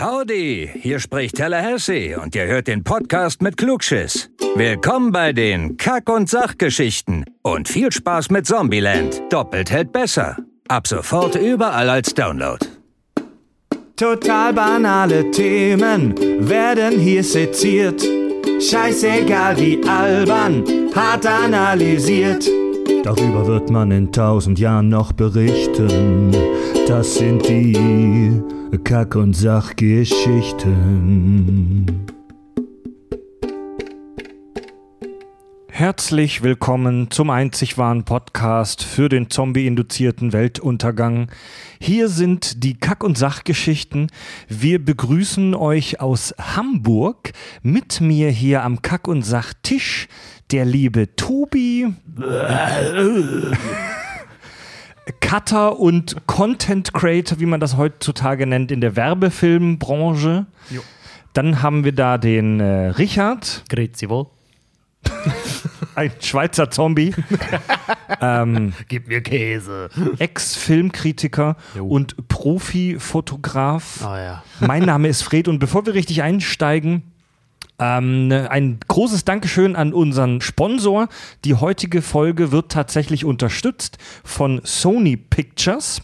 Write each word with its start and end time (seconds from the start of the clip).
Howdy, 0.00 0.70
hier 0.80 0.98
spricht 0.98 1.36
Tallahassee 1.36 2.16
und 2.16 2.34
ihr 2.34 2.46
hört 2.46 2.68
den 2.68 2.82
Podcast 2.84 3.42
mit 3.42 3.58
Klugschiss. 3.58 4.30
Willkommen 4.54 5.12
bei 5.12 5.34
den 5.34 5.76
Kack- 5.76 6.08
und 6.08 6.26
Sachgeschichten 6.26 7.26
und 7.42 7.68
viel 7.68 7.92
Spaß 7.92 8.30
mit 8.30 8.46
Zombieland. 8.46 9.20
Doppelt 9.28 9.70
hält 9.70 9.92
besser. 9.92 10.38
Ab 10.68 10.86
sofort 10.86 11.34
überall 11.34 11.90
als 11.90 12.14
Download. 12.14 12.64
Total 13.94 14.54
banale 14.54 15.30
Themen 15.32 16.14
werden 16.48 16.98
hier 16.98 17.22
seziert. 17.22 18.02
Scheißegal 18.58 19.58
wie 19.58 19.86
albern, 19.86 20.64
hart 20.94 21.26
analysiert. 21.26 22.48
Darüber 23.02 23.46
wird 23.46 23.68
man 23.68 23.90
in 23.90 24.10
tausend 24.10 24.58
Jahren 24.58 24.88
noch 24.88 25.12
berichten. 25.12 26.34
Das 26.88 27.16
sind 27.16 27.46
die 27.46 28.40
Kack- 28.78 29.16
und 29.16 29.34
Sachgeschichten. 29.34 32.06
Herzlich 35.68 36.42
willkommen 36.42 37.10
zum 37.10 37.30
einzig 37.30 37.78
wahren 37.78 38.04
Podcast 38.04 38.84
für 38.84 39.08
den 39.08 39.28
zombie-induzierten 39.28 40.32
Weltuntergang. 40.32 41.32
Hier 41.80 42.08
sind 42.08 42.62
die 42.62 42.78
Kack- 42.78 43.02
und 43.02 43.18
Sachgeschichten. 43.18 44.06
Wir 44.48 44.84
begrüßen 44.84 45.56
euch 45.56 46.00
aus 46.00 46.32
Hamburg. 46.38 47.32
Mit 47.62 48.00
mir 48.00 48.30
hier 48.30 48.62
am 48.62 48.82
Kack- 48.82 49.08
und 49.08 49.22
Sachtisch 49.22 50.06
der 50.52 50.64
liebe 50.64 51.16
Tobi. 51.16 51.92
Cutter 55.12 55.78
und 55.78 56.26
Content 56.26 56.92
Creator, 56.92 57.40
wie 57.40 57.46
man 57.46 57.60
das 57.60 57.76
heutzutage 57.76 58.46
nennt, 58.46 58.70
in 58.70 58.80
der 58.80 58.96
Werbefilmbranche. 58.96 60.46
Dann 61.32 61.62
haben 61.62 61.84
wir 61.84 61.92
da 61.92 62.18
den 62.18 62.60
äh, 62.60 62.88
Richard. 62.88 63.64
Grüezi 63.68 64.08
wohl. 64.08 64.26
ein 65.94 66.12
Schweizer 66.20 66.70
Zombie, 66.70 67.14
ähm, 68.20 68.72
Gib 68.88 69.08
mir 69.08 69.22
Käse. 69.22 69.88
Ex-Filmkritiker 70.18 71.56
und 71.80 72.28
Profi-Fotograf. 72.28 74.00
Oh 74.02 74.16
ja. 74.16 74.42
Mein 74.60 74.84
Name 74.84 75.08
ist 75.08 75.22
Fred 75.22 75.48
und 75.48 75.58
bevor 75.58 75.86
wir 75.86 75.94
richtig 75.94 76.22
einsteigen, 76.22 77.09
ähm, 77.80 78.28
ne, 78.28 78.50
ein 78.50 78.78
großes 78.86 79.24
Dankeschön 79.24 79.74
an 79.74 79.92
unseren 79.92 80.40
Sponsor. 80.40 81.08
Die 81.44 81.54
heutige 81.54 82.02
Folge 82.02 82.52
wird 82.52 82.70
tatsächlich 82.70 83.24
unterstützt 83.24 83.98
von 84.22 84.60
Sony 84.64 85.16
Pictures. 85.16 86.02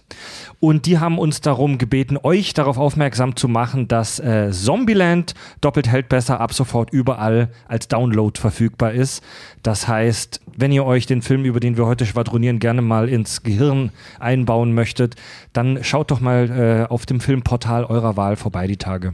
Und 0.58 0.86
die 0.86 0.98
haben 0.98 1.18
uns 1.18 1.42
darum 1.42 1.76
gebeten, 1.76 2.18
euch 2.22 2.54
darauf 2.54 2.78
aufmerksam 2.78 3.36
zu 3.36 3.46
machen, 3.46 3.88
dass 3.88 4.18
äh, 4.18 4.50
Zombieland 4.50 5.34
doppelt 5.60 5.86
hält 5.88 6.08
besser 6.08 6.40
ab 6.40 6.54
sofort 6.54 6.90
überall 6.90 7.50
als 7.68 7.88
Download 7.88 8.40
verfügbar 8.40 8.92
ist. 8.92 9.22
Das 9.62 9.86
heißt, 9.86 10.40
wenn 10.56 10.72
ihr 10.72 10.86
euch 10.86 11.04
den 11.04 11.20
Film, 11.20 11.44
über 11.44 11.60
den 11.60 11.76
wir 11.76 11.84
heute 11.84 12.06
schwadronieren, 12.06 12.58
gerne 12.58 12.80
mal 12.80 13.10
ins 13.10 13.42
Gehirn 13.42 13.92
einbauen 14.18 14.72
möchtet, 14.72 15.14
dann 15.52 15.84
schaut 15.84 16.10
doch 16.10 16.20
mal 16.20 16.86
äh, 16.88 16.90
auf 16.90 17.04
dem 17.04 17.20
Filmportal 17.20 17.84
eurer 17.84 18.16
Wahl 18.16 18.36
vorbei 18.36 18.66
die 18.66 18.78
Tage. 18.78 19.12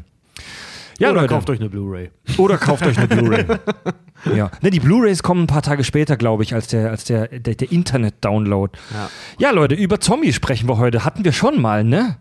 Ja, 0.99 1.11
Oder 1.11 1.23
Leute. 1.23 1.35
kauft 1.35 1.51
euch 1.51 1.61
eine 1.61 1.69
Blu-ray. 1.69 2.11
Oder 2.39 2.59
kauft 2.59 2.87
euch 2.87 2.99
eine 2.99 3.09
Blu-ray. 3.09 3.45
ja. 4.37 4.51
Ne, 4.61 4.71
die 4.71 4.81
Blu-rays 4.81 5.23
kommen 5.23 5.45
ein 5.45 5.47
paar 5.47 5.63
Tage 5.63 5.85
später, 5.85 6.17
glaube 6.17 6.43
ich, 6.43 6.55
als 6.55 6.69
der, 6.69 6.91
als 6.91 7.05
der, 7.05 7.29
der, 7.29 7.55
der 7.55 7.73
Internet-Download. 7.73 8.79
Ja. 8.93 9.11
Ja, 9.39 9.51
Leute, 9.51 9.75
über 9.75 10.01
Zombies 10.01 10.35
sprechen 10.35 10.69
wir 10.69 10.79
heute. 10.79 11.05
Hatten 11.05 11.25
wir 11.25 11.33
schon 11.33 11.61
mal, 11.61 11.85
ne? 11.85 12.17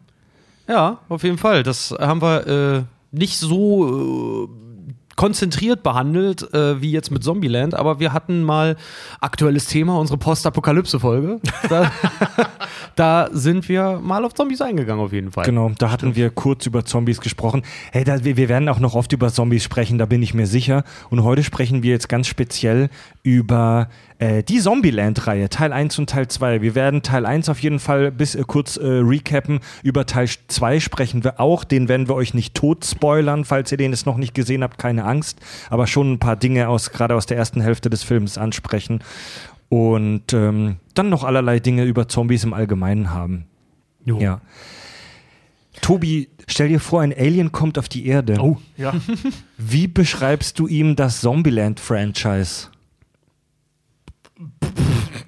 Ja, 0.67 0.99
auf 1.09 1.23
jeden 1.23 1.37
Fall. 1.37 1.63
Das 1.63 1.91
haben 1.99 2.21
wir 2.21 2.47
äh, 2.47 2.83
nicht 3.11 3.37
so 3.37 4.47
äh, 4.47 4.70
konzentriert 5.21 5.83
behandelt 5.83 6.51
äh, 6.51 6.81
wie 6.81 6.89
jetzt 6.89 7.11
mit 7.11 7.23
Zombieland, 7.23 7.75
aber 7.75 7.99
wir 7.99 8.11
hatten 8.11 8.41
mal 8.41 8.75
aktuelles 9.19 9.67
Thema, 9.67 9.99
unsere 9.99 10.17
Postapokalypse-Folge. 10.17 11.39
Da, 11.69 11.91
da 12.95 13.29
sind 13.31 13.69
wir 13.69 13.99
mal 14.01 14.25
auf 14.25 14.33
Zombies 14.33 14.61
eingegangen, 14.61 15.05
auf 15.05 15.13
jeden 15.13 15.31
Fall. 15.31 15.45
Genau, 15.45 15.69
da 15.77 15.91
hatten 15.91 16.15
wir 16.15 16.31
kurz 16.31 16.65
über 16.65 16.85
Zombies 16.85 17.21
gesprochen. 17.21 17.61
Hey, 17.91 18.03
da, 18.03 18.23
wir, 18.23 18.35
wir 18.35 18.49
werden 18.49 18.67
auch 18.67 18.79
noch 18.79 18.95
oft 18.95 19.13
über 19.13 19.31
Zombies 19.31 19.63
sprechen, 19.63 19.99
da 19.99 20.07
bin 20.07 20.23
ich 20.23 20.33
mir 20.33 20.47
sicher. 20.47 20.83
Und 21.11 21.23
heute 21.23 21.43
sprechen 21.43 21.83
wir 21.83 21.91
jetzt 21.91 22.09
ganz 22.09 22.25
speziell 22.25 22.89
über 23.21 23.89
äh, 24.21 24.43
die 24.43 24.59
Zombieland-Reihe, 24.59 25.49
Teil 25.49 25.73
1 25.73 25.97
und 25.97 26.07
Teil 26.07 26.27
2. 26.27 26.61
Wir 26.61 26.75
werden 26.75 27.01
Teil 27.01 27.25
1 27.25 27.49
auf 27.49 27.59
jeden 27.59 27.79
Fall 27.79 28.11
bis 28.11 28.35
äh, 28.35 28.43
kurz 28.45 28.77
äh, 28.77 28.85
recappen. 28.85 29.61
Über 29.81 30.05
Teil 30.05 30.29
2 30.47 30.79
sprechen 30.79 31.23
wir 31.23 31.39
auch. 31.39 31.63
Den 31.63 31.89
werden 31.89 32.07
wir 32.07 32.13
euch 32.13 32.35
nicht 32.35 32.53
tot 32.53 32.85
spoilern, 32.85 33.45
falls 33.45 33.71
ihr 33.71 33.79
den 33.79 33.91
jetzt 33.91 34.05
noch 34.05 34.17
nicht 34.17 34.35
gesehen 34.35 34.61
habt, 34.61 34.77
keine 34.77 35.05
Angst. 35.05 35.39
Aber 35.71 35.87
schon 35.87 36.13
ein 36.13 36.19
paar 36.19 36.35
Dinge 36.35 36.69
aus, 36.69 36.91
gerade 36.91 37.15
aus 37.15 37.25
der 37.25 37.37
ersten 37.37 37.61
Hälfte 37.61 37.89
des 37.89 38.03
Films 38.03 38.37
ansprechen. 38.37 39.03
Und 39.69 40.33
ähm, 40.33 40.75
dann 40.93 41.09
noch 41.09 41.23
allerlei 41.23 41.59
Dinge 41.59 41.85
über 41.85 42.07
Zombies 42.07 42.43
im 42.43 42.53
Allgemeinen 42.53 43.11
haben. 43.11 43.45
Ja. 44.19 44.41
Tobi, 45.81 46.29
stell 46.47 46.67
dir 46.67 46.79
vor, 46.79 47.01
ein 47.01 47.13
Alien 47.17 47.51
kommt 47.51 47.79
auf 47.79 47.89
die 47.89 48.05
Erde. 48.05 48.37
Oh, 48.39 48.57
ja. 48.77 48.93
Wie 49.57 49.87
beschreibst 49.87 50.59
du 50.59 50.67
ihm 50.67 50.95
das 50.95 51.21
Zombieland-Franchise? 51.21 52.70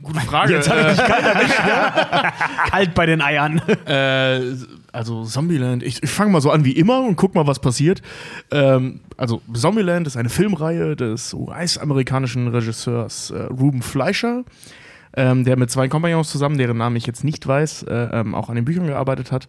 Gute 0.04 0.20
Frage. 0.20 0.54
Jetzt 0.54 0.68
äh, 0.68 0.96
Kalt 2.70 2.94
bei 2.94 3.06
den 3.06 3.22
Eiern. 3.22 3.60
äh, 3.86 4.42
also 4.92 5.24
Zombieland, 5.24 5.82
ich, 5.82 6.04
ich 6.04 6.10
fange 6.10 6.32
mal 6.32 6.42
so 6.42 6.52
an 6.52 6.66
wie 6.66 6.74
immer 6.74 7.02
und 7.02 7.16
guck 7.16 7.34
mal, 7.36 7.48
was 7.48 7.60
passiert. 7.60 8.02
Ähm, 8.52 9.00
also 9.18 9.42
Zombieland 9.54 10.06
ist 10.06 10.18
eine 10.18 10.30
Filmreihe 10.30 10.96
des 10.96 11.34
US-amerikanischen 11.34 12.50
Regisseurs 12.50 13.32
äh, 13.32 13.44
Ruben 13.44 13.82
Fleischer, 13.82 14.44
ähm, 15.16 15.46
der 15.46 15.58
mit 15.58 15.72
zwei 15.72 15.88
Kompagnons 15.88 16.30
zusammen, 16.30 16.58
deren 16.58 16.78
Namen 16.78 16.96
ich 16.96 17.08
jetzt 17.08 17.24
nicht 17.24 17.48
weiß, 17.48 17.84
äh, 17.84 18.10
ähm, 18.12 18.36
auch 18.36 18.50
an 18.50 18.56
den 18.56 18.66
Büchern 18.66 18.88
gearbeitet 18.88 19.32
hat. 19.32 19.48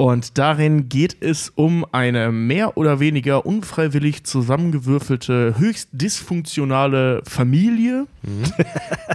Und 0.00 0.38
darin 0.38 0.88
geht 0.88 1.18
es 1.20 1.50
um 1.50 1.84
eine 1.92 2.32
mehr 2.32 2.78
oder 2.78 3.00
weniger 3.00 3.44
unfreiwillig 3.44 4.24
zusammengewürfelte, 4.24 5.56
höchst 5.58 5.90
dysfunktionale 5.92 7.20
Familie, 7.26 8.06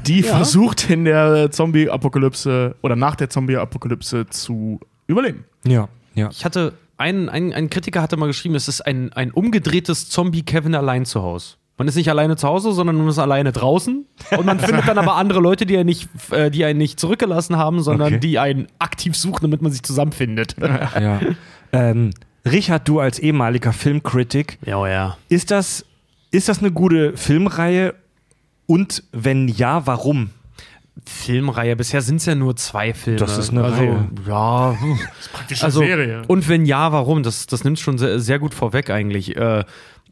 die 0.05 0.21
versucht 0.23 0.87
in 0.87 1.05
der 1.05 1.49
Zombie-Apokalypse 1.49 2.75
oder 2.83 2.95
nach 2.95 3.15
der 3.15 3.31
Zombie-Apokalypse 3.31 4.27
zu 4.27 4.79
überleben. 5.07 5.45
Ja, 5.65 5.89
ja. 6.13 6.29
Ich 6.29 6.45
hatte, 6.45 6.73
ein, 6.97 7.29
ein, 7.29 7.51
ein 7.51 7.71
Kritiker 7.71 8.03
hatte 8.03 8.15
mal 8.15 8.27
geschrieben, 8.27 8.53
es 8.53 8.67
ist 8.67 8.81
ein, 8.81 9.11
ein 9.11 9.31
umgedrehtes 9.31 10.11
Zombie-Kevin 10.11 10.75
allein 10.75 11.05
zu 11.05 11.23
Hause. 11.23 11.55
Man 11.77 11.87
ist 11.89 11.95
nicht 11.95 12.09
alleine 12.09 12.37
zu 12.37 12.47
Hause, 12.47 12.71
sondern 12.71 12.95
man 12.95 13.07
ist 13.09 13.19
alleine 13.19 13.51
draußen. 13.51 14.05
Und 14.37 14.45
man 14.45 14.59
findet 14.59 14.87
dann 14.87 14.97
aber 14.97 15.15
andere 15.15 15.39
Leute, 15.41 15.65
die, 15.65 15.75
er 15.75 15.83
nicht, 15.83 16.07
äh, 16.31 16.49
die 16.49 16.63
einen 16.63 16.79
nicht 16.79 16.99
zurückgelassen 16.99 17.57
haben, 17.57 17.81
sondern 17.81 18.13
Okay. 18.13 18.19
die 18.19 18.39
einen 18.39 18.67
aktiv 18.79 19.15
suchen, 19.17 19.39
damit 19.41 19.61
man 19.61 19.71
sich 19.73 19.83
zusammenfindet. 19.83 20.55
ja. 20.59 21.19
ähm, 21.73 22.11
Richard, 22.45 22.87
du 22.87 22.99
als 23.01 23.19
ehemaliger 23.19 23.73
Filmkritik, 23.73 24.57
Ja, 24.65 24.87
ja. 24.87 25.17
ist 25.27 25.51
das, 25.51 25.85
ist 26.31 26.47
das 26.47 26.59
eine 26.59 26.71
gute 26.71 27.17
Filmreihe? 27.17 27.93
Und 28.67 29.03
wenn 29.11 29.47
ja, 29.49 29.85
warum? 29.85 30.29
Filmreihe. 31.05 31.75
Bisher 31.75 32.01
sind 32.01 32.17
es 32.17 32.25
ja 32.25 32.35
nur 32.35 32.55
zwei 32.55 32.93
Filme. 32.93 33.19
Das 33.19 33.37
ist 33.37 33.51
eine 33.51 33.63
also, 33.63 33.75
Reihe. 33.77 34.07
Ja. 34.27 34.77
Praktisch 35.33 35.63
Also, 35.63 35.81
Serie. 35.81 36.21
und 36.27 36.47
wenn 36.47 36.65
ja, 36.65 36.91
warum? 36.91 37.21
Das, 37.21 37.47
das 37.47 37.63
nimmt 37.63 37.79
schon 37.79 37.97
sehr, 37.97 38.19
sehr 38.19 38.39
gut 38.39 38.53
vorweg 38.53 38.89
eigentlich. 38.89 39.35
Äh, 39.35 39.65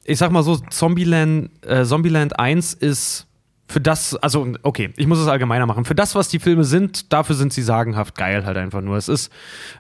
ich 0.06 0.18
sag 0.18 0.32
mal 0.32 0.44
so, 0.44 0.58
Zombieland, 0.58 1.50
äh, 1.66 1.86
Zombieland 1.86 2.40
1 2.40 2.74
ist 2.74 3.28
für 3.68 3.82
das, 3.82 4.16
also 4.16 4.48
okay, 4.62 4.94
ich 4.98 5.08
muss 5.08 5.18
es 5.18 5.28
allgemeiner 5.28 5.66
machen. 5.66 5.86
Für 5.86 5.96
das, 5.96 6.14
was 6.16 6.28
die 6.28 6.38
Filme 6.38 6.64
sind, 6.64 7.12
dafür 7.12 7.36
sind 7.36 7.54
sie 7.54 7.62
sagenhaft 7.62 8.16
geil 8.16 8.46
halt 8.46 8.58
einfach 8.58 8.82
nur. 8.82 8.98
Es 8.98 9.08
ist 9.08 9.32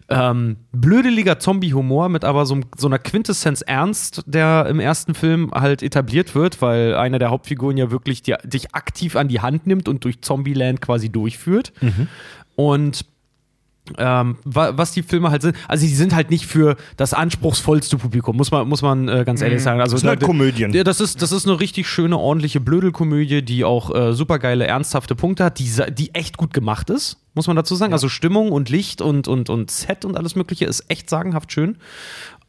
ähm, 0.09 0.55
blödeliger 0.71 1.37
Zombie-Humor 1.37 2.09
mit 2.09 2.23
aber 2.23 2.45
so, 2.45 2.61
so 2.75 2.87
einer 2.87 2.97
Quintessenz 2.97 3.61
Ernst, 3.61 4.23
der 4.25 4.65
im 4.67 4.79
ersten 4.79 5.13
Film 5.13 5.51
halt 5.53 5.83
etabliert 5.83 6.33
wird, 6.33 6.61
weil 6.61 6.95
einer 6.95 7.19
der 7.19 7.29
Hauptfiguren 7.29 7.77
ja 7.77 7.91
wirklich 7.91 8.23
die, 8.23 8.35
dich 8.43 8.73
aktiv 8.73 9.15
an 9.15 9.27
die 9.27 9.41
Hand 9.41 9.67
nimmt 9.67 9.87
und 9.87 10.03
durch 10.05 10.21
Zombieland 10.21 10.81
quasi 10.81 11.09
durchführt. 11.09 11.73
Und 12.55 13.05
ähm, 13.97 14.37
wa 14.45 14.71
was 14.77 14.93
die 14.93 15.03
Filme 15.03 15.29
halt 15.29 15.41
sind, 15.41 15.57
also 15.67 15.85
die 15.85 15.93
sind 15.93 16.15
halt 16.15 16.29
nicht 16.29 16.45
für 16.45 16.77
das 16.95 17.13
anspruchsvollste 17.13 17.97
Publikum, 17.97 18.37
muss 18.37 18.49
man, 18.49 18.67
muss 18.67 18.81
man 18.81 19.09
äh, 19.09 19.23
ganz 19.25 19.41
ehrlich 19.41 19.61
sagen. 19.61 19.81
Also, 19.81 19.95
Das 19.95 20.01
sind 20.01 20.09
halt 20.09 20.21
Komödien. 20.21 20.71
Ja, 20.73 20.83
das 20.83 21.01
ist, 21.01 21.21
das 21.21 21.31
ist 21.31 21.45
eine 21.47 21.59
richtig 21.59 21.87
schöne, 21.87 22.17
ordentliche 22.17 22.61
Blödelkomödie, 22.61 23.41
die 23.41 23.65
auch 23.65 23.93
äh, 23.93 24.13
supergeile, 24.13 24.65
ernsthafte 24.65 25.15
Punkte 25.15 25.43
hat, 25.43 25.59
die, 25.59 25.69
die 25.91 26.15
echt 26.15 26.37
gut 26.37 26.53
gemacht 26.53 26.89
ist, 26.89 27.17
muss 27.33 27.47
man 27.47 27.55
dazu 27.55 27.75
sagen. 27.75 27.91
Also 27.91 28.07
Stimmung 28.07 28.51
und 28.51 28.69
Licht 28.69 29.01
und, 29.01 29.27
und, 29.27 29.49
und 29.49 29.69
Set 29.69 30.05
und 30.05 30.15
alles 30.15 30.35
Mögliche 30.35 30.65
ist 30.65 30.85
echt 30.89 31.09
sagenhaft 31.09 31.51
schön. 31.51 31.77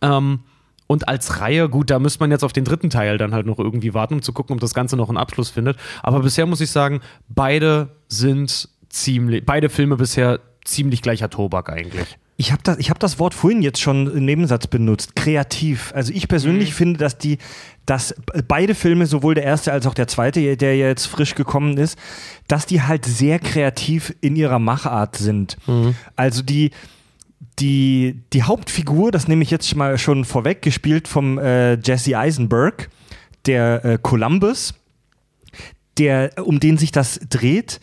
Ähm, 0.02 0.40
und 0.86 1.08
als 1.08 1.40
Reihe, 1.40 1.68
gut, 1.68 1.90
da 1.90 1.98
müsste 1.98 2.20
man 2.20 2.30
jetzt 2.30 2.44
auf 2.44 2.52
den 2.52 2.64
dritten 2.64 2.90
Teil 2.90 3.18
dann 3.18 3.32
halt 3.34 3.46
noch 3.46 3.58
irgendwie 3.58 3.94
warten, 3.94 4.14
um 4.14 4.22
zu 4.22 4.32
gucken, 4.32 4.54
ob 4.54 4.60
das 4.60 4.74
Ganze 4.74 4.96
noch 4.96 5.08
einen 5.08 5.16
Abschluss 5.16 5.50
findet. 5.50 5.78
Aber 6.02 6.20
bisher 6.20 6.46
muss 6.46 6.60
ich 6.60 6.70
sagen, 6.70 7.00
beide 7.28 7.88
sind 8.08 8.68
ziemlich, 8.88 9.44
beide 9.44 9.70
Filme 9.70 9.96
bisher 9.96 10.40
ziemlich 10.64 11.02
gleicher 11.02 11.30
Tobak 11.30 11.70
eigentlich. 11.70 12.18
Ich 12.36 12.50
habe 12.50 12.62
das, 12.64 12.78
ich 12.78 12.90
hab 12.90 12.98
das 12.98 13.20
Wort 13.20 13.32
vorhin 13.32 13.62
jetzt 13.62 13.80
schon 13.80 14.12
im 14.12 14.24
Nebensatz 14.24 14.66
benutzt, 14.66 15.14
kreativ. 15.14 15.92
Also 15.94 16.12
ich 16.12 16.26
persönlich 16.26 16.70
Mhm. 16.70 16.74
finde, 16.74 16.98
dass 16.98 17.16
die, 17.16 17.38
dass 17.86 18.12
beide 18.48 18.74
Filme, 18.74 19.06
sowohl 19.06 19.34
der 19.34 19.44
erste 19.44 19.72
als 19.72 19.86
auch 19.86 19.94
der 19.94 20.08
zweite, 20.08 20.56
der 20.56 20.76
jetzt 20.76 21.06
frisch 21.06 21.36
gekommen 21.36 21.76
ist, 21.76 21.96
dass 22.48 22.66
die 22.66 22.82
halt 22.82 23.04
sehr 23.04 23.38
kreativ 23.38 24.14
in 24.20 24.34
ihrer 24.34 24.58
Machart 24.58 25.16
sind. 25.16 25.58
Mhm. 25.68 25.94
Also 26.16 26.42
die, 26.42 26.72
die, 27.60 28.20
die 28.32 28.42
Hauptfigur, 28.42 29.12
das 29.12 29.28
nehme 29.28 29.44
ich 29.44 29.50
jetzt 29.52 29.76
mal 29.76 29.96
schon 29.96 30.24
vorweg, 30.24 30.60
gespielt 30.60 31.06
vom 31.06 31.38
äh, 31.38 31.74
Jesse 31.74 32.18
Eisenberg, 32.18 32.88
der 33.46 33.84
äh, 33.84 33.98
Columbus, 34.02 34.74
der, 35.98 36.32
um 36.44 36.58
den 36.58 36.78
sich 36.78 36.90
das 36.90 37.20
dreht 37.30 37.80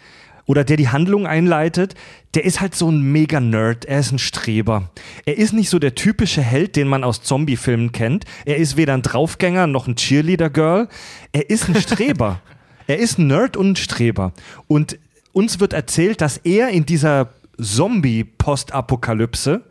oder 0.51 0.63
der 0.65 0.75
die 0.75 0.89
Handlung 0.89 1.25
einleitet, 1.27 1.95
der 2.33 2.43
ist 2.43 2.59
halt 2.59 2.75
so 2.75 2.91
ein 2.91 3.13
Mega-Nerd. 3.13 3.85
Er 3.85 4.01
ist 4.01 4.11
ein 4.11 4.19
Streber. 4.19 4.91
Er 5.25 5.37
ist 5.37 5.53
nicht 5.53 5.69
so 5.69 5.79
der 5.79 5.95
typische 5.95 6.41
Held, 6.41 6.75
den 6.75 6.89
man 6.89 7.05
aus 7.05 7.23
Zombie-Filmen 7.23 7.93
kennt. 7.93 8.25
Er 8.43 8.57
ist 8.57 8.75
weder 8.75 8.93
ein 8.93 9.01
Draufgänger 9.01 9.67
noch 9.67 9.87
ein 9.87 9.95
Cheerleader-Girl. 9.95 10.89
Er 11.31 11.49
ist 11.49 11.69
ein 11.69 11.81
Streber. 11.81 12.41
er 12.87 12.97
ist 12.97 13.17
ein 13.17 13.27
Nerd 13.27 13.55
und 13.55 13.71
ein 13.71 13.77
Streber. 13.77 14.33
Und 14.67 14.99
uns 15.31 15.61
wird 15.61 15.71
erzählt, 15.71 16.19
dass 16.19 16.35
er 16.35 16.67
in 16.67 16.85
dieser 16.85 17.29
Zombie-Postapokalypse 17.57 19.63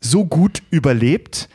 so 0.00 0.24
gut 0.24 0.62
überlebt, 0.70 1.50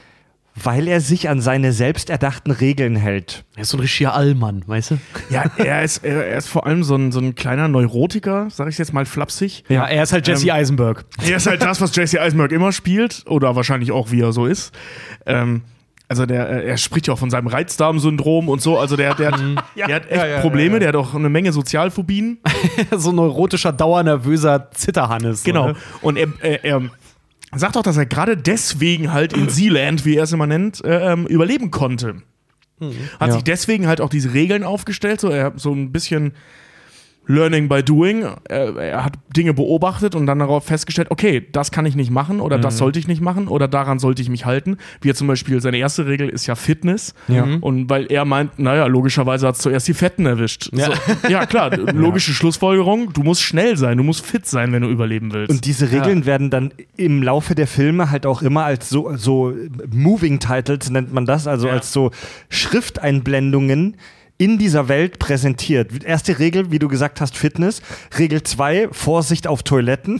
weil 0.64 0.88
er 0.88 1.02
sich 1.02 1.30
an 1.30 1.42
seine 1.42 1.74
selbst 1.74 2.10
erdachten 2.10 2.52
Regeln 2.52 2.96
hält. 2.96 3.44
Er 3.56 3.64
ist 3.64 3.70
so 3.70 3.78
ein 3.78 3.82
richtiger 3.82 4.14
Allmann, 4.14 4.64
weißt 4.66 4.92
du? 4.92 4.98
Ja, 5.30 5.44
er 5.58 5.84
ist, 5.84 6.04
er, 6.04 6.26
er 6.28 6.38
ist 6.38 6.48
vor 6.48 6.66
allem 6.66 6.84
so 6.84 6.96
ein, 6.96 7.12
so 7.12 7.20
ein 7.20 7.36
kleiner 7.36 7.68
Neurotiker, 7.68 8.48
sag 8.50 8.70
ich 8.70 8.78
jetzt 8.78 8.94
mal 8.94 9.06
flapsig. 9.06 9.64
Ja, 9.70 9.86
er 9.86 10.04
ist 10.04 10.14
halt 10.14 10.28
Jesse 10.28 10.48
Ähm, 10.48 10.54
Eisenberg. 10.54 11.06
Er 11.24 11.38
ist 11.38 11.48
halt 11.48 11.62
das, 11.62 11.82
was 11.82 11.96
Jesse 11.96 12.22
Eisenberg 12.22 12.52
immer 12.52 12.72
spielt 12.72 13.24
oder 13.28 13.56
wahrscheinlich 13.56 13.92
auch, 13.92 14.12
wie 14.12 14.22
er 14.22 14.34
so 14.34 14.46
ist. 14.46 14.74
Ähm, 15.26 15.64
also 16.12 16.26
der, 16.26 16.50
äh, 16.50 16.68
er 16.68 16.78
spricht 16.78 17.08
ja 17.08 17.14
auch 17.14 17.20
von 17.20 17.30
seinem 17.30 17.48
Reizdarmsyndrom 17.48 18.50
und 18.50 18.62
so. 18.62 18.78
Also 18.78 18.98
der, 18.98 19.16
der, 19.16 19.32
hat, 19.32 19.40
der 19.78 19.96
hat 19.96 20.12
echt 20.12 20.18
Ja, 20.18 20.28
ja, 20.28 20.40
Probleme, 20.42 20.68
ja, 20.68 20.74
ja. 20.74 20.80
der 20.80 20.88
hat 20.90 20.96
auch 20.98 21.16
eine 21.16 21.30
Menge 21.30 21.54
Sozialphobien. 21.54 22.40
so 22.98 23.12
ein 23.12 23.16
neurotischer, 23.16 23.72
dauernervöser 23.72 24.72
Zitterhannes. 24.72 25.46
Genau. 25.46 25.68
Ne? 25.68 25.76
Und 26.02 26.18
er, 26.18 26.28
er, 26.42 26.66
er 26.66 26.82
sagt 27.60 27.76
auch, 27.78 27.84
dass 27.84 27.98
er 27.98 28.06
gerade 28.06 28.38
deswegen 28.38 29.12
halt 29.12 29.34
in 29.34 29.50
Sealand, 29.50 30.06
wie 30.06 30.16
er 30.16 30.24
es 30.24 30.32
immer 30.32 30.48
nennt, 30.48 30.84
äh, 30.86 31.12
ähm, 31.12 31.26
überleben 31.28 31.70
konnte. 31.72 32.22
Hat 33.20 33.28
Ja. 33.28 33.34
sich 33.34 33.44
deswegen 33.44 33.88
halt 33.88 34.02
auch 34.02 34.10
diese 34.10 34.34
Regeln 34.34 34.64
aufgestellt, 34.64 35.22
so 35.22 35.30
er 35.30 35.46
hat 35.46 35.60
so 35.60 35.72
ein 35.74 35.92
bisschen 35.92 36.34
Learning 37.32 37.70
by 37.70 37.82
Doing. 37.84 38.26
Er, 38.50 38.76
er 38.78 39.06
hat 39.06 39.14
Dinge 39.36 39.54
beobachtet 39.54 40.16
und 40.16 40.26
dann 40.26 40.40
darauf 40.40 40.66
festgestellt, 40.66 41.10
okay, 41.12 41.48
das 41.52 41.72
kann 41.72 41.86
ich 41.86 41.96
nicht 41.96 42.12
machen 42.12 42.40
oder 42.42 42.58
das 42.60 42.78
sollte 42.78 43.00
ich 43.00 43.08
nicht 43.08 43.22
machen 43.22 43.48
oder 43.48 43.68
daran 43.68 44.00
sollte 44.00 44.22
ich 44.22 44.30
mich 44.30 44.46
halten. 44.46 44.78
Wie 45.02 45.10
er 45.10 45.16
zum 45.16 45.28
Beispiel, 45.28 45.62
seine 45.62 45.78
erste 45.78 46.06
Regel 46.06 46.30
ist 46.30 46.46
ja 46.48 46.56
Fitness. 46.56 47.14
Ja. 47.28 47.46
Und 47.62 47.90
weil 47.90 48.06
er 48.12 48.26
meint, 48.26 48.60
naja, 48.60 48.86
logischerweise 48.88 49.48
hat 49.48 49.56
es 49.56 49.62
zuerst 49.62 49.88
die 49.88 49.94
Fetten 49.94 50.26
erwischt. 50.26 50.70
Ja. 50.74 50.88
So, 50.88 50.94
ja, 51.30 51.46
klar, 51.46 51.76
logische 51.94 52.34
Schlussfolgerung, 52.34 53.14
du 53.14 53.24
musst 53.24 53.42
schnell 53.42 53.78
sein, 53.78 53.98
du 53.98 54.04
musst 54.04 54.26
fit 54.26 54.46
sein, 54.46 54.72
wenn 54.74 54.82
du 54.82 54.90
überleben 54.90 55.34
willst. 55.34 55.52
Und 55.52 55.66
diese 55.66 55.92
Regeln 55.92 56.26
werden 56.26 56.50
dann 56.50 56.74
im 56.98 57.24
Laufe 57.24 57.56
der 57.56 57.68
Filme 57.68 58.12
halt 58.12 58.26
auch 58.26 58.42
immer 58.42 58.66
als 58.66 58.90
so, 58.90 59.16
so 59.16 59.54
Moving 59.92 60.40
Titles 60.40 60.90
nennt 60.90 61.14
man 61.14 61.26
das, 61.26 61.48
also 61.48 61.68
Ja. 61.68 61.74
als 61.74 61.92
so 61.94 62.12
Schrifteinblendungen 62.50 63.96
in 64.42 64.58
dieser 64.58 64.88
Welt 64.88 65.20
präsentiert. 65.20 66.04
Erste 66.04 66.40
Regel, 66.40 66.72
wie 66.72 66.80
du 66.80 66.88
gesagt 66.88 67.22
hast, 67.22 67.38
Fitness. 67.38 67.84
Regel 68.18 68.42
2, 68.42 68.90
Vorsicht 68.92 69.46
auf 69.46 69.62
Toiletten, 69.62 70.20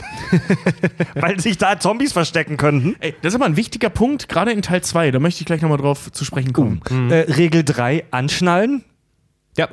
weil 1.16 1.40
sich 1.40 1.58
da 1.58 1.80
Zombies 1.80 2.12
verstecken 2.12 2.56
könnten. 2.56 2.94
Ey, 3.00 3.16
das 3.20 3.32
ist 3.32 3.34
aber 3.34 3.46
ein 3.46 3.56
wichtiger 3.56 3.90
Punkt, 3.90 4.28
gerade 4.28 4.52
in 4.52 4.62
Teil 4.62 4.80
2, 4.80 5.10
da 5.10 5.18
möchte 5.18 5.40
ich 5.40 5.46
gleich 5.46 5.60
nochmal 5.60 5.78
drauf 5.78 6.12
zu 6.12 6.24
sprechen 6.24 6.52
kommen. 6.52 6.80
Äh, 7.10 7.32
Regel 7.32 7.64
3, 7.64 8.04
anschnallen. 8.12 8.84
Ja. 9.56 9.68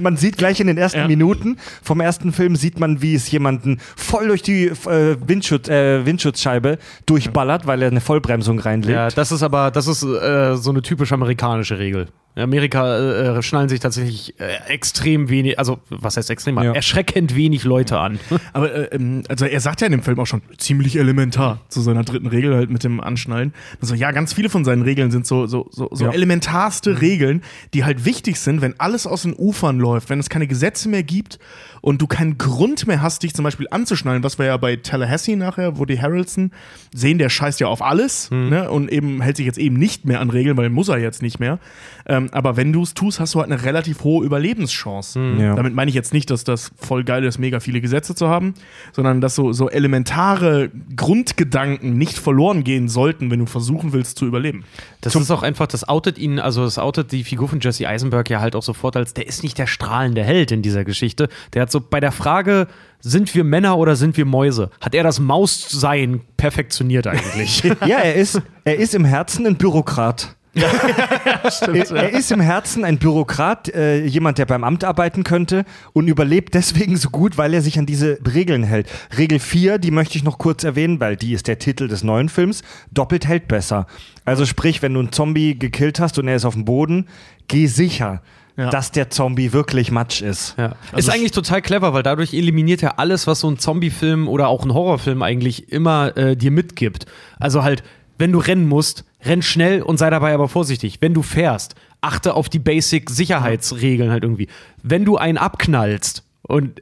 Man 0.00 0.16
sieht 0.16 0.38
gleich 0.38 0.58
in 0.58 0.66
den 0.66 0.76
ersten 0.76 0.98
Ja. 0.98 1.06
Minuten 1.06 1.58
vom 1.80 2.00
ersten 2.00 2.32
Film, 2.32 2.56
sieht 2.56 2.80
man, 2.80 3.00
wie 3.00 3.14
es 3.14 3.30
jemanden 3.30 3.78
voll 3.96 4.26
durch 4.26 4.42
die 4.42 4.66
äh, 4.66 5.16
Windschutz, 5.24 5.68
äh, 5.68 6.04
Windschutzscheibe 6.04 6.78
durchballert, 7.06 7.68
weil 7.68 7.80
er 7.80 7.88
eine 7.92 8.00
Vollbremsung 8.00 8.58
reinlegt. 8.58 8.92
Ja, 8.92 9.08
das 9.08 9.30
ist 9.30 9.44
aber, 9.44 9.70
das 9.70 9.86
ist 9.86 10.02
äh, 10.02 10.56
so 10.56 10.70
eine 10.70 10.82
typisch 10.82 11.12
amerikanische 11.12 11.78
Regel. 11.78 12.08
In 12.36 12.42
Amerika 12.42 13.36
äh, 13.38 13.42
schnallen 13.42 13.68
sich 13.68 13.78
tatsächlich 13.78 14.34
äh, 14.40 14.56
extrem 14.72 15.28
wenig, 15.28 15.56
also 15.58 15.78
was 15.88 16.16
heißt 16.16 16.30
extrem, 16.30 16.56
Ja. 16.60 16.72
erschreckend 16.72 17.36
wenig 17.36 17.62
Leute 17.62 17.98
an. 18.00 18.18
Aber 18.52 18.74
äh, 18.74 18.96
ähm, 18.96 19.22
also 19.28 19.44
er 19.44 19.60
sagt 19.60 19.80
ja 19.82 19.86
in 19.86 19.92
dem 19.92 20.02
Film 20.02 20.18
auch 20.18 20.26
schon 20.26 20.42
ziemlich 20.58 20.96
elementar 20.96 21.60
zu 21.68 21.80
seiner 21.80 22.02
dritten 22.02 22.26
Regel 22.26 22.54
halt 22.56 22.70
mit 22.70 22.82
dem 22.82 23.00
Anschnallen. 23.00 23.54
Also 23.80 23.94
ja, 23.94 24.10
ganz 24.10 24.32
viele 24.32 24.48
von 24.50 24.64
seinen 24.64 24.82
Regeln 24.82 25.12
sind 25.12 25.26
so 25.28 25.46
so 25.46 25.68
so, 25.70 25.88
so 25.92 26.06
Ja. 26.06 26.12
elementarste 26.12 27.00
Regeln, 27.00 27.42
die 27.72 27.84
halt 27.84 28.04
wichtig 28.04 28.40
sind, 28.40 28.60
wenn 28.62 28.78
alles 28.80 29.06
aus 29.06 29.22
den 29.22 29.34
Ufern 29.36 29.78
läuft, 29.78 30.10
wenn 30.10 30.18
es 30.18 30.28
keine 30.28 30.48
Gesetze 30.48 30.88
mehr 30.88 31.04
gibt 31.04 31.38
und 31.84 32.00
du 32.00 32.06
keinen 32.06 32.38
Grund 32.38 32.86
mehr 32.86 33.02
hast, 33.02 33.24
dich 33.24 33.34
zum 33.34 33.42
Beispiel 33.42 33.66
anzuschnallen, 33.70 34.22
was 34.22 34.38
wir 34.38 34.46
ja 34.46 34.56
bei 34.56 34.76
Tallahassee 34.76 35.36
nachher, 35.36 35.76
wo 35.76 35.84
die 35.84 36.00
Harrelson 36.00 36.50
sehen, 36.94 37.18
der 37.18 37.28
scheißt 37.28 37.60
ja 37.60 37.66
auf 37.66 37.82
alles 37.82 38.30
ne, 38.30 38.70
und 38.70 38.90
eben 38.90 39.20
hält 39.20 39.36
sich 39.36 39.44
jetzt 39.44 39.58
eben 39.58 39.76
nicht 39.76 40.06
mehr 40.06 40.20
an 40.20 40.30
Regeln, 40.30 40.56
weil 40.56 40.70
muss 40.70 40.88
er 40.88 40.98
jetzt 40.98 41.20
nicht 41.20 41.40
mehr. 41.40 41.58
Ähm, 42.06 42.30
aber 42.32 42.56
wenn 42.56 42.72
du 42.72 42.82
es 42.82 42.94
tust, 42.94 43.20
hast 43.20 43.34
du 43.34 43.40
halt 43.40 43.52
eine 43.52 43.62
relativ 43.64 44.02
hohe 44.02 44.24
Überlebenschance. 44.24 45.20
Ja. 45.38 45.56
Damit 45.56 45.74
meine 45.74 45.90
ich 45.90 45.94
jetzt 45.94 46.14
nicht, 46.14 46.30
dass 46.30 46.42
das 46.44 46.72
voll 46.78 47.04
geil 47.04 47.22
ist, 47.22 47.38
mega 47.38 47.60
viele 47.60 47.82
Gesetze 47.82 48.14
zu 48.14 48.28
haben, 48.28 48.54
sondern 48.94 49.20
dass 49.20 49.34
so, 49.34 49.52
so 49.52 49.68
elementare 49.68 50.70
Grundgedanken 50.96 51.98
nicht 51.98 52.16
verloren 52.16 52.64
gehen 52.64 52.88
sollten, 52.88 53.30
wenn 53.30 53.40
du 53.40 53.46
versuchen 53.46 53.92
willst 53.92 54.16
zu 54.16 54.24
überleben. 54.24 54.64
Das 55.02 55.14
ist 55.14 55.30
auch 55.30 55.42
einfach, 55.42 55.66
das 55.66 55.86
outet 55.86 56.16
ihn, 56.16 56.38
also 56.38 56.64
das 56.64 56.78
outet 56.78 57.12
die 57.12 57.24
Figur 57.24 57.48
von 57.48 57.60
Jesse 57.60 57.86
Eisenberg 57.86 58.30
ja 58.30 58.40
halt 58.40 58.56
auch 58.56 58.62
sofort 58.62 58.96
als, 58.96 59.12
der 59.12 59.26
ist 59.26 59.42
nicht 59.42 59.58
der 59.58 59.66
strahlende 59.66 60.24
Held 60.24 60.50
in 60.50 60.62
dieser 60.62 60.84
Geschichte. 60.84 61.28
Der 61.52 61.60
hat 61.60 61.73
so 61.74 61.80
bei 61.80 62.00
der 62.00 62.12
Frage, 62.12 62.68
sind 63.00 63.34
wir 63.34 63.44
Männer 63.44 63.76
oder 63.76 63.96
sind 63.96 64.16
wir 64.16 64.24
Mäuse, 64.24 64.70
hat 64.80 64.94
er 64.94 65.02
das 65.02 65.20
Maussein 65.20 66.22
perfektioniert 66.38 67.06
eigentlich. 67.06 67.62
Ja, 67.86 67.98
er 67.98 68.14
ist, 68.14 68.40
er 68.64 68.76
ist 68.76 68.94
im 68.94 69.04
Herzen 69.04 69.46
ein 69.46 69.56
Bürokrat. 69.56 70.36
er, 70.54 71.90
er 71.90 72.10
ist 72.10 72.30
im 72.30 72.40
Herzen 72.40 72.84
ein 72.84 72.98
Bürokrat, 72.98 73.68
äh, 73.74 74.04
jemand, 74.04 74.38
der 74.38 74.46
beim 74.46 74.62
Amt 74.62 74.84
arbeiten 74.84 75.24
könnte 75.24 75.64
und 75.92 76.06
überlebt 76.06 76.54
deswegen 76.54 76.96
so 76.96 77.10
gut, 77.10 77.36
weil 77.36 77.52
er 77.52 77.60
sich 77.60 77.78
an 77.78 77.86
diese 77.86 78.18
Regeln 78.32 78.62
hält. 78.62 78.88
Regel 79.18 79.40
4, 79.40 79.78
die 79.78 79.90
möchte 79.90 80.16
ich 80.16 80.22
noch 80.22 80.38
kurz 80.38 80.62
erwähnen, 80.62 81.00
weil 81.00 81.16
die 81.16 81.32
ist 81.32 81.48
der 81.48 81.58
Titel 81.58 81.88
des 81.88 82.04
neuen 82.04 82.28
Films. 82.28 82.62
Doppelt 82.92 83.26
hält 83.26 83.48
besser. 83.48 83.86
Also 84.24 84.46
sprich, 84.46 84.80
wenn 84.80 84.94
du 84.94 85.00
einen 85.00 85.12
Zombie 85.12 85.58
gekillt 85.58 85.98
hast 85.98 86.18
und 86.20 86.28
er 86.28 86.36
ist 86.36 86.44
auf 86.44 86.54
dem 86.54 86.64
Boden, 86.64 87.08
geh 87.48 87.66
sicher, 87.66 88.22
Ja. 88.56 88.70
dass 88.70 88.92
der 88.92 89.10
Zombie 89.10 89.52
wirklich 89.52 89.90
Matsch 89.90 90.22
ist. 90.22 90.54
Ja. 90.56 90.76
ist 90.96 91.10
eigentlich 91.10 91.32
total 91.32 91.60
clever, 91.60 91.92
weil 91.92 92.04
dadurch 92.04 92.32
eliminiert 92.32 92.84
er 92.84 93.00
alles, 93.00 93.26
was 93.26 93.40
so 93.40 93.50
ein 93.50 93.58
Zombie-Film 93.58 94.28
oder 94.28 94.46
auch 94.46 94.64
ein 94.64 94.72
Horrorfilm 94.72 95.22
eigentlich 95.22 95.72
immer 95.72 96.16
äh, 96.16 96.36
dir 96.36 96.52
mitgibt. 96.52 97.06
Also 97.40 97.64
halt, 97.64 97.82
wenn 98.16 98.30
du 98.30 98.38
rennen 98.38 98.68
musst, 98.68 99.04
renn 99.24 99.42
schnell 99.42 99.82
und 99.82 99.98
sei 99.98 100.08
dabei 100.08 100.34
aber 100.34 100.48
vorsichtig. 100.48 100.98
Wenn 101.00 101.14
du 101.14 101.22
fährst, 101.22 101.74
achte 102.00 102.34
auf 102.34 102.48
die 102.48 102.60
Basic-Sicherheitsregeln 102.60 104.10
halt 104.10 104.22
irgendwie. 104.22 104.48
Wenn 104.82 105.04
du 105.04 105.16
einen 105.16 105.38
abknallst 105.38 106.22
und 106.42 106.80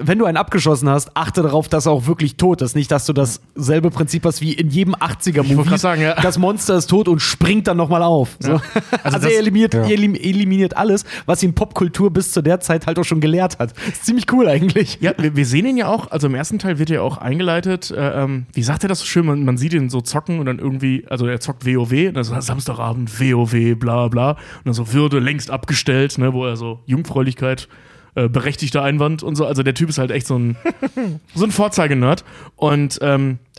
wenn 0.00 0.18
du 0.18 0.24
einen 0.24 0.36
abgeschossen 0.36 0.88
hast, 0.88 1.16
achte 1.16 1.42
darauf, 1.42 1.68
dass 1.68 1.86
er 1.86 1.92
auch 1.92 2.06
wirklich 2.06 2.36
tot 2.36 2.62
ist. 2.62 2.74
Nicht, 2.74 2.90
dass 2.90 3.06
du 3.06 3.12
dasselbe 3.12 3.90
Prinzip 3.90 4.24
hast 4.24 4.40
wie 4.40 4.52
in 4.52 4.68
jedem 4.70 4.94
80er-Movie. 4.94 5.68
grad 5.68 5.80
sagen, 5.80 6.02
ja. 6.02 6.14
Das 6.20 6.38
Monster 6.38 6.76
ist 6.76 6.86
tot 6.88 7.08
und 7.08 7.20
springt 7.20 7.66
dann 7.66 7.76
nochmal 7.76 8.02
auf. 8.02 8.36
So. 8.40 8.60
Also, 9.02 9.18
das- 9.18 9.24
er 9.24 9.38
eliminiert, 9.38 9.74
ja. 9.74 9.84
elim 9.84 10.14
eliminiert 10.14 10.76
alles, 10.76 11.04
was 11.26 11.42
ihn 11.42 11.54
Popkultur 11.54 12.10
bis 12.12 12.32
zu 12.32 12.42
der 12.42 12.60
Zeit 12.60 12.86
halt 12.86 12.98
auch 12.98 13.04
schon 13.04 13.20
gelehrt 13.20 13.58
hat. 13.58 13.74
Ist 13.88 14.06
ziemlich 14.06 14.30
cool 14.32 14.48
eigentlich. 14.48 14.98
Ja, 15.00 15.12
wir, 15.18 15.36
wir 15.36 15.46
sehen 15.46 15.66
ihn 15.66 15.76
ja 15.76 15.88
auch, 15.88 16.10
also 16.10 16.26
im 16.26 16.34
ersten 16.34 16.58
Teil 16.58 16.78
wird 16.78 16.90
er 16.90 17.02
auch 17.02 17.18
eingeleitet, 17.18 17.90
äh, 17.90 18.22
ähm, 18.22 18.46
wie 18.52 18.62
sagt 18.62 18.82
er 18.84 18.88
das 18.88 19.00
so 19.00 19.06
schön, 19.06 19.26
man, 19.26 19.44
man 19.44 19.56
sieht 19.56 19.72
ihn 19.74 19.90
so 19.90 20.00
zocken 20.00 20.38
und 20.40 20.46
dann 20.46 20.58
irgendwie, 20.58 21.04
also 21.08 21.26
er 21.26 21.40
zockt 21.40 21.64
WoW, 21.66 21.92
und 22.08 22.14
dann 22.14 22.24
so 22.24 22.34
Samstagabend, 22.40 23.20
WoW, 23.20 23.76
bla 23.78 24.08
bla, 24.08 24.30
und 24.32 24.38
dann 24.64 24.74
so 24.74 24.92
Würde 24.92 25.18
längst 25.18 25.50
abgestellt, 25.50 26.18
ne, 26.18 26.32
wo 26.32 26.44
er 26.46 26.56
so 26.56 26.80
Jungfräulichkeit, 26.86 27.68
äh, 28.14 28.28
berechtigter 28.28 28.82
Einwand 28.82 29.22
und 29.22 29.34
so, 29.36 29.46
also 29.46 29.62
der 29.62 29.74
Typ 29.74 29.88
ist 29.88 29.98
halt 29.98 30.10
echt 30.10 30.26
so 30.26 30.38
ein, 30.38 30.56
so 31.34 31.44
ein 31.44 31.50
Vorzeigenerd 31.50 32.24
und 32.56 32.98
ähm, 33.02 33.38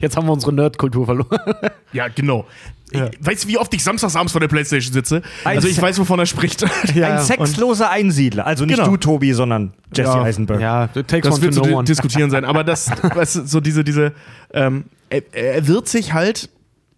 Jetzt 0.00 0.16
haben 0.16 0.26
wir 0.26 0.32
unsere 0.32 0.52
Nerdkultur 0.52 1.06
verloren. 1.06 1.38
ja, 1.92 2.08
genau. 2.08 2.46
Ich, 2.90 3.00
weißt 3.20 3.44
du, 3.44 3.48
wie 3.48 3.56
oft 3.56 3.72
ich 3.72 3.82
samstagsabends 3.82 4.32
vor 4.32 4.40
der 4.40 4.48
Playstation 4.48 4.92
sitze? 4.92 5.22
Also 5.44 5.66
ich 5.66 5.80
weiß, 5.80 5.98
wovon 5.98 6.18
er 6.18 6.26
spricht. 6.26 6.62
ein 6.94 7.20
sexloser 7.20 7.88
Einsiedler. 7.88 8.46
Also 8.46 8.66
nicht 8.66 8.76
Genau. 8.76 8.90
du, 8.90 8.96
Tobi, 8.98 9.32
sondern 9.32 9.72
Jesse 9.94 10.10
Ja. 10.10 10.22
Eisenberg. 10.22 10.60
Ja, 10.60 10.88
takes 10.88 11.22
das 11.30 11.40
wird 11.40 11.54
zu 11.54 11.62
one. 11.62 11.84
diskutieren 11.84 12.30
sein. 12.30 12.44
Aber 12.44 12.64
das, 12.64 12.90
weißt 13.02 13.36
du, 13.36 13.46
so 13.46 13.60
diese, 13.60 13.82
diese, 13.82 14.12
ähm, 14.52 14.84
er, 15.08 15.22
er 15.32 15.66
wird 15.66 15.88
sich 15.88 16.12
halt 16.12 16.50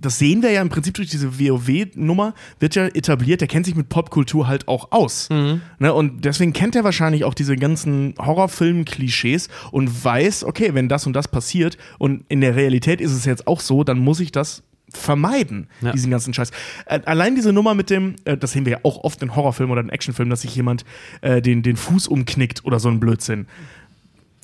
das 0.04 0.18
sehen 0.18 0.42
wir 0.42 0.50
ja 0.50 0.60
im 0.62 0.68
Prinzip 0.68 0.94
durch 0.94 1.08
diese 1.10 1.38
WoW-Nummer, 1.38 2.34
wird 2.60 2.74
ja 2.74 2.86
etabliert, 2.86 3.40
der 3.40 3.48
kennt 3.48 3.66
sich 3.66 3.74
mit 3.74 3.88
Popkultur 3.88 4.46
halt 4.46 4.68
auch 4.68 4.92
aus. 4.92 5.28
Ne? 5.30 5.92
Und 5.94 6.24
deswegen 6.24 6.52
kennt 6.52 6.76
er 6.76 6.84
wahrscheinlich 6.84 7.24
auch 7.24 7.34
diese 7.34 7.56
ganzen 7.56 8.14
Horrorfilm-Klischees 8.18 9.48
und 9.70 10.04
weiß, 10.04 10.44
okay, 10.44 10.74
wenn 10.74 10.88
das 10.88 11.06
und 11.06 11.12
das 11.14 11.28
passiert 11.28 11.76
und 11.98 12.24
in 12.28 12.40
der 12.40 12.56
Realität 12.56 13.00
ist 13.00 13.12
es 13.12 13.24
jetzt 13.24 13.46
auch 13.46 13.60
so, 13.60 13.84
dann 13.84 13.98
muss 13.98 14.20
ich 14.20 14.32
das 14.32 14.62
vermeiden, 14.92 15.66
Ja. 15.80 15.92
diesen 15.92 16.10
ganzen 16.10 16.32
Scheiß. 16.34 16.50
Äh, 16.86 17.00
allein 17.04 17.34
diese 17.34 17.52
Nummer 17.52 17.74
mit 17.74 17.90
dem, 17.90 18.16
äh, 18.24 18.36
das 18.36 18.52
sehen 18.52 18.64
wir 18.64 18.72
ja 18.72 18.78
auch 18.84 19.02
oft 19.02 19.20
in 19.22 19.34
Horrorfilmen 19.34 19.72
oder 19.72 19.80
in 19.80 19.88
Actionfilmen, 19.88 20.30
dass 20.30 20.42
sich 20.42 20.54
jemand 20.54 20.84
äh, 21.20 21.42
den, 21.42 21.62
den 21.62 21.76
Fuß 21.76 22.06
umknickt 22.06 22.64
oder 22.64 22.78
so 22.78 22.88
ein 22.90 23.00
Blödsinn. 23.00 23.46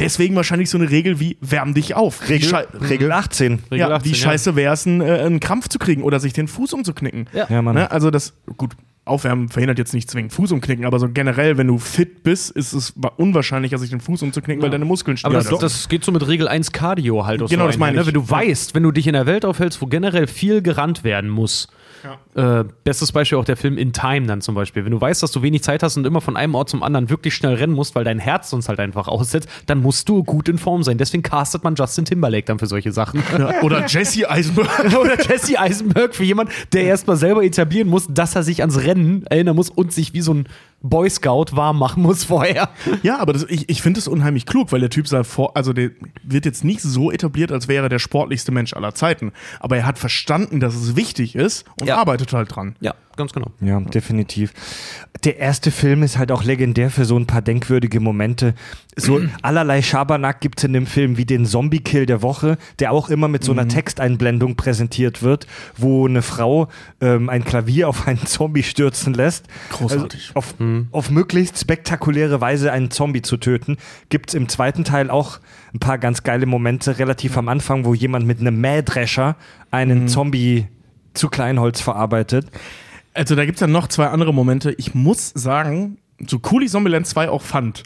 Deswegen 0.01 0.35
wahrscheinlich 0.35 0.69
so 0.71 0.79
eine 0.79 0.91
Regel 0.91 1.21
wie 1.21 1.37
wärm 1.41 1.75
dich 1.75 1.95
auf. 1.95 2.29
Regel, 2.29 2.49
schei- 2.49 2.67
Regel 2.89 3.13
18. 3.13 3.61
Regel 3.71 3.79
ja, 3.79 3.89
18, 3.91 4.11
wie 4.11 4.15
scheiße 4.17 4.57
wäre 4.57 4.73
es, 4.75 4.87
einen, 4.87 5.01
äh, 5.03 5.05
einen 5.21 5.39
Krampf 5.41 5.69
zu 5.69 5.79
kriegen 5.79 6.03
oder 6.03 6.19
sich 6.19 6.33
den 6.33 6.49
Fuß 6.49 6.73
umzuknicken. 6.73 7.29
Ja. 7.33 7.47
Ja, 7.49 7.63
Mann. 7.63 7.75
Ne? 7.77 7.91
Also 7.91 8.11
das, 8.11 8.33
gut, 8.57 8.73
Aufwärmen 9.05 9.49
verhindert 9.49 9.79
jetzt 9.79 9.93
nicht 9.95 10.11
zwingend 10.11 10.33
Fuß 10.33 10.53
umknicken, 10.53 10.85
aber 10.85 10.99
so 10.99 11.09
generell, 11.09 11.57
wenn 11.59 11.67
du 11.67 11.79
fit 11.79 12.23
bist, 12.23 12.51
ist 12.51 12.73
es 12.75 12.93
wa- 12.97 13.13
unwahrscheinlicher, 13.17 13.79
sich 13.79 13.91
den 13.91 14.01
Fuß 14.01 14.23
umzuknicken, 14.23 14.63
weil 14.63 14.71
deine 14.71 14.85
Muskeln 14.85 15.19
Aber 15.23 15.35
das, 15.35 15.47
stehen. 15.47 15.59
das 15.61 15.89
geht 15.89 16.05
so 16.05 16.13
mit 16.13 16.27
Regel 16.29 16.47
1 16.49 16.71
Cardio 16.73 17.27
halt 17.27 17.43
aus 17.43 17.51
Genau, 17.51 17.65
so 17.65 17.69
das 17.69 17.79
meine 17.79 17.97
ne? 17.97 18.01
ich. 18.03 18.07
Wenn 18.07 18.15
du 18.15 18.21
Ja. 18.21 18.31
weißt, 18.31 18.75
wenn 18.75 18.83
du 18.83 18.93
dich 18.93 19.07
in 19.07 19.15
der 19.15 19.27
Welt 19.27 19.45
aufhältst, 19.45 19.81
wo 19.83 19.87
generell 19.87 20.27
viel 20.27 20.63
gerannt 20.63 21.03
werden 21.03 21.29
muss. 21.31 21.69
Äh, 22.35 22.65
bestes 22.85 23.13
Beispiel 23.13 23.39
auch 23.39 23.45
der 23.45 23.57
Film 23.57 23.79
In 23.79 23.93
Time 23.93 24.27
dann 24.27 24.41
zum 24.41 24.55
Beispiel. 24.55 24.85
Wenn 24.85 24.93
du 24.93 25.01
weißt, 25.01 25.23
dass 25.23 25.33
du 25.33 25.43
wenig 25.43 25.63
Zeit 25.63 25.83
hast 25.83 25.97
und 25.97 26.07
immer 26.07 26.21
von 26.21 26.37
einem 26.37 26.55
Ort 26.55 26.69
zum 26.69 26.83
anderen 26.83 27.11
wirklich 27.11 27.35
schnell 27.35 27.55
rennen 27.55 27.75
musst, 27.75 27.95
weil 27.95 28.05
dein 28.05 28.19
Herz 28.19 28.51
sonst 28.51 28.69
halt 28.69 28.81
einfach 28.81 29.09
aussetzt, 29.09 29.49
dann 29.67 29.81
musst 29.83 30.09
du 30.09 30.25
gut 30.25 30.49
in 30.49 30.59
Form 30.59 30.83
sein. 30.83 30.99
Deswegen 30.99 31.23
castet 31.23 31.65
man 31.65 31.75
Justin 31.75 32.05
Timberlake 32.05 32.47
dann 32.47 32.59
für 32.59 32.67
solche 32.67 32.93
Sachen. 32.93 33.23
ja. 33.39 33.61
Oder 33.63 33.87
Jesse 33.87 34.31
Eisenberg. 34.31 34.93
Oder 35.01 35.21
Jesse 35.21 35.59
Eisenberg 35.59 36.15
für 36.15 36.25
jemand, 36.25 36.51
der 36.73 36.85
erstmal 36.85 37.17
selber 37.17 37.45
etablieren 37.45 37.89
muss, 37.89 38.07
dass 38.09 38.35
er 38.35 38.43
sich 38.43 38.61
ans 38.61 38.83
Rennen 38.83 39.27
erinnern 39.27 39.57
muss 39.57 39.71
und 39.71 39.93
sich 39.93 40.15
wie 40.15 40.21
so 40.21 40.35
ein 40.35 40.49
Boy 40.83 41.11
Scout 41.11 41.47
warm 41.53 41.79
machen 41.79 42.03
muss 42.03 42.25
vorher. 42.25 42.71
Ja, 43.03 43.19
aber 43.19 43.33
das, 43.33 43.45
ich, 43.49 43.69
ich 43.69 43.83
finde 43.83 43.99
es 44.01 44.09
unheimlich 44.09 44.47
klug, 44.47 44.73
weil 44.73 44.81
der 44.81 44.91
Typ 44.91 45.07
sah 45.09 45.25
vor, 45.25 45.57
also 45.57 45.73
der 45.73 45.91
wird 46.23 46.45
jetzt 46.45 46.65
nicht 46.65 46.81
so 46.83 47.11
etabliert, 47.11 47.53
als 47.53 47.69
wäre 47.69 47.87
er 47.87 47.89
der 47.89 47.99
sportlichste 47.99 48.53
Mensch 48.53 48.73
aller 48.75 48.95
Zeiten. 48.95 49.33
Aber 49.59 49.77
er 49.77 49.87
hat 49.87 49.99
verstanden, 49.99 50.61
dass 50.61 50.75
es 50.75 50.97
wichtig 50.97 51.35
ist 51.35 51.65
und 51.81 51.87
Ja. 51.87 51.97
arbeitet 51.99 52.33
halt 52.33 52.55
dran. 52.55 52.77
Ja, 52.81 52.95
ganz 53.21 53.33
genau. 53.33 53.51
Ja, 53.61 53.79
definitiv. 53.81 54.53
Der 55.25 55.39
erste 55.39 55.71
Film 55.71 56.03
ist 56.03 56.19
halt 56.19 56.33
auch 56.33 56.43
legendär 56.43 56.91
für 56.91 57.05
so 57.05 57.17
ein 57.17 57.27
paar 57.27 57.43
denkwürdige 57.43 58.01
Momente. 58.01 58.55
So 58.97 59.21
allerlei 59.43 59.83
Schabernack 59.83 60.41
gibt 60.41 60.59
es 60.59 60.65
in 60.65 60.73
dem 60.73 60.87
Film, 60.87 61.17
wie 61.17 61.27
den 61.27 61.45
Zombie-Kill 61.45 62.07
der 62.07 62.23
Woche, 62.23 62.57
der 62.79 62.93
auch 62.93 63.11
immer 63.11 63.29
mit 63.29 63.45
so 63.45 63.53
einer 63.53 63.69
Texteinblendung 63.69 64.57
präsentiert 64.57 65.23
wird, 65.23 65.47
wo 65.77 66.07
eine 66.07 66.23
Frau 66.23 66.69
ähm, 67.01 67.29
ein 67.29 67.45
Klavier 67.45 67.89
auf 67.89 68.09
einen 68.09 68.27
Zombie 68.27 68.63
stürzen 68.63 69.15
lässt. 69.15 69.47
Großartig. 69.71 70.33
Also 70.35 70.39
auf, 70.39 70.55
auf 70.91 71.11
möglichst 71.11 71.59
spektakuläre 71.59 72.41
Weise 72.41 72.73
einen 72.73 72.91
Zombie 72.91 73.23
zu 73.23 73.37
töten. 73.37 73.77
Gibt 74.09 74.31
es 74.31 74.35
im 74.35 74.49
zweiten 74.49 74.85
Teil 74.85 75.11
auch 75.11 75.39
ein 75.75 75.79
paar 75.79 75.99
ganz 75.99 76.23
geile 76.23 76.47
Momente, 76.47 76.99
relativ 76.99 77.37
am 77.37 77.49
Anfang, 77.49 77.85
wo 77.85 77.95
jemand 77.95 78.27
mit 78.27 78.41
einem 78.41 78.61
Mähdrescher 78.61 79.37
einen 79.71 80.09
Zombie 80.09 80.67
zu 81.15 81.29
Kleinholz 81.29 81.81
verarbeitet. 81.81 82.47
Also 83.15 83.35
da 83.35 83.45
gibt 83.45 83.57
es 83.57 83.61
ja 83.61 83.67
noch 83.67 83.89
zwei 83.89 84.07
andere 84.07 84.33
Momente. 84.33 84.73
Ich 84.73 84.95
muss 84.95 85.31
sagen, 85.35 85.99
so 86.27 86.41
cool 86.51 86.63
ich 86.63 86.71
Zombieland 86.71 87.07
2 87.07 87.29
auch 87.29 87.43
fand, 87.43 87.83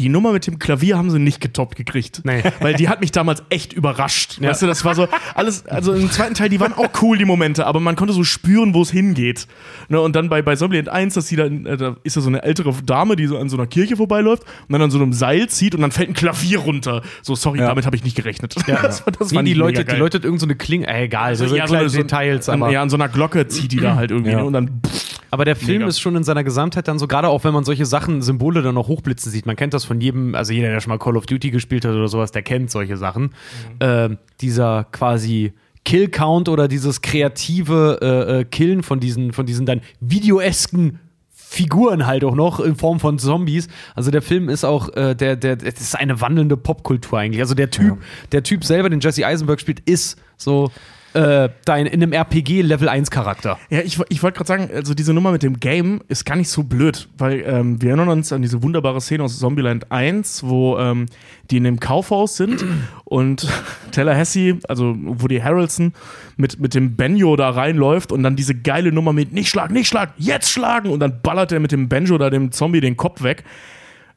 die 0.00 0.08
Nummer 0.08 0.32
mit 0.32 0.46
dem 0.46 0.58
Klavier 0.58 0.96
haben 0.96 1.10
sie 1.10 1.18
nicht 1.18 1.40
getoppt 1.40 1.76
gekriegt. 1.76 2.22
Nee. 2.24 2.42
Weil 2.60 2.74
die 2.74 2.88
hat 2.88 3.00
mich 3.00 3.12
damals 3.12 3.42
echt 3.50 3.72
überrascht. 3.72 4.38
Ja. 4.40 4.48
Weißt 4.50 4.62
du, 4.62 4.66
das 4.66 4.84
war 4.84 4.94
so 4.94 5.06
alles, 5.34 5.66
also 5.66 5.92
im 5.92 6.10
zweiten 6.10 6.34
Teil, 6.34 6.48
die 6.48 6.58
waren 6.58 6.72
auch 6.72 6.88
cool, 7.02 7.18
die 7.18 7.24
Momente, 7.24 7.66
aber 7.66 7.80
man 7.80 7.96
konnte 7.96 8.14
so 8.14 8.24
spüren, 8.24 8.74
wo 8.74 8.82
es 8.82 8.90
hingeht. 8.90 9.46
Ne, 9.88 10.00
und 10.00 10.16
dann 10.16 10.28
bei, 10.28 10.42
bei 10.42 10.56
Zombieland 10.56 10.88
1, 10.88 11.14
dass 11.14 11.28
sie 11.28 11.36
dann, 11.36 11.66
äh, 11.66 11.76
da 11.76 11.96
ist 12.02 12.16
ja 12.16 12.22
so 12.22 12.28
eine 12.28 12.42
ältere 12.42 12.72
Dame, 12.84 13.16
die 13.16 13.26
so 13.26 13.38
an 13.38 13.48
so 13.48 13.56
einer 13.56 13.66
Kirche 13.66 13.96
vorbeiläuft 13.96 14.42
und 14.68 14.72
dann 14.72 14.82
an 14.82 14.90
so 14.90 14.98
einem 14.98 15.12
Seil 15.12 15.48
zieht 15.48 15.74
und 15.74 15.82
dann 15.82 15.92
fällt 15.92 16.08
ein 16.08 16.14
Klavier 16.14 16.58
runter. 16.60 17.02
So, 17.22 17.34
sorry, 17.34 17.58
Ja. 17.60 17.66
damit 17.68 17.84
habe 17.86 17.94
ich 17.96 18.02
nicht 18.04 18.16
gerechnet. 18.16 18.54
das, 18.66 19.04
war- 19.06 19.12
das 19.12 19.32
Nee, 19.32 19.42
die 19.42 19.54
Leute, 19.54 19.72
mega 19.78 19.82
die 19.82 19.86
geil. 19.88 19.98
Leute 19.98 20.18
irgend 20.18 20.40
so 20.40 20.46
eine 20.46 20.56
Klinge, 20.56 20.86
äh, 20.88 21.04
egal, 21.04 21.36
so, 21.36 21.44
Also, 21.44 21.54
so 21.54 21.58
ja, 21.58 21.66
so 21.66 21.88
so- 21.88 21.96
Details, 21.98 22.48
an, 22.48 22.60
ja, 22.70 22.80
an 22.82 22.88
so 22.90 22.96
einer 22.96 23.08
Glocke 23.08 23.46
zieht 23.48 23.72
die 23.72 23.76
da 23.80 23.96
halt 23.96 24.10
irgendwie 24.10 24.30
Ja. 24.32 24.38
ne, 24.38 24.44
und 24.44 24.52
dann 24.54 24.80
pff, 24.86 25.19
aber 25.30 25.44
der 25.44 25.56
Film 25.56 25.78
Mega. 25.78 25.88
ist 25.88 26.00
schon 26.00 26.16
in 26.16 26.24
seiner 26.24 26.44
Gesamtheit 26.44 26.88
dann 26.88 26.98
so, 26.98 27.06
gerade 27.06 27.28
auch 27.28 27.44
wenn 27.44 27.52
man 27.52 27.64
solche 27.64 27.86
Sachen, 27.86 28.22
Symbole 28.22 28.62
dann 28.62 28.74
noch 28.74 28.88
hochblitzen 28.88 29.30
sieht, 29.30 29.46
man 29.46 29.56
kennt 29.56 29.74
das 29.74 29.84
von 29.84 30.00
jedem, 30.00 30.34
also 30.34 30.52
jeder, 30.52 30.68
der 30.68 30.80
schon 30.80 30.90
mal 30.90 30.98
Call 30.98 31.16
of 31.16 31.26
Duty 31.26 31.50
gespielt 31.50 31.84
hat 31.84 31.92
oder 31.92 32.08
sowas, 32.08 32.32
der 32.32 32.42
kennt 32.42 32.70
solche 32.70 32.96
Sachen. 32.96 33.34
Ähm, 33.80 34.18
dieser 34.40 34.84
quasi 34.84 35.52
Kill-Count 35.84 36.48
oder 36.48 36.68
dieses 36.68 37.00
kreative 37.00 37.98
äh, 38.02 38.40
äh, 38.40 38.44
Killen 38.44 38.82
von 38.82 39.00
diesen, 39.00 39.32
von 39.32 39.46
diesen 39.46 39.66
dann 39.66 39.80
videoesken 40.00 40.98
Figuren 41.32 42.06
halt 42.06 42.22
auch 42.22 42.36
noch 42.36 42.60
in 42.60 42.76
Form 42.76 43.00
von 43.00 43.18
Zombies. 43.18 43.66
Also 43.96 44.12
der 44.12 44.22
Film 44.22 44.48
ist 44.48 44.62
auch, 44.62 44.94
äh, 44.94 45.16
der, 45.16 45.34
der, 45.34 45.56
das 45.56 45.80
ist 45.80 45.98
eine 45.98 46.20
wandelnde 46.20 46.56
Popkultur 46.56 47.18
eigentlich. 47.18 47.40
Also 47.40 47.54
der 47.54 47.70
Typ, 47.70 47.98
der 48.30 48.44
Typ 48.44 48.62
selber, 48.64 48.88
den 48.88 49.00
Jesse 49.00 49.26
Eisenberg 49.26 49.60
spielt, 49.60 49.80
ist 49.80 50.16
so 50.36 50.70
äh, 51.14 51.48
dein, 51.64 51.86
in 51.86 52.02
einem 52.02 52.12
RPG 52.12 52.62
Level 52.62 52.88
1 52.88 53.10
Charakter. 53.10 53.58
Ja, 53.68 53.80
ich, 53.80 53.98
ich 54.08 54.22
wollte 54.22 54.36
gerade 54.36 54.46
sagen, 54.48 54.70
also 54.74 54.94
diese 54.94 55.12
Nummer 55.12 55.32
mit 55.32 55.42
dem 55.42 55.58
Game 55.58 56.00
ist 56.08 56.24
gar 56.24 56.36
nicht 56.36 56.48
so 56.48 56.62
blöd, 56.62 57.08
weil 57.18 57.42
ähm, 57.46 57.82
wir 57.82 57.88
erinnern 57.90 58.08
uns 58.08 58.32
an 58.32 58.42
diese 58.42 58.62
wunderbare 58.62 59.00
Szene 59.00 59.24
aus 59.24 59.38
Zombieland 59.38 59.90
1, 59.90 60.44
wo 60.44 60.78
ähm, 60.78 61.06
die 61.50 61.56
in 61.56 61.64
dem 61.64 61.80
Kaufhaus 61.80 62.36
sind 62.36 62.64
und 63.04 63.48
Tallahassee, 63.90 64.58
also 64.68 64.94
Woody 64.98 65.40
Harrelson, 65.40 65.92
mit, 66.36 66.60
mit 66.60 66.74
dem 66.74 66.96
Banjo 66.96 67.34
da 67.36 67.50
reinläuft 67.50 68.12
und 68.12 68.22
dann 68.22 68.36
diese 68.36 68.54
geile 68.54 68.92
Nummer 68.92 69.12
mit 69.12 69.32
nicht 69.32 69.48
schlagen, 69.48 69.74
nicht 69.74 69.88
schlagen, 69.88 70.12
jetzt 70.16 70.50
schlagen 70.50 70.90
und 70.90 71.00
dann 71.00 71.20
ballert 71.22 71.50
er 71.52 71.60
mit 71.60 71.72
dem 71.72 71.88
Banjo 71.88 72.18
da 72.18 72.30
dem 72.30 72.52
Zombie 72.52 72.80
den 72.80 72.96
Kopf 72.96 73.22
weg. 73.22 73.44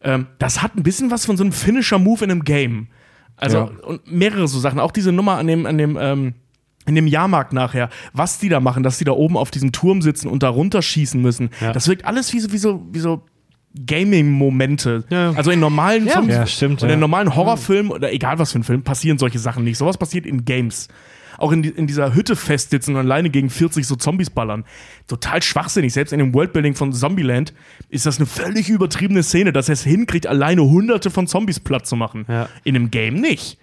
Ähm, 0.04 0.28
das 0.38 0.62
hat 0.62 0.76
ein 0.76 0.84
bisschen 0.84 1.10
was 1.12 1.26
von 1.26 1.38
so 1.38 1.44
einem 1.44 1.54
Finisher-Move 1.54 2.26
in 2.26 2.32
einem 2.32 2.44
Game. 2.44 2.88
Also 3.36 3.58
Ja. 3.58 3.64
und 3.88 4.12
mehrere 4.12 4.48
so 4.48 4.60
Sachen. 4.60 4.80
Auch 4.80 4.92
diese 4.92 5.12
Nummer 5.12 5.38
an 5.38 5.48
dem, 5.48 5.66
an 5.66 5.78
dem, 5.78 5.98
ähm, 6.00 6.34
in 6.86 6.96
dem 6.96 7.08
Jahrmarkt 7.08 7.54
nachher, 7.54 7.90
was 8.14 8.40
die 8.40 8.50
da 8.50 8.60
machen, 8.60 8.84
dass 8.84 8.98
die 8.98 9.06
da 9.06 9.12
oben 9.14 9.38
auf 9.38 9.52
diesem 9.52 9.72
Turm 9.72 10.02
sitzen 10.02 10.28
und 10.28 10.44
da 10.44 10.50
runterschießen 10.50 11.22
müssen. 11.22 11.50
Ja. 11.62 11.72
Das 11.74 11.88
wirkt 11.88 12.06
alles 12.06 12.34
wie 12.34 12.40
so, 12.40 12.52
wie 12.52 12.58
so, 12.58 12.86
wie 12.92 13.00
so 13.00 13.24
Gaming-Momente. 14.08 15.04
Ja. 15.10 15.32
Also 15.32 15.52
in 15.52 15.60
normalen 15.60 16.08
Zombies- 16.08 16.36
Ja, 16.36 16.46
stimmt, 16.46 16.82
Und 16.84 16.90
ja. 16.90 16.94
in 16.94 17.00
normalen 17.00 17.36
Horrorfilmen 17.36 17.92
oder 17.92 18.12
egal 18.14 18.40
was 18.40 18.52
für 18.52 18.60
ein 18.60 18.64
Film, 18.64 18.84
passieren 18.84 19.18
solche 19.18 19.40
Sachen 19.40 19.64
nicht. 19.64 19.78
Sowas 19.78 19.98
passiert 19.98 20.26
in 20.26 20.46
Games. 20.46 20.88
Auch 21.40 21.52
in, 21.52 21.64
in 21.64 21.88
dieser 21.88 22.14
Hütte 22.14 22.36
festsitzen 22.36 22.94
und 22.96 23.02
alleine 23.02 23.32
gegen 23.32 23.50
40 23.50 23.88
so 23.88 23.96
Zombies 23.96 24.30
ballern. 24.30 24.66
Total 25.08 25.42
schwachsinnig. 25.42 25.92
Selbst 25.92 26.12
in 26.12 26.20
dem 26.20 26.34
Worldbuilding 26.34 26.76
von 26.76 26.94
Zombieland 26.94 27.54
ist 27.90 28.06
das 28.06 28.18
eine 28.18 28.28
völlig 28.28 28.70
übertriebene 28.70 29.24
Szene, 29.24 29.52
dass 29.52 29.68
er 29.68 29.74
es 29.74 29.84
hinkriegt, 29.84 30.28
alleine 30.28 30.62
hunderte 30.64 31.10
von 31.10 31.26
Zombies 31.26 31.60
platt 31.60 31.88
zu 31.88 31.96
machen. 31.96 32.26
Ja. 32.28 32.50
In 32.64 32.76
einem 32.76 32.92
Game 32.92 33.16
nicht. 33.16 33.58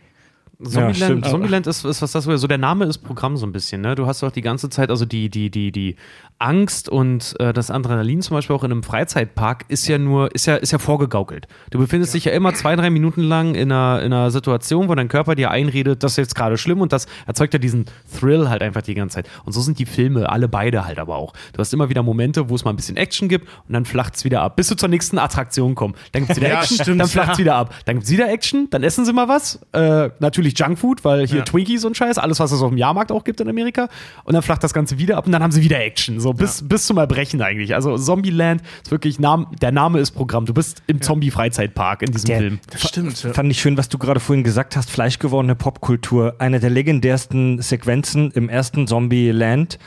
Zombieland, 0.62 0.96
stimmt. 0.96 1.26
Zombieland 1.26 1.66
ist, 1.66 1.84
ist 1.84 2.02
was 2.02 2.12
das 2.12 2.24
so 2.24 2.46
der 2.46 2.58
Name 2.58 2.84
ist 2.84 2.98
Programm 2.98 3.36
so 3.36 3.46
ein 3.46 3.52
bisschen, 3.52 3.80
ne? 3.80 3.94
Du 3.94 4.06
hast 4.06 4.22
doch 4.22 4.30
die 4.30 4.42
ganze 4.42 4.68
Zeit, 4.68 4.90
also 4.90 5.06
die, 5.06 5.30
die, 5.30 5.50
die, 5.50 5.72
die 5.72 5.96
Angst 6.38 6.88
und 6.88 7.34
äh, 7.38 7.52
das 7.52 7.70
Adrenalin 7.70 8.22
zum 8.22 8.36
Beispiel 8.36 8.56
auch 8.56 8.64
in 8.64 8.72
einem 8.72 8.82
Freizeitpark 8.82 9.64
ist 9.68 9.86
ja 9.88 9.98
nur, 9.98 10.34
ist 10.34 10.46
ja, 10.46 10.56
ist 10.56 10.70
ja 10.72 10.78
vorgegaukelt. 10.78 11.46
Du 11.70 11.78
befindest 11.78 12.14
dich 12.14 12.24
ja 12.24 12.32
immer 12.32 12.54
zwei, 12.54 12.76
drei 12.76 12.90
Minuten 12.90 13.22
lang 13.22 13.54
in 13.54 13.70
einer, 13.72 14.02
in 14.02 14.12
einer 14.12 14.30
Situation, 14.30 14.88
wo 14.88 14.94
dein 14.94 15.08
Körper 15.08 15.34
dir 15.34 15.50
einredet, 15.50 16.02
das 16.02 16.12
ist 16.12 16.16
jetzt 16.18 16.34
gerade 16.34 16.58
schlimm 16.58 16.80
und 16.80 16.92
das 16.92 17.06
erzeugt 17.26 17.52
ja 17.54 17.58
diesen 17.58 17.86
Thrill 18.18 18.48
halt 18.48 18.62
einfach 18.62 18.82
die 18.82 18.94
ganze 18.94 19.16
Zeit. 19.16 19.28
Und 19.44 19.52
so 19.52 19.60
sind 19.60 19.78
die 19.78 19.86
Filme, 19.86 20.28
alle 20.30 20.48
beide 20.48 20.84
halt 20.84 20.98
aber 20.98 21.16
auch. 21.16 21.32
Du 21.52 21.58
hast 21.58 21.72
immer 21.72 21.88
wieder 21.88 22.02
Momente, 22.02 22.48
wo 22.48 22.54
es 22.54 22.64
mal 22.64 22.70
ein 22.70 22.76
bisschen 22.76 22.96
Action 22.96 23.28
gibt 23.28 23.46
und 23.66 23.72
dann 23.74 23.84
flacht 23.84 24.16
es 24.16 24.24
wieder 24.24 24.42
ab, 24.42 24.56
bis 24.56 24.68
du 24.68 24.76
zur 24.76 24.88
nächsten 24.88 25.18
Attraktion 25.18 25.74
kommst. 25.74 25.98
Dann 26.12 26.22
gibt 26.22 26.32
es 26.32 26.36
wieder 26.38 26.48
Ja, 26.48 26.60
Action, 26.60 26.76
stimmt. 26.78 27.00
dann 27.00 27.08
flacht 27.08 27.32
es 27.32 27.38
wieder 27.38 27.54
ab. 27.56 27.74
Dann 27.84 27.96
gibt 27.96 28.06
es 28.06 28.12
wieder 28.12 28.30
Action, 28.30 28.68
dann 28.70 28.82
essen 28.82 29.04
sie 29.04 29.12
mal 29.12 29.28
was. 29.28 29.60
Äh, 29.72 30.10
natürlich 30.20 30.49
Junkfood, 30.56 31.04
weil 31.04 31.26
hier 31.26 31.38
Ja. 31.38 31.44
Twinkies 31.44 31.84
und 31.84 31.96
Scheiß, 31.96 32.18
alles, 32.18 32.40
was 32.40 32.52
es 32.52 32.60
auf 32.62 32.68
dem 32.70 32.78
Jahrmarkt 32.78 33.12
auch 33.12 33.24
gibt 33.24 33.40
in 33.40 33.48
Amerika. 33.48 33.88
Und 34.24 34.34
dann 34.34 34.42
flacht 34.42 34.62
das 34.64 34.72
Ganze 34.74 34.98
wieder 34.98 35.16
ab 35.16 35.26
und 35.26 35.32
dann 35.32 35.42
haben 35.42 35.52
sie 35.52 35.62
wieder 35.62 35.80
Action. 35.80 36.20
So 36.20 36.32
bis, 36.32 36.66
bis 36.66 36.86
zum 36.86 36.98
Erbrechen 36.98 37.42
eigentlich. 37.42 37.74
Also 37.74 37.96
Zombieland 37.96 38.62
ist 38.82 38.90
wirklich, 38.90 39.18
Nam 39.18 39.46
der 39.60 39.72
Name 39.72 39.98
ist 40.00 40.12
Programm. 40.12 40.46
Du 40.46 40.54
bist 40.54 40.82
im 40.86 41.00
Zombie-Freizeitpark 41.00 42.02
in 42.02 42.12
diesem 42.12 42.26
Der- 42.28 42.38
Film. 42.38 42.58
Das 42.70 42.88
stimmt. 42.88 43.22
Ja. 43.22 43.32
Fand 43.32 43.50
ich 43.50 43.60
schön, 43.60 43.76
was 43.76 43.88
du 43.88 43.98
gerade 43.98 44.20
vorhin 44.20 44.44
gesagt 44.44 44.76
hast, 44.76 44.90
fleischgewordene 44.90 45.54
Popkultur. 45.54 46.34
Eine 46.38 46.60
der 46.60 46.70
legendärsten 46.70 47.60
Sequenzen 47.62 48.30
im 48.32 48.48
ersten 48.48 48.86
Zombie-Land 48.86 49.78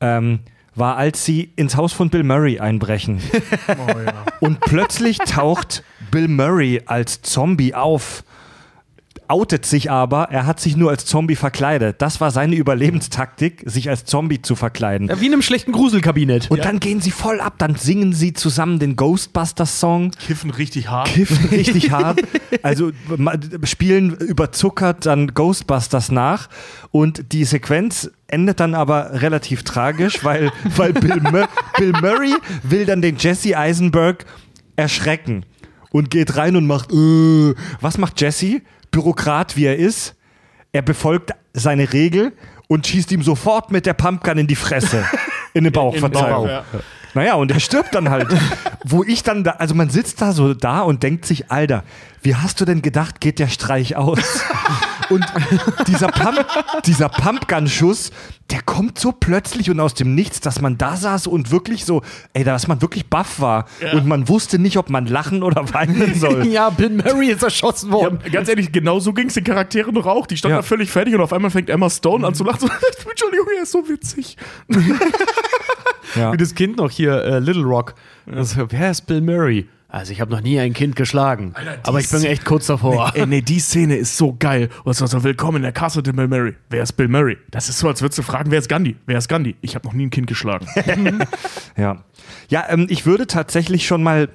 ähm, 0.00 0.40
war, 0.74 0.96
als 0.96 1.24
sie 1.24 1.52
ins 1.56 1.76
Haus 1.76 1.92
von 1.92 2.10
Bill 2.10 2.24
Murray 2.24 2.58
einbrechen. 2.60 3.20
Oh, 3.68 3.98
ja. 3.98 4.12
Und 4.40 4.60
plötzlich 4.60 5.18
taucht 5.18 5.82
Bill 6.10 6.28
Murray 6.28 6.82
als 6.86 7.22
Zombie 7.22 7.74
auf. 7.74 8.24
Outet 9.28 9.66
sich 9.66 9.90
aber, 9.90 10.24
er 10.30 10.46
hat 10.46 10.60
sich 10.60 10.76
nur 10.76 10.90
als 10.90 11.06
Zombie 11.06 11.36
verkleidet. 11.36 12.00
Das 12.02 12.20
war 12.20 12.30
seine 12.30 12.54
Überlebenstaktik, 12.54 13.62
sich 13.66 13.88
als 13.88 14.04
Zombie 14.04 14.42
zu 14.42 14.56
verkleiden. 14.56 15.08
Ja, 15.08 15.20
wie 15.20 15.26
in 15.26 15.32
einem 15.32 15.42
schlechten 15.42 15.72
Gruselkabinett. 15.72 16.50
Und 16.50 16.64
dann 16.64 16.80
gehen 16.80 17.00
sie 17.00 17.10
voll 17.10 17.40
ab, 17.40 17.54
dann 17.58 17.76
singen 17.76 18.12
sie 18.12 18.32
zusammen 18.32 18.78
den 18.78 18.96
Ghostbusters-Song, 18.96 20.12
Kiffen 20.12 20.50
richtig 20.50 20.88
hart. 20.88 21.08
kiffen 21.08 21.48
richtig 21.50 21.90
hart, 21.90 22.20
also 22.62 22.90
spielen 23.64 24.14
überzuckert 24.14 25.06
dann 25.06 25.34
Ghostbusters 25.34 26.10
nach 26.10 26.48
und 26.90 27.32
die 27.32 27.44
Sequenz 27.44 28.10
endet 28.26 28.60
dann 28.60 28.74
aber 28.74 29.22
relativ 29.22 29.62
tragisch, 29.62 30.24
weil, 30.24 30.50
weil 30.76 30.92
Bill, 30.92 31.20
Mur 31.20 31.48
Bill 31.78 31.92
Murray 31.92 32.34
will 32.62 32.86
dann 32.86 33.02
den 33.02 33.16
Jesse 33.16 33.56
Eisenberg 33.56 34.26
erschrecken 34.76 35.44
und 35.90 36.10
geht 36.10 36.36
rein 36.36 36.56
und 36.56 36.66
macht, 36.66 36.92
äh, 36.92 37.54
was 37.80 37.98
macht 37.98 38.20
Jesse? 38.20 38.62
Bürokrat 38.94 39.56
wie 39.56 39.64
er 39.64 39.76
ist, 39.76 40.14
er 40.70 40.82
befolgt 40.82 41.32
seine 41.52 41.92
Regel 41.92 42.32
und 42.68 42.86
schießt 42.86 43.10
ihm 43.10 43.22
sofort 43.22 43.72
mit 43.72 43.86
der 43.86 43.92
Pumpgun 43.94 44.38
in 44.38 44.46
die 44.46 44.54
Fresse. 44.54 45.04
In 45.52 45.64
den 45.64 45.72
Bauch, 45.72 45.94
In 45.94 46.00
den 46.00 46.12
Verzeihung. 46.12 46.46
Bauch, 46.46 46.48
ja. 46.48 46.64
Naja, 47.14 47.34
und 47.34 47.50
er 47.50 47.58
stirbt 47.58 47.92
dann 47.94 48.08
halt. 48.10 48.28
Wo 48.84 49.02
ich 49.02 49.24
dann 49.24 49.42
da, 49.42 49.52
also 49.52 49.74
man 49.74 49.90
sitzt 49.90 50.20
da 50.22 50.32
so 50.32 50.54
da 50.54 50.80
und 50.82 51.02
denkt 51.02 51.26
sich, 51.26 51.50
Alter, 51.50 51.82
wie 52.22 52.36
hast 52.36 52.60
du 52.60 52.64
denn 52.64 52.82
gedacht, 52.82 53.20
geht 53.20 53.40
der 53.40 53.48
Streich 53.48 53.96
aus? 53.96 54.18
Und 55.10 55.24
dieser, 55.86 56.08
Pump, 56.08 56.44
dieser 56.86 57.08
Pumpgun-Schuss, 57.08 58.10
der 58.50 58.62
kommt 58.62 58.98
so 58.98 59.12
plötzlich 59.12 59.70
und 59.70 59.80
aus 59.80 59.94
dem 59.94 60.14
Nichts, 60.14 60.40
dass 60.40 60.60
man 60.60 60.76
da 60.78 60.96
saß 60.96 61.26
und 61.26 61.50
wirklich 61.50 61.84
so, 61.84 62.02
ey, 62.32 62.44
dass 62.44 62.68
man 62.68 62.80
wirklich 62.82 63.06
baff 63.06 63.40
war. 63.40 63.66
Und 63.92 64.06
man 64.06 64.28
wusste 64.28 64.58
nicht, 64.58 64.76
ob 64.76 64.90
man 64.90 65.06
lachen 65.06 65.42
oder 65.42 65.72
weinen 65.72 66.14
soll. 66.14 66.46
ja, 66.48 66.70
Bill 66.70 66.90
Murray 66.90 67.28
ist 67.30 67.42
erschossen 67.42 67.88
Ja, 67.88 67.92
worden. 67.94 68.18
ganz 68.32 68.48
ehrlich, 68.48 68.72
genau 68.72 69.00
so 69.00 69.12
ging 69.12 69.28
es 69.28 69.34
den 69.34 69.44
Charakteren 69.44 69.94
doch 69.94 70.06
auch. 70.06 70.26
Die 70.26 70.36
standen 70.36 70.56
Ja. 70.56 70.62
da 70.62 70.66
völlig 70.66 70.90
fertig 70.90 71.14
und 71.14 71.20
auf 71.20 71.32
einmal 71.32 71.50
fängt 71.50 71.70
Emma 71.70 71.88
Stone 71.90 72.26
an 72.26 72.34
zu 72.34 72.44
lachen. 72.44 72.60
So, 72.60 72.66
Entschuldigung, 73.10 73.46
er 73.56 73.62
ist 73.62 73.72
so 73.72 73.88
witzig. 73.88 74.36
Ja. 76.16 76.32
Wie 76.32 76.36
das 76.36 76.54
Kind 76.54 76.76
noch 76.76 76.90
hier, 76.92 77.24
äh, 77.24 77.38
Little 77.40 77.64
Rock. 77.64 77.94
Also, 78.30 78.66
wer 78.70 78.90
ist 78.92 79.02
Bill 79.06 79.20
Murray? 79.20 79.68
Also, 79.94 80.10
ich 80.10 80.20
habe 80.20 80.32
noch 80.32 80.40
nie 80.40 80.58
ein 80.58 80.72
Kind 80.72 80.96
geschlagen. 80.96 81.54
aber 81.84 82.00
ich 82.00 82.10
bin 82.10 82.24
echt 82.24 82.44
kurz 82.44 82.66
davor. 82.66 83.12
Ey, 83.14 83.26
nee, 83.28 83.42
die 83.42 83.60
Szene 83.60 83.94
ist 83.94 84.16
so 84.16 84.34
geil. 84.36 84.68
Und 84.82 84.90
es 84.90 85.00
war 85.00 85.06
so, 85.06 85.22
willkommen 85.22 85.58
in 85.58 85.62
der 85.62 85.70
Kasse 85.70 86.02
der 86.02 86.12
Bill 86.12 86.26
Murray. 86.26 86.54
Wer 86.68 86.82
ist 86.82 86.94
Bill 86.94 87.06
Murray? 87.06 87.36
Das 87.52 87.68
ist 87.68 87.78
so, 87.78 87.86
als 87.86 88.02
würdest 88.02 88.18
du 88.18 88.22
fragen, 88.22 88.50
wer 88.50 88.58
ist 88.58 88.68
Gandhi? 88.68 88.96
Wer 89.06 89.18
ist 89.18 89.28
Gandhi? 89.28 89.54
Ich 89.60 89.76
habe 89.76 89.86
noch 89.86 89.94
nie 89.94 90.06
ein 90.06 90.10
Kind 90.10 90.26
geschlagen. 90.26 90.66
Ja, 91.76 92.04
ja 92.48 92.64
ähm, 92.70 92.88
ich 92.90 93.06
würde 93.06 93.28
tatsächlich 93.28 93.86
schon 93.86 94.02
mal 94.02 94.30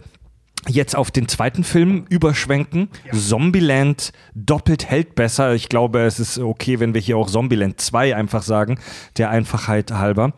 jetzt 0.70 0.96
auf 0.96 1.12
den 1.12 1.28
zweiten 1.28 1.66
Film 1.66 2.06
überschwenken. 2.08 2.88
Zombieland 3.12 4.14
doppelt 4.34 4.86
hält 4.90 5.16
besser. 5.16 5.56
Ich 5.56 5.68
glaube, 5.68 6.00
es 6.04 6.22
ist 6.22 6.38
okay, 6.38 6.80
wenn 6.80 6.94
wir 6.94 7.02
hier 7.02 7.18
auch 7.18 7.30
Zombieland 7.30 7.82
2 7.82 8.16
einfach 8.16 8.44
sagen, 8.44 8.80
der 9.18 9.30
Einfachheit 9.30 9.92
halber. 9.92 10.32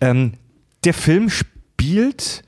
Ähm, 0.00 0.34
der 0.84 0.94
Film 0.94 1.30
spielt, 1.30 2.44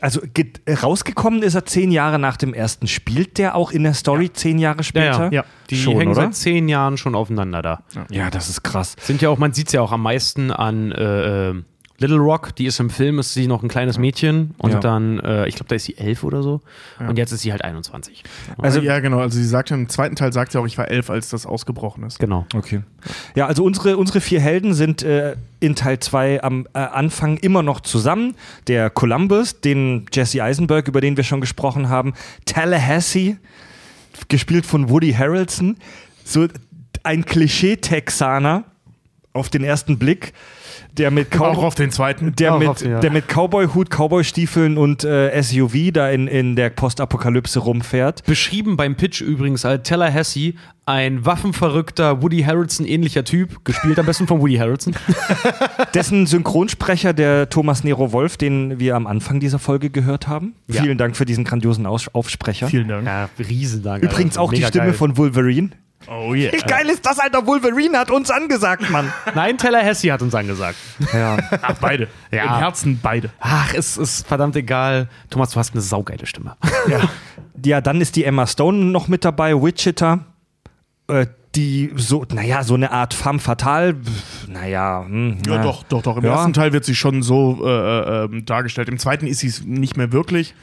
also 0.00 0.20
rausgekommen 0.68 1.42
ist 1.42 1.54
er 1.54 1.64
zehn 1.64 1.90
Jahre 1.90 2.18
nach 2.18 2.36
dem 2.36 2.54
ersten. 2.54 2.86
Spielt 2.86 3.38
der 3.38 3.54
auch 3.54 3.72
in 3.72 3.82
der 3.82 3.94
Story 3.94 4.32
zehn 4.32 4.58
Jahre 4.58 4.82
später? 4.84 5.32
ja. 5.32 5.44
Die 5.70 5.76
Schon, 5.76 5.96
hängen 5.98 6.12
oder? 6.12 6.22
seit 6.22 6.34
zehn 6.34 6.68
Jahren 6.68 6.96
schon 6.96 7.14
aufeinander 7.14 7.62
da. 7.62 7.82
Ja, 8.10 8.30
das 8.30 8.48
ist 8.48 8.62
krass. 8.62 8.96
Sind 9.00 9.22
ja 9.22 9.28
auch, 9.28 9.38
man 9.38 9.52
sieht 9.52 9.68
es 9.68 9.72
ja 9.72 9.80
auch 9.82 9.92
am 9.92 10.02
meisten 10.02 10.50
an 10.50 10.90
äh, 10.92 11.50
äh, 11.50 11.62
Little 12.00 12.16
Rock, 12.18 12.56
die 12.56 12.66
ist 12.66 12.80
im 12.80 12.90
Film, 12.90 13.18
ist 13.18 13.34
sie 13.34 13.46
noch 13.46 13.62
ein 13.62 13.68
kleines 13.68 13.98
Mädchen 13.98 14.54
und 14.58 14.72
Ja. 14.72 14.80
dann, 14.80 15.20
äh, 15.20 15.46
ich 15.46 15.54
glaube, 15.54 15.68
da 15.68 15.76
ist 15.76 15.84
sie 15.84 15.96
elf 15.98 16.24
oder 16.24 16.42
so 16.42 16.60
und 16.98 17.18
jetzt 17.18 17.30
ist 17.30 17.42
sie 17.42 17.52
halt 17.52 17.62
21. 17.62 18.24
Also- 18.58 18.80
ja, 18.80 18.98
genau. 19.00 19.20
Also 19.20 19.36
sie 19.38 19.44
sagt 19.46 19.70
im 19.70 19.88
zweiten 19.88 20.16
Teil 20.16 20.32
sagt 20.32 20.52
sie 20.52 20.58
auch, 20.58 20.66
ich 20.66 20.78
war 20.78 20.88
elf, 20.90 21.10
als 21.10 21.28
das 21.28 21.44
ausgebrochen 21.46 22.02
ist. 22.04 22.18
Genau. 22.18 22.46
Okay. 22.54 22.80
Ja, 23.34 23.46
also 23.46 23.62
unsere, 23.64 23.96
unsere 23.98 24.20
vier 24.20 24.40
Helden 24.40 24.72
sind 24.74 25.02
äh, 25.02 25.36
in 25.60 25.74
Teil 25.76 25.98
2 26.00 26.42
am 26.42 26.66
äh, 26.72 26.78
Anfang 26.78 27.36
immer 27.36 27.62
noch 27.62 27.80
zusammen. 27.80 28.34
Der 28.66 28.88
Columbus, 28.88 29.60
den 29.60 30.06
Jesse 30.12 30.42
Eisenberg, 30.42 30.88
über 30.88 31.00
den 31.02 31.16
wir 31.18 31.24
schon 31.24 31.40
gesprochen 31.42 31.90
haben. 31.90 32.14
Tallahassee, 32.46 33.36
gespielt 34.28 34.64
von 34.64 34.88
Woody 34.88 35.12
Harrelson. 35.12 35.76
So 36.24 36.46
ein 37.02 37.24
Klischee-Texaner 37.26 38.64
auf 39.32 39.48
den 39.48 39.62
ersten 39.62 39.96
Blick, 39.98 40.32
der 40.98 41.10
mit 41.12 41.28
Auch 41.38 41.52
Cowboy, 41.52 41.64
auf 41.66 41.74
den 41.76 41.90
zweiten. 41.92 42.34
der 42.34 42.54
Auch 42.54 42.58
mit, 42.58 42.68
auf- 42.68 42.84
ja. 42.84 42.98
der 43.00 43.10
mit 43.12 43.28
Cowboy-Hut, 43.28 43.88
Cowboy-Stiefeln 43.90 44.76
und 44.76 45.04
äh, 45.04 45.40
SUV 45.40 45.92
da 45.92 46.10
in, 46.10 46.26
in 46.26 46.56
der 46.56 46.70
Postapokalypse 46.70 47.60
rumfährt. 47.60 48.24
Beschrieben 48.24 48.76
beim 48.76 48.96
Pitch 48.96 49.20
übrigens 49.20 49.64
als 49.64 49.88
Tallahassee, 49.88 50.54
ein 50.86 51.24
waffenverrückter 51.24 52.22
Woody 52.22 52.42
Harrelson 52.42 52.84
ähnlicher 52.86 53.22
Typ, 53.24 53.64
gespielt 53.64 54.00
am 54.00 54.06
besten 54.06 54.26
von 54.26 54.40
Woody 54.40 54.56
Harrelson. 54.56 54.94
Dessen 55.94 56.26
Synchronsprecher, 56.26 57.12
der 57.12 57.48
Thomas 57.48 57.84
Nero 57.84 58.12
Wolf, 58.12 58.36
den 58.36 58.80
wir 58.80 58.96
am 58.96 59.06
Anfang 59.06 59.38
dieser 59.38 59.60
Folge 59.60 59.90
gehört 59.90 60.26
haben. 60.26 60.54
Ja. 60.66 60.82
Vielen 60.82 60.98
Dank 60.98 61.16
für 61.16 61.24
diesen 61.24 61.44
grandiosen 61.44 61.86
Aufsprecher. 61.86 62.66
Vielen 62.66 62.88
Dank. 62.88 63.06
Ja, 63.06 63.28
Riesendank. 63.38 64.02
Übrigens 64.02 64.32
Alter. 64.36 64.40
auch 64.42 64.52
die 64.52 64.64
Stimme 64.64 64.86
geil. 64.86 64.94
von 64.94 65.16
Wolverine. 65.16 65.70
Oh 66.08 66.34
yeah. 66.34 66.52
Wie 66.52 66.58
geil 66.58 66.88
ist 66.88 67.04
das, 67.04 67.18
Alter? 67.18 67.46
Wolverine 67.46 67.98
hat 67.98 68.10
uns 68.10 68.30
angesagt, 68.30 68.88
Mann. 68.90 69.12
Nein, 69.34 69.58
Tallahassee 69.58 70.10
hat 70.10 70.22
uns 70.22 70.34
angesagt. 70.34 70.76
ja. 71.12 71.36
Ach, 71.60 71.74
beide. 71.80 72.08
Ja. 72.30 72.44
Im 72.44 72.56
Herzen 72.58 72.98
beide. 73.02 73.30
Ach, 73.38 73.74
es 73.74 73.96
ist 73.98 74.26
verdammt 74.26 74.56
egal. 74.56 75.08
Thomas, 75.28 75.50
du 75.50 75.58
hast 75.58 75.72
eine 75.72 75.82
saugeile 75.82 76.26
Stimme. 76.26 76.56
ja, 77.64 77.80
dann 77.80 78.00
ist 78.00 78.16
die 78.16 78.24
Emma 78.24 78.46
Stone 78.46 78.78
noch 78.86 79.08
mit 79.08 79.24
dabei, 79.24 79.54
Wichita. 79.54 80.20
Äh, 81.08 81.26
die 81.56 81.90
so, 81.96 82.24
naja, 82.32 82.62
so 82.62 82.74
eine 82.74 82.92
Art 82.92 83.12
femme 83.12 83.40
fatale. 83.40 83.96
Naja, 84.46 85.04
hm, 85.04 85.38
Ja, 85.46 85.56
na. 85.56 85.62
doch, 85.64 85.82
doch, 85.82 86.00
doch. 86.02 86.16
Im 86.16 86.24
Ja. 86.24 86.32
ersten 86.34 86.52
Teil 86.52 86.72
wird 86.72 86.84
sie 86.84 86.94
schon 86.94 87.22
so 87.22 87.66
äh, 87.66 88.24
äh, 88.26 88.42
dargestellt. 88.42 88.88
Im 88.88 88.98
zweiten 88.98 89.26
ist 89.26 89.40
sie 89.40 89.48
es 89.48 89.64
nicht 89.64 89.96
mehr 89.96 90.12
wirklich. 90.12 90.54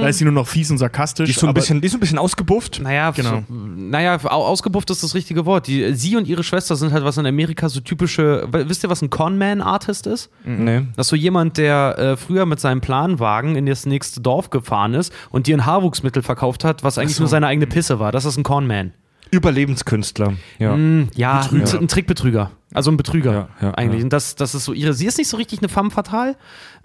Da 0.00 0.06
ist 0.06 0.18
sie 0.18 0.24
nur 0.24 0.34
noch 0.34 0.46
fies 0.46 0.70
und 0.70 0.76
sarkastisch. 0.78 1.26
Die 1.26 1.30
ist 1.32 1.40
so 1.40 1.46
ein 1.46 1.54
bisschen, 1.54 1.80
die 1.80 1.86
ist 1.86 1.92
so 1.92 1.96
ein 1.96 2.00
bisschen 2.00 2.18
ausgebufft. 2.18 2.80
Naja, 2.82 3.10
Genau. 3.12 3.42
so, 3.48 3.54
naja, 3.54 4.16
au- 4.24 4.28
ausgebufft 4.46 4.90
ist 4.90 5.02
das 5.02 5.14
richtige 5.14 5.46
Wort. 5.46 5.66
Die, 5.66 5.94
sie 5.94 6.14
und 6.16 6.28
ihre 6.28 6.44
Schwester 6.44 6.76
sind 6.76 6.92
halt 6.92 7.04
was 7.04 7.16
in 7.16 7.24
Amerika 7.24 7.68
so 7.70 7.80
typische. 7.80 8.46
Wisst 8.52 8.84
ihr, 8.84 8.90
was 8.90 9.00
ein 9.00 9.08
Conman-Artist 9.10 10.06
ist? 10.06 10.30
Nee. 10.44 10.82
Das 10.96 11.06
ist 11.06 11.10
so 11.10 11.16
jemand, 11.16 11.56
der 11.56 11.98
äh, 11.98 12.16
früher 12.18 12.44
mit 12.44 12.60
seinem 12.60 12.80
Planwagen 12.82 13.56
in 13.56 13.64
das 13.66 13.86
nächste 13.86 14.20
Dorf 14.20 14.50
gefahren 14.50 14.92
ist 14.94 15.12
und 15.30 15.46
dir 15.46 15.56
ein 15.56 15.64
Haarwuchsmittel 15.64 16.22
verkauft 16.22 16.64
hat, 16.64 16.84
was 16.84 16.98
eigentlich 16.98 17.18
nur 17.18 17.28
seine 17.28 17.46
eigene 17.46 17.66
Pisse 17.66 17.98
war. 17.98 18.12
Das 18.12 18.24
ist 18.26 18.36
ein 18.36 18.42
Conman. 18.42 18.92
Überlebenskünstler. 19.30 20.34
Ja. 20.58 20.76
Mm, 20.76 21.08
ja, 21.14 21.40
ein, 21.40 21.60
Betrüger. 21.60 21.80
ein 21.80 21.88
Trickbetrüger. 21.88 22.50
Also 22.72 22.90
ein 22.90 22.96
Betrüger 22.96 23.32
Ja, 23.32 23.48
ja, 23.60 23.74
eigentlich. 23.74 24.00
ja. 24.00 24.04
Und 24.04 24.12
das, 24.12 24.34
das 24.36 24.54
ist 24.54 24.64
so 24.64 24.72
ihre. 24.72 24.94
Sie 24.94 25.06
ist 25.06 25.18
nicht 25.18 25.28
so 25.28 25.36
richtig 25.36 25.60
eine 25.60 25.68
femme 25.68 25.90
fatale, 25.90 26.36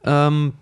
ähm, 0.04 0.54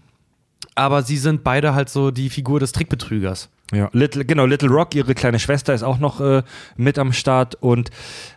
aber 0.75 1.03
sie 1.03 1.17
sind 1.17 1.43
beide 1.43 1.73
halt 1.75 1.89
so 1.89 2.11
die 2.11 2.29
Figur 2.29 2.59
des 2.59 2.71
Trickbetrügers. 2.71 3.49
Ja, 3.73 3.89
Little, 3.91 4.23
genau, 4.23 4.45
Little 4.45 4.69
Rock, 4.69 4.95
ihre 4.95 5.13
kleine 5.13 5.39
Schwester 5.39 5.73
ist 5.73 5.83
auch 5.83 5.99
noch 5.99 6.21
äh, 6.21 6.41
mit 6.77 6.97
am 6.97 7.11
Start 7.11 7.55
und 7.55 7.89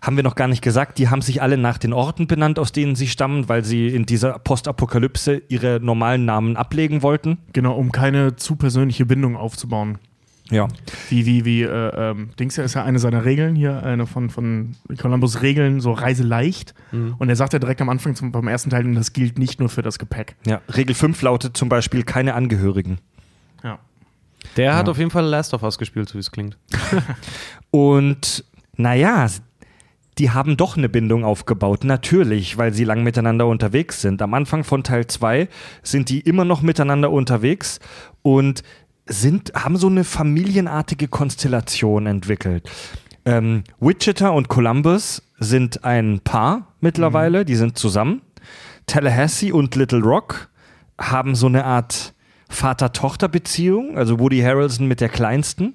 haben 0.03 0.17
wir 0.17 0.25
noch 0.25 0.35
gar 0.35 0.49
nicht 0.49 0.61
gesagt, 0.61 0.99
die 0.99 1.09
haben 1.09 1.23
sich 1.23 1.41
alle 1.41 1.57
nach 1.57 1.79
den 1.79 1.93
Orten 1.93 2.27
benannt, 2.27 2.59
aus 2.59 2.73
denen 2.73 2.97
sie 2.97 3.07
stammen, 3.07 3.49
weil 3.49 3.65
sie 3.65 3.89
in 3.95 4.07
dieser 4.07 4.41
Postapokalypse 4.41 5.41
ihre 5.49 5.79
normalen 5.81 6.25
Namen 6.25 6.57
ablegen 6.57 7.03
wollten. 7.05 7.39
Genau, 7.53 7.77
um 7.77 7.93
keine 7.93 8.35
zu 8.35 8.57
persönliche 8.57 9.07
Bindung 9.07 9.37
aufzubauen. 9.37 9.99
Ja. 10.51 10.67
Wie, 11.09 11.27
wie, 11.27 11.45
wie, 11.45 11.63
äh, 11.63 12.11
ähm, 12.11 12.31
Dings 12.39 12.57
ja 12.57 12.65
ist 12.65 12.75
ja 12.75 12.85
eine 12.85 12.99
seiner 12.99 13.25
Regeln 13.25 13.55
hier, 13.55 13.83
eine 13.85 14.07
von, 14.07 14.31
von 14.31 14.75
Columbus 15.01 15.43
Regeln, 15.43 15.81
so 15.81 15.93
Reise 15.93 16.23
leicht. 16.25 16.75
Und 16.91 17.29
er 17.29 17.37
sagt 17.37 17.53
ja 17.53 17.59
direkt 17.61 17.81
am 17.81 17.89
Anfang 17.89 18.15
zum, 18.17 18.33
beim 18.33 18.49
ersten 18.49 18.69
Teil, 18.71 18.93
das 18.95 19.13
gilt 19.13 19.39
nicht 19.39 19.61
nur 19.61 19.69
für 19.69 19.83
das 19.83 19.99
Gepäck. 19.99 20.35
ja. 20.47 20.61
Regel 20.75 20.95
5 20.95 21.23
lautet 21.23 21.57
zum 21.57 21.69
Beispiel 21.69 22.03
keine 22.03 22.35
Angehörigen. 22.35 22.99
Ja. 23.63 23.79
Der 24.57 24.75
hat 24.75 24.87
Ja. 24.87 24.91
auf 24.91 24.99
jeden 24.99 25.11
Fall 25.11 25.25
Last 25.27 25.55
of 25.55 25.63
Us 25.63 25.79
gespielt, 25.79 26.09
so 26.09 26.15
wie 26.15 26.21
es 26.21 26.31
klingt. 26.33 26.57
Und 27.71 28.45
naja, 28.77 29.27
die 30.19 30.31
haben 30.31 30.57
doch 30.57 30.77
eine 30.77 30.89
Bindung 30.89 31.25
aufgebaut, 31.25 31.85
natürlich, 31.85 32.59
weil 32.59 32.75
sie 32.75 32.85
lang 32.85 33.03
miteinander 33.03 33.47
unterwegs 33.47 34.01
sind. 34.03 34.21
Am 34.23 34.35
Anfang 34.35 34.65
von 34.65 34.83
Teil 34.83 35.07
2 35.07 35.49
sind 35.83 36.09
die 36.09 36.21
immer 36.21 36.45
noch 36.45 36.63
miteinander 36.63 37.11
unterwegs 37.11 37.81
und 38.23 38.63
sind, 39.11 39.53
haben 39.55 39.77
so 39.77 39.89
eine 39.89 40.05
familienartige 40.05 41.09
Konstellation 41.09 42.07
entwickelt. 42.07 42.71
Ähm, 43.25 43.65
Wichita 43.81 44.31
und 44.31 44.49
Columbus 44.49 45.23
sind 45.39 45.85
ein 45.85 46.21
Paar 46.21 46.75
mittlerweile, 46.81 47.45
die 47.45 47.57
sind 47.57 47.77
zusammen. 47.77 48.23
Tallahassee 48.87 49.53
und 49.53 49.75
Little 49.77 50.01
Rock 50.01 50.49
haben 50.99 51.35
so 51.35 51.47
eine 51.47 51.65
Art 51.65 52.15
Vater-Tochter-Beziehung, 52.49 53.97
also 53.97 54.19
Woody 54.19 54.41
Harrelson 54.41 54.87
mit 54.87 55.01
der 55.01 55.09
Kleinsten 55.09 55.75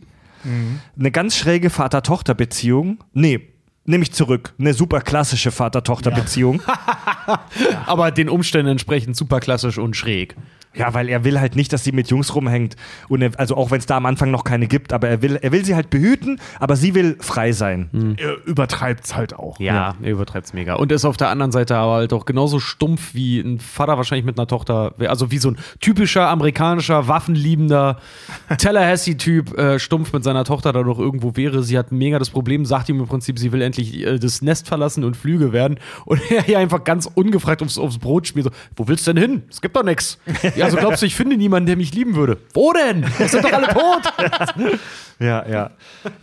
eine 0.98 1.12
ganz 1.12 1.38
schräge 1.38 1.70
Vater-Tochter-Beziehung. 1.70 3.00
Nee, 3.14 3.42
nehme 3.86 4.04
ich 4.04 4.14
zurück. 4.14 4.54
Eine 4.60 4.74
super 4.74 5.02
klassische 5.02 5.52
Vater-Tochter-Beziehung. 5.52 6.62
Aber 7.86 8.12
den 8.12 8.30
Umständen 8.30 8.72
entsprechend 8.72 9.16
super 9.16 9.40
klassisch 9.40 9.78
und 9.78 9.96
schräg. 9.96 10.36
Ja, 10.76 10.94
weil 10.94 11.10
er 11.10 11.24
will 11.24 11.40
halt 11.40 11.56
nicht, 11.56 11.72
dass 11.74 11.84
sie 11.84 11.92
mit 11.92 12.10
Jungs 12.10 12.36
rumhängt. 12.36 12.76
Und 13.10 13.22
er, 13.22 13.32
also 13.38 13.56
auch 13.56 13.72
wenn 13.72 13.80
es 13.80 13.86
da 13.86 13.98
am 13.98 14.06
Anfang 14.06 14.32
noch 14.32 14.44
keine 14.44 14.68
gibt, 14.68 14.94
aber 14.94 15.08
er 15.08 15.22
will, 15.22 15.38
er 15.42 15.52
will 15.52 15.66
sie 15.66 15.76
halt 15.76 15.90
behüten, 15.90 16.40
aber 16.60 16.76
sie 16.76 16.94
will 16.96 17.18
frei 17.20 17.52
sein. 17.52 18.16
Er 18.18 18.46
übertreibt 18.46 19.06
es 19.06 19.16
halt 19.16 19.36
auch. 19.36 19.60
Ja, 19.60 19.96
er 20.02 20.12
übertreibt 20.12 20.48
es 20.48 20.54
mega. 20.54 20.76
Und 20.76 20.92
ist 20.92 21.06
auf 21.06 21.18
der 21.18 21.30
anderen 21.30 21.52
Seite 21.52 21.76
aber 21.76 21.96
halt 21.96 22.14
auch 22.14 22.26
genauso 22.26 22.60
stumpf 22.60 23.14
wie 23.14 23.40
ein 23.40 23.60
Vater 23.60 23.98
wahrscheinlich 23.98 24.26
mit 24.26 24.38
einer 24.38 24.48
Tochter. 24.48 24.94
Also 25.00 25.32
wie 25.32 25.38
so 25.38 25.50
ein 25.52 25.58
typischer 25.80 26.28
amerikanischer, 26.30 27.08
waffenliebender 27.08 28.00
Tallahassee-Typ, 28.58 29.58
äh, 29.58 29.80
stumpf 29.80 30.14
mit 30.14 30.24
seiner 30.24 30.44
Tochter 30.44 30.74
da 30.74 30.84
noch 30.84 31.00
irgendwo 31.00 31.36
wäre. 31.36 31.64
Sie 31.64 31.78
hat 31.78 31.92
mega 31.92 32.20
das 32.20 32.30
Problem, 32.30 32.66
sagt 32.66 32.90
ihm 32.90 33.00
im 33.00 33.08
Prinzip, 33.08 33.40
sie 33.40 33.52
will 33.52 33.62
endlich 33.62 34.06
äh, 34.06 34.20
das 34.20 34.42
Nest 34.42 34.68
verlassen 34.68 35.04
und 35.04 35.16
Flüge 35.16 35.54
werden. 35.54 35.80
Und 36.06 36.20
er 36.32 36.44
hier 36.44 36.60
einfach 36.60 36.84
ganz 36.84 37.10
ungefragt 37.14 37.62
aufs, 37.62 37.78
aufs 37.78 37.98
Brot 37.98 38.28
schmiert. 38.28 38.46
So, 38.46 38.52
wo 38.76 38.88
willst 38.88 39.08
du 39.08 39.14
denn 39.14 39.22
hin? 39.22 39.44
Es 39.50 39.62
gibt 39.62 39.76
doch 39.76 39.84
nichts. 39.84 40.20
Ja, 40.56 40.65
also 40.66 40.78
glaubst 40.78 41.02
du, 41.02 41.06
ich 41.06 41.16
finde 41.16 41.38
niemanden, 41.38 41.68
der 41.68 41.78
mich 41.78 41.94
lieben 41.94 42.16
würde? 42.16 42.38
Wo 42.54 42.74
denn? 42.74 43.06
Es 43.20 43.32
sind 43.32 43.44
doch 43.44 43.54
alle 43.54 43.68
tot. 43.68 44.02
Ja, 45.20 45.48
ja. 45.48 45.72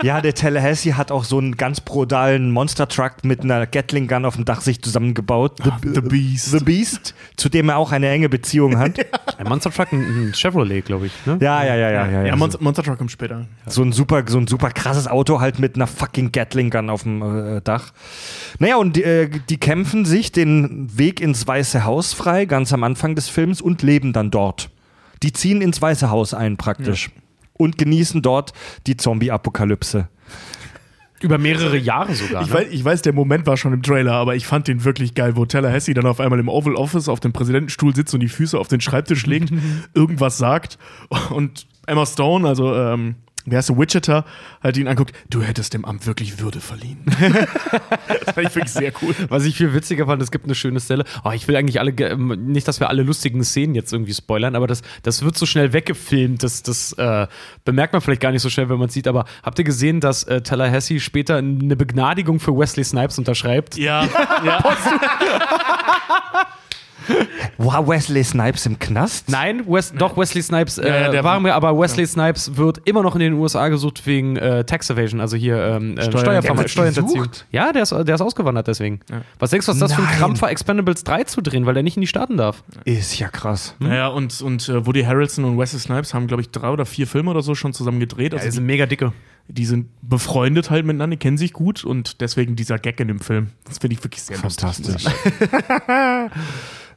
Ja, 0.02 0.20
der 0.20 0.34
Tallahassee 0.34 0.92
hat 0.92 1.10
auch 1.10 1.24
so 1.24 1.38
einen 1.38 1.56
ganz 1.56 1.80
brutalen 1.80 2.50
Monster-Truck 2.50 3.24
mit 3.24 3.42
einer 3.42 3.66
Gatling-Gun 3.66 4.24
auf 4.24 4.36
dem 4.36 4.44
Dach 4.44 4.60
sich 4.60 4.82
zusammengebaut. 4.82 5.58
The, 5.64 5.70
The 5.94 6.00
Beast. 6.02 6.50
The 6.50 6.64
Beast, 6.64 7.14
zu 7.36 7.48
dem 7.48 7.70
er 7.70 7.78
auch 7.78 7.92
eine 7.92 8.08
enge 8.10 8.28
Beziehung 8.28 8.78
hat. 8.78 8.98
Ein 9.38 9.48
Monster 9.48 9.70
Truck, 9.70 9.92
ein, 9.92 10.28
ein 10.28 10.34
Chevrolet, 10.34 10.84
glaube 10.84 11.06
ich. 11.06 11.12
Ne? 11.26 11.38
Ja, 11.40 11.64
ja, 11.64 11.74
ja, 11.74 11.90
ja. 11.90 12.06
ja, 12.06 12.10
Ja, 12.10 12.26
ja. 12.26 12.36
Monster, 12.36 12.62
Monster 12.62 12.82
Truck 12.82 12.98
kommt 12.98 13.10
später. 13.10 13.46
So 13.66 13.82
ein 13.82 13.92
super, 13.92 14.24
so 14.26 14.38
ein 14.38 14.46
super 14.46 14.70
krasses 14.70 15.08
Auto 15.08 15.40
halt 15.40 15.58
mit 15.58 15.74
einer 15.74 15.86
fucking 15.86 16.30
Gatling-Gun 16.30 16.90
auf 16.90 17.04
dem 17.04 17.22
äh, 17.56 17.60
Dach. 17.62 17.92
Naja, 18.58 18.76
und 18.76 18.96
die, 18.96 19.04
äh, 19.04 19.30
die 19.48 19.58
kämpfen 19.58 20.04
sich 20.04 20.32
den 20.32 20.96
Weg 20.96 21.20
ins 21.20 21.46
Weiße 21.46 21.84
Haus 21.84 22.12
frei, 22.12 22.44
ganz 22.44 22.72
am 22.72 22.84
Anfang 22.84 23.14
des 23.14 23.28
Films, 23.28 23.60
und 23.60 23.82
leben 23.82 24.12
dann 24.12 24.30
dort. 24.34 24.70
Die 25.22 25.32
ziehen 25.32 25.62
ins 25.62 25.80
Weiße 25.80 26.10
Haus 26.10 26.34
ein, 26.34 26.56
praktisch. 26.56 27.10
Und 27.54 27.78
genießen 27.78 28.22
dort 28.22 28.52
die 28.86 28.96
Zombie-Apokalypse. 28.96 30.08
Über 31.20 31.38
mehrere 31.38 31.76
Jahre 31.76 32.14
sogar. 32.14 32.42
Ich, 32.42 32.48
ne? 32.48 32.54
weiß, 32.54 32.66
ich 32.72 32.84
weiß, 32.84 33.02
der 33.02 33.12
Moment 33.12 33.46
war 33.46 33.56
schon 33.56 33.72
im 33.72 33.82
Trailer, 33.82 34.14
aber 34.14 34.34
ich 34.34 34.44
fand 34.44 34.66
den 34.66 34.84
wirklich 34.84 35.14
geil, 35.14 35.36
wo 35.36 35.46
Tallahassee 35.46 35.94
dann 35.94 36.06
auf 36.06 36.18
einmal 36.18 36.40
im 36.40 36.48
Oval 36.48 36.74
Office 36.74 37.08
auf 37.08 37.20
dem 37.20 37.32
Präsidentenstuhl 37.32 37.94
sitzt 37.94 38.12
und 38.12 38.20
die 38.20 38.28
Füße 38.28 38.58
auf 38.58 38.66
den 38.66 38.80
Schreibtisch 38.80 39.24
legt, 39.26 39.52
irgendwas 39.94 40.38
sagt 40.38 40.78
und 41.30 41.66
Emma 41.86 42.06
Stone, 42.06 42.46
also 42.46 42.74
ähm, 42.74 43.14
wie 43.44 43.56
heißt 43.56 43.70
der, 43.70 43.78
Wichita, 43.78 44.24
halt 44.62 44.76
ihn 44.76 44.88
anguckt, 44.88 45.12
du 45.30 45.42
hättest 45.42 45.74
dem 45.74 45.84
Amt 45.84 46.06
wirklich 46.06 46.38
Würde 46.40 46.60
verliehen. 46.60 47.04
das 47.06 48.34
fand 48.34 48.48
ich 48.48 48.54
wirklich 48.54 48.72
sehr 48.72 48.92
cool. 49.02 49.14
Was 49.28 49.44
ich 49.44 49.56
viel 49.56 49.74
witziger 49.74 50.06
fand, 50.06 50.22
es 50.22 50.30
gibt 50.30 50.44
eine 50.44 50.54
schöne 50.54 50.80
Stelle. 50.80 51.04
Oh, 51.24 51.30
ich 51.30 51.48
will 51.48 51.56
eigentlich 51.56 51.80
alle, 51.80 51.92
ähm, 51.92 52.46
nicht, 52.46 52.68
dass 52.68 52.80
wir 52.80 52.88
alle 52.88 53.02
lustigen 53.02 53.42
Szenen 53.44 53.74
jetzt 53.74 53.92
irgendwie 53.92 54.14
spoilern, 54.14 54.54
aber 54.54 54.66
das, 54.66 54.82
das 55.02 55.24
wird 55.24 55.36
so 55.36 55.46
schnell 55.46 55.72
weggefilmt. 55.72 56.42
Das, 56.42 56.62
das 56.62 56.92
äh, 56.94 57.26
bemerkt 57.64 57.92
man 57.92 58.02
vielleicht 58.02 58.20
gar 58.20 58.32
nicht 58.32 58.42
so 58.42 58.50
schnell, 58.50 58.68
wenn 58.68 58.78
man 58.78 58.88
es 58.88 58.94
sieht. 58.94 59.08
Aber 59.08 59.24
habt 59.42 59.58
ihr 59.58 59.64
gesehen, 59.64 60.00
dass 60.00 60.24
äh, 60.24 60.42
Tallahassee 60.42 61.00
später 61.00 61.36
eine 61.36 61.76
Begnadigung 61.76 62.40
für 62.40 62.56
Wesley 62.56 62.84
Snipes 62.84 63.18
unterschreibt? 63.18 63.76
Ja, 63.76 64.08
ja. 64.44 64.62
War 67.58 67.86
Wesley 67.86 68.24
Snipes 68.24 68.66
im 68.66 68.78
Knast? 68.78 69.28
Nein, 69.28 69.62
Wes 69.66 69.92
doch 69.92 70.16
Wesley 70.16 70.42
Snipes 70.42 70.78
äh, 70.78 70.88
Ja, 70.88 71.00
ja, 71.02 71.08
der- 71.10 71.24
war 71.24 71.38
mir, 71.40 71.54
aber 71.54 71.78
Wesley 71.78 72.06
Snipes 72.06 72.56
wird 72.56 72.80
immer 72.86 73.02
noch 73.02 73.14
in 73.14 73.20
den 73.20 73.32
USA 73.34 73.68
gesucht 73.68 74.06
wegen 74.06 74.36
äh, 74.36 74.64
Tax 74.64 74.90
Evasion, 74.90 75.20
also 75.20 75.36
hier 75.36 75.56
ähm, 75.58 75.96
äh, 75.96 76.02
Steuer- 76.04 76.22
Steuerverme- 76.22 76.42
Der 76.42 76.58
wird 76.58 76.70
Steuerhinterziehung. 76.70 77.18
gesucht? 77.28 77.46
Ja, 77.50 77.72
der 77.72 77.82
ist, 77.82 77.92
der 77.92 78.14
ist 78.14 78.20
ausgewandert 78.20 78.66
deswegen. 78.68 79.00
Was 79.38 79.50
denkst 79.50 79.66
du, 79.66 79.72
was 79.72 79.78
das 79.78 79.92
für 79.94 80.00
ein 80.02 80.06
Nein. 80.08 80.18
Krampf 80.18 80.42
war, 80.42 80.50
Expendables 80.50 81.04
3 81.04 81.24
zu 81.24 81.40
drehen, 81.40 81.66
weil 81.66 81.74
der 81.74 81.82
nicht 81.82 81.96
in 81.96 82.00
die 82.00 82.06
Staaten 82.06 82.36
darf? 82.36 82.62
Ist 82.84 83.18
ja 83.18 83.28
krass. 83.28 83.74
Naja, 83.78 84.08
und, 84.08 84.40
und 84.42 84.68
äh, 84.68 84.86
Woody 84.86 85.02
Harrelson 85.04 85.44
und 85.44 85.58
Wesley 85.58 85.80
Snipes 85.80 86.14
haben, 86.14 86.26
glaube 86.26 86.42
ich, 86.42 86.50
drei 86.50 86.70
oder 86.70 86.86
vier 86.86 87.06
Filme 87.06 87.30
oder 87.30 87.42
so 87.42 87.54
schon 87.54 87.72
zusammen 87.72 88.00
gedreht. 88.00 88.32
Also 88.34 88.44
die 88.46 88.50
sind 88.52 88.66
mega 88.66 88.86
dicke. 88.86 89.12
die, 89.48 89.54
die 89.54 89.64
sind 89.66 89.88
befreundet 90.02 90.70
halt 90.70 90.84
miteinander, 90.86 91.16
die 91.16 91.20
kennen 91.20 91.38
sich 91.38 91.52
gut 91.52 91.84
und 91.84 92.20
deswegen 92.20 92.56
dieser 92.56 92.78
Gag 92.78 92.98
in 93.00 93.08
dem 93.08 93.20
Film. 93.20 93.48
Das 93.64 93.78
finde 93.78 93.94
ich 93.96 94.04
wirklich 94.04 94.22
sehr 94.22 94.36
Fantastisch. 94.38 95.04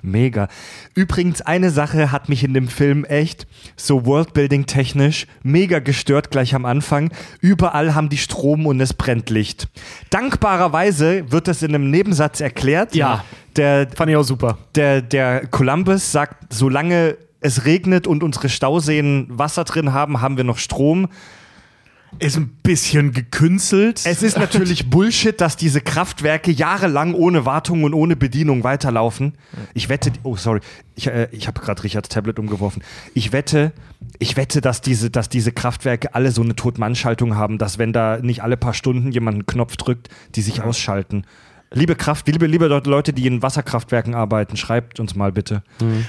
Mega. 0.05 0.47
Übrigens, 0.93 1.41
eine 1.41 1.69
Sache 1.69 2.11
hat 2.11 2.29
mich 2.29 2.43
in 2.43 2.53
dem 2.53 2.67
Film 2.67 3.05
echt 3.05 3.47
so 3.75 4.05
Worldbuilding-technisch 4.05 5.27
mega 5.43 5.79
gestört 5.79 6.31
gleich 6.31 6.55
am 6.55 6.65
Anfang. 6.65 7.11
Überall 7.41 7.95
haben 7.95 8.09
die 8.09 8.17
Strom 8.17 8.65
und 8.65 8.79
es 8.79 8.93
brennt 8.93 9.29
Licht. 9.29 9.67
Dankbarerweise 10.09 11.31
wird 11.31 11.47
das 11.47 11.61
in 11.61 11.75
einem 11.75 11.89
Nebensatz 11.91 12.39
erklärt. 12.39 12.95
Ja. 12.95 13.23
Der, 13.55 13.87
Fand 13.95 14.11
ich 14.11 14.17
auch 14.17 14.23
super. 14.23 14.57
der, 14.75 15.01
der 15.01 15.47
Columbus 15.47 16.11
sagt, 16.11 16.53
solange 16.53 17.17
es 17.39 17.65
regnet 17.65 18.07
und 18.07 18.23
unsere 18.23 18.49
Stauseen 18.49 19.27
Wasser 19.29 19.63
drin 19.63 19.93
haben, 19.93 20.21
haben 20.21 20.37
wir 20.37 20.43
noch 20.43 20.57
Strom. 20.57 21.07
Ist 22.19 22.37
ein 22.37 22.47
bisschen 22.63 23.11
gekünstelt. 23.11 24.01
Es 24.05 24.23
ist 24.23 24.37
natürlich 24.37 24.89
Bullshit, 24.89 25.39
dass 25.39 25.57
diese 25.57 25.81
Kraftwerke 25.81 26.51
jahrelang 26.51 27.13
ohne 27.13 27.45
Wartung 27.45 27.83
und 27.83 27.93
ohne 27.93 28.15
Bedienung 28.15 28.63
weiterlaufen. 28.63 29.33
Ich 29.73 29.89
wette, 29.89 30.11
oh 30.23 30.35
sorry, 30.35 30.61
ich, 30.95 31.07
äh, 31.07 31.27
ich 31.31 31.47
habe 31.47 31.59
gerade 31.59 31.83
Richards 31.83 32.09
Tablet 32.09 32.39
umgeworfen. 32.39 32.83
Ich 33.13 33.31
wette, 33.33 33.73
ich 34.19 34.37
wette, 34.37 34.61
dass 34.61 34.81
diese, 34.81 35.09
dass 35.09 35.29
diese 35.29 35.51
Kraftwerke 35.51 36.15
alle 36.15 36.31
so 36.31 36.41
eine 36.41 36.55
Totmannschaltung 36.55 37.35
haben, 37.35 37.57
dass 37.57 37.77
wenn 37.77 37.91
da 37.91 38.19
nicht 38.21 38.43
alle 38.43 38.57
paar 38.57 38.73
Stunden 38.73 39.11
jemand 39.11 39.35
einen 39.35 39.45
Knopf 39.45 39.75
drückt, 39.75 40.09
die 40.35 40.41
sich 40.41 40.61
ausschalten. 40.61 41.25
Liebe 41.75 41.95
Kraft, 41.95 42.25
liebe, 42.29 42.47
liebe 42.47 42.67
Leute, 42.67 43.11
die 43.11 43.27
in 43.27 43.41
Wasserkraftwerken 43.41 44.15
arbeiten, 44.15 44.55
schreibt 44.55 45.01
uns 45.01 45.13
mal 45.13 45.33
bitte. 45.33 45.61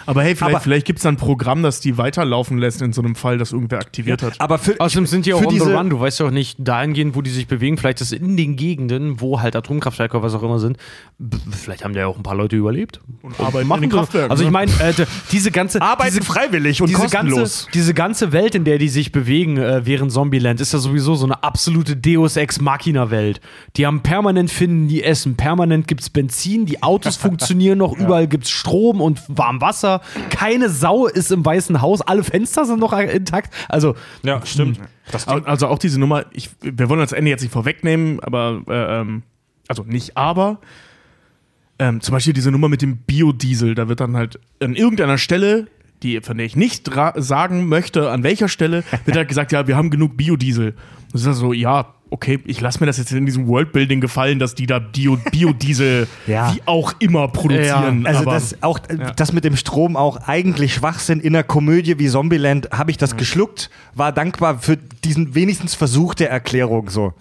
aber 0.06 0.22
hey, 0.22 0.36
vielleicht, 0.36 0.54
Aber- 0.54 0.62
vielleicht 0.62 0.86
gibt 0.86 1.00
es 1.00 1.02
da 1.02 1.08
ein 1.08 1.16
Programm, 1.16 1.64
das 1.64 1.80
die 1.80 1.98
weiterlaufen 1.98 2.58
lässt 2.58 2.82
in 2.82 2.92
so 2.92 3.02
einem 3.02 3.16
Fall, 3.16 3.36
das 3.36 3.52
irgendwer 3.52 3.80
aktiviert 3.80 4.22
hat. 4.22 4.40
Aber 4.40 4.58
für, 4.58 4.78
Außerdem 4.78 5.06
sind 5.06 5.26
die 5.26 5.34
auch 5.34 5.44
on 5.44 5.52
the 5.52 5.58
run. 5.58 5.90
Du 5.90 5.98
weißt 5.98 6.20
ja 6.20 6.26
auch 6.26 6.30
nicht 6.30 6.56
dahingehend, 6.60 7.16
wo 7.16 7.22
die 7.22 7.30
sich 7.30 7.48
bewegen. 7.48 7.78
Vielleicht 7.78 8.00
ist 8.00 8.12
in 8.12 8.36
den 8.36 8.54
Gegenden, 8.54 9.20
wo 9.20 9.40
halt 9.40 9.56
Atomkraftwerke 9.56 10.16
oder 10.16 10.24
was 10.24 10.34
auch 10.34 10.42
immer 10.44 10.60
sind, 10.60 10.76
vielleicht 11.50 11.84
haben 11.84 11.94
da 11.94 12.00
ja 12.00 12.06
auch 12.06 12.16
ein 12.16 12.22
paar 12.22 12.36
Leute 12.36 12.54
überlebt. 12.54 13.00
Und 13.22 13.38
arbeiten 13.40 13.66
Machen 13.66 13.82
in 13.82 13.90
den. 13.90 13.98
Kraftwerken. 13.98 14.30
Also 14.30 14.44
ich 14.44 14.48
ne? 14.48 14.52
meine, 14.52 14.70
äh, 14.78 14.92
diese 15.32 15.50
ganze 15.50 15.82
Arbeiten 15.82 16.14
diese, 16.18 16.24
freiwillig 16.24 16.80
und 16.80 16.88
diese 16.88 17.00
kostenlos. 17.00 17.36
ganze, 17.38 17.70
diese 17.74 17.92
ganze 17.92 18.32
Welt, 18.32 18.54
in 18.54 18.62
der 18.62 18.78
die 18.78 18.88
sich 18.88 19.10
bewegen 19.10 19.56
äh, 19.56 19.84
während 19.84 20.12
Zombieland, 20.12 20.60
ist 20.60 20.72
ja 20.72 20.78
sowieso 20.78 21.16
so 21.16 21.24
eine 21.24 21.42
absolute 21.42 21.96
Deus 21.96 22.36
Ex 22.36 22.60
Machina 22.60 23.10
Welt. 23.10 23.40
Die 23.76 23.84
haben 23.84 24.02
permanent 24.02 24.50
finden 24.50 24.86
die 24.86 25.02
Essen, 25.02 25.34
permanent 25.34 25.55
gibt's 25.86 26.10
Benzin, 26.10 26.66
die 26.66 26.82
Autos 26.82 27.16
funktionieren 27.16 27.78
noch, 27.78 27.96
überall 27.96 28.26
gibt's 28.26 28.50
Strom 28.50 29.00
und 29.00 29.20
warm 29.28 29.60
Wasser. 29.60 30.00
Keine 30.30 30.68
Sau 30.68 31.06
ist 31.06 31.32
im 31.32 31.44
Weißen 31.44 31.80
Haus, 31.80 32.00
alle 32.00 32.24
Fenster 32.24 32.64
sind 32.64 32.80
noch 32.80 32.92
intakt. 32.92 33.52
Also 33.68 33.94
ja, 34.22 34.44
stimmt. 34.44 34.80
Also 35.26 35.68
auch 35.68 35.78
diese 35.78 36.00
Nummer, 36.00 36.26
ich, 36.32 36.50
wir 36.60 36.88
wollen 36.88 37.00
das 37.00 37.12
Ende 37.12 37.30
jetzt 37.30 37.42
nicht 37.42 37.52
vorwegnehmen, 37.52 38.20
aber 38.20 38.62
äh, 38.68 39.00
ähm, 39.00 39.22
also 39.68 39.84
nicht 39.84 40.16
aber. 40.16 40.60
Ähm, 41.78 42.00
zum 42.00 42.14
Beispiel 42.14 42.32
diese 42.32 42.50
Nummer 42.50 42.68
mit 42.68 42.82
dem 42.82 42.96
Biodiesel, 42.98 43.74
da 43.74 43.88
wird 43.88 44.00
dann 44.00 44.16
halt 44.16 44.40
an 44.60 44.74
irgendeiner 44.74 45.18
Stelle, 45.18 45.66
die, 46.02 46.20
von 46.20 46.36
der 46.38 46.46
ich 46.46 46.56
nicht 46.56 46.90
sagen 47.16 47.68
möchte, 47.68 48.10
an 48.10 48.22
welcher 48.22 48.48
Stelle, 48.48 48.82
wird 49.04 49.16
halt 49.16 49.28
gesagt, 49.28 49.52
ja, 49.52 49.66
wir 49.66 49.76
haben 49.76 49.90
genug 49.90 50.16
Biodiesel. 50.16 50.74
Das 51.12 51.20
ist 51.20 51.26
dann 51.26 51.34
so, 51.34 51.52
ja, 51.52 51.94
okay, 52.10 52.38
ich 52.44 52.60
lasse 52.60 52.80
mir 52.80 52.86
das 52.86 52.98
jetzt 52.98 53.12
in 53.12 53.26
diesem 53.26 53.46
Worldbuilding 53.48 54.00
gefallen, 54.00 54.38
dass 54.38 54.54
die 54.54 54.66
da 54.66 54.78
Bio, 54.78 55.18
Biodiesel 55.32 56.06
Ja. 56.26 56.54
wie 56.54 56.62
auch 56.66 56.94
immer 56.98 57.28
produzieren. 57.28 58.06
Also 58.06 58.20
aber 58.22 58.32
das 58.32 58.62
auch 58.62 58.78
äh, 58.88 59.12
das 59.16 59.32
mit 59.32 59.44
dem 59.44 59.56
Strom 59.56 59.96
auch 59.96 60.16
eigentlich 60.28 60.74
Schwachsinn 60.74 61.20
in 61.20 61.34
einer 61.34 61.42
Komödie 61.44 61.98
wie 61.98 62.08
Zombieland 62.08 62.68
habe 62.72 62.90
ich 62.90 62.96
das 62.96 63.16
geschluckt, 63.16 63.70
war 63.94 64.12
dankbar 64.12 64.58
für 64.58 64.76
diesen 64.76 65.34
wenigstens 65.34 65.74
Versuch 65.74 66.14
der 66.14 66.30
Erklärung 66.30 66.90
so. 66.90 67.12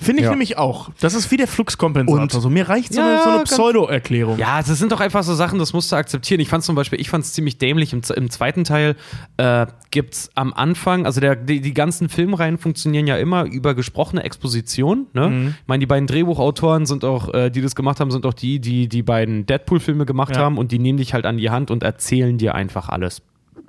finde 0.00 0.20
ich 0.20 0.24
Ja. 0.24 0.30
nämlich 0.30 0.56
auch. 0.58 0.90
Das 1.00 1.12
ist 1.14 1.30
wie 1.30 1.36
der 1.36 1.46
Fluxkompensator. 1.46 2.22
Und- 2.22 2.32
so, 2.32 2.48
mir 2.48 2.66
reicht 2.68 2.94
so 2.94 3.00
Ja, 3.00 3.08
eine, 3.14 3.22
so 3.22 3.28
eine 3.30 3.42
Pseudo-Erklärung. 3.44 4.38
Ja, 4.38 4.62
das 4.62 4.78
sind 4.78 4.90
doch 4.90 5.00
einfach 5.00 5.22
so 5.22 5.34
Sachen, 5.34 5.58
das 5.58 5.72
musst 5.74 5.92
du 5.92 5.96
akzeptieren. 5.96 6.40
Ich 6.40 6.48
fand 6.48 6.64
zum 6.64 6.74
Beispiel, 6.74 6.98
ich 7.00 7.10
fand 7.10 7.24
es 7.24 7.32
ziemlich 7.34 7.58
dämlich. 7.58 7.92
Im, 7.92 8.00
im 8.16 8.30
zweiten 8.30 8.64
Teil 8.64 8.96
äh, 9.36 9.66
gibt 9.90 10.14
es 10.14 10.30
am 10.34 10.54
Anfang, 10.54 11.04
also 11.04 11.20
der, 11.20 11.36
die, 11.36 11.60
die 11.60 11.74
ganzen 11.74 12.08
Filmreihen 12.08 12.56
funktionieren 12.56 13.06
ja 13.06 13.16
immer 13.18 13.44
über 13.44 13.74
gesprochene 13.74 14.24
Exposition. 14.32 15.06
Ne? 15.12 15.48
Ich 15.60 15.68
meine, 15.68 15.80
die 15.80 15.86
beiden 15.86 16.06
Drehbuchautoren 16.06 16.86
sind 16.86 17.04
auch, 17.04 17.32
äh, 17.34 17.50
die 17.50 17.60
das 17.60 17.74
gemacht 17.74 18.00
haben, 18.00 18.10
sind 18.10 18.24
auch 18.26 18.34
die, 18.34 18.58
die 18.60 18.88
die 18.88 19.02
beiden 19.02 19.44
Deadpool-Filme 19.46 20.06
gemacht 20.06 20.34
Ja. 20.36 20.42
haben 20.42 20.58
und 20.58 20.72
die 20.72 20.78
nehmen 20.78 20.98
dich 20.98 21.14
halt 21.14 21.26
an 21.26 21.36
die 21.36 21.50
Hand 21.50 21.70
und 21.70 21.82
erzählen 21.82 22.38
dir 22.38 22.54
einfach 22.54 22.88
alles. 22.88 23.22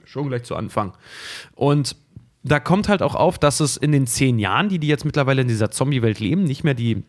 Schon 0.05 0.29
gleich 0.29 0.43
zu 0.43 0.55
Anfang. 0.55 0.93
Und 1.55 1.95
da 2.43 2.59
kommt 2.59 2.89
halt 2.89 3.01
auch 3.01 3.15
auf, 3.15 3.37
dass 3.39 3.59
es 3.59 3.77
in 3.77 3.91
den 3.91 4.07
zehn 4.07 4.39
Jahren, 4.39 4.69
die 4.69 4.79
die 4.79 4.87
jetzt 4.87 5.05
mittlerweile 5.05 5.41
in 5.43 5.47
dieser 5.47 5.71
Zombie-Welt 5.71 6.19
leben, 6.19 6.43
nicht 6.43 6.63
mehr 6.63 6.73
die 6.73 7.03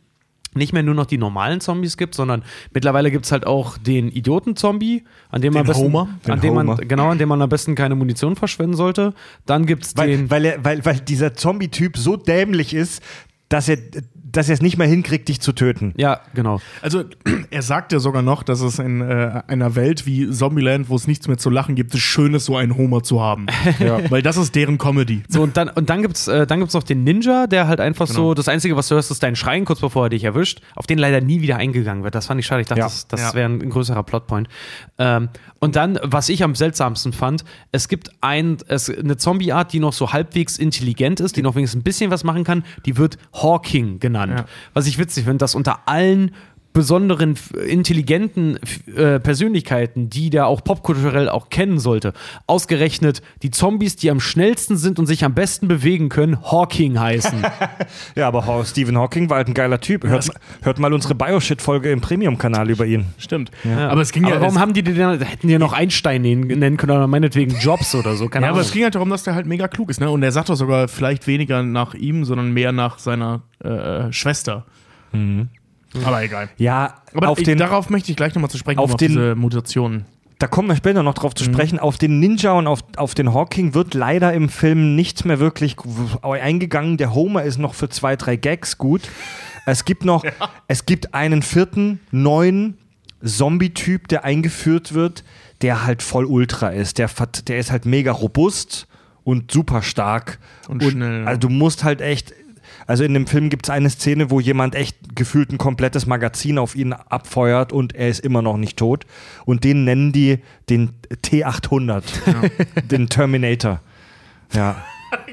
nicht 0.57 0.73
mehr 0.73 0.85
nur 0.85 0.95
noch 0.95 1.07
die 1.07 1.19
normalen 1.19 1.61
Zombies 1.61 1.97
gibt, 1.97 2.15
sondern 2.15 2.45
mittlerweile 2.73 3.11
gibt 3.11 3.25
es 3.25 3.33
halt 3.33 3.45
auch 3.45 3.77
den 3.77 4.09
Idioten-Zombie, 4.09 5.03
an 5.31 5.43
dem 5.43 5.53
man 5.53 5.65
Den 5.65 5.67
besten, 5.67 5.83
Homer? 5.83 6.09
An 6.29 6.41
dem 6.41 6.55
man, 6.55 6.77
genau, 6.77 7.09
an 7.11 7.19
dem 7.19 7.29
man 7.29 7.43
am 7.43 7.49
besten 7.49 7.75
keine 7.75 7.97
Munition 7.97 8.37
verschwenden 8.37 8.77
sollte. 8.77 9.15
Dann 9.47 9.67
gibt 9.67 9.85
es 9.85 9.97
Weil, 9.97 10.11
den. 10.11 10.31
weil, 10.31 10.45
er, 10.45 10.65
weil, 10.65 10.85
weil 10.85 11.01
dieser 11.01 11.35
Zombie-Typ 11.35 11.97
so 11.97 12.17
dämlich 12.17 12.73
ist, 12.73 13.03
dass 13.55 13.69
er 13.69 13.79
dass 14.37 14.49
er 14.49 14.55
es 14.55 14.63
nicht 14.63 14.77
mehr 14.79 14.87
hinkriegt, 14.87 15.29
dich 15.29 15.41
zu 15.41 15.53
töten. 15.53 15.93
Ja, 15.97 16.21
genau. 16.35 16.61
Also, 16.83 17.05
er 17.51 17.63
sagt 17.63 17.93
ja 17.93 17.99
sogar 17.99 18.23
noch, 18.23 18.43
dass 18.43 18.61
es 18.61 18.79
in 18.79 19.01
äh, 19.01 19.43
einer 19.47 19.75
Welt 19.75 20.07
wie 20.07 20.31
Zombieland, 20.31 20.89
wo 20.89 20.97
es 20.97 21.07
nichts 21.07 21.29
mehr 21.29 21.39
zu 21.39 21.51
lachen 21.51 21.75
gibt, 21.75 21.95
es 21.95 22.01
schön 22.01 22.35
ist, 22.35 22.45
so 22.47 22.57
einen 22.57 22.77
Homer 22.77 23.03
zu 23.03 23.21
haben. 23.23 23.47
Weil 24.11 24.23
das 24.23 24.37
ist 24.37 24.55
deren 24.55 24.79
Comedy. 24.79 25.23
So, 25.29 25.43
und 25.43 25.57
dann, 25.57 25.69
und 25.69 25.89
dann 25.91 26.03
gibt's, 26.03 26.29
äh, 26.29 26.47
dann 26.47 26.59
gibt's 26.61 26.75
noch 26.75 26.83
den 26.83 27.05
Ninja, 27.05 27.47
der 27.47 27.67
halt 27.69 27.81
einfach 27.81 28.07
Genau. 28.07 28.17
so, 28.19 28.35
das 28.35 28.49
Einzige, 28.49 28.77
was 28.77 28.89
du 28.89 28.97
hörst, 28.97 29.11
ist 29.11 29.23
dein 29.23 29.37
Schreien, 29.37 29.65
kurz 29.65 29.81
bevor 29.81 30.07
er 30.07 30.11
dich 30.11 30.25
erwischt, 30.25 30.61
auf 30.75 30.87
den 30.87 30.99
leider 30.99 31.21
nie 31.21 31.41
wieder 31.41 31.57
eingegangen 31.57 32.05
wird. 32.05 32.15
Das 32.15 32.27
fand 32.27 32.41
ich 32.41 32.47
schade. 32.47 32.61
Ich 32.61 32.67
dachte, 32.67 32.81
Ja. 32.81 32.87
das, 32.87 33.09
das 33.09 33.21
Ja. 33.21 33.35
wäre 33.35 33.49
ein, 33.49 33.63
ein 33.63 33.71
größerer 33.71 34.03
Plotpoint. 34.03 34.49
Ähm, 34.99 35.29
und 35.61 35.77
dann, 35.77 35.99
was 36.03 36.29
ich 36.29 36.43
am 36.45 36.55
seltsamsten 36.55 37.13
fand, 37.13 37.45
es 37.73 37.89
gibt 37.89 38.11
ein, 38.21 38.59
es, 38.69 38.91
eine 38.91 39.17
Zombie-Art, 39.17 39.73
die 39.73 39.81
noch 39.81 39.93
so 39.93 40.13
halbwegs 40.13 40.59
intelligent 40.59 41.21
ist, 41.21 41.37
die 41.37 41.43
noch 41.43 41.55
wenigstens 41.55 41.81
ein 41.81 41.85
bisschen 41.85 42.11
was 42.11 42.25
machen 42.25 42.45
kann, 42.45 42.65
die 42.85 42.97
wird 42.97 43.17
Hawking 43.33 44.01
genannt. 44.01 44.24
Ja. 44.31 44.45
Was 44.73 44.87
ich 44.87 44.99
witzig 44.99 45.25
finde, 45.25 45.39
dass 45.39 45.55
unter 45.55 45.89
allen 45.89 46.35
besonderen, 46.75 47.37
intelligenten 47.67 48.59
äh, 48.95 49.19
Persönlichkeiten, 49.19 50.11
die 50.11 50.29
der 50.29 50.47
auch 50.47 50.63
popkulturell 50.63 51.31
auch 51.31 51.49
kennen 51.49 51.79
sollte, 51.79 52.13
ausgerechnet 52.47 53.23
die 53.43 53.51
Zombies, 53.51 53.97
die 53.97 54.11
am 54.11 54.21
schnellsten 54.21 54.77
sind 54.77 54.99
und 54.99 55.07
sich 55.07 55.25
am 55.25 55.33
besten 55.35 55.69
bewegen 55.69 56.11
können, 56.11 56.43
Hawking 56.43 57.01
heißen. 57.01 57.43
Ja, 58.17 58.29
aber 58.29 58.65
Stephen 58.65 58.99
Hawking 58.99 59.31
war 59.31 59.39
halt 59.39 59.49
ein 59.49 59.55
geiler 59.55 59.81
Typ. 59.81 60.05
Hört, 60.05 60.29
hört 60.63 60.79
mal 60.79 60.93
unsere 60.93 61.15
Bioshit-Folge 61.15 61.91
im 61.91 62.01
Premium-Kanal 62.01 62.69
über 62.71 62.85
ihn. 62.87 63.07
Stimmt. 63.19 63.51
Aber 63.65 64.01
es 64.01 64.13
ging 64.13 64.25
Aber 64.25 64.35
ja. 64.35 64.41
warum 64.41 64.59
haben 64.59 64.73
die 64.75 64.83
den, 64.83 64.97
dann- 64.97 65.21
hätten 65.21 65.47
die 65.47 65.53
ja 65.53 65.59
noch 65.59 65.73
Einstein 65.73 66.23
nennen 66.23 66.77
können 66.77 66.93
oder 66.97 67.07
meinetwegen 67.07 67.57
Jobs 67.59 67.95
oder 67.95 68.17
so, 68.17 68.29
keine 68.29 68.47
ja, 68.47 68.51
aber 68.51 68.59
Ahnung. 68.59 68.67
es 68.67 68.73
ging 68.73 68.83
halt 68.83 68.95
darum, 68.97 69.11
dass 69.11 69.23
der 69.23 69.35
halt 69.35 69.47
mega 69.47 69.69
klug 69.69 69.91
ist, 69.91 70.01
ne? 70.01 70.11
Und 70.11 70.23
er 70.25 70.33
sagt 70.33 70.49
doch 70.49 70.57
sogar 70.57 70.89
vielleicht 70.89 71.27
weniger 71.27 71.63
nach 71.63 71.95
ihm, 71.95 72.25
sondern 72.25 72.53
mehr 72.53 72.73
nach 72.73 72.99
seiner 72.99 73.43
äh, 73.63 74.13
Schwester. 74.13 74.67
Aber 76.03 76.23
egal. 76.23 76.49
Ja, 76.57 76.95
Aber 77.15 77.29
auf 77.29 77.39
ich, 77.39 77.45
den, 77.45 77.59
darauf 77.59 77.91
möchte 77.91 78.11
ich 78.11 78.17
gleich 78.17 78.35
nochmal 78.35 78.51
zu 78.51 78.59
sprechen 78.59 78.79
auf 78.79 78.91
kommen, 78.91 78.99
den- 78.99 79.09
diese 79.13 79.35
Mutationen. 79.35 80.07
da 80.39 80.47
kommen 80.49 80.69
wir 80.69 80.77
später 80.77 81.03
noch 81.03 81.15
drauf 81.15 81.35
zu 81.35 81.45
Mhm. 81.49 81.53
sprechen. 81.55 81.79
Auf 81.79 81.97
den 81.99 82.19
Ninja 82.21 82.53
und 82.53 82.67
auf, 82.67 82.81
auf 82.97 83.15
den 83.15 83.33
Hawking 83.33 83.75
wird 83.75 83.95
leider 83.95 84.33
im 84.33 84.49
Film 84.49 84.97
nichts 84.97 85.25
mehr 85.25 85.39
wirklich 85.39 85.77
eingegangen. 86.23 86.97
Der 86.97 87.15
Homer 87.15 87.45
ist 87.45 87.59
noch 87.59 87.75
für 87.75 87.89
zwei, 87.89 88.17
drei 88.17 88.37
Gags 88.37 88.77
gut. 88.79 89.03
Es 89.67 89.85
gibt 89.85 90.05
noch, 90.05 90.25
es 90.69 90.85
gibt 90.87 91.15
einen 91.15 91.43
vierten, 91.43 92.01
neuen 92.11 92.77
Zombie-Typ, 93.25 94.09
der 94.09 94.25
eingeführt 94.25 94.95
wird, 94.95 95.25
der 95.63 95.87
halt 95.87 96.03
voll 96.03 96.25
Ultra 96.27 96.69
ist. 96.71 96.99
Der, 96.99 97.09
der 97.49 97.59
ist 97.59 97.71
halt 97.71 97.87
mega 97.87 98.13
robust 98.13 98.87
und 99.23 99.51
super 99.51 99.81
stark. 99.83 100.39
Und 100.69 100.83
schnell. 100.83 101.27
Also 101.27 101.41
du 101.41 101.49
musst 101.49 101.85
halt 101.85 102.01
echt. 102.03 102.35
Also 102.87 103.05
in 103.05 103.15
dem 103.15 103.27
Film 103.27 103.51
gibt 103.51 103.67
es 103.67 103.71
eine 103.71 103.91
Szene, 103.91 104.31
wo 104.31 104.41
jemand 104.41 104.75
echt 104.75 105.17
gefühlt 105.17 105.51
ein 105.51 105.59
komplettes 105.59 106.07
Magazin 106.07 106.59
auf 106.59 106.75
ihn 106.75 106.93
abfeuert 106.93 107.73
und 107.73 107.95
er 107.95 108.09
ist 108.09 108.21
immer 108.21 108.43
noch 108.43 108.57
nicht 108.57 108.79
tot. 108.79 109.07
Und 109.45 109.65
den 109.65 109.85
nennen 109.85 110.13
die 110.13 110.39
den 110.69 110.91
T800, 111.25 112.03
den 112.91 113.09
Terminator. 113.09 113.81
Ja. 114.53 114.85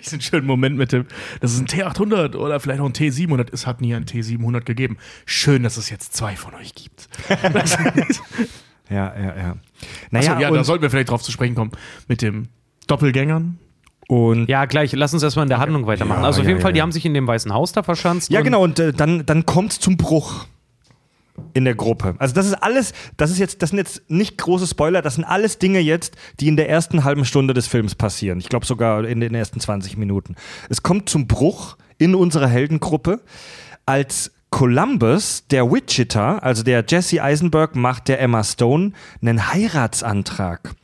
Diesen 0.00 0.20
schönen 0.20 0.46
Moment 0.46 0.76
mit 0.76 0.92
dem, 0.92 1.06
das 1.40 1.52
ist 1.52 1.60
ein 1.60 1.66
T800 1.66 2.34
oder 2.34 2.58
vielleicht 2.58 2.80
auch 2.80 2.86
ein 2.86 2.92
T700. 2.92 3.48
Es 3.52 3.66
hat 3.66 3.80
nie 3.80 3.94
ein 3.94 4.06
T700 4.06 4.62
gegeben. 4.62 4.98
Schön, 5.24 5.62
dass 5.62 5.76
es 5.76 5.88
jetzt 5.88 6.14
zwei 6.14 6.36
von 6.36 6.54
euch 6.54 6.74
gibt. 6.74 7.08
Ja, 8.90 9.14
ja, 9.16 9.36
ja. 9.36 9.50
Achso, 9.50 9.58
Naja, 10.10 10.40
ja, 10.40 10.50
da 10.50 10.62
sollten 10.62 10.82
wir 10.82 10.90
vielleicht 10.90 11.08
drauf 11.08 11.22
zu 11.22 11.32
sprechen 11.32 11.54
kommen. 11.54 11.70
Mit 12.06 12.20
dem 12.20 12.48
Doppelgängern. 12.86 13.58
Und 14.08 14.48
Ja, 14.48 14.64
gleich, 14.66 14.92
lass 14.92 15.14
uns 15.14 15.22
erstmal 15.22 15.44
in 15.44 15.48
der 15.48 15.58
Handlung 15.58 15.86
weitermachen. 15.86 16.20
Ja, 16.20 16.26
also 16.26 16.40
auf 16.40 16.46
ja, 16.46 16.50
jeden 16.50 16.62
Fall, 16.62 16.72
die 16.72 16.82
haben 16.82 16.92
sich 16.92 17.04
in 17.06 17.14
dem 17.14 17.26
Weißen 17.26 17.52
Haus 17.52 17.72
da 17.72 17.82
verschanzt. 17.82 18.30
Ja, 18.30 18.42
genau, 18.42 18.62
und 18.62 18.78
äh, 18.78 18.92
dann, 18.92 19.24
dann 19.26 19.46
kommt 19.46 19.72
es 19.72 19.80
zum 19.80 19.96
Bruch 19.96 20.46
in 21.52 21.64
der 21.64 21.74
Gruppe. 21.74 22.14
Also 22.18 22.34
das 22.34 22.46
ist 22.46 22.54
alles, 22.54 22.92
das 23.16 23.30
ist 23.30 23.38
jetzt, 23.38 23.62
das 23.62 23.70
sind 23.70 23.78
jetzt 23.78 24.08
nicht 24.08 24.38
große 24.38 24.66
Spoiler, 24.66 25.02
das 25.02 25.16
sind 25.16 25.24
alles 25.24 25.58
Dinge 25.58 25.80
jetzt, 25.80 26.16
die 26.40 26.48
in 26.48 26.56
der 26.56 26.68
ersten 26.68 27.04
halben 27.04 27.24
Stunde 27.24 27.54
des 27.54 27.66
Films 27.66 27.94
passieren. 27.94 28.38
Ich 28.38 28.48
glaube 28.48 28.66
sogar 28.66 29.04
in 29.04 29.20
den 29.20 29.34
ersten 29.34 29.60
20 29.60 29.96
Minuten. 29.96 30.36
Es 30.68 30.82
kommt 30.82 31.08
zum 31.08 31.26
Bruch 31.26 31.76
in 31.98 32.14
unserer 32.14 32.48
Heldengruppe, 32.48 33.20
als 33.86 34.32
Columbus, 34.50 35.44
der 35.50 35.70
Wichita, 35.70 36.38
also 36.38 36.62
der 36.62 36.84
Jesse 36.86 37.22
Eisenberg, 37.22 37.74
macht 37.74 38.08
der 38.08 38.20
Emma 38.20 38.44
Stone 38.44 38.92
einen 39.20 39.52
Heiratsantrag. 39.52 40.74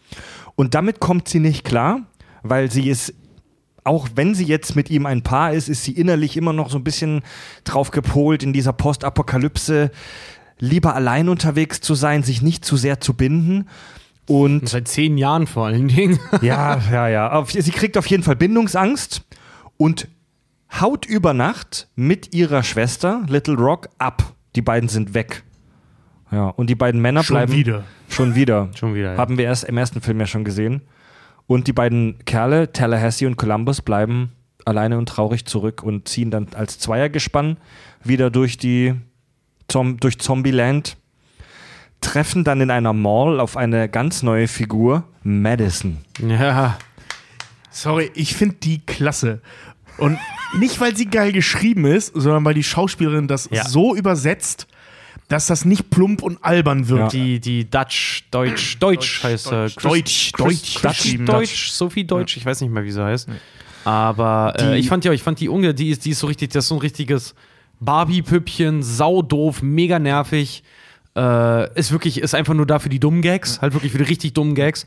Und 0.57 0.75
damit 0.75 0.99
kommt 0.99 1.29
sie 1.29 1.39
nicht 1.39 1.65
klar, 1.65 2.01
weil 2.43 2.71
sie 2.71 2.89
ist 2.89 3.15
auch 3.83 4.09
wenn 4.15 4.35
sie 4.35 4.45
jetzt 4.45 4.77
mit 4.77 4.91
ihm 4.91 5.07
ein 5.07 5.23
Paar 5.23 5.53
ist, 5.53 5.69
ist 5.69 5.85
sie 5.85 5.93
innerlich 5.93 6.37
immer 6.37 6.53
noch 6.53 6.71
so 6.71 6.79
ein 6.79 6.85
bisschen 6.85 7.23
drauf 7.65 7.91
gepolt, 7.91 8.43
in 8.43 8.53
dieser 8.53 8.75
Postapokalypse 8.75 9.91
lieber 10.59 10.95
allein 10.95 11.29
unterwegs 11.29 11.81
zu 11.81 11.95
sein, 11.95 12.23
sich 12.23 12.43
nicht 12.43 12.65
zu 12.65 12.77
sehr 12.77 13.01
zu 13.01 13.15
binden. 13.15 13.67
Und 14.27 14.69
Seit 14.69 14.87
zehn 14.87 15.19
Jahren 15.19 15.47
vor 15.47 15.67
allen 15.67 15.89
Dingen. 15.89 16.21
ja, 16.43 16.79
ja, 16.93 17.09
ja. 17.09 17.45
Sie 17.47 17.71
kriegt 17.71 17.97
auf 17.97 18.07
jeden 18.07 18.23
Fall 18.23 18.37
Bindungsangst 18.37 19.25
und 19.77 20.07
haut 20.81 21.07
über 21.07 21.33
Nacht 21.35 21.89
mit 21.97 22.35
ihrer 22.35 22.63
Schwester 22.63 23.23
Little 23.27 23.57
Rock 23.57 23.89
ab. 23.99 24.35
Die 24.55 24.63
beiden 24.63 24.89
sind 24.89 25.15
weg. 25.15 25.43
Ja, 26.31 26.49
und 26.49 26.71
die 26.71 26.77
beiden 26.77 27.01
Männer 27.01 27.25
Schon 27.25 27.35
bleiben 27.35 27.53
wieder. 27.53 27.85
Schon 28.09 28.35
wieder. 28.35 28.69
Schon 28.77 28.95
wieder, 28.95 29.15
ja. 29.15 29.19
Haben 29.19 29.37
wir 29.37 29.47
erst 29.47 29.65
im 29.65 29.77
ersten 29.77 30.01
Film 30.01 30.21
ja 30.21 30.27
schon 30.27 30.45
gesehen. 30.45 30.83
Und 31.51 31.67
die 31.67 31.73
beiden 31.73 32.17
Kerle, 32.27 32.73
Tallahassee 32.73 33.27
und 33.27 33.37
Columbus, 33.37 33.83
bleiben 33.83 34.31
alleine 34.65 34.97
und 34.99 35.09
traurig 35.09 35.47
zurück 35.47 35.83
und 35.83 36.07
ziehen 36.07 36.31
dann 36.31 36.47
als 36.55 36.79
Zweiergespann 36.79 37.57
wieder 38.05 38.31
durch 38.31 38.57
die 38.57 38.95
durch 39.67 40.21
Zombieland. 40.21 40.97
Treffen 42.01 42.45
dann 42.45 42.61
in 42.61 42.71
einer 42.71 42.93
Mall 42.93 43.41
auf 43.41 43.57
eine 43.57 43.89
ganz 43.89 44.23
neue 44.23 44.47
Figur, 44.47 45.03
Madison. 45.25 45.99
ja. 46.21 46.79
Sorry, 47.73 48.13
ich 48.15 48.37
finde 48.37 48.55
die 48.63 48.79
klasse. 48.87 49.41
Und 49.99 50.19
nicht, 50.57 50.81
weil 50.81 50.95
sie 50.97 51.07
geil 51.07 51.33
geschrieben 51.33 51.85
ist, 51.85 52.13
sondern 52.15 52.45
weil 52.45 52.55
die 52.55 52.63
Schauspielerin 52.63 53.27
das 53.27 53.49
Ja. 53.51 53.65
so 53.67 53.97
übersetzt, 53.97 54.69
dass 55.31 55.47
das 55.47 55.65
nicht 55.65 55.91
plump 55.91 56.23
und 56.23 56.45
albern 56.45 56.89
wird. 56.89 57.13
Die, 57.13 57.39
die 57.39 57.71
Dutch, 57.71 58.25
Deutsch, 58.33 58.79
Deutsch 58.81 59.23
heißt 59.23 59.47
äh, 59.47 59.51
Deutsch, 59.51 59.77
Deutsch, 59.77 60.33
Deutsch 60.33 60.83
Dutch, 60.83 60.83
geschrieben. 60.83 61.27
Deutsch, 61.27 61.71
Sophie 61.71 62.05
Deutsch, 62.05 62.37
ich 62.37 62.45
weiß 62.45 62.61
nicht 62.61 62.71
mehr, 62.73 62.83
wie 62.83 62.91
sie 62.91 63.03
heißt. 63.03 63.29
Aber 63.85 64.55
äh, 64.59 64.77
ich 64.79 64.89
fand 64.89 65.05
ja, 65.05 65.13
ich 65.13 65.23
fand 65.23 65.39
die 65.39 65.49
Unge, 65.49 65.73
die 65.73 65.91
ist, 65.91 66.05
die 66.05 66.11
ist 66.11 66.19
so 66.19 66.27
richtig, 66.27 66.51
das 66.51 66.65
ist 66.65 66.69
so 66.69 66.75
ein 66.75 66.81
richtiges 66.81 67.37
Barbie-Püppchen, 67.79 68.83
saudoof, 68.83 69.63
mega 69.63 70.01
nervig. 70.01 70.65
Äh, 71.17 71.79
ist 71.79 71.93
wirklich, 71.93 72.21
ist 72.21 72.35
einfach 72.35 72.55
nur 72.55 72.67
da 72.67 72.81
für 72.81 72.89
die 72.89 72.99
dummen 72.99 73.23
Gags, 73.23 73.61
halt 73.61 73.73
wirklich 73.73 73.93
für 73.93 73.99
die 73.99 74.05
richtig 74.05 74.35
dummen 74.35 74.57
Gags. 74.57 74.85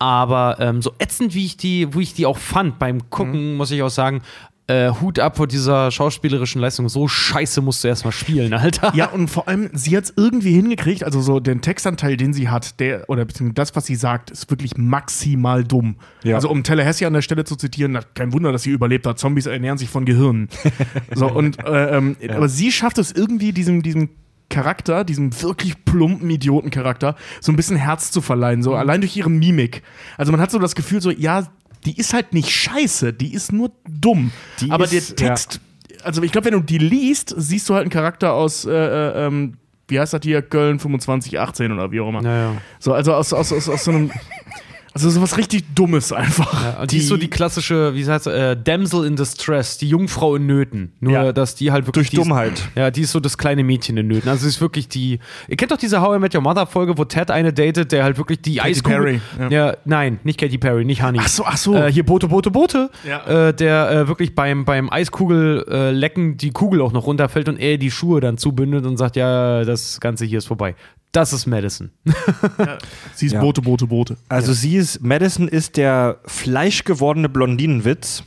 Aber 0.00 0.56
ähm, 0.58 0.82
so 0.82 0.92
ätzend, 0.98 1.36
wie 1.36 1.46
ich 1.46 1.56
die, 1.56 1.94
wo 1.94 2.00
ich 2.00 2.14
die 2.14 2.26
auch 2.26 2.38
fand 2.38 2.80
beim 2.80 3.10
Gucken, 3.10 3.56
muss 3.56 3.70
ich 3.70 3.80
auch 3.80 3.90
sagen, 3.90 4.22
äh, 4.66 4.90
Hut 5.00 5.18
ab 5.18 5.36
vor 5.36 5.46
dieser 5.46 5.90
schauspielerischen 5.90 6.60
Leistung. 6.60 6.88
So 6.88 7.06
scheiße 7.06 7.60
musst 7.60 7.84
du 7.84 7.88
erstmal 7.88 8.12
spielen, 8.12 8.54
Alter. 8.54 8.92
Ja, 8.94 9.10
und 9.10 9.28
vor 9.28 9.46
allem, 9.46 9.68
sie 9.74 9.96
hat 9.96 10.04
es 10.04 10.14
irgendwie 10.16 10.52
hingekriegt, 10.52 11.04
also 11.04 11.20
so 11.20 11.38
den 11.40 11.60
Textanteil, 11.60 12.16
den 12.16 12.32
sie 12.32 12.48
hat, 12.48 12.80
der, 12.80 13.08
oder 13.10 13.24
beziehungsweise 13.24 13.54
das, 13.54 13.76
was 13.76 13.86
sie 13.86 13.96
sagt, 13.96 14.30
ist 14.30 14.50
wirklich 14.50 14.76
maximal 14.76 15.64
dumm. 15.64 15.96
Ja. 16.22 16.36
Also 16.36 16.48
um 16.48 16.62
Tallahassee 16.62 17.04
an 17.04 17.12
der 17.12 17.22
Stelle 17.22 17.44
zu 17.44 17.56
zitieren, 17.56 17.92
na, 17.92 18.00
kein 18.14 18.32
Wunder, 18.32 18.52
dass 18.52 18.62
sie 18.62 18.70
überlebt 18.70 19.06
hat. 19.06 19.18
Zombies 19.18 19.46
ernähren 19.46 19.76
sich 19.78 19.90
von 19.90 20.06
Gehirnen. 20.06 20.48
so, 21.14 21.30
und, 21.30 21.62
äh, 21.64 21.96
ähm, 21.96 22.16
aber 22.28 22.48
sie 22.48 22.72
schafft 22.72 22.98
es 22.98 23.12
irgendwie, 23.12 23.52
diesem, 23.52 23.82
diesem 23.82 24.08
Charakter, 24.48 25.04
diesem 25.04 25.42
wirklich 25.42 25.84
plumpen 25.84 26.30
Idiotencharakter, 26.30 27.16
so 27.40 27.52
ein 27.52 27.56
bisschen 27.56 27.76
Herz 27.76 28.10
zu 28.10 28.20
verleihen, 28.20 28.62
so 28.62 28.74
allein 28.74 29.00
durch 29.00 29.16
ihre 29.16 29.30
Mimik. 29.30 29.82
Also 30.16 30.32
man 30.32 30.40
hat 30.40 30.50
so 30.50 30.58
das 30.58 30.74
Gefühl, 30.74 31.00
so, 31.00 31.10
ja, 31.10 31.46
die 31.86 31.96
ist 31.98 32.12
halt 32.14 32.32
nicht 32.32 32.50
scheiße, 32.50 33.12
die 33.12 33.32
ist 33.34 33.52
nur 33.52 33.70
dumm. 33.88 34.32
Die 34.60 34.70
aber 34.70 34.84
ist- 34.84 35.20
der 35.20 35.28
Text, 35.28 35.60
also 36.02 36.22
ich 36.22 36.32
glaube, 36.32 36.46
wenn 36.46 36.54
du 36.54 36.60
die 36.60 36.78
liest, 36.78 37.34
siehst 37.36 37.68
du 37.68 37.74
halt 37.74 37.82
einen 37.82 37.90
Charakter 37.90 38.32
aus, 38.32 38.64
äh, 38.64 38.70
äh, 38.72 39.26
ähm, 39.26 39.54
wie 39.88 40.00
heißt 40.00 40.12
das 40.14 40.20
hier, 40.22 40.40
Köln 40.42 40.78
2518 40.78 41.72
oder 41.72 41.90
wie 41.92 42.00
auch 42.00 42.08
immer. 42.08 42.22
Ja, 42.22 42.36
ja. 42.52 42.52
So, 42.78 42.94
also 42.94 43.12
aus, 43.14 43.32
aus, 43.32 43.52
aus, 43.52 43.68
aus 43.68 43.84
so 43.84 43.90
einem, 43.90 44.10
also 44.94 45.10
sowas 45.10 45.36
richtig 45.36 45.64
Dummes 45.74 46.12
einfach. 46.12 46.62
Ja, 46.62 46.80
und 46.82 46.92
die, 46.92 46.98
ist 46.98 47.08
so 47.08 47.16
die 47.16 47.28
klassische, 47.28 47.94
wie 47.94 48.06
heißt 48.06 48.26
äh, 48.28 48.56
Damsel 48.56 49.04
in 49.04 49.16
Distress, 49.16 49.76
die 49.76 49.88
Jungfrau 49.88 50.36
in 50.36 50.46
Nöten. 50.46 50.92
Nur, 51.00 51.12
Ja. 51.12 51.32
dass 51.32 51.54
die 51.56 51.72
halt 51.72 51.86
wirklich. 51.86 52.08
Durch 52.08 52.10
die 52.10 52.16
ist- 52.16 52.24
Dummheit. 52.24 52.62
Ja, 52.76 52.90
die 52.90 53.02
ist 53.02 53.12
so 53.12 53.20
das 53.20 53.36
kleine 53.36 53.64
Mädchen 53.64 53.96
in 53.96 54.06
Nöten. 54.06 54.28
Also, 54.28 54.42
sie 54.44 54.48
ist 54.48 54.60
wirklich 54.60 54.88
die. 54.88 55.18
Ihr 55.48 55.56
kennt 55.56 55.72
doch 55.72 55.76
diese 55.76 56.00
How 56.00 56.16
I 56.16 56.20
Met 56.20 56.34
Your 56.34 56.40
Mother 56.42 56.66
Folge, 56.66 56.96
wo 56.96 57.04
Ted 57.04 57.30
eine 57.30 57.52
datet, 57.52 57.92
der 57.92 58.04
halt 58.04 58.18
wirklich 58.18 58.40
die 58.40 58.56
Katy 58.56 58.70
Eiskugel. 58.70 59.20
Perry, 59.36 59.52
Ja. 59.52 59.76
nein, 59.84 60.20
nicht 60.24 60.38
Katy 60.38 60.58
Perry, 60.58 60.84
nicht 60.84 61.02
Honey. 61.02 61.18
Ach 61.20 61.28
so, 61.28 61.44
ach 61.44 61.56
so. 61.56 61.74
Äh, 61.74 61.92
hier 61.92 62.04
Bote, 62.06 62.28
Bote, 62.28 62.50
Bote. 62.50 62.90
Ja. 63.08 63.48
Äh, 63.48 63.54
der 63.54 63.90
äh, 63.90 64.08
wirklich 64.08 64.34
beim, 64.34 64.64
beim 64.64 64.90
Eiskugel 64.90 65.64
äh, 65.68 65.90
lecken 65.90 66.36
die 66.36 66.50
Kugel 66.52 66.80
auch 66.80 66.92
noch 66.92 67.06
runterfällt 67.06 67.48
und 67.48 67.58
er 67.58 67.78
die 67.78 67.90
Schuhe 67.90 68.20
dann 68.20 68.38
zubündet 68.38 68.86
und 68.86 68.96
sagt, 68.96 69.16
ja, 69.16 69.64
das 69.64 69.98
Ganze 70.00 70.24
hier 70.24 70.38
ist 70.38 70.46
vorbei. 70.46 70.74
Das 71.14 71.32
ist 71.32 71.46
Madison. 71.46 71.92
Sie 73.14 73.26
ist 73.26 73.32
Ja. 73.32 73.40
Boote, 73.40 73.62
Boote, 73.62 73.86
Boote. 73.86 74.16
Also 74.28 74.52
sie 74.52 74.74
ist, 74.76 75.00
Madison 75.00 75.46
ist 75.46 75.76
der 75.76 76.18
fleischgewordene 76.26 77.28
Blondinenwitz. 77.28 78.24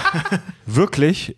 Wirklich. 0.66 1.36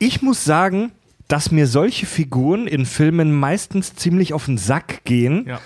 Ich 0.00 0.22
muss 0.22 0.44
sagen, 0.44 0.90
dass 1.28 1.52
mir 1.52 1.68
solche 1.68 2.04
Figuren 2.04 2.66
in 2.66 2.84
Filmen 2.84 3.32
meistens 3.32 3.94
ziemlich 3.94 4.32
auf 4.32 4.46
den 4.46 4.58
Sack 4.58 5.04
gehen. 5.04 5.46
Ja. 5.46 5.60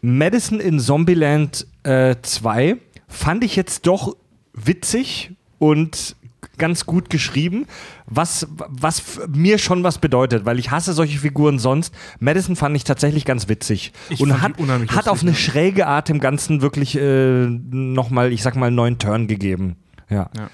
Madison 0.00 0.60
in 0.60 0.78
Zombieland 0.78 1.66
äh, 1.82 2.14
2 2.22 2.76
fand 3.08 3.42
ich 3.42 3.56
jetzt 3.56 3.84
doch 3.88 4.16
witzig 4.52 5.32
und 5.58 6.14
ganz 6.60 6.86
gut 6.86 7.10
geschrieben, 7.10 7.66
was, 8.06 8.46
was 8.68 9.02
mir 9.28 9.58
schon 9.58 9.82
was 9.82 9.98
bedeutet, 9.98 10.44
weil 10.44 10.60
ich 10.60 10.70
hasse 10.70 10.92
solche 10.92 11.18
Figuren 11.18 11.58
sonst. 11.58 11.92
Madison 12.20 12.54
fand 12.54 12.76
ich 12.76 12.84
tatsächlich 12.84 13.24
ganz 13.24 13.48
witzig 13.48 13.92
Ich 14.08 14.20
und 14.20 14.40
hat, 14.40 14.52
hat 14.94 15.08
auf 15.08 15.22
eine 15.22 15.32
ja. 15.32 15.36
schräge 15.36 15.88
Art 15.88 16.08
dem 16.08 16.20
Ganzen 16.20 16.62
wirklich 16.62 16.96
äh, 16.96 17.46
nochmal, 17.48 18.32
ich 18.32 18.44
sag 18.44 18.54
mal, 18.54 18.66
einen 18.66 18.76
neuen 18.76 18.98
Turn 18.98 19.26
gegeben. 19.26 19.74
Ja. 20.08 20.30
Ja. 20.36 20.48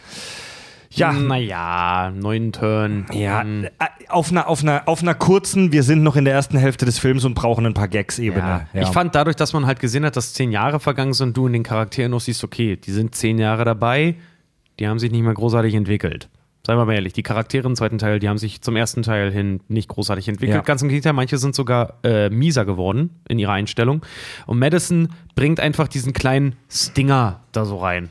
Ja, 0.91 1.13
Naja, 1.13 2.11
neuen 2.11 2.53
Turn. 2.53 3.05
ja, 3.13 3.43
Hm. 3.43 3.65
äh, 3.65 3.69
auf 4.09 4.31
einer, 4.31 4.49
auf, 4.49 4.63
einer, 4.63 4.85
auf 4.87 5.03
einer 5.03 5.15
kurzen, 5.15 5.71
wir 5.71 5.83
sind 5.83 6.03
noch 6.03 6.17
in 6.17 6.25
der 6.25 6.33
ersten 6.33 6.57
Hälfte 6.57 6.87
des 6.87 6.99
Films 6.99 7.25
und 7.27 7.35
brauchen 7.35 7.67
ein 7.67 7.75
paar 7.75 7.89
Gags-Ebene. 7.89 8.41
Ja. 8.41 8.67
Ja. 8.73 8.83
Ich 8.83 8.89
fand 8.89 9.15
dadurch, 9.15 9.37
dass 9.37 9.53
man 9.53 9.67
halt 9.67 9.79
gesehen 9.81 10.07
hat, 10.07 10.17
dass 10.17 10.33
zehn 10.33 10.53
Jahre 10.53 10.81
vergangen 10.81 11.13
sind 11.13 11.29
und 11.29 11.37
du 11.37 11.47
in 11.49 11.53
den 11.53 11.63
Charakteren 11.65 12.13
noch 12.13 12.21
siehst, 12.21 12.43
okay, 12.45 12.77
die 12.77 12.93
sind 12.93 13.15
zehn 13.15 13.37
Jahre 13.39 13.65
dabei, 13.67 14.15
die 14.79 14.89
haben 14.89 14.99
sich 14.99 15.11
nicht 15.11 15.23
mehr 15.23 15.35
großartig 15.35 15.75
entwickelt. 15.75 16.29
Seien 16.67 16.79
wir 16.79 16.85
mal 16.85 16.95
ehrlich, 16.95 17.13
die 17.13 17.23
Charaktere 17.23 17.67
im 17.69 17.77
zweiten 17.77 17.99
Teil, 17.99 18.19
die 18.19 18.29
haben 18.29 18.39
sich 18.39 18.61
zum 18.61 18.75
ersten 18.75 19.03
Teil 19.03 19.31
hin 19.31 19.61
nicht 19.69 19.89
großartig 19.89 20.27
entwickelt. 20.27 20.57
Ja. 20.57 20.63
Ganz 20.63 20.83
im 20.83 20.89
Gegenteil, 20.89 21.13
manche 21.13 21.39
sind 21.39 21.55
sogar 21.55 21.95
äh, 22.03 22.29
mieser 22.29 22.65
geworden 22.65 23.11
in 23.29 23.39
ihrer 23.39 23.53
Einstellung. 23.53 24.05
Und 24.47 24.59
Madison 24.59 25.11
bringt 25.37 25.61
einfach 25.61 25.87
diesen 25.87 26.13
kleinen 26.13 26.57
Stinger 26.69 27.39
da 27.53 27.65
so 27.65 27.77
rein. 27.79 28.11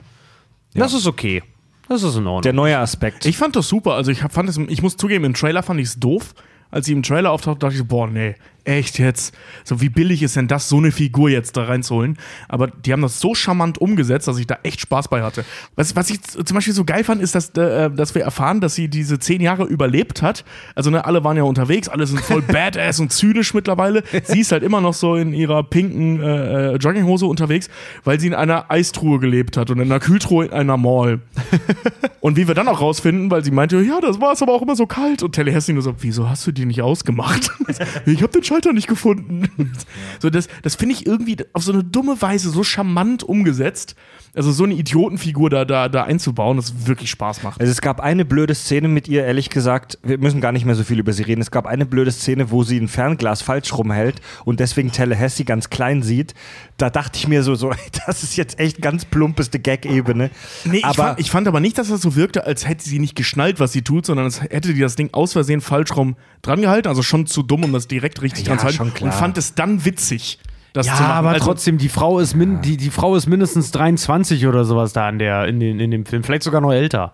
Das 0.73 0.93
ist 0.93 1.05
okay. 1.05 1.43
Das 1.89 2.01
ist 2.01 2.15
in 2.15 2.25
Ordnung. 2.27 2.41
der 2.43 2.53
neue 2.53 2.77
Aspekt. 2.79 3.25
Ich 3.25 3.37
fand 3.37 3.55
das 3.57 3.67
super. 3.67 3.93
Also 3.93 4.09
ich 4.11 4.23
hab- 4.23 4.31
fand 4.33 4.47
es, 4.49 4.57
ich 4.57 4.81
muss 4.81 4.95
zugeben, 4.97 5.25
im 5.25 5.33
Trailer 5.33 5.61
fand 5.61 5.79
ich 5.81 5.87
es 5.87 5.99
doof. 5.99 6.33
Als 6.71 6.87
sie 6.87 6.93
im 6.93 7.03
Trailer 7.03 7.31
auftaucht, 7.31 7.61
dachte 7.61 7.73
ich 7.73 7.79
so, 7.79 7.85
boah, 7.85 8.07
nee, 8.07 8.35
echt 8.65 8.99
jetzt. 8.99 9.35
So, 9.63 9.81
wie 9.81 9.89
billig 9.89 10.23
ist 10.23 10.35
denn 10.35 10.47
das, 10.47 10.69
so 10.69 10.77
eine 10.77 10.91
Figur 10.91 11.29
jetzt 11.29 11.57
da 11.57 11.63
reinzuholen? 11.63 12.17
Aber 12.47 12.67
die 12.67 12.91
haben 12.91 13.01
das 13.01 13.19
so 13.19 13.35
charmant 13.35 13.77
umgesetzt, 13.77 14.27
dass 14.27 14.37
ich 14.37 14.47
da 14.47 14.57
echt 14.63 14.81
Spaß 14.81 15.07
bei 15.07 15.23
hatte. 15.23 15.45
Was, 15.75 15.95
was 15.95 16.09
ich 16.09 16.21
zum 16.21 16.55
Beispiel 16.55 16.73
so 16.73 16.85
geil 16.85 17.03
fand, 17.03 17.21
ist, 17.21 17.35
dass, 17.35 17.49
äh, 17.49 17.89
dass 17.89 18.15
wir 18.15 18.23
erfahren, 18.23 18.61
dass 18.61 18.75
sie 18.75 18.87
diese 18.87 19.19
zehn 19.19 19.41
Jahre 19.41 19.65
überlebt 19.65 20.21
hat. 20.21 20.43
Also, 20.75 20.89
ne, 20.89 21.05
alle 21.05 21.23
waren 21.23 21.37
ja 21.37 21.43
unterwegs, 21.43 21.87
alle 21.87 22.07
sind 22.07 22.21
voll 22.21 22.41
badass 22.47 22.99
und 22.99 23.11
zynisch 23.11 23.53
mittlerweile. 23.53 24.03
Sie 24.23 24.41
ist 24.41 24.51
halt 24.51 24.63
immer 24.63 24.81
noch 24.81 24.93
so 24.93 25.15
in 25.15 25.33
ihrer 25.33 25.63
pinken 25.63 26.21
äh, 26.21 26.73
äh, 26.73 26.75
Jogginghose 26.75 27.25
unterwegs, 27.25 27.69
weil 28.03 28.19
sie 28.19 28.27
in 28.27 28.33
einer 28.33 28.69
Eistruhe 28.69 29.19
gelebt 29.19 29.57
hat 29.57 29.69
und 29.69 29.79
in 29.79 29.91
einer 29.91 29.99
Kühltruhe 29.99 30.45
in 30.45 30.53
einer 30.53 30.77
Mall. 30.77 31.19
Und 32.21 32.37
wie 32.37 32.47
wir 32.47 32.55
dann 32.55 32.67
auch 32.67 32.81
rausfinden, 32.81 33.29
weil 33.29 33.43
sie 33.43 33.51
meinte, 33.51 33.79
ja, 33.81 34.01
das 34.01 34.19
war 34.19 34.33
es 34.33 34.41
aber 34.41 34.53
auch 34.53 34.63
immer 34.63 34.75
so 34.75 34.87
kalt. 34.87 35.21
Und 35.21 35.35
Tallahassee 35.35 35.73
nur 35.73 35.83
so, 35.83 35.93
wieso 35.99 36.27
hast 36.27 36.47
du 36.47 36.51
die 36.51 36.65
nicht 36.65 36.81
ausgemacht? 36.81 37.51
ich 38.07 38.23
habe 38.23 38.33
den 38.33 38.41
Schalter 38.55 38.73
nicht 38.73 38.87
gefunden. 38.87 39.49
So, 40.21 40.29
das, 40.29 40.47
das 40.63 40.75
finde 40.75 40.95
ich 40.95 41.05
irgendwie 41.05 41.37
auf 41.53 41.63
so 41.63 41.73
eine 41.73 41.83
dumme 41.83 42.21
Weise 42.21 42.49
so 42.49 42.63
charmant 42.63 43.23
umgesetzt. 43.23 43.95
Also 44.35 44.51
so 44.51 44.65
eine 44.65 44.73
Idiotenfigur 44.73 45.49
da, 45.49 45.63
da, 45.63 45.87
da 45.87 46.03
einzubauen, 46.03 46.57
das 46.57 46.87
wirklich 46.87 47.09
Spaß 47.09 47.43
macht. 47.43 47.61
Also 47.61 47.71
es 47.71 47.79
gab 47.79 48.01
eine 48.01 48.25
blöde 48.25 48.53
Szene 48.53 48.89
mit 48.89 49.07
ihr, 49.07 49.23
ehrlich 49.23 49.49
gesagt, 49.49 49.97
wir 50.03 50.17
müssen 50.17 50.41
gar 50.41 50.51
nicht 50.51 50.65
mehr 50.65 50.75
so 50.75 50.83
viel 50.83 50.99
über 50.99 51.13
sie 51.13 51.23
reden. 51.23 51.41
Es 51.41 51.51
gab 51.51 51.65
eine 51.65 51.85
blöde 51.85 52.11
Szene, 52.11 52.51
wo 52.51 52.63
sie 52.63 52.77
ein 52.77 52.89
Fernglas 52.89 53.41
falsch 53.41 53.73
rumhält 53.73 54.21
und 54.43 54.59
deswegen 54.59 54.91
Tallahassee 54.91 55.45
ganz 55.45 55.69
klein 55.69 56.03
sieht. 56.03 56.33
Da 56.77 56.89
dachte 56.89 57.17
ich 57.17 57.29
mir 57.29 57.43
so, 57.43 57.55
so 57.55 57.71
das 58.05 58.23
ist 58.23 58.35
jetzt 58.35 58.59
echt 58.59 58.81
ganz 58.81 59.05
plumpeste 59.05 59.59
Gag-Ebene. 59.59 60.29
Nee, 60.65 60.77
ich, 60.77 60.85
aber 60.85 60.95
fand, 60.95 61.19
ich 61.19 61.31
fand 61.31 61.47
aber 61.47 61.61
nicht, 61.61 61.77
dass 61.77 61.87
das 61.87 62.01
so 62.01 62.15
wirkte, 62.15 62.45
als 62.45 62.67
hätte 62.67 62.83
sie 62.83 62.99
nicht 62.99 63.15
geschnallt, 63.15 63.61
was 63.61 63.71
sie 63.71 63.83
tut, 63.83 64.05
sondern 64.05 64.25
als 64.25 64.41
hätte 64.41 64.73
die 64.73 64.81
das 64.81 64.97
Ding 64.97 65.09
aus 65.13 65.31
Versehen 65.31 65.61
falsch 65.61 65.95
rum 65.95 66.17
dran 66.41 66.59
gehalten. 66.59 66.89
Also 66.89 67.03
schon 67.03 67.25
zu 67.25 67.41
dumm, 67.41 67.63
um 67.63 67.71
das 67.71 67.87
direkt 67.87 68.21
richtig 68.21 68.47
Ja, 68.47 68.55
dran 68.55 68.59
zu 68.59 68.79
halten. 68.79 69.03
Und 69.05 69.13
fand 69.13 69.37
es 69.37 69.55
dann 69.55 69.85
witzig, 69.85 70.39
das 70.75 70.87
ja, 70.87 70.95
zu 70.95 71.03
machen. 71.03 71.13
aber 71.13 71.29
Also- 71.29 71.45
trotzdem, 71.45 71.77
die 71.77 71.89
Frau 71.89 72.19
ist 72.19 72.35
min 72.35 72.61
die, 72.61 72.77
die 72.77 72.89
Frau 72.89 73.15
ist 73.15 73.27
mindestens 73.27 73.71
23 73.71 74.45
oder 74.47 74.65
sowas 74.65 74.93
da 74.93 75.07
in, 75.09 75.19
der, 75.19 75.47
in, 75.47 75.59
den, 75.59 75.79
in 75.79 75.91
dem 75.91 76.05
Film. 76.05 76.23
Vielleicht 76.23 76.43
sogar 76.43 76.61
noch 76.61 76.71
älter. 76.73 77.13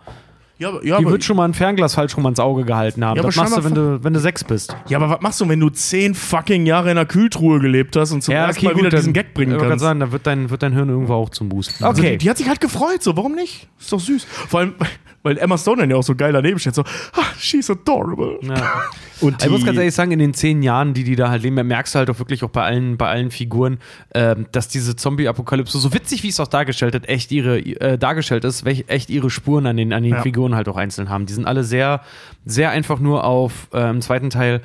Ja, 0.62 0.72
ja, 0.84 1.00
Die 1.00 1.06
wird 1.06 1.24
schon 1.24 1.38
mal 1.38 1.46
ein 1.46 1.54
Fernglas 1.54 1.96
falsch 1.96 2.16
rum 2.16 2.26
ans 2.26 2.40
Auge 2.40 2.64
gehalten 2.66 3.04
haben. 3.04 3.18
Ja, 3.18 3.24
das 3.24 3.36
machst 3.36 3.58
du, 3.58 3.64
wenn 3.64 3.74
du, 3.74 4.04
wenn 4.04 4.14
du 4.14 4.20
sechs 4.20 4.44
bist. 4.44 4.76
ja, 4.88 4.98
aber 5.00 5.10
was 5.10 5.22
machst 5.22 5.42
du, 5.42 5.50
wenn 5.50 5.60
du 5.60 5.70
zehn 5.70 6.14
fucking 6.14 6.66
Jahre 6.68 6.92
in 6.92 6.98
einer 6.98 7.06
Kühltruhe 7.08 7.60
gelebt 7.60 7.96
hast 7.96 8.12
und 8.12 8.22
zum 8.24 8.34
ersten 8.36 8.64
Mal 8.66 8.76
wieder 8.76 8.90
dann- 8.90 9.00
diesen 9.00 9.14
Gag 9.14 9.34
bringen 9.34 9.54
ich 9.54 9.58
kannst? 9.58 9.70
gerade 9.70 9.80
sagen, 9.80 10.00
da 10.00 10.12
wird 10.12 10.28
dein, 10.28 10.50
wird 10.52 10.62
dein 10.62 10.74
Hirn 10.74 10.90
irgendwo 10.90 11.14
auch 11.16 11.30
zum 11.30 11.50
Boost. 11.50 11.82
Also 11.84 12.02
Okay. 12.02 12.12
die, 12.12 12.18
die 12.20 12.30
hat 12.30 12.38
sich 12.38 12.48
halt 12.48 12.62
gefreut, 12.62 13.02
so, 13.02 13.18
warum 13.18 13.34
nicht? 13.34 13.68
Ist 13.80 13.92
doch 13.92 14.00
süß. 14.00 14.24
Vor 14.26 14.60
allem, 14.60 14.76
weil 15.24 15.38
Emma 15.40 15.58
Stone 15.58 15.82
dann 15.82 15.90
ja 15.90 15.96
auch 15.96 16.04
so 16.04 16.16
geil 16.16 16.32
daneben 16.34 16.60
steht, 16.60 16.76
so, 16.76 16.82
ah, 16.84 17.24
she's 17.40 17.70
adorable. 17.70 18.38
ja. 18.44 18.56
und 19.22 19.44
Ich 19.44 19.50
muss 19.52 19.64
ganz 19.64 19.74
die, 19.76 19.80
ehrlich 19.82 19.94
sagen, 19.94 20.12
in 20.12 20.18
den 20.20 20.34
zehn 20.34 20.64
Jahren, 20.64 20.96
die 20.96 21.04
die 21.04 21.16
da 21.16 21.30
halt 21.30 21.44
leben, 21.44 21.56
merkst 21.68 21.94
du 21.94 22.00
halt 22.00 22.10
auch 22.10 22.18
wirklich 22.18 22.44
auch 22.44 22.50
bei 22.50 22.64
allen, 22.64 22.98
bei 22.98 23.08
allen 23.08 23.30
Figuren, 23.30 23.78
ähm, 24.16 24.48
dass 24.52 24.68
diese 24.68 24.96
Zombie-Apokalypse, 24.96 25.78
so 25.78 25.94
witzig 25.94 26.24
wie 26.24 26.30
es 26.30 26.40
auch 26.40 26.48
dargestellt 26.48 26.96
hat, 26.96 27.08
echt 27.08 27.32
ihre, 27.32 27.60
äh, 27.60 27.98
dargestellt 28.00 28.44
ist, 28.46 28.66
echt 28.66 29.10
ihre 29.12 29.30
Spuren 29.30 29.68
an 29.68 29.78
den, 29.78 29.94
an 29.94 30.02
den 30.04 30.14
Ja. 30.14 30.22
Figuren 30.52 30.56
halt 30.56 30.68
auch 30.70 30.78
einzeln 30.78 31.10
haben. 31.10 31.26
Die 31.26 31.34
sind 31.34 31.46
alle 31.46 31.64
sehr, 31.64 32.02
sehr 32.46 32.70
einfach 32.72 33.00
nur 33.00 33.24
auf, 33.24 33.70
äh, 33.74 33.90
im 33.90 34.02
zweiten 34.02 34.30
Teil, 34.30 34.62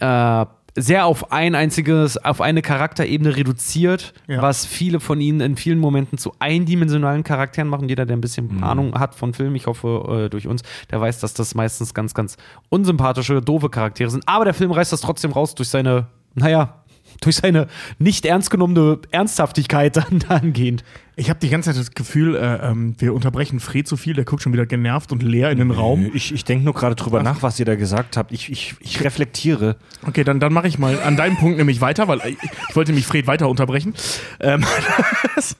äh, 0.00 0.46
sehr 0.76 1.06
auf 1.06 1.30
ein 1.30 1.54
einziges, 1.54 2.16
auf 2.16 2.40
eine 2.40 2.60
Charakterebene 2.60 3.36
reduziert, 3.36 4.12
Ja. 4.26 4.42
was 4.42 4.66
viele 4.66 4.98
von 4.98 5.20
ihnen 5.20 5.40
in 5.40 5.56
vielen 5.56 5.78
Momenten 5.78 6.18
zu 6.18 6.32
eindimensionalen 6.40 7.22
Charakteren 7.22 7.68
machen. 7.68 7.88
Jeder, 7.88 8.06
der 8.06 8.16
ein 8.16 8.20
bisschen 8.20 8.60
Ahnung 8.62 8.94
hat 8.98 9.14
von 9.14 9.34
Film, 9.34 9.54
ich 9.54 9.66
hoffe 9.68 10.24
äh, 10.24 10.28
durch 10.30 10.48
uns, 10.48 10.62
der 10.90 11.00
weiß, 11.00 11.20
dass 11.20 11.32
das 11.34 11.54
meistens 11.54 11.94
ganz, 11.94 12.12
ganz 12.12 12.36
unsympathische, 12.70 13.40
doofe 13.40 13.70
Charaktere 13.70 14.10
sind. 14.10 14.24
Aber 14.26 14.44
der 14.44 14.54
Film 14.54 14.72
reißt 14.72 14.92
das 14.92 15.00
trotzdem 15.00 15.30
raus 15.30 15.54
durch 15.54 15.68
seine, 15.68 16.08
naja, 16.34 16.82
durch 17.20 17.36
seine 17.36 17.68
nicht 17.98 18.26
ernst 18.26 18.50
genommene 18.50 18.98
Ernsthaftigkeit 19.10 19.96
dann 19.96 20.20
dahingehend. 20.20 20.84
Ich 21.16 21.30
habe 21.30 21.38
die 21.38 21.48
ganze 21.48 21.70
Zeit 21.70 21.78
das 21.78 21.92
Gefühl, 21.92 22.34
äh, 22.34 22.70
ähm, 22.70 22.96
wir 22.98 23.14
unterbrechen 23.14 23.60
Fred 23.60 23.86
zu 23.86 23.96
viel, 23.96 24.14
der 24.14 24.24
guckt 24.24 24.42
schon 24.42 24.52
wieder 24.52 24.66
genervt 24.66 25.12
und 25.12 25.22
leer 25.22 25.50
in 25.50 25.58
den 25.58 25.70
Raum. 25.70 26.10
ich, 26.12 26.34
ich 26.34 26.44
denke 26.44 26.64
nur 26.64 26.74
gerade 26.74 26.96
drüber 26.96 27.22
nach, 27.22 27.42
was 27.42 27.60
ihr 27.60 27.66
da 27.66 27.76
gesagt 27.76 28.16
habt. 28.16 28.32
Ich, 28.32 28.50
ich, 28.50 28.74
ich 28.80 29.04
reflektiere. 29.04 29.76
Okay, 30.06 30.24
dann, 30.24 30.40
dann 30.40 30.52
mache 30.52 30.66
ich 30.66 30.78
mal 30.78 30.98
an 31.00 31.16
deinem 31.16 31.36
Punkt 31.36 31.58
nämlich 31.58 31.80
weiter, 31.80 32.08
weil 32.08 32.20
ich, 32.26 32.36
ich 32.68 32.76
wollte 32.76 32.92
mich 32.92 33.06
Fred 33.06 33.28
weiter 33.28 33.48
unterbrechen. 33.48 33.94
Ähm, 34.40 34.64
das, 35.36 35.56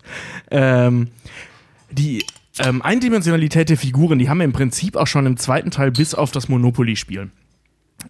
ähm, 0.50 1.08
die 1.90 2.24
ähm, 2.58 2.82
Eindimensionalität 2.82 3.68
der 3.68 3.76
Figuren, 3.76 4.18
die 4.18 4.28
haben 4.28 4.38
wir 4.38 4.44
im 4.44 4.52
Prinzip 4.52 4.96
auch 4.96 5.06
schon 5.06 5.26
im 5.26 5.36
zweiten 5.36 5.70
Teil 5.70 5.92
bis 5.92 6.14
auf 6.14 6.32
das 6.32 6.48
Monopoly-Spiel. 6.48 7.30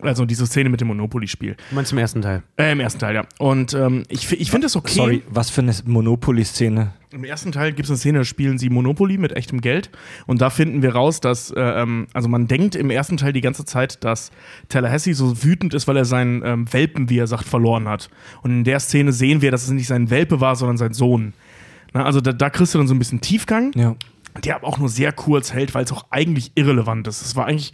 Also 0.00 0.24
diese 0.24 0.46
Szene 0.46 0.68
mit 0.68 0.80
dem 0.80 0.88
Monopoly-Spiel. 0.88 1.56
Du 1.70 1.74
meinst 1.74 1.92
im 1.92 1.98
ersten 1.98 2.22
Teil? 2.22 2.42
Äh, 2.56 2.72
Im 2.72 2.80
ersten 2.80 2.98
Teil, 3.00 3.14
ja. 3.14 3.24
Und 3.38 3.74
ähm, 3.74 4.02
ich, 4.08 4.30
ich 4.32 4.50
finde 4.50 4.66
das 4.66 4.76
okay. 4.76 4.94
Sorry, 4.94 5.22
was 5.28 5.50
für 5.50 5.62
eine 5.62 5.72
Monopoly-Szene? 5.86 6.92
Im 7.10 7.24
ersten 7.24 7.52
Teil 7.52 7.72
gibt 7.72 7.84
es 7.84 7.90
eine 7.90 7.98
Szene, 7.98 8.18
da 8.18 8.24
spielen 8.24 8.58
sie 8.58 8.70
Monopoly 8.70 9.18
mit 9.18 9.32
echtem 9.36 9.60
Geld. 9.60 9.90
Und 10.26 10.40
da 10.40 10.50
finden 10.50 10.82
wir 10.82 10.94
raus, 10.94 11.20
dass, 11.20 11.50
äh, 11.50 11.60
ähm, 11.60 12.08
also 12.12 12.28
man 12.28 12.48
denkt 12.48 12.74
im 12.74 12.90
ersten 12.90 13.16
Teil 13.16 13.32
die 13.32 13.40
ganze 13.40 13.64
Zeit, 13.64 14.02
dass 14.02 14.30
Tallahassee 14.68 15.12
so 15.12 15.42
wütend 15.44 15.74
ist, 15.74 15.86
weil 15.86 15.96
er 15.96 16.04
seinen 16.04 16.42
ähm, 16.44 16.72
Welpen, 16.72 17.08
wie 17.10 17.18
er 17.18 17.26
sagt, 17.28 17.44
verloren 17.44 17.88
hat. 17.88 18.10
Und 18.42 18.50
in 18.50 18.64
der 18.64 18.80
Szene 18.80 19.12
sehen 19.12 19.42
wir, 19.42 19.50
dass 19.52 19.62
es 19.64 19.70
nicht 19.70 19.86
sein 19.86 20.10
Welpe 20.10 20.40
war, 20.40 20.56
sondern 20.56 20.76
sein 20.76 20.92
Sohn. 20.92 21.34
Na, 21.92 22.04
also 22.04 22.20
da, 22.20 22.32
da 22.32 22.50
kriegst 22.50 22.74
du 22.74 22.78
dann 22.78 22.88
so 22.88 22.94
ein 22.94 22.98
bisschen 22.98 23.20
Tiefgang, 23.20 23.70
Ja. 23.76 23.94
der 24.42 24.56
aber 24.56 24.66
auch 24.66 24.78
nur 24.78 24.88
sehr 24.88 25.12
kurz 25.12 25.52
hält, 25.52 25.72
weil 25.74 25.84
es 25.84 25.92
auch 25.92 26.06
eigentlich 26.10 26.50
irrelevant 26.56 27.06
ist. 27.06 27.22
Es 27.22 27.36
war 27.36 27.46
eigentlich, 27.46 27.72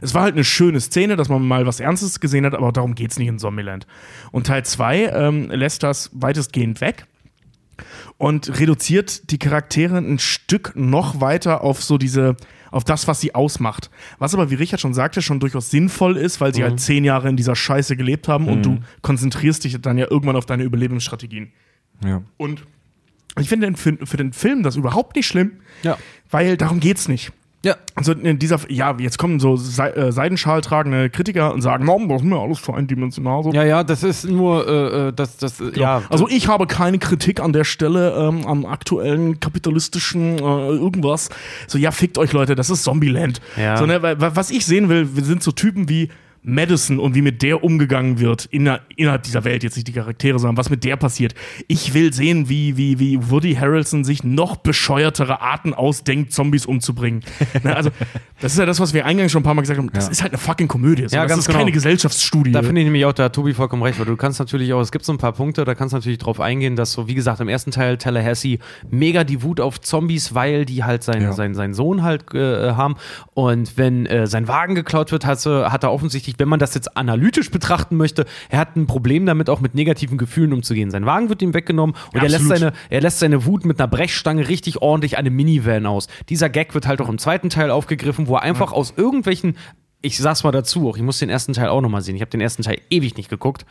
es 0.00 0.14
war 0.14 0.22
halt 0.22 0.34
eine 0.34 0.44
schöne 0.44 0.80
Szene, 0.80 1.16
dass 1.16 1.28
man 1.28 1.46
mal 1.46 1.66
was 1.66 1.80
Ernstes 1.80 2.20
gesehen 2.20 2.44
hat, 2.46 2.54
aber 2.54 2.72
darum 2.72 2.94
geht 2.94 3.10
es 3.12 3.18
nicht 3.18 3.28
in 3.28 3.38
Zombieland. 3.38 3.86
Und 4.32 4.46
Teil 4.46 4.64
2 4.64 5.06
ähm, 5.06 5.50
lässt 5.50 5.82
das 5.82 6.10
weitestgehend 6.12 6.80
weg 6.80 7.06
und 8.16 8.58
reduziert 8.58 9.30
die 9.30 9.38
Charaktere 9.38 9.98
ein 9.98 10.18
Stück 10.18 10.72
noch 10.74 11.20
weiter 11.20 11.62
auf 11.62 11.82
so 11.82 11.98
diese, 11.98 12.36
auf 12.70 12.84
das, 12.84 13.06
was 13.06 13.20
sie 13.20 13.34
ausmacht. 13.34 13.90
Was 14.18 14.34
aber, 14.34 14.50
wie 14.50 14.56
Richard 14.56 14.80
schon 14.80 14.94
sagte, 14.94 15.22
schon 15.22 15.38
durchaus 15.40 15.70
sinnvoll 15.70 16.16
ist, 16.16 16.40
weil 16.40 16.52
sie 16.54 16.64
halt 16.64 16.80
zehn 16.80 17.04
Jahre 17.04 17.28
in 17.28 17.36
dieser 17.36 17.54
Scheiße 17.54 17.96
gelebt 17.96 18.28
haben 18.28 18.48
und 18.48 18.64
du 18.64 18.78
konzentrierst 19.02 19.64
dich 19.64 19.80
dann 19.80 19.98
ja 19.98 20.06
irgendwann 20.10 20.36
auf 20.36 20.46
deine 20.46 20.64
Überlebensstrategien. 20.64 21.52
ja. 22.04 22.22
Und 22.36 22.64
ich 23.38 23.48
finde 23.48 23.72
für, 23.76 23.96
für 24.04 24.16
den 24.16 24.32
Film 24.32 24.64
das 24.64 24.74
überhaupt 24.74 25.14
nicht 25.14 25.28
schlimm, 25.28 25.52
Ja. 25.84 25.96
weil 26.28 26.56
darum 26.56 26.80
geht's 26.80 27.06
nicht. 27.06 27.30
Ja. 27.64 27.76
Also 27.96 28.12
in 28.12 28.38
dieser, 28.38 28.60
ja, 28.68 28.96
jetzt 28.98 29.18
kommen 29.18 29.40
so 29.40 29.56
Se 29.56 29.94
äh, 29.96 30.12
Seidenschal 30.12 30.60
tragende 30.60 31.10
Kritiker 31.10 31.52
und 31.52 31.60
sagen, 31.60 31.86
warum 31.88 32.08
das 32.08 32.22
ist 32.22 32.28
mir 32.28 32.38
alles 32.38 32.62
zu 32.62 32.72
eindimensional 32.72 33.42
so. 33.42 33.52
Ja, 33.52 33.64
ja, 33.64 33.82
das 33.82 34.04
ist 34.04 34.24
nur, 34.24 34.68
äh, 34.68 35.08
äh, 35.08 35.12
das, 35.12 35.38
das, 35.38 35.60
äh, 35.60 35.72
ja. 35.74 36.02
Also 36.08 36.28
ich 36.28 36.46
habe 36.46 36.68
keine 36.68 36.98
Kritik 36.98 37.40
an 37.40 37.52
der 37.52 37.64
Stelle 37.64 38.12
ähm, 38.12 38.46
am 38.46 38.64
aktuellen 38.64 39.40
kapitalistischen 39.40 40.38
äh, 40.38 40.42
irgendwas. 40.42 41.30
So, 41.66 41.78
ja, 41.78 41.90
fickt 41.90 42.16
euch 42.18 42.32
Leute, 42.32 42.54
das 42.54 42.70
ist 42.70 42.84
Zombieland. 42.84 43.40
Ja. 43.56 43.76
So, 43.76 43.86
ne, 43.86 44.00
was 44.02 44.50
ich 44.50 44.64
sehen 44.64 44.88
will, 44.88 45.16
wir 45.16 45.24
sind 45.24 45.42
so 45.42 45.50
Typen 45.50 45.88
wie 45.88 46.10
Madison 46.42 46.98
und 46.98 47.14
wie 47.14 47.22
mit 47.22 47.42
der 47.42 47.62
umgegangen 47.64 48.18
wird 48.20 48.46
inner, 48.46 48.80
innerhalb 48.96 49.22
dieser 49.24 49.44
Welt, 49.44 49.62
jetzt 49.62 49.76
nicht 49.76 49.88
die 49.88 49.92
Charaktere, 49.92 50.38
sondern 50.38 50.56
was 50.56 50.70
mit 50.70 50.84
der 50.84 50.96
passiert. 50.96 51.34
Ich 51.66 51.94
will 51.94 52.12
sehen, 52.12 52.48
wie, 52.48 52.76
wie, 52.76 52.98
wie 52.98 53.30
Woody 53.30 53.54
Harrelson 53.54 54.04
sich 54.04 54.24
noch 54.24 54.56
bescheuertere 54.56 55.40
Arten 55.40 55.74
ausdenkt, 55.74 56.32
Zombies 56.32 56.66
umzubringen. 56.66 57.22
Na, 57.62 57.74
also, 57.74 57.90
das 58.40 58.52
ist 58.52 58.58
ja 58.58 58.66
das, 58.66 58.80
was 58.80 58.94
wir 58.94 59.04
eingangs 59.04 59.32
schon 59.32 59.40
ein 59.40 59.44
paar 59.44 59.54
Mal 59.54 59.62
gesagt 59.62 59.78
haben. 59.78 59.90
Das 59.92 60.08
ist 60.08 60.22
halt 60.22 60.32
eine 60.32 60.38
fucking 60.38 60.68
Komödie. 60.68 61.08
So. 61.08 61.16
Ja, 61.16 61.22
das 61.22 61.30
ganz 61.30 61.40
ist 61.40 61.46
genau. 61.48 61.58
keine 61.58 61.72
Gesellschaftsstudie. 61.72 62.52
Da 62.52 62.62
finde 62.62 62.80
ich 62.80 62.84
nämlich 62.86 63.04
auch, 63.04 63.12
da 63.12 63.24
hat 63.24 63.34
Tobi 63.34 63.52
vollkommen 63.52 63.82
recht, 63.82 63.98
weil 63.98 64.06
du 64.06 64.16
kannst 64.16 64.38
natürlich 64.38 64.72
auch, 64.72 64.80
es 64.80 64.92
gibt 64.92 65.04
so 65.04 65.12
ein 65.12 65.18
paar 65.18 65.32
Punkte, 65.32 65.64
da 65.64 65.74
kannst 65.74 65.92
du 65.92 65.96
natürlich 65.96 66.18
drauf 66.18 66.40
eingehen, 66.40 66.76
dass 66.76 66.92
so, 66.92 67.08
wie 67.08 67.14
gesagt, 67.14 67.40
im 67.40 67.48
ersten 67.48 67.72
Teil 67.72 67.98
Tallahassee 67.98 68.58
mega 68.90 69.24
die 69.24 69.42
Wut 69.42 69.60
auf 69.60 69.80
Zombies, 69.80 70.34
weil 70.34 70.64
die 70.64 70.84
halt 70.84 71.02
seinen, 71.02 71.22
Ja. 71.22 71.32
seinen, 71.32 71.54
seinen 71.54 71.74
Sohn 71.74 72.02
halt 72.02 72.32
äh, 72.34 72.72
haben. 72.72 72.96
Und 73.34 73.76
wenn 73.76 74.06
äh, 74.06 74.26
sein 74.26 74.48
Wagen 74.48 74.74
geklaut 74.74 75.12
wird, 75.12 75.26
hat, 75.26 75.44
hat 75.44 75.82
er 75.82 75.92
offensichtlich, 75.92 76.36
wenn 76.38 76.48
man 76.48 76.58
das 76.58 76.74
jetzt 76.74 76.96
analytisch 76.96 77.50
betrachten 77.50 77.96
möchte, 77.96 78.24
er 78.48 78.58
hat 78.58 78.76
ein 78.76 78.86
Problem 78.86 79.26
damit, 79.26 79.50
auch 79.50 79.60
mit 79.60 79.74
negativen 79.74 80.18
Gefühlen 80.18 80.52
umzugehen. 80.52 80.90
Sein 80.90 81.06
Wagen 81.06 81.28
wird 81.28 81.42
ihm 81.42 81.54
weggenommen 81.54 81.96
und 82.12 82.22
er 82.22 82.28
lässt, 82.28 82.48
seine, 82.48 82.72
er 82.90 83.00
lässt 83.00 83.18
seine 83.18 83.44
Wut 83.44 83.64
mit 83.64 83.80
einer 83.80 83.88
Brechstange 83.88 84.48
richtig 84.48 84.82
ordentlich 84.82 85.18
an 85.18 85.26
einem 85.26 85.36
Minivan 85.36 85.86
aus. 85.86 86.08
Dieser 86.28 86.48
Gag 86.48 86.74
wird 86.74 86.86
halt 86.86 87.00
auch 87.00 87.08
im 87.08 87.18
zweiten 87.18 87.50
Teil 87.50 87.70
aufgegriffen, 87.70 88.26
wo 88.26 88.36
er 88.36 88.42
einfach 88.42 88.72
aus 88.72 88.94
irgendwelchen 88.96 89.56
ich 90.00 90.18
sag's 90.18 90.44
mal 90.44 90.52
dazu, 90.52 90.88
auch 90.88 90.96
ich 90.96 91.02
muss 91.02 91.18
den 91.18 91.28
ersten 91.28 91.54
Teil 91.54 91.68
auch 91.68 91.80
nochmal 91.80 92.02
sehen. 92.02 92.14
Ich 92.14 92.20
habe 92.20 92.30
den 92.30 92.40
ersten 92.40 92.62
Teil 92.62 92.80
ewig 92.88 93.16
nicht 93.16 93.28
geguckt. 93.28 93.66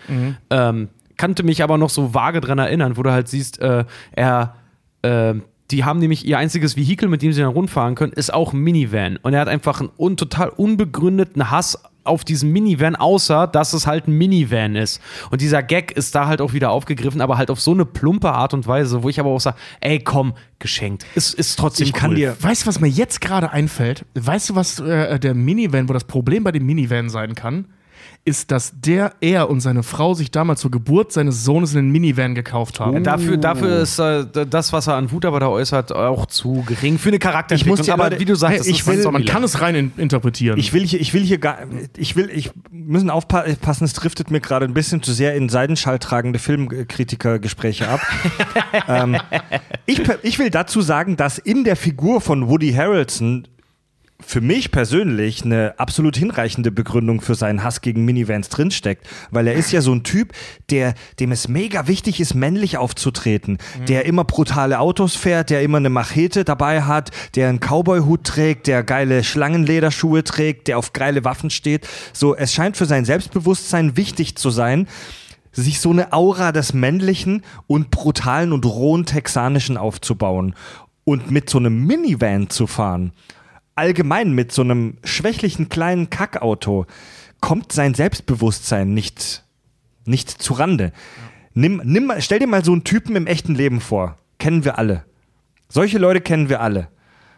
Ähm, 0.50 0.90
kannte 1.18 1.44
mich 1.44 1.64
aber 1.64 1.78
noch 1.78 1.90
so 1.90 2.14
vage 2.14 2.42
dran 2.42 2.60
erinnern, 2.60 2.98
wo 2.98 3.04
du 3.04 3.12
halt 3.12 3.28
siehst, 3.28 3.60
äh, 3.60 3.86
er, 4.12 4.56
äh, 5.02 5.34
die 5.72 5.84
haben 5.84 6.00
nämlich 6.00 6.26
ihr 6.26 6.38
einziges 6.38 6.78
Vehikel, 6.78 7.10
mit 7.10 7.22
dem 7.22 7.34
sie 7.34 7.42
dann 7.42 7.52
rundfahren 7.52 7.96
können, 7.96 8.14
ist 8.14 8.34
auch 8.34 8.54
ein 8.54 8.60
Minivan. 8.60 9.18
Und 9.18 9.34
er 9.34 9.42
hat 9.42 9.50
einfach 9.50 9.82
einen 9.82 9.90
un 9.98 10.16
total 10.16 10.50
unbegründeten 10.50 11.52
Hass 11.52 11.82
auf 12.08 12.24
diesen 12.24 12.52
Minivan, 12.52 12.96
außer 12.96 13.48
dass 13.48 13.74
es 13.74 13.86
halt 13.88 14.08
ein 14.08 14.14
Minivan 14.14 14.76
ist. 14.76 15.02
Und 15.32 15.42
dieser 15.42 15.62
Gag 15.64 15.92
ist 15.92 16.16
da 16.16 16.28
halt 16.28 16.42
auch 16.42 16.54
wieder 16.54 16.72
aufgegriffen, 16.72 17.22
aber 17.22 17.38
halt 17.38 17.52
auf 17.52 17.60
so 17.62 17.72
eine 17.72 17.86
plumpe 17.86 18.32
Art 18.32 18.54
und 18.54 18.66
Weise, 18.68 19.04
wo 19.04 19.10
ich 19.10 19.20
aber 19.20 19.30
auch 19.30 19.40
sage, 19.40 19.58
ey 19.82 20.00
komm, 20.00 20.34
geschenkt. 20.60 21.06
Ist, 21.16 21.34
ist 21.36 21.58
trotzdem 21.60 21.86
Ich 21.88 21.94
kann 21.94 22.12
cool. 22.12 22.16
dir- 22.16 22.36
Weißt 22.40 22.64
du, 22.64 22.68
was 22.68 22.80
mir 22.80 22.88
jetzt 22.88 23.22
gerade 23.22 23.52
einfällt? 23.52 24.06
Weißt 24.16 24.50
du, 24.50 24.56
was 24.56 24.80
äh, 24.80 25.20
der 25.20 25.34
Minivan, 25.36 25.88
wo 25.90 25.94
das 25.94 26.06
Problem 26.06 26.44
bei 26.44 26.52
dem 26.52 26.66
Minivan 26.66 27.10
sein 27.10 27.36
kann? 27.36 27.66
Ist, 28.28 28.52
dass 28.52 28.74
der, 28.76 29.14
er 29.22 29.50
und 29.50 29.62
seine 29.62 29.84
Frau 29.84 30.14
sich 30.14 30.32
damals 30.32 30.60
zur 30.60 30.70
Geburt 30.70 31.14
seines 31.14 31.46
Sohnes 31.46 31.74
einen 31.76 31.92
Minivan 31.92 32.36
gekauft 32.36 32.82
haben. 32.82 33.02
Dafür, 33.02 33.38
dafür 33.38 33.80
ist 33.80 34.00
äh, 34.00 34.26
das, 34.50 34.74
was 34.74 34.88
er 34.88 34.96
an 34.96 35.12
Wut 35.12 35.24
aber 35.24 35.40
da 35.40 35.48
äußert, 35.48 35.96
auch 35.96 36.26
zu 36.26 36.62
gering 36.68 36.98
für 36.98 37.08
eine 37.08 37.20
Charakterentwicklung. 37.20 37.76
Ich 37.76 37.80
muss 37.80 37.86
dir 37.86 37.94
aber 37.94 38.08
aber- 38.08 38.20
wie 38.20 38.26
du 38.26 38.36
sagst, 38.36 38.66
Hey, 38.66 38.72
ich 38.72 38.86
will- 38.86 39.10
man 39.12 39.24
kann 39.24 39.44
es 39.46 39.62
rein 39.62 39.76
in, 39.76 39.92
interpretieren. 39.96 40.60
Ich 40.60 40.74
will 40.74 40.86
hier, 40.86 41.00
ich 41.00 41.14
will 41.14 41.24
hier 41.24 41.38
gar, 41.38 41.60
ich 41.96 42.18
will, 42.18 42.30
ich 42.30 42.52
müssen 42.70 43.10
aufpassen, 43.10 43.86
es 43.86 43.94
driftet 43.94 44.30
mir 44.30 44.42
gerade 44.42 44.66
ein 44.66 44.74
bisschen 44.74 45.02
zu 45.02 45.14
sehr 45.14 45.34
in 45.36 45.48
Seidenschall 45.48 45.98
tragende 46.00 46.38
Filmkritikergespräche 46.40 47.88
ab. 47.88 48.02
ähm, 48.90 49.18
ich, 49.86 50.02
ich 50.24 50.38
will 50.40 50.50
dazu 50.50 50.82
sagen, 50.82 51.16
dass 51.16 51.38
in 51.38 51.64
der 51.64 51.78
Figur 51.78 52.20
von 52.20 52.50
Woody 52.50 52.74
Harrelson 52.74 53.48
für 54.20 54.42
mich 54.42 54.72
persönlich 54.72 55.46
eine 55.46 55.76
absolut 55.78 56.18
hinreichende 56.18 56.72
Begründung 56.72 57.22
für 57.22 57.36
seinen 57.36 57.64
Hass 57.64 57.82
gegen 57.82 58.04
Minivans 58.04 58.50
drinsteckt, 58.50 59.08
weil 59.30 59.46
er 59.46 59.54
ist 59.54 59.72
ja 59.72 59.82
so 59.82 59.94
ein 59.94 60.04
Typ, 60.04 60.34
der, 60.72 60.96
dem 61.20 61.32
es 61.32 61.48
mega 61.48 61.88
wichtig 61.88 62.20
ist, 62.20 62.34
männlich 62.34 62.78
aufzutreten, 62.78 63.60
der 63.88 64.06
immer 64.06 64.24
brutale 64.24 64.80
Autos 64.80 65.16
fährt, 65.16 65.52
der 65.52 65.62
immer 65.62 65.78
eine 65.78 65.92
Machete 65.92 66.44
dabei 66.44 66.82
hat, 66.82 67.12
der 67.36 67.50
einen 67.50 67.60
Cowboy-Hut 67.60 68.24
trägt, 68.24 68.66
der 68.66 68.84
geile 68.84 69.24
Schlangenlederschuhe 69.24 70.24
trägt, 70.24 70.68
der 70.68 70.80
auf 70.80 70.94
geile 70.94 71.24
Waffen 71.24 71.52
steht. 71.52 71.88
So, 72.12 72.36
es 72.36 72.52
scheint 72.52 72.76
für 72.76 72.88
sein 72.88 73.06
Selbstbewusstsein 73.06 73.98
wichtig 73.98 74.36
zu 74.36 74.50
sein, 74.50 74.88
sich 75.52 75.80
so 75.80 75.92
eine 75.92 76.12
Aura 76.12 76.52
des 76.52 76.74
männlichen 76.74 77.44
und 77.68 77.92
brutalen 77.92 78.52
und 78.52 78.66
rohen 78.66 79.06
texanischen 79.06 79.78
aufzubauen 79.78 80.56
und 81.04 81.30
mit 81.30 81.50
so 81.50 81.60
einem 81.60 81.86
Minivan 81.86 82.50
zu 82.50 82.66
fahren 82.66 83.12
allgemein 83.78 84.32
mit 84.32 84.52
so 84.52 84.62
einem 84.62 84.98
schwächlichen 85.04 85.70
kleinen 85.70 86.10
Kackauto 86.10 86.86
kommt 87.40 87.72
sein 87.72 87.94
Selbstbewusstsein 87.94 88.94
nicht, 88.94 89.44
nicht 90.06 90.30
zu 90.30 90.54
Rande. 90.54 90.92
Nimm, 91.54 91.82
nimm, 91.84 92.06
mal- 92.06 92.22
stell 92.22 92.40
dir 92.40 92.48
mal 92.48 92.64
so 92.64 92.72
einen 92.72 92.84
Typen 92.84 93.16
im 93.16 93.28
echten 93.28 93.56
Leben 93.56 93.82
vor. 93.82 94.18
Kennen 94.40 94.66
wir 94.66 94.78
alle. 94.78 95.06
Solche 95.70 95.98
Leute 95.98 96.22
kennen 96.22 96.50
wir 96.50 96.62
alle. 96.62 96.90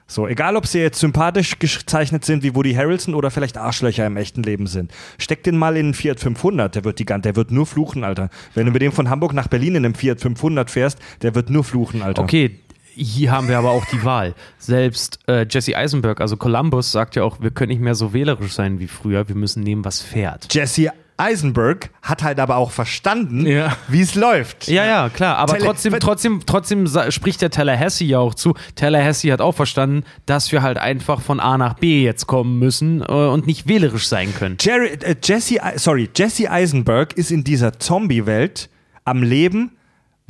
So, 0.08 0.28
egal 0.28 0.56
ob 0.56 0.66
sie 0.66 0.80
jetzt 0.80 1.00
sympathisch 1.00 1.60
gezeichnet 1.60 2.26
sind 2.26 2.42
wie 2.42 2.56
Woody 2.56 2.74
Harrelson 2.74 3.14
oder 3.14 3.30
vielleicht 3.30 3.58
Arschlöcher 3.58 4.08
im 4.08 4.18
echten 4.18 4.42
Leben 4.42 4.66
sind. 4.66 4.92
Steck 5.20 5.44
den 5.44 5.56
mal 5.56 5.78
in 5.78 5.86
einen 5.88 5.94
Fiat 5.94 6.20
500, 6.20 6.74
der 6.74 6.84
wird 6.84 6.98
die 6.98 7.06
der 7.06 7.36
wird 7.36 7.52
nur 7.52 7.68
fluchen, 7.68 8.04
Alter. 8.04 8.30
Wenn 8.56 8.66
du 8.66 8.72
mit 8.72 8.82
dem 8.82 8.92
von 8.92 9.10
Hamburg 9.12 9.34
nach 9.34 9.48
Berlin 9.48 9.76
in 9.76 9.86
einem 9.86 9.94
Fiat 9.94 10.20
500 10.20 10.72
fährst, 10.72 10.98
der 11.22 11.36
wird 11.36 11.52
nur 11.52 11.64
fluchen, 11.64 12.02
Alter. 12.02 12.24
Okay, 12.24 12.60
hier 13.04 13.32
haben 13.32 13.48
wir 13.48 13.58
aber 13.58 13.72
auch 13.72 13.86
die 13.86 14.04
Wahl. 14.04 14.34
Selbst 14.58 15.20
äh, 15.28 15.46
Jesse 15.50 15.76
Eisenberg, 15.76 16.22
also 16.22 16.38
Columbus, 16.38 16.92
sagt 16.92 17.16
ja 17.16 17.24
auch, 17.24 17.42
wir 17.42 17.52
können 17.52 17.70
nicht 17.70 17.82
mehr 17.82 17.96
so 17.96 18.14
wählerisch 18.14 18.54
sein 18.54 18.80
wie 18.80 18.88
früher, 18.88 19.28
wir 19.28 19.36
müssen 19.36 19.64
nehmen, 19.64 19.86
was 19.86 20.02
fährt. 20.02 20.54
Jesse 20.54 20.92
Eisenberg 21.18 21.90
hat 22.02 22.24
halt 22.24 22.40
aber 22.40 22.56
auch 22.56 22.72
verstanden, 22.72 23.46
Ja. 23.46 23.76
wie 23.90 24.00
es 24.00 24.16
läuft. 24.16 24.70
Ja, 24.70 24.86
ja, 24.86 25.10
klar, 25.10 25.36
aber 25.38 25.54
Tele- 25.54 25.66
trotzdem, 25.66 25.94
trotzdem, 26.00 26.42
trotzdem 26.46 26.88
spricht 27.12 27.42
der 27.42 27.50
Tallahassee 27.50 28.06
ja 28.06 28.20
auch 28.20 28.34
zu. 28.34 28.54
Tallahassee 28.76 29.30
hat 29.34 29.42
auch 29.42 29.54
verstanden, 29.54 30.06
dass 30.26 30.52
wir 30.54 30.62
halt 30.62 30.78
einfach 30.78 31.20
von 31.20 31.42
A 31.42 31.58
nach 31.58 31.74
B 31.74 32.04
jetzt 32.04 32.26
kommen 32.28 32.58
müssen 32.58 33.02
äh, 33.02 33.06
und 33.12 33.48
nicht 33.48 33.68
wählerisch 33.68 34.08
sein 34.08 34.34
können. 34.34 34.56
Jerry, 34.62 34.88
äh, 35.02 35.16
Jesse, 35.22 35.58
sorry, 35.76 36.10
Jesse 36.16 36.50
Eisenberg 36.50 37.12
ist 37.14 37.32
in 37.32 37.44
dieser 37.44 37.80
Zombie-Welt 37.80 38.70
am 39.04 39.22
Leben, 39.22 39.72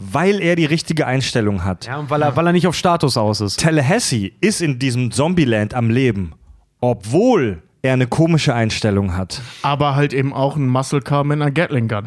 weil 0.01 0.41
er 0.41 0.55
die 0.55 0.63
richtige 0.65 1.05
Einstellung 1.05 1.65
hat. 1.65 1.85
Ja, 1.87 1.97
und 1.97 2.09
weil 2.09 2.21
er, 2.21 2.35
weil 2.37 2.47
er 2.47 2.53
nicht 2.53 2.67
auf 2.67 2.75
Status 2.75 3.17
aus 3.17 3.41
ist. 3.41 3.59
Tallahassee 3.59 4.31
ist 4.39 4.61
in 4.61 4.79
diesem 4.79 5.11
Zombieland 5.11 5.73
am 5.73 5.89
Leben, 5.89 6.31
obwohl 6.79 7.61
er 7.81 7.93
eine 7.93 8.07
komische 8.07 8.53
Einstellung 8.53 9.15
hat. 9.15 9.41
aber 9.61 9.95
halt 9.95 10.13
eben 10.13 10.33
auch 10.33 10.57
ein 10.57 10.67
Muscle 10.67 10.99
Car 11.01 11.23
mit 11.23 11.41
einer 11.41 11.49
Gatling 11.51 11.87
Gun. 11.87 12.05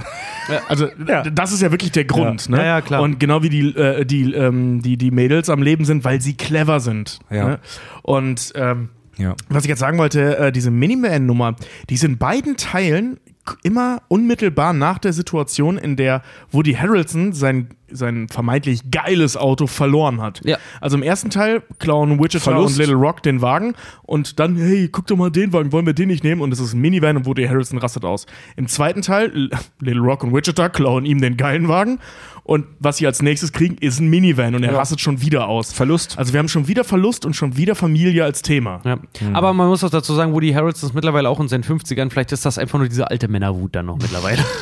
Also 0.68 0.88
Ja. 1.08 1.22
das 1.22 1.52
ist 1.52 1.62
ja 1.62 1.70
wirklich 1.70 1.92
der 1.92 2.04
Grund. 2.04 2.46
Ja. 2.46 2.50
Ne? 2.50 2.56
Ja, 2.58 2.64
ja, 2.64 2.80
klar. 2.82 3.00
Und 3.02 3.18
genau 3.18 3.42
wie 3.42 3.48
die, 3.48 3.74
äh, 3.74 4.04
die, 4.04 4.32
ähm, 4.34 4.82
die, 4.82 4.98
die 4.98 5.10
Mädels 5.10 5.48
am 5.48 5.62
Leben 5.62 5.84
sind, 5.86 6.04
weil 6.04 6.20
sie 6.20 6.34
clever 6.34 6.80
sind. 6.80 7.20
Ja. 7.30 7.48
Ne? 7.48 7.58
Und 8.02 8.52
ähm, 8.54 8.90
Ja. 9.16 9.34
was 9.48 9.64
ich 9.64 9.70
jetzt 9.70 9.78
sagen 9.78 9.96
wollte, 9.96 10.36
äh, 10.36 10.52
diese 10.52 10.70
Miniman-Nummer, 10.70 11.56
die 11.88 11.94
ist 11.94 12.04
in 12.04 12.18
beiden 12.18 12.56
Teilen 12.58 13.18
immer 13.62 14.02
unmittelbar 14.08 14.72
nach 14.74 14.98
der 14.98 15.12
Situation, 15.14 15.78
in 15.78 15.96
der 15.96 16.20
Woody 16.50 16.74
Harrelson 16.74 17.32
sein, 17.32 17.68
sein 17.92 18.28
vermeintlich 18.28 18.90
geiles 18.90 19.36
Auto 19.36 19.66
verloren 19.66 20.20
hat. 20.20 20.40
Ja. 20.44 20.58
Also 20.80 20.96
im 20.96 21.02
ersten 21.02 21.30
Teil 21.30 21.62
klauen 21.78 22.18
Wichita 22.18 22.40
Verlust. 22.40 22.74
und 22.74 22.78
Little 22.80 22.96
Rock 22.96 23.22
den 23.22 23.40
Wagen 23.42 23.74
und 24.02 24.38
dann, 24.38 24.56
hey, 24.56 24.88
guck 24.90 25.06
doch 25.06 25.16
mal 25.16 25.30
den 25.30 25.52
Wagen, 25.52 25.72
wollen 25.72 25.86
wir 25.86 25.94
den 25.94 26.08
nicht 26.08 26.24
nehmen? 26.24 26.40
Und 26.40 26.52
es 26.52 26.60
ist 26.60 26.74
ein 26.74 26.80
Minivan 26.80 27.16
und 27.16 27.26
Woody 27.26 27.46
Harrelson 27.46 27.78
rastet 27.78 28.04
aus. 28.04 28.26
Im 28.56 28.68
zweiten 28.68 29.02
Teil, 29.02 29.50
Little 29.80 30.02
Rock 30.02 30.24
und 30.24 30.34
Wichita 30.34 30.68
klauen 30.68 31.04
ihm 31.04 31.20
den 31.20 31.36
geilen 31.36 31.68
Wagen 31.68 31.98
und 32.44 32.66
was 32.80 32.96
sie 32.96 33.06
als 33.06 33.22
nächstes 33.22 33.52
kriegen, 33.52 33.76
ist 33.78 34.00
ein 34.00 34.08
Minivan 34.08 34.56
und 34.56 34.64
er 34.64 34.74
rastet 34.74 35.00
schon 35.00 35.22
wieder 35.22 35.46
aus. 35.46 35.72
Verlust. 35.72 36.18
Also 36.18 36.32
wir 36.32 36.40
haben 36.40 36.48
schon 36.48 36.66
wieder 36.66 36.82
Verlust 36.82 37.24
und 37.24 37.34
schon 37.34 37.56
wieder 37.56 37.76
Familie 37.76 38.24
als 38.24 38.42
Thema. 38.42 38.80
Ja. 38.84 38.98
Aber 39.32 39.52
man 39.52 39.68
muss 39.68 39.84
auch 39.84 39.90
dazu 39.90 40.12
sagen, 40.14 40.32
Woody 40.32 40.52
Harrelson 40.52 40.88
ist 40.90 40.94
mittlerweile 40.94 41.28
auch 41.28 41.38
in 41.38 41.46
seinen 41.46 41.62
50ern. 41.62 42.10
Vielleicht 42.10 42.32
ist 42.32 42.44
das 42.44 42.58
einfach 42.58 42.80
nur 42.80 42.88
diese 42.88 43.08
alte 43.08 43.28
Männerwut 43.28 43.76
dann 43.76 43.86
noch 43.86 43.98
mittlerweile. 43.98 44.42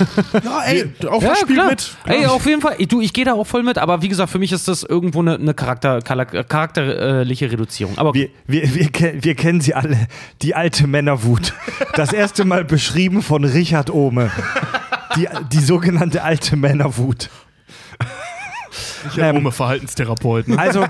Ja, 0.45 0.63
ey, 0.65 0.85
auch 1.09 1.23
ja, 1.23 1.35
spielt 1.35 1.59
klar. 1.59 1.71
mit. 1.71 1.97
Klar. 2.05 2.17
Ey, 2.17 2.27
auf 2.27 2.47
jeden 2.47 2.61
Fall. 2.61 2.77
Du, 2.89 3.01
ich 3.01 3.13
gehe 3.13 3.20
da 3.25 3.35
auch 3.35 3.47
voll 3.47 3.63
mit. 3.63 3.79
Aber 3.79 4.03
wie 4.03 4.09
gesagt, 4.09 4.31
für 4.31 4.39
mich 4.39 4.53
ist 4.53 4.69
das 4.69 4.83
irgendwo 4.83 5.21
eine, 5.21 5.35
eine 5.37 5.55
Charakter, 5.55 5.99
charak- 5.99 6.45
charakterliche 6.49 7.51
Reduzierung. 7.51 7.97
Aber 7.99 8.15
Wir, 8.15 8.29
wir, 8.47 8.63
wir, 8.75 8.89
wir 9.25 9.35
kennen 9.35 9.61
sie 9.61 9.75
alle, 9.75 10.07
die 10.43 10.55
alte 10.55 10.87
Männerwut. 10.87 11.55
Das 11.95 12.13
erste 12.13 12.45
Mal 12.45 12.65
beschrieben 12.65 13.23
von 13.23 13.45
Richard 13.45 13.91
Ohme. 13.91 14.31
Die, 15.17 15.29
die 15.53 15.59
sogenannte 15.61 16.23
alte 16.23 16.57
Männerwut. 16.57 17.31
ich 19.15 19.21
habe 19.21 19.39
ähm, 19.39 19.51
Verhaltenstherapeut. 19.53 20.49
Ne? 20.49 20.59
Also, 20.59 20.85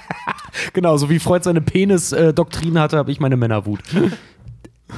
genau, 0.72 0.96
so 0.96 1.08
wie 1.10 1.18
Freud 1.18 1.42
seine 1.44 1.60
Penis-Doktrin 1.60 2.78
hatte, 2.78 2.98
habe 2.98 3.10
ich 3.10 3.20
meine 3.20 3.36
Männerwut. 3.36 3.80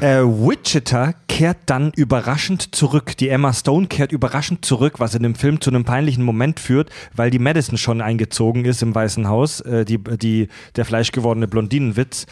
Äh, 0.01 0.23
Wichita 0.23 1.15
kehrt 1.29 1.59
dann 1.67 1.93
überraschend 1.97 2.75
zurück. 2.75 3.17
Die 3.17 3.31
Emma 3.31 3.53
Stone 3.53 3.87
kehrt 3.87 4.13
überraschend 4.13 4.65
zurück, 4.65 5.01
was 5.01 5.15
in 5.15 5.23
dem 5.23 5.35
Film 5.35 5.61
zu 5.61 5.71
einem 5.71 5.85
peinlichen 5.85 6.25
Moment 6.25 6.61
führt, 6.61 6.91
weil 7.15 7.31
die 7.31 7.39
Madison 7.39 7.79
schon 7.79 8.01
eingezogen 8.01 8.65
ist 8.65 8.83
im 8.83 8.95
Weißen 8.95 9.29
Haus, 9.29 9.61
äh, 9.61 9.85
die, 9.85 9.99
die, 9.99 10.49
der 10.77 10.85
fleischgewordene 10.85 11.49
Blondinenwitz. 11.49 12.27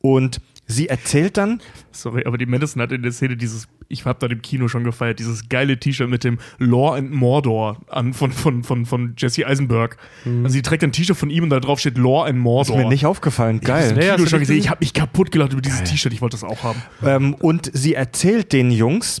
Und 0.00 0.40
sie 0.66 0.88
erzählt 0.88 1.36
dann, 1.36 1.60
Sorry, 1.92 2.24
aber 2.26 2.38
die 2.38 2.46
Madison 2.46 2.82
hat 2.82 2.92
in 2.92 3.02
der 3.02 3.12
Szene 3.12 3.36
dieses 3.36 3.68
ich 3.88 4.04
habe 4.04 4.18
da 4.18 4.32
im 4.32 4.42
Kino 4.42 4.68
schon 4.68 4.84
gefeiert, 4.84 5.18
dieses 5.18 5.48
geile 5.48 5.78
T-Shirt 5.78 6.08
mit 6.08 6.24
dem 6.24 6.38
Law 6.58 6.96
and 6.96 7.12
Mordor 7.12 7.78
an, 7.88 8.14
von, 8.14 8.32
von, 8.32 8.64
von, 8.64 8.86
von 8.86 9.14
Jesse 9.16 9.46
Eisenberg. 9.46 9.96
Also 10.24 10.48
sie 10.48 10.62
trägt 10.62 10.82
ein 10.82 10.92
T-Shirt 10.92 11.16
von 11.16 11.30
ihm 11.30 11.44
und 11.44 11.50
da 11.50 11.60
drauf 11.60 11.80
steht 11.80 11.98
Law 11.98 12.24
and 12.24 12.38
Ist 12.38 12.42
Mordor. 12.42 12.78
mir 12.78 12.88
nicht 12.88 13.06
aufgefallen. 13.06 13.58
Ich 13.60 13.66
Geil. 13.66 13.92
im 13.92 14.02
Ja, 14.02 14.18
schon 14.26 14.40
gesehen. 14.40 14.58
Ich 14.58 14.70
habe 14.70 14.78
mich 14.80 14.92
kaputt 14.92 15.30
gelacht 15.30 15.52
über 15.52 15.62
dieses 15.62 15.84
T-Shirt. 15.84 16.12
Ich 16.12 16.20
wollte 16.20 16.36
das 16.36 16.44
auch 16.44 16.62
haben. 16.62 16.82
Ähm, 17.04 17.34
und 17.34 17.70
sie 17.72 17.94
erzählt 17.94 18.52
den 18.52 18.70
Jungs, 18.70 19.20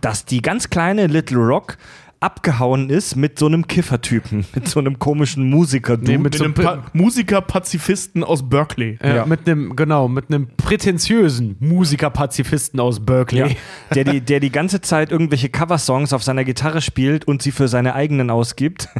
dass 0.00 0.24
die 0.24 0.42
ganz 0.42 0.70
kleine 0.70 1.06
Little 1.06 1.38
Rock 1.38 1.76
abgehauen 2.20 2.90
ist 2.90 3.16
mit 3.16 3.38
so 3.38 3.46
einem 3.46 3.66
Kiffertypen, 3.66 4.44
mit 4.54 4.68
so 4.68 4.80
einem 4.80 4.98
komischen 4.98 5.48
musiker 5.50 5.96
Nee, 5.96 6.14
mit 6.18 6.24
Mit 6.24 6.34
so 6.36 6.44
einem 6.44 6.54
pa 6.54 6.84
Musiker-Pazifisten 6.92 8.24
aus 8.24 8.48
Berkeley. 8.48 8.98
Äh, 9.02 9.16
Ja. 9.16 9.26
Mit 9.26 9.46
einem, 9.48 9.76
genau, 9.76 10.08
mit 10.08 10.28
einem 10.28 10.48
prätentiösen 10.56 11.56
Musiker-Pazifisten 11.60 12.80
aus 12.80 13.04
Berkeley. 13.04 13.50
Ja, 13.50 13.56
der, 13.94 14.04
die, 14.04 14.20
der 14.20 14.40
die 14.40 14.50
ganze 14.50 14.80
Zeit 14.80 15.10
irgendwelche 15.12 15.48
Coversongs 15.48 16.12
auf 16.12 16.22
seiner 16.22 16.44
Gitarre 16.44 16.80
spielt 16.80 17.26
und 17.26 17.42
sie 17.42 17.52
für 17.52 17.68
seine 17.68 17.94
eigenen 17.94 18.30
ausgibt. 18.30 18.88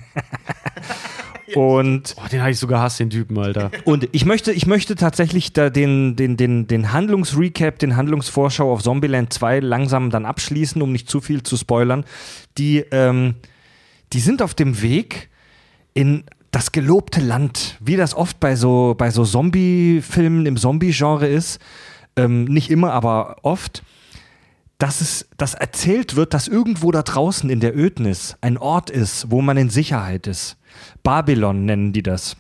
und, 1.55 2.17
Boah, 2.17 2.29
den 2.29 2.41
habe 2.41 2.51
ich 2.51 2.59
so 2.59 2.67
gehasst, 2.67 2.99
den 3.01 3.11
Typen, 3.11 3.39
Alter. 3.39 3.71
und 3.85 4.09
ich 4.13 4.25
möchte, 4.25 4.53
ich 4.53 4.67
möchte 4.67 4.97
tatsächlich 4.97 5.53
da 5.53 5.71
den, 5.71 6.17
den, 6.17 6.37
den, 6.37 6.67
den 6.67 6.93
Handlungsrecap, 6.93 7.79
den 7.79 7.97
Handlungsvorschau 7.97 8.73
auf 8.73 8.83
Zombieland 8.83 9.33
2 9.33 9.61
langsam 9.61 10.11
dann 10.11 10.25
abschließen, 10.25 10.81
um 10.83 10.93
nicht 10.93 11.09
zu 11.09 11.21
viel 11.21 11.43
zu 11.43 11.57
spoilern. 11.57 12.05
Die, 12.59 12.79
ähm, 12.91 13.37
die 14.13 14.21
sind 14.21 14.43
auf 14.43 14.55
dem 14.55 14.83
Weg 14.83 15.31
in 15.95 16.25
das 16.51 16.73
gelobte 16.73 17.21
Land, 17.21 17.77
wie 17.81 17.97
das 17.97 18.15
oft 18.15 18.41
bei 18.41 18.57
so, 18.57 18.95
bei 18.97 19.11
so 19.11 19.25
Zombie-Filmen 19.25 20.47
im 20.47 20.57
Zombie-Genre 20.57 21.27
ist. 21.27 21.61
Ähm, 22.17 22.45
nicht 22.45 22.71
immer, 22.71 22.93
aber 22.93 23.37
oft. 23.43 23.83
Dass 24.79 25.01
es, 25.01 25.27
dass 25.39 25.55
erzählt 25.55 26.17
wird, 26.17 26.35
dass 26.35 26.49
irgendwo 26.49 26.93
da 26.93 27.03
draußen 27.03 27.49
in 27.49 27.61
der 27.61 27.77
Ödnis 27.77 28.37
ein 28.43 28.59
Ort 28.59 28.91
ist, 28.91 29.31
wo 29.31 29.41
man 29.41 29.57
in 29.57 29.71
Sicherheit 29.71 30.27
ist. 30.27 30.59
Babylon 31.03 31.65
nennen 31.65 31.93
die 31.93 32.03
das. 32.03 32.37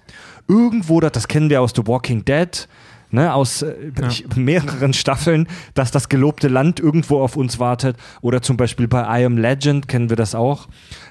Irgendwo, 0.48 1.00
da, 1.00 1.10
das 1.10 1.28
kennen 1.28 1.50
wir 1.50 1.60
aus 1.60 1.72
The 1.74 1.86
Walking 1.86 2.24
Dead, 2.24 2.68
ne, 3.10 3.34
aus 3.34 3.62
äh, 3.62 3.74
ich, 4.08 4.24
mehreren 4.36 4.92
Staffeln, 4.92 5.48
dass 5.74 5.90
das 5.90 6.08
gelobte 6.08 6.48
Land 6.48 6.78
irgendwo 6.78 7.20
auf 7.20 7.36
uns 7.36 7.58
wartet. 7.58 7.96
Oder 8.20 8.42
zum 8.42 8.56
Beispiel 8.56 8.86
bei 8.86 9.02
I 9.22 9.24
Am 9.24 9.38
Legend 9.38 9.88
kennen 9.88 10.08
wir 10.08 10.16
das 10.16 10.34
auch. 10.34 10.68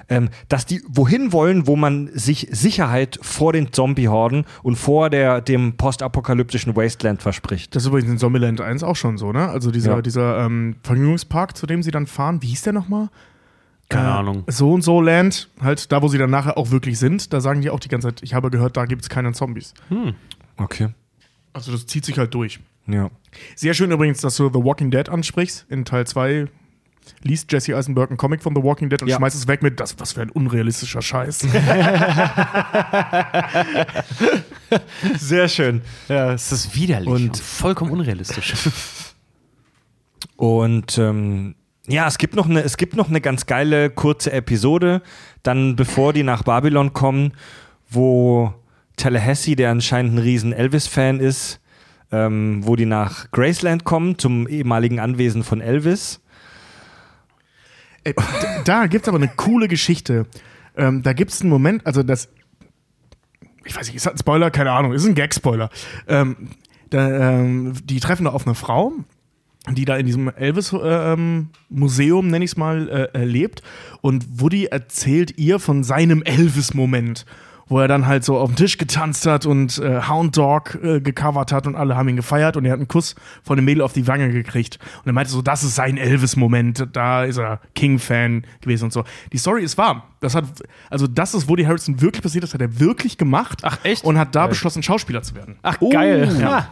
Ähm, 0.08 0.28
dass 0.48 0.64
die 0.66 0.82
wohin 0.88 1.32
wollen, 1.32 1.66
wo 1.66 1.74
man 1.74 2.08
sich 2.14 2.46
Sicherheit 2.50 3.18
vor 3.22 3.52
den 3.52 3.72
Zombie-Horden 3.72 4.44
und 4.62 4.76
vor 4.76 5.10
der, 5.10 5.40
dem 5.40 5.76
postapokalyptischen 5.76 6.76
Wasteland 6.76 7.22
verspricht. 7.22 7.74
Das 7.74 7.82
ist 7.82 7.88
übrigens 7.88 8.12
in 8.12 8.18
Zombieland 8.18 8.60
1 8.60 8.84
auch 8.84 8.94
schon 8.96 9.18
so, 9.18 9.32
ne? 9.32 9.48
Also 9.48 9.70
dieser, 9.72 9.96
Ja. 9.96 10.02
dieser 10.02 10.46
ähm, 10.46 10.76
Vergnügungspark, 10.84 11.56
zu 11.56 11.66
dem 11.66 11.82
sie 11.82 11.90
dann 11.90 12.06
fahren, 12.06 12.40
wie 12.40 12.46
hieß 12.46 12.62
der 12.62 12.72
nochmal? 12.72 13.08
Keine 13.88 14.08
Äh, 14.08 14.12
Ahnung. 14.12 14.44
So 14.48 14.72
und 14.72 14.82
so 14.82 15.00
Land, 15.00 15.48
halt 15.60 15.90
da, 15.92 16.02
wo 16.02 16.08
sie 16.08 16.18
dann 16.18 16.30
nachher 16.30 16.58
auch 16.58 16.70
wirklich 16.70 16.98
sind, 16.98 17.32
da 17.32 17.40
sagen 17.40 17.60
die 17.60 17.70
auch 17.70 17.78
die 17.80 17.88
ganze 17.88 18.08
Zeit, 18.08 18.22
ich 18.22 18.34
habe 18.34 18.50
gehört, 18.50 18.76
da 18.76 18.84
gibt 18.84 19.02
es 19.02 19.08
keine 19.08 19.32
Zombies. 19.32 19.74
Okay. 20.56 20.88
Also 21.52 21.72
das 21.72 21.86
zieht 21.86 22.04
sich 22.04 22.18
halt 22.18 22.34
durch. 22.34 22.58
Ja. 22.88 23.10
Sehr 23.54 23.74
schön 23.74 23.90
übrigens, 23.90 24.20
dass 24.20 24.36
du 24.36 24.48
The 24.48 24.62
Walking 24.62 24.90
Dead 24.90 25.08
ansprichst. 25.08 25.66
In 25.68 25.84
Teil 25.84 26.06
2 26.06 26.46
liest 27.22 27.50
Jesse 27.52 27.76
Eisenberg 27.76 28.10
einen 28.10 28.16
Comic 28.16 28.42
von 28.42 28.54
The 28.56 28.62
Walking 28.62 28.88
Dead 28.90 29.00
und 29.02 29.08
Ja. 29.08 29.16
schmeißt 29.16 29.36
es 29.36 29.46
weg 29.48 29.62
mit, 29.62 29.78
das, 29.80 29.98
was 30.00 30.12
für 30.14 30.22
ein 30.22 30.30
unrealistischer 30.30 31.02
Scheiß. 31.02 31.38
Sehr 35.18 35.48
schön. 35.48 35.82
Ja, 36.08 36.32
es 36.32 36.50
ist 36.52 36.74
widerlich 36.74 37.08
Und- 37.08 37.22
und 37.28 37.36
vollkommen 37.38 37.90
unrealistisch. 37.92 38.54
Und 40.36 40.98
ähm, 40.98 41.54
ja, 41.88 42.06
es 42.06 42.18
gibt, 42.18 42.34
noch 42.34 42.48
eine, 42.48 42.62
es 42.62 42.76
gibt 42.76 42.96
noch 42.96 43.08
eine 43.08 43.20
ganz 43.20 43.46
geile 43.46 43.90
kurze 43.90 44.32
Episode, 44.32 45.02
dann 45.42 45.76
bevor 45.76 46.12
die 46.12 46.22
nach 46.22 46.42
Babylon 46.42 46.92
kommen, 46.92 47.32
wo 47.88 48.52
Tallahassee, 48.96 49.54
der 49.54 49.70
anscheinend 49.70 50.14
ein 50.14 50.18
riesen 50.18 50.52
Elvis-Fan 50.52 51.20
ist, 51.20 51.60
ähm, 52.10 52.60
wo 52.66 52.76
die 52.76 52.86
nach 52.86 53.30
Graceland 53.30 53.84
kommen, 53.84 54.18
zum 54.18 54.48
ehemaligen 54.48 55.00
Anwesen 55.00 55.44
von 55.44 55.60
Elvis. 55.60 56.20
D- 58.06 58.14
da 58.64 58.86
gibt 58.86 59.04
es 59.04 59.08
aber 59.08 59.18
eine 59.18 59.28
coole 59.28 59.68
Geschichte. 59.68 60.26
Ähm, 60.76 61.02
da 61.02 61.12
gibt 61.12 61.32
es 61.32 61.40
einen 61.40 61.50
Moment, 61.50 61.86
also 61.86 62.02
das. 62.02 62.28
Ich 63.64 63.76
weiß 63.76 63.86
nicht, 63.88 63.96
ist 63.96 64.06
das 64.06 64.14
ein 64.14 64.18
Spoiler? 64.18 64.50
Keine 64.52 64.70
Ahnung, 64.70 64.92
ist 64.92 65.04
ein 65.06 65.16
Gag-Spoiler. 65.16 65.70
Ähm, 66.06 66.50
da, 66.90 67.40
ähm, 67.40 67.74
die 67.84 67.98
treffen 67.98 68.24
da 68.26 68.30
auf 68.30 68.46
eine 68.46 68.54
Frau, 68.54 68.92
die 69.74 69.84
da 69.84 69.96
in 69.96 70.06
diesem 70.06 70.28
Elvis-Museum, 70.28 72.28
nenne 72.28 72.44
ich 72.44 72.52
es 72.52 72.56
mal, 72.56 72.88
äh, 72.88 73.08
äh, 73.18 73.24
lebt. 73.24 73.62
Und 74.00 74.40
Woody 74.40 74.66
erzählt 74.66 75.36
ihr 75.38 75.58
von 75.58 75.82
seinem 75.84 76.22
Elvis-Moment. 76.22 77.26
Wo 77.68 77.80
er 77.80 77.88
dann 77.88 78.06
halt 78.06 78.24
so 78.24 78.38
auf 78.38 78.48
den 78.50 78.54
Tisch 78.54 78.78
getanzt 78.78 79.26
hat 79.26 79.44
und 79.44 79.78
äh, 79.78 80.02
Hound 80.02 80.36
Dog 80.36 80.78
äh, 80.84 81.00
gecovert 81.00 81.50
hat 81.50 81.66
und 81.66 81.74
alle 81.74 81.96
haben 81.96 82.08
ihn 82.08 82.14
gefeiert 82.14 82.56
und 82.56 82.64
er 82.64 82.70
hat 82.70 82.78
einen 82.78 82.86
Kuss 82.86 83.16
von 83.42 83.56
dem 83.56 83.64
Mädel 83.64 83.82
auf 83.82 83.92
die 83.92 84.06
Wange 84.06 84.30
gekriegt. 84.30 84.78
Und 84.98 85.08
er 85.08 85.12
meinte 85.12 85.32
so, 85.32 85.42
das 85.42 85.64
ist 85.64 85.74
sein 85.74 85.96
Elvis-Moment, 85.96 86.86
da 86.92 87.24
ist 87.24 87.38
er 87.38 87.58
King-Fan 87.74 88.44
gewesen 88.60 88.84
und 88.84 88.92
so. 88.92 89.02
Die 89.32 89.38
Story 89.38 89.64
ist 89.64 89.76
wahr. 89.76 90.04
Das 90.20 90.36
hat, 90.36 90.44
also 90.90 91.08
das 91.08 91.34
ist 91.34 91.48
Woody 91.48 91.64
Harrison 91.64 92.00
wirklich 92.00 92.22
passiert, 92.22 92.44
das 92.44 92.54
hat 92.54 92.60
er 92.60 92.78
wirklich 92.78 93.18
gemacht. 93.18 93.58
Ach, 93.62 93.78
echt? 93.82 94.04
Und 94.04 94.16
hat 94.16 94.36
da 94.36 94.46
beschlossen, 94.46 94.84
Schauspieler 94.84 95.22
zu 95.22 95.34
werden. 95.34 95.56
Ach, 95.62 95.76
geil. 95.90 96.32
Ja. 96.38 96.40
Ja. 96.40 96.68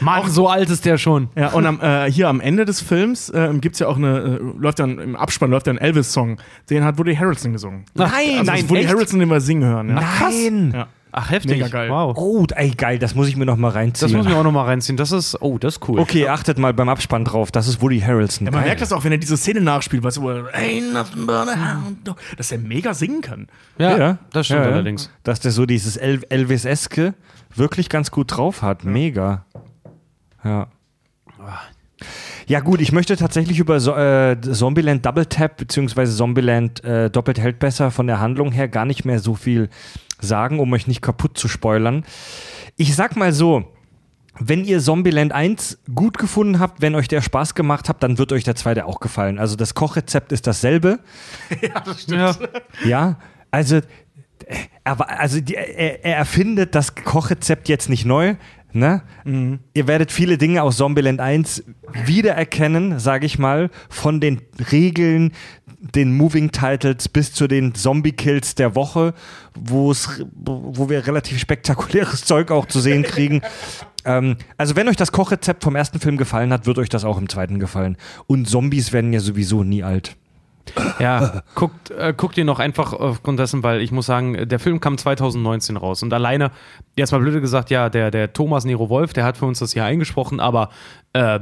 Mann, 0.00 0.30
so 0.30 0.48
alt 0.48 0.70
ist 0.70 0.84
der 0.84 0.98
schon. 0.98 1.28
Ja, 1.36 1.48
und 1.48 1.66
am, 1.66 1.80
äh, 1.80 2.10
hier 2.10 2.28
am 2.28 2.40
Ende 2.40 2.64
des 2.64 2.80
Films 2.80 3.30
äh, 3.30 3.50
gibt 3.60 3.74
es 3.74 3.80
ja 3.80 3.88
auch 3.88 3.96
eine, 3.96 4.18
äh, 4.18 4.40
läuft 4.58 4.78
dann 4.78 4.98
im 4.98 5.16
Abspann 5.16 5.50
läuft 5.50 5.66
ja 5.66 5.72
ein 5.72 5.78
Elvis-Song. 5.78 6.38
Den 6.70 6.84
hat 6.84 6.98
Woody 6.98 7.14
Harrelson 7.16 7.52
gesungen. 7.52 7.84
Nein, 7.94 8.10
also 8.38 8.52
nein, 8.52 8.68
Woody 8.68 8.80
echt? 8.82 8.90
Harrelson, 8.90 9.20
den 9.20 9.28
wir 9.30 9.40
singen 9.40 9.64
hören. 9.64 9.88
Ja. 9.90 10.02
Nein! 10.20 10.72
Ja. 10.74 10.86
Ach, 11.18 11.30
heftig. 11.30 11.52
Mega 11.52 11.68
geil. 11.68 11.88
Wow. 11.88 12.14
Oh, 12.18 12.44
ey, 12.54 12.72
geil, 12.72 12.98
das 12.98 13.14
muss 13.14 13.26
ich 13.26 13.36
mir 13.38 13.46
noch 13.46 13.56
mal 13.56 13.70
reinziehen. 13.70 14.06
Das 14.06 14.14
muss 14.14 14.26
ich 14.26 14.32
mir 14.32 14.38
auch 14.38 14.44
nochmal 14.44 14.66
reinziehen. 14.66 14.98
Das 14.98 15.12
ist, 15.12 15.40
oh, 15.40 15.56
das 15.56 15.76
ist 15.76 15.88
cool. 15.88 15.98
okay, 15.98 16.28
achtet 16.28 16.58
mal 16.58 16.74
beim 16.74 16.90
Abspann 16.90 17.24
drauf, 17.24 17.50
das 17.50 17.68
ist 17.68 17.80
Woody 17.80 18.00
Harrelson. 18.00 18.44
Ja, 18.46 18.50
man 18.50 18.60
Geil. 18.60 18.68
merkt 18.68 18.82
das 18.82 18.92
auch, 18.92 19.02
wenn 19.02 19.12
er 19.12 19.18
diese 19.18 19.38
Szene 19.38 19.62
nachspielt, 19.62 20.02
weißt 20.02 20.18
du, 20.18 20.22
wo 20.22 20.30
er, 20.30 20.44
Ain't 20.54 20.92
nothing 20.92 21.24
but 21.24 21.48
a 21.48 21.56
hound 21.56 22.06
dog", 22.06 22.18
dass 22.36 22.52
er 22.52 22.58
mega 22.58 22.92
singen 22.92 23.22
kann. 23.22 23.46
Ja, 23.78 24.18
das 24.30 24.44
stimmt 24.44 24.60
Ja, 24.60 24.66
ja. 24.66 24.72
allerdings. 24.74 25.10
Dass 25.22 25.40
der 25.40 25.52
so 25.52 25.64
dieses 25.64 25.96
El 25.96 26.20
Elvis-eske 26.28 27.14
wirklich 27.54 27.88
ganz 27.88 28.10
gut 28.10 28.36
drauf 28.36 28.60
hat. 28.60 28.84
Mega. 28.84 29.46
Ja. 30.46 30.68
Ja 32.46 32.60
gut, 32.60 32.80
ich 32.80 32.92
möchte 32.92 33.16
tatsächlich 33.16 33.58
über 33.58 33.80
so 33.80 33.96
äh, 33.96 34.40
Zombieland 34.40 35.04
Double 35.04 35.26
Tap 35.26 35.56
beziehungsweise 35.56 36.16
Zombieland 36.16 36.84
äh, 36.84 37.10
Doppelt 37.10 37.40
hält 37.40 37.58
besser 37.58 37.90
von 37.90 38.06
der 38.06 38.20
Handlung 38.20 38.52
her 38.52 38.68
gar 38.68 38.84
nicht 38.84 39.04
mehr 39.04 39.18
so 39.18 39.34
viel 39.34 39.68
sagen, 40.20 40.60
um 40.60 40.72
euch 40.72 40.86
nicht 40.86 41.02
kaputt 41.02 41.36
zu 41.36 41.48
spoilern. 41.48 42.04
Ich 42.76 42.94
sag 42.94 43.16
mal 43.16 43.32
so, 43.32 43.64
wenn 44.38 44.64
ihr 44.64 44.80
Zombieland 44.80 45.32
1 45.32 45.78
gut 45.94 46.18
gefunden 46.18 46.60
habt, 46.60 46.82
wenn 46.82 46.94
euch 46.94 47.08
der 47.08 47.22
Spaß 47.22 47.54
gemacht 47.54 47.88
hat, 47.88 48.02
dann 48.02 48.18
wird 48.18 48.32
euch 48.32 48.44
der 48.44 48.54
zweite 48.54 48.84
auch 48.84 49.00
gefallen. 49.00 49.38
Also 49.38 49.56
das 49.56 49.74
Kochrezept 49.74 50.32
ist 50.32 50.46
dasselbe. 50.46 51.00
Ja. 52.08 52.36
Ja, 52.84 53.18
also, 53.50 53.76
äh, 53.76 53.82
er, 54.84 55.20
also 55.20 55.40
die, 55.40 55.54
er, 55.54 56.04
er 56.04 56.16
erfindet 56.16 56.74
das 56.74 56.94
Kochrezept 56.94 57.68
jetzt 57.68 57.88
nicht 57.88 58.04
neu. 58.04 58.36
Ne? 58.76 59.00
Ihr 59.72 59.88
werdet 59.88 60.12
viele 60.12 60.36
Dinge 60.36 60.62
aus 60.62 60.76
Zombieland 60.76 61.18
1 61.18 61.64
wiedererkennen, 62.04 62.98
sage 62.98 63.24
ich 63.24 63.38
mal, 63.38 63.70
von 63.88 64.20
den 64.20 64.42
Regeln, 64.70 65.32
den 65.80 66.14
Moving 66.14 66.50
Titles 66.52 67.08
bis 67.08 67.32
zu 67.32 67.46
den 67.46 67.74
Zombie-Kills 67.74 68.54
der 68.54 68.74
Woche, 68.74 69.14
wo 69.54 69.90
es, 69.90 70.22
wo 70.34 70.90
wir 70.90 71.06
relativ 71.06 71.38
spektakuläres 71.38 72.24
Zeug 72.26 72.50
auch 72.50 72.66
zu 72.66 72.80
sehen 72.80 73.02
kriegen. 73.02 73.40
ähm, 74.04 74.36
also 74.58 74.76
wenn 74.76 74.88
euch 74.88 74.96
das 74.96 75.10
Kochrezept 75.10 75.64
vom 75.64 75.74
ersten 75.74 75.98
Film 75.98 76.18
gefallen 76.18 76.52
hat, 76.52 76.66
wird 76.66 76.76
euch 76.78 76.90
das 76.90 77.04
auch 77.04 77.16
im 77.16 77.30
zweiten 77.30 77.58
gefallen. 77.58 77.96
Und 78.26 78.46
Zombies 78.46 78.92
werden 78.92 79.14
ja 79.14 79.20
sowieso 79.20 79.64
nie 79.64 79.82
alt. 79.82 80.16
Ja, 80.98 81.42
guckt, 81.54 81.90
äh, 81.90 82.12
guckt 82.16 82.36
ihr 82.36 82.44
noch 82.44 82.58
einfach 82.58 82.92
aufgrund 82.92 83.38
dessen, 83.38 83.62
weil 83.62 83.80
ich 83.80 83.92
muss 83.92 84.06
sagen, 84.06 84.48
der 84.48 84.58
Film 84.58 84.80
kam 84.80 84.98
2019 84.98 85.76
raus 85.76 86.02
und 86.02 86.12
alleine, 86.12 86.50
jetzt 86.96 87.12
mal 87.12 87.20
blöde 87.20 87.40
gesagt, 87.40 87.70
ja, 87.70 87.88
der, 87.88 88.10
der 88.10 88.32
Thomas 88.32 88.64
Nero 88.64 88.88
Wolf, 88.88 89.12
der 89.12 89.24
hat 89.24 89.36
für 89.36 89.46
uns 89.46 89.58
das 89.58 89.72
hier 89.72 89.84
eingesprochen, 89.84 90.40
aber 90.40 90.70
äh, 91.12 91.40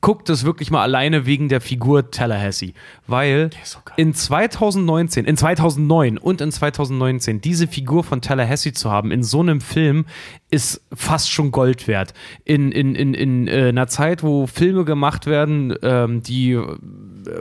guckt 0.00 0.30
es 0.30 0.44
wirklich 0.44 0.70
mal 0.70 0.82
alleine 0.82 1.26
wegen 1.26 1.48
der 1.48 1.60
Figur 1.60 2.10
Tallahassee, 2.10 2.74
weil 3.06 3.50
in 3.96 4.14
2019, 4.14 5.24
in 5.24 5.36
2009 5.36 6.18
und 6.18 6.40
in 6.40 6.52
2019 6.52 7.40
diese 7.40 7.66
Figur 7.66 8.04
von 8.04 8.20
Tallahassee 8.20 8.72
zu 8.72 8.90
haben 8.90 9.10
in 9.10 9.22
so 9.22 9.40
einem 9.40 9.60
Film 9.60 10.06
ist 10.50 10.82
fast 10.94 11.30
schon 11.30 11.50
Gold 11.50 11.88
wert. 11.88 12.14
In, 12.44 12.70
in, 12.72 12.94
in, 12.94 13.12
in 13.14 13.48
äh, 13.48 13.68
einer 13.68 13.88
Zeit, 13.88 14.22
wo 14.22 14.46
Filme 14.46 14.84
gemacht 14.84 15.26
werden, 15.26 15.74
ähm, 15.82 16.22
die 16.22 16.58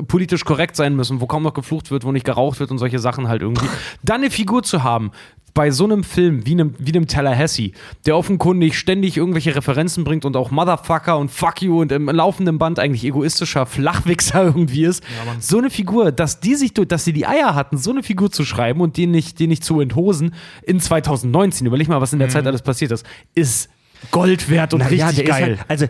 politisch 0.08 0.46
korrekt 0.46 0.76
sein 0.76 0.96
müssen, 0.96 1.22
wo 1.22 1.28
kaum 1.28 1.44
noch 1.44 1.54
geflucht 1.54 1.92
wird, 1.92 2.04
wo 2.04 2.12
nicht 2.12 2.26
geraucht 2.26 2.60
wird 2.60 2.72
und 2.72 2.78
solche 2.78 3.00
Sachen 3.00 3.28
halt 3.28 3.42
irgendwie, 3.42 3.68
dann 4.04 4.22
eine 4.22 4.32
Figur 4.32 4.64
zu 4.64 4.84
haben, 4.84 5.12
bei 5.54 5.72
so 5.72 5.86
einem 5.86 6.04
Film 6.04 6.46
wie 6.46 6.52
einem, 6.52 6.76
wie 6.78 6.92
einem 6.92 7.08
Tallahassee, 7.08 7.72
der 8.06 8.16
offenkundig 8.16 8.78
ständig 8.78 9.18
irgendwelche 9.18 9.56
Referenzen 9.56 10.04
bringt 10.04 10.24
und 10.24 10.38
auch 10.38 10.52
Motherfucker 10.52 11.18
und 11.18 11.32
Fuck 11.32 11.64
you 11.64 11.82
und 11.82 11.92
im 11.92 12.06
laufenden 12.06 12.60
Band 12.60 12.78
eigentlich 12.78 13.04
egoistischer 13.04 13.66
Flachwichser 13.66 14.44
irgendwie 14.46 14.84
ist, 14.86 15.04
so 15.40 15.58
eine 15.58 15.72
Figur, 15.72 16.12
dass 16.12 16.40
die 16.40 16.54
sich, 16.54 16.76
durch- 16.76 16.88
dass 16.90 17.06
sie 17.06 17.14
die 17.14 17.26
Eier 17.26 17.56
hatten, 17.56 17.78
so 17.78 17.90
eine 17.90 18.04
Figur 18.04 18.30
zu 18.30 18.46
schreiben 18.46 18.82
und 18.82 18.98
den 18.98 19.10
nicht, 19.10 19.40
den 19.40 19.50
nicht 19.50 19.64
zu 19.64 19.82
enthosen 19.82 20.36
in 20.62 20.80
2019, 20.80 21.66
überleg 21.66 21.88
mal, 21.88 22.02
was 22.02 22.14
in 22.14 22.20
der 22.20 22.30
Zeit 22.30 22.46
alles 22.46 22.62
passiert 22.62 22.92
ist, 22.92 23.04
ist 23.34 23.70
Gold 24.12 24.52
wert 24.52 24.76
und 24.76 24.82
Na 24.82 24.88
richtig 24.88 25.18
ja, 25.18 25.24
geil. 25.26 25.58
Halt, 25.58 25.70
also, 25.70 25.86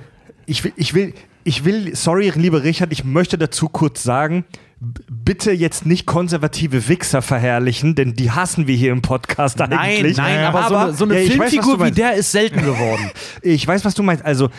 ich 0.45 0.64
will, 0.64 0.72
ich 0.78 0.93
will, 0.93 1.14
ich 1.48 1.64
will, 1.64 1.95
sorry, 1.95 2.30
lieber 2.36 2.64
Richard, 2.64 2.91
ich 2.91 3.06
möchte 3.06 3.38
dazu 3.38 3.70
kurz 3.70 4.04
sagen, 4.04 4.43
bitte 4.82 5.54
jetzt 5.54 5.86
nicht 5.86 6.06
konservative 6.06 6.89
Wichser 6.89 7.22
verherrlichen, 7.22 7.95
denn 7.95 8.16
die 8.16 8.32
hassen 8.32 8.68
wir 8.68 8.76
hier 8.76 8.91
im 8.91 9.02
Podcast 9.02 9.60
Nein, 9.60 9.72
eigentlich. 9.72 10.18
nein, 10.18 10.43
aber, 10.43 10.68
so 10.68 10.76
eine, 10.76 10.93
so 10.93 11.06
eine 11.06 11.22
ja, 11.22 11.39
weiß, 11.39 11.50
Filmfigur 11.50 11.78
du 11.78 11.86
wie 11.86 11.91
der 11.91 12.16
ist 12.16 12.34
selten 12.34 12.62
geworden. 12.64 13.12
Ich 13.41 13.66
weiß, 13.66 13.86
was 13.86 13.93
du 13.93 14.04
meinst. 14.04 14.26
Also, 14.26 14.50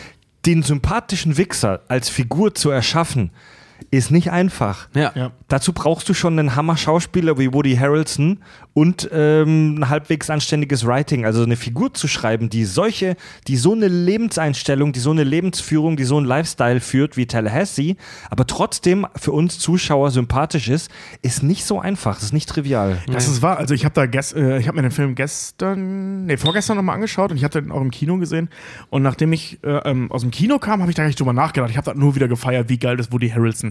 den 0.47 0.63
sympathischen 0.63 1.37
Wichser 1.37 1.81
als 1.89 2.09
Figur 2.09 2.55
zu 2.55 2.71
erschaffen, 2.71 3.29
ist 3.91 4.11
nicht 4.11 4.31
einfach. 4.31 4.87
ja. 4.93 5.11
Ja. 5.15 5.31
Dazu 5.49 5.73
brauchst 5.73 6.07
du 6.07 6.13
schon 6.13 6.37
einen 6.37 6.55
Hammer-Schauspieler 6.55 7.39
wie 7.39 7.51
Woody 7.51 7.75
Harrelson 7.75 8.37
und 8.75 9.09
ähm, 9.11 9.79
ein 9.79 9.89
halbwegs 9.89 10.29
anständiges 10.29 10.85
Writing. 10.85 11.25
Also 11.25 11.41
eine 11.41 11.55
Figur 11.55 11.93
zu 11.95 12.07
schreiben, 12.07 12.49
die 12.49 12.65
solche, 12.65 13.15
die 13.47 13.57
so 13.57 13.73
eine 13.73 13.87
Lebenseinstellung, 13.87 14.93
die 14.93 14.99
so 14.99 15.09
eine 15.09 15.23
Lebensführung, 15.23 15.97
die 15.97 16.03
so 16.03 16.17
einen 16.17 16.27
Lifestyle 16.27 16.79
führt 16.79 17.17
wie 17.17 17.25
Tallahassee, 17.25 17.95
aber 18.29 18.45
trotzdem 18.45 19.07
für 19.15 19.31
uns 19.31 19.57
Zuschauer 19.57 20.11
sympathisch 20.11 20.69
ist, 20.69 20.91
ist 21.23 21.41
nicht 21.41 21.65
so 21.65 21.79
einfach. 21.79 22.15
Das 22.15 22.25
ist 22.25 22.33
nicht 22.33 22.47
trivial. 22.47 22.99
Das 23.11 23.27
ist 23.27 23.41
wahr. 23.41 23.57
Also 23.57 23.73
ich 23.73 23.85
habe 23.85 23.95
da 23.95 24.05
gest, 24.05 24.35
äh, 24.35 24.59
ich 24.59 24.67
habe 24.67 24.75
mir 24.77 24.83
den 24.83 24.91
Film 24.91 25.15
gestern, 25.15 26.27
nee, 26.27 26.37
vorgestern 26.37 26.77
nochmal 26.77 26.95
angeschaut 26.95 27.31
und 27.31 27.37
ich 27.37 27.43
habe 27.43 27.59
den 27.59 27.71
auch 27.71 27.81
im 27.81 27.89
Kino 27.89 28.17
gesehen. 28.17 28.49
Und 28.91 29.01
nachdem 29.01 29.33
ich 29.33 29.63
äh, 29.63 29.77
ähm, 29.89 30.11
aus 30.11 30.21
dem 30.21 30.29
Kino 30.29 30.59
kam, 30.59 30.81
habe 30.81 30.91
ich 30.91 30.95
da 30.95 31.01
gar 31.01 31.07
nicht 31.07 31.19
drüber 31.19 31.33
nachgedacht. 31.33 31.71
Ich 31.71 31.77
habe 31.77 31.91
da 31.91 31.97
nur 31.97 32.13
wieder 32.13 32.27
gefeiert, 32.27 32.69
wie 32.69 32.77
geil 32.77 32.99
ist 32.99 33.11
Woody 33.11 33.29
Harrelson. 33.29 33.68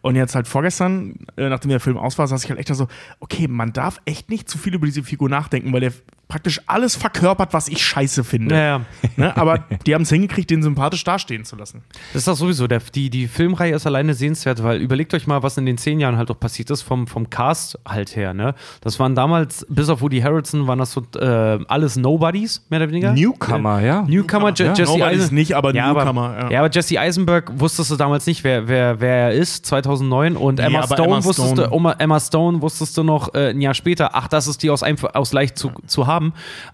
Und 0.00 0.16
jetzt 0.16 0.34
halt 0.34 0.48
vorgestern, 0.48 1.26
äh, 1.36 1.48
nachdem 1.48 1.70
der 1.70 1.80
Film 1.80 1.96
aus 1.96 2.18
war, 2.18 2.26
saß 2.26 2.44
ich 2.44 2.50
halt 2.50 2.60
echt 2.60 2.70
da 2.70 2.74
so, 2.74 2.88
okay, 3.20 3.48
man 3.48 3.72
darf 3.72 4.00
echt 4.04 4.30
nicht 4.30 4.48
zu 4.48 4.58
viel 4.58 4.74
über 4.74 4.86
diese 4.86 5.02
Figur 5.02 5.28
nachdenken, 5.28 5.72
weil 5.72 5.80
der 5.80 5.92
praktisch 6.28 6.60
alles 6.66 6.94
verkörpert, 6.94 7.54
was 7.54 7.68
ich 7.68 7.84
scheiße 7.84 8.22
finde. 8.22 8.54
Ja, 8.54 8.60
ja. 8.60 8.80
Ne? 9.16 9.36
Aber 9.36 9.64
die 9.86 9.94
haben 9.94 10.02
es 10.02 10.10
hingekriegt, 10.10 10.50
den 10.50 10.62
sympathisch 10.62 11.02
dastehen 11.02 11.44
zu 11.44 11.56
lassen. 11.56 11.82
Das 12.12 12.20
ist 12.20 12.28
doch 12.28 12.36
sowieso, 12.36 12.66
der, 12.66 12.80
die, 12.94 13.08
die 13.08 13.26
Filmreihe 13.26 13.74
ist 13.74 13.86
alleine 13.86 14.14
sehenswert, 14.14 14.62
weil 14.62 14.80
überlegt 14.80 15.14
euch 15.14 15.26
mal, 15.26 15.42
was 15.42 15.56
in 15.56 15.64
den 15.64 15.78
zehn 15.78 16.00
Jahren 16.00 16.18
halt 16.18 16.30
auch 16.30 16.38
passiert 16.38 16.70
ist, 16.70 16.82
vom, 16.82 17.06
vom 17.06 17.30
Cast 17.30 17.78
halt 17.86 18.14
her, 18.14 18.34
ne? 18.34 18.54
Das 18.82 19.00
waren 19.00 19.14
damals, 19.14 19.66
bis 19.70 19.88
auf 19.88 20.02
Woody 20.02 20.20
Harrelson, 20.20 20.66
waren 20.66 20.78
das 20.78 20.92
so 20.92 21.02
äh, 21.18 21.58
alles 21.66 21.96
Nobodies, 21.96 22.64
mehr 22.68 22.80
oder 22.80 22.90
weniger. 22.90 23.12
Newcomer, 23.12 23.80
ja. 23.80 24.02
Newcomer, 24.02 24.52
Je 24.54 24.66
Ja, 24.66 24.74
Jesse 24.74 24.92
Nobodies 24.92 25.22
Eisen 25.22 25.34
nicht, 25.34 25.54
aber 25.54 25.74
ja, 25.74 25.92
Newcomer, 25.92 26.28
Aber, 26.28 26.40
ja. 26.40 26.50
ja. 26.50 26.58
aber 26.60 26.70
Jesse 26.70 27.00
Eisenberg 27.00 27.58
wusstest 27.58 27.90
du 27.90 27.96
damals 27.96 28.26
nicht, 28.26 28.44
wer, 28.44 28.68
wer, 28.68 29.00
wer 29.00 29.14
er 29.14 29.32
ist, 29.32 29.64
2009. 29.66 30.36
Und 30.36 30.60
Emma, 30.60 30.80
aber 30.80 30.94
Stone 30.94 31.08
Emma 31.08 31.24
wusstest 31.24 31.52
Stone. 31.52 31.68
du, 31.68 31.74
Emma, 31.74 31.92
Emma 31.98 32.20
Stone 32.20 32.60
wusstest 32.60 32.96
du 32.98 33.02
noch 33.02 33.34
äh, 33.34 33.50
ein 33.50 33.60
Jahr 33.60 33.74
später, 33.74 34.10
ach, 34.14 34.28
das 34.28 34.46
ist 34.46 34.62
die 34.62 34.70
aus, 34.70 34.82
einfach, 34.82 35.14
aus 35.14 35.32
leicht 35.32 35.56
zu, 35.56 35.72
zu 35.86 36.06
haben. 36.06 36.17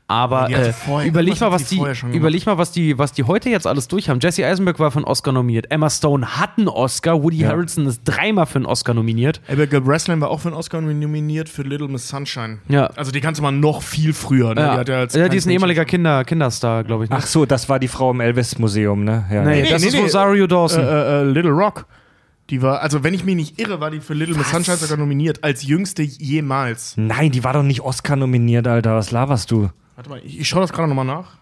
Aber 0.07 0.47
Die 0.49 0.57
hatte 0.57 0.75
äh, 0.89 1.07
überleg 1.07 1.41
mal, 1.41 1.51
was 1.51 1.65
die 1.65 1.83
überleg 2.13 2.47
mal, 2.47 2.59
was 2.59 2.73
die, 2.73 2.99
was 2.99 3.13
die 3.13 3.25
heute 3.25 3.49
jetzt 3.51 3.67
alles 3.67 3.89
durch 3.89 4.09
haben. 4.09 4.21
Jesse 4.21 4.45
Eisenberg 4.47 4.79
war 4.79 4.91
für 4.91 4.99
einen 4.99 5.07
Oscar 5.07 5.33
nominiert. 5.33 5.71
Emma 5.71 5.89
Stone 5.91 6.39
hat 6.39 6.51
einen 6.59 6.69
Oscar. 6.69 7.23
Woody 7.23 7.39
Harrelson 7.39 7.87
ist 7.87 8.03
dreimal 8.05 8.47
für 8.47 8.57
einen 8.57 8.67
Oscar 8.67 8.95
nominiert. 8.95 9.41
Abigail 9.49 9.81
Breslin 9.81 10.21
war 10.21 10.31
auch 10.31 10.41
für 10.41 10.49
einen 10.49 10.57
Oscar 10.57 10.81
nominiert 10.81 11.49
für 11.49 11.63
Little 11.63 11.89
Miss 11.89 12.09
Sunshine. 12.09 12.59
Ja. 12.69 12.87
Also 12.97 13.13
die 13.13 13.21
kannte 13.21 13.43
man 13.43 13.61
noch 13.61 13.83
viel 13.83 14.13
früher. 14.13 14.55
Ne? 14.55 14.61
Ja, 14.61 14.73
Die, 14.75 14.81
hat 14.81 14.89
ja, 14.89 14.99
als 15.01 15.15
ja, 15.15 15.29
die 15.29 15.37
ist 15.37 15.47
ein 15.47 15.51
ehemaliger 15.51 15.85
Kinder, 15.85 16.25
Kinderstar, 16.25 16.85
glaube 16.85 17.05
ich. 17.05 17.11
Ne? 17.11 17.17
Ach 17.19 17.27
so, 17.27 17.47
das 17.47 17.69
war 17.69 17.79
die 17.79 17.89
Frau 17.89 18.11
im 18.11 18.21
Elvis-Museum, 18.21 19.05
ne? 19.05 19.25
Ja, 19.31 19.45
nee, 19.45 19.63
ja. 19.65 19.71
das 19.71 19.83
nee, 19.83 19.89
ist 19.89 19.95
nee. 19.95 20.01
Rosario 20.03 20.47
Dawson. 20.47 20.83
schon. 20.83 20.89
Äh, 20.89 21.21
äh, 21.21 21.25
Little 21.25 21.53
Rock. 21.53 21.87
Die 22.51 22.61
war, 22.61 22.81
also 22.81 23.03
wenn 23.03 23.15
ich 23.15 23.25
mich 23.25 23.37
nicht 23.37 23.59
irre, 23.59 23.81
war 23.81 23.91
die 23.91 24.01
für 24.01 24.13
Little 24.15 24.37
Miss 24.37 24.51
Sunshine 24.51 24.77
sogar 24.77 24.99
nominiert, 24.99 25.43
als 25.43 25.63
jüngste 25.63 26.03
jemals. 26.03 26.95
Nein, 26.97 27.31
die 27.31 27.43
war 27.43 27.55
doch 27.55 27.63
nicht 27.63 27.81
Oscar 27.81 28.17
nominiert, 28.17 28.67
Alter. 28.67 28.95
Was 28.97 29.11
laberst 29.11 29.51
du? 29.51 29.71
Warte 29.95 30.11
mal, 30.11 30.21
ich, 30.23 30.41
ich 30.41 30.49
schaue 30.49 30.61
das 30.61 30.73
gerade 30.73 30.89
nochmal 30.89 31.07
nach. 31.07 31.39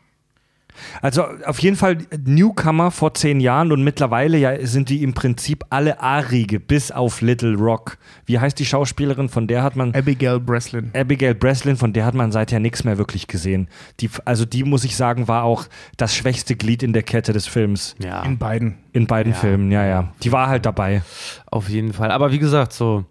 Also 1.01 1.25
auf 1.47 1.59
jeden 1.61 1.77
Fall 1.77 1.99
Newcomer 2.25 2.91
vor 2.91 3.14
zehn 3.14 3.41
Jahren 3.41 3.73
und 3.73 3.85
mittlerweile 3.85 4.39
ja 4.39 4.66
sind 4.66 4.89
die 4.89 5.03
im 5.03 5.14
Prinzip 5.14 5.64
alle 5.70 6.01
Arige, 6.01 6.61
bis 6.61 6.91
auf 6.91 7.20
Little 7.20 7.55
Rock. 7.57 7.99
Wie 8.27 8.39
heißt 8.39 8.59
die 8.59 8.64
Schauspielerin? 8.66 9.29
Von 9.29 9.47
der 9.47 9.62
hat 9.62 9.77
man 9.77 9.95
Abigail 9.95 10.41
Breslin. 10.41 10.91
Abigail 10.95 11.35
Breslin, 11.35 11.77
von 11.77 11.93
der 11.93 12.05
hat 12.05 12.14
man 12.14 12.33
seither 12.33 12.61
nichts 12.61 12.85
mehr 12.85 12.99
wirklich 12.99 13.27
gesehen. 13.27 13.68
Die, 14.01 14.11
also 14.25 14.45
die 14.45 14.64
muss 14.64 14.85
ich 14.85 14.97
sagen, 14.97 15.29
war 15.29 15.45
auch 15.45 15.66
das 15.97 16.14
schwächste 16.14 16.57
Glied 16.57 16.83
in 16.83 16.93
der 16.93 17.03
Kette 17.03 17.33
des 17.33 17.47
Films. 17.47 17.95
ja. 17.99 18.23
In 18.23 18.39
beiden. 18.39 18.79
In 18.93 19.07
beiden 19.07 19.33
Ja. 19.33 19.39
Filmen, 19.39 19.70
ja, 19.73 19.85
ja. 19.87 20.12
Die 20.23 20.33
war 20.33 20.49
halt 20.49 20.66
dabei. 20.66 21.03
Auf 21.47 21.68
jeden 21.68 21.93
Fall. 21.93 22.11
Aber 22.11 22.31
wie 22.33 22.39
gesagt, 22.39 22.73
so 22.73 23.05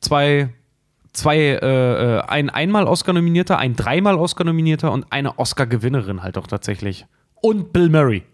zwei, 0.00 0.48
zwei, 1.16 1.38
äh, 1.38 1.56
äh, 1.56 2.20
ein 2.22 2.50
einmal 2.50 2.86
Oscar-Nominierter, 2.86 3.58
ein 3.58 3.74
dreimal 3.76 4.16
Oscar-Nominierter 4.16 4.92
und 4.92 5.06
eine 5.10 5.38
Oscar-Gewinnerin 5.38 6.22
halt 6.22 6.38
auch 6.38 6.46
tatsächlich. 6.46 7.06
Und 7.40 7.72
Bill 7.72 7.88
Murray. 7.88 8.22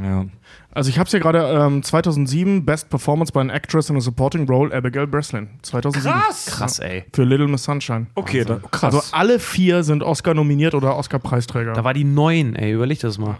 Ja. 0.00 0.24
Also 0.70 0.88
ich 0.88 0.98
habe 0.98 1.06
es 1.06 1.10
hier 1.10 1.20
gerade 1.20 1.40
ähm, 1.40 1.82
2007 1.82 2.64
Best 2.64 2.88
Performance 2.88 3.30
by 3.30 3.40
an 3.40 3.50
Actress 3.50 3.90
in 3.90 3.96
a 3.96 4.00
Supporting 4.00 4.48
Role 4.48 4.74
Abigail 4.74 5.06
Breslin. 5.06 5.50
2007. 5.60 6.18
Krass, 6.46 6.78
ey. 6.78 7.04
Für 7.12 7.24
Little 7.24 7.48
Miss 7.48 7.64
Sunshine. 7.64 8.06
Okay, 8.14 8.44
da, 8.44 8.58
krass. 8.70 8.94
Also 8.94 9.02
alle 9.12 9.38
vier 9.38 9.84
sind 9.84 10.02
Oscar 10.02 10.32
nominiert 10.32 10.74
oder 10.74 10.96
Oscar 10.96 11.18
Preisträger. 11.18 11.74
Da 11.74 11.84
war 11.84 11.92
die 11.92 12.04
neun, 12.04 12.56
ey. 12.56 12.72
Überleg 12.72 13.00
das 13.00 13.18
mal. 13.18 13.38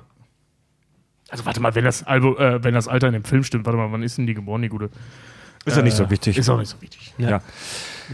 also 1.31 1.47
warte 1.47 1.61
mal, 1.61 1.75
wenn 1.75 1.85
das, 1.85 2.03
Albo, 2.03 2.37
äh, 2.37 2.63
wenn 2.63 2.75
das 2.75 2.87
Alter 2.87 3.07
in 3.07 3.15
dem 3.15 3.25
Film 3.25 3.45
stimmt, 3.45 3.65
warte 3.65 3.79
mal, 3.79 3.91
wann 3.91 4.03
ist 4.03 4.19
denn 4.19 4.27
die 4.27 4.35
geboren, 4.35 4.61
die 4.61 4.69
gute? 4.69 4.91
ist 5.65 5.77
ja 5.77 5.83
nicht 5.83 5.97
so 5.97 6.11
wichtig. 6.11 6.37
Ist 6.37 6.51
auch 6.51 6.59
nicht 6.59 6.69
so 6.69 6.83
wichtig. 6.83 7.15
ja. 7.17 7.39
Die 7.39 7.45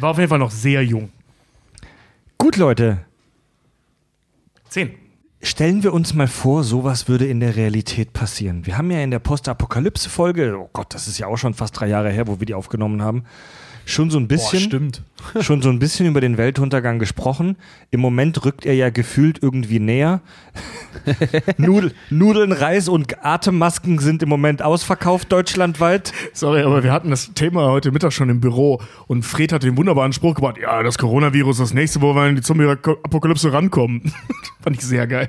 war 0.03 0.11
auf 0.11 0.19
jeden 0.19 0.29
Fall 0.29 0.39
noch 0.39 0.51
sehr 0.51 0.85
jung. 0.85 1.11
Gut, 2.37 2.57
Leute. 2.57 2.99
Zehn. 4.69 4.95
Stellen 5.41 5.85
wir 5.85 5.93
uns 5.93 6.15
mal 6.15 6.27
vor, 6.27 6.65
sowas 6.65 7.09
würde 7.09 7.27
in 7.27 7.39
der 7.39 7.55
Realität 7.55 8.13
passieren. 8.13 8.67
Wir 8.67 8.77
haben 8.77 8.91
ja 8.91 9.01
in 9.01 9.13
der 9.13 9.21
Postapokalypse-Folge, 9.21 10.59
oh 10.59 10.69
Gott, 10.73 10.93
das 10.95 11.07
ist 11.07 11.19
ja 11.19 11.29
auch 11.29 11.37
schon 11.37 11.55
fast 11.55 11.79
drei 11.79 11.87
Jahre 11.87 12.11
her, 12.11 12.27
wo 12.27 12.41
wir 12.41 12.47
die 12.47 12.55
aufgenommen 12.55 13.03
haben, 13.03 13.25
schon 13.85 14.11
so 14.11 14.19
ein 14.19 14.27
bisschen, 14.27 14.61
stimmt. 14.61 15.03
schon 15.41 15.63
so 15.63 15.69
ein 15.69 15.79
bisschen 15.79 16.07
über 16.07 16.21
den 16.21 16.39
Weltuntergang 16.39 16.99
gesprochen. 16.99 17.57
Im 17.91 18.01
Moment 18.01 18.45
rückt 18.45 18.67
er 18.67 18.75
ja 18.75 18.91
gefühlt 18.91 19.43
irgendwie 19.43 19.81
näher. 19.81 20.21
Nudel, 21.57 21.93
Nudeln, 22.11 22.53
Reis 22.53 22.89
und 22.89 23.25
Atemmasken 23.25 23.99
sind 23.99 24.23
im 24.23 24.29
Moment 24.29 24.63
ausverkauft 24.63 25.33
deutschlandweit. 25.33 26.13
Sorry, 26.33 26.63
aber 26.63 26.83
wir 26.83 26.93
hatten 26.93 27.11
das 27.11 27.33
Thema 27.35 27.71
heute 27.71 27.93
Mittag 27.93 28.13
schon 28.13 28.29
im 28.29 28.41
Büro 28.41 28.81
und 29.07 29.23
Fred 29.23 29.53
hat 29.53 29.63
den 29.63 29.77
wunderbaren 29.77 30.13
Spruch 30.13 30.35
gebracht, 30.35 30.57
ja, 30.61 30.83
das 30.83 30.99
Coronavirus 30.99 31.57
ist 31.57 31.71
das 31.71 31.75
nächste, 31.75 32.01
wo 32.01 32.15
wir 32.15 32.27
in 32.29 32.37
die 32.37 32.43
Zombie-Apokalypse 32.43 33.53
rankommen. 33.53 34.13
Fand 34.61 34.77
ich 34.77 34.83
sehr 34.83 35.07
geil. 35.07 35.29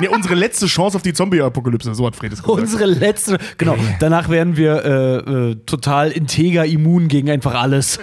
nee, 0.00 0.08
unsere 0.08 0.34
letzte 0.34 0.66
Chance 0.66 0.96
auf 0.96 1.02
die 1.02 1.12
Zombie-Apokalypse, 1.12 1.94
so 1.94 2.06
hat 2.06 2.16
Fred 2.16 2.32
es 2.32 2.42
gesagt. 2.42 2.60
Unsere 2.60 2.86
letzte, 2.86 3.38
genau. 3.58 3.76
Danach 3.98 4.28
werden 4.28 4.56
wir 4.56 4.84
äh, 4.84 5.16
äh, 5.16 5.54
total 5.66 6.10
integer 6.10 6.66
immun 6.66 7.08
gegen 7.08 7.30
einfach 7.30 7.54
alles. 7.54 7.98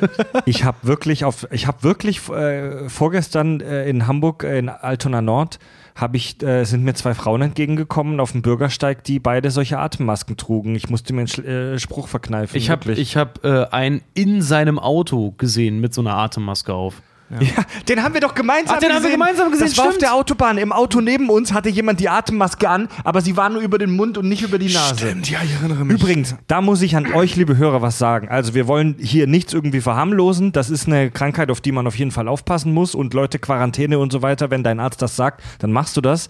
Ich 0.46 0.64
habe 0.64 0.78
wirklich 0.86 1.26
auf, 1.26 1.48
ich 1.52 1.68
habe 1.68 1.84
wirklich 1.84 2.28
äh, 2.30 2.90
vorgestern 2.90 3.60
äh, 3.62 3.88
in 3.90 4.08
Hamburg 4.08 4.44
äh, 4.44 4.60
in 4.60 4.70
Altona 4.70 5.22
Nord 5.22 5.60
habe 5.96 6.18
ich, 6.18 6.42
äh, 6.42 6.64
sind 6.64 6.84
mir 6.84 6.96
zwei 6.96 7.14
Frauen 7.14 7.42
entgegengekommen 7.44 8.20
auf 8.20 8.32
dem 8.32 8.42
Bürgersteig, 8.42 9.04
die 9.04 9.20
beide 9.20 9.52
solche 9.52 9.78
Atemmasken 9.78 10.38
trugen. 10.38 10.74
Ich 10.76 10.90
musste 10.90 11.14
mir 11.14 11.20
einen 11.22 11.28
Sch- 11.28 11.46
äh, 11.46 11.78
Spruch 11.80 12.08
verkneifen. 12.08 12.58
Ich 12.58 12.70
habe 12.72 12.94
ich 12.94 13.16
hab, 13.16 13.46
äh, 13.46 13.66
einen 13.72 14.02
in 14.16 14.42
seinem 14.42 14.80
Auto 14.80 15.36
gesehen 15.38 15.80
mit 15.80 15.94
so 15.94 16.02
einer 16.02 16.16
Atemmaske 16.16 16.74
auf. 16.74 17.04
Ja, 17.42 17.64
den 17.88 18.04
haben 18.04 18.14
wir 18.14 18.22
doch 18.22 18.36
gemeinsam 18.36 18.76
Ach, 18.76 18.80
den 18.80 18.94
haben 18.94 19.04
wir 19.04 19.12
gemeinsam 19.12 19.52
gesehen, 19.52 19.68
Das 19.68 19.78
war 19.78 19.90
auf 19.90 19.98
der 19.98 20.14
Autobahn. 20.14 20.58
Im 20.58 20.72
Auto 20.72 21.02
neben 21.02 21.30
uns 21.30 21.54
hatte 21.54 21.70
jemand 21.70 22.00
die 22.00 22.10
Atemmaske 22.10 22.70
an, 22.70 22.88
aber 23.04 23.22
sie 23.22 23.38
war 23.38 23.50
nur 23.50 23.62
über 23.62 23.78
den 23.78 23.96
Mund 23.96 24.18
und 24.18 24.30
nicht 24.30 24.42
über 24.42 24.60
die 24.60 24.74
Nase. 24.74 24.96
Stimmt, 24.98 25.30
ja, 25.30 25.40
ich 25.44 25.54
erinnere 25.54 25.86
mich. 25.86 26.00
Übrigens, 26.00 26.36
da 26.48 26.62
muss 26.62 26.82
ich 26.82 26.96
an 26.96 27.14
euch, 27.14 27.36
liebe 27.36 27.58
Hörer, 27.58 27.82
was 27.82 27.98
sagen. 27.98 28.30
Also 28.30 28.54
wir 28.54 28.68
wollen 28.68 28.96
hier 29.00 29.28
nichts 29.28 29.54
irgendwie 29.54 29.82
verharmlosen. 29.82 30.52
Das 30.52 30.70
ist 30.70 30.88
eine 30.88 31.12
Krankheit, 31.12 31.50
auf 31.52 31.62
die 31.62 31.72
man 31.72 31.88
auf 31.88 31.98
jeden 31.98 32.12
Fall 32.12 32.28
aufpassen 32.28 32.74
muss. 32.74 32.96
Und 32.96 33.14
Leute, 33.14 33.40
Quarantäne 33.40 34.00
und 34.00 34.12
so 34.12 34.22
weiter, 34.22 34.52
wenn 34.52 34.64
dein 34.64 34.80
Arzt 34.80 35.02
das 35.02 35.16
sagt, 35.16 35.42
dann 35.60 35.72
machst 35.72 35.98
du 35.98 36.02
das. 36.02 36.28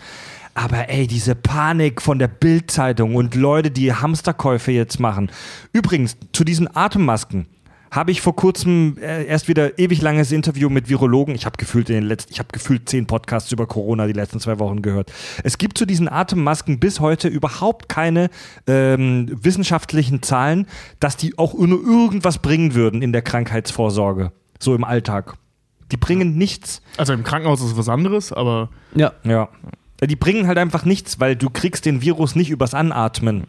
Aber 0.56 0.90
ey, 0.90 1.08
diese 1.08 1.34
Panik 1.34 2.02
von 2.02 2.20
der 2.20 2.28
Bildzeitung 2.28 3.16
und 3.16 3.34
Leute, 3.34 3.72
die 3.72 3.92
Hamsterkäufe 3.92 4.72
jetzt 4.72 5.00
machen. 5.00 5.32
Übrigens, 5.72 6.16
zu 6.32 6.44
diesen 6.44 6.74
Atemmasken 6.76 7.48
habe 7.94 8.10
ich 8.10 8.22
vor 8.22 8.36
kurzem 8.36 8.98
äh, 9.00 9.24
erst 9.26 9.48
wieder 9.48 9.78
ewig 9.78 10.02
langes 10.02 10.32
Interview 10.32 10.68
mit 10.70 10.90
Virologen. 10.90 11.36
Ich 11.36 11.46
habe 11.46 11.58
gefühlt 11.58 11.90
in 11.90 11.96
den 11.96 12.06
letzten, 12.06 12.34
ich 12.34 12.40
habe 12.40 12.50
gefühlt 12.52 12.90
zehn 12.90 13.06
Podcasts 13.06 13.52
über 13.52 13.68
Corona 13.68 14.08
die 14.08 14.14
letzten 14.14 14.40
zwei 14.40 14.58
Wochen 14.58 14.82
gehört. 14.82 15.14
Es 15.44 15.60
gibt 15.60 15.78
zu 15.78 15.86
diesen 15.86 16.10
Atemmasken 16.10 16.80
bis 16.80 17.00
heute 17.00 17.28
überhaupt 17.28 17.90
keine 17.90 18.32
ähm, 18.66 19.30
wissenschaftlichen 19.32 20.24
Zahlen, 20.24 20.66
dass 21.00 21.18
die 21.18 21.38
auch 21.38 21.54
nur 21.54 21.84
irgendwas 21.84 22.40
bringen 22.40 22.74
würden 22.74 23.04
in 23.04 23.14
der 23.14 23.22
Krankheitsvorsorge, 23.22 24.32
so 24.60 24.74
im 24.74 24.84
Alltag. 24.84 25.36
Die 25.92 25.98
bringen 25.98 26.36
nichts. 26.36 26.82
Also 26.98 27.14
im 27.14 27.24
Krankenhaus 27.24 27.62
ist 27.62 27.74
es 27.74 27.78
was 27.78 27.90
anderes, 27.90 28.34
aber 28.34 28.70
Ja. 28.96 29.14
Ja. 29.24 29.50
Die 30.04 30.16
bringen 30.16 30.48
halt 30.48 30.58
einfach 30.58 30.84
nichts, 30.84 31.20
weil 31.20 31.36
du 31.36 31.52
kriegst 31.52 31.86
den 31.86 32.02
Virus 32.02 32.36
nicht 32.36 32.50
übers 32.50 32.74
Anatmen. 32.74 33.44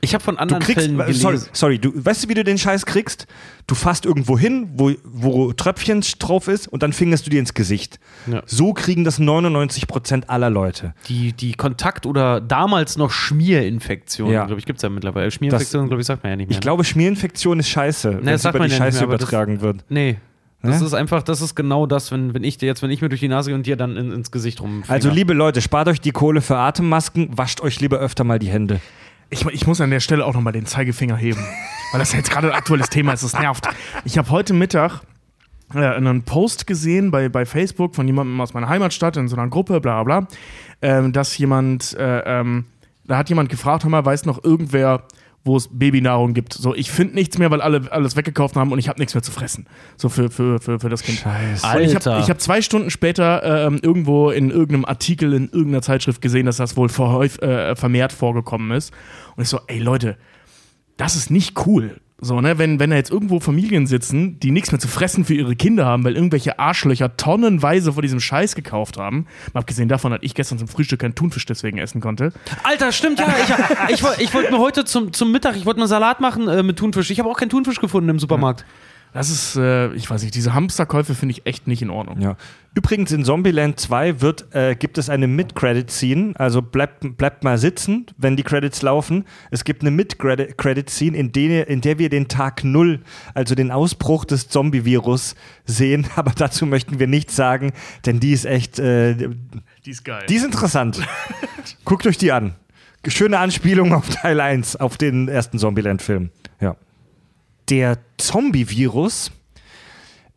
Ich 0.00 0.14
habe 0.14 0.22
von 0.22 0.36
Du 0.36 0.40
anderen 0.42 0.62
kriegst, 0.62 0.80
Fällen 0.84 0.96
gelesen. 0.98 1.20
sorry, 1.20 1.38
sorry, 1.52 1.78
du 1.78 1.92
weißt 1.94 2.24
du, 2.24 2.28
wie 2.28 2.34
du 2.34 2.44
den 2.44 2.56
Scheiß 2.58 2.86
kriegst? 2.86 3.26
Du 3.66 3.74
fasst 3.74 4.06
irgendwo 4.06 4.38
hin, 4.38 4.68
wo, 4.74 4.92
wo 5.04 5.52
Tröpfchen 5.52 6.02
drauf 6.20 6.46
ist 6.48 6.68
und 6.68 6.82
dann 6.82 6.92
fingerst 6.92 7.26
du 7.26 7.30
dir 7.30 7.40
ins 7.40 7.52
Gesicht. 7.52 7.98
Ja. 8.30 8.42
So 8.46 8.72
kriegen 8.72 9.02
das 9.04 9.20
99% 9.20 10.28
aller 10.28 10.50
Leute. 10.50 10.94
Die, 11.08 11.32
die 11.32 11.52
Kontakt- 11.52 12.06
oder 12.06 12.40
damals 12.40 12.96
noch 12.96 13.10
Schmierinfektionen, 13.10 14.32
Ja. 14.34 14.44
glaube 14.46 14.60
ich, 14.60 14.66
gibt 14.66 14.78
es 14.78 14.82
ja 14.82 14.88
mittlerweile. 14.88 15.30
Schmierinfektionen, 15.30 15.88
glaube 15.88 16.00
ich, 16.00 16.06
sagt 16.06 16.22
man 16.22 16.30
ja 16.30 16.36
nicht 16.36 16.48
mehr. 16.48 16.54
Ich 16.54 16.60
glaube, 16.60 16.84
Schmierinfektion 16.84 17.58
ist 17.60 17.68
scheiße, 17.68 18.18
wenn 18.18 18.24
das 18.26 18.44
es 18.44 18.50
über 18.50 18.58
man 18.60 18.68
die 18.68 18.74
ja 18.74 18.78
Scheiße 18.78 18.98
mehr, 18.98 19.04
aber 19.08 19.18
das- 19.18 19.28
übertragen 19.28 19.60
wird. 19.60 19.84
Nee. 19.88 20.18
Das 20.60 20.80
Ne? 20.80 20.86
ist 20.86 20.94
einfach, 20.94 21.22
das 21.22 21.40
ist 21.40 21.54
genau 21.54 21.86
das, 21.86 22.10
wenn, 22.10 22.34
wenn 22.34 22.42
ich 22.42 22.58
dir 22.58 22.66
jetzt, 22.66 22.82
wenn 22.82 22.90
ich 22.90 23.00
mir 23.00 23.08
durch 23.08 23.20
die 23.20 23.28
Nase 23.28 23.50
gehe 23.50 23.54
und 23.56 23.64
dir 23.66 23.76
dann 23.76 23.96
in, 23.96 24.10
ins 24.10 24.32
Gesicht 24.32 24.60
rum. 24.60 24.82
Also, 24.88 25.08
liebe 25.08 25.32
Leute, 25.32 25.60
spart 25.60 25.86
euch 25.86 26.00
die 26.00 26.10
Kohle 26.10 26.40
für 26.40 26.56
Atemmasken, 26.56 27.28
wascht 27.38 27.60
euch 27.60 27.78
lieber 27.80 27.98
öfter 27.98 28.24
mal 28.24 28.40
die 28.40 28.48
Hände. 28.48 28.80
Ich, 29.30 29.44
ich 29.46 29.66
muss 29.66 29.80
an 29.80 29.90
der 29.90 30.00
Stelle 30.00 30.24
auch 30.24 30.34
nochmal 30.34 30.52
den 30.52 30.66
Zeigefinger 30.66 31.16
heben, 31.16 31.40
weil 31.92 32.00
das 32.00 32.12
jetzt 32.12 32.30
gerade 32.30 32.48
ein 32.48 32.54
aktuelles 32.56 32.88
Thema 32.88 33.12
ist, 33.12 33.24
das 33.24 33.38
nervt. 33.38 33.68
Ich 34.04 34.18
habe 34.18 34.30
heute 34.30 34.54
Mittag 34.54 35.00
äh, 35.74 35.78
einen 35.78 36.22
Post 36.22 36.66
gesehen 36.66 37.10
bei, 37.10 37.28
bei 37.28 37.44
Facebook 37.44 37.94
von 37.94 38.06
jemandem 38.06 38.40
aus 38.40 38.54
meiner 38.54 38.68
Heimatstadt 38.68 39.16
in 39.16 39.28
so 39.28 39.36
einer 39.36 39.48
Gruppe, 39.48 39.80
bla 39.80 40.02
bla 40.02 40.20
bla, 40.20 40.28
ähm, 40.82 41.12
dass 41.12 41.36
jemand, 41.38 41.94
äh, 41.94 42.40
ähm, 42.40 42.66
da 43.04 43.18
hat 43.18 43.28
jemand 43.28 43.48
gefragt, 43.48 43.84
hör 43.84 43.90
mal, 43.90 44.04
weiß 44.04 44.24
noch 44.24 44.42
irgendwer, 44.42 45.04
wo 45.44 45.56
es 45.56 45.68
Babynahrung 45.70 46.34
gibt. 46.34 46.52
So, 46.52 46.74
ich 46.74 46.90
finde 46.90 47.14
nichts 47.14 47.38
mehr, 47.38 47.50
weil 47.50 47.60
alle 47.60 47.90
alles 47.90 48.16
weggekauft 48.16 48.56
haben 48.56 48.72
und 48.72 48.78
ich 48.78 48.88
habe 48.88 48.98
nichts 48.98 49.14
mehr 49.14 49.22
zu 49.22 49.30
fressen. 49.30 49.66
So 49.96 50.08
für, 50.08 50.30
für, 50.30 50.60
für, 50.60 50.78
für 50.78 50.88
das 50.88 51.02
Kind. 51.02 51.18
Scheiße. 51.18 51.66
Und 51.66 51.82
ich 51.82 51.94
habe 51.94 52.20
ich 52.20 52.30
hab 52.30 52.40
zwei 52.40 52.60
Stunden 52.60 52.90
später 52.90 53.66
ähm, 53.66 53.78
irgendwo 53.82 54.30
in 54.30 54.50
irgendeinem 54.50 54.84
Artikel 54.84 55.32
in 55.32 55.44
irgendeiner 55.44 55.82
Zeitschrift 55.82 56.20
gesehen, 56.20 56.46
dass 56.46 56.58
das 56.58 56.76
wohl 56.76 56.88
verhäuf, 56.88 57.38
äh, 57.38 57.74
vermehrt 57.76 58.12
vorgekommen 58.12 58.70
ist. 58.72 58.92
Und 59.36 59.42
ich 59.42 59.48
so, 59.48 59.60
ey 59.66 59.78
Leute, 59.78 60.16
das 60.96 61.16
ist 61.16 61.30
nicht 61.30 61.66
cool. 61.66 62.00
So, 62.20 62.40
ne, 62.40 62.58
wenn, 62.58 62.80
wenn 62.80 62.90
da 62.90 62.96
jetzt 62.96 63.12
irgendwo 63.12 63.38
Familien 63.38 63.86
sitzen, 63.86 64.40
die 64.40 64.50
nichts 64.50 64.72
mehr 64.72 64.80
zu 64.80 64.88
fressen 64.88 65.24
für 65.24 65.34
ihre 65.34 65.54
Kinder 65.54 65.86
haben, 65.86 66.02
weil 66.02 66.16
irgendwelche 66.16 66.58
Arschlöcher 66.58 67.16
tonnenweise 67.16 67.92
vor 67.92 68.02
diesem 68.02 68.18
Scheiß 68.18 68.56
gekauft 68.56 68.96
haben. 68.96 69.26
Mal 69.52 69.60
abgesehen 69.60 69.88
davon, 69.88 70.10
dass 70.10 70.20
ich 70.22 70.34
gestern 70.34 70.58
zum 70.58 70.66
Frühstück 70.66 71.00
keinen 71.00 71.14
Thunfisch 71.14 71.46
deswegen 71.46 71.78
essen 71.78 72.00
konnte. 72.00 72.32
Alter, 72.64 72.90
stimmt 72.90 73.20
ja. 73.20 73.32
Ich, 73.88 74.02
ich, 74.02 74.18
ich 74.18 74.34
wollte 74.34 74.50
mir 74.50 74.58
heute 74.58 74.84
zum, 74.84 75.12
zum 75.12 75.30
Mittag, 75.30 75.56
ich 75.56 75.64
wollte 75.64 75.78
mal 75.78 75.86
Salat 75.86 76.20
machen 76.20 76.48
äh, 76.48 76.64
mit 76.64 76.76
Thunfisch. 76.76 77.08
Ich 77.10 77.20
habe 77.20 77.28
auch 77.28 77.36
keinen 77.36 77.50
Thunfisch 77.50 77.80
gefunden 77.80 78.08
im 78.08 78.18
Supermarkt. 78.18 78.64
Das 79.12 79.30
ist, 79.30 79.56
äh, 79.56 79.92
ich 79.94 80.08
weiß 80.08 80.22
nicht, 80.22 80.34
diese 80.34 80.54
Hamsterkäufe 80.54 81.14
finde 81.14 81.32
ich 81.32 81.46
echt 81.46 81.66
nicht 81.66 81.82
in 81.82 81.90
Ordnung. 81.90 82.20
Ja. 82.20 82.36
Übrigens 82.74 83.10
in 83.10 83.24
Zombieland 83.24 83.80
2 83.80 84.20
wird, 84.20 84.54
äh, 84.54 84.76
gibt 84.76 84.98
es 84.98 85.08
eine 85.10 85.26
Mid-Credit-Scene, 85.26 86.34
also 86.36 86.62
bleibt, 86.62 87.16
bleibt 87.16 87.42
mal 87.42 87.58
sitzen, 87.58 88.06
wenn 88.18 88.36
die 88.36 88.42
Credits 88.44 88.82
laufen. 88.82 89.24
Es 89.50 89.64
gibt 89.64 89.82
eine 89.82 89.90
Mid-Credit-Scene, 89.90 91.16
in, 91.16 91.32
der- 91.32 91.68
in 91.68 91.80
der 91.80 91.98
wir 91.98 92.08
den 92.10 92.28
Tag 92.28 92.62
Null, 92.64 93.00
also 93.34 93.54
den 93.54 93.70
Ausbruch 93.70 94.24
des 94.24 94.48
Zombie-Virus 94.48 95.34
sehen, 95.64 96.06
aber 96.16 96.32
dazu 96.36 96.66
möchten 96.66 96.98
wir 96.98 97.06
nichts 97.06 97.34
sagen, 97.34 97.72
denn 98.06 98.20
die 98.20 98.32
ist 98.32 98.44
echt, 98.44 98.78
äh, 98.78 99.14
Die 99.84 99.90
ist 99.90 100.04
geil. 100.04 100.24
die 100.28 100.34
ist 100.36 100.44
interessant. 100.44 101.00
Guckt 101.84 102.06
euch 102.06 102.18
die 102.18 102.30
an. 102.32 102.54
Schöne 103.06 103.38
Anspielung 103.38 103.94
auf 103.94 104.08
Teil 104.10 104.38
1, 104.40 104.76
auf 104.76 104.96
den 104.98 105.28
ersten 105.28 105.58
Zombieland-Film. 105.58 106.30
Ja. 106.60 106.76
Der 107.68 107.98
Zombie-Virus, 108.16 109.30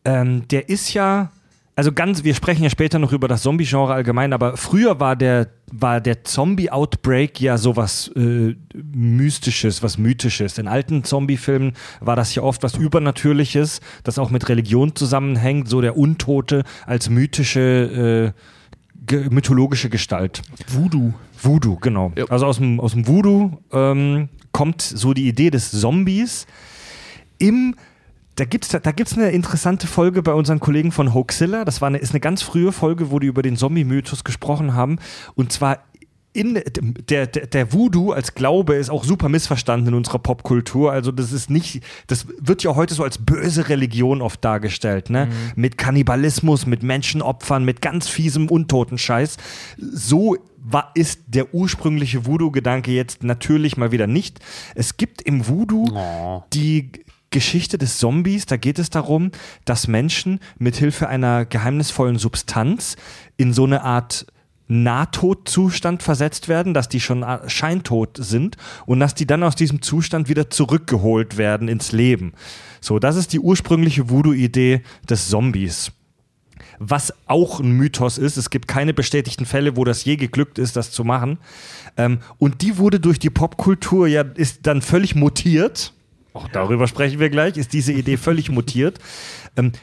ähm, 0.04 0.48
der 0.50 0.68
ist 0.68 0.94
ja, 0.94 1.32
also 1.76 1.94
ganz, 1.94 2.24
wir 2.24 2.36
sprechen 2.36 2.64
ja 2.64 2.70
später 2.70 3.00
noch 3.00 3.14
über 3.14 3.28
das 3.28 3.44
Zombie-Genre 3.44 3.94
allgemein, 3.94 4.34
aber 4.34 4.58
früher 4.58 5.00
war 5.00 5.16
der, 5.16 5.48
war 5.72 6.02
der 6.02 6.26
Zombie-Outbreak 6.26 7.40
ja 7.40 7.58
sowas 7.58 8.12
äh, 8.16 8.56
Mystisches, 8.74 9.82
was 9.82 9.98
Mythisches. 9.98 10.58
In 10.58 10.68
alten 10.68 11.06
Zombie-Filmen 11.06 11.74
war 12.02 12.18
das 12.18 12.36
ja 12.36 12.44
oft 12.44 12.64
was 12.64 12.76
Übernatürliches, 12.76 13.80
das 14.04 14.20
auch 14.20 14.30
mit 14.30 14.50
Religion 14.50 14.96
zusammenhängt, 14.96 15.70
so 15.70 15.80
der 15.80 15.98
Untote 15.98 16.64
als 16.86 17.10
mythische, 17.10 18.34
äh, 18.36 18.42
ge 19.06 19.30
mythologische 19.30 19.90
Gestalt. 19.90 20.42
Voodoo. 20.68 21.14
Voodoo, 21.42 21.78
genau. 21.78 22.12
Ja. 22.18 22.26
Also 22.26 22.46
aus 22.46 22.58
dem, 22.58 22.80
aus 22.80 22.92
dem 22.92 23.08
Voodoo 23.08 23.58
ähm, 23.72 24.30
kommt 24.52 24.82
so 24.82 25.14
die 25.14 25.28
Idee 25.28 25.50
des 25.50 25.72
Zombies 25.72 26.46
im 27.42 27.76
da 28.36 28.46
gibt 28.46 28.64
es 28.64 28.82
da 28.82 28.92
gibt's 28.92 29.18
eine 29.18 29.32
interessante 29.32 29.88
Folge 29.88 30.24
bei 30.24 30.34
unseren 30.34 30.62
Kollegen 30.62 30.94
von 30.94 31.14
Hoaxilla. 31.14 31.66
Das 31.66 31.82
war 31.82 31.88
eine, 31.88 31.98
ist 31.98 32.14
eine 32.14 32.22
ganz 32.22 32.42
frühe 32.42 32.72
Folge, 32.72 33.12
wo 33.12 33.20
die 33.20 33.28
über 33.28 33.42
den 33.42 33.58
Zombie-Mythos 33.58 34.24
gesprochen 34.24 34.74
haben. 34.74 35.00
Und 35.36 35.52
zwar 35.52 35.80
in 36.34 36.54
der, 37.10 37.28
der, 37.28 37.48
der 37.48 37.74
Voodoo 37.74 38.14
als 38.14 38.36
Glaube 38.36 38.76
ist 38.76 38.90
auch 38.90 39.04
super 39.04 39.28
missverstanden 39.28 39.90
in 39.90 39.94
unserer 39.94 40.20
Popkultur. 40.20 40.92
Also 40.92 41.12
das 41.12 41.34
ist 41.34 41.50
nicht, 41.50 41.84
das 42.08 42.26
wird 42.40 42.64
ja 42.64 42.74
heute 42.74 42.94
so 42.94 43.04
als 43.04 43.18
böse 43.18 43.68
Religion 43.68 44.22
oft 44.22 44.44
dargestellt, 44.44 45.10
ne? 45.10 45.28
Mit 45.56 45.78
Kannibalismus, 45.78 46.66
mit 46.66 46.84
Menschenopfern, 46.84 47.66
mit 47.66 47.82
ganz 47.82 48.08
fiesem 48.08 48.48
Untotenscheiß. 48.48 49.38
So 49.78 50.38
war, 50.58 50.92
ist 50.94 51.22
der 51.28 51.54
ursprüngliche 51.54 52.26
Voodoo-Gedanke 52.26 52.92
jetzt 52.92 53.24
natürlich 53.24 53.76
mal 53.76 53.92
wieder 53.92 54.08
nicht. 54.08 54.40
Es 54.74 54.96
gibt 54.96 55.22
im 55.22 55.48
Voodoo 55.48 55.90
Oh. 55.94 56.44
die 56.54 56.92
Geschichte 57.32 57.78
des 57.78 57.98
Zombies, 57.98 58.46
da 58.46 58.58
geht 58.58 58.78
es 58.78 58.90
darum, 58.90 59.32
dass 59.66 59.88
Menschen 59.88 60.40
mithilfe 60.60 61.08
einer 61.08 61.46
geheimnisvollen 61.46 62.18
Substanz 62.18 62.98
in 63.38 63.54
so 63.54 63.64
eine 63.64 63.84
Art 63.84 64.28
Nahtodzustand 64.68 66.02
versetzt 66.02 66.48
werden, 66.48 66.74
dass 66.74 66.88
die 66.88 67.02
schon 67.02 67.26
scheintot 67.48 68.18
sind 68.18 68.56
und 68.86 69.02
dass 69.02 69.16
die 69.16 69.28
dann 69.28 69.44
aus 69.44 69.56
diesem 69.56 69.82
Zustand 69.82 70.30
wieder 70.30 70.50
zurückgeholt 70.50 71.38
werden 71.38 71.68
ins 71.68 71.92
Leben. 71.92 72.34
So, 72.80 72.98
das 72.98 73.18
ist 73.18 73.34
die 73.34 73.40
ursprüngliche 73.40 74.10
Voodoo-Idee 74.10 74.82
des 75.10 75.28
Zombies. 75.30 75.92
Was 76.80 77.14
auch 77.28 77.60
ein 77.60 77.74
Mythos 77.74 78.18
ist, 78.18 78.38
es 78.38 78.50
gibt 78.50 78.68
keine 78.68 78.94
bestätigten 78.94 79.46
Fälle, 79.46 79.76
wo 79.76 79.84
das 79.84 80.06
je 80.06 80.16
geglückt 80.16 80.58
ist, 80.58 80.76
das 80.76 80.92
zu 80.92 81.04
machen. 81.04 81.38
Ähm, 81.98 82.20
und 82.38 82.62
die 82.62 82.78
wurde 82.78 83.00
durch 83.00 83.20
die 83.20 83.30
Popkultur 83.30 84.08
ja, 84.08 84.22
ist 84.22 84.66
dann 84.68 84.82
völlig 84.82 85.16
mutiert. 85.16 85.94
Auch 86.34 86.48
darüber 86.48 86.88
sprechen 86.88 87.20
wir 87.20 87.30
gleich, 87.30 87.58
ist 87.58 87.74
diese 87.74 87.94
Idee 87.94 88.18
völlig 88.18 88.50
mutiert. 88.50 89.00
Ähm, 89.58 89.74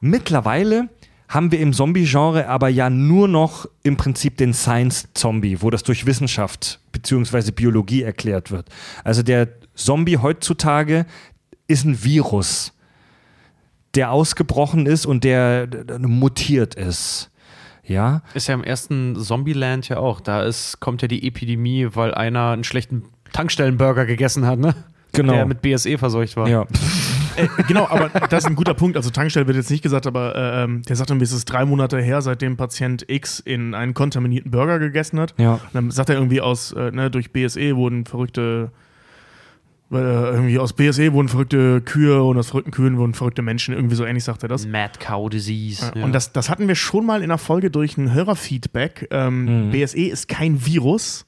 mittlerweile 0.00 0.88
haben 1.28 1.50
wir 1.50 1.58
im 1.58 1.72
Zombie-Genre 1.72 2.48
aber 2.48 2.68
ja 2.68 2.90
nur 2.90 3.26
noch 3.26 3.66
im 3.82 3.96
Prinzip 3.96 4.36
den 4.36 4.54
Science-Zombie, 4.54 5.62
wo 5.62 5.70
das 5.70 5.82
durch 5.82 6.06
Wissenschaft 6.06 6.78
bzw. 6.92 7.50
Biologie 7.50 8.02
erklärt 8.02 8.52
wird. 8.52 8.68
Also 9.02 9.24
der 9.24 9.48
Zombie 9.74 10.18
heutzutage 10.18 11.06
ist 11.66 11.84
ein 11.84 12.04
Virus, 12.04 12.72
der 13.96 14.12
ausgebrochen 14.12 14.86
ist 14.86 15.06
und 15.06 15.24
der, 15.24 15.68
mutiert 15.98 16.76
ist. 16.76 17.30
Ja, 17.82 18.22
Ist 18.34 18.48
ja 18.48 18.54
im 18.54 18.64
ersten 18.64 19.14
Zombieland 19.16 19.88
ja 19.88 19.98
auch. 19.98 20.20
Da 20.20 20.42
ist, 20.42 20.80
kommt 20.80 21.02
ja 21.02 21.08
die 21.08 21.26
Epidemie, 21.26 21.88
weil 21.92 22.14
einer 22.14 22.50
einen 22.50 22.64
schlechten 22.64 23.04
Tankstellenburger 23.32 24.06
gegessen 24.06 24.44
hat, 24.44 24.58
ne? 24.58 24.74
Genau. 25.16 25.32
Der 25.32 25.46
mit 25.46 25.62
BSE 25.62 25.98
verseucht 25.98 26.36
war. 26.36 26.48
ja. 26.48 26.66
Äh, 27.36 27.48
genau, 27.68 27.86
aber 27.88 28.08
das 28.08 28.44
ist 28.44 28.50
ein 28.50 28.56
guter 28.56 28.74
Punkt. 28.74 28.96
Also 28.96 29.10
Tankstelle 29.10 29.46
wird 29.46 29.56
jetzt 29.56 29.70
nicht 29.70 29.82
gesagt, 29.82 30.06
aber 30.06 30.34
äh, 30.34 30.64
ähm, 30.64 30.82
der 30.82 30.96
sagt 30.96 31.10
irgendwie, 31.10 31.24
es 31.24 31.32
ist 31.32 31.44
drei 31.44 31.64
Monate 31.64 32.00
her, 32.00 32.22
seitdem 32.22 32.56
Patient 32.56 33.04
X 33.08 33.40
in 33.40 33.74
einen 33.74 33.94
kontaminierten 33.94 34.50
Burger 34.50 34.78
gegessen 34.78 35.20
hat. 35.20 35.34
Ja. 35.36 35.54
Und 35.54 35.74
dann 35.74 35.90
sagt 35.90 36.08
er 36.08 36.16
irgendwie 36.16 36.40
aus, 36.40 36.72
äh, 36.72 36.90
ne, 36.90 37.10
durch 37.10 37.32
BSE 37.32 37.76
wurden 37.76 38.06
verrückte, 38.06 38.70
äh, 39.92 39.96
irgendwie 39.96 40.58
aus 40.58 40.72
BSE 40.72 41.12
wurden 41.12 41.28
verrückte 41.28 41.80
Kühe 41.82 42.22
und 42.22 42.38
aus 42.38 42.48
verrückten 42.48 42.70
Kühen 42.72 42.96
wurden 42.96 43.14
verrückte 43.14 43.42
Menschen. 43.42 43.74
Irgendwie 43.74 43.96
so 43.96 44.04
ähnlich 44.04 44.24
sagt 44.24 44.42
er 44.42 44.48
das. 44.48 44.66
Mad 44.66 44.92
Cow 44.98 45.28
Disease. 45.28 45.92
Ja. 45.94 46.04
Und 46.04 46.12
das, 46.12 46.32
das 46.32 46.48
hatten 46.48 46.66
wir 46.68 46.74
schon 46.74 47.04
mal 47.04 47.22
in 47.22 47.28
der 47.28 47.38
Folge 47.38 47.70
durch 47.70 47.98
ein 47.98 48.12
Hörerfeedback. 48.14 49.08
Ähm, 49.10 49.70
BSE 49.72 50.06
ist 50.06 50.28
kein 50.28 50.64
Virus, 50.64 51.26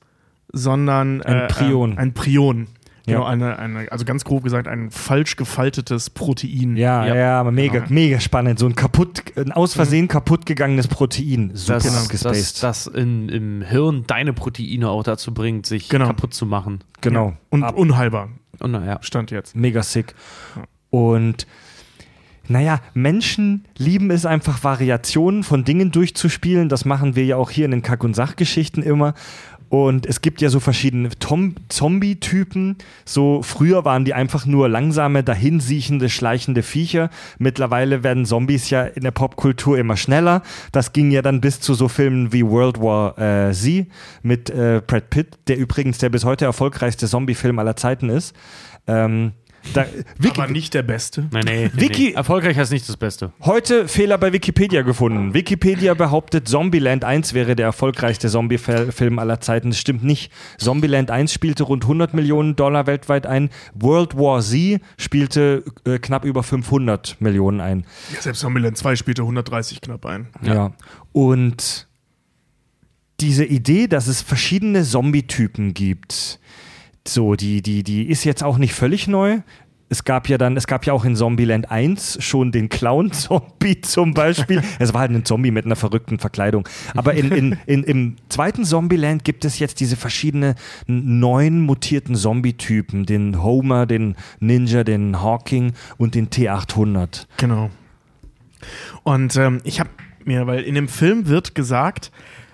sondern 0.53 1.23
Ein 1.23 1.37
äh, 1.37 1.47
Prion. 1.49 1.93
Ähm, 1.93 1.99
ein 1.99 2.15
Prion. 2.15 2.67
Genau, 3.09 3.23
Ja. 3.23 3.27
eine, 3.29 3.59
eine, 3.59 3.91
also 3.91 4.05
ganz 4.05 4.25
grob 4.25 4.45
gesagt, 4.45 4.69
ein 4.69 4.91
falsch 4.91 5.37
gefaltetes 5.37 6.11
Protein. 6.11 6.77
Ja, 6.77 7.07
ja, 7.07 7.15
Ja. 7.15 7.45
mega, 7.51 7.81
Genau. 7.81 7.87
mega 7.93 8.21
spannend. 8.21 8.59
So 8.59 8.67
ein 8.67 8.77
kaputt, 8.77 9.23
ein 9.37 9.51
aus 9.53 9.75
Versehen 9.75 10.07
kaputt 10.09 10.47
gegangenes 10.47 10.87
Protein. 10.89 11.51
Super 11.55 11.75
das, 11.75 11.85
das, 11.85 12.05
abgespaced. 12.05 12.63
das 12.63 12.87
in, 12.87 13.29
im 13.29 13.63
Hirn 13.63 14.05
deine 14.07 14.33
Proteine 14.33 14.89
auch 14.89 15.03
dazu 15.03 15.35
bringt, 15.35 15.67
sich 15.67 15.89
Genau. 15.89 16.07
kaputt 16.07 16.35
zu 16.35 16.47
machen. 16.47 16.85
genau. 17.01 17.35
Und 17.51 17.63
Ab- 17.65 17.77
unheilbar, 17.77 18.29
Und 18.61 18.71
naja. 18.73 18.99
stand 19.03 19.31
jetzt. 19.31 19.57
mega 19.57 19.83
sick. 19.83 20.15
Und 20.91 21.47
Naja, 22.51 22.81
Menschen 22.95 23.67
lieben 23.77 24.11
es 24.11 24.25
einfach, 24.25 24.65
Variationen 24.65 25.43
von 25.43 25.65
Dingen 25.65 25.91
durchzuspielen. 25.93 26.71
Das 26.71 26.87
machen 26.87 27.15
wir 27.15 27.27
ja 27.27 27.37
auch 27.37 27.51
hier 27.51 27.67
in 27.67 27.73
den 27.73 27.83
Kack- 27.83 28.03
und 28.05 28.15
Sachgeschichten 28.15 28.83
immer. 28.83 29.13
Und 29.69 30.07
es 30.07 30.23
gibt 30.23 30.41
ja 30.41 30.49
so 30.49 30.61
verschiedene 30.61 31.11
Zombie-Typen. 31.69 32.77
So 33.05 33.43
früher 33.43 33.85
waren 33.85 34.05
die 34.05 34.15
einfach 34.15 34.47
nur 34.47 34.69
langsame, 34.69 35.23
dahinsiechende, 35.23 36.09
schleichende 36.09 36.63
Viecher. 36.63 37.11
Mittlerweile 37.39 38.03
werden 38.03 38.25
Zombies 38.25 38.71
ja 38.71 38.83
in 38.85 39.03
der 39.03 39.11
Popkultur 39.11 39.79
immer 39.79 39.97
schneller. 39.97 40.43
Das 40.73 40.93
ging 40.93 41.11
ja 41.11 41.21
dann 41.21 41.41
bis 41.41 41.61
zu 41.61 41.75
so 41.75 41.89
Filmen 41.89 42.33
wie 42.33 42.45
World 42.45 42.81
War 42.81 43.19
äh, 43.19 43.53
Z 43.53 43.87
mit 44.23 44.49
äh, 44.49 44.81
Brad 44.87 45.11
Pitt, 45.11 45.39
der 45.49 45.59
übrigens 45.59 45.99
der 45.99 46.09
bis 46.09 46.25
heute 46.25 46.47
erfolgreichste 46.47 47.07
Zombie-Film 47.07 47.59
aller 47.59 47.77
Zeiten 47.77 48.09
ist. 48.09 48.35
Ähm, 48.87 49.33
da, 49.75 49.87
Wiki, 50.19 50.41
Aber 50.41 50.51
nicht 50.51 50.73
der 50.73 50.83
Beste. 50.83 51.29
Nee, 51.33 51.41
nee, 51.45 51.71
Wiki- 51.75 52.09
nee. 52.09 52.13
Erfolgreich 52.13 52.57
heißt 52.57 52.73
nicht 52.73 52.89
das 52.89 52.97
Beste. 52.97 53.33
Heute 53.41 53.87
Fehler 53.89 54.17
bei 54.17 54.33
Wikipedia 54.33 54.83
gefunden. 54.83 55.35
Wikipedia 55.35 55.95
behauptet, 55.95 56.49
Zombieland 56.49 57.05
1 57.05 57.35
wäre 57.35 57.55
der 57.57 57.67
erfolgreichste 57.67 58.29
Zombie-Film 58.29 59.19
aller 59.19 59.41
Zeiten. 59.41 59.71
Das 59.71 59.79
stimmt 59.79 60.05
nicht. 60.05 60.33
Zombieland 60.59 61.11
1 61.11 61.33
spielte 61.33 61.65
rund 61.65 61.85
100 61.85 62.15
Millionen 62.15 62.57
Dollar 62.57 62.87
weltweit 62.87 63.27
ein. 63.27 63.51
World 63.75 64.17
War 64.17 64.41
Z 64.41 64.81
spielte 64.97 65.65
äh, 65.85 65.99
knapp 65.99 66.25
über 66.25 66.43
500 66.43 67.21
Millionen 67.21 67.61
ein. 67.61 67.85
Ja, 68.15 68.21
selbst 68.23 68.41
Zombieland 68.41 68.77
2 68.79 68.97
spielte 68.97 69.23
130 69.23 69.81
knapp 69.81 70.07
ein. 70.07 70.29
Ja. 70.43 70.73
Und 71.13 71.89
diese 73.21 73.45
Idee, 73.45 73.89
dass 73.89 74.07
es 74.07 74.23
verschiedene 74.23 74.85
Zombie-Typen 74.85 75.75
gibt, 75.75 76.39
so, 77.13 77.35
die, 77.35 77.63
die, 77.63 77.83
die 77.83 78.09
ist 78.09 78.25
jetzt 78.25 78.43
auch 78.43 78.59
nicht 78.59 78.75
völlig 78.75 79.09
neu. 79.09 79.41
Es 79.91 80.05
gab 80.05 80.29
ja 80.29 80.37
dann, 80.37 80.57
es 80.59 80.67
gab 80.67 80.85
ja 80.85 80.93
auch 80.93 81.07
in 81.07 81.17
Zombieland 81.17 81.71
1 81.71 82.19
schon 82.23 82.53
den 82.53 82.69
Clown-Zombie 82.69 83.81
zum 83.83 84.13
Beispiel. 84.13 84.63
es 84.79 84.93
war 84.93 85.01
halt 85.01 85.13
ein 85.13 85.25
Zombie 85.25 85.51
mit 85.51 85.65
einer 85.65 85.77
verrückten 85.77 86.19
Verkleidung. 86.19 86.69
Aber 86.95 87.15
in, 87.15 87.33
in, 87.33 87.57
in, 87.67 87.85
im 87.85 88.17
zweiten 88.29 88.65
Zombieland 88.65 89.25
gibt 89.25 89.47
es 89.47 89.59
jetzt 89.59 89.81
diese 89.81 89.97
verschiedenen 89.97 90.57
neuen 90.87 91.61
mutierten 91.61 92.17
Zombie-Typen. 92.17 93.07
Den 93.07 93.43
Homer, 93.43 93.87
den 93.87 94.15
Ninja, 94.41 94.85
den 94.85 95.23
Hawking 95.23 95.73
und 95.97 96.15
den 96.15 96.29
T800. 96.29 97.27
Genau. 97.39 97.71
Und 99.05 99.37
ähm, 99.37 99.61
ich 99.65 99.81
habe 99.81 99.91
mir, 100.25 100.47
weil 100.47 100.65
in 100.65 100.75
dem 100.75 100.89
Film 100.89 101.29
wird 101.29 101.55
gesagt, 101.55 102.13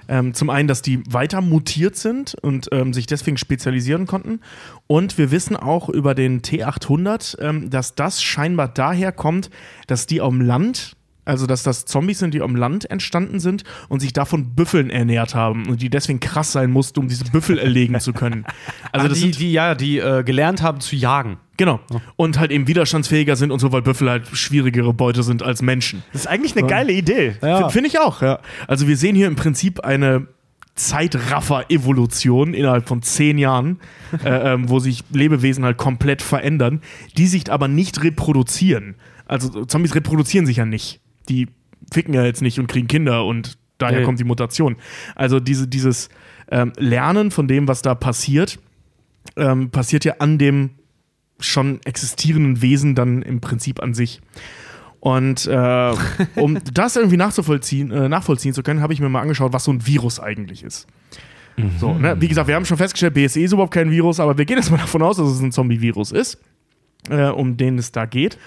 ähm, 0.09 0.35
zum 0.35 0.51
einen, 0.51 0.69
dass 0.69 0.83
die 0.83 1.03
weiter 1.11 1.41
mutiert 1.41 1.97
sind 1.97 2.35
und 2.43 2.69
ähm, 2.73 2.93
sich 2.93 3.07
deswegen 3.07 3.37
spezialisieren 3.37 4.07
konnten. 4.07 4.41
Und 4.87 5.19
wir 5.19 5.31
wissen 5.31 5.57
auch 5.57 5.89
über 5.89 6.15
den 6.15 6.43
T800, 6.43 7.41
ähm, 7.41 7.71
dass 7.71 7.95
das 7.95 8.23
scheinbar 8.23 8.69
daher 8.69 9.13
kommt, 9.13 9.51
dass 9.87 10.07
die 10.07 10.21
am 10.21 10.41
Land, 10.41 10.97
also 11.25 11.47
dass 11.47 11.63
das 11.63 11.87
Zombies 11.87 12.19
sind, 12.19 12.35
die 12.35 12.43
am 12.43 12.57
Land 12.57 12.91
entstanden 12.91 13.41
sind 13.41 13.65
und 13.89 14.01
sich 14.01 14.13
davon 14.13 14.55
Büffeln 14.55 14.91
ernährt 14.91 15.35
haben 15.35 15.69
und 15.69 15.81
die 15.81 15.91
deswegen 15.91 16.21
krass 16.21 16.53
sein 16.53 16.71
mussten, 16.71 17.01
um 17.01 17.09
diese 17.09 17.25
Büffel 17.25 17.59
erlegen 17.59 17.99
zu 18.01 18.13
können. 18.13 18.45
Also 18.93 19.07
Also 19.07 19.09
das 19.09 19.19
die, 19.19 19.23
sind 19.23 19.41
die, 19.41 19.53
ja, 19.53 19.75
die 19.75 19.99
äh, 19.99 20.23
gelernt 20.23 20.63
haben 20.63 20.81
zu 20.81 20.95
jagen. 20.95 21.39
Genau. 21.57 21.81
Und 22.17 22.39
halt 22.39 22.51
eben 22.51 22.67
widerstandsfähiger 22.67 23.37
sind 23.37 23.53
und 23.53 23.61
so, 23.61 23.71
weil 23.71 23.83
Büffel 23.83 24.11
halt 24.11 24.27
schwierigere 24.33 24.93
Beute 24.93 25.23
sind 25.23 25.43
als 25.43 25.63
Menschen. 25.63 26.03
Das 26.13 26.23
ist 26.23 26.27
eigentlich 26.27 26.57
eine 26.57 26.67
geile 26.67 26.93
Idee. 26.93 27.37
F- 27.41 27.73
Finde 27.73 27.89
ich 27.89 28.01
auch, 28.01 28.23
ja. 28.23 28.41
Also 28.67 28.89
wir 28.89 28.97
sehen 28.97 29.15
hier 29.15 29.29
im 29.29 29.37
Prinzip 29.37 29.81
eine 29.81 30.27
Zeitraffer-Evolution 31.25 32.55
innerhalb 32.55 32.89
von 32.89 33.03
zehn 33.03 33.39
Jahren, 33.39 33.79
äh, 34.25 34.53
ähm, 34.55 34.69
wo 34.69 34.79
sich 34.79 35.05
Lebewesen 35.13 35.65
halt 35.65 35.77
komplett 35.77 36.23
verändern, 36.23 36.81
die 37.17 37.27
sich 37.27 37.51
aber 37.51 37.69
nicht 37.69 38.03
reproduzieren. 38.03 38.97
Also 39.27 39.65
Zombies 39.65 39.95
reproduzieren 39.95 40.47
sich 40.47 40.59
ja 40.59 40.67
nicht. 40.67 41.01
Die 41.29 41.49
ficken 41.93 42.15
ja 42.15 42.25
jetzt 42.25 42.43
nicht 42.43 42.59
und 42.59 42.67
kriegen 42.67 42.89
Kinder 42.89 43.25
und 43.25 43.57
daher 43.79 44.01
Nee. 44.01 44.05
kommt 44.05 44.21
die 44.21 44.25
Mutation. 44.25 44.77
Also 45.15 45.41
diese, 45.41 45.67
dieses 45.69 46.09
ähm, 46.51 46.73
Lernen 46.77 47.31
von 47.31 47.49
dem, 47.49 47.69
was 47.69 47.83
da 47.83 47.95
passiert, 47.95 48.59
ähm, 49.37 49.71
passiert 49.71 50.05
ja 50.05 50.15
an 50.19 50.39
dem 50.39 50.71
schon 51.47 51.81
existierenden 51.85 52.63
Wesen 52.63 52.95
dann 52.95 53.23
im 53.23 53.41
Prinzip 53.41 53.83
an 53.83 53.95
sich. 53.95 54.21
Und 55.01 55.47
äh, 55.47 55.95
um 56.37 56.59
das 56.73 56.97
irgendwie 56.97 57.17
nachzuvollziehen, 57.17 57.91
äh, 57.91 58.09
nachvollziehen 58.09 58.55
zu 58.55 58.63
können, 58.63 58.81
habe 58.81 58.93
ich 58.93 59.01
mir 59.01 59.09
mal 59.09 59.21
angeschaut, 59.21 59.53
was 59.53 59.65
so 59.65 59.73
ein 59.73 59.87
Virus 59.87 60.19
eigentlich 60.21 60.63
ist. 60.63 60.87
So, 61.79 61.95
ne? 61.95 62.21
Wie 62.21 62.29
gesagt, 62.29 62.49
wir 62.49 62.57
haben 62.57 62.65
schon 62.65 62.79
festgestellt, 62.79 63.15
BSE 63.15 63.41
ist 63.41 63.53
überhaupt 63.53 63.73
kein 63.73 63.91
Virus, 63.91 64.19
aber 64.19 64.37
wir 64.37 64.45
gehen 64.45 64.57
jetzt 64.57 64.71
mal 64.71 64.77
davon 64.77 65.03
aus, 65.03 65.19
dass 65.19 65.29
es 65.29 65.41
ein 65.41 65.53
Zombie-Virus 65.53 66.11
ist, 66.11 66.39
äh, 67.09 67.29
um 67.29 67.57
den 67.57 67.79
es 67.79 67.93
da 67.93 68.07
geht. 68.07 68.39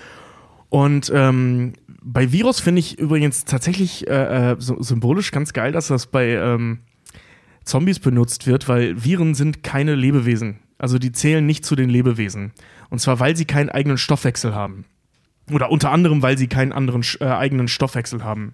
Und 0.70 1.12
ähm, 1.16 1.74
bei 2.02 2.32
Virus 2.32 2.60
finde 2.60 2.80
ich 2.80 3.00
übrigens 3.00 3.45
tatsächlich 3.45 4.08
äh, 4.08 4.52
äh, 4.52 4.56
so, 4.60 4.82
symbolisch 4.82 5.32
ganz 5.32 5.54
geil, 5.54 5.72
dass 5.72 5.88
das 5.88 6.08
bei 6.08 6.32
ähm, 6.32 6.80
Zombies 7.64 8.00
benutzt 8.00 8.45
wird, 8.48 8.68
weil 8.68 9.04
Viren 9.04 9.36
sind 9.36 9.64
keine 9.64 9.95
Lebewesen. 9.95 10.60
Also 10.78 11.00
die 11.00 11.12
zählen 11.12 11.46
nicht 11.46 11.66
zu 11.66 11.76
den 11.76 11.90
Lebewesen. 11.90 12.52
Und 12.90 13.00
zwar, 13.00 13.20
weil 13.20 13.36
sie 13.36 13.46
keinen 13.46 13.70
eigenen 13.70 13.98
Stoffwechsel 13.98 14.54
haben. 14.54 14.86
Oder 15.52 15.72
unter 15.72 15.92
anderem, 15.92 16.22
weil 16.22 16.38
sie 16.38 16.48
keinen 16.48 16.74
anderen 16.74 17.04
äh, 17.20 17.26
eigenen 17.26 17.68
Stoffwechsel 17.68 18.24
haben. 18.24 18.54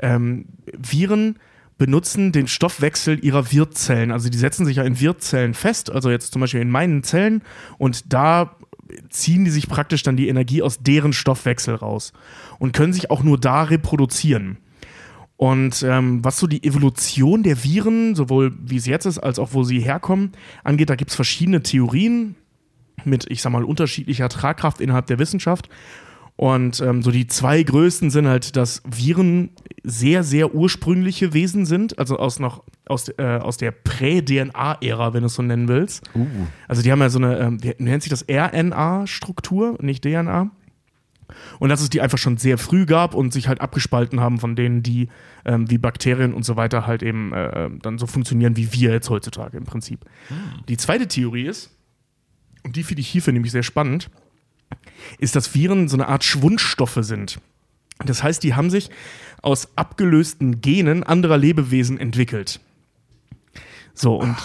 Ähm, 0.00 0.46
Viren 0.76 1.38
benutzen 1.78 2.32
den 2.32 2.48
Stoffwechsel 2.48 3.24
ihrer 3.24 3.52
Wirtzellen. 3.52 4.10
Also 4.10 4.28
die 4.28 4.38
setzen 4.38 4.66
sich 4.66 4.76
ja 4.76 4.84
in 4.84 5.00
Wirtzellen 5.00 5.54
fest, 5.54 5.90
also 5.90 6.10
jetzt 6.10 6.32
zum 6.32 6.40
Beispiel 6.40 6.60
in 6.60 6.70
meinen 6.70 7.02
Zellen, 7.02 7.42
und 7.78 8.12
da 8.12 8.56
ziehen 9.10 9.44
die 9.44 9.50
sich 9.50 9.68
praktisch 9.68 10.02
dann 10.02 10.16
die 10.16 10.28
Energie 10.28 10.62
aus 10.62 10.78
deren 10.80 11.12
Stoffwechsel 11.12 11.74
raus 11.74 12.12
und 12.58 12.72
können 12.72 12.92
sich 12.92 13.10
auch 13.10 13.22
nur 13.22 13.38
da 13.38 13.64
reproduzieren. 13.64 14.58
Und 15.36 15.82
ähm, 15.82 16.24
was 16.24 16.38
so 16.38 16.46
die 16.46 16.62
Evolution 16.62 17.42
der 17.42 17.62
Viren, 17.64 18.14
sowohl 18.14 18.52
wie 18.60 18.76
es 18.76 18.86
jetzt 18.86 19.04
ist, 19.04 19.18
als 19.18 19.38
auch 19.38 19.52
wo 19.52 19.64
sie 19.64 19.80
herkommen, 19.80 20.32
angeht, 20.62 20.90
da 20.90 20.94
gibt 20.94 21.10
es 21.10 21.16
verschiedene 21.16 21.62
Theorien 21.62 22.36
mit, 23.04 23.26
ich 23.28 23.42
sag 23.42 23.50
mal, 23.50 23.64
unterschiedlicher 23.64 24.28
Tragkraft 24.28 24.80
innerhalb 24.80 25.06
der 25.06 25.18
Wissenschaft. 25.18 25.68
Und 26.36 26.80
ähm, 26.80 27.02
so 27.02 27.10
die 27.10 27.26
zwei 27.26 27.62
größten 27.62 28.10
sind 28.10 28.26
halt, 28.26 28.56
dass 28.56 28.82
Viren 28.84 29.50
sehr, 29.84 30.24
sehr 30.24 30.54
ursprüngliche 30.54 31.32
Wesen 31.32 31.64
sind, 31.64 31.98
also 31.98 32.18
aus 32.18 32.40
noch 32.40 32.64
aus, 32.86 33.08
äh, 33.08 33.38
aus 33.38 33.56
der 33.56 33.70
Prä-DNA-Ära, 33.70 35.14
wenn 35.14 35.20
du 35.20 35.26
es 35.26 35.34
so 35.34 35.42
nennen 35.42 35.68
willst. 35.68 36.10
Also 36.68 36.82
die 36.82 36.90
haben 36.90 37.00
ja 37.00 37.08
so 37.08 37.18
eine, 37.18 37.38
ähm, 37.38 37.62
wie 37.62 37.74
nennt 37.78 38.02
sich 38.02 38.10
das 38.10 38.24
RNA-Struktur, 38.28 39.78
nicht 39.80 40.04
DNA. 40.04 40.50
Und 41.58 41.68
dass 41.68 41.80
es 41.80 41.90
die 41.90 42.00
einfach 42.00 42.18
schon 42.18 42.36
sehr 42.36 42.58
früh 42.58 42.86
gab 42.86 43.14
und 43.14 43.32
sich 43.32 43.48
halt 43.48 43.60
abgespalten 43.60 44.20
haben 44.20 44.38
von 44.38 44.56
denen, 44.56 44.82
die 44.82 45.08
ähm, 45.44 45.70
wie 45.70 45.78
Bakterien 45.78 46.34
und 46.34 46.44
so 46.44 46.56
weiter 46.56 46.86
halt 46.86 47.02
eben 47.02 47.32
äh, 47.32 47.70
dann 47.82 47.98
so 47.98 48.06
funktionieren 48.06 48.56
wie 48.56 48.72
wir 48.72 48.92
jetzt 48.92 49.10
heutzutage 49.10 49.56
im 49.56 49.64
Prinzip. 49.64 50.04
Die 50.68 50.76
zweite 50.76 51.08
Theorie 51.08 51.46
ist, 51.46 51.70
und 52.62 52.76
die 52.76 52.82
finde 52.82 53.00
ich 53.00 53.08
hierfür 53.08 53.32
nämlich 53.32 53.52
sehr 53.52 53.62
spannend, 53.62 54.10
ist, 55.18 55.36
dass 55.36 55.54
Viren 55.54 55.88
so 55.88 55.96
eine 55.96 56.08
Art 56.08 56.24
Schwundstoffe 56.24 56.98
sind. 57.00 57.38
Das 58.04 58.22
heißt, 58.22 58.42
die 58.42 58.54
haben 58.54 58.70
sich 58.70 58.90
aus 59.42 59.68
abgelösten 59.76 60.60
Genen 60.60 61.02
anderer 61.04 61.38
Lebewesen 61.38 61.98
entwickelt. 61.98 62.60
So, 63.94 64.16
und 64.16 64.36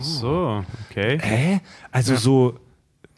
So, 0.00 0.64
okay. 0.90 1.18
Hä? 1.20 1.60
Also 1.90 2.16
so 2.16 2.58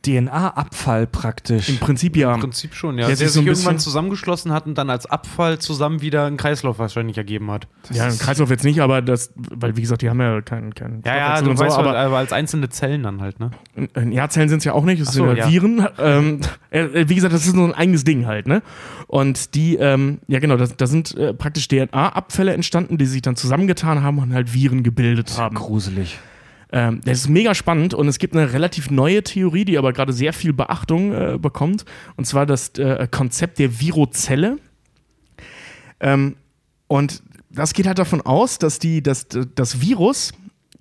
DNA-Abfall 0.08 1.06
praktisch. 1.06 1.68
im 1.68 1.78
Prinzip 1.78 2.16
ja. 2.16 2.34
Im 2.34 2.40
Prinzip 2.40 2.74
schon, 2.74 2.98
ja. 2.98 3.06
Der 3.06 3.08
Der, 3.08 3.16
sich 3.16 3.28
sich 3.28 3.42
so 3.42 3.48
irgendwann 3.48 3.78
zusammengeschlossen 3.78 4.52
hat 4.52 4.66
und 4.66 4.76
dann 4.76 4.90
als 4.90 5.06
Abfall 5.06 5.58
zusammen 5.58 6.00
wieder 6.00 6.24
einen 6.26 6.36
Kreislauf 6.36 6.78
wahrscheinlich 6.78 7.18
ergeben 7.18 7.50
hat. 7.50 7.68
Ja, 7.90 8.08
im 8.08 8.18
Kreislauf 8.18 8.50
jetzt 8.50 8.64
nicht, 8.64 8.80
aber 8.80 9.02
das, 9.02 9.32
weil 9.36 9.76
wie 9.76 9.82
gesagt, 9.82 10.02
die 10.02 10.10
haben 10.10 10.20
ja 10.20 10.40
keinen 10.40 10.74
keinen 10.74 11.02
Ja, 11.04 11.16
ja, 11.16 11.42
du 11.42 11.56
so, 11.56 11.58
weißt, 11.64 11.76
aber 11.76 11.90
aber, 11.90 11.98
aber 11.98 12.16
als 12.18 12.32
einzelne 12.32 12.68
Zellen 12.68 13.02
dann 13.02 13.20
halt, 13.20 13.40
ne? 13.40 13.50
Äh, 13.76 14.08
Ja, 14.10 14.28
Zellen 14.28 14.48
sind 14.48 14.58
es 14.58 14.64
ja 14.64 14.72
auch 14.72 14.84
nicht, 14.84 15.00
das 15.00 15.08
so, 15.12 15.26
sind 15.26 15.36
ja, 15.36 15.44
ja. 15.44 15.50
Viren. 15.50 15.86
Ähm, 15.98 16.40
äh, 16.70 17.08
wie 17.08 17.14
gesagt, 17.14 17.34
das 17.34 17.46
ist 17.46 17.54
nur 17.54 17.68
ein 17.68 17.74
eigenes 17.74 18.04
Ding 18.04 18.26
halt, 18.26 18.46
ne? 18.46 18.62
Und 19.06 19.54
die, 19.54 19.76
ähm, 19.76 20.18
ja 20.26 20.38
genau, 20.38 20.56
da, 20.56 20.66
da 20.66 20.86
sind 20.86 21.16
äh, 21.16 21.32
praktisch 21.34 21.68
DNA-Abfälle 21.68 22.52
entstanden, 22.52 22.98
die 22.98 23.06
sich 23.06 23.22
dann 23.22 23.36
zusammengetan 23.36 24.02
haben 24.02 24.18
und 24.18 24.34
halt 24.34 24.52
Viren 24.54 24.82
gebildet 24.82 25.36
haben. 25.38 25.56
Gruselig. 25.56 26.18
Ähm, 26.70 27.00
das 27.04 27.18
ist 27.18 27.28
mega 27.28 27.54
spannend 27.54 27.94
und 27.94 28.08
es 28.08 28.18
gibt 28.18 28.36
eine 28.36 28.52
relativ 28.52 28.90
neue 28.90 29.22
Theorie, 29.22 29.64
die 29.64 29.78
aber 29.78 29.92
gerade 29.92 30.12
sehr 30.12 30.32
viel 30.32 30.52
Beachtung 30.52 31.12
äh, 31.12 31.38
bekommt, 31.38 31.84
und 32.16 32.26
zwar 32.26 32.46
das 32.46 32.70
äh, 32.78 33.08
Konzept 33.10 33.58
der 33.58 33.80
Virozelle. 33.80 34.58
Ähm, 36.00 36.36
und 36.86 37.22
das 37.50 37.72
geht 37.72 37.86
halt 37.86 37.98
davon 37.98 38.20
aus, 38.20 38.58
dass 38.58 38.78
die, 38.78 39.02
dass 39.02 39.26
das 39.28 39.80
Virus 39.80 40.32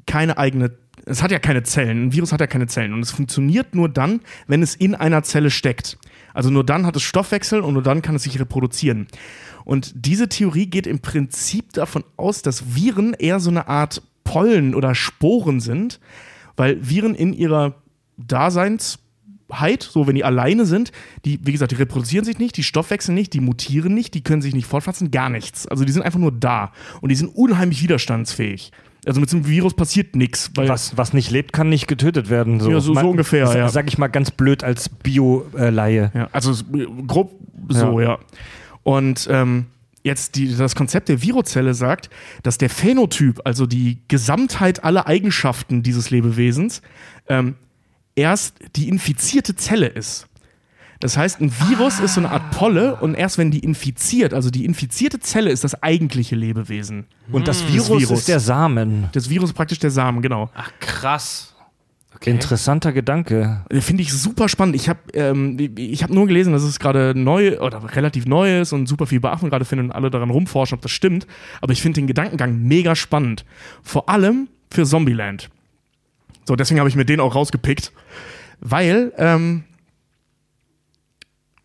keine 0.06 0.38
eigene, 0.38 0.72
es 1.06 1.24
hat 1.24 1.32
ja 1.32 1.40
keine 1.40 1.64
Zellen, 1.64 2.08
ein 2.08 2.14
Virus 2.14 2.34
hat 2.34 2.42
ja 2.42 2.48
keine 2.48 2.68
Zellen 2.68 2.94
und 2.94 3.02
es 3.02 3.12
funktioniert 3.12 3.74
nur 3.74 3.88
dann, 3.88 4.22
wenn 4.48 4.62
es 4.62 4.76
in 4.76 4.96
einer 4.96 5.24
Zelle 5.24 5.50
steckt. 5.50 5.98
Also 6.34 6.50
nur 6.50 6.66
dann 6.66 6.86
hat 6.86 6.96
es 6.96 7.04
Stoffwechsel 7.04 7.62
und 7.62 7.74
nur 7.74 7.84
dann 7.84 8.02
kann 8.02 8.16
es 8.16 8.24
sich 8.24 8.40
reproduzieren. 8.40 9.08
Und 9.64 9.92
diese 9.96 10.30
Theorie 10.30 10.68
geht 10.68 10.86
im 10.86 11.00
Prinzip 11.00 11.74
davon 11.74 12.04
aus, 12.16 12.42
dass 12.42 12.76
Viren 12.76 13.14
eher 13.14 13.40
so 13.40 13.50
eine 13.50 13.68
Art 13.68 14.02
Pollen 14.28 14.76
oder 14.76 14.94
Sporen 14.94 15.60
sind, 15.60 16.00
weil 16.58 16.78
Viren 16.88 17.16
in 17.16 17.34
ihrer 17.34 17.76
Daseins 18.18 19.00
Heid, 19.52 19.82
so 19.82 20.08
wenn 20.08 20.16
die 20.16 20.26
alleine 20.26 20.66
sind, 20.66 20.92
die, 21.24 21.40
wie 21.44 21.54
gesagt, 21.54 21.72
die 21.72 21.76
reproduzieren 21.78 22.26
sich 22.26 22.38
nicht, 22.38 22.58
die 22.58 22.64
stoffwechseln 22.64 23.16
nicht, 23.16 23.32
die 23.34 23.40
mutieren 23.40 23.94
nicht, 23.94 24.14
die 24.14 24.22
können 24.22 24.42
sich 24.42 24.54
nicht 24.54 24.68
fortpflanzen, 24.68 25.10
gar 25.10 25.30
nichts. 25.30 25.66
Also 25.68 25.86
die 25.86 25.92
sind 25.94 26.02
einfach 26.02 26.20
nur 26.20 26.34
da 26.34 26.74
und 27.00 27.08
die 27.10 27.16
sind 27.16 27.30
unheimlich 27.34 27.82
widerstandsfähig. 27.82 28.72
Also 29.06 29.22
mit 29.22 29.30
so 29.30 29.38
einem 29.38 29.48
Virus 29.48 29.74
passiert 29.74 30.18
nichts. 30.18 30.52
Was, 30.68 30.98
was 30.98 31.14
nicht 31.14 31.32
lebt, 31.32 31.54
kann 31.54 31.70
nicht 31.70 31.88
getötet 31.88 32.30
werden. 32.30 32.60
So, 32.60 32.70
Ja, 32.70 32.82
so- 32.82 32.94
so 32.94 33.10
ungefähr, 33.10 33.56
ja. 33.56 33.70
Sag 33.70 33.88
ich 33.88 33.98
mal 33.98 34.08
ganz 34.08 34.32
blöd 34.32 34.66
als 34.66 34.90
Bio-Laie. 34.90 36.12
Ja, 36.14 36.28
also 36.34 36.54
grob 37.08 37.32
so, 37.70 38.02
ja. 38.02 38.18
Und 38.84 39.30
ähm, 39.32 39.68
jetzt 40.08 40.36
die, 40.36 40.56
das 40.56 40.74
Konzept 40.74 41.10
der 41.10 41.22
Virozelle 41.22 41.76
sagt, 41.76 42.10
dass 42.42 42.58
der 42.58 42.70
Phänotyp, 42.72 43.42
also 43.46 43.68
die 43.68 44.00
Gesamtheit 44.08 44.84
aller 44.84 45.06
Eigenschaften 45.06 45.84
dieses 45.84 46.10
Lebewesens, 46.10 46.82
ähm, 47.28 47.56
erst 48.16 48.56
die 48.76 48.90
infizierte 48.90 49.56
Zelle 49.56 49.86
ist. 49.88 50.28
Das 51.00 51.16
heißt, 51.16 51.40
ein 51.42 51.52
Virus 51.52 52.00
ist 52.00 52.16
so 52.16 52.22
eine 52.22 52.32
Art 52.32 52.50
Polle 52.50 52.96
und 52.96 53.14
erst 53.14 53.38
wenn 53.38 53.52
die 53.52 53.60
infiziert, 53.60 54.34
also 54.34 54.50
die 54.50 54.66
infizierte 54.66 55.20
Zelle 55.20 55.52
ist 55.52 55.64
das 55.64 55.84
eigentliche 55.84 56.36
Lebewesen. 56.36 57.06
Und 57.32 57.48
das 57.48 57.60
Das 57.62 57.72
Virus, 57.72 58.00
Virus. 58.02 58.20
ist 58.20 58.28
der 58.28 58.40
Samen. 58.40 59.08
Das 59.12 59.30
Virus 59.30 59.52
ist 59.52 59.56
praktisch 59.56 59.78
der 59.78 59.92
Samen, 59.92 60.24
genau. 60.24 60.50
Ach, 60.56 60.72
krass. 60.80 61.54
Okay. 62.18 62.32
Interessanter 62.32 62.94
Gedanke. 62.94 63.64
Äh, 63.70 63.80
Finde 63.80 64.02
ich 64.02 64.12
super 64.12 64.50
spannend. 64.50 64.76
Ich 64.76 64.90
habe 64.90 65.00
ähm, 65.14 65.56
ich 65.78 66.02
hab 66.02 66.10
nur 66.10 66.26
gelesen, 66.26 66.52
dass 66.52 66.64
es 66.64 66.80
gerade 66.80 67.14
neu 67.16 67.60
oder 67.60 67.96
relativ 67.96 68.26
neu 68.26 68.60
ist 68.62 68.74
und 68.74 68.88
super 68.88 69.06
viel 69.06 69.20
Beachtung 69.20 69.52
gerade 69.52 69.66
findet 69.66 69.86
und 69.86 69.92
alle 69.92 70.10
daran 70.10 70.32
rumforschen, 70.32 70.76
ob 70.76 70.82
das 70.82 70.92
stimmt. 70.92 71.28
Aber 71.62 71.74
ich 71.74 71.82
finde 71.82 72.02
den 72.02 72.08
Gedankengang 72.08 72.64
mega 72.64 72.96
spannend. 72.96 73.46
Vor 73.84 74.10
allem 74.10 74.50
für 74.72 74.84
Zombieland. 74.84 75.50
So, 76.46 76.56
deswegen 76.56 76.80
habe 76.80 76.90
ich 76.90 76.96
mir 76.96 77.06
den 77.06 77.20
auch 77.20 77.36
rausgepickt. 77.36 77.92
Weil, 78.62 79.14
ähm, 79.18 79.64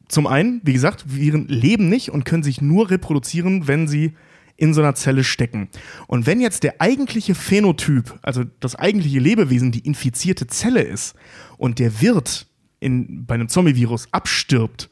zum 0.08 0.26
einen, 0.26 0.60
wie 0.64 0.74
gesagt, 0.74 1.04
Viren 1.06 1.48
leben 1.48 1.88
nicht 1.88 2.10
und 2.10 2.26
können 2.26 2.42
sich 2.42 2.60
nur 2.60 2.90
reproduzieren, 2.90 3.68
wenn 3.68 3.88
sie 3.88 4.12
in 4.56 4.74
so 4.74 4.80
einer 4.80 4.94
Zelle 4.94 5.24
stecken. 5.24 5.68
Und 6.06 6.26
wenn 6.26 6.40
jetzt 6.40 6.62
der 6.62 6.80
eigentliche 6.80 7.34
Phänotyp, 7.34 8.18
also 8.22 8.44
das 8.60 8.76
eigentliche 8.76 9.18
Lebewesen, 9.18 9.72
die 9.72 9.80
infizierte 9.80 10.46
Zelle 10.46 10.82
ist 10.82 11.14
und 11.58 11.78
der 11.78 12.00
Wirt 12.00 12.46
in, 12.80 13.26
bei 13.26 13.34
einem 13.34 13.48
Zombie-Virus 13.48 14.08
abstirbt, 14.12 14.88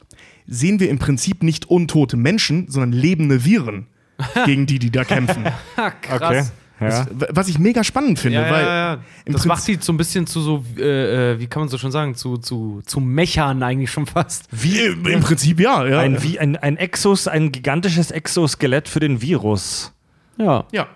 sehen 0.47 0.79
wir 0.79 0.89
im 0.89 0.99
Prinzip 0.99 1.43
nicht 1.43 1.69
untote 1.69 2.17
Menschen, 2.17 2.69
sondern 2.69 2.91
lebende 2.91 3.45
Viren, 3.45 3.87
gegen 4.45 4.65
die 4.65 4.79
die 4.79 4.91
da 4.91 5.03
kämpfen. 5.03 5.45
Krass. 6.01 6.51
Ja. 6.81 7.05
Was 7.29 7.47
ich 7.47 7.59
mega 7.59 7.83
spannend 7.83 8.17
finde, 8.19 8.39
Ja, 8.41 8.49
weil 8.51 8.65
ja, 8.65 8.75
ja. 8.75 8.93
im 9.25 9.33
Das 9.33 9.43
Prinzip- 9.43 9.47
macht 9.47 9.63
sie 9.63 9.77
so 9.79 9.93
ein 9.93 9.97
bisschen 9.97 10.25
zu 10.27 10.41
so, 10.41 10.65
äh, 10.77 11.39
wie 11.39 11.47
kann 11.47 11.61
man 11.61 11.69
so 11.69 11.77
schon 11.77 11.91
sagen, 11.91 12.15
zu, 12.15 12.37
zu, 12.37 12.81
zu 12.85 12.99
Mechern 12.99 13.61
eigentlich 13.63 13.91
schon 13.91 14.05
fast. 14.07 14.45
wie, 14.51 14.79
im 14.85 15.21
Prinzip 15.21 15.59
ja, 15.59 15.85
ja. 15.87 15.99
Ein, 15.99 16.21
wie 16.23 16.39
ein, 16.39 16.55
ein 16.57 16.77
Exos, 16.77 17.27
ein 17.27 17.51
gigantisches 17.51 18.11
Exoskelett 18.11 18.87
für 18.89 18.99
den 18.99 19.21
Virus. 19.21 19.93
Ja. 20.37 20.65
ja. 20.71 20.87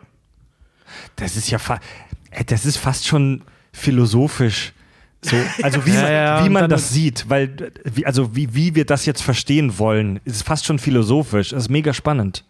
Das 1.18 1.36
ist 1.38 1.50
ja 1.50 1.60
fa 1.60 1.80
äh, 2.32 2.44
das 2.44 2.66
ist 2.66 2.78
fast 2.78 3.06
schon 3.08 3.44
philosophisch. 3.72 4.74
So, 5.22 5.36
also 5.64 5.86
wie 5.86 5.92
Ja, 5.94 6.02
man, 6.02 6.12
ja, 6.12 6.46
wie 6.46 6.50
man 6.50 6.70
das 6.70 6.92
sieht, 6.94 7.26
weil 7.30 7.72
wie, 7.84 8.06
also 8.06 8.36
wie, 8.36 8.54
wie 8.54 8.76
wir 8.76 8.86
das 8.86 9.06
jetzt 9.06 9.22
verstehen 9.22 9.78
wollen, 9.78 10.20
ist 10.26 10.44
fast 10.44 10.66
schon 10.66 10.80
philosophisch. 10.80 11.50
Das 11.50 11.64
ist 11.64 11.70
mega 11.70 11.94
spannend. 11.94 12.44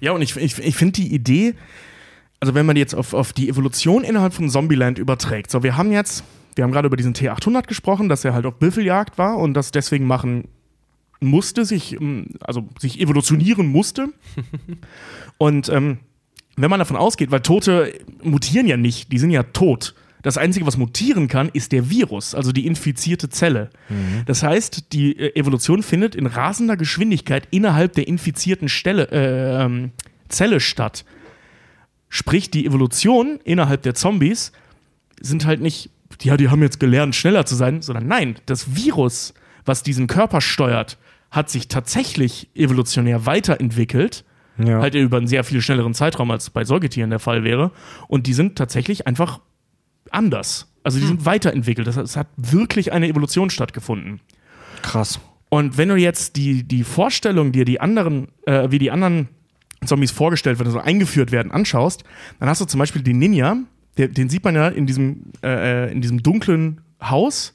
Ja, 0.00 0.12
und 0.12 0.22
ich, 0.22 0.36
ich, 0.36 0.58
ich 0.58 0.76
finde 0.76 0.92
die 0.92 1.14
Idee, 1.14 1.54
also 2.40 2.54
wenn 2.54 2.66
man 2.66 2.76
jetzt 2.76 2.94
auf, 2.94 3.14
auf 3.14 3.32
die 3.32 3.48
Evolution 3.48 4.04
innerhalb 4.04 4.34
von 4.34 4.48
Zombieland 4.50 4.98
überträgt, 4.98 5.50
so 5.50 5.62
wir 5.62 5.76
haben 5.76 5.92
jetzt, 5.92 6.24
wir 6.56 6.64
haben 6.64 6.72
gerade 6.72 6.86
über 6.86 6.96
diesen 6.96 7.14
T800 7.14 7.66
gesprochen, 7.66 8.08
dass 8.08 8.24
er 8.24 8.34
halt 8.34 8.46
auf 8.46 8.54
Büffeljagd 8.58 9.18
war 9.18 9.38
und 9.38 9.54
das 9.54 9.70
deswegen 9.70 10.06
machen 10.06 10.48
musste, 11.20 11.64
sich, 11.64 12.00
ähm, 12.00 12.26
also 12.40 12.68
sich 12.78 13.00
evolutionieren 13.00 13.66
musste. 13.66 14.08
und 15.38 15.68
ähm, 15.68 15.98
wenn 16.56 16.70
man 16.70 16.78
davon 16.78 16.96
ausgeht, 16.96 17.30
weil 17.30 17.40
Tote 17.40 17.92
mutieren 18.22 18.66
ja 18.66 18.76
nicht, 18.76 19.10
die 19.10 19.18
sind 19.18 19.30
ja 19.30 19.42
tot. 19.42 19.94
Das 20.22 20.38
Einzige, 20.38 20.66
was 20.66 20.78
mutieren 20.78 21.28
kann, 21.28 21.50
ist 21.52 21.72
der 21.72 21.90
Virus, 21.90 22.34
also 22.34 22.50
die 22.50 22.66
infizierte 22.66 23.28
Zelle. 23.28 23.68
Das 24.24 24.42
heißt, 24.42 24.92
die 24.92 25.18
äh, 25.18 25.38
Evolution 25.38 25.82
findet 25.82 26.14
in 26.14 26.26
rasender 26.26 26.78
Geschwindigkeit 26.78 27.46
innerhalb 27.50 27.92
der 27.92 28.08
infizierten 28.08 28.70
Stelle, 28.70 29.08
äh, 29.12 29.64
ähm, 29.64 29.90
Zelle 30.30 30.60
statt. 30.60 31.04
Sprich, 32.14 32.48
die 32.48 32.64
Evolution 32.64 33.40
innerhalb 33.42 33.82
der 33.82 33.96
Zombies 33.96 34.52
sind 35.20 35.46
halt 35.46 35.60
nicht, 35.60 35.90
ja, 36.22 36.36
die 36.36 36.48
haben 36.48 36.62
jetzt 36.62 36.78
gelernt, 36.78 37.16
schneller 37.16 37.44
zu 37.44 37.56
sein, 37.56 37.82
sondern 37.82 38.06
nein, 38.06 38.36
das 38.46 38.76
Virus, 38.76 39.34
was 39.64 39.82
diesen 39.82 40.06
Körper 40.06 40.40
steuert, 40.40 40.96
hat 41.32 41.50
sich 41.50 41.66
tatsächlich 41.66 42.50
evolutionär 42.54 43.26
weiterentwickelt. 43.26 44.24
Ja. 44.64 44.80
Halt 44.80 44.94
über 44.94 45.16
einen 45.16 45.26
sehr 45.26 45.42
viel 45.42 45.60
schnelleren 45.60 45.92
Zeitraum, 45.92 46.30
als 46.30 46.50
bei 46.50 46.64
Säugetieren 46.64 47.10
der 47.10 47.18
Fall 47.18 47.42
wäre. 47.42 47.72
Und 48.06 48.28
die 48.28 48.34
sind 48.34 48.54
tatsächlich 48.54 49.08
einfach 49.08 49.40
anders. 50.12 50.72
Also 50.84 51.00
die 51.00 51.06
sind 51.06 51.26
weiterentwickelt. 51.26 51.88
Das 51.88 51.96
es 51.96 52.16
hat 52.16 52.28
wirklich 52.36 52.92
eine 52.92 53.08
Evolution 53.08 53.50
stattgefunden. 53.50 54.20
Krass. 54.82 55.18
Und 55.48 55.78
wenn 55.78 55.88
du 55.88 55.96
jetzt 55.96 56.36
die, 56.36 56.62
die 56.62 56.84
Vorstellung 56.84 57.50
dir 57.50 57.64
die 57.64 57.80
anderen, 57.80 58.28
äh, 58.46 58.70
wie 58.70 58.78
die 58.78 58.92
anderen 58.92 59.30
Zombies 59.86 60.10
vorgestellt 60.10 60.58
werden, 60.58 60.70
so 60.70 60.80
eingeführt 60.80 61.32
werden, 61.32 61.52
anschaust, 61.52 62.04
dann 62.40 62.48
hast 62.48 62.60
du 62.60 62.64
zum 62.64 62.78
Beispiel 62.78 63.02
den 63.02 63.18
Ninja, 63.18 63.56
der, 63.96 64.08
den 64.08 64.28
sieht 64.28 64.44
man 64.44 64.54
ja 64.54 64.68
in 64.68 64.86
diesem, 64.86 65.32
äh, 65.42 65.90
in 65.92 66.00
diesem 66.00 66.22
dunklen 66.22 66.80
Haus, 67.00 67.54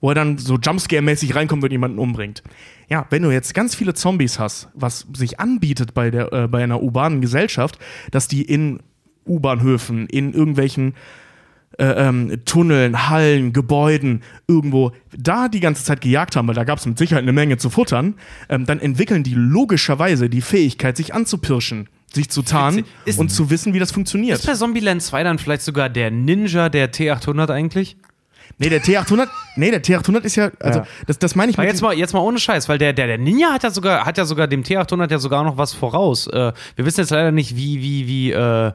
wo 0.00 0.10
er 0.10 0.14
dann 0.14 0.38
so 0.38 0.56
Jumpscare-mäßig 0.56 1.34
reinkommt 1.34 1.62
und 1.64 1.70
jemanden 1.70 1.98
umbringt. 1.98 2.42
Ja, 2.88 3.06
wenn 3.10 3.22
du 3.22 3.30
jetzt 3.30 3.54
ganz 3.54 3.74
viele 3.74 3.94
Zombies 3.94 4.38
hast, 4.38 4.68
was 4.74 5.06
sich 5.14 5.40
anbietet 5.40 5.94
bei, 5.94 6.10
der, 6.10 6.32
äh, 6.32 6.48
bei 6.48 6.62
einer 6.62 6.82
urbanen 6.82 7.20
Gesellschaft, 7.20 7.78
dass 8.10 8.28
die 8.28 8.42
in 8.42 8.80
U-Bahnhöfen, 9.26 10.08
in 10.08 10.32
irgendwelchen 10.32 10.94
äh, 11.78 11.84
ähm, 11.84 12.40
Tunneln, 12.44 13.08
Hallen, 13.08 13.52
Gebäuden 13.52 14.22
irgendwo 14.46 14.92
da 15.16 15.48
die 15.48 15.60
ganze 15.60 15.84
Zeit 15.84 16.00
gejagt 16.00 16.36
haben, 16.36 16.48
weil 16.48 16.54
da 16.54 16.64
gab 16.64 16.78
es 16.78 16.86
mit 16.86 16.98
Sicherheit 16.98 17.22
eine 17.22 17.32
Menge 17.32 17.56
zu 17.58 17.70
futtern, 17.70 18.14
ähm, 18.48 18.66
dann 18.66 18.78
entwickeln 18.80 19.22
die 19.22 19.34
logischerweise 19.34 20.28
die 20.28 20.40
Fähigkeit, 20.42 20.96
sich 20.96 21.14
anzupirschen, 21.14 21.88
sich 22.12 22.28
zu 22.28 22.42
tarnen. 22.42 22.84
Ist- 23.04 23.18
und 23.18 23.30
zu 23.30 23.50
wissen, 23.50 23.72
wie 23.74 23.78
das 23.78 23.90
funktioniert. 23.92 24.38
Ist 24.38 24.46
bei 24.46 24.54
Zombieland 24.54 25.02
2 25.02 25.24
dann 25.24 25.38
vielleicht 25.38 25.62
sogar 25.62 25.88
der 25.88 26.10
Ninja 26.10 26.68
der 26.68 26.92
T800 26.92 27.50
eigentlich? 27.50 27.96
Nee, 28.58 28.68
der 28.68 28.82
T800, 28.82 29.28
nee, 29.56 29.70
der 29.70 29.82
T800 29.82 30.20
ist 30.24 30.36
ja, 30.36 30.50
also 30.60 30.80
Ja. 30.80 30.86
das, 31.06 31.18
das 31.18 31.34
meine 31.34 31.50
ich 31.50 31.56
mit 31.58 31.66
jetzt 31.66 31.80
mal, 31.80 31.94
jetzt 31.94 32.12
mal 32.12 32.20
ohne 32.20 32.38
Scheiß, 32.38 32.68
weil 32.68 32.76
der, 32.76 32.92
der, 32.92 33.06
der 33.06 33.18
Ninja 33.18 33.50
hat 33.50 33.62
ja 33.62 33.70
sogar, 33.70 34.04
hat 34.04 34.18
ja 34.18 34.26
sogar 34.26 34.46
dem 34.46 34.62
T800 34.62 35.10
ja 35.10 35.18
sogar 35.18 35.42
noch 35.42 35.56
was 35.56 35.72
voraus. 35.72 36.26
Äh, 36.26 36.52
wir 36.76 36.84
wissen 36.84 37.00
jetzt 37.00 37.10
leider 37.10 37.32
nicht, 37.32 37.56
wie, 37.56 37.80
wie, 37.80 38.06
wie, 38.06 38.30
äh, 38.32 38.72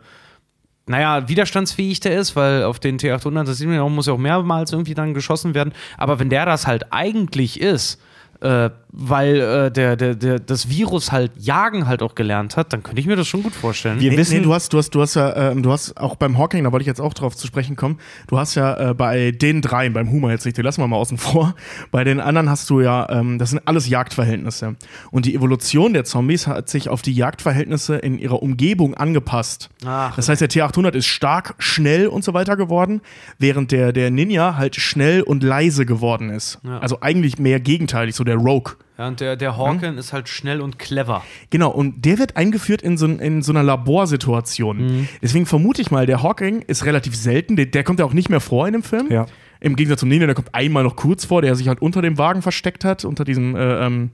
naja, 0.88 1.28
widerstandsfähig 1.28 2.00
der 2.00 2.18
ist, 2.18 2.36
weil 2.36 2.64
auf 2.64 2.80
den 2.80 2.98
T800, 2.98 3.44
das 3.44 3.58
sieht 3.58 3.68
man 3.68 3.76
ja 3.76 3.84
auch, 3.84 3.90
muss 3.90 4.08
ja 4.08 4.14
auch 4.14 4.18
mehrmals 4.18 4.72
irgendwie 4.72 4.94
dann 4.94 5.14
geschossen 5.14 5.54
werden. 5.54 5.74
Aber 5.98 6.20
wenn 6.20 6.30
der 6.30 6.46
das 6.46 6.66
halt 6.66 6.92
eigentlich 6.92 7.60
ist, 7.60 8.02
äh, 8.42 8.70
weil 9.00 9.36
äh, 9.40 9.72
der, 9.72 9.96
der, 9.96 10.16
der, 10.16 10.40
das 10.40 10.70
Virus 10.70 11.12
halt 11.12 11.32
jagen 11.38 11.88
halt 11.88 12.02
auch 12.02 12.16
gelernt 12.16 12.58
hat, 12.58 12.74
dann 12.74 12.84
könnte 12.84 13.00
ich 13.00 13.08
mir 13.08 13.16
das 13.16 13.28
schon 13.28 13.44
gut 13.44 13.54
vorstellen. 13.54 14.00
Wir 14.00 14.12
Nee, 14.12 14.18
wissen, 14.18 14.38
nee, 14.38 14.44
du 14.44 14.54
hast, 14.54 14.74
du 14.74 14.78
hast, 14.78 14.92
du 14.96 15.02
hast 15.02 15.16
ja, 15.16 15.52
ähm, 15.52 15.62
du 15.62 15.72
hast 15.72 15.98
auch 15.98 16.16
beim 16.16 16.38
Hawking, 16.38 16.64
da 16.64 16.72
wollte 16.72 16.82
ich 16.82 16.88
jetzt 16.88 17.02
auch 17.02 17.14
drauf 17.14 17.36
zu 17.36 17.48
sprechen 17.48 17.76
kommen, 17.76 18.00
du 18.28 18.40
hast 18.40 18.56
ja 18.56 18.92
äh, 18.92 18.94
bei 18.94 19.32
den 19.32 19.62
dreien, 19.62 19.94
beim 19.94 20.10
Humor 20.10 20.32
jetzt 20.32 20.46
nicht, 20.46 20.58
den 20.58 20.66
lassen 20.66 20.82
wir 20.82 20.88
mal 20.88 20.96
außen 20.98 21.18
vor, 21.18 21.56
bei 21.92 22.04
den 22.04 22.20
anderen 22.20 22.50
hast 22.50 22.70
du 22.70 22.82
ja, 22.82 23.10
ähm, 23.10 23.38
das 23.40 23.52
sind 23.52 23.62
alles 23.66 23.88
Jagdverhältnisse. 23.90 24.76
Und 25.12 25.26
die 25.26 25.36
Evolution 25.36 25.94
der 25.94 26.04
Zombies 26.06 26.48
hat 26.48 26.70
sich 26.70 26.90
auf 26.90 27.02
die 27.02 27.14
Jagdverhältnisse 27.14 27.98
in 27.98 28.18
ihrer 28.18 28.42
Umgebung 28.42 28.96
angepasst. 28.96 29.70
Ach, 29.86 30.16
das 30.16 30.30
heißt, 30.30 30.42
der 30.42 30.50
T800 30.50 30.94
ist 30.94 31.06
stark, 31.06 31.56
schnell 31.60 32.08
und 32.08 32.24
so 32.24 32.34
weiter 32.34 32.56
geworden, 32.56 33.02
während 33.38 33.72
der, 33.72 33.94
der 33.94 34.12
Ninja 34.12 34.58
halt 34.58 34.76
schnell 34.76 35.22
und 35.22 35.44
leise 35.44 35.86
geworden 35.86 36.30
ist. 36.30 36.60
Ja. 36.64 36.80
Also 36.80 37.02
eigentlich 37.02 37.38
mehr 37.38 37.60
gegenteilig, 37.60 38.16
so 38.16 38.24
der 38.28 38.36
Rogue. 38.36 38.76
Ja, 38.98 39.08
und 39.08 39.20
der, 39.20 39.36
der 39.36 39.58
Hawken 39.58 39.98
ist 39.98 40.12
halt 40.12 40.28
schnell 40.28 40.60
und 40.60 40.80
clever. 40.80 41.24
Genau, 41.52 41.70
und 41.70 42.04
der 42.04 42.18
wird 42.18 42.36
eingeführt 42.36 42.82
in 42.82 42.98
so, 42.98 43.06
in 43.06 43.44
so 43.44 43.52
einer 43.52 43.62
Laborsituation. 43.62 45.08
Deswegen 45.22 45.46
vermute 45.46 45.82
ich 45.82 45.92
mal, 45.92 46.06
der 46.06 46.24
Hawking 46.24 46.62
ist 46.64 46.86
relativ 46.86 47.16
selten. 47.16 47.56
Der, 47.56 47.68
der 47.68 47.84
kommt 47.84 48.00
ja 48.00 48.06
auch 48.06 48.14
nicht 48.14 48.30
mehr 48.30 48.40
vor 48.40 48.66
in 48.66 48.74
dem 48.74 48.84
Film. 48.84 49.12
Ja. 49.12 49.28
Im 49.60 49.76
Gegensatz 49.76 50.00
zum 50.00 50.10
Ninja, 50.10 50.26
der 50.26 50.36
kommt 50.36 50.54
einmal 50.54 50.84
noch 50.84 50.96
kurz 50.96 51.26
vor, 51.26 51.42
der 51.42 51.56
sich 51.56 51.68
halt 51.68 51.82
unter 51.82 52.02
dem 52.02 52.18
Wagen 52.18 52.42
versteckt 52.42 52.86
hat, 52.86 53.06
unter 53.06 53.24
diesem, 53.24 53.56
äh, 53.56 53.86
ähm, 53.86 54.12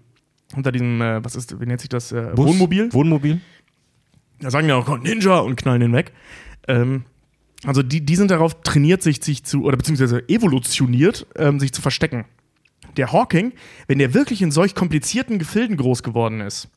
unter 0.55 0.71
diesem, 0.71 1.01
äh, 1.01 1.23
was 1.23 1.35
ist, 1.35 1.59
wie 1.59 1.65
nennt 1.65 1.81
sich 1.81 1.89
das? 1.89 2.11
Äh, 2.11 2.31
Bus, 2.35 2.47
Wohnmobil. 2.47 2.93
Wohnmobil. 2.93 3.41
Da 4.39 4.51
sagen 4.51 4.67
die 4.67 4.73
auch 4.73 4.87
"Oh, 4.89 4.97
Ninja 4.97 5.39
und 5.39 5.55
knallen 5.55 5.81
den 5.81 5.93
weg. 5.93 6.11
Ähm, 6.67 7.03
also 7.65 7.83
die, 7.83 8.05
die 8.05 8.15
sind 8.15 8.31
darauf 8.31 8.61
trainiert, 8.61 9.01
sich, 9.01 9.23
sich 9.23 9.43
zu, 9.45 9.63
oder 9.63 9.77
beziehungsweise 9.77 10.27
evolutioniert, 10.27 11.25
ähm, 11.37 11.59
sich 11.59 11.71
zu 11.71 11.81
verstecken. 11.81 12.25
Der 12.97 13.11
Hawking, 13.11 13.53
wenn 13.87 13.99
der 13.99 14.13
wirklich 14.13 14.41
in 14.41 14.51
solch 14.51 14.75
komplizierten 14.75 15.39
Gefilden 15.39 15.77
groß 15.77 16.03
geworden 16.03 16.41
ist 16.41 16.67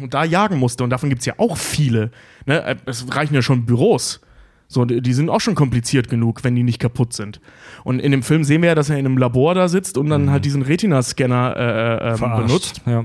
und 0.00 0.14
da 0.14 0.24
jagen 0.24 0.58
musste, 0.58 0.84
und 0.84 0.90
davon 0.90 1.08
gibt 1.08 1.20
es 1.20 1.26
ja 1.26 1.34
auch 1.38 1.56
viele, 1.56 2.10
ne, 2.46 2.62
äh, 2.64 2.76
es 2.86 3.06
reichen 3.14 3.34
ja 3.34 3.42
schon 3.42 3.64
Büros, 3.64 4.20
So, 4.66 4.84
die 4.84 5.12
sind 5.12 5.28
auch 5.30 5.40
schon 5.40 5.54
kompliziert 5.54 6.08
genug, 6.08 6.42
wenn 6.42 6.56
die 6.56 6.62
nicht 6.62 6.80
kaputt 6.80 7.12
sind. 7.12 7.40
Und 7.84 8.00
in 8.00 8.10
dem 8.10 8.22
Film 8.22 8.44
sehen 8.44 8.62
wir 8.62 8.70
ja, 8.70 8.74
dass 8.74 8.90
er 8.90 8.98
in 8.98 9.06
einem 9.06 9.18
Labor 9.18 9.54
da 9.54 9.68
sitzt 9.68 9.98
und 9.98 10.08
dann 10.08 10.30
halt 10.30 10.44
diesen 10.44 10.62
Retina-Scanner 10.62 11.56
äh, 11.56 11.60
äh, 11.60 12.16
Verarscht. 12.16 12.46
benutzt. 12.46 12.80
Ja, 12.86 13.04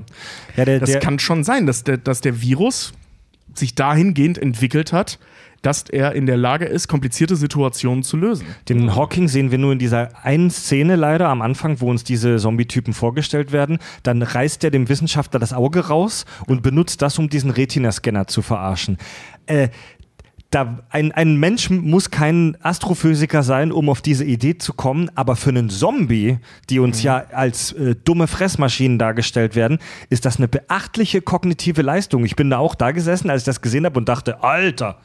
ja 0.56 0.66
der, 0.66 0.80
Das 0.80 0.92
der, 0.92 1.00
kann 1.00 1.20
schon 1.20 1.44
sein, 1.44 1.68
dass 1.68 1.84
der, 1.84 1.98
dass 1.98 2.22
der 2.22 2.42
Virus 2.42 2.94
sich 3.54 3.76
dahingehend 3.76 4.38
entwickelt 4.38 4.94
hat, 4.94 5.20
dass 5.62 5.84
er 5.90 6.14
in 6.14 6.26
der 6.26 6.38
Lage 6.38 6.66
ist, 6.66 6.88
komplizierte 6.88 7.36
Situationen 7.36 8.04
zu 8.04 8.18
lösen. 8.18 8.46
Den 8.68 8.96
Hawking 8.96 9.28
sehen 9.28 9.52
wir 9.52 9.58
nur 9.58 9.74
in 9.74 9.80
dieser 9.80 10.10
einen 10.24 10.50
Szene 10.50 10.96
leider 10.96 11.30
am 11.30 11.42
Anfang, 11.42 11.82
wo 11.82 11.90
uns 11.90 12.04
diese 12.04 12.38
Zombie-Typen 12.38 12.94
vorgestellt 12.94 13.52
werden. 13.52 13.80
Dann 14.04 14.22
reißt 14.22 14.64
er 14.64 14.72
dem 14.72 14.90
Wissenschaftler 14.90 15.40
das 15.40 15.54
Auge 15.54 15.88
raus 15.88 16.26
und 16.48 16.64
benutzt 16.64 17.02
das, 17.02 17.20
um 17.20 17.30
diesen 17.30 17.52
Retina-Scanner 17.52 18.28
zu 18.28 18.42
verarschen. 18.42 18.98
Äh, 19.46 19.70
da, 20.52 20.80
ein, 20.90 21.12
ein 21.12 21.38
Mensch 21.38 21.70
muss 21.70 22.10
kein 22.10 22.58
Astrophysiker 22.62 23.44
sein, 23.44 23.72
um 23.72 23.88
auf 23.88 24.02
diese 24.02 24.26
Idee 24.26 24.58
zu 24.58 24.74
kommen, 24.74 25.12
aber 25.14 25.36
für 25.36 25.50
einen 25.50 25.70
Zombie, 25.70 26.40
die 26.72 26.80
uns 26.80 27.04
ja 27.04 27.24
als 27.34 27.72
äh, 27.74 27.96
dumme 28.04 28.26
Fressmaschinen 28.26 28.98
dargestellt 28.98 29.56
werden, 29.56 29.78
ist 30.10 30.26
das 30.26 30.38
eine 30.38 30.48
beachtliche 30.48 31.22
kognitive 31.22 31.84
Leistung. 31.84 32.26
Ich 32.26 32.36
bin 32.36 32.50
da 32.50 32.58
auch 32.58 32.74
da 32.74 32.92
gesessen, 32.92 33.30
als 33.30 33.44
ich 33.44 33.46
das 33.46 33.62
gesehen 33.62 33.86
habe 33.86 34.00
und 34.00 34.10
dachte, 34.10 34.44
Alter, 34.44 34.98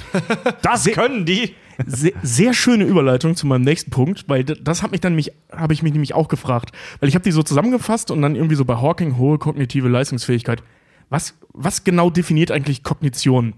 das 0.62 0.84
können 0.86 1.24
die. 1.24 1.54
Sehr, 1.86 2.12
sehr 2.22 2.54
schöne 2.54 2.84
Überleitung 2.84 3.34
zu 3.34 3.46
meinem 3.46 3.62
nächsten 3.62 3.90
Punkt, 3.90 4.28
weil 4.28 4.44
das 4.44 4.82
hat 4.82 4.92
mich 4.92 5.00
dann 5.00 5.16
mich, 5.16 5.32
habe 5.50 5.72
ich 5.72 5.82
mich 5.82 5.92
nämlich 5.92 6.14
auch 6.14 6.28
gefragt, 6.28 6.70
weil 7.00 7.08
ich 7.08 7.14
habe 7.14 7.24
die 7.24 7.32
so 7.32 7.42
zusammengefasst 7.42 8.10
und 8.10 8.20
dann 8.22 8.36
irgendwie 8.36 8.54
so 8.54 8.64
bei 8.64 8.76
Hawking 8.76 9.16
hohe 9.16 9.38
kognitive 9.38 9.88
Leistungsfähigkeit. 9.88 10.62
Was, 11.08 11.34
was 11.52 11.82
genau 11.82 12.10
definiert 12.10 12.50
eigentlich 12.50 12.82
Kognition? 12.82 13.54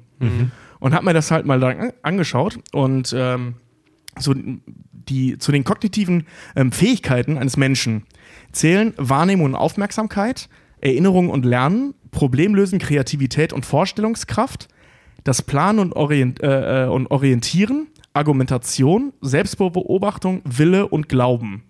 Und 0.78 0.95
habe 0.95 1.05
mir 1.05 1.12
das 1.12 1.30
halt 1.30 1.45
mal 1.45 1.61
da 1.61 1.68
an- 1.70 1.93
angeschaut 2.03 2.59
und 2.72 3.14
ähm, 3.16 3.57
so 4.18 4.35
die 5.09 5.37
zu 5.39 5.53
den 5.53 5.64
kognitiven 5.64 6.26
ähm, 6.57 6.72
Fähigkeiten 6.72 7.37
eines 7.37 7.57
Menschen 7.57 8.05
zählen 8.53 8.95
Wahrnehmung 8.97 9.47
und 9.47 9.55
Aufmerksamkeit, 9.57 10.49
Erinnerung 10.80 11.28
und 11.30 11.45
Lernen, 11.45 11.95
Problemlösen, 12.11 12.78
Kreativität 12.78 13.53
und 13.53 13.66
Vorstellungskraft, 13.66 14.68
das 15.25 15.43
Planen 15.43 15.79
und, 15.79 15.97
Orient, 15.97 16.43
äh, 16.43 16.85
äh, 16.85 16.89
und 16.89 17.11
Orientieren, 17.11 17.89
Argumentation, 18.12 19.12
Selbstbeobachtung, 19.20 20.43
Wille 20.45 20.87
und 20.87 21.09
Glauben. 21.09 21.64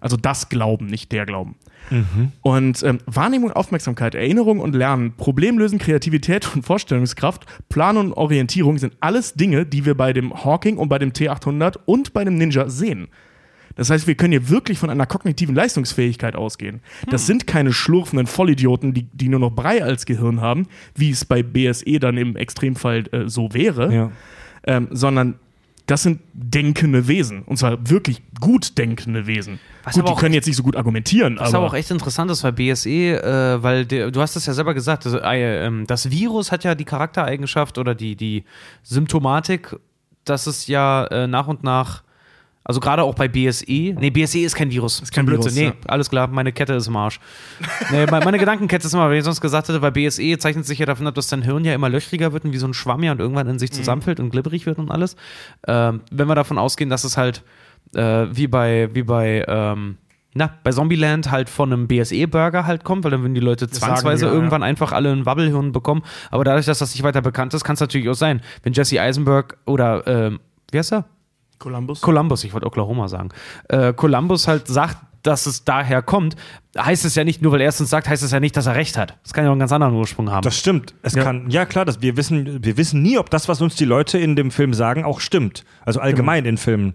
Also 0.00 0.16
das 0.16 0.48
Glauben, 0.48 0.86
nicht 0.86 1.12
der 1.12 1.24
Glauben. 1.24 1.56
Und 2.42 2.82
ähm, 2.82 2.98
Wahrnehmung, 3.06 3.52
Aufmerksamkeit, 3.52 4.14
Erinnerung 4.14 4.60
und 4.60 4.74
Lernen, 4.74 5.14
Problemlösen, 5.16 5.78
Kreativität 5.78 6.54
und 6.54 6.64
Vorstellungskraft, 6.64 7.44
Plan 7.68 7.96
und 7.96 8.12
Orientierung 8.14 8.78
sind 8.78 8.96
alles 9.00 9.34
Dinge, 9.34 9.66
die 9.66 9.84
wir 9.84 9.94
bei 9.94 10.12
dem 10.12 10.44
Hawking 10.44 10.78
und 10.78 10.88
bei 10.88 10.98
dem 10.98 11.12
T800 11.12 11.78
und 11.84 12.12
bei 12.12 12.24
dem 12.24 12.36
Ninja 12.36 12.68
sehen. 12.68 13.08
Das 13.76 13.90
heißt, 13.90 14.06
wir 14.06 14.14
können 14.14 14.32
hier 14.32 14.48
wirklich 14.48 14.78
von 14.78 14.90
einer 14.90 15.06
kognitiven 15.06 15.54
Leistungsfähigkeit 15.54 16.36
ausgehen. 16.36 16.80
Das 17.10 17.26
sind 17.26 17.46
keine 17.46 17.72
schlurfenden 17.72 18.26
Vollidioten, 18.26 18.94
die, 18.94 19.02
die 19.12 19.28
nur 19.28 19.40
noch 19.40 19.50
Brei 19.50 19.82
als 19.82 20.06
Gehirn 20.06 20.40
haben, 20.40 20.66
wie 20.94 21.10
es 21.10 21.24
bei 21.24 21.42
BSE 21.42 21.98
dann 21.98 22.16
im 22.16 22.36
Extremfall 22.36 23.04
äh, 23.12 23.28
so 23.28 23.52
wäre, 23.52 23.92
Ja. 23.94 24.10
ähm, 24.66 24.88
sondern 24.90 25.34
das 25.86 26.02
sind 26.02 26.20
denkende 26.32 27.08
Wesen. 27.08 27.42
Und 27.42 27.58
zwar 27.58 27.90
wirklich 27.90 28.22
gut 28.40 28.78
denkende 28.78 29.26
Wesen. 29.26 29.60
Was 29.82 29.94
gut, 29.96 30.08
die 30.08 30.14
können 30.14 30.32
jetzt 30.34 30.46
nicht 30.46 30.56
so 30.56 30.62
gut 30.62 30.76
argumentieren, 30.76 31.36
Was 31.38 31.48
aber, 31.48 31.58
aber 31.58 31.66
auch 31.66 31.74
echt 31.74 31.90
interessant 31.90 32.30
ist 32.30 32.40
bei 32.40 32.52
BSE, 32.52 32.88
äh, 32.88 33.62
weil 33.62 33.84
der, 33.84 34.10
du 34.10 34.20
hast 34.22 34.34
es 34.36 34.46
ja 34.46 34.54
selber 34.54 34.72
gesagt, 34.72 35.04
also, 35.04 35.18
äh, 35.18 35.66
ähm, 35.66 35.84
das 35.86 36.10
Virus 36.10 36.52
hat 36.52 36.64
ja 36.64 36.74
die 36.74 36.86
Charaktereigenschaft 36.86 37.76
oder 37.76 37.94
die, 37.94 38.16
die 38.16 38.44
Symptomatik, 38.82 39.76
dass 40.24 40.46
es 40.46 40.68
ja 40.68 41.04
äh, 41.08 41.26
nach 41.26 41.48
und 41.48 41.64
nach, 41.64 42.02
also 42.64 42.80
gerade 42.80 43.02
auch 43.02 43.14
bei 43.14 43.28
BSE, 43.28 43.64
nee, 43.68 44.10
BSE 44.10 44.38
ist 44.40 44.54
kein 44.56 44.70
Virus. 44.70 45.00
Ist 45.00 45.12
kein 45.12 45.26
Virus, 45.28 45.54
Nee, 45.54 45.64
ja. 45.66 45.72
alles 45.86 46.08
klar, 46.08 46.26
meine 46.28 46.50
Kette 46.50 46.72
ist 46.72 46.86
im 46.86 46.96
Arsch. 46.96 47.20
nee, 47.90 48.06
meine, 48.06 48.38
Gedankenkette 48.38 48.86
ist 48.86 48.94
immer, 48.94 49.10
wenn 49.10 49.18
ich 49.18 49.24
sonst 49.24 49.40
gesagt 49.42 49.68
hätte, 49.68 49.82
weil 49.82 49.92
BSE 49.92 50.38
zeichnet 50.38 50.64
sich 50.64 50.78
ja 50.78 50.86
davon 50.86 51.06
ab, 51.06 51.14
dass 51.14 51.28
dein 51.28 51.42
Hirn 51.42 51.64
ja 51.64 51.74
immer 51.74 51.90
löchriger 51.90 52.32
wird 52.32 52.44
und 52.46 52.52
wie 52.52 52.58
so 52.58 52.66
ein 52.66 52.74
Schwamm 52.74 53.02
ja 53.02 53.12
und 53.12 53.20
irgendwann 53.20 53.46
in 53.48 53.58
sich 53.58 53.70
Mhm. 53.70 53.74
zusammenfällt 53.74 54.18
und 54.18 54.30
glibberig 54.30 54.64
wird 54.66 54.78
und 54.78 54.90
alles. 54.90 55.14
Ähm, 55.68 56.00
wenn 56.10 56.26
wir 56.26 56.34
davon 56.34 56.56
ausgehen, 56.58 56.88
dass 56.90 57.04
es 57.04 57.16
halt 57.18 57.42
äh, 57.94 58.26
wie 58.32 58.46
bei, 58.46 58.88
wie 58.94 59.02
bei, 59.02 59.44
ähm, 59.46 59.98
na, 60.34 60.50
bei 60.64 60.72
Zombieland 60.72 61.30
halt 61.30 61.48
von 61.50 61.72
einem 61.72 61.86
BSE-Burger 61.86 62.66
halt 62.66 62.82
kommt, 62.82 63.04
weil 63.04 63.10
dann 63.12 63.20
würden 63.22 63.34
die 63.34 63.40
Leute 63.40 63.68
zwangsweise 63.68 64.22
wir, 64.24 64.28
ja. 64.30 64.34
irgendwann 64.34 64.62
einfach 64.64 64.90
alle 64.92 65.12
ein 65.12 65.26
Wabbelhirn 65.26 65.70
bekommen. 65.72 66.02
Aber 66.30 66.42
dadurch, 66.44 66.66
dass 66.66 66.78
das 66.80 66.92
nicht 66.94 67.04
weiter 67.04 67.20
bekannt 67.22 67.54
ist, 67.54 67.62
kann 67.62 67.74
es 67.74 67.80
natürlich 67.80 68.08
auch 68.08 68.14
sein, 68.14 68.40
wenn 68.62 68.72
Jesse 68.72 69.00
Eisenberg 69.00 69.58
oder, 69.66 70.04
ähm, 70.06 70.40
wie 70.72 70.78
heißt 70.78 70.92
er? 70.92 71.04
Columbus. 71.64 72.02
Columbus, 72.02 72.44
ich 72.44 72.52
wollte 72.52 72.66
Oklahoma 72.66 73.08
sagen. 73.08 73.30
Äh, 73.68 73.94
Columbus 73.94 74.46
halt 74.46 74.68
sagt, 74.68 74.98
dass 75.24 75.46
es 75.46 75.64
daher 75.64 76.02
kommt, 76.02 76.36
heißt 76.76 77.04
es 77.04 77.14
ja 77.14 77.24
nicht, 77.24 77.42
nur 77.42 77.52
weil 77.52 77.60
er 77.60 77.68
es 77.68 77.80
uns 77.80 77.90
sagt, 77.90 78.08
heißt 78.08 78.22
es 78.22 78.32
ja 78.32 78.40
nicht, 78.40 78.56
dass 78.56 78.66
er 78.66 78.74
recht 78.74 78.98
hat. 78.98 79.16
Das 79.22 79.32
kann 79.32 79.44
ja 79.44 79.50
auch 79.50 79.52
einen 79.52 79.60
ganz 79.60 79.72
anderen 79.72 79.94
Ursprung 79.94 80.30
haben. 80.30 80.42
Das 80.42 80.58
stimmt. 80.58 80.94
Es 81.02 81.14
kann, 81.14 81.48
ja 81.50 81.66
klar, 81.66 81.84
das, 81.84 82.02
wir, 82.02 82.16
wissen, 82.16 82.64
wir 82.64 82.76
wissen 82.76 83.02
nie, 83.02 83.18
ob 83.18 83.30
das, 83.30 83.48
was 83.48 83.60
uns 83.60 83.76
die 83.76 83.84
Leute 83.84 84.18
in 84.18 84.34
dem 84.34 84.50
Film 84.50 84.74
sagen, 84.74 85.04
auch 85.04 85.20
stimmt. 85.20 85.64
Also 85.84 86.00
allgemein 86.00 86.44
in 86.44 86.56
Filmen. 86.56 86.94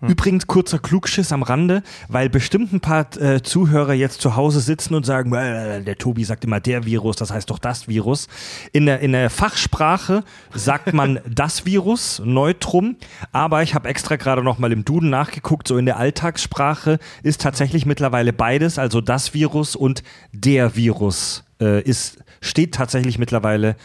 Übrigens, 0.00 0.46
kurzer 0.46 0.78
Klugschiss 0.78 1.32
am 1.32 1.42
Rande, 1.42 1.82
weil 2.08 2.28
bestimmt 2.28 2.72
ein 2.72 2.80
paar 2.80 3.06
äh, 3.20 3.42
Zuhörer 3.42 3.94
jetzt 3.94 4.20
zu 4.20 4.36
Hause 4.36 4.60
sitzen 4.60 4.94
und 4.94 5.04
sagen, 5.04 5.32
äh, 5.34 5.82
der 5.82 5.96
Tobi 5.98 6.24
sagt 6.24 6.44
immer 6.44 6.60
der 6.60 6.84
Virus, 6.84 7.16
das 7.16 7.32
heißt 7.32 7.50
doch 7.50 7.58
das 7.58 7.88
Virus. 7.88 8.28
In 8.72 8.86
der, 8.86 9.00
in 9.00 9.12
der 9.12 9.30
Fachsprache 9.30 10.22
sagt 10.54 10.92
man 10.92 11.18
das 11.28 11.66
Virus, 11.66 12.22
Neutrum, 12.24 12.96
aber 13.32 13.62
ich 13.62 13.74
habe 13.74 13.88
extra 13.88 14.16
gerade 14.16 14.42
noch 14.42 14.58
mal 14.58 14.72
im 14.72 14.84
Duden 14.84 15.10
nachgeguckt, 15.10 15.66
so 15.66 15.78
in 15.78 15.86
der 15.86 15.96
Alltagssprache 15.96 16.98
ist 17.22 17.40
tatsächlich 17.40 17.65
mittlerweile 17.86 18.32
beides, 18.32 18.78
also 18.78 19.00
das 19.00 19.34
Virus 19.34 19.74
und 19.76 20.02
der 20.32 20.76
Virus 20.76 21.44
äh, 21.60 21.82
ist, 21.82 22.18
steht 22.40 22.74
tatsächlich 22.74 23.18
mittlerweile 23.18 23.76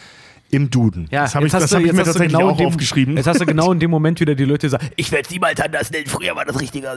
im 0.50 0.68
Duden. 0.70 1.08
Ja, 1.10 1.22
Das 1.22 1.34
hab 1.34 1.42
ich- 1.44 1.50
das 1.52 1.70
du- 1.70 1.76
hab 1.76 1.80
ich 1.80 1.86
jetzt 1.88 1.96
mir 1.96 2.04
tatsächlich 2.04 2.32
genau 2.32 2.48
auch 2.48 2.52
in 2.52 2.56
dem, 2.58 2.66
aufgeschrieben. 2.66 3.16
Jetzt 3.16 3.26
hast 3.26 3.40
du 3.40 3.46
genau 3.46 3.72
in 3.72 3.80
dem 3.80 3.90
Moment 3.96 4.20
wieder 4.20 4.34
die 4.34 4.44
Leute, 4.44 4.66
die 4.66 4.70
sagen, 4.70 4.88
ich 4.96 5.10
werde 5.10 5.24
es 5.26 5.30
niemals 5.30 5.60
anders 5.60 5.90
nennen, 5.90 6.06
früher 6.06 6.36
war 6.36 6.44
das 6.44 6.60
richtiger. 6.60 6.94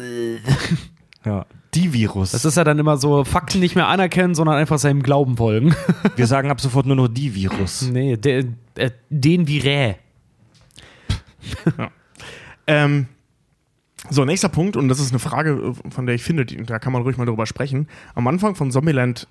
Ja, 1.26 1.46
die 1.74 1.92
Virus. 1.94 2.32
Das 2.32 2.46
ist 2.46 2.56
ja 2.58 2.64
dann 2.64 2.78
immer 2.80 2.98
so, 2.98 3.24
Fakten 3.24 3.60
nicht 3.60 3.76
mehr 3.76 3.88
anerkennen, 3.88 4.36
sondern 4.36 4.58
einfach 4.58 4.78
seinem 4.78 5.02
Glauben 5.02 5.38
folgen. 5.38 5.74
Wir 6.16 6.28
sagen 6.28 6.52
ab 6.52 6.62
sofort 6.62 6.86
nur 6.86 6.96
noch 6.96 7.08
die 7.08 7.34
Virus. 7.34 7.82
nee, 7.84 8.16
der, 8.18 8.44
äh, 8.76 8.92
den 9.10 9.48
Virä. 9.48 9.96
Ähm, 12.68 13.08
so, 14.10 14.26
nächster 14.26 14.50
Punkt, 14.50 14.76
und 14.78 14.88
das 14.88 15.00
ist 15.00 15.12
eine 15.12 15.20
Frage, 15.20 15.74
äh, 15.86 15.92
von 15.92 16.06
der 16.06 16.16
ich 16.16 16.24
finde, 16.24 16.46
die, 16.46 16.58
da 16.64 16.80
kann 16.80 16.94
man 16.94 17.02
ruhig 17.02 17.18
mal 17.18 17.26
drüber 17.26 17.46
sprechen. 17.46 17.88
Am 18.14 18.28
Anfang 18.28 18.56
von 18.56 18.72
Zombieland 18.72 19.28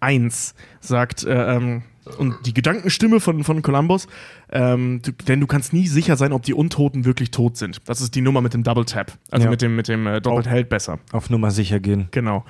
1 0.00 0.54
sagt, 0.80 1.24
äh, 1.24 1.56
ähm, 1.56 1.82
und 2.18 2.46
die 2.46 2.54
Gedankenstimme 2.54 3.20
von, 3.20 3.44
von 3.44 3.60
Columbus, 3.60 4.06
ähm, 4.50 5.00
du, 5.02 5.12
denn 5.12 5.40
du 5.40 5.46
kannst 5.46 5.72
nie 5.74 5.86
sicher 5.86 6.16
sein, 6.16 6.32
ob 6.32 6.42
die 6.42 6.54
Untoten 6.54 7.04
wirklich 7.04 7.30
tot 7.30 7.56
sind. 7.58 7.80
Das 7.86 8.00
ist 8.00 8.14
die 8.14 8.22
Nummer 8.22 8.40
mit 8.40 8.54
dem 8.54 8.62
Double 8.62 8.84
Tap. 8.86 9.12
Also 9.30 9.44
Ja. 9.44 9.50
mit 9.50 9.60
dem, 9.60 9.76
mit 9.76 9.88
dem 9.88 10.06
äh, 10.06 10.20
doppelt 10.20 10.46
hält 10.46 10.68
besser. 10.70 10.98
Auf 11.12 11.28
Nummer 11.28 11.50
sicher 11.50 11.80
gehen. 11.80 12.08
Genau. 12.10 12.44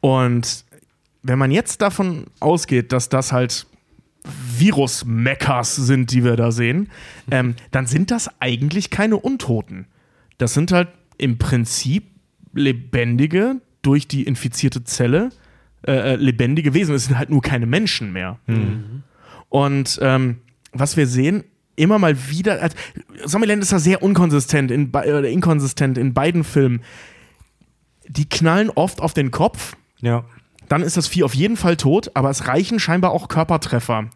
Und 0.00 0.64
wenn 1.22 1.38
man 1.38 1.50
jetzt 1.50 1.80
davon 1.80 2.26
ausgeht, 2.40 2.92
dass 2.92 3.08
das 3.08 3.32
halt 3.32 3.66
Virus-Meccas 4.58 5.76
sind, 5.76 6.12
die 6.12 6.24
wir 6.24 6.36
da 6.36 6.52
sehen, 6.52 6.90
ähm, 7.30 7.54
dann 7.70 7.86
sind 7.86 8.10
das 8.10 8.30
eigentlich 8.40 8.90
keine 8.90 9.16
Untoten. 9.16 9.86
Das 10.38 10.54
sind 10.54 10.72
halt 10.72 10.88
im 11.20 11.38
Prinzip 11.38 12.04
lebendige, 12.52 13.60
durch 13.82 14.08
die 14.08 14.24
infizierte 14.24 14.84
Zelle, 14.84 15.30
äh, 15.86 15.92
äh, 15.92 16.16
lebendige 16.16 16.74
Wesen. 16.74 16.94
Es 16.94 17.06
sind 17.06 17.18
halt 17.18 17.30
nur 17.30 17.40
keine 17.42 17.66
Menschen 17.66 18.12
mehr. 18.12 18.38
Und 19.48 19.98
ähm, 20.02 20.38
was 20.72 20.96
wir 20.96 21.06
sehen, 21.06 21.44
immer 21.76 21.98
mal 21.98 22.16
wieder, 22.28 22.60
also, 22.60 22.76
Zombieland 23.26 23.62
ist 23.62 23.72
da 23.72 23.78
sehr 23.78 24.02
unkonsistent, 24.02 24.70
in, 24.70 24.90
oder 24.90 25.28
inkonsistent 25.28 25.96
in 25.98 26.12
beiden 26.12 26.44
Filmen. 26.44 26.82
Die 28.06 28.28
knallen 28.28 28.70
oft 28.70 29.00
auf 29.00 29.14
den 29.14 29.30
Kopf, 29.30 29.76
Ja. 30.00 30.24
dann 30.68 30.82
ist 30.82 30.96
das 30.96 31.06
Vieh 31.08 31.22
auf 31.22 31.34
jeden 31.34 31.56
Fall 31.56 31.76
tot, 31.76 32.10
aber 32.14 32.28
es 32.30 32.46
reichen 32.48 32.78
scheinbar 32.78 33.12
auch 33.12 33.28
Körpertreffer. 33.28 34.10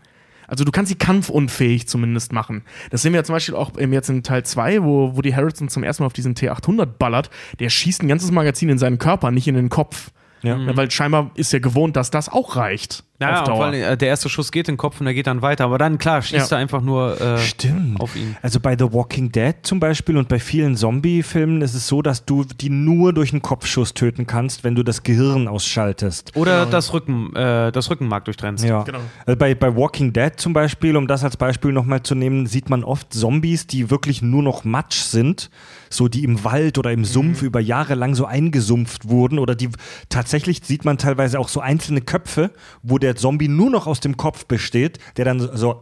Also 0.46 0.64
du 0.64 0.72
kannst 0.72 0.90
sie 0.90 0.96
kampfunfähig 0.96 1.88
zumindest 1.88 2.32
machen. 2.32 2.62
Das 2.90 3.02
sehen 3.02 3.12
wir 3.12 3.20
ja 3.20 3.24
zum 3.24 3.34
Beispiel 3.34 3.54
auch 3.54 3.76
im, 3.76 3.92
jetzt 3.92 4.08
in 4.08 4.22
Teil 4.22 4.44
2, 4.44 4.82
wo, 4.82 5.16
wo 5.16 5.22
die 5.22 5.34
Harrison 5.34 5.68
zum 5.68 5.82
ersten 5.82 6.02
Mal 6.02 6.06
auf 6.06 6.12
diesen 6.12 6.34
T800 6.34 6.86
ballert. 6.86 7.30
Der 7.58 7.70
schießt 7.70 8.02
ein 8.02 8.08
ganzes 8.08 8.30
Magazin 8.30 8.68
in 8.68 8.78
seinen 8.78 8.98
Körper, 8.98 9.30
nicht 9.30 9.48
in 9.48 9.54
den 9.54 9.68
Kopf. 9.68 10.10
Ja. 10.42 10.58
Ja, 10.58 10.76
weil 10.76 10.90
scheinbar 10.90 11.30
ist 11.34 11.54
er 11.54 11.60
gewohnt, 11.60 11.96
dass 11.96 12.10
das 12.10 12.28
auch 12.28 12.56
reicht. 12.56 13.04
Naja, 13.20 13.44
auf 13.44 13.60
allem, 13.60 13.74
äh, 13.80 13.96
der 13.96 14.08
erste 14.08 14.28
Schuss 14.28 14.50
geht 14.50 14.68
in 14.68 14.72
den 14.74 14.78
Kopf 14.78 14.98
und 14.98 15.04
der 15.06 15.14
geht 15.14 15.28
dann 15.28 15.40
weiter. 15.40 15.64
Aber 15.66 15.78
dann, 15.78 15.98
klar, 15.98 16.20
schießt 16.20 16.50
Ja. 16.50 16.56
er 16.56 16.60
einfach 16.60 16.80
nur 16.82 17.20
äh, 17.20 17.38
Stimmt. 17.38 18.00
auf 18.00 18.16
ihn. 18.16 18.36
Also 18.42 18.58
bei 18.58 18.76
The 18.76 18.92
Walking 18.92 19.30
Dead 19.30 19.54
zum 19.62 19.78
Beispiel 19.78 20.16
und 20.16 20.28
bei 20.28 20.40
vielen 20.40 20.76
Zombie-Filmen 20.76 21.62
ist 21.62 21.74
es 21.74 21.86
so, 21.86 22.02
dass 22.02 22.24
du 22.24 22.42
die 22.42 22.70
nur 22.70 23.12
durch 23.12 23.32
einen 23.32 23.40
Kopfschuss 23.40 23.94
töten 23.94 24.26
kannst, 24.26 24.64
wenn 24.64 24.74
du 24.74 24.82
das 24.82 25.04
Gehirn 25.04 25.46
ausschaltest. 25.46 26.36
Oder 26.36 26.66
das, 26.66 26.92
Rücken, 26.92 27.34
äh, 27.36 27.70
das 27.70 27.88
Rückenmark 27.88 28.24
durchtrennst. 28.24 28.64
Ja. 28.64 28.82
Genau. 28.82 28.98
Also 29.26 29.38
bei, 29.38 29.54
bei 29.54 29.76
Walking 29.76 30.12
Dead 30.12 30.32
zum 30.36 30.52
Beispiel, 30.52 30.96
um 30.96 31.06
das 31.06 31.22
als 31.22 31.36
Beispiel 31.36 31.70
nochmal 31.70 32.02
zu 32.02 32.16
nehmen, 32.16 32.46
sieht 32.46 32.68
man 32.68 32.82
oft 32.82 33.12
Zombies, 33.14 33.68
die 33.68 33.90
wirklich 33.90 34.22
nur 34.22 34.42
noch 34.42 34.64
Matsch 34.64 34.98
sind, 35.02 35.50
so 35.88 36.08
die 36.08 36.24
im 36.24 36.42
Wald 36.42 36.78
oder 36.78 36.90
im 36.90 37.04
Sumpf 37.04 37.42
über 37.42 37.60
Jahre 37.60 37.94
lang 37.94 38.16
so 38.16 38.26
eingesumpft 38.26 39.08
wurden 39.08 39.38
oder 39.38 39.54
die 39.54 39.68
tatsächlich 40.08 40.62
sieht 40.64 40.84
man 40.84 40.98
teilweise 40.98 41.38
auch 41.38 41.48
so 41.48 41.60
einzelne 41.60 42.00
Köpfe, 42.00 42.50
wo 42.82 42.98
der 42.98 43.03
Zombie 43.12 43.48
nur 43.48 43.70
noch 43.70 43.86
aus 43.86 44.00
dem 44.00 44.16
Kopf 44.16 44.46
besteht, 44.46 44.98
der 45.16 45.24
dann 45.26 45.38
so- 45.40 45.80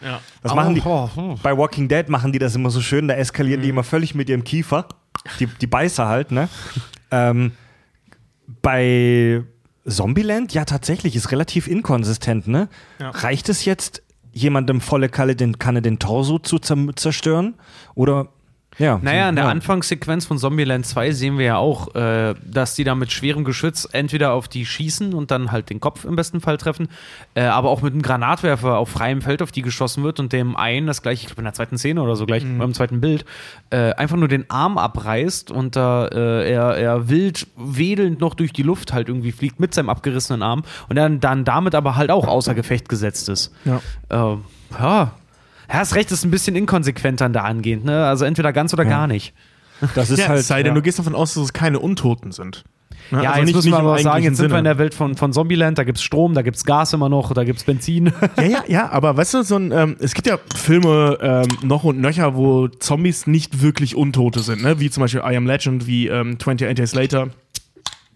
Ja. 0.00 0.20
das 0.42 0.54
machen 0.54 0.74
die. 0.74 0.82
Oh, 0.84 1.08
oh. 1.16 1.36
Bei 1.42 1.56
Walking 1.56 1.88
Dead 1.88 2.08
machen 2.08 2.32
die 2.32 2.38
das 2.38 2.54
immer 2.54 2.70
so 2.70 2.80
schön, 2.80 3.08
da 3.08 3.14
eskalieren 3.14 3.62
die 3.62 3.68
immer 3.68 3.84
völlig 3.84 4.14
mit 4.14 4.28
ihrem 4.28 4.44
Kiefer. 4.44 4.86
Die, 5.40 5.46
die 5.46 5.66
Beißer 5.66 6.06
halt, 6.08 6.30
ne? 6.32 6.48
ähm, 7.10 7.52
bei 8.62 9.42
Zombieland, 9.86 10.52
ja, 10.54 10.64
tatsächlich, 10.64 11.16
ist 11.16 11.30
relativ 11.32 11.66
inkonsistent, 11.68 12.48
ne? 12.48 12.68
Ja. 12.98 13.10
Reicht 13.10 13.48
es 13.48 13.64
jetzt, 13.64 14.02
jemandem 14.32 14.80
volle 14.80 15.08
Kalle 15.08 15.36
den, 15.36 15.58
Kanne 15.58 15.80
den 15.82 15.98
Torso 15.98 16.38
zu 16.38 16.56
zer- 16.56 16.94
zerstören? 16.96 17.54
Oder, 17.94 18.28
ja. 18.78 18.98
Naja, 19.02 19.28
in 19.28 19.36
der 19.36 19.44
ja. 19.44 19.50
Anfangssequenz 19.50 20.26
von 20.26 20.38
Zombieland 20.38 20.86
2 20.86 21.12
sehen 21.12 21.38
wir 21.38 21.44
ja 21.44 21.56
auch, 21.56 21.94
äh, 21.94 22.34
dass 22.44 22.74
die 22.74 22.84
da 22.84 22.94
mit 22.94 23.12
schwerem 23.12 23.44
Geschütz 23.44 23.88
entweder 23.90 24.32
auf 24.32 24.48
die 24.48 24.66
schießen 24.66 25.14
und 25.14 25.30
dann 25.30 25.52
halt 25.52 25.70
den 25.70 25.80
Kopf 25.80 26.04
im 26.04 26.16
besten 26.16 26.40
Fall 26.40 26.56
treffen, 26.56 26.88
äh, 27.34 27.42
aber 27.42 27.70
auch 27.70 27.82
mit 27.82 27.92
einem 27.92 28.02
Granatwerfer 28.02 28.78
auf 28.78 28.88
freiem 28.88 29.22
Feld 29.22 29.42
auf 29.42 29.52
die 29.52 29.62
geschossen 29.62 30.02
wird 30.02 30.18
und 30.18 30.32
dem 30.32 30.56
einen, 30.56 30.86
das 30.86 31.02
gleich, 31.02 31.20
ich 31.20 31.26
glaube 31.26 31.42
in 31.42 31.44
der 31.44 31.54
zweiten 31.54 31.78
Szene 31.78 32.02
oder 32.02 32.16
so, 32.16 32.26
gleich 32.26 32.44
beim 32.44 32.74
zweiten 32.74 33.00
Bild, 33.00 33.24
äh, 33.70 33.92
einfach 33.92 34.16
nur 34.16 34.28
den 34.28 34.50
Arm 34.50 34.78
abreißt 34.78 35.50
und 35.50 35.76
da 35.76 36.06
äh, 36.08 36.50
er, 36.50 36.76
er 36.76 37.08
wild 37.08 37.46
wedelnd 37.56 38.20
noch 38.20 38.34
durch 38.34 38.52
die 38.52 38.62
Luft 38.62 38.92
halt 38.92 39.08
irgendwie 39.08 39.32
fliegt 39.32 39.60
mit 39.60 39.74
seinem 39.74 39.88
abgerissenen 39.88 40.42
Arm 40.42 40.62
und 40.88 40.96
dann, 40.96 41.20
dann 41.20 41.44
damit 41.44 41.74
aber 41.74 41.96
halt 41.96 42.10
auch 42.10 42.26
außer 42.26 42.54
Gefecht 42.54 42.88
gesetzt 42.88 43.28
ist. 43.28 43.52
Ja. 43.64 43.80
Äh, 44.08 44.36
ja. 44.78 45.12
Ja, 45.74 45.80
hast 45.80 45.94
recht, 45.96 46.12
ist 46.12 46.24
ein 46.24 46.30
bisschen 46.30 46.54
inkonsequent 46.54 47.20
dann 47.20 47.32
da 47.32 47.42
angehend, 47.42 47.84
ne? 47.84 48.06
Also 48.06 48.24
entweder 48.24 48.52
ganz 48.52 48.72
oder 48.72 48.84
gar 48.84 49.06
nicht. 49.08 49.34
Das 49.96 50.08
ist 50.08 50.20
ja, 50.20 50.28
halt. 50.28 50.38
es 50.40 50.46
sei 50.46 50.62
denn, 50.62 50.70
ja. 50.70 50.74
du 50.74 50.82
gehst 50.82 51.00
davon 51.00 51.16
aus, 51.16 51.34
dass 51.34 51.42
es 51.42 51.52
keine 51.52 51.80
Untoten 51.80 52.30
sind. 52.30 52.62
Ne? 53.10 53.22
Ja, 53.24 53.30
Also 53.30 53.38
jetzt 53.40 53.46
nicht- 53.46 53.56
müssen 53.56 53.70
wir 53.72 53.78
aber 53.80 53.98
sagen, 53.98 54.22
jetzt 54.22 54.36
sind 54.36 54.50
wir 54.50 54.58
in 54.58 54.64
Sinne. 54.64 54.68
der 54.68 54.78
Welt 54.78 54.94
von, 54.94 55.16
von 55.16 55.32
Zombieland, 55.32 55.76
da 55.78 55.82
gibt 55.84 55.98
es 55.98 56.04
Strom, 56.04 56.32
da 56.34 56.42
gibt 56.42 56.56
es 56.56 56.64
Gas 56.64 56.92
immer 56.92 57.08
noch, 57.08 57.32
da 57.34 57.42
gibt 57.44 57.58
es 57.58 57.64
Benzin. 57.64 58.12
Ja, 58.38 58.44
ja, 58.44 58.64
ja, 58.68 58.90
aber 58.90 59.16
weißt 59.16 59.34
du, 59.34 59.42
so 59.42 59.56
ein, 59.56 59.72
ähm, 59.72 59.96
es 59.98 60.14
gibt 60.14 60.28
ja 60.28 60.38
Filme 60.54 61.18
ähm, 61.20 61.48
noch 61.62 61.82
und 61.84 62.00
nöcher, 62.00 62.36
wo 62.36 62.68
Zombies 62.68 63.26
nicht 63.26 63.60
wirklich 63.62 63.96
Untote 63.96 64.40
sind, 64.40 64.62
ne? 64.62 64.78
wie 64.80 64.90
zum 64.90 65.00
Beispiel 65.02 65.22
I 65.28 65.36
Am 65.36 65.46
Legend, 65.46 65.86
wie 65.88 66.06
ähm, 66.06 66.36
28 66.40 66.74
Days 66.76 66.94
Later, 66.94 67.28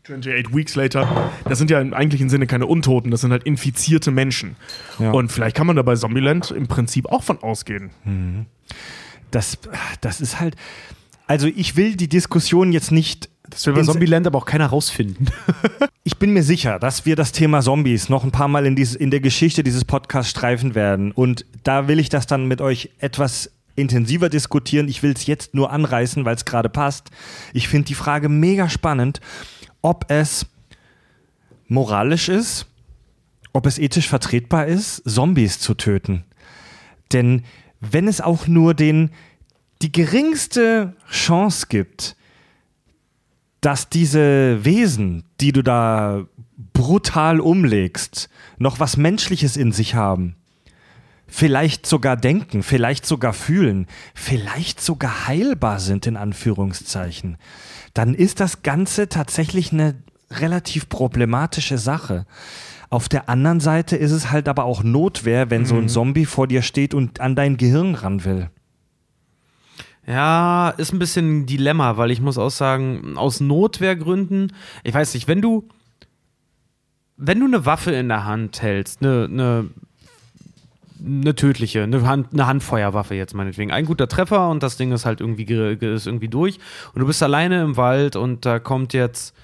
28 0.09 0.55
Weeks 0.55 0.75
Later. 0.75 1.31
Das 1.45 1.59
sind 1.59 1.71
ja 1.71 1.81
im 1.81 1.93
eigentlichen 1.93 2.31
Sinne 2.31 2.47
keine 2.47 2.67
Untoten, 2.67 3.11
das 3.11 3.21
sind 3.21 3.31
halt 3.31 3.45
infizierte 3.45 4.11
Menschen. 4.11 4.57
Ja. 4.99 5.11
Und 5.11 5.31
vielleicht 5.31 5.57
kann 5.57 5.67
man 5.67 5.77
da 5.77 5.83
bei 5.83 5.95
Zombieland 5.97 6.51
im 6.51 6.67
Prinzip 6.67 7.07
auch 7.07 7.23
von 7.23 7.43
ausgehen. 7.43 7.91
das, 9.31 9.59
das 10.01 10.21
ist 10.21 10.41
halt. 10.41 10.57
Also, 11.27 11.47
ich 11.47 11.77
will 11.77 11.95
die 11.95 12.09
Diskussion 12.09 12.73
jetzt 12.73 12.91
nicht. 12.91 13.29
Das 13.51 13.67
will 13.67 13.75
bei 13.75 13.83
Zombieland 13.83 14.27
aber 14.27 14.39
auch 14.39 14.47
keiner 14.47 14.67
rausfinden. 14.67 15.31
Ich 16.05 16.17
bin 16.17 16.33
mir 16.33 16.43
sicher, 16.43 16.79
dass 16.79 17.05
wir 17.05 17.17
das 17.17 17.33
Thema 17.33 17.61
Zombies 17.61 18.09
noch 18.09 18.25
ein 18.25 18.31
paar 18.31 18.49
Mal 18.49 18.65
in, 18.65 18.75
dieses, 18.75 18.95
in 18.95 19.11
der 19.11 19.21
Geschichte 19.21 19.63
dieses 19.63 19.85
Podcasts 19.85 20.31
streifen 20.31 20.75
werden. 20.75 21.13
Und 21.13 21.45
da 21.65 21.87
will 21.87 21.99
ich 21.99 22.09
das 22.09 22.27
dann 22.27 22.49
mit 22.49 22.63
euch 22.63 22.89
etwas 22.99 23.51
intensiver 23.77 24.31
diskutieren. 24.31 24.89
Ich 24.89 25.03
will 25.03 25.13
es 25.13 25.27
jetzt 25.27 25.55
nur 25.55 25.71
anreißen, 25.71 26.25
weil 26.25 26.35
es 26.35 26.47
gerade 26.47 26.71
passt. 26.71 27.11
Ich 27.53 27.69
finde 27.69 27.89
die 27.89 27.95
Frage 27.95 28.31
mega 28.31 28.71
spannend, 28.71 29.21
ob 29.83 30.11
es 30.11 30.47
moralisch 31.67 32.29
ist, 32.29 32.67
ob 33.53 33.67
es 33.67 33.79
ethisch 33.79 34.09
vertretbar 34.09 34.67
ist, 34.67 35.03
Zombies 35.09 35.59
zu 35.59 35.75
töten. 35.75 36.25
Denn 37.13 37.45
wenn 37.81 38.09
es 38.09 38.21
auch 38.21 38.47
nur 38.47 38.75
den, 38.75 39.11
die 39.83 39.93
geringste 39.93 40.97
Chance 41.11 41.67
gibt, 41.69 42.17
dass 43.61 43.89
diese 43.89 44.65
Wesen, 44.65 45.25
die 45.41 45.53
du 45.53 45.63
da 45.63 46.27
brutal 46.73 47.41
umlegst, 47.41 48.29
noch 48.59 48.81
was 48.81 48.97
Menschliches 48.97 49.57
in 49.57 49.73
sich 49.73 49.95
haben. 49.95 50.37
Vielleicht 51.29 51.87
sogar 51.87 52.17
denken, 52.17 52.63
vielleicht 52.63 53.05
sogar 53.07 53.35
fühlen, 53.35 53.87
vielleicht 54.15 54.81
sogar 54.81 55.29
heilbar 55.29 55.79
sind, 55.79 56.07
in 56.07 56.17
Anführungszeichen. 56.17 57.37
Dann 57.95 58.15
ist 58.15 58.41
das 58.41 58.63
Ganze 58.63 59.09
tatsächlich 59.09 59.73
eine 59.73 59.95
relativ 60.31 60.89
problematische 60.89 61.79
Sache. 61.79 62.27
Auf 62.91 63.09
der 63.11 63.29
anderen 63.29 63.61
Seite 63.61 63.97
ist 63.97 64.13
es 64.13 64.31
halt 64.31 64.49
aber 64.49 64.65
auch 64.65 64.83
Notwehr, 64.83 65.51
wenn 65.51 65.67
so 65.67 65.77
ein 65.77 65.89
Zombie 65.89 66.25
vor 66.25 66.47
dir 66.47 66.63
steht 66.63 66.95
und 66.95 67.21
an 67.21 67.37
dein 67.37 67.59
Gehirn 67.59 67.95
ran 67.95 68.25
will. 68.25 68.51
Ja, 70.07 70.71
ist 70.71 70.95
ein 70.95 70.99
bisschen 70.99 71.41
ein 71.41 71.47
Dilemma, 71.47 71.99
weil 71.99 72.11
ich 72.11 72.23
muss 72.23 72.39
auch 72.39 72.51
sagen, 72.51 73.19
aus 73.19 73.41
Notwehrgründen, 73.41 74.55
ich 74.83 74.95
weiß 74.95 75.13
nicht, 75.13 75.29
wenn 75.29 75.43
du, 75.43 75.69
wenn 77.19 77.41
du 77.41 77.45
eine 77.45 77.67
Waffe 77.67 77.91
in 77.91 78.09
der 78.09 78.25
Hand 78.25 78.63
hältst, 78.63 79.03
eine, 79.03 79.25
eine, 79.25 79.69
eine 81.05 81.35
tödliche, 81.35 81.83
eine, 81.83 82.07
Hand, 82.07 82.29
eine 82.33 82.47
Handfeuerwaffe 82.47 83.15
jetzt 83.15 83.35
meinetwegen, 83.35 83.71
ein 83.73 83.85
guter 83.85 84.09
Treffer 84.09 84.49
und 84.51 84.63
das 84.63 84.77
Ding 84.77 84.93
ist 84.93 85.05
halt 85.07 85.21
irgendwie, 85.21 85.45
ge- 85.45 85.77
ge- 85.77 85.95
ist 85.95 86.07
irgendwie 86.07 86.29
durch 86.29 86.59
und 86.95 87.01
du 87.01 87.07
bist 87.07 87.23
alleine 87.23 87.63
im 87.63 87.77
Wald 87.77 88.17
und 88.17 88.45
da 88.47 88.59
kommt 88.59 88.93
jetzt 88.95 89.35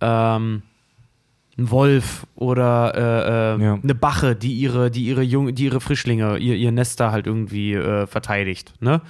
ähm, 0.00 0.62
ein 1.58 1.70
Wolf 1.70 2.26
oder 2.34 2.94
äh, 3.58 3.60
äh, 3.60 3.64
Ja. 3.64 3.78
eine 3.82 3.94
Bache, 3.94 4.34
die 4.34 4.54
ihre, 4.54 4.90
die 4.90 5.04
ihre 5.04 5.22
Junge, 5.22 5.52
die 5.52 5.64
ihre 5.64 5.80
Frischlinge, 5.80 6.38
ihr, 6.38 6.56
ihr 6.56 6.72
Nester 6.72 7.12
halt 7.12 7.26
irgendwie 7.26 7.74
äh, 7.74 8.06
verteidigt, 8.06 8.74
ne? 8.80 9.02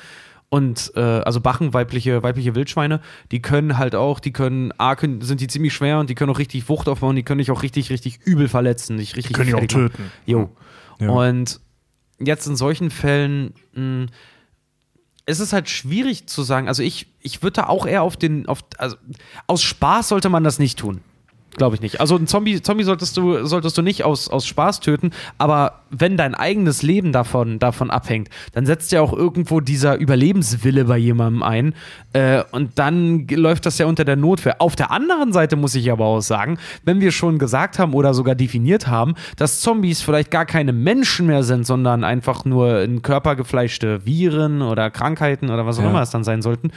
Und 0.48 0.92
äh, 0.96 1.00
also 1.00 1.40
Bachen, 1.40 1.72
weibliche, 1.72 2.22
weibliche 2.22 2.54
Wildschweine, 2.54 3.00
die 3.30 3.40
können 3.40 3.78
halt 3.78 3.94
auch, 3.94 4.20
die 4.20 4.32
können, 4.32 4.70
A, 4.76 4.96
können, 4.96 5.22
sind 5.22 5.40
die 5.40 5.46
ziemlich 5.46 5.72
schwer 5.72 5.98
und 5.98 6.10
die 6.10 6.14
können 6.14 6.30
auch 6.30 6.38
richtig 6.38 6.68
Wucht 6.68 6.90
aufbauen, 6.90 7.16
die 7.16 7.22
können 7.22 7.38
dich 7.38 7.50
auch 7.50 7.62
richtig, 7.62 7.88
richtig 7.88 8.18
übel 8.26 8.48
verletzen, 8.48 8.98
dich 8.98 9.16
richtig 9.16 9.34
können 9.34 9.46
dich 9.46 9.54
auch 9.54 9.66
töten. 9.66 10.10
Jo. 10.26 10.50
Ja. 10.98 11.08
Und 11.08 11.58
jetzt 12.26 12.46
in 12.46 12.56
solchen 12.56 12.90
Fällen 12.90 13.54
mh, 13.74 14.06
ist 15.26 15.40
es 15.40 15.52
halt 15.52 15.68
schwierig 15.68 16.26
zu 16.26 16.42
sagen. 16.42 16.68
Also 16.68 16.82
ich, 16.82 17.06
ich 17.20 17.42
würde 17.42 17.62
da 17.62 17.66
auch 17.68 17.86
eher 17.86 18.02
auf 18.02 18.16
den, 18.16 18.46
auf, 18.48 18.60
also 18.78 18.96
aus 19.46 19.62
Spaß 19.62 20.08
sollte 20.08 20.28
man 20.28 20.44
das 20.44 20.58
nicht 20.58 20.78
tun. 20.78 21.00
Glaube 21.56 21.76
ich 21.76 21.82
nicht. 21.82 22.00
Also 22.00 22.16
ein 22.16 22.26
Zombie, 22.26 22.62
Zombie 22.62 22.84
solltest 22.84 23.16
du, 23.16 23.44
solltest 23.44 23.76
du 23.76 23.82
nicht 23.82 24.04
aus, 24.04 24.28
aus 24.28 24.46
Spaß 24.46 24.80
töten, 24.80 25.10
aber 25.38 25.81
wenn 25.94 26.16
dein 26.16 26.34
eigenes 26.34 26.82
Leben 26.82 27.12
davon, 27.12 27.58
davon 27.58 27.90
abhängt, 27.90 28.28
dann 28.52 28.66
setzt 28.66 28.92
ja 28.92 29.00
auch 29.02 29.12
irgendwo 29.12 29.60
dieser 29.60 29.96
Überlebenswille 29.98 30.86
bei 30.86 30.96
jemandem 30.98 31.42
ein. 31.42 31.74
Äh, 32.14 32.42
und 32.50 32.78
dann 32.78 33.26
läuft 33.28 33.66
das 33.66 33.78
ja 33.78 33.86
unter 33.86 34.04
der 34.04 34.16
Notwehr. 34.16 34.60
Auf 34.60 34.74
der 34.74 34.90
anderen 34.90 35.32
Seite 35.32 35.56
muss 35.56 35.74
ich 35.74 35.92
aber 35.92 36.06
auch 36.06 36.20
sagen, 36.20 36.58
wenn 36.84 37.00
wir 37.00 37.12
schon 37.12 37.38
gesagt 37.38 37.78
haben 37.78 37.92
oder 37.94 38.14
sogar 38.14 38.34
definiert 38.34 38.86
haben, 38.88 39.14
dass 39.36 39.60
Zombies 39.60 40.02
vielleicht 40.02 40.30
gar 40.30 40.46
keine 40.46 40.72
Menschen 40.72 41.26
mehr 41.26 41.42
sind, 41.42 41.66
sondern 41.66 42.04
einfach 42.04 42.44
nur 42.44 42.80
in 42.82 43.02
Körper 43.02 43.36
gefleischte 43.36 44.04
Viren 44.06 44.62
oder 44.62 44.90
Krankheiten 44.90 45.50
oder 45.50 45.66
was 45.66 45.78
auch 45.78 45.82
Ja. 45.84 45.90
immer 45.90 46.02
es 46.02 46.10
dann 46.10 46.24
sein 46.24 46.42
sollten. 46.42 46.70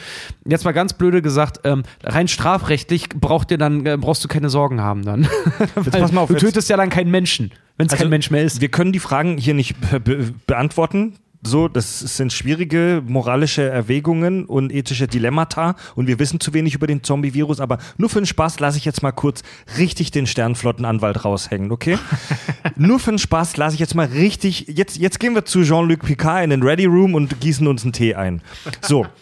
Jetzt 0.45 0.65
mal 0.65 0.71
ganz 0.73 0.93
blöde 0.93 1.21
gesagt, 1.21 1.61
ähm, 1.63 1.83
rein 2.03 2.27
strafrechtlich 2.27 3.09
braucht 3.09 3.49
dir 3.49 3.57
dann, 3.57 3.85
äh, 3.85 3.97
brauchst 3.99 4.23
du 4.23 4.27
keine 4.27 4.49
Sorgen 4.49 4.81
haben 4.81 5.03
dann. 5.05 5.27
Weil 5.75 6.01
pass 6.01 6.11
mal 6.11 6.21
auf, 6.21 6.27
du 6.27 6.33
jetzt- 6.33 6.41
tötest 6.43 6.69
ja 6.69 6.77
dann 6.77 6.89
keinen 6.89 7.11
Menschen, 7.11 7.51
wenn 7.77 7.87
es 7.87 7.93
Also, 7.93 8.03
kein 8.03 8.09
Mensch 8.09 8.31
mehr 8.31 8.43
ist. 8.43 8.61
Wir 8.61 8.69
können 8.69 8.91
die 8.91 8.99
Fragen 8.99 9.37
hier 9.37 9.53
nicht 9.53 9.75
be 9.79 9.99
be 9.99 10.33
beantworten. 10.47 11.17
So, 11.47 11.67
das 11.67 11.99
sind 11.99 12.33
schwierige 12.33 13.03
moralische 13.05 13.61
Erwägungen 13.61 14.45
und 14.45 14.73
ethische 14.73 15.07
Dilemmata 15.07 15.75
und 15.93 16.07
wir 16.07 16.17
wissen 16.17 16.39
zu 16.39 16.55
wenig 16.55 16.73
über 16.73 16.87
den 16.87 17.03
Zombie-Virus, 17.03 17.59
aber 17.59 17.77
nur 17.97 18.09
für 18.09 18.19
den 18.19 18.25
Spaß 18.25 18.59
lasse 18.59 18.79
ich 18.79 18.85
jetzt 18.85 19.03
mal 19.03 19.11
kurz 19.11 19.43
richtig 19.77 20.09
den 20.09 20.25
Sternflottenanwalt 20.25 21.23
raushängen, 21.23 21.71
okay? 21.71 21.99
nur 22.77 22.99
für 22.99 23.11
den 23.11 23.19
Spaß 23.19 23.57
lasse 23.57 23.75
ich 23.75 23.79
jetzt 23.79 23.93
mal 23.93 24.07
richtig, 24.07 24.69
jetzt, 24.69 24.97
jetzt 24.97 25.19
gehen 25.19 25.35
wir 25.35 25.45
zu 25.45 25.61
Jean-Luc 25.61 25.99
Picard 25.99 26.43
in 26.43 26.49
den 26.49 26.63
Ready 26.63 26.85
Room 26.85 27.13
und 27.13 27.39
gießen 27.39 27.67
uns 27.67 27.83
einen 27.83 27.93
Tee 27.93 28.15
ein. 28.15 28.41
So. 28.81 29.05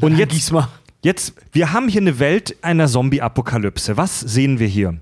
Und 0.00 0.18
jetzt. 0.18 0.52
Jetzt, 1.02 1.34
wir 1.52 1.72
haben 1.72 1.88
hier 1.88 2.00
eine 2.00 2.18
Welt 2.18 2.56
einer 2.62 2.88
Zombie-Apokalypse. 2.88 3.96
Was 3.96 4.20
sehen 4.20 4.58
wir 4.58 4.66
hier? 4.66 4.98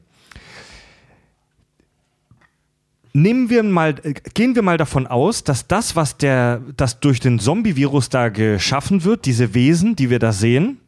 Nehmen 3.15 3.51
wir 3.51 3.63
mal, 3.63 3.95
äh, 4.05 4.15
gehen 4.35 4.55
wir 4.55 4.63
mal 4.63 4.79
davon 4.79 5.07
aus, 5.07 5.45
dass 5.45 5.67
das, 5.67 5.97
was 5.97 6.17
der, 6.17 6.63
das 6.77 7.01
durch 7.01 7.21
den 7.21 7.39
Zombie-Virus 7.39 8.09
da 8.09 8.29
geschaffen 8.31 9.05
wird, 9.05 9.27
diese 9.27 9.53
Wesen, 9.55 9.97
die 9.97 10.09
wir 10.09 10.19
da 10.19 10.33
sehen, 10.33 10.79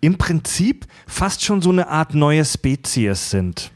im 0.00 0.16
Prinzip 0.16 0.86
fast 1.06 1.42
schon 1.44 1.62
so 1.62 1.70
eine 1.70 1.88
Art 1.88 2.14
neue 2.14 2.44
Spezies 2.44 3.30
sind. 3.30 3.70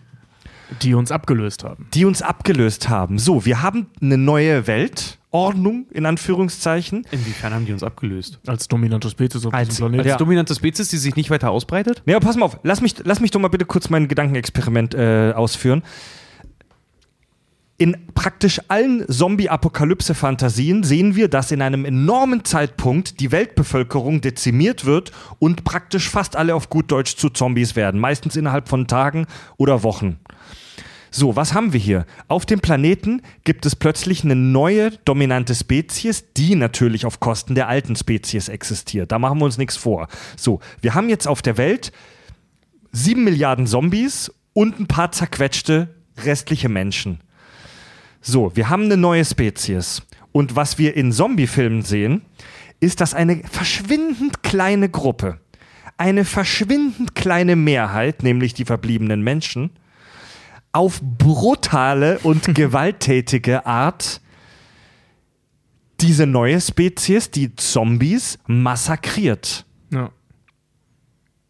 Die 0.83 0.93
uns 0.95 1.11
abgelöst 1.11 1.65
haben. 1.65 1.87
die 1.95 2.05
uns 2.05 2.21
abgelöst 2.21 2.91
haben. 2.91 3.19
So, 3.19 3.47
wir 3.47 3.63
haben 3.63 3.87
eine 4.03 4.19
neue 4.19 4.67
Weltordnung, 4.67 5.87
in 5.91 6.05
Anführungszeichen. 6.05 7.07
Inwiefern 7.11 7.55
haben 7.55 7.65
die 7.65 7.73
uns 7.73 7.83
abgelöst? 7.83 8.39
Als 8.47 8.69
dominante 8.69 9.09
Spezies 9.09 9.47
auf 9.47 9.55
Als- 9.55 9.71
diesem 9.71 9.85
Planeten. 9.85 10.01
Als 10.03 10.09
Ja. 10.11 10.17
dominante 10.19 10.55
Spezies, 10.55 10.91
die 10.91 10.99
sich 10.99 11.17
nicht 11.17 11.31
weiter 11.31 11.51
ausbreitet? 11.51 12.03
Nee, 12.05 12.15
aber 12.15 12.25
pass 12.27 12.37
mal 12.37 12.45
auf, 12.45 12.59
lass 12.65 12.83
mich, 12.83 12.97
lass 13.03 13.19
mich 13.21 13.31
doch 13.31 13.41
mal 13.41 13.49
bitte 13.49 13.65
kurz 13.65 13.89
mein 13.89 14.09
Gedankenexperiment 14.09 14.95
äh, 14.95 15.33
ausführen. 15.35 15.83
In 17.81 17.97
praktisch 18.13 18.61
allen 18.67 19.05
Zombie-Apokalypse-Fantasien 19.09 20.83
sehen 20.83 21.15
wir, 21.15 21.29
dass 21.29 21.53
in 21.53 21.63
einem 21.63 21.85
enormen 21.85 22.45
Zeitpunkt 22.45 23.21
die 23.21 23.31
Weltbevölkerung 23.31 24.21
dezimiert 24.21 24.85
wird 24.85 25.13
und 25.39 25.63
praktisch 25.63 26.11
fast 26.11 26.35
alle 26.35 26.57
auf 26.57 26.71
gut 26.71 26.91
Deutsch 26.91 27.15
zu 27.15 27.31
Zombies 27.31 27.77
werden. 27.77 28.01
Meistens 28.01 28.35
innerhalb 28.35 28.69
von 28.69 28.89
Tagen 28.89 29.27
oder 29.59 29.85
Wochen. 29.85 30.19
So, 31.13 31.37
was 31.37 31.55
haben 31.55 31.73
wir 31.73 31.79
hier? 31.79 32.05
Auf 32.27 32.47
dem 32.47 32.59
Planeten 32.59 33.23
gibt 33.45 33.65
es 33.65 33.77
plötzlich 33.77 34.25
eine 34.25 34.35
neue 34.35 34.91
dominante 35.05 35.55
Spezies, 35.55 36.33
die 36.37 36.57
natürlich 36.57 37.07
auf 37.07 37.21
Kosten 37.21 37.55
der 37.55 37.69
alten 37.69 37.95
Spezies 37.95 38.49
existiert. 38.49 39.13
Da 39.13 39.21
machen 39.21 39.39
wir 39.39 39.45
uns 39.45 39.57
nichts 39.57 39.77
vor. 39.77 40.09
So, 40.37 40.59
wir 40.81 40.95
haben 40.95 41.09
jetzt 41.09 41.29
auf 41.29 41.43
der 41.43 41.57
Welt 41.57 41.93
sieben 42.91 43.23
Milliarden 43.23 43.69
Zombies 43.69 44.33
und 44.53 44.81
ein 44.81 44.89
paar 44.89 45.13
zerquetschte 45.13 45.95
restliche 46.25 46.69
Menschen. 46.69 47.21
So, 48.29 48.55
wir 48.55 48.69
haben 48.69 48.85
eine 48.85 48.99
neue 48.99 49.25
Spezies. 49.25 50.03
Und 50.33 50.55
was 50.55 50.77
wir 50.77 50.95
in 50.95 51.13
Zombie-Filmen 51.13 51.81
sehen, 51.81 52.21
ist, 52.79 53.01
dass 53.01 53.15
eine 53.15 53.43
verschwindend 53.51 54.43
kleine 54.43 54.91
Gruppe, 54.91 55.41
eine 55.97 56.27
verschwindend 56.27 57.15
kleine 57.15 57.57
Mehrheit, 57.57 58.23
nämlich 58.23 58.53
die 58.53 58.67
verbliebenen 58.67 59.23
Menschen, 59.23 59.71
auf 60.73 61.01
brutale 61.01 62.19
und 62.19 62.55
gewalttätige 62.55 63.65
Art 63.65 64.21
diese 66.03 66.27
neue 66.27 66.61
Spezies, 66.61 67.31
die 67.31 67.57
Zombies, 67.57 68.39
massakriert. 68.47 69.65
Ja. 69.91 70.11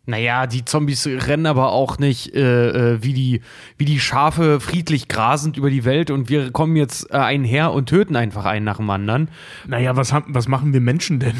Naja, 0.08 0.46
die 0.46 0.64
Zombies 0.64 1.06
rennen 1.06 1.44
aber 1.44 1.70
auch 1.72 1.98
nicht 1.98 2.34
äh, 2.34 2.94
äh, 2.94 3.02
wie, 3.02 3.12
die, 3.12 3.42
wie 3.76 3.84
die 3.84 4.00
Schafe 4.00 4.58
friedlich 4.58 5.06
grasend 5.06 5.58
über 5.58 5.68
die 5.68 5.84
Welt 5.84 6.10
und 6.10 6.30
wir 6.30 6.50
kommen 6.50 6.76
jetzt 6.76 7.10
äh, 7.10 7.18
einen 7.18 7.44
her 7.44 7.72
und 7.72 7.90
töten 7.90 8.16
einfach 8.16 8.46
einen 8.46 8.64
nach 8.64 8.78
dem 8.78 8.88
anderen. 8.88 9.28
Naja, 9.66 9.96
was, 9.96 10.14
haben, 10.14 10.34
was 10.34 10.48
machen 10.48 10.72
wir 10.72 10.80
Menschen 10.80 11.20
denn? 11.20 11.36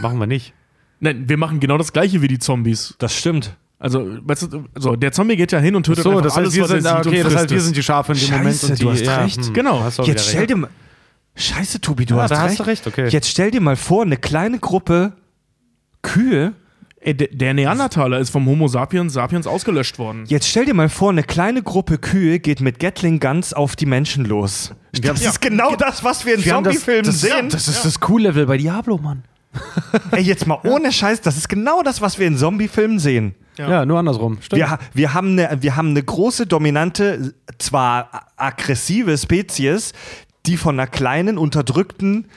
Machen 0.00 0.18
wir 0.18 0.28
nicht. 0.28 0.52
Nein, 1.00 1.28
wir 1.28 1.36
machen 1.36 1.58
genau 1.60 1.78
das 1.78 1.92
gleiche 1.92 2.22
wie 2.22 2.28
die 2.28 2.38
Zombies. 2.38 2.94
Das 2.98 3.16
stimmt. 3.16 3.56
Also, 3.80 4.06
weißt 4.22 4.52
du, 4.52 4.64
so, 4.76 4.94
der 4.96 5.10
Zombie 5.10 5.36
geht 5.36 5.50
ja 5.52 5.58
hin 5.58 5.74
und 5.74 5.84
tötet 5.84 6.04
So, 6.04 6.10
einfach 6.10 6.22
das 6.22 6.36
alles, 6.36 6.50
heißt, 6.50 6.56
wir 6.56 6.62
was 6.62 6.70
er 6.70 6.80
sind, 6.80 6.86
ah, 6.92 6.96
sieht 7.02 7.06
okay, 7.08 7.22
und 7.22 7.32
das 7.32 7.40
heißt, 7.42 7.50
wir 7.50 7.60
sind 7.60 7.76
die 7.76 7.82
Schafe 7.82 8.12
in 8.12 8.18
dem 8.18 8.26
Scheiße, 8.28 8.38
Moment. 8.38 8.62
Und 8.62 8.78
die, 8.78 8.82
du 8.84 8.90
hast 8.92 9.00
ja, 9.04 9.16
recht. 9.22 9.44
hm, 9.46 9.52
Genau. 9.52 9.80
hast 9.82 9.98
Jetzt 10.06 10.28
stell 10.28 10.38
recht. 10.38 10.50
dir 10.50 10.56
mal. 10.56 10.70
Scheiße, 11.34 11.80
Tobi, 11.80 12.06
du 12.06 12.14
Ja, 12.14 12.22
hast 12.22 12.30
da 12.30 12.36
recht. 12.44 12.50
hast 12.50 12.58
du 12.60 12.62
recht, 12.62 12.86
okay. 12.86 13.08
Jetzt 13.08 13.28
stell 13.28 13.50
dir 13.50 13.60
mal 13.60 13.74
vor, 13.76 14.04
eine 14.04 14.16
kleine 14.16 14.60
Gruppe 14.60 15.12
Kühe. 16.02 16.52
Ey, 17.04 17.14
der, 17.14 17.28
der 17.30 17.52
Neandertaler 17.52 18.18
ist 18.18 18.30
vom 18.30 18.46
Homo 18.46 18.66
sapiens 18.66 19.12
sapiens 19.12 19.46
ausgelöscht 19.46 19.98
worden. 19.98 20.24
Jetzt 20.26 20.48
stell 20.48 20.64
dir 20.64 20.72
mal 20.72 20.88
vor, 20.88 21.10
eine 21.10 21.22
kleine 21.22 21.62
Gruppe 21.62 21.98
Kühe 21.98 22.40
geht 22.40 22.62
mit 22.62 22.78
Gatling 22.78 23.20
Guns 23.20 23.52
auf 23.52 23.76
die 23.76 23.84
Menschen 23.84 24.24
los. 24.24 24.72
Das 25.02 25.20
ist 25.20 25.42
genau 25.42 25.76
das, 25.76 26.02
was 26.02 26.24
wir 26.24 26.36
in 26.36 26.44
Wir 26.44 26.54
haben 26.54 26.64
Zombie-Filmen 26.64 27.12
sehen. 27.12 27.48
Das 27.50 27.68
ist 27.68 27.84
das 27.84 28.00
Cool-Level 28.08 28.46
bei 28.46 28.56
Diablo, 28.56 28.96
Mann. 28.96 29.22
Ey, 30.12 30.22
jetzt 30.22 30.46
mal 30.46 30.58
ohne 30.64 30.90
Scheiß, 30.90 31.20
das 31.20 31.36
ist 31.36 31.50
genau 31.50 31.82
das, 31.82 32.00
was 32.00 32.18
wir 32.18 32.26
in 32.26 32.38
Zombie-Filmen 32.38 32.98
sehen. 32.98 33.34
Ja, 33.58 33.84
nur 33.84 33.98
andersrum. 33.98 34.38
Stimmt. 34.40 34.60
Wir, 34.60 34.78
wir, 34.94 35.12
haben 35.12 35.38
eine, 35.38 35.58
wir 35.60 35.76
haben 35.76 35.90
eine 35.90 36.02
große, 36.02 36.46
dominante, 36.46 37.34
zwar 37.58 38.28
aggressive 38.36 39.18
Spezies, 39.18 39.92
die 40.46 40.56
von 40.56 40.80
einer 40.80 40.86
kleinen, 40.86 41.36
unterdrückten 41.36 42.28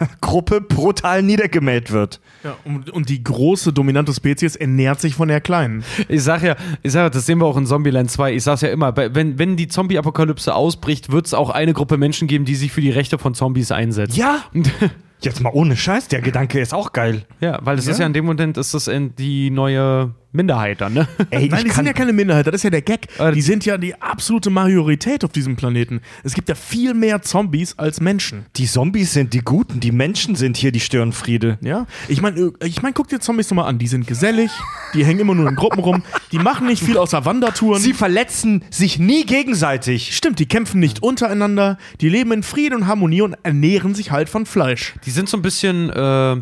Gruppe 0.20 0.60
brutal 0.60 1.22
niedergemäht 1.22 1.90
wird. 1.90 2.20
Ja, 2.44 2.56
und, 2.64 2.90
und 2.90 3.08
die 3.08 3.22
große, 3.22 3.72
dominante 3.72 4.12
Spezies 4.12 4.56
ernährt 4.56 5.00
sich 5.00 5.14
von 5.14 5.28
der 5.28 5.40
kleinen. 5.40 5.84
Ich 6.08 6.22
sag 6.22 6.42
ja, 6.42 6.56
ich 6.82 6.92
sag, 6.92 7.00
ja, 7.02 7.10
das 7.10 7.26
sehen 7.26 7.38
wir 7.38 7.46
auch 7.46 7.56
in 7.56 7.66
Zombieland 7.66 8.10
2. 8.10 8.34
Ich 8.34 8.44
sag's 8.44 8.60
ja 8.60 8.68
immer, 8.68 8.96
wenn, 8.96 9.38
wenn 9.38 9.56
die 9.56 9.68
Zombie-Apokalypse 9.68 10.54
ausbricht, 10.54 11.10
wird 11.10 11.26
es 11.26 11.34
auch 11.34 11.50
eine 11.50 11.72
Gruppe 11.72 11.96
Menschen 11.96 12.28
geben, 12.28 12.44
die 12.44 12.54
sich 12.54 12.72
für 12.72 12.80
die 12.80 12.90
Rechte 12.90 13.18
von 13.18 13.34
Zombies 13.34 13.72
einsetzt. 13.72 14.16
Ja, 14.16 14.44
jetzt 15.20 15.40
mal 15.40 15.50
ohne 15.52 15.76
Scheiß, 15.76 16.08
der 16.08 16.20
Gedanke 16.20 16.60
ist 16.60 16.74
auch 16.74 16.92
geil. 16.92 17.24
Ja, 17.40 17.58
weil 17.62 17.76
das 17.76 17.86
ist 17.86 17.98
ja 17.98 18.06
in 18.06 18.12
dem 18.12 18.24
Moment 18.24 18.56
ist 18.56 18.74
das 18.74 18.88
in 18.88 19.14
die 19.16 19.50
neue 19.50 20.14
Minderheit 20.32 20.80
dann, 20.80 20.92
ne? 20.92 21.08
Ey, 21.30 21.48
Nein, 21.48 21.58
ich 21.58 21.64
die 21.64 21.68
kann, 21.68 21.70
sind 21.76 21.86
ja 21.86 21.92
keine 21.92 22.12
Minderheit, 22.12 22.46
das 22.46 22.56
ist 22.56 22.62
ja 22.64 22.70
der 22.70 22.82
Gag. 22.82 23.06
Aber 23.18 23.32
Die 23.32 23.40
sind 23.40 23.64
ja 23.64 23.78
die 23.78 23.94
absolute 24.00 24.50
Majorität 24.50 25.24
auf 25.24 25.32
diesem 25.32 25.56
Planeten. 25.56 26.00
Es 26.24 26.34
gibt 26.34 26.48
ja 26.48 26.54
viel 26.54 26.92
mehr 26.94 27.22
Zombies 27.22 27.78
als 27.78 28.00
Menschen. 28.00 28.46
die 28.56 28.66
Zombies 28.66 29.12
sind 29.12 29.32
die 29.32 29.40
Guten, 29.40 29.80
die 29.80 29.92
Menschen 29.92 30.34
sind 30.34 30.56
hier 30.56 30.72
die 30.72 30.80
Störenfriede. 30.80 31.58
Ja, 31.62 31.86
ich 32.08 32.20
meine, 32.20 32.52
ich 32.62 32.82
mein, 32.82 32.92
guck 32.92 33.08
dir 33.08 33.18
Zombies 33.20 33.48
doch 33.48 33.56
mal 33.56 33.64
an. 33.66 33.78
Die 33.78 33.86
sind 33.86 34.06
gesellig, 34.06 34.50
die 34.94 35.04
hängen 35.04 35.20
immer 35.20 35.34
nur 35.34 35.48
in 35.48 35.54
Gruppen 35.56 35.80
rum, 35.80 36.02
die 36.32 36.38
machen 36.38 36.66
nicht 36.66 36.82
viel 36.82 36.98
außer 36.98 37.24
Wandertouren. 37.24 37.80
Sie 37.80 37.94
verletzen 37.94 38.62
sich 38.70 38.98
nie 38.98 39.24
gegenseitig. 39.24 40.14
Stimmt, 40.16 40.38
die 40.38 40.46
kämpfen 40.46 40.80
nicht 40.80 41.02
untereinander, 41.02 41.78
die 42.00 42.08
leben 42.08 42.32
in 42.32 42.42
Frieden 42.42 42.74
und 42.74 42.86
Harmonie 42.86 43.22
und 43.22 43.36
ernähren 43.42 43.94
sich 43.94 44.10
halt 44.10 44.28
von 44.28 44.44
Fleisch. 44.44 44.94
Die 45.06 45.10
sind 45.10 45.28
so 45.28 45.36
ein 45.38 45.42
bisschen, 45.42 45.88
äh, 45.90 46.36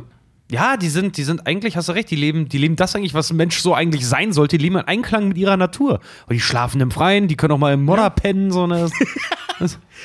ja, 0.51 0.77
die 0.77 0.89
sind, 0.91 1.17
die 1.17 1.25
sind 1.25 1.47
eigentlich, 1.47 1.77
hast 1.77 1.89
du 1.89 1.93
recht, 1.93 2.11
die 2.11 2.17
leben, 2.17 2.49
die 2.49 2.59
leben 2.59 2.77
das 2.77 2.95
eigentlich, 2.95 3.15
was 3.15 3.31
ein 3.31 3.37
Mensch 3.37 3.59
so 3.61 3.75
eigentlich 3.75 4.07
sein 4.07 4.33
sollte. 4.33 4.59
Die 4.59 4.63
leben 4.65 4.77
in 4.77 4.83
Einklang 4.87 5.29
mit 5.29 5.39
ihrer 5.39 5.57
Natur. 5.57 6.01
Aber 6.27 6.35
die 6.35 6.41
schlafen 6.41 6.81
im 6.83 6.91
Freien, 6.91 7.29
die 7.29 7.37
können 7.37 7.53
auch 7.55 7.59
mal 7.59 7.73
im 7.73 7.85
Modder 7.85 8.11
pennen, 8.11 8.51
so 8.51 8.65
eine. 8.65 8.91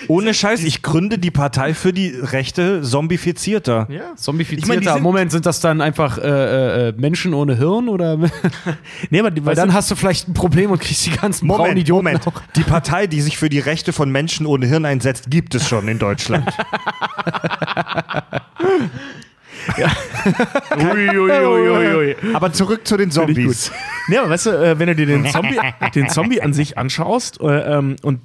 Ohne 0.07 0.33
Scheiß, 0.33 0.63
ich 0.63 0.81
gründe 0.83 1.17
die 1.17 1.31
Partei 1.31 1.73
für 1.73 1.91
die 1.91 2.09
Rechte 2.09 2.81
Zombifizierter. 2.83 3.87
Ja. 3.89 4.15
Zombifizierter. 4.15 4.63
Ich 4.63 4.67
meine, 4.69 4.81
die 4.81 4.87
sind- 4.87 5.01
Moment, 5.03 5.31
sind 5.31 5.45
das 5.45 5.59
dann 5.59 5.81
einfach 5.81 6.17
äh, 6.19 6.89
äh, 6.89 6.93
Menschen 6.95 7.33
ohne 7.33 7.57
Hirn 7.57 7.89
oder? 7.89 8.17
Nee, 9.09 9.19
aber 9.19 9.31
die, 9.31 9.41
Weil 9.41 9.47
weißt 9.51 9.59
dann 9.59 9.69
du, 9.69 9.73
hast 9.75 9.89
du 9.91 9.95
vielleicht 9.95 10.27
ein 10.29 10.33
Problem 10.33 10.71
und 10.71 10.79
kriegst 10.79 11.05
die 11.05 11.11
ganzen 11.11 11.47
braunen 11.47 11.61
Moment, 11.63 11.79
Idioten 11.79 12.05
Moment. 12.05 12.27
auch. 12.27 12.41
Die 12.55 12.61
Partei, 12.63 13.07
die 13.07 13.21
sich 13.21 13.37
für 13.37 13.49
die 13.49 13.59
Rechte 13.59 13.91
von 13.91 14.09
Menschen 14.11 14.45
ohne 14.45 14.67
Hirn 14.67 14.85
einsetzt, 14.85 15.29
gibt 15.31 15.53
es 15.55 15.67
schon 15.67 15.87
in 15.89 15.99
Deutschland. 15.99 16.47
ui, 20.77 21.09
ui, 21.09 21.31
ui, 21.31 21.95
ui. 21.95 22.15
Aber 22.33 22.51
zurück 22.53 22.87
zu 22.87 22.97
den 22.97 23.11
Zombies. 23.11 23.71
Nee, 24.07 24.17
aber 24.17 24.29
weißt 24.29 24.47
du, 24.47 24.49
äh, 24.51 24.79
wenn 24.79 24.87
du 24.87 24.95
dir 24.95 25.05
den 25.05 25.25
Zombie, 25.27 25.59
den 25.95 26.09
Zombie 26.09 26.41
an 26.41 26.53
sich 26.53 26.77
anschaust 26.77 27.39
äh, 27.41 27.77
ähm, 27.77 27.95
und 28.01 28.21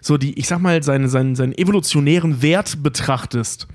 so 0.00 0.16
die, 0.16 0.38
ich 0.38 0.46
sag 0.46 0.60
mal, 0.60 0.82
seinen, 0.82 1.08
seinen, 1.08 1.34
seinen 1.34 1.56
evolutionären 1.56 2.42
Wert 2.42 2.82
betrachtest, 2.82 3.66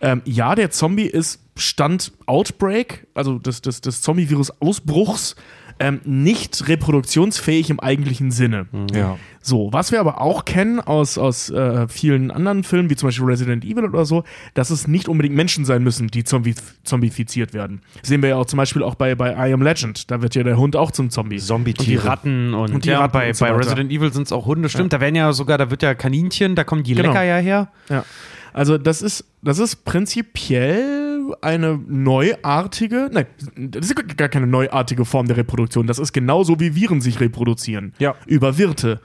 ähm, 0.00 0.22
ja, 0.24 0.54
der 0.54 0.70
Zombie 0.70 1.06
ist 1.06 1.40
Stand 1.56 2.12
Outbreak, 2.26 3.06
also 3.14 3.38
des, 3.38 3.62
des, 3.62 3.80
des 3.80 4.02
Zombie-Virus-Ausbruchs, 4.02 5.36
ähm, 5.78 6.00
nicht 6.04 6.68
reproduktionsfähig 6.68 7.70
im 7.70 7.80
eigentlichen 7.80 8.30
Sinne. 8.30 8.66
Ja. 8.94 9.18
So, 9.42 9.72
was 9.72 9.92
wir 9.92 10.00
aber 10.00 10.20
auch 10.20 10.44
kennen 10.44 10.80
aus, 10.80 11.18
aus 11.18 11.50
äh, 11.50 11.86
vielen 11.88 12.30
anderen 12.30 12.64
Filmen, 12.64 12.90
wie 12.90 12.96
zum 12.96 13.08
Beispiel 13.08 13.26
Resident 13.26 13.64
Evil 13.64 13.84
oder 13.84 14.04
so, 14.04 14.24
dass 14.54 14.70
es 14.70 14.88
nicht 14.88 15.08
unbedingt 15.08 15.36
Menschen 15.36 15.64
sein 15.64 15.84
müssen, 15.84 16.08
die 16.08 16.24
zombi 16.24 16.54
zombifiziert 16.82 17.54
werden. 17.54 17.82
Sehen 18.02 18.22
wir 18.22 18.30
ja 18.30 18.36
auch 18.36 18.46
zum 18.46 18.56
Beispiel 18.56 18.82
auch 18.82 18.96
bei, 18.96 19.14
bei 19.14 19.32
I 19.48 19.52
Am 19.52 19.62
Legend. 19.62 20.10
Da 20.10 20.22
wird 20.22 20.34
ja 20.34 20.42
der 20.42 20.56
Hund 20.56 20.74
auch 20.74 20.90
zum 20.90 21.10
Zombie. 21.10 21.36
Und 21.36 21.42
die 21.42 21.46
Zombie-Tiere. 21.46 22.04
Ratten 22.04 22.54
und, 22.54 22.74
Und 22.74 22.84
die 22.84 22.88
ja, 22.88 22.98
Ratten 23.00 23.12
bei, 23.12 23.28
und 23.28 23.36
so 23.36 23.44
bei. 23.44 23.52
Resident 23.52 23.92
Evil 23.92 24.12
sind 24.12 24.26
es 24.26 24.32
auch 24.32 24.46
Hunde, 24.46 24.68
stimmt. 24.68 24.92
Da 24.92 25.00
werden 25.00 25.14
ja 25.14 25.32
sogar, 25.32 25.58
da 25.58 25.70
wird 25.70 25.82
ja 25.82 25.94
Kaninchen, 25.94 26.56
da 26.56 26.64
kommen 26.64 26.82
die 26.82 26.94
Genau. 26.94 27.10
Lecker 27.10 27.22
ja 27.22 27.36
her. 27.36 27.68
Ja. 27.88 28.04
Also 28.52 28.78
das 28.78 29.02
ist, 29.02 29.24
das 29.42 29.58
ist 29.58 29.84
prinzipiell 29.84 31.05
eine 31.40 31.78
neuartige, 31.86 33.10
nein, 33.12 33.26
das 33.56 33.86
ist 33.86 34.16
gar 34.16 34.28
keine 34.28 34.46
neuartige 34.46 35.04
Form 35.04 35.26
der 35.26 35.36
Reproduktion. 35.36 35.86
Das 35.86 35.98
ist 35.98 36.12
genauso 36.12 36.60
wie 36.60 36.74
Viren 36.74 37.00
sich 37.00 37.20
reproduzieren. 37.20 37.92
Ja. 37.98 38.14
Über 38.26 38.58
Wirte. 38.58 39.00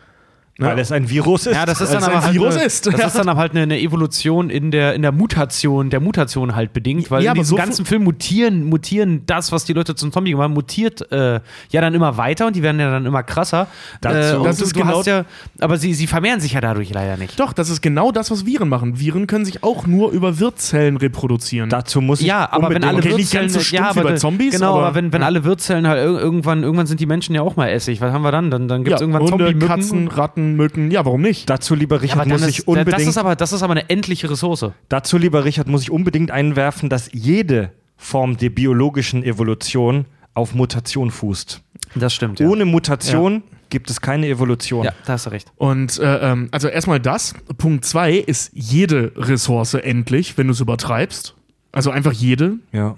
Ne? 0.57 0.67
Weil 0.67 0.79
es 0.79 0.91
ein 0.91 1.09
Virus 1.09 1.47
ist. 1.47 1.55
Ja, 1.55 1.65
das 1.65 1.81
ist 1.81 1.91
dann 1.93 2.03
ein 2.03 2.09
aber 2.11 2.23
halt 2.23 2.33
Virus 2.35 2.55
eine, 2.55 2.65
ist. 2.65 2.85
Das 2.85 3.05
ist 3.07 3.15
dann 3.15 3.29
aber 3.29 3.39
halt 3.39 3.51
eine, 3.53 3.61
eine 3.61 3.79
Evolution 3.79 4.49
in 4.49 4.69
der, 4.69 4.93
in 4.93 5.01
der 5.01 5.11
Mutation, 5.11 5.89
der 5.89 5.99
Mutation 6.01 6.55
halt 6.55 6.73
bedingt, 6.73 7.09
weil 7.09 7.23
Ja, 7.23 7.31
in 7.31 7.35
diesem 7.39 7.49
so 7.51 7.55
ganzen 7.55 7.85
Film 7.85 8.03
mutieren, 8.03 8.65
mutieren 8.65 9.23
das, 9.25 9.51
was 9.51 9.63
die 9.65 9.73
Leute 9.73 9.95
zum 9.95 10.11
Zombie 10.11 10.31
gemacht 10.31 10.43
haben, 10.45 10.53
mutiert 10.53 11.09
äh, 11.11 11.39
ja 11.71 11.81
dann 11.81 11.93
immer 11.95 12.17
weiter 12.17 12.45
und 12.47 12.55
die 12.55 12.61
werden 12.63 12.79
ja 12.79 12.91
dann 12.91 13.05
immer 13.05 13.23
krasser. 13.23 13.67
Dazu- 14.01 14.41
äh, 14.41 14.43
Das 14.43 14.57
du, 14.57 14.65
ist 14.65 14.75
du 14.75 14.79
genau- 14.81 15.01
ja, 15.03 15.25
aber 15.61 15.77
sie, 15.77 15.93
sie 15.93 16.05
vermehren 16.05 16.41
sich 16.41 16.51
ja 16.53 16.61
dadurch 16.61 16.91
leider 16.93 17.17
nicht. 17.17 17.39
Doch, 17.39 17.53
das 17.53 17.69
ist 17.69 17.81
genau 17.81 18.11
das, 18.11 18.29
was 18.29 18.45
Viren 18.45 18.69
machen. 18.69 18.99
Viren 18.99 19.25
können 19.27 19.45
sich 19.45 19.63
auch 19.63 19.87
nur 19.87 20.11
über 20.11 20.37
Wirtzellen 20.39 20.97
reproduzieren. 20.97 21.69
Dazu 21.69 22.01
muss 22.01 22.19
ich 22.21 22.27
Ja, 22.27 22.47
aber 22.51 22.69
wenn 22.69 22.83
alle 22.83 22.97
Okay, 22.99 23.07
nicht 23.13 23.17
Wirtzellen, 23.33 23.51
ganz 23.51 23.67
so 23.69 23.75
ja, 23.75 23.89
aber 23.89 24.03
bei 24.03 24.13
Zombies, 24.15 24.53
genau, 24.55 24.73
aber, 24.75 24.87
aber- 24.87 24.95
wenn, 24.95 25.13
wenn 25.13 25.23
alle 25.23 25.43
Wirtzellen 25.43 25.87
halt 25.87 25.99
ir- 26.05 26.19
irgendwann, 26.19 26.61
irgendwann 26.61 26.87
sind 26.87 26.99
die 26.99 27.05
Menschen 27.07 27.33
ja 27.33 27.41
auch 27.41 27.55
mal 27.55 27.69
Essig. 27.69 27.99
Was 28.01 28.11
haben 28.13 28.21
wir 28.23 28.31
dann? 28.31 28.51
Dann, 28.51 28.67
dann 28.67 28.83
gibt 28.83 28.95
es 28.95 29.01
irgendwann 29.01 29.21
Hunde, 29.23 29.37
Zombie-Mücken. 29.45 29.67
Katzen, 29.67 30.07
Ratten, 30.09 30.40
Mücken. 30.55 30.91
Ja, 30.91 31.05
warum 31.05 31.21
nicht? 31.21 31.49
Dazu, 31.49 31.75
lieber 31.75 31.97
Ja, 31.97 32.01
Richard, 32.01 32.27
muss 32.27 32.41
ist, 32.41 32.49
ich 32.49 32.67
unbedingt. 32.67 32.93
das, 32.93 33.07
ist 33.07 33.17
aber, 33.17 33.35
das 33.35 33.53
ist 33.53 33.63
aber 33.63 33.73
eine 33.73 33.89
endliche 33.89 34.29
Ressource. 34.29 34.65
Dazu, 34.89 35.17
lieber 35.17 35.45
Richard, 35.45 35.67
muss 35.67 35.81
ich 35.81 35.91
unbedingt 35.91 36.31
einwerfen, 36.31 36.89
dass 36.89 37.09
jede 37.13 37.71
Form 37.97 38.37
der 38.37 38.49
biologischen 38.49 39.23
Evolution 39.23 40.05
auf 40.33 40.53
Mutation 40.55 41.11
fußt. 41.11 41.61
Das 41.95 42.13
stimmt, 42.13 42.41
Ohne 42.41 42.65
Mutation 42.65 43.43
gibt 43.69 43.89
es 43.89 44.01
keine 44.01 44.27
Evolution. 44.27 44.85
Ja, 44.85 44.93
da 45.05 45.13
hast 45.13 45.25
du 45.25 45.31
recht. 45.31 45.51
Und 45.57 45.99
äh, 45.99 46.31
ähm, 46.31 46.49
also 46.51 46.67
erstmal 46.67 46.99
das. 46.99 47.33
Punkt 47.57 47.85
zwei 47.85 48.13
ist 48.13 48.51
jede 48.53 49.11
Ressource 49.15 49.73
endlich, 49.73 50.37
wenn 50.37 50.47
du 50.47 50.53
es 50.53 50.59
übertreibst. 50.59 51.35
Also 51.71 51.89
einfach 51.89 52.11
jede. 52.11 52.59
Ja. 52.71 52.95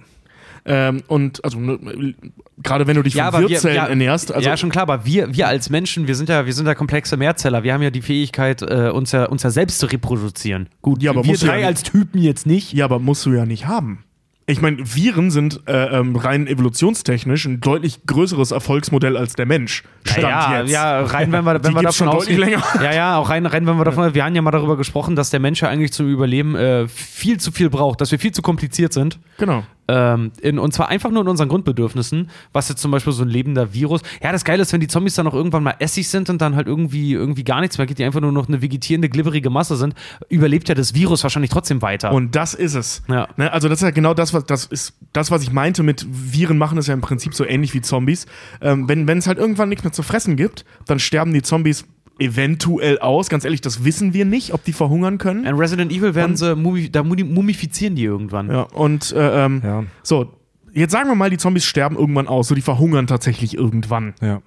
Ähm, 0.65 1.03
und 1.07 1.43
also 1.43 1.59
ne, 1.59 2.15
gerade 2.61 2.87
wenn 2.87 2.95
du 2.95 3.03
dich 3.03 3.15
von 3.15 3.33
Wirtzellen 3.49 3.75
ja, 3.75 3.85
ernährst, 3.85 4.31
also 4.31 4.47
ja, 4.47 4.55
schon 4.55 4.69
klar, 4.69 4.83
aber 4.83 5.05
wir, 5.05 5.35
wir 5.35 5.47
als 5.47 5.69
Menschen, 5.69 6.07
wir 6.07 6.15
sind 6.15 6.29
ja, 6.29 6.45
wir 6.45 6.53
sind 6.53 6.65
ja 6.65 6.75
komplexe 6.75 7.17
Mehrzeller. 7.17 7.63
Wir 7.63 7.73
haben 7.73 7.81
ja 7.81 7.89
die 7.89 8.01
Fähigkeit, 8.01 8.61
äh, 8.61 8.89
uns, 8.93 9.11
ja, 9.11 9.25
uns 9.25 9.43
ja 9.43 9.49
selbst 9.49 9.79
zu 9.79 9.87
reproduzieren. 9.87 10.69
Gut, 10.81 11.03
Ja, 11.03 11.11
aber 11.11 11.25
wir 11.25 11.37
drei 11.37 11.61
ja 11.61 11.67
als 11.67 11.83
Typen 11.83 12.19
jetzt 12.21 12.45
nicht. 12.45 12.73
ja, 12.73 12.85
aber 12.85 12.99
musst 12.99 13.25
du 13.25 13.33
ja 13.33 13.45
nicht 13.45 13.67
haben. 13.67 14.03
Ich 14.45 14.61
meine, 14.61 14.77
Viren 14.79 15.31
sind 15.31 15.61
äh, 15.67 15.97
ähm, 15.97 16.17
rein 16.17 16.47
evolutionstechnisch 16.47 17.45
ein 17.45 17.61
deutlich 17.61 18.05
größeres 18.05 18.51
Erfolgsmodell 18.51 19.15
als 19.15 19.35
der 19.35 19.45
Mensch. 19.45 19.83
Stand 20.03 20.21
ja, 20.21 20.59
jetzt. 20.59 20.71
ja, 20.71 21.01
rein, 21.01 21.31
wenn 21.31 21.45
wir, 21.45 21.59
Die 21.59 21.67
wenn 21.67 21.75
wir 21.75 21.81
davon 21.83 22.09
ausgehen. 22.09 22.49
Ja, 22.81 22.93
ja, 22.93 23.17
auch 23.17 23.29
rein, 23.29 23.45
rein, 23.45 23.65
wenn 23.65 23.77
wir 23.77 23.85
davon, 23.85 24.13
wir 24.13 24.25
haben 24.25 24.35
ja 24.35 24.41
mal 24.41 24.51
darüber 24.51 24.75
gesprochen, 24.75 25.15
dass 25.15 25.29
der 25.29 25.39
Mensch 25.39 25.61
ja 25.61 25.69
eigentlich 25.69 25.93
zum 25.93 26.09
Überleben 26.09 26.55
äh, 26.55 26.89
viel 26.89 27.39
zu 27.39 27.53
viel 27.53 27.69
braucht, 27.69 28.01
dass 28.01 28.11
wir 28.11 28.19
viel 28.19 28.33
zu 28.33 28.41
kompliziert 28.41 28.91
sind. 28.91 29.17
Genau. 29.37 29.63
Ähm, 29.87 30.31
in, 30.41 30.59
und 30.59 30.73
zwar 30.73 30.89
einfach 30.89 31.11
nur 31.11 31.21
in 31.23 31.27
unseren 31.27 31.49
Grundbedürfnissen, 31.49 32.29
was 32.53 32.69
jetzt 32.69 32.81
zum 32.81 32.91
Beispiel 32.91 33.11
so 33.11 33.23
ein 33.23 33.29
lebender 33.29 33.73
Virus. 33.73 34.01
Ja, 34.21 34.31
das 34.31 34.45
Geile 34.45 34.61
ist, 34.61 34.71
wenn 34.71 34.79
die 34.79 34.87
Zombies 34.87 35.15
dann 35.15 35.27
auch 35.27 35.33
irgendwann 35.33 35.63
mal 35.63 35.75
essig 35.79 36.07
sind 36.07 36.29
und 36.29 36.41
dann 36.41 36.55
halt 36.55 36.67
irgendwie, 36.67 37.13
irgendwie 37.13 37.43
gar 37.43 37.59
nichts 37.61 37.77
mehr 37.77 37.87
geht, 37.87 37.99
die 37.99 38.03
einfach 38.03 38.21
nur 38.21 38.31
noch 38.31 38.47
eine 38.47 38.61
vegetierende, 38.61 39.09
glibberige 39.09 39.49
Masse 39.49 39.75
sind, 39.75 39.93
überlebt 40.29 40.69
ja 40.69 40.75
das 40.75 40.93
Virus 40.93 41.23
wahrscheinlich 41.23 41.51
trotzdem 41.51 41.81
weiter. 41.81 42.11
Und 42.13 42.35
das 42.35 42.53
ist 42.53 42.75
es. 42.75 43.03
Ja. 43.09 43.27
Ne, 43.35 43.51
also 43.51 43.67
das 43.67 43.79
ist 43.79 43.83
ja 43.83 43.91
genau 43.91 44.13
das, 44.13 44.33
was 44.33 44.45
das 44.45 44.65
ist, 44.65 44.93
das, 45.11 45.31
was 45.31 45.43
ich 45.43 45.51
meinte 45.51 45.83
mit 45.83 46.05
Viren 46.09 46.57
machen 46.57 46.77
es 46.77 46.87
ja 46.87 46.93
im 46.93 47.01
Prinzip 47.01 47.33
so 47.33 47.45
ähnlich 47.45 47.73
wie 47.73 47.81
Zombies. 47.81 48.25
Ähm, 48.61 48.87
wenn 48.87 49.07
es 49.17 49.27
halt 49.27 49.37
irgendwann 49.37 49.69
nichts 49.69 49.83
mehr 49.83 49.93
zu 49.93 50.03
fressen 50.03 50.35
gibt, 50.35 50.65
dann 50.85 50.99
sterben 50.99 51.33
die 51.33 51.41
Zombies 51.41 51.85
eventuell 52.19 52.99
aus. 52.99 53.29
Ganz 53.29 53.43
ehrlich, 53.45 53.61
das 53.61 53.83
wissen 53.85 54.13
wir 54.13 54.25
nicht, 54.25 54.53
ob 54.53 54.63
die 54.63 54.73
verhungern 54.73 55.17
können. 55.17 55.45
in 55.45 55.55
Resident 55.55 55.91
Evil 55.91 56.15
werden 56.15 56.31
Und- 56.31 56.37
sie, 56.37 56.55
mumi, 56.55 56.89
da 56.91 57.01
mumi- 57.01 57.23
mumifizieren 57.25 57.95
die 57.95 58.03
irgendwann. 58.03 58.49
Ja, 58.51 58.61
und 58.63 59.11
äh, 59.13 59.45
ähm, 59.45 59.61
Ja. 59.63 59.83
so, 60.03 60.33
jetzt 60.73 60.91
sagen 60.91 61.09
wir 61.09 61.15
mal, 61.15 61.29
die 61.29 61.37
Zombies 61.37 61.65
sterben 61.65 61.95
irgendwann 61.97 62.27
aus, 62.27 62.47
so 62.47 62.55
die 62.55 62.61
verhungern 62.61 63.07
tatsächlich 63.07 63.55
irgendwann. 63.57 64.13
Ja. 64.21 64.41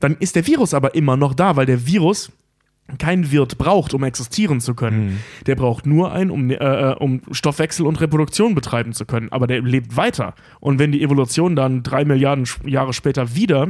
Dann 0.00 0.16
ist 0.18 0.34
der 0.36 0.46
Virus 0.46 0.74
aber 0.74 0.94
immer 0.94 1.16
noch 1.16 1.34
da, 1.34 1.56
weil 1.56 1.66
der 1.66 1.86
Virus 1.86 2.32
keinen 2.98 3.30
Wirt 3.30 3.56
braucht, 3.58 3.94
um 3.94 4.02
existieren 4.02 4.60
zu 4.60 4.74
können. 4.74 5.20
Der 5.46 5.54
braucht 5.54 5.86
nur 5.86 6.12
einen, 6.12 6.30
um, 6.30 6.50
äh, 6.50 6.54
äh, 6.56 6.94
um 6.96 7.22
Stoffwechsel 7.30 7.86
und 7.86 8.00
Reproduktion 8.00 8.54
betreiben 8.56 8.92
zu 8.92 9.06
können. 9.06 9.30
Aber 9.30 9.46
der 9.46 9.62
lebt 9.62 9.96
weiter. 9.96 10.34
Und 10.58 10.78
wenn 10.80 10.90
die 10.92 11.00
Evolution 11.02 11.54
dann 11.54 11.84
drei 11.84 12.04
Milliarden 12.04 12.44
Jahre 12.66 12.92
später 12.92 13.34
wieder 13.36 13.68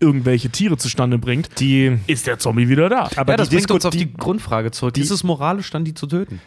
irgendwelche 0.00 0.50
Tiere 0.50 0.76
zustande 0.76 1.18
bringt, 1.18 1.58
Die, 1.60 1.98
ist 2.06 2.26
der 2.26 2.38
Zombie 2.38 2.68
wieder 2.68 2.88
da. 2.88 3.08
aber 3.16 3.32
ja, 3.32 3.36
das 3.38 3.48
die 3.48 3.56
bringt 3.56 3.70
uns 3.70 3.84
Disku- 3.84 3.88
auf 3.88 3.94
die, 3.96 4.12
Grundfrage 4.12 4.70
zurück. 4.70 4.96
ist 4.98 5.10
es 5.10 5.24
moralisch, 5.24 5.70
dann 5.70 5.84
die 5.84 5.94
zu 5.94 6.06
töten? 6.06 6.40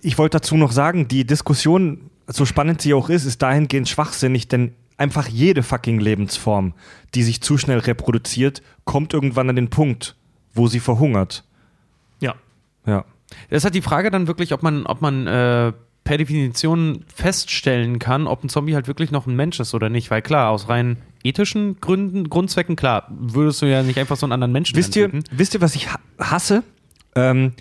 ich 0.00 0.16
wollte 0.18 0.36
dazu 0.38 0.56
noch 0.56 0.72
sagen, 0.72 1.08
die 1.08 1.26
Diskussion, 1.26 2.10
so 2.26 2.44
spannend 2.46 2.80
sie 2.80 2.94
auch 2.94 3.08
ist, 3.10 3.24
ist 3.24 3.42
dahingehend 3.42 3.88
schwachsinnig, 3.88 4.48
denn 4.48 4.72
einfach 4.96 5.26
jede 5.28 5.62
fucking 5.62 5.98
Lebensform, 6.00 6.72
die 7.14 7.22
sich 7.24 7.40
zu 7.42 7.58
schnell 7.58 7.78
reproduziert, 7.80 8.62
kommt 8.84 9.12
irgendwann 9.12 9.50
an 9.50 9.56
den 9.56 9.68
Punkt, 9.68 10.14
wo 10.54 10.68
sie 10.68 10.80
verhungert. 10.80 11.44
Ja. 12.20 12.34
Ja. 12.86 13.04
Das 13.50 13.58
ist 13.58 13.64
halt 13.64 13.74
die 13.74 13.82
Frage 13.82 14.10
dann 14.12 14.28
wirklich, 14.28 14.52
ob 14.52 14.62
man, 14.62 14.86
ob 14.86 15.02
man 15.02 15.26
äh, 15.26 15.72
per 16.04 16.18
Definition 16.18 17.04
feststellen 17.12 17.98
kann, 17.98 18.26
ob 18.28 18.44
ein 18.44 18.48
Zombie 18.48 18.74
halt 18.74 18.86
wirklich 18.86 19.10
noch 19.10 19.26
ein 19.26 19.34
Mensch 19.34 19.58
ist 19.58 19.74
oder 19.74 19.88
nicht. 19.88 20.10
Weil 20.12 20.22
klar, 20.22 20.50
aus 20.50 20.68
rein 20.68 20.98
ethischen 21.24 21.80
Gründen, 21.80 22.28
Grundzwecken, 22.28 22.76
klar, 22.76 23.08
würdest 23.10 23.60
du 23.62 23.66
ja 23.66 23.82
nicht 23.82 23.98
einfach 23.98 24.16
so 24.16 24.26
einen 24.26 24.32
anderen 24.32 24.52
Menschen 24.52 24.76
Wisst 24.76 24.94
ihr, 24.94 25.10
wisst 25.32 25.54
ihr, 25.54 25.60
was 25.60 25.74
ich 25.74 25.92
ha- 25.92 25.98
hasse? 26.18 26.62
Ähm, 27.16 27.52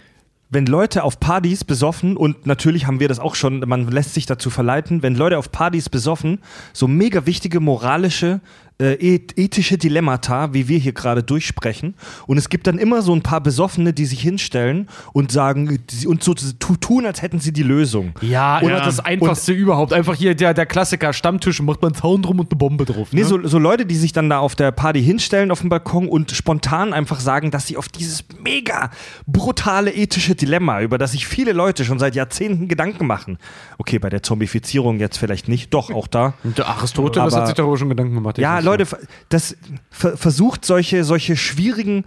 wenn 0.50 0.68
Leute 0.68 1.04
auf 1.04 1.20
Partys 1.20 1.64
besoffen, 1.64 2.16
und 2.16 2.46
natürlich 2.46 2.86
haben 2.86 3.00
wir 3.00 3.08
das 3.08 3.18
auch 3.18 3.34
schon, 3.34 3.62
man 3.62 3.90
lässt 3.90 4.14
sich 4.14 4.28
dazu 4.28 4.52
verleiten, 4.52 5.02
wenn 5.02 5.16
Leute 5.16 5.40
auf 5.40 5.52
Partys 5.52 5.90
besoffen, 5.90 6.40
so 6.74 6.88
mega 6.88 7.26
wichtige 7.26 7.60
moralische, 7.60 8.40
äh, 8.84 8.94
eth- 9.16 9.38
ethische 9.38 9.78
Dilemmata, 9.78 10.54
wie 10.54 10.68
wir 10.68 10.78
hier 10.78 10.94
gerade 10.94 11.24
durchsprechen. 11.24 11.96
Und 12.28 12.38
es 12.38 12.50
gibt 12.50 12.68
dann 12.68 12.78
immer 12.78 13.02
so 13.02 13.14
ein 13.16 13.22
paar 13.22 13.42
Besoffene, 13.42 13.94
die 13.94 14.06
sich 14.06 14.22
hinstellen 14.22 14.90
und 15.14 15.32
sagen, 15.32 15.80
und 16.06 16.24
so 16.24 16.34
tu- 16.34 16.76
tun, 16.76 17.06
als 17.06 17.22
hätten 17.22 17.40
sie 17.40 17.54
die 17.54 17.64
Lösung. 17.64 18.14
Ja, 18.22 18.60
Und- 18.60 18.66
oder 18.66 18.82
das 18.82 19.00
Einfachste 19.00 19.54
überhaupt. 19.54 19.94
Einfach 19.94 20.16
hier 20.16 20.36
der, 20.36 20.54
der 20.54 20.66
Klassiker, 20.66 21.14
Stammtisch, 21.14 21.62
macht 21.62 21.82
man 21.82 21.94
einen 21.94 22.02
Zaun 22.02 22.22
drum 22.22 22.40
und 22.40 22.52
eine 22.52 22.58
Bombe 22.58 22.86
drauf. 22.86 23.10
Nee, 23.12 23.22
ne? 23.22 23.26
so, 23.26 23.48
so 23.48 23.58
Leute, 23.60 23.86
die 23.86 23.96
sich 23.96 24.12
dann 24.14 24.30
da 24.30 24.40
auf 24.40 24.56
der 24.56 24.72
Party 24.72 25.02
hinstellen 25.04 25.52
auf 25.52 25.62
dem 25.62 25.70
Balkon 25.70 26.08
und 26.10 26.32
spontan 26.32 26.94
einfach 26.94 27.20
sagen, 27.20 27.52
dass 27.52 27.68
sie 27.68 27.78
auf 27.78 27.88
dieses 27.90 28.24
mega 28.44 28.90
brutale 29.28 29.92
ethische 29.94 30.36
Dilemma, 30.36 30.82
über 30.82 30.98
das 30.98 31.12
sich 31.14 31.28
viele 31.28 31.54
Leute 31.54 31.86
schon 31.86 32.00
seit 32.00 32.16
Jahrzehnten 32.16 32.68
Gedanken 32.68 33.08
machen. 33.08 33.38
Okay, 33.78 34.00
bei 34.00 34.10
der 34.10 34.24
Zombifizierung 34.24 35.00
jetzt 35.00 35.18
vielleicht 35.18 35.48
nicht, 35.48 35.74
doch 35.74 35.92
auch 35.92 36.08
da. 36.08 36.34
Und 36.44 36.58
der 36.58 36.68
Aristoteles 36.68 37.36
hat 37.36 37.48
sich 37.48 37.56
darüber 37.56 37.78
schon 37.78 37.90
Gedanken 37.90 38.16
gemacht. 38.16 38.38
Ja, 38.38 38.58
weiß 38.58 38.64
Leute, 38.78 38.98
das 39.30 39.56
ver 39.90 40.18
versucht 40.18 40.66
solche, 40.66 41.04
solche 41.04 41.36
schwierigen 41.38 42.06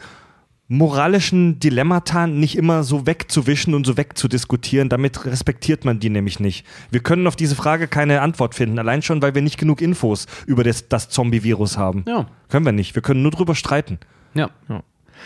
moralischen 0.68 1.60
Dilemmata 1.60 2.26
nicht 2.26 2.56
immer 2.56 2.82
so 2.82 3.06
wegzuwischen 3.06 3.74
und 3.74 3.86
so 3.86 3.96
wegzudiskutieren. 3.96 4.88
Damit 4.88 5.24
respektiert 5.24 5.84
man 5.84 6.00
die 6.00 6.10
nämlich 6.10 6.40
nicht. 6.40 6.66
Wir 6.90 7.00
können 7.00 7.26
auf 7.26 7.36
diese 7.36 7.54
Frage 7.54 7.86
keine 7.86 8.20
Antwort 8.20 8.54
finden, 8.54 8.78
allein 8.78 9.02
schon, 9.02 9.22
weil 9.22 9.34
wir 9.34 9.42
nicht 9.42 9.58
genug 9.58 9.80
Infos 9.80 10.26
über 10.46 10.64
das, 10.64 10.88
das 10.88 11.08
Zombie-Virus 11.08 11.78
haben. 11.78 12.04
Ja. 12.08 12.26
Können 12.48 12.66
wir 12.66 12.72
nicht. 12.72 12.94
Wir 12.94 13.02
können 13.02 13.22
nur 13.22 13.30
drüber 13.30 13.54
streiten. 13.54 13.98
Ja. 14.34 14.50
Ja. 14.68 14.82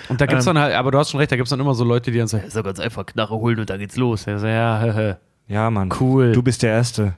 Und 0.09 0.21
da 0.21 0.27
gibt's 0.27 0.47
Ähm. 0.47 0.55
dann 0.55 0.63
halt, 0.65 0.75
aber 0.75 0.91
du 0.91 0.99
hast 0.99 1.11
schon 1.11 1.19
recht, 1.19 1.33
da 1.33 1.37
gibt's 1.37 1.51
dann 1.51 1.61
immer 1.61 1.75
so 1.75 1.85
Leute, 1.85 2.11
die 2.11 2.19
dann 2.19 2.29
sagen, 2.29 2.45
so 2.49 2.63
ganz 2.63 2.79
einfach 2.79 3.07
Knarre 3.07 3.35
holen 3.37 3.59
und 3.59 3.71
da 3.71 3.77
geht's 3.77 3.97
los. 3.97 4.27
Ja, 4.27 4.39
so, 4.39 4.47
ja. 4.47 5.17
Ja, 5.49 5.69
Mann. 5.69 5.93
Cool. 5.99 6.31
Du 6.31 6.43
bist 6.43 6.63
der 6.63 6.71
Erste. 6.71 7.15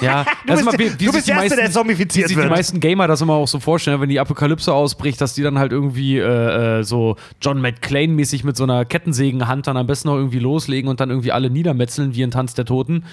Ja. 0.00 0.24
Du 0.46 0.52
bist, 0.54 0.62
immer, 0.62 0.72
wie, 0.72 0.76
der, 0.76 1.00
wie 1.00 1.04
du 1.06 1.12
bist 1.12 1.26
die 1.26 1.30
der 1.32 1.42
Erste, 1.42 1.56
der 1.56 1.64
meisten- 1.64 1.70
wie 1.70 1.72
zombifiziert 1.72 2.28
sich 2.28 2.36
die 2.36 2.42
wird. 2.42 2.50
meisten 2.50 2.80
Gamer 2.80 3.06
das 3.06 3.20
immer 3.20 3.34
auch 3.34 3.48
so 3.48 3.60
vorstellen, 3.60 4.00
wenn 4.00 4.08
die 4.08 4.18
Apokalypse 4.20 4.72
ausbricht, 4.72 5.20
dass 5.20 5.34
die 5.34 5.42
dann 5.42 5.58
halt 5.58 5.72
irgendwie 5.72 6.18
äh, 6.18 6.80
äh, 6.80 6.82
so 6.84 7.16
John 7.40 7.60
McClane-mäßig 7.60 8.44
mit 8.44 8.56
so 8.56 8.64
einer 8.64 8.84
Kettensägenhand 8.84 9.66
dann 9.66 9.76
am 9.76 9.86
besten 9.86 10.08
noch 10.08 10.16
irgendwie 10.16 10.40
loslegen 10.40 10.88
und 10.90 11.00
dann 11.00 11.10
irgendwie 11.10 11.32
alle 11.32 11.50
niedermetzeln 11.50 12.14
wie 12.14 12.22
in 12.22 12.30
Tanz 12.30 12.54
der 12.54 12.64
Toten. 12.64 13.04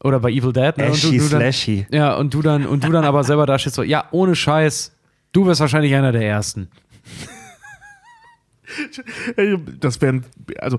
Oder 0.00 0.20
bei 0.20 0.30
Evil 0.30 0.52
Dead. 0.52 0.76
Ne? 0.76 0.84
Und 0.86 0.92
Ashy 0.92 1.18
dann, 1.18 1.26
slashy. 1.28 1.86
ja, 1.90 2.14
und 2.14 2.32
du 2.32 2.40
dann, 2.40 2.66
und 2.66 2.84
du 2.84 2.92
dann 2.92 3.04
aber 3.04 3.24
selber 3.24 3.46
da 3.46 3.58
stehst 3.58 3.74
so, 3.74 3.82
ja, 3.82 4.04
ohne 4.12 4.36
Scheiß, 4.36 4.92
du 5.32 5.46
wirst 5.46 5.60
wahrscheinlich 5.60 5.92
einer 5.94 6.12
der 6.12 6.22
Ersten. 6.22 6.68
Das 9.80 10.00
wären, 10.02 10.24
also, 10.58 10.78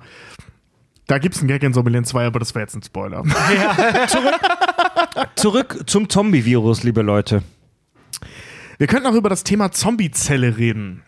da 1.09 1.17
gibt 1.17 1.33
es 1.33 1.41
einen 1.41 1.47
Gag 1.47 1.63
in 1.63 1.73
Zombieland 1.73 2.05
2, 2.05 2.27
aber 2.27 2.37
das 2.37 2.53
wäre 2.53 2.63
jetzt 2.63 2.75
ein 2.75 2.83
Spoiler. 2.83 3.23
Zurück 5.35 5.83
zum 5.87 6.07
Zombie-Virus, 6.07 6.83
liebe 6.83 7.01
Leute. 7.01 7.41
Wir 8.77 8.85
könnten 8.85 9.07
auch 9.07 9.15
über 9.15 9.27
das 9.27 9.43
Thema 9.43 9.71
Zombiezelle 9.71 10.57
reden. 10.57 11.01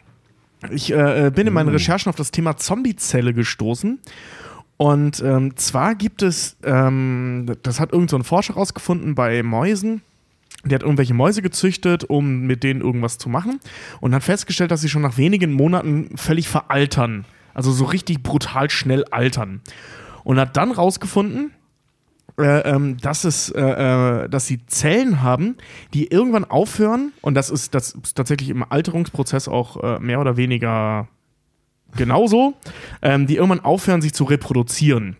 Ich 0.72 0.92
äh, 0.92 1.32
bin 1.34 1.46
in 1.46 1.54
meinen 1.54 1.70
Recherchen 1.70 2.10
auf 2.10 2.16
das 2.16 2.32
Thema 2.32 2.58
Zombiezelle 2.58 3.36
gestoßen. 3.36 4.00
Und 4.78 5.22
ähm, 5.24 5.56
zwar 5.58 5.94
gibt 5.94 6.24
es, 6.24 6.58
ähm, 6.64 7.56
das 7.62 7.80
hat 7.80 7.94
irgend 7.94 8.10
so 8.10 8.18
ein 8.18 8.24
Forscher 8.24 8.56
rausgefunden 8.56 9.14
bei 9.14 9.44
Mäusen. 9.44 10.02
Der 10.66 10.76
hat 10.76 10.84
irgendwelche 10.84 11.14
Mäuse 11.14 11.44
gezüchtet, 11.44 12.06
um 12.06 12.48
mit 12.48 12.64
denen 12.64 12.82
irgendwas 12.82 13.20
zu 13.20 13.30
machen. 13.30 13.60
Und 14.00 14.16
hat 14.16 14.24
festgestellt, 14.24 14.72
dass 14.72 14.82
sie 14.82 14.90
schon 14.90 15.04
nach 15.04 15.18
wenigen 15.18 15.54
Monaten 15.54 16.18
völlig 16.18 16.48
veraltern. 16.48 17.26
Also 17.54 17.72
so 17.72 17.86
richtig 17.86 18.24
brutal 18.24 18.70
schnell 18.70 19.06
altern. 19.06 19.62
Und 20.24 20.40
hat 20.40 20.58
dann 20.58 20.72
rausgefunden, 20.72 21.52
äh, 22.38 22.60
ähm, 22.70 22.98
dass 22.98 23.24
es, 23.24 23.50
äh, 23.50 23.62
äh, 23.62 24.30
dass 24.30 24.48
sie 24.48 24.66
Zellen 24.66 25.22
haben, 25.22 25.58
die 25.94 26.08
irgendwann 26.08 26.46
aufhören, 26.46 27.12
und 27.22 27.36
das 27.36 27.50
ist, 27.50 27.76
das 27.76 27.92
ist 27.92 28.16
tatsächlich 28.16 28.50
im 28.50 28.64
Alterungsprozess 28.64 29.48
auch 29.48 29.82
äh, 29.84 30.00
mehr 30.00 30.20
oder 30.20 30.38
weniger 30.38 31.08
genauso, 31.96 32.54
ähm, 33.02 33.28
die 33.28 33.36
irgendwann 33.36 33.60
aufhören, 33.60 34.02
sich 34.02 34.14
zu 34.14 34.24
reproduzieren. 34.24 35.18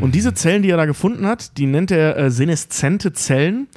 Und 0.00 0.14
diese 0.14 0.34
Zellen, 0.34 0.62
die 0.62 0.70
er 0.70 0.76
da 0.76 0.86
gefunden 0.86 1.26
hat, 1.26 1.56
die 1.56 1.66
nennt 1.66 1.90
er 1.90 2.16
äh, 2.16 2.30
seneszente 2.30 3.12
Zellen, 3.12 3.68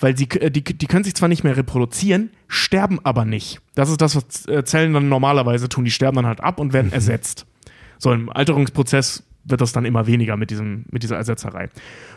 weil 0.00 0.16
sie, 0.16 0.28
äh, 0.30 0.50
die, 0.50 0.62
die 0.62 0.86
können 0.86 1.04
sich 1.04 1.14
zwar 1.14 1.28
nicht 1.28 1.44
mehr 1.44 1.56
reproduzieren, 1.56 2.30
sterben 2.48 3.00
aber 3.04 3.24
nicht. 3.24 3.60
Das 3.74 3.90
ist 3.90 4.00
das, 4.00 4.16
was 4.16 4.46
äh, 4.46 4.64
Zellen 4.64 4.92
dann 4.94 5.08
normalerweise 5.08 5.68
tun. 5.68 5.84
Die 5.84 5.90
sterben 5.90 6.16
dann 6.16 6.26
halt 6.26 6.40
ab 6.40 6.60
und 6.60 6.72
werden 6.72 6.92
ersetzt. 6.92 7.46
So 7.98 8.12
im 8.12 8.30
Alterungsprozess 8.30 9.22
wird 9.44 9.60
das 9.60 9.72
dann 9.72 9.84
immer 9.84 10.06
weniger 10.06 10.36
mit, 10.36 10.50
diesem, 10.50 10.84
mit 10.90 11.02
dieser 11.02 11.16
Ersetzerei. 11.16 11.68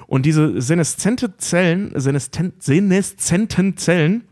Und 0.08 0.26
diese 0.26 0.62
seneszente 0.62 1.38
Zellen, 1.38 1.92
seneszen, 1.96 2.54
seneszenten 2.60 3.78
Zellen, 3.78 4.24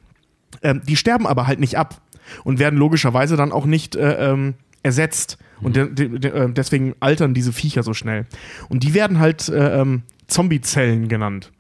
ähm, 0.64 0.82
die 0.88 0.96
sterben 0.96 1.28
aber 1.28 1.48
halt 1.48 1.60
nicht 1.60 1.78
ab 1.78 2.02
und 2.44 2.60
werden 2.60 2.80
logischerweise 2.80 3.36
dann 3.36 3.52
auch 3.52 3.66
nicht 3.66 3.96
äh, 3.96 4.32
ähm, 4.32 4.56
ersetzt. 4.84 5.38
Und 5.62 5.76
de 5.76 5.94
de 5.94 6.20
de 6.20 6.52
deswegen 6.52 6.96
altern 7.00 7.34
diese 7.34 7.54
Viecher 7.54 7.84
so 7.84 7.94
schnell. 7.94 8.26
Und 8.70 8.84
die 8.84 8.94
werden 8.94 9.20
halt 9.20 9.50
äh, 9.50 9.82
ähm, 9.82 10.04
Zombie-Zellen 10.28 11.08
genannt. 11.08 11.52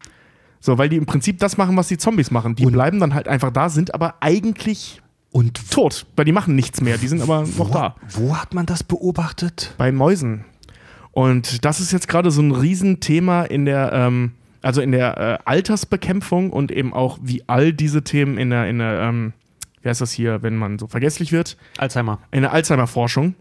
So, 0.66 0.80
weil 0.80 0.90
die 0.90 0.96
im 0.96 1.06
Prinzip 1.06 1.38
das 1.38 1.58
machen, 1.58 1.78
was 1.78 1.90
die 1.90 2.00
Zombies 2.00 2.32
machen. 2.32 2.56
Die 2.56 2.66
bleiben 2.66 3.00
dann 3.00 3.14
halt 3.14 3.28
einfach 3.28 3.52
da, 3.52 3.70
sind 3.70 3.94
aber 3.94 4.16
eigentlich 4.20 5.00
Und 5.32 5.70
tot, 5.70 6.08
weil 6.16 6.26
die 6.26 6.32
machen 6.32 6.56
nichts 6.56 6.82
mehr. 6.82 6.98
Die 6.98 7.08
sind 7.08 7.22
aber 7.22 7.46
noch 7.58 7.70
da. 7.70 7.96
Wo 8.10 8.36
hat 8.36 8.56
man 8.56 8.66
das 8.66 8.84
beobachtet? 8.84 9.76
Bei 9.78 9.92
Mäusen. 9.92 10.44
Und 11.12 11.64
das 11.66 11.80
ist 11.80 11.92
jetzt 11.92 12.08
gerade 12.08 12.32
so 12.32 12.42
ein 12.42 12.52
Riesenthema 12.52 13.44
in 13.44 13.66
der, 13.66 13.94
ähm, 13.94 14.32
also 14.64 14.82
in 14.82 14.92
der 14.92 15.18
äh, 15.18 15.38
Altersbekämpfung 15.46 16.50
und 16.50 16.72
eben 16.72 16.96
auch 16.96 17.20
wie 17.22 17.44
all 17.46 17.72
diese 17.72 18.04
Themen 18.04 18.40
in 18.40 18.50
der, 18.50 18.68
in 18.68 18.80
der, 18.80 19.02
ähm, 19.02 19.34
wie 19.84 19.90
heißt 19.90 20.02
das 20.02 20.12
hier, 20.14 20.42
wenn 20.42 20.56
man 20.56 20.80
so 20.80 20.88
vergesslich 20.88 21.32
wird, 21.32 21.58
Alzheimer. 21.78 22.18
in 22.32 22.42
der 22.42 22.54
Alzheimer-Forschung. 22.54 23.36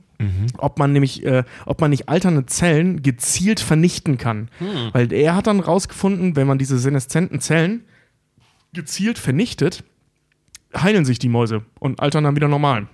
Ob 0.58 0.78
man 0.78 0.92
nämlich, 0.92 1.24
äh, 1.24 1.44
ob 1.66 1.80
man 1.80 1.90
nicht 1.90 2.08
alternde 2.08 2.46
Zellen 2.46 3.02
gezielt 3.02 3.60
vernichten 3.60 4.16
kann. 4.18 4.48
Weil 4.92 5.12
er 5.12 5.34
hat 5.34 5.46
dann 5.46 5.60
rausgefunden, 5.60 6.36
wenn 6.36 6.46
man 6.46 6.58
diese 6.58 6.78
seneszenten 6.78 7.40
Zellen 7.40 7.84
gezielt 8.72 9.18
vernichtet, 9.18 9.84
heilen 10.76 11.04
sich 11.04 11.18
die 11.18 11.28
Mäuse 11.28 11.62
und 11.78 12.00
altern 12.00 12.24
dann 12.24 12.36
wieder 12.36 12.48
normal. 12.48 12.88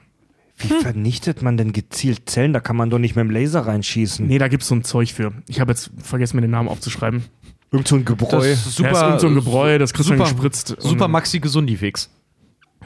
Wie 0.57 0.69
vernichtet 0.69 1.41
man 1.41 1.57
denn 1.57 1.73
gezielt 1.73 2.29
Zellen? 2.29 2.53
Da 2.53 2.61
kann 2.61 2.77
man 2.77 2.91
doch 2.91 2.99
nicht 2.99 3.17
mit 3.17 3.25
dem 3.25 3.31
Laser 3.31 3.61
reinschießen. 3.61 4.27
Nee, 4.27 4.39
da 4.39 4.49
gibt 4.49 4.63
es 4.63 4.69
so 4.69 4.75
ein 4.75 4.85
Zeug 4.85 5.15
für. 5.15 5.33
Ich 5.49 5.59
habe 5.61 5.73
jetzt 5.73 5.91
vergessen, 6.03 6.37
mir 6.37 6.43
den 6.43 6.51
Namen 6.51 6.69
aufzuschreiben. 6.69 7.25
Irgend 7.73 7.89
so 7.89 7.97
ein 7.97 8.05
Gebräu. 8.05 8.49
Das 8.49 8.67
ist 8.67 8.77
super, 8.77 8.91
ja, 8.91 8.95
ist 8.95 9.03
irgend 9.03 9.21
so 9.21 9.27
ein 9.29 9.35
Gebräu, 9.35 9.79
das 9.79 9.93
kriegst 9.95 10.11
du 10.11 10.15
dann 10.15 10.25
gespritzt. 10.25 10.77
Super 10.81 11.09
Maxi 11.09 11.41
Gesundifix. 11.41 12.11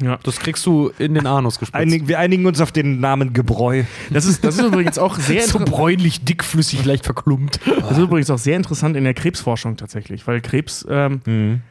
Ja. 0.03 0.19
Das 0.23 0.39
kriegst 0.39 0.67
du 0.67 0.91
in 0.99 1.15
den 1.15 1.27
Anus 1.27 1.59
gespritzt. 1.59 1.81
Einig, 1.81 2.09
wir 2.09 2.19
einigen 2.19 2.47
uns 2.47 2.61
auf 2.61 2.73
den 2.73 3.01
Namen 3.01 3.33
Gebräu. 3.33 3.85
Das 4.11 4.25
ist, 4.25 4.45
das 4.45 4.59
ist 4.59 4.65
übrigens 4.65 4.99
auch 4.99 5.19
sehr 5.19 5.43
so 5.47 5.61
bräunlich, 5.61 6.25
dickflüssig, 6.25 6.85
leicht 6.85 7.05
verklumpt. 7.05 7.61
das 7.65 7.93
ist 7.93 7.99
übrigens 7.99 8.31
auch 8.31 8.39
sehr 8.39 8.57
interessant 8.57 8.97
in 8.97 9.05
der 9.05 9.15
Krebsforschung 9.15 9.77
tatsächlich, 9.77 10.27
weil 10.27 10.41
Krebs 10.41 10.85
ähm, 10.89 11.63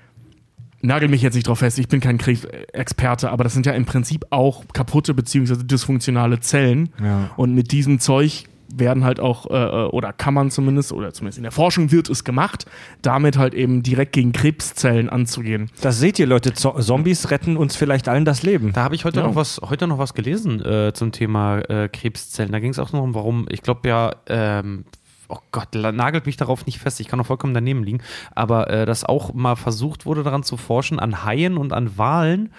nagel 0.83 1.09
mich 1.09 1.21
jetzt 1.21 1.33
nicht 1.33 1.47
drauf 1.47 1.59
fest, 1.59 1.79
ich 1.79 1.87
bin 1.87 1.99
kein 1.99 2.17
Krebsexperte, 2.17 3.31
aber 3.31 3.43
das 3.43 3.53
sind 3.53 3.65
ja 3.65 3.73
im 3.73 3.85
Prinzip 3.85 4.25
auch 4.29 4.63
kaputte 4.73 5.13
bzw. 5.13 5.63
dysfunktionale 5.63 6.39
Zellen. 6.39 6.89
Ja. 7.01 7.31
Und 7.35 7.55
mit 7.55 7.71
diesem 7.71 7.99
Zeug 7.99 8.45
werden 8.75 9.03
halt 9.03 9.19
auch, 9.19 9.45
äh, 9.49 9.87
oder 9.87 10.13
kann 10.13 10.33
man 10.33 10.51
zumindest, 10.51 10.91
oder 10.91 11.13
zumindest 11.13 11.37
in 11.37 11.43
der 11.43 11.51
Forschung 11.51 11.91
wird 11.91 12.09
es 12.09 12.23
gemacht, 12.23 12.65
damit 13.01 13.37
halt 13.37 13.53
eben 13.53 13.83
direkt 13.83 14.13
gegen 14.13 14.31
Krebszellen 14.31 15.09
anzugehen. 15.09 15.69
Das 15.81 15.99
seht 15.99 16.19
ihr, 16.19 16.27
Leute. 16.27 16.53
Zo 16.53 16.79
Zombies 16.79 17.31
retten 17.31 17.57
uns 17.57 17.75
vielleicht 17.75 18.07
allen 18.07 18.25
das 18.25 18.43
Leben. 18.43 18.73
Da 18.73 18.83
habe 18.83 18.95
ich 18.95 19.05
heute, 19.05 19.19
Ja. 19.19 19.27
noch 19.27 19.35
was, 19.35 19.61
heute 19.67 19.87
noch 19.87 19.97
was 19.97 20.13
gelesen 20.13 20.63
äh, 20.63 20.93
zum 20.93 21.11
Thema 21.11 21.59
äh, 21.59 21.89
Krebszellen. 21.89 22.51
Da 22.51 22.59
ging 22.59 22.71
es 22.71 22.79
auch 22.79 22.91
noch 22.93 23.01
um, 23.03 23.13
warum, 23.15 23.45
ich 23.49 23.61
glaube 23.61 23.87
ja, 23.87 24.15
ähm, 24.27 24.85
oh 25.29 25.37
Gott, 25.51 25.69
nagelt 25.73 26.25
mich 26.25 26.37
darauf 26.37 26.65
nicht 26.65 26.79
fest, 26.79 26.99
ich 26.99 27.07
kann 27.07 27.17
noch 27.17 27.25
vollkommen 27.25 27.53
daneben 27.53 27.83
liegen, 27.83 28.01
aber 28.35 28.69
äh, 28.69 28.85
dass 28.85 29.03
auch 29.03 29.33
mal 29.33 29.55
versucht 29.55 30.05
wurde, 30.05 30.23
daran 30.23 30.43
zu 30.43 30.57
forschen, 30.57 30.99
an 30.99 31.23
Haien 31.23 31.57
und 31.57 31.73
an 31.73 31.97
Walen, 31.97 32.51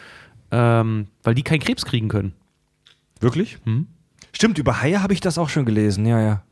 ähm, 0.51 1.07
weil 1.23 1.35
die 1.35 1.43
keinen 1.43 1.61
Krebs 1.61 1.85
kriegen 1.85 2.09
können. 2.09 2.33
Wirklich? 3.21 3.59
Hm? 3.65 3.87
Stimmt, 4.35 4.59
über 4.59 4.83
Haie 4.83 5.01
habe 5.01 5.15
ich 5.15 5.21
das 5.21 5.39
auch 5.39 5.49
schon 5.49 5.65
gelesen. 5.65 6.05
Ja, 6.07 6.21
ja. 6.21 6.43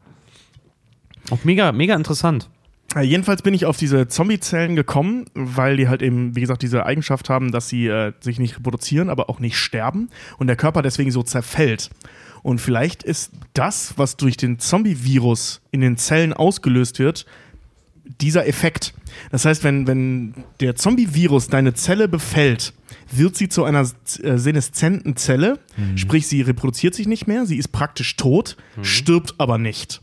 Auch 1.31 1.45
mega, 1.45 1.73
mega 1.73 1.95
interessant. 1.97 2.49
Äh, 2.95 3.03
jedenfalls 3.03 3.43
bin 3.43 3.55
ich 3.55 3.67
auf 3.67 3.77
diese 3.77 4.07
Zombie-Zellen 4.07 4.77
gekommen, 4.77 5.25
weil 5.35 5.77
die 5.77 5.89
halt 5.89 6.01
eben, 6.01 6.37
wie 6.37 6.41
gesagt, 6.41 6.63
diese 6.63 6.87
Eigenschaft 6.87 7.29
haben, 7.29 7.51
dass 7.51 7.69
sie 7.69 7.89
äh, 7.89 8.13
sich 8.21 8.39
nicht 8.39 8.57
reproduzieren, 8.57 9.11
aber 9.11 9.29
auch 9.29 9.41
nicht 9.41 9.57
sterben 9.57 10.11
und 10.39 10.47
der 10.47 10.57
Körper 10.57 10.83
deswegen 10.83 11.11
so 11.11 11.23
zerfällt. 11.23 11.91
Und 12.43 12.61
vielleicht 12.61 13.03
ist 13.03 13.33
das, 13.53 13.95
was 13.97 14.17
durch 14.17 14.37
den 14.37 14.59
Zombie-Virus 14.61 15.61
in 15.73 15.81
den 15.81 15.97
Zellen 15.97 16.33
ausgelöst 16.33 17.01
wird, 17.01 17.27
dieser 18.21 18.47
Effekt. 18.47 18.95
Das 19.31 19.45
heißt, 19.45 19.65
wenn, 19.65 19.87
wenn 19.87 20.35
der 20.61 20.77
Zombie-Virus 20.77 21.49
deine 21.49 21.75
Zelle 21.75 22.09
befällt, 22.09 22.75
wird 23.17 23.37
sie 23.37 23.49
zu 23.49 23.65
einer 23.65 23.83
äh, 24.23 24.37
seneszenten 24.39 25.17
Zelle, 25.17 25.59
sprich, 25.97 26.27
sie 26.27 26.43
reproduziert 26.43 26.95
sich 26.95 27.07
nicht 27.07 27.27
mehr, 27.27 27.47
sie 27.47 27.57
ist 27.57 27.69
praktisch 27.69 28.17
tot, 28.17 28.57
stirbt 28.83 29.35
aber 29.39 29.59
nicht. 29.59 30.01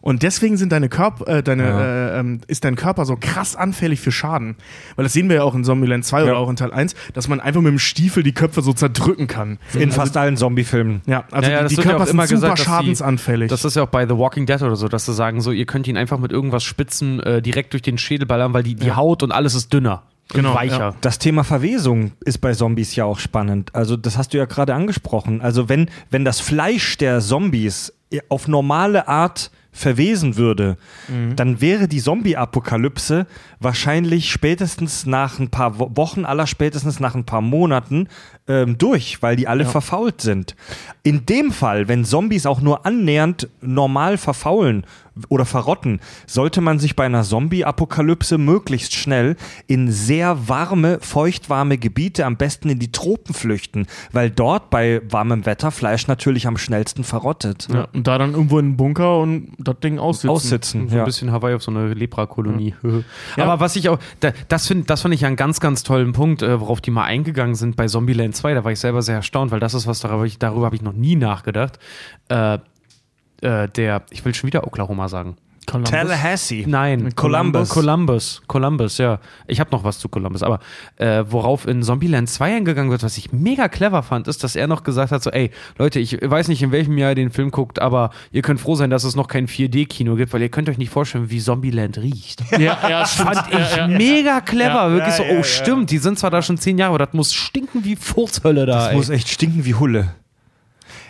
Und 0.00 0.22
deswegen 0.22 0.56
sind 0.56 0.70
deine 0.70 0.88
Körper, 0.88 1.26
äh, 1.26 1.42
deine, 1.42 1.64
äh, 1.64 2.20
ähm, 2.20 2.40
ist 2.46 2.64
dein 2.64 2.76
Körper 2.76 3.04
so 3.04 3.16
krass 3.20 3.56
anfällig 3.56 4.00
für 4.00 4.12
Schaden. 4.12 4.56
Weil 4.96 5.02
das 5.02 5.12
sehen 5.12 5.28
wir 5.28 5.36
ja 5.36 5.42
auch 5.42 5.54
in 5.54 5.64
Zombieland 5.64 6.04
2 6.04 6.22
oder 6.22 6.36
auch 6.38 6.48
in 6.48 6.56
Teil 6.56 6.72
1, 6.72 6.94
dass 7.14 7.28
man 7.28 7.40
einfach 7.40 7.60
mit 7.60 7.72
dem 7.72 7.80
Stiefel 7.80 8.22
die 8.22 8.32
Köpfe 8.32 8.62
so 8.62 8.72
zerdrücken 8.72 9.26
kann. 9.26 9.58
In 9.74 9.90
fast 9.90 10.16
allen 10.16 10.36
Zombie-Filmen. 10.36 11.02
Ja, 11.06 11.24
also 11.32 11.50
Ja, 11.50 11.56
ja, 11.62 11.68
die, 11.68 11.74
die 11.74 11.82
ja 11.82 11.88
Körper 11.88 12.04
auch 12.04 12.08
immer 12.08 12.26
sind 12.26 12.38
super 12.38 12.52
gesagt, 12.52 12.68
schadensanfällig. 12.68 13.50
Das 13.50 13.64
ist 13.64 13.74
ja 13.74 13.82
auch 13.82 13.88
bei 13.88 14.06
The 14.06 14.16
Walking 14.16 14.46
Dead 14.46 14.62
oder 14.62 14.76
so, 14.76 14.88
dass 14.88 15.04
sie 15.04 15.12
sagen, 15.14 15.40
so, 15.40 15.50
ihr 15.50 15.66
könnt 15.66 15.88
ihn 15.88 15.96
einfach 15.96 16.18
mit 16.18 16.30
irgendwas 16.30 16.62
spitzen 16.62 17.20
äh, 17.20 17.42
direkt 17.42 17.72
durch 17.72 17.82
den 17.82 17.98
Schädel 17.98 18.26
ballern, 18.26 18.54
weil 18.54 18.62
die, 18.62 18.76
die 18.76 18.92
Haut 18.92 19.22
und 19.22 19.32
alles 19.32 19.54
ist 19.54 19.72
dünner. 19.72 20.04
Genau, 20.28 20.54
weicher. 20.54 20.78
ja. 20.78 20.94
Das 21.00 21.18
Thema 21.18 21.42
Verwesung 21.42 22.12
ist 22.24 22.38
bei 22.38 22.52
Zombies 22.52 22.94
ja 22.94 23.04
auch 23.04 23.18
spannend. 23.18 23.74
Also, 23.74 23.96
das 23.96 24.18
hast 24.18 24.34
du 24.34 24.38
ja 24.38 24.44
gerade 24.44 24.74
angesprochen. 24.74 25.40
Also, 25.40 25.68
wenn, 25.68 25.90
wenn 26.10 26.24
das 26.24 26.40
Fleisch 26.40 26.98
der 26.98 27.20
Zombies 27.20 27.92
auf 28.28 28.48
normale 28.48 29.08
Art 29.08 29.50
verwesen 29.70 30.36
würde, 30.36 30.76
dann 31.36 31.60
wäre 31.60 31.86
die 31.88 32.00
Zombie-Apokalypse 32.00 33.26
wahrscheinlich 33.60 34.30
spätestens 34.30 35.06
nach 35.06 35.38
ein 35.38 35.50
paar 35.50 35.78
Wo 35.78 35.90
Wochen, 35.94 36.24
aller 36.24 36.46
spätestens 36.46 37.00
nach 37.00 37.14
ein 37.14 37.24
paar 37.24 37.42
Monaten 37.42 38.08
ähm, 38.48 38.78
durch, 38.78 39.22
weil 39.22 39.36
die 39.36 39.46
alle 39.46 39.64
verfault 39.66 40.20
sind. 40.20 40.56
In 41.02 41.26
dem 41.26 41.52
Fall, 41.52 41.86
wenn 41.88 42.04
Zombies 42.04 42.46
auch 42.46 42.60
nur 42.60 42.84
annähernd 42.86 43.48
normal 43.60 44.16
verfaulen 44.18 44.84
oder 45.30 45.44
verrotten, 45.44 45.98
sollte 46.28 46.60
man 46.60 46.78
sich 46.78 46.94
bei 46.94 47.04
einer 47.04 47.24
Zombie-Apokalypse 47.24 48.38
möglichst 48.38 48.94
schnell 48.94 49.36
in 49.66 49.90
sehr 49.90 50.48
warme, 50.48 50.98
feuchtwarme 51.00 51.76
Gebiete, 51.76 52.24
am 52.24 52.36
besten 52.36 52.68
in 52.70 52.78
die 52.78 52.92
Tropen 52.92 53.34
flüchten, 53.34 53.88
weil 54.12 54.30
dort 54.30 54.70
bei 54.70 55.00
warmem 55.10 55.44
Wetter 55.44 55.72
Fleisch 55.72 56.06
natürlich 56.06 56.46
am 56.46 56.56
schnellsten 56.56 57.02
verrottet. 57.02 57.66
ja, 57.72 57.88
und 57.92 58.06
da 58.06 58.16
dann 58.18 58.30
irgendwo 58.32 58.60
in 58.60 58.66
einen 58.66 58.76
Bunker 58.76 59.18
und 59.18 59.48
das 59.58 59.80
Ding 59.80 59.98
aussitzen. 59.98 60.30
Aussitzen. 60.30 60.88
So 60.88 60.94
ein 60.94 60.98
Ja. 60.98 61.04
bisschen 61.04 61.32
Hawaii 61.32 61.54
auf 61.54 61.64
so 61.64 61.72
eine 61.72 61.92
Leprakolonie. 61.94 62.74
Aber 63.36 63.58
was 63.58 63.74
ich 63.74 63.88
auch, 63.88 63.98
da, 64.20 64.30
das 64.46 64.68
finde 64.68 64.84
das 64.84 65.02
find 65.02 65.14
ich 65.14 65.26
einen 65.26 65.34
ganz, 65.36 65.58
ganz 65.58 65.82
tollen 65.82 66.12
Punkt, 66.12 66.42
äh, 66.42 66.60
worauf 66.60 66.80
die 66.80 66.92
mal 66.92 67.04
eingegangen 67.04 67.56
sind 67.56 67.74
bei 67.74 67.88
Zombieland 67.88 68.36
2. 68.38 68.54
Da 68.54 68.64
war 68.64 68.72
ich 68.72 68.80
selber 68.80 69.02
sehr 69.02 69.16
erstaunt, 69.16 69.50
weil 69.50 69.60
das 69.60 69.74
ist 69.74 69.86
was, 69.86 70.00
darüber, 70.00 70.26
darüber 70.38 70.66
habe 70.66 70.76
ich 70.76 70.82
noch 70.82 70.92
nie 70.92 71.16
nachgedacht. 71.16 71.78
Äh, 72.28 72.58
äh, 73.40 73.68
der, 73.68 74.02
ich 74.10 74.24
will 74.24 74.34
schon 74.34 74.48
wieder 74.48 74.66
Oklahoma 74.66 75.08
sagen. 75.08 75.36
Columbus. 75.68 75.90
Tallahassee. 75.90 76.64
Nein, 76.66 77.14
Columbus. 77.14 77.68
Columbus, 77.68 78.42
Columbus, 78.46 78.98
ja. 78.98 79.20
Ich 79.46 79.60
habe 79.60 79.70
noch 79.70 79.84
was 79.84 79.98
zu 79.98 80.08
Columbus, 80.08 80.42
aber 80.42 80.60
äh, 80.96 81.24
worauf 81.28 81.66
in 81.66 81.82
Zombieland 81.82 82.28
2 82.28 82.56
eingegangen 82.56 82.90
wird, 82.90 83.02
was 83.02 83.18
ich 83.18 83.32
mega 83.32 83.68
clever 83.68 84.02
fand, 84.02 84.28
ist, 84.28 84.42
dass 84.42 84.56
er 84.56 84.66
noch 84.66 84.82
gesagt 84.82 85.12
hat, 85.12 85.22
so, 85.22 85.30
ey, 85.30 85.50
Leute, 85.78 86.00
ich 86.00 86.18
weiß 86.22 86.48
nicht, 86.48 86.62
in 86.62 86.72
welchem 86.72 86.96
Jahr 86.96 87.10
ihr 87.10 87.14
den 87.16 87.30
Film 87.30 87.50
guckt, 87.50 87.80
aber 87.80 88.10
ihr 88.32 88.42
könnt 88.42 88.60
froh 88.60 88.74
sein, 88.74 88.90
dass 88.90 89.04
es 89.04 89.14
noch 89.14 89.28
kein 89.28 89.46
4D-Kino 89.46 90.16
gibt, 90.16 90.32
weil 90.32 90.42
ihr 90.42 90.48
könnt 90.48 90.68
euch 90.68 90.78
nicht 90.78 90.90
vorstellen, 90.90 91.30
wie 91.30 91.38
Zombieland 91.40 91.98
riecht. 91.98 92.42
Ja, 92.58 92.78
ja, 92.88 93.06
stimmt. 93.06 93.34
Fand 93.34 93.52
ich 93.52 93.86
mega 93.98 94.40
clever, 94.40 94.68
Ja, 94.88 94.90
wirklich 94.90 95.10
ja, 95.10 95.16
so, 95.16 95.22
ja, 95.24 95.30
oh 95.32 95.36
ja. 95.36 95.42
stimmt, 95.44 95.90
die 95.90 95.98
sind 95.98 96.18
zwar 96.18 96.30
da 96.30 96.40
schon 96.42 96.56
zehn 96.56 96.78
Jahre, 96.78 96.94
aber 96.94 97.04
das 97.04 97.14
muss 97.14 97.34
stinken 97.34 97.84
wie 97.84 97.94
Furzhölle 97.96 98.66
da, 98.66 98.76
Das 98.76 98.88
ey. 98.88 98.96
muss 98.96 99.10
echt 99.10 99.28
stinken 99.28 99.64
wie 99.64 99.74
Hulle. 99.74 100.14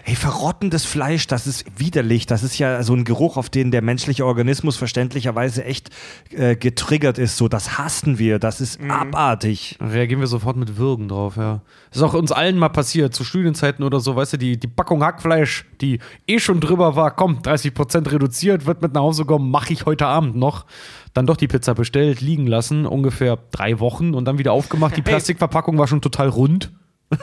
Ey, 0.09 0.16
verrottendes 0.16 0.86
Fleisch, 0.86 1.26
das 1.26 1.47
ist 1.47 1.66
widerlich. 1.78 2.24
Das 2.24 2.43
ist 2.43 2.59
ja 2.59 2.82
so 2.82 2.94
ein 2.94 3.05
Geruch, 3.05 3.36
auf 3.36 3.51
den 3.51 3.70
der 3.70 3.82
menschliche 3.82 4.24
Organismus 4.24 4.78
verständlicherweise 4.78 5.66
echt 5.66 5.90
äh, 6.30 6.56
getriggert 6.56 7.18
ist. 7.18 7.36
So, 7.36 7.47
das 7.47 7.76
hassen 7.76 8.18
wir. 8.18 8.39
Das 8.39 8.62
ist 8.62 8.80
abartig. 8.89 9.76
Reagieren 9.82 10.20
wir 10.20 10.26
sofort 10.26 10.56
mit 10.56 10.78
Würgen 10.78 11.09
drauf, 11.09 11.36
ja. 11.36 11.60
Das 11.90 11.98
ist 11.98 12.02
auch 12.02 12.14
uns 12.14 12.32
allen 12.32 12.56
mal 12.56 12.70
passiert, 12.70 13.14
zu 13.14 13.22
Studienzeiten 13.22 13.85
oder 13.85 14.01
so, 14.01 14.16
weißt 14.16 14.32
du, 14.32 14.36
die, 14.39 14.59
die 14.59 14.66
Packung 14.66 15.05
Hackfleisch, 15.05 15.66
die 15.82 15.98
eh 16.26 16.39
schon 16.39 16.60
drüber 16.60 16.97
war, 16.97 17.14
komm, 17.14 17.40
30% 17.40 18.10
reduziert, 18.10 18.64
wird 18.64 18.80
mit 18.80 18.94
nach 18.94 19.02
Hause 19.02 19.26
kommen, 19.26 19.51
mache 19.51 19.74
ich 19.74 19.85
heute 19.85 20.06
Abend 20.06 20.36
noch. 20.36 20.64
Dann 21.12 21.26
doch 21.26 21.36
die 21.36 21.48
Pizza 21.48 21.74
bestellt, 21.74 22.22
liegen 22.22 22.47
lassen, 22.47 22.86
ungefähr 22.86 23.39
drei 23.51 23.78
Wochen 23.78 24.14
und 24.14 24.24
dann 24.24 24.39
wieder 24.39 24.52
aufgemacht. 24.52 24.97
Die 24.97 25.02
Plastikverpackung 25.02 25.76
war 25.76 25.86
schon 25.86 26.01
total 26.01 26.30
rund. 26.30 26.72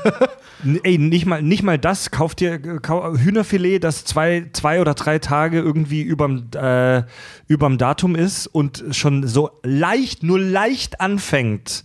Ey, 0.84 0.98
nicht 0.98 1.26
mal, 1.26 1.42
nicht 1.42 1.64
mal 1.64 1.78
das. 1.78 2.12
Kauft 2.12 2.40
dir 2.40 2.54
äh, 2.54 2.80
kau 2.82 3.16
Hühnerfilet, 3.18 3.80
das 3.84 4.06
zwei, 4.06 4.50
zwei 4.54 4.80
oder 4.82 4.94
drei 4.94 5.20
Tage 5.20 5.60
irgendwie 5.60 6.02
überm, 6.02 6.48
äh, 6.56 7.04
überm 7.48 7.78
Datum 7.78 8.16
ist 8.16 8.48
und 8.48 8.84
schon 8.92 9.28
so 9.28 9.50
leicht, 9.64 10.24
nur 10.24 10.40
leicht 10.40 11.02
anfängt 11.02 11.84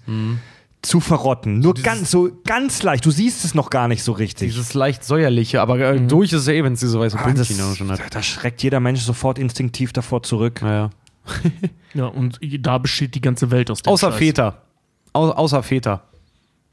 zu 0.82 1.00
verrotten. 1.00 1.58
Nur 1.58 1.74
ganz, 1.74 2.10
so 2.10 2.30
ganz 2.46 2.82
leicht. 2.82 3.04
Du 3.04 3.10
siehst 3.10 3.44
es 3.44 3.54
noch 3.54 3.68
gar 3.70 3.86
nicht 3.88 4.02
so 4.02 4.12
richtig. 4.12 4.48
Dieses 4.54 4.72
leicht 4.72 5.04
säuerliche, 5.04 5.60
aber 5.60 5.78
äh, 5.78 6.00
durch 6.00 6.32
ist 6.32 6.40
es 6.42 6.48
eh, 6.48 6.64
wenn 6.64 6.72
es 6.72 6.80
diese 6.80 6.98
weiße 6.98 7.18
Ah, 7.18 7.32
das, 7.32 7.48
Pünktchen 7.48 7.76
schon 7.76 7.90
hat. 7.90 7.98
da, 8.00 8.04
da 8.10 8.22
schreckt 8.22 8.62
jeder 8.62 8.80
Mensch 8.80 9.00
sofort 9.00 9.38
instinktiv 9.38 9.92
davor 9.92 10.22
zurück. 10.22 10.60
Ja, 10.62 10.72
ja. 10.72 10.90
Ja, 11.92 12.06
und 12.06 12.38
da 12.60 12.78
besteht 12.78 13.14
die 13.14 13.20
ganze 13.20 13.50
Welt 13.50 13.70
aus 13.70 13.82
dem 13.82 13.92
Außer 13.92 14.10
Scheiß. 14.10 14.18
Väter. 14.18 14.62
Au 15.12 15.30
außer 15.30 15.62
Väter. 15.62 16.02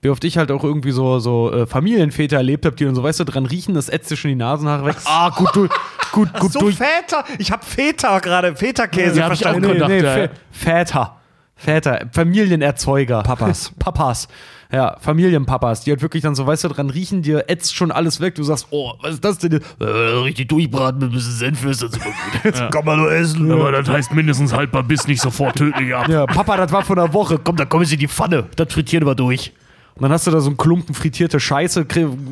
Wie 0.01 0.09
oft 0.09 0.23
ich 0.23 0.37
halt 0.37 0.51
auch 0.51 0.63
irgendwie 0.63 0.91
so, 0.91 1.17
so 1.19 1.51
äh, 1.51 1.65
Familienväter 1.65 2.37
erlebt 2.37 2.65
habe, 2.65 2.75
die 2.75 2.85
dann 2.85 2.93
so, 2.93 3.01
weißt 3.01 3.19
du, 3.19 3.23
dran 3.23 3.45
riechen, 3.47 3.73
das 3.73 3.89
ätzt 3.89 4.11
dir 4.11 4.15
schon 4.15 4.29
die 4.29 4.35
Nasenhaare 4.35 4.85
weg. 4.85 4.95
Ah, 5.05 5.29
gut, 5.31 5.55
du, 5.55 5.67
gut, 6.11 6.31
gut 6.39 6.51
so 6.53 6.59
durch. 6.59 6.75
Feta! 6.75 7.23
Ich 7.39 7.51
habe 7.51 7.65
Feta 7.65 8.19
gerade, 8.19 8.55
Feta-Käse 8.55 9.19
Ja, 9.19 9.25
hab 9.25 9.33
ich 9.33 9.45
auch 9.45 9.51
verstanden. 9.53 9.73
gedacht, 9.73 9.89
ja. 9.91 10.15
Vä- 10.25 10.29
Väter. 10.51 11.13
Väter, 11.55 12.05
Familienerzeuger. 12.11 13.23
Papas. 13.23 13.71
Papas. 13.79 14.27
Ja, 14.71 14.97
Familienpapas, 14.99 15.81
die 15.81 15.91
halt 15.91 16.01
wirklich 16.01 16.21
dann 16.23 16.35
so, 16.35 16.45
weißt 16.45 16.65
du, 16.65 16.67
dran 16.67 16.89
riechen, 16.89 17.21
dir 17.21 17.45
ätzt 17.47 17.73
schon 17.73 17.89
alles 17.89 18.19
weg. 18.19 18.35
Du 18.35 18.43
sagst, 18.43 18.67
oh, 18.69 18.93
was 19.01 19.15
ist 19.15 19.25
das 19.25 19.37
denn? 19.39 19.61
Äh, 19.79 19.83
richtig 19.85 20.49
durchbraten 20.49 20.99
mit 20.99 21.09
ein 21.09 21.13
bisschen 21.13 21.31
Senf 21.33 21.65
ist 21.65 21.81
das 21.81 21.93
super 21.93 22.09
gut. 22.43 22.53
Kann 22.71 22.85
man 22.85 22.99
nur 22.99 23.11
essen. 23.11 23.49
Aber 23.51 23.71
das 23.71 23.87
heißt 23.89 24.13
mindestens 24.13 24.53
haltbar 24.53 24.83
bis 24.83 25.07
nicht 25.07 25.21
sofort 25.21 25.55
tödlich 25.57 25.95
ab. 25.95 26.09
Ja, 26.09 26.25
Papa, 26.25 26.57
das 26.57 26.71
war 26.71 26.83
vor 26.83 26.97
einer 26.97 27.11
Woche. 27.13 27.39
Komm, 27.43 27.55
dann 27.55 27.69
komm 27.69 27.81
jetzt 27.81 27.93
in 27.93 27.99
die 27.99 28.09
Pfanne. 28.09 28.43
Das 28.57 28.71
frittieren 28.71 29.07
wir 29.07 29.15
durch. 29.15 29.53
Und 29.97 30.03
dann 30.03 30.11
hast 30.11 30.27
du 30.27 30.31
da 30.31 30.39
so 30.39 30.49
einen 30.49 30.57
Klumpen 30.57 30.93
frittierte 30.93 31.39
Scheiße, 31.39 31.87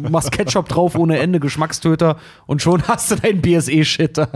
machst 0.10 0.32
Ketchup 0.32 0.70
drauf 0.70 0.96
ohne 0.96 1.18
Ende, 1.18 1.40
Geschmackstöter 1.40 2.18
und 2.46 2.62
schon 2.62 2.84
hast 2.88 3.12
du 3.12 3.16
deinen 3.16 3.42
BSE-Shit 3.42 4.18
da. 4.18 4.30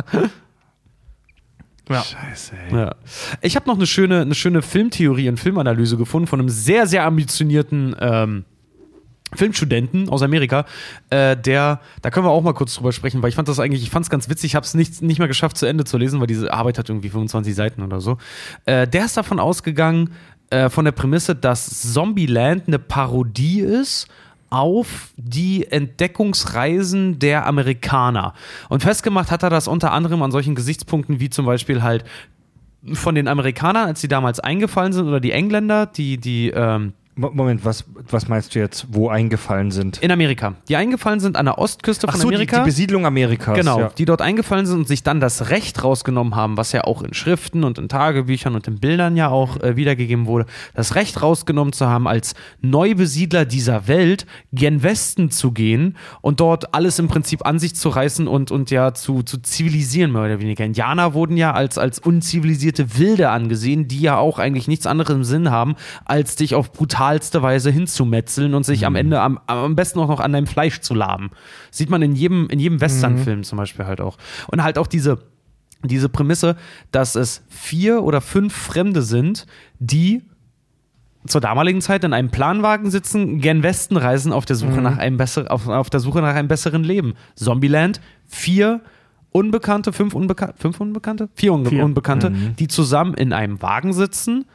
Ja. 1.89 2.03
Scheiße, 2.03 2.53
ey. 2.55 2.75
Ja. 2.75 2.95
Ich 3.41 3.55
habe 3.55 3.67
noch 3.67 3.75
eine 3.75 3.87
schöne, 3.87 4.21
eine 4.21 4.35
schöne 4.35 4.61
Filmtheorie 4.61 5.29
und 5.29 5.39
Filmanalyse 5.39 5.97
gefunden 5.97 6.27
von 6.27 6.39
einem 6.39 6.49
sehr, 6.49 6.85
sehr 6.85 7.03
ambitionierten 7.03 7.95
ähm, 7.99 8.45
Filmstudenten 9.33 10.09
aus 10.09 10.23
Amerika, 10.23 10.65
äh, 11.11 11.37
der, 11.37 11.81
da 12.01 12.09
können 12.09 12.25
wir 12.25 12.31
auch 12.31 12.41
mal 12.41 12.53
kurz 12.53 12.75
drüber 12.75 12.91
sprechen, 12.91 13.21
weil 13.21 13.29
ich 13.29 13.35
fand 13.35 13.47
das 13.47 13.59
eigentlich, 13.59 13.83
ich 13.83 13.91
fand 13.91 14.05
es 14.05 14.09
ganz 14.09 14.27
witzig, 14.27 14.51
ich 14.51 14.55
habe 14.55 14.65
es 14.65 14.73
nicht, 14.73 15.01
nicht 15.03 15.19
mehr 15.19 15.27
geschafft 15.27 15.57
zu 15.57 15.67
Ende 15.67 15.83
zu 15.83 15.97
lesen, 15.97 16.19
weil 16.19 16.27
diese 16.27 16.51
Arbeit 16.51 16.79
hat 16.79 16.89
irgendwie 16.89 17.09
25 17.09 17.53
Seiten 17.53 17.83
oder 17.83 18.01
so. 18.01 18.17
Äh, 18.65 18.87
der 18.87 19.05
ist 19.05 19.17
davon 19.17 19.39
ausgegangen, 19.39 20.11
äh, 20.49 20.69
von 20.69 20.85
der 20.85 20.91
Prämisse, 20.91 21.35
dass 21.35 21.93
Zombieland 21.93 22.67
eine 22.67 22.79
Parodie 22.79 23.61
ist 23.61 24.07
auf 24.49 25.09
die 25.15 25.67
Entdeckungsreisen 25.67 27.19
der 27.19 27.45
Amerikaner. 27.45 28.33
Und 28.67 28.81
festgemacht 28.81 29.31
hat 29.31 29.43
er 29.43 29.49
das 29.49 29.67
unter 29.67 29.91
anderem 29.91 30.23
an 30.23 30.31
solchen 30.31 30.55
Gesichtspunkten 30.55 31.19
wie 31.19 31.29
zum 31.29 31.45
Beispiel 31.45 31.83
halt 31.83 32.03
von 32.93 33.13
den 33.13 33.27
Amerikanern, 33.27 33.87
als 33.87 34.01
sie 34.01 34.07
damals 34.07 34.39
eingefallen 34.39 34.93
sind, 34.93 35.07
oder 35.07 35.19
die 35.19 35.31
Engländer, 35.31 35.85
die, 35.85 36.17
die 36.17 36.49
ähm, 36.49 36.93
Moment, 37.19 37.65
was, 37.65 37.83
was 38.09 38.27
meinst 38.27 38.55
du 38.55 38.59
jetzt, 38.59 38.87
wo 38.91 39.09
eingefallen 39.09 39.71
sind? 39.71 39.97
in 39.99 40.11
Amerika, 40.11 40.53
die 40.69 40.75
eingefallen 40.75 41.19
sind 41.19 41.35
an 41.37 41.45
der 41.45 41.57
Ostküste 41.57 42.07
Ach 42.07 42.13
von 42.13 42.21
so, 42.21 42.29
die, 42.29 42.35
Amerika. 42.35 42.59
die 42.59 42.65
Besiedlung 42.65 43.05
Amerikas. 43.05 43.55
Genau, 43.57 43.79
Ja. 43.79 43.89
die 43.97 44.05
dort 44.05 44.21
eingefallen 44.21 44.65
sind 44.65 44.77
und 44.79 44.87
sich 44.87 45.03
dann 45.03 45.19
das 45.19 45.49
Recht 45.49 45.83
rausgenommen 45.83 46.35
haben, 46.35 46.57
was 46.57 46.71
ja 46.71 46.85
auch 46.85 47.01
in 47.03 47.13
Schriften 47.13 47.63
und 47.63 47.77
in 47.77 47.89
Tagebüchern 47.89 48.55
und 48.55 48.67
in 48.67 48.79
Bildern 48.79 49.17
ja 49.17 49.29
auch 49.29 49.59
äh, 49.61 49.75
wiedergegeben 49.75 50.25
wurde, 50.25 50.45
das 50.73 50.95
Recht 50.95 51.21
rausgenommen 51.21 51.73
zu 51.73 51.87
haben, 51.87 52.07
als 52.07 52.35
Neubesiedler 52.61 53.45
dieser 53.45 53.87
Welt 53.87 54.25
gen 54.53 54.83
Westen 54.83 55.31
zu 55.31 55.51
gehen 55.51 55.97
und 56.21 56.39
dort 56.39 56.73
alles 56.73 56.99
im 56.99 57.07
Prinzip 57.07 57.45
an 57.45 57.59
sich 57.59 57.75
zu 57.75 57.89
reißen 57.89 58.27
und, 58.27 58.51
und 58.51 58.71
ja 58.71 58.93
zu, 58.93 59.23
zu 59.23 59.41
zivilisieren, 59.41 60.11
mehr 60.11 60.21
oder 60.23 60.39
weniger. 60.39 60.63
Indianer 60.63 61.13
wurden 61.13 61.35
ja 61.35 61.51
als, 61.53 61.77
als 61.77 61.99
unzivilisierte 61.99 62.97
Wilde 62.97 63.29
angesehen, 63.29 63.87
die 63.87 63.99
ja 63.99 64.17
auch 64.17 64.39
eigentlich 64.39 64.67
nichts 64.67 64.85
anderes 64.87 65.13
im 65.15 65.23
Sinn 65.23 65.49
haben, 65.51 65.75
als 66.05 66.35
dich 66.35 66.55
auf 66.55 66.71
brutalste 67.09 67.41
Weise 67.41 67.71
hinzumetzeln 67.71 68.53
und 68.53 68.63
sich 68.63 68.85
am 68.85 68.95
Ende 68.95 69.19
am, 69.19 69.39
am 69.47 69.75
besten 69.75 69.99
auch 69.99 70.07
noch 70.07 70.19
an 70.19 70.31
deinem 70.31 70.47
Fleisch 70.47 70.81
zu 70.81 70.93
laben. 70.93 71.31
Sieht 71.71 71.89
man 71.89 72.01
in 72.01 72.15
jedem, 72.15 72.47
in 72.49 72.59
jedem 72.59 72.81
Western-Film 72.81 73.43
zum 73.43 73.57
Beispiel 73.57 73.85
halt 73.85 73.99
auch. 73.99 74.17
Und 74.47 74.63
halt 74.63 74.77
auch 74.77 74.87
diese, 74.87 75.19
diese 75.83 76.07
Prämisse, 76.07 76.55
dass 76.91 77.15
es 77.15 77.43
vier 77.49 78.03
oder 78.03 78.21
fünf 78.21 78.55
Fremde 78.55 79.01
sind, 79.01 79.47
die 79.79 80.21
zur 81.25 81.41
damaligen 81.41 81.81
Zeit 81.81 82.03
in 82.03 82.13
einem 82.13 82.29
Planwagen 82.29 82.91
sitzen, 82.91 83.39
gen 83.39 83.63
Westen 83.63 83.97
reisen 83.97 84.31
auf 84.31 84.45
der 84.45 84.55
Suche 84.55 84.81
nach 84.81 84.97
einem 84.97 85.17
besseren, 85.17 85.49
auf, 85.49 85.67
auf 85.67 85.89
der 85.89 85.99
Suche 85.99 86.21
nach 86.21 86.35
einem 86.35 86.47
besseren 86.47 86.83
Leben. 86.83 87.15
Zombieland, 87.35 87.99
vier 88.27 88.81
Unbekannte, 89.31 89.93
fünf 89.93 90.15
Unbekannte, 90.15 90.55
fünf 90.57 90.79
Unbekannte? 90.79 91.29
Vier, 91.33 91.53
Unge 91.53 91.69
Vier. 91.69 91.83
Unbekannte, 91.83 92.31
die 92.57 92.67
zusammen 92.67 93.15
in 93.15 93.33
einem 93.33 93.61
Wagen 93.61 93.93
sitzen 93.93 94.45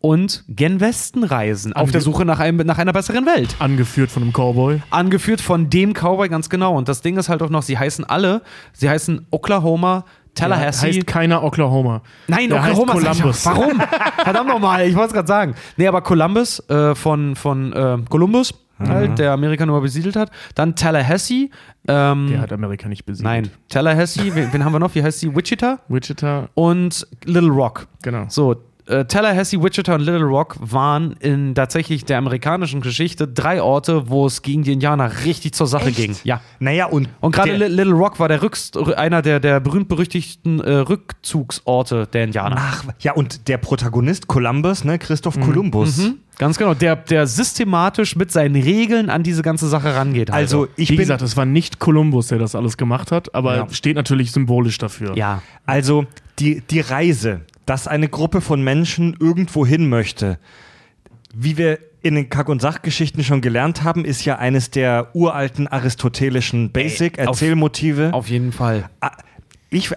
und 0.00 0.44
gen 0.48 0.80
Westen 0.80 1.24
reisen, 1.24 1.72
auf 1.72 1.88
Ange- 1.88 1.92
der 1.92 2.00
Suche 2.00 2.24
nach, 2.24 2.38
einem, 2.38 2.66
nach 2.66 2.78
einer 2.78 2.92
besseren 2.92 3.26
Welt. 3.26 3.56
Angeführt 3.58 4.10
von 4.10 4.22
einem 4.22 4.32
Cowboy. 4.32 4.80
Angeführt 4.90 5.40
von 5.40 5.68
dem 5.70 5.92
Cowboy, 5.94 6.28
ganz 6.28 6.48
genau. 6.50 6.76
Und 6.76 6.88
das 6.88 7.00
Ding 7.02 7.16
ist 7.16 7.28
halt 7.28 7.42
auch 7.42 7.50
noch, 7.50 7.62
sie 7.62 7.78
heißen 7.78 8.04
alle, 8.04 8.42
sie 8.72 8.88
heißen 8.88 9.26
Oklahoma, 9.30 10.04
Tallahassee. 10.34 10.88
heißt 10.98 11.06
keiner 11.06 11.42
Oklahoma. 11.42 12.02
Nein, 12.28 12.50
Der 12.50 12.62
heißt 12.62 12.78
Oklahoma. 12.78 13.10
ich 13.10 13.18
Columbus. 13.18 13.46
auch. 13.46 13.56
Warum? 13.56 13.80
Verdammt 14.24 14.48
nochmal, 14.50 14.86
ich 14.86 14.94
wollte 14.94 15.08
es 15.08 15.12
gerade 15.14 15.28
sagen. 15.28 15.54
Nee, 15.76 15.86
aber 15.88 16.02
Columbus 16.02 16.60
äh, 16.68 16.94
von, 16.94 17.34
von 17.36 17.72
äh, 17.72 17.98
Columbus, 18.08 18.52
halt, 18.78 19.18
der 19.18 19.32
Amerika 19.32 19.64
nur 19.64 19.80
besiedelt 19.80 20.14
hat. 20.16 20.30
Dann 20.54 20.76
Tallahassee. 20.76 21.48
Ähm, 21.88 22.28
Der 22.28 22.40
hat 22.42 22.52
Amerika 22.52 22.86
nicht 22.88 23.06
besiegt. 23.06 23.24
nein, 23.24 23.48
Tallahassee, 23.70 24.34
wen, 24.34 24.52
wen 24.52 24.62
haben 24.64 24.72
wir 24.72 24.78
noch? 24.78 24.94
Wie 24.94 25.02
heißt 25.02 25.20
sie? 25.20 25.34
Wichita 25.34 25.78
Wichita, 25.88 26.50
und 26.54 27.06
Little 27.24 27.48
Rock. 27.50 27.86
genau. 28.02 28.26
So, 28.28 28.56
äh, 28.86 29.04
Tallahassee, 29.04 29.60
Wichita 29.62 29.94
und 29.94 30.00
Little 30.00 30.24
Rock 30.24 30.56
waren 30.60 31.12
in 31.20 31.54
tatsächlich 31.54 32.04
der 32.04 32.18
amerikanischen 32.18 32.80
Geschichte 32.80 33.26
drei 33.28 33.60
Orte, 33.62 34.08
wo 34.08 34.26
es 34.26 34.42
gegen 34.42 34.62
die 34.62 34.72
Indianer 34.72 35.10
richtig 35.24 35.54
zur 35.54 35.66
Sache 35.66 35.86
Echt? 35.88 35.96
ging. 35.96 36.16
Ja. 36.24 36.40
Naja, 36.60 36.86
und, 36.86 37.08
Und 37.20 37.34
gerade 37.34 37.52
Little 37.66 37.92
Rock 37.94 38.18
war 38.20 38.28
der 38.28 38.42
Rückst 38.42 38.76
einer 38.96 39.22
der, 39.22 39.40
der 39.40 39.60
berühmt-berüchtigten 39.60 40.60
äh, 40.60 40.70
Rückzugsorte 41.30 42.06
der 42.06 42.24
Indianer. 42.24 42.56
Ach, 42.58 42.84
ja, 43.00 43.12
und 43.12 43.48
der 43.48 43.58
Protagonist 43.58 44.26
Columbus, 44.28 44.84
ne, 44.84 44.98
Christoph 44.98 45.38
Kolumbus. 45.40 45.98
Mhm. 45.98 46.14
Ganz 46.38 46.58
genau, 46.58 46.74
der, 46.74 46.96
der 46.96 47.26
systematisch 47.26 48.14
mit 48.14 48.30
seinen 48.30 48.56
Regeln 48.62 49.08
an 49.08 49.22
diese 49.22 49.42
ganze 49.42 49.68
Sache 49.68 49.94
rangeht. 49.94 50.30
halt. 50.30 50.36
Also, 50.42 50.68
ich 50.76 50.90
Wie 50.90 50.96
bin, 50.96 51.04
gesagt, 51.04 51.22
es 51.22 51.36
war 51.36 51.46
nicht 51.46 51.78
Kolumbus, 51.78 52.28
der 52.28 52.38
das 52.38 52.54
alles 52.54 52.76
gemacht 52.76 53.10
hat, 53.10 53.34
aber 53.34 53.56
Ja. 53.56 53.66
steht 53.70 53.96
natürlich 53.96 54.32
symbolisch 54.32 54.76
dafür. 54.78 55.16
ja. 55.16 55.42
also 55.64 56.04
die, 56.38 56.60
die 56.60 56.80
Reise, 56.80 57.40
dass 57.66 57.86
eine 57.88 58.08
Gruppe 58.08 58.40
von 58.40 58.62
Menschen 58.62 59.16
irgendwo 59.20 59.66
hin 59.66 59.88
möchte, 59.88 60.38
wie 61.34 61.56
wir 61.58 61.78
in 62.02 62.14
den 62.14 62.30
Kack- 62.30 62.48
und 62.48 62.62
Sachgeschichten 62.62 63.24
schon 63.24 63.40
gelernt 63.40 63.82
haben, 63.82 64.04
ist 64.04 64.24
ja 64.24 64.36
eines 64.36 64.70
der 64.70 65.08
uralten 65.14 65.66
aristotelischen 65.66 66.66
auf- 66.66 66.72
Basic-Erzählmotive. 66.72 68.10
Auf 68.12 68.28
jeden 68.28 68.52
Fall. 68.52 68.88
Ich, 69.70 69.90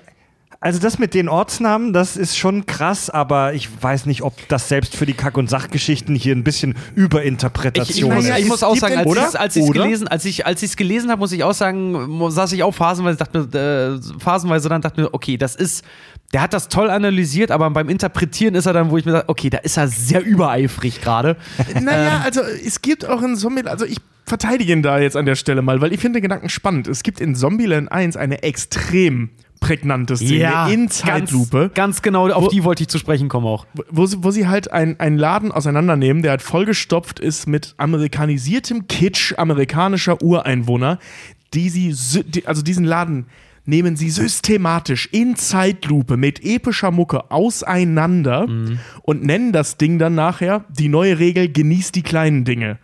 also 0.59 0.79
das 0.79 0.97
mit 0.97 1.13
den 1.13 1.29
Ortsnamen, 1.29 1.93
das 1.93 2.17
ist 2.17 2.35
schon 2.35 2.65
krass, 2.65 3.11
aber 3.11 3.53
ich 3.53 3.69
weiß 3.81 4.07
nicht, 4.07 4.23
ob 4.23 4.33
das 4.49 4.67
selbst 4.67 4.95
für 4.95 5.05
die 5.05 5.13
Kack- 5.13 5.37
und 5.37 5.49
Sachgeschichten 5.51 6.15
hier 6.15 6.35
ein 6.35 6.43
bisschen 6.43 6.71
Ich, 6.95 6.97
Überinterpretation 6.97 8.11
ich, 8.17 8.27
ist. 8.27 8.39
ich 8.39 8.47
muss 8.47 8.63
auch 8.63 8.75
sagen, 8.75 8.97
als 8.97 9.07
oder? 9.07 9.21
ich's- 9.21 9.35
als 9.35 9.55
ich 9.55 9.63
es 9.63 9.69
Oder? 9.69 9.83
gelesen, 9.83 10.07
als 10.07 10.25
ich, 10.25 10.45
als 10.47 10.63
ich's 10.63 10.75
gelesen 10.75 11.11
habe, 11.11 11.19
muss 11.19 11.31
ich 11.31 11.43
auch 11.43 11.53
sagen, 11.53 12.31
saß 12.31 12.51
ich 12.53 12.63
auch 12.63 12.73
phasenweise, 12.73 13.17
dachte 13.19 13.47
mir, 13.53 13.59
äh, 13.59 14.19
phasenweise 14.19 14.67
dann 14.67 14.81
dachte 14.81 14.99
mir, 15.01 15.13
okay, 15.13 15.37
das 15.37 15.55
ist, 15.55 15.85
der 16.33 16.41
hat 16.41 16.53
das 16.53 16.69
toll 16.69 16.89
analysiert, 16.89 17.49
aber 17.51 17.69
beim 17.71 17.89
Interpretieren 17.89 18.53
ist 18.55 18.65
er 18.67 18.73
dann, 18.73 18.91
wo 18.91 18.97
ich 18.97 19.05
mir 19.05 19.13
dachte, 19.13 19.29
okay, 19.29 19.49
da 19.49 19.57
ist 19.59 19.77
er 19.77 19.87
sehr 19.87 20.23
übereifrig 20.23 21.01
gerade. 21.01 21.37
Naja, 21.81 22.21
also 22.23 22.41
es 22.41 22.81
gibt 22.81 23.07
auch 23.07 23.21
in 23.23 23.35
Zombieland, 23.35 23.69
also 23.71 23.85
ich 23.85 23.97
verteidige 24.25 24.73
ihn 24.73 24.83
da 24.83 24.99
jetzt 24.99 25.17
an 25.17 25.25
der 25.25 25.35
Stelle 25.35 25.61
mal, 25.63 25.81
weil 25.81 25.91
ich 25.91 25.99
finde 25.99 26.17
den 26.19 26.23
Gedanken 26.23 26.49
spannend. 26.49 26.87
Es 26.87 27.01
gibt 27.01 27.19
in 27.19 27.33
Zombieland 27.35 27.91
1 27.91 28.15
eine 28.15 28.43
extrem 28.43 29.31
prägnante 29.59 30.15
Szene 30.15 30.71
in 30.71 30.87
Zeitlupe, 30.89 31.59
Ganz, 31.73 31.73
ganz 31.73 32.01
genau, 32.03 32.29
auf 32.29 32.47
die 32.49 32.63
wollte 32.63 32.83
ich 32.83 32.87
zu 32.89 32.97
sprechen 32.99 33.27
kommen 33.27 33.45
auch. 33.47 33.65
wo 33.89 34.05
sie, 34.05 34.23
wo 34.23 34.31
sie 34.31 34.47
halt 34.47 34.71
ein- 34.71 34.99
einen 34.99 35.17
Laden 35.17 35.51
auseinandernehmen, 35.51 36.21
der 36.21 36.31
halt 36.31 36.41
vollgestopft 36.43 37.19
ist 37.19 37.45
mit 37.47 37.73
amerikanisiertem 37.77 38.87
Kitsch 38.87 39.33
amerikanischer 39.37 40.21
Ureinwohner, 40.21 40.99
die 41.53 41.69
sie, 41.69 41.93
die, 42.23 42.45
also 42.47 42.61
diesen 42.61 42.85
Laden 42.85 43.25
nehmen 43.69 43.95
sie 43.95 44.09
systematisch 44.09 45.07
in 45.11 45.35
Zeitlupe 45.35 46.17
mit 46.17 46.43
epischer 46.43 46.91
Mucke 46.91 47.31
auseinander 47.31 48.47
und 49.03 49.23
nennen 49.23 49.51
das 49.53 49.77
Ding 49.77 49.99
dann 49.99 50.15
nachher 50.15 50.65
die 50.69 50.89
neue 50.89 51.19
Regel, 51.19 51.47
genießt 51.51 51.95
die 51.95 52.03
kleinen 52.03 52.43
Dinge. 52.45 52.79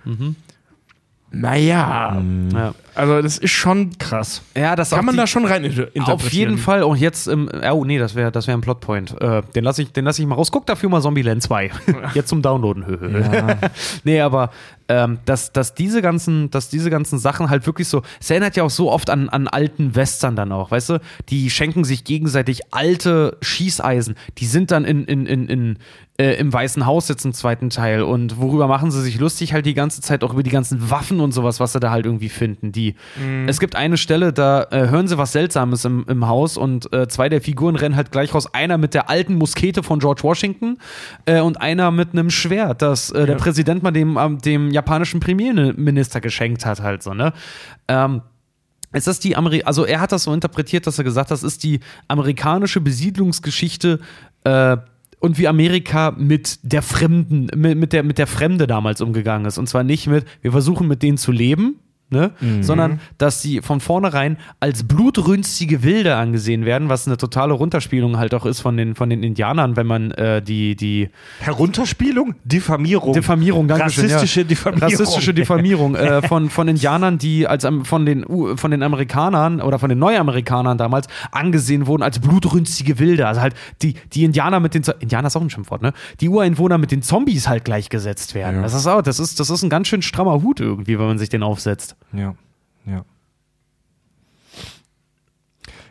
Naja, 1.32 2.22
Ja. 2.53 2.74
also 2.94 3.22
das 3.22 3.38
ist 3.40 3.52
schon 3.52 3.98
krass. 3.98 4.41
Ja, 4.56 4.78
das 4.78 4.91
Kann 4.91 4.99
auch 4.99 5.03
man 5.03 5.16
die- 5.16 5.20
da 5.20 5.28
schon 5.28 5.44
rein 5.44 5.66
inter- 5.66 5.94
interpretieren. 5.94 6.07
Auf 6.28 6.32
jeden 6.32 6.57
Fall. 6.57 6.84
Und 6.84 6.98
jetzt, 6.98 7.28
im, 7.28 7.49
oh 7.74 7.84
nee, 7.84 7.98
das 7.98 8.16
wäre 8.16 8.32
das 8.32 8.48
wär 8.48 8.53
ein 8.56 8.62
Plotpoint. 8.62 9.20
Äh, 9.22 9.41
den 9.53 9.66
lasse 9.66 9.82
ich, 9.82 9.91
den 9.91 10.06
lass 10.06 10.18
ich 10.18 10.26
mal 10.26 10.36
raus. 10.36 10.49
Guck 10.49 10.66
dafür 10.66 10.88
mal 10.88 11.02
Zombieland 11.02 11.41
2. 11.44 11.72
jetzt 12.14 12.30
zum 12.30 12.41
Downloaden. 12.41 12.86
nee, 14.06 14.22
aber 14.22 14.49
ähm, 14.88 15.20
dass, 15.26 15.52
dass, 15.52 15.74
diese 15.74 16.02
ganzen, 16.02 16.52
dass 16.52 16.70
diese 16.70 16.90
ganzen 16.90 17.18
Sachen 17.20 17.49
halt 17.49 17.66
wirklich 17.66 17.88
so, 17.88 18.03
es 18.20 18.30
erinnert 18.30 18.56
ja 18.56 18.64
auch 18.64 18.70
so 18.70 18.91
oft 18.91 19.10
an, 19.10 19.30
an 19.30 19.48
alten 19.48 19.95
Western 19.95 20.36
dann 20.36 20.52
auch, 20.52 20.72
weißt 20.72 20.90
du? 20.90 21.02
Die 21.30 21.49
schenken 21.49 21.84
sich 21.84 22.03
gegenseitig 22.03 22.62
alte 22.72 23.38
Schießeisen. 23.41 24.16
Die 24.38 24.45
sind 24.45 24.72
dann 24.72 24.86
in, 24.86 25.06
in, 25.06 25.26
in, 25.26 25.48
in, 25.48 25.78
äh, 26.17 26.35
im 26.35 26.51
Weißen 26.51 26.85
Haus 26.85 27.09
jetzt 27.09 27.25
im 27.25 27.33
zweiten 27.33 27.69
Teil. 27.69 28.01
Und 28.01 28.39
worüber 28.39 28.67
machen 28.67 28.91
sie 28.91 29.01
sich 29.01 29.19
lustig? 29.19 29.53
Halt 29.53 29.65
die 29.65 29.73
ganze 29.73 30.01
Zeit 30.01 30.23
auch 30.23 30.31
über 30.33 30.43
die 30.43 30.49
ganzen 30.49 30.89
Waffen 30.89 31.19
und 31.19 31.33
sowas, 31.33 31.59
was 31.59 31.73
sie 31.73 31.79
da 31.79 31.91
halt 31.91 32.05
irgendwie 32.05 32.29
finden. 32.29 32.71
Die, 32.71 32.95
Es 33.47 33.59
gibt 33.59 33.75
eine 33.75 33.97
Stelle, 33.97 34.31
da 34.31 34.63
äh, 34.71 34.89
hören 34.89 35.07
sie 35.07 35.17
was 35.17 35.33
Seltsames 35.33 35.83
im, 35.83 36.05
im 36.07 36.27
Haus 36.27 36.57
und 36.57 36.91
äh, 36.93 37.07
zwei 37.07 37.27
der 37.27 37.41
Figuren 37.41 37.75
rennen 37.75 37.95
halt 37.95 38.11
gleich 38.11 38.33
raus. 38.33 38.53
Einer 38.53 38.77
mit 38.77 38.93
der 38.93 39.09
alten 39.09 39.35
Muskete 39.35 39.83
von 39.83 39.99
George 39.99 40.23
Washington 40.23 40.77
äh, 41.25 41.41
und 41.41 41.59
einer 41.59 41.91
mit 41.91 42.13
einem 42.13 42.29
Schwert, 42.29 42.81
das 42.81 43.11
äh, 43.11 43.25
der 43.25 43.35
Präsident 43.35 43.83
mal 43.83 43.91
dem, 43.91 44.17
ähm, 44.17 44.39
dem 44.39 44.71
japanischen 44.71 45.19
Premierminister 45.19 46.21
geschenkt 46.21 46.65
hat, 46.65 46.81
halt 46.81 47.03
so, 47.03 47.13
ne? 47.13 47.33
Ähm, 47.87 48.21
ist 48.93 49.25
die 49.25 49.35
Ameri 49.35 49.63
also 49.63 49.85
er 49.85 49.99
hat 49.99 50.13
das 50.13 50.23
so 50.23 50.33
interpretiert, 50.33 50.87
dass 50.87 50.97
er 50.97 51.03
gesagt 51.03 51.29
hat, 51.29 51.31
das 51.31 51.43
ist 51.43 51.63
die 51.63 51.81
amerikanische 52.07 52.79
Besiedlungsgeschichte 52.79 53.99
äh, 54.45 54.77
und 55.26 55.39
wie 55.39 55.47
Amerika 55.47 56.11
mit 56.11 56.60
der 56.61 56.84
Fremden, 56.84 57.49
mit, 57.56 57.80
mit, 57.80 57.93
der, 57.93 58.03
mit 58.03 58.19
der 58.19 58.27
Fremde 58.27 58.68
damals 58.68 59.02
umgegangen 59.02 59.47
ist. 59.47 59.57
Und 59.57 59.68
zwar 59.68 59.84
nicht 59.84 60.06
mit, 60.06 60.23
wir 60.43 60.52
versuchen 60.52 60.88
mit 60.88 61.02
denen 61.02 61.18
zu 61.18 61.31
leben, 61.31 61.80
Ne? 62.11 62.32
sondern 62.61 62.99
dass 63.18 63.41
sie 63.41 63.61
von 63.61 63.80
vornherein 63.80 64.38
als 64.60 64.88
blutrünstige 64.88 65.82
Wilde 65.82 66.15
angesehen 66.15 66.64
werden, 66.64 66.88
was 66.88 67.07
eine 67.07 67.18
totale 67.18 67.53
Runterspielung 67.53 68.18
halt 68.18 68.36
auch 68.36 68.45
ist 68.45 68.60
von 68.60 68.77
den, 68.77 68.94
von 68.94 69.10
den 69.10 69.23
Indianern, 69.23 69.76
wenn 69.76 69.88
man 69.88 70.11
äh, 70.11 70.41
die, 70.41 70.76
die 70.76 71.10
Herunterspielung? 71.40 72.36
Diffamierung. 72.44 73.14
Diffamierung, 73.14 73.68
Dankeschön, 73.68 74.06
Rassistische 74.06 74.41
ja. 74.41 74.48
Diffamierung. 74.48 74.84
Rassistische 74.84 75.34
Diffamierung 75.34 75.95
äh, 75.95 76.22
von, 76.27 76.52
von 76.52 76.68
Indianern, 76.68 77.18
die 77.18 77.48
als 77.48 77.68
von 77.84 78.06
den, 78.06 78.23
von 78.56 78.72
den 78.72 78.84
Amerikanern 78.84 79.60
oder 79.60 79.80
von 79.80 79.90
den 79.90 79.98
Neuamerikanern 79.98 80.77
damals 80.77 81.07
angesehen 81.32 81.88
wurden 81.88 82.03
als 82.03 82.19
blutrünstige 82.19 82.99
Wilde. 82.99 83.27
Also 83.27 83.41
halt 83.41 83.56
die, 83.82 83.95
die 84.14 84.26
Indianer 84.26 84.60
mit 84.60 84.76
den 84.76 84.84
Indianer 84.99 85.27
ist 85.27 85.36
auch 85.36 85.41
ein 85.41 85.49
Schimpfwort, 85.49 85.82
ne? 85.82 85.94
Die 86.22 86.30
Ureinwohner 86.30 86.77
mit 86.77 86.91
den 86.91 87.02
Zombies 87.02 87.48
halt 87.48 87.65
gleichgesetzt 87.65 88.36
werden. 88.36 88.61
Das 88.61 88.73
ist 88.73 88.88
auch, 88.88 89.02
das 89.02 89.19
ist, 89.19 89.40
das 89.40 89.49
ist 89.49 89.64
ein 89.64 89.69
ganz 89.69 89.88
schön 89.88 90.02
strammer 90.02 90.41
Hut 90.41 90.60
irgendwie, 90.60 90.99
wenn 90.99 91.07
man 91.07 91.18
sich 91.18 91.30
den 91.30 91.44
aufsetzt. 91.44 91.94
Ja, 92.13 92.35
ja. 92.85 93.03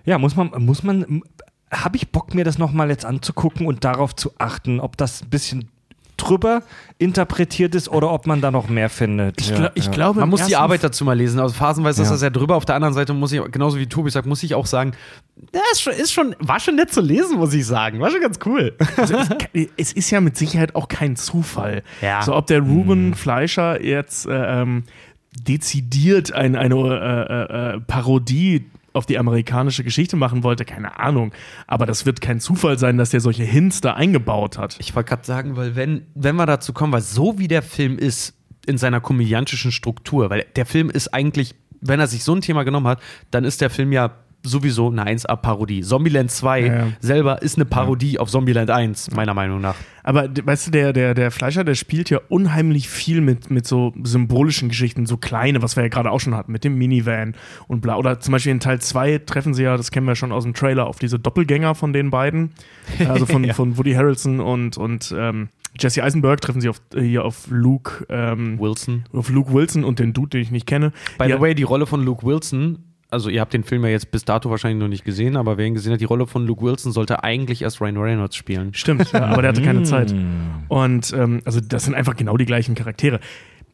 Ja, 0.05 0.19
muss 0.19 0.37
man, 0.37 0.51
muss 0.59 0.83
man, 0.83 1.23
habe 1.71 1.97
ich 1.97 2.11
Bock, 2.11 2.35
mir 2.35 2.45
das 2.45 2.59
nochmal 2.59 2.91
jetzt 2.91 3.05
anzugucken 3.05 3.67
und 3.67 3.85
darauf 3.85 4.15
zu 4.15 4.33
achten, 4.39 4.81
ob 4.81 4.97
das 4.97 5.23
ein 5.23 5.31
bisschen 5.31 5.69
drüber 6.17 6.63
interpretiert 6.99 7.75
ist 7.75 7.89
oder 7.89 8.13
ob 8.13 8.27
man 8.29 8.41
da 8.41 8.53
noch 8.53 8.69
mehr 8.69 8.89
findet. 8.89 9.41
Ich, 9.41 9.49
ja, 9.49 9.57
gla- 9.57 9.71
ich 9.75 9.87
ja. 9.87 9.91
glaube, 9.91 10.21
Man 10.21 10.29
muss 10.29 10.47
die 10.47 10.55
Arbeit 10.55 10.85
dazu 10.85 11.05
mal 11.05 11.15
lesen. 11.15 11.41
Also 11.41 11.55
phasenweise 11.55 12.03
ist 12.03 12.09
Ja. 12.09 12.15
das 12.15 12.23
ja 12.23 12.31
drüber. 12.31 12.55
Auf 12.55 12.65
der 12.65 12.77
anderen 12.77 12.95
Seite 12.95 13.13
muss 13.15 13.33
ich, 13.33 13.43
genauso 13.51 13.79
wie 13.79 13.87
Tobi 13.89 14.11
sagt, 14.11 14.25
muss 14.27 14.43
ich 14.45 14.55
auch 14.55 14.67
sagen, 14.67 14.93
das 15.51 15.63
ist 15.73 15.81
schon, 15.83 15.93
ist 15.95 16.13
schon, 16.13 16.37
war 16.39 16.61
schon 16.61 16.77
nett 16.77 16.93
zu 16.93 17.01
lesen, 17.01 17.37
muss 17.39 17.53
ich 17.53 17.67
sagen. 17.67 17.99
War 17.99 18.11
schon 18.13 18.21
ganz 18.21 18.39
cool. 18.47 18.77
Also 18.97 19.17
es, 19.53 19.69
es 19.77 19.93
ist 19.93 20.11
ja 20.13 20.21
mit 20.21 20.37
Sicherheit 20.37 20.77
auch 20.77 20.87
kein 20.87 21.17
Zufall. 21.17 21.83
Ja. 22.01 22.23
So, 22.23 22.37
ob 22.37 22.47
der 22.47 22.61
Ruben 22.61 23.15
Fleischer 23.15 23.83
jetzt 23.83 24.27
äh, 24.27 24.63
ähm, 24.63 24.85
dezidiert 25.39 26.33
ein, 26.33 26.57
eine 26.57 26.75
äh, 26.75 27.73
äh, 27.73 27.77
äh, 27.77 27.81
Parodie 27.81 28.67
auf 28.93 29.07
die 29.07 29.19
amerikanische 29.19 29.83
Geschichte 29.83 30.17
machen 30.17 30.45
wollte, 30.45 30.65
keine 30.65 31.01
Ahnung. 31.01 31.33
Aber 31.67 31.85
das 31.85 32.07
wird 32.07 32.21
kein 32.21 32.39
Zufall 32.39 32.79
sein, 32.79 32.97
dass 32.97 33.11
der 33.11 33.21
solche 33.21 33.43
Hints 33.43 33.81
da 33.81 33.95
eingebaut 33.95 34.57
hat. 34.57 34.77
Ich 34.79 34.95
wollte 34.95 35.09
gerade 35.09 35.27
sagen, 35.27 35.57
weil 35.57 35.75
wenn, 35.75 36.07
wenn 36.15 36.37
wir 36.37 36.47
dazu 36.47 36.73
kommen, 36.73 36.93
weil 36.93 37.01
so 37.01 37.39
wie 37.39 37.49
der 37.49 37.63
Film 37.63 37.99
ist 37.99 38.35
in 38.67 38.79
seiner 38.79 39.01
komödiantischen 39.01 39.73
Struktur, 39.73 40.31
weil 40.31 40.47
der 40.55 40.65
Film 40.65 40.91
ist 40.91 41.13
eigentlich, 41.13 41.55
wenn 41.81 41.99
er 41.99 42.07
sich 42.07 42.23
so 42.23 42.35
ein 42.35 42.41
Thema 42.41 42.63
genommen 42.63 42.87
hat, 42.87 43.03
dann 43.33 43.45
ist 43.45 43.61
der 43.61 43.69
Film 43.69 43.93
ja 43.93 44.13
sowieso 44.45 44.91
eine 44.91 45.05
1A-Parodie. 45.07 45.83
Zombieland 45.83 46.31
2 46.31 46.61
Ja, 46.61 46.67
ja. 46.67 46.87
selber 47.01 47.43
ist 47.43 47.57
eine 47.57 47.65
Parodie 47.65 48.19
auf 48.19 48.31
Zombieland 48.31 48.71
1, 48.71 49.11
meiner 49.13 49.35
Meinung 49.35 49.61
nach. 49.61 49.75
Aber 50.03 50.29
weißt 50.29 50.67
du, 50.67 50.71
der, 50.71 50.93
der, 50.93 51.15
der 51.15 51.31
Fleischer, 51.31 51.65
der 51.65 51.75
spielt 51.75 52.11
ja 52.11 52.21
unheimlich 52.29 52.91
viel 52.91 53.23
mit, 53.23 53.51
mit 53.51 53.67
so 53.67 53.95
symbolischen 54.05 54.69
Geschichten, 54.69 55.07
so 55.07 55.17
kleine, 55.17 55.63
was 55.63 55.77
wir 55.77 55.83
ja 55.83 55.89
gerade 55.89 56.11
auch 56.11 56.21
schon 56.21 56.35
hatten, 56.35 56.53
mit 56.53 56.63
dem 56.63 56.77
Minivan 56.77 57.35
und 57.69 57.81
bla. 57.81 57.97
Oder 57.97 58.21
zum 58.21 58.33
Beispiel 58.33 58.53
in 58.53 58.61
Teil 58.61 58.81
2 58.81 59.19
treffen 59.19 59.55
sie 59.55 59.63
ja, 59.63 59.77
das 59.77 59.91
kennen 59.91 60.07
wir 60.07 60.15
schon 60.15 60.31
aus 60.31 60.45
dem 60.45 60.53
Trailer, 60.53 60.87
auf 60.87 60.99
diese 60.99 61.19
Doppelgänger 61.19 61.75
von 61.75 61.93
den 61.93 62.11
beiden. 62.11 62.53
Also 63.09 63.27
von, 63.27 63.45
von 63.53 63.79
Woody 63.79 63.93
Harrelson 63.93 64.41
und, 64.41 64.77
und 64.77 65.15
ähm, 65.17 65.49
Jesse 65.79 66.03
Eisenberg 66.03 66.41
treffen 66.41 66.61
sie 66.61 66.69
auf, 66.69 66.81
hier 66.95 67.25
auf 67.25 67.47
Luke, 67.49 68.07
ähm, 68.09 68.59
Wilson. 68.59 69.05
auf 69.13 69.29
Luke 69.29 69.53
Wilson 69.53 69.85
und 69.85 69.99
den 69.99 70.13
Dude, 70.13 70.31
den 70.31 70.43
ich 70.43 70.51
nicht 70.51 70.67
kenne. 70.67 70.93
By 71.19 71.29
ja, 71.29 71.37
the 71.37 71.43
way, 71.43 71.55
die 71.55 71.65
Rolle 71.65 71.87
von 71.87 72.05
Luke 72.05 72.25
Wilson, 72.25 72.79
also 73.15 73.31
ihr 73.31 73.41
habt 73.41 73.55
den 73.55 73.65
Film 73.65 73.85
ja 73.85 73.91
jetzt 73.91 74.11
bis 74.11 74.25
dato 74.25 74.51
wahrscheinlich 74.51 74.81
noch 74.81 74.89
nicht 74.89 75.05
gesehen, 75.05 75.37
aber 75.37 75.57
wer 75.57 75.67
ihn 75.67 75.75
gesehen 75.75 75.93
hat, 75.93 76.01
die 76.01 76.05
Rolle 76.05 76.27
von 76.27 76.47
Luke 76.47 76.63
Wilson 76.63 76.93
sollte 76.93 77.23
eigentlich 77.23 77.63
erst 77.63 77.81
Ryan 77.81 77.97
Reynolds 77.97 78.37
spielen. 78.37 78.75
Stimmt, 78.75 79.13
ja, 79.13 79.25
aber 79.27 79.41
der 79.41 79.51
hatte 79.51 79.63
keine 79.63 79.85
Zeit. 79.85 80.15
Und 80.69 81.15
ähm, 81.17 81.41
also 81.45 81.61
das 81.61 81.85
sind 81.85 81.95
einfach 81.95 82.17
genau 82.17 82.37
die 82.37 82.45
gleichen 82.45 82.75
Charaktere. 82.75 83.21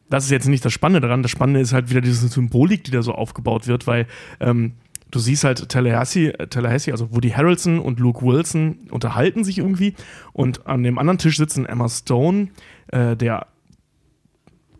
Das 0.09 0.25
ist 0.25 0.31
jetzt 0.31 0.47
nicht 0.47 0.63
das 0.63 0.73
Spannende 0.73 1.01
daran. 1.01 1.23
Das 1.23 1.31
Spannende 1.31 1.59
ist 1.59 1.73
halt 1.73 1.89
wieder 1.89 2.01
diese 2.01 2.27
Symbolik, 2.27 2.83
die 2.83 2.91
da 2.91 3.01
so 3.01 3.13
aufgebaut 3.13 3.67
wird, 3.67 3.87
weil 3.87 4.07
ähm, 4.39 4.73
du 5.09 5.19
siehst 5.19 5.43
halt 5.43 5.69
Tallahassee, 5.69 6.27
äh, 6.27 6.47
Tallahassee, 6.47 6.91
also 6.91 7.11
Woody 7.11 7.31
Harrelson 7.31 7.79
und 7.79 7.99
Luke 7.99 8.25
Wilson 8.25 8.89
unterhalten 8.91 9.43
sich 9.43 9.57
irgendwie 9.57 9.95
und 10.33 10.67
an 10.67 10.83
dem 10.83 10.97
anderen 10.97 11.17
Tisch 11.17 11.37
sitzen 11.37 11.65
Emma 11.65 11.89
Stone, 11.89 12.49
äh, 12.87 13.15
der 13.15 13.47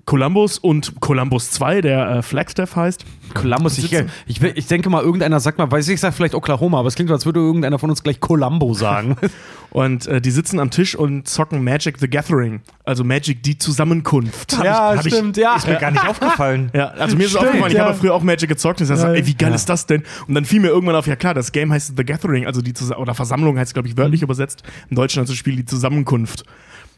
Columbus 0.06 0.58
und 0.58 1.00
Columbus 1.00 1.52
2, 1.52 1.82
der 1.82 2.10
äh, 2.10 2.22
Flagstaff 2.22 2.76
heißt. 2.76 3.06
Columbus, 3.34 3.78
ich, 3.78 3.94
ich, 4.28 4.42
ich 4.42 4.68
denke 4.68 4.90
mal, 4.90 5.02
irgendeiner 5.04 5.40
sagt 5.40 5.58
mal, 5.58 5.72
weiß 5.72 5.88
ich, 5.88 5.94
ich 5.96 6.00
sag 6.02 6.14
vielleicht 6.14 6.36
Oklahoma, 6.36 6.80
aber 6.80 6.88
es 6.90 6.96
klingt, 6.96 7.08
so, 7.08 7.14
als 7.14 7.26
würde 7.26 7.40
irgendeiner 7.40 7.80
von 7.80 7.90
uns 7.90 8.04
gleich 8.04 8.20
Columbo 8.20 8.74
sagen. 8.74 9.16
Und 9.70 10.06
äh, 10.08 10.20
die 10.20 10.32
sitzen 10.32 10.60
am 10.60 10.70
Tisch 10.70 10.96
und 10.96 11.30
zocken 11.30 11.64
Magic 11.64 11.98
the 12.00 12.10
Gathering, 12.10 12.60
also 12.84 13.06
Magic 13.06 13.42
die 13.42 13.58
Zusammenkunft. 13.58 14.52
ja, 14.62 14.98
hab 14.98 15.06
ich- 15.06 15.14
stimmt, 15.14 15.38
ja. 15.38 15.56
Ist 15.56 15.66
mir 15.66 15.78
gar 15.78 15.92
nicht 15.92 16.06
aufgefallen. 16.10 16.70
Ja, 16.74 16.90
also 16.90 17.16
mir 17.16 17.24
ist 17.24 17.28
es 17.28 17.38
Stimmt, 17.38 17.46
aufgefallen, 17.46 17.72
ich 17.72 17.78
ja. 17.78 17.86
habe 17.86 17.94
früher 17.98 18.14
auch 18.14 18.22
Magic 18.22 18.50
gezockt 18.50 18.82
und 18.82 18.92
ich 18.92 18.94
dachte, 19.00 19.16
ey, 19.16 19.26
wie 19.26 19.34
geil 19.34 19.54
ist 19.54 19.70
das 19.70 19.86
denn? 19.86 20.04
Und 20.28 20.36
dann 20.36 20.44
fiel 20.44 20.60
mir 20.60 20.68
irgendwann 20.68 20.98
auf, 20.98 21.08
ja 21.08 21.16
klar, 21.16 21.34
das 21.34 21.54
Game 21.54 21.72
heißt 21.72 21.94
The 21.96 22.04
Gathering, 22.04 22.46
also 22.46 22.62
die 22.62 22.74
Zus 22.74 22.92
oder 22.92 23.14
Versammlung 23.16 23.58
heißt 23.58 23.74
glaube 23.74 23.88
ich 23.88 23.96
wörtlich 23.96 24.24
übersetzt. 24.24 24.64
Im 24.90 24.98
Deutschen 24.98 25.22
also 25.22 25.34
Spiel 25.36 25.56
die 25.56 25.64
Zusammenkunft. 25.64 26.44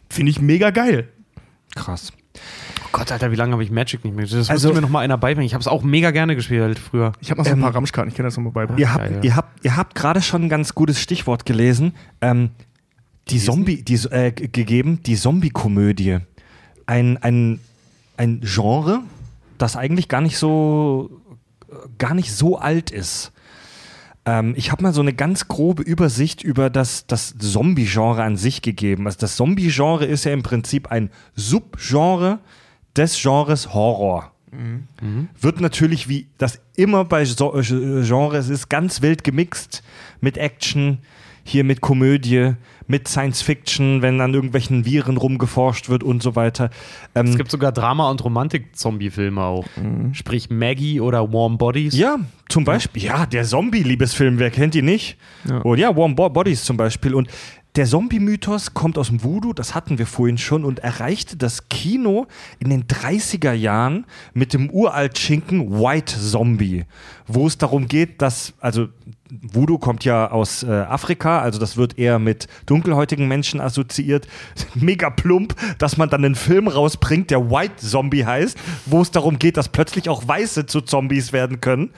Finde 0.10 0.32
ich 0.32 0.42
mega 0.42 0.72
geil. 0.72 1.10
Krass. 1.76 2.12
Oh 2.84 2.88
Gott, 2.92 3.12
Alter, 3.12 3.32
wie 3.32 3.36
lange 3.36 3.54
habe 3.54 3.64
ich 3.64 3.72
Magic 3.72 4.04
nicht 4.04 4.16
mehr 4.16 4.24
gespielt? 4.24 4.42
Das 4.42 4.50
Also- 4.50 4.68
müsste 4.70 4.82
mir 4.82 4.86
noch 4.88 4.92
mal 4.92 5.00
einer 5.00 5.18
beibringen. 5.18 5.46
Ich 5.46 5.54
habe 5.54 5.62
es 5.62 5.68
auch 5.68 5.84
mega 5.84 6.12
gerne 6.12 6.36
gespielt 6.36 6.78
früher. 6.80 7.12
Ich 7.20 7.32
habe 7.32 7.40
noch 7.42 7.46
so 7.48 7.54
ein 7.54 7.62
paar 7.62 7.74
Ramschkarten, 7.76 8.10
ich 8.12 8.16
kann 8.16 8.26
das 8.26 8.38
nochmal 8.38 8.54
beibringen. 8.54 8.80
Ihr 8.80 8.94
habt, 8.94 9.04
Geil, 9.04 9.16
ja. 9.18 9.22
ihr 9.24 9.36
habt, 9.36 9.66
ihr 9.66 9.78
habt 9.78 9.96
gerade 9.96 10.22
schon 10.22 10.44
ein 10.44 10.50
ganz 10.50 10.76
gutes 10.76 11.00
Stichwort 11.00 11.46
gelesen. 11.46 11.94
Ähm, 12.22 12.52
die 13.30 13.40
Zombie, 13.40 13.82
die, 13.84 13.96
äh, 14.12 14.32
gegeben, 14.32 15.02
die 15.04 15.16
Zombie-Komödie. 15.16 16.20
Ein, 16.86 17.18
ein, 17.18 17.60
ein 18.18 18.42
Genre, 18.44 19.00
das 19.58 19.76
eigentlich 19.78 20.10
gar 20.10 20.22
nicht 20.22 20.38
so, 20.38 21.22
äh, 21.72 21.74
gar 21.98 22.14
nicht 22.14 22.34
so 22.34 22.58
alt 22.58 22.92
ist. 22.92 23.32
Ähm, 24.26 24.54
ich 24.58 24.72
habe 24.72 24.84
mal 24.84 24.94
so 24.94 25.02
eine 25.02 25.14
ganz 25.14 25.48
grobe 25.48 25.84
Übersicht 25.84 26.44
über 26.44 26.70
das, 26.70 27.08
das 27.08 27.38
Zombie-Genre 27.38 28.24
an 28.24 28.38
sich 28.38 28.62
gegeben. 28.62 29.06
Also 29.06 29.20
das 29.20 29.36
Zombie-Genre 29.36 30.06
ist 30.06 30.24
ja 30.24 30.32
im 30.32 30.44
Prinzip 30.44 30.92
ein 30.92 31.10
Subgenre 31.36 32.40
des 32.96 33.22
Genres 33.22 33.74
Horror. 33.74 34.32
Wird 35.42 35.62
natürlich, 35.62 36.08
wie 36.08 36.28
das 36.38 36.60
immer 36.76 37.06
bei 37.06 37.26
so 37.26 37.56
äh, 37.58 37.64
Genres 37.64 38.50
ist, 38.50 38.70
ganz 38.70 39.02
wild 39.02 39.24
gemixt 39.24 39.84
mit 40.22 40.38
Action, 40.38 41.00
hier 41.44 41.64
mit 41.64 41.82
Komödie, 41.82 42.54
mit 42.88 43.08
Science 43.08 43.42
Fiction, 43.42 44.02
wenn 44.02 44.20
an 44.22 44.34
irgendwelchen 44.34 44.86
Viren 44.86 45.18
rumgeforscht 45.18 45.90
wird 45.90 46.04
und 46.04 46.22
so 46.24 46.36
weiter. 46.36 46.70
Ähm, 47.16 47.28
Es 47.28 47.38
gibt 47.38 47.52
sogar 47.52 47.72
Drama- 47.72 48.10
und 48.10 48.24
Romantik-Zombie-Filme 48.24 49.42
auch. 49.42 49.66
Sprich 50.12 50.50
Maggie 50.50 51.00
oder 51.02 51.32
Warm 51.32 51.58
Bodies. 51.58 51.98
Ja, 51.98 52.18
zum 52.50 52.64
Beispiel. 52.66 53.04
Ja, 53.04 53.26
der 53.26 53.44
Zombie-Liebesfilm, 53.46 54.40
wer 54.40 54.52
kennt 54.52 54.76
ihn 54.76 54.86
nicht? 54.86 55.18
Ja. 55.48 55.58
Und 55.60 55.78
ja, 55.78 55.96
Warm 55.96 56.16
Bo- 56.16 56.30
Bodies 56.30 56.64
zum 56.64 56.78
Beispiel. 56.78 57.14
Und 57.16 57.30
der 57.76 57.86
Zombie-Mythos 57.88 58.76
kommt 58.76 59.00
aus 59.00 59.08
dem 59.08 59.24
Voodoo, 59.24 59.52
das 59.54 59.74
hatten 59.74 59.98
wir 59.98 60.06
vorhin 60.06 60.38
schon, 60.38 60.64
und 60.64 60.80
erreichte 60.80 61.38
das 61.38 61.70
Kino 61.70 62.28
in 62.60 62.70
den 62.70 62.84
30er 62.84 63.54
Jahren 63.54 64.06
mit 64.36 64.54
dem 64.54 64.70
Uralt-Schinken 64.70 65.72
White 65.80 66.14
Zombie, 66.20 66.86
wo 67.26 67.48
es 67.48 67.58
darum 67.58 67.88
geht, 67.88 68.22
dass, 68.22 68.54
also 68.60 68.90
Voodoo 69.42 69.78
kommt 69.78 70.06
ja 70.06 70.30
aus 70.32 70.64
äh, 70.64 70.72
Afrika, 70.72 71.42
also 71.42 71.60
das 71.60 71.78
wird 71.78 71.98
eher 71.98 72.20
mit 72.20 72.48
dunkelhäutigen 72.66 73.28
Menschen 73.28 73.60
assoziiert. 73.62 74.28
Mega 74.76 75.10
plump, 75.10 75.56
dass 75.78 75.98
man 75.98 76.10
dann 76.10 76.24
einen 76.24 76.36
Film 76.36 76.68
rausbringt, 76.68 77.32
der 77.32 77.50
White 77.50 77.78
Zombie 77.78 78.26
heißt, 78.26 78.58
wo 78.86 79.02
es 79.02 79.12
darum 79.12 79.40
geht, 79.40 79.58
dass 79.58 79.70
plötzlich 79.70 80.10
auch 80.10 80.28
Weiße 80.28 80.66
zu 80.66 80.82
Zombies 80.82 81.34
werden 81.34 81.62
können. 81.62 81.92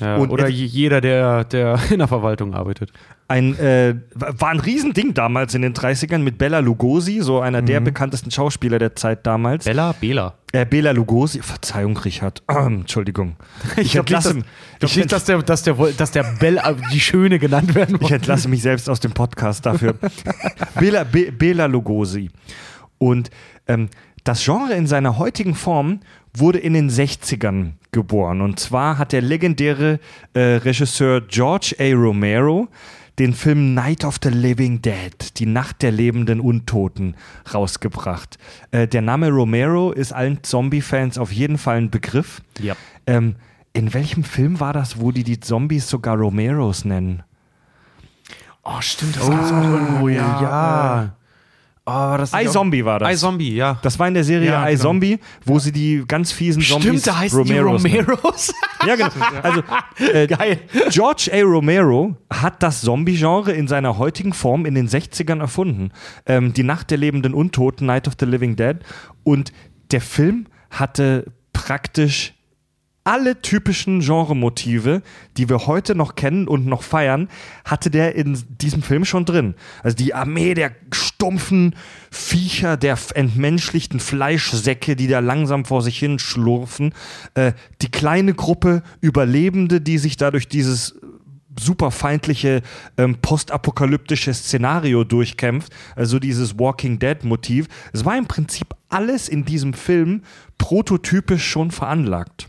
Ja, 0.00 0.18
oder 0.18 0.48
jeder, 0.48 1.00
der, 1.00 1.44
der 1.44 1.78
in 1.90 1.98
der 1.98 2.08
Verwaltung 2.08 2.54
arbeitet. 2.54 2.92
Ein, 3.28 3.58
äh, 3.58 3.96
war 4.14 4.50
ein 4.50 4.60
Riesending 4.60 5.12
damals 5.12 5.52
in 5.54 5.62
den 5.62 5.74
30ern 5.74 6.18
mit 6.18 6.38
Bella 6.38 6.60
Lugosi, 6.60 7.20
so 7.22 7.40
einer 7.40 7.60
der 7.60 7.80
bekanntesten 7.80 8.30
Schauspieler 8.30 8.78
der 8.78 8.94
Zeit 8.94 9.26
damals. 9.26 9.64
Bella, 9.64 9.92
Bela. 10.00 10.34
Äh, 10.52 10.64
Bela 10.64 10.92
Lugosi, 10.92 11.40
Verzeihung, 11.42 11.96
Richard. 11.96 12.44
Entschuldigung. 12.48 13.34
Ich, 13.72 13.78
nicht, 13.78 13.96
entlasse, 13.96 14.34
dass- 14.78 14.90
Ich 14.92 14.96
nicht, 14.96 15.10
dass 15.10 15.24
der, 15.24 15.42
dass 15.42 15.64
der, 15.64 15.74
dass 15.74 16.12
der 16.12 16.22
Bell, 16.38 16.58
äh, 16.58 16.74
die 16.92 17.00
Schöne 17.00 17.40
genannt 17.40 17.74
werden 17.74 17.96
ich 17.96 18.02
muss. 18.02 18.10
entlasse 18.12 18.48
mich 18.48 18.62
selbst 18.62 18.88
aus 18.88 19.00
dem 19.00 19.10
Podcast 19.12 19.66
dafür. 19.66 19.94
Bela, 20.78 21.02
Be, 21.02 21.32
Bela 21.32 21.66
Lugosi. 21.66 22.30
Und 22.98 23.30
ähm, 23.66 23.88
das 24.22 24.44
Genre 24.44 24.72
in 24.74 24.86
seiner 24.86 25.18
heutigen 25.18 25.56
Form 25.56 25.98
wurde 26.32 26.58
in 26.58 26.74
den 26.74 26.90
60ern 26.90 27.72
geboren. 27.90 28.40
Und 28.40 28.60
zwar 28.60 28.98
hat 28.98 29.12
der 29.12 29.22
legendäre 29.22 29.98
äh, 30.34 30.40
Regisseur 30.58 31.22
George 31.22 31.74
A. 31.80 31.92
Romero 31.94 32.68
den 33.18 33.32
Film 33.32 33.74
Night 33.74 34.04
of 34.04 34.18
the 34.22 34.28
Living 34.28 34.82
Dead, 34.82 35.38
die 35.38 35.46
Nacht 35.46 35.82
der 35.82 35.90
lebenden 35.90 36.40
Untoten, 36.40 37.14
rausgebracht. 37.52 38.38
Äh, 38.70 38.86
der 38.88 39.02
Name 39.02 39.30
Romero 39.30 39.92
ist 39.92 40.12
allen 40.12 40.42
Zombie-Fans 40.42 41.18
auf 41.18 41.32
jeden 41.32 41.58
Fall 41.58 41.78
ein 41.78 41.90
Begriff. 41.90 42.42
Ja. 42.60 42.74
Ähm, 43.06 43.36
in 43.72 43.92
welchem 43.92 44.24
Film 44.24 44.60
war 44.60 44.72
das, 44.72 45.00
wo 45.00 45.12
die 45.12 45.24
die 45.24 45.40
Zombies 45.40 45.88
sogar 45.88 46.16
Romeros 46.16 46.84
nennen? 46.84 47.22
Oh, 48.64 48.80
stimmt, 48.80 49.16
das 49.16 49.22
auch 49.22 49.62
irgendwo, 49.62 50.08
ja. 50.08 50.42
Ja. 50.42 51.16
Oh, 51.88 51.92
war 51.92 52.18
das 52.18 52.32
iZombie 52.34 52.84
war 52.84 52.98
das. 52.98 53.12
iZombie, 53.14 53.54
ja. 53.54 53.78
Das 53.82 53.96
war 53.98 54.08
in 54.08 54.14
der 54.14 54.24
Serie 54.24 54.48
Ja, 54.50 54.64
genau. 54.64 54.72
iZombie, 54.74 55.18
wo 55.44 55.58
sie 55.60 55.70
die 55.70 56.02
ganz 56.06 56.32
fiesen 56.32 56.60
Zombies 56.60 57.02
Stimmt, 57.02 57.06
da 57.06 57.18
heißen 57.20 57.38
Romeros 57.38 57.82
die. 57.84 57.98
Romeros. 57.98 58.54
Ja, 58.86 58.96
genau. 58.96 59.08
Also, 59.42 59.62
äh, 60.12 60.56
George 60.90 61.30
A. 61.32 61.42
Romero 61.42 62.16
hat 62.28 62.62
das 62.62 62.80
Zombie-Genre 62.80 63.52
in 63.52 63.68
seiner 63.68 63.98
heutigen 63.98 64.32
Form 64.32 64.66
in 64.66 64.74
den 64.74 64.88
60ern 64.88 65.38
erfunden. 65.40 65.92
Ähm, 66.26 66.52
die 66.52 66.64
Nacht 66.64 66.90
der 66.90 66.98
lebenden 66.98 67.34
Untoten, 67.34 67.86
Night 67.86 68.08
of 68.08 68.14
the 68.18 68.26
Living 68.26 68.56
Dead. 68.56 68.78
Und 69.22 69.52
der 69.92 70.00
Film 70.00 70.46
hatte 70.70 71.26
praktisch 71.52 72.34
alle 73.06 73.40
typischen 73.40 74.00
Genremotive, 74.00 75.00
die 75.36 75.48
wir 75.48 75.68
heute 75.68 75.94
noch 75.94 76.16
kennen 76.16 76.48
und 76.48 76.66
noch 76.66 76.82
feiern, 76.82 77.28
hatte 77.64 77.88
der 77.88 78.16
in 78.16 78.42
diesem 78.60 78.82
Film 78.82 79.04
schon 79.04 79.24
drin. 79.24 79.54
Also 79.84 79.96
die 79.96 80.12
Armee 80.12 80.54
der 80.54 80.72
stumpfen 80.92 81.76
Viecher, 82.10 82.76
der 82.76 82.98
entmenschlichten 83.14 84.00
Fleischsäcke, 84.00 84.96
die 84.96 85.06
da 85.06 85.20
langsam 85.20 85.64
vor 85.64 85.82
sich 85.82 85.98
hin 86.00 86.18
schlurfen. 86.18 86.92
Äh, 87.34 87.52
die 87.80 87.92
kleine 87.92 88.34
Gruppe 88.34 88.82
Überlebende, 89.00 89.80
die 89.80 89.98
sich 89.98 90.16
dadurch 90.16 90.48
dieses 90.48 90.96
super 91.58 91.92
feindliche 91.92 92.60
ähm, 92.98 93.18
postapokalyptische 93.22 94.34
Szenario 94.34 95.04
durchkämpft, 95.04 95.72
also 95.94 96.18
dieses 96.18 96.58
Walking 96.58 96.98
Dead 96.98 97.22
Motiv. 97.22 97.68
Es 97.92 98.04
war 98.04 98.18
im 98.18 98.26
Prinzip 98.26 98.74
alles 98.88 99.28
in 99.28 99.44
diesem 99.44 99.74
Film 99.74 100.22
prototypisch 100.58 101.46
schon 101.48 101.70
veranlagt. 101.70 102.48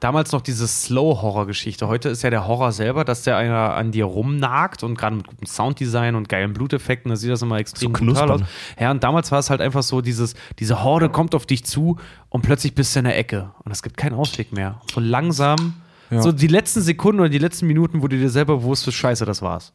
Damals 0.00 0.30
noch 0.32 0.40
diese 0.40 0.68
Slow-Horror-Geschichte. 0.68 1.88
Heute 1.88 2.08
ist 2.10 2.22
ja 2.22 2.30
der 2.30 2.46
Horror 2.46 2.70
selber, 2.72 3.04
dass 3.04 3.22
der 3.22 3.36
einer 3.36 3.74
an 3.74 3.90
dir 3.90 4.04
rumnagt 4.04 4.82
und 4.84 4.96
gerade 4.96 5.16
mit 5.16 5.26
gutem 5.26 5.46
Sounddesign 5.46 6.14
und 6.14 6.28
geilen 6.28 6.52
Bluteffekten, 6.52 7.08
da 7.10 7.16
sieht 7.16 7.30
das 7.30 7.42
immer 7.42 7.56
extrem 7.58 7.92
So 7.94 8.04
brutal 8.04 8.30
aus. 8.30 8.36
knuspern. 8.40 8.48
Ja, 8.78 8.90
und 8.92 9.02
damals 9.02 9.32
war 9.32 9.38
es 9.40 9.50
halt 9.50 9.60
einfach 9.60 9.82
so, 9.82 10.00
dieses, 10.00 10.34
diese 10.58 10.84
Horde 10.84 11.08
kommt 11.08 11.34
auf 11.34 11.44
dich 11.46 11.64
zu 11.64 11.96
und 12.28 12.42
plötzlich 12.42 12.74
bist 12.74 12.94
du 12.94 13.00
in 13.00 13.04
der 13.06 13.18
Ecke 13.18 13.50
und 13.64 13.72
es 13.72 13.82
gibt 13.82 13.96
keinen 13.96 14.14
Ausweg 14.14 14.52
mehr. 14.52 14.80
So 14.94 15.00
langsam, 15.00 15.74
so 16.10 16.30
die 16.30 16.46
letzten 16.46 16.80
Sekunden 16.82 17.20
oder 17.20 17.28
die 17.28 17.38
letzten 17.38 17.66
Minuten, 17.66 18.02
wo 18.02 18.08
du 18.08 18.16
dir 18.16 18.30
selber 18.30 18.58
bewusst 18.58 18.84
bist, 18.84 18.96
scheiße, 18.96 19.24
das 19.24 19.42
war's. 19.42 19.72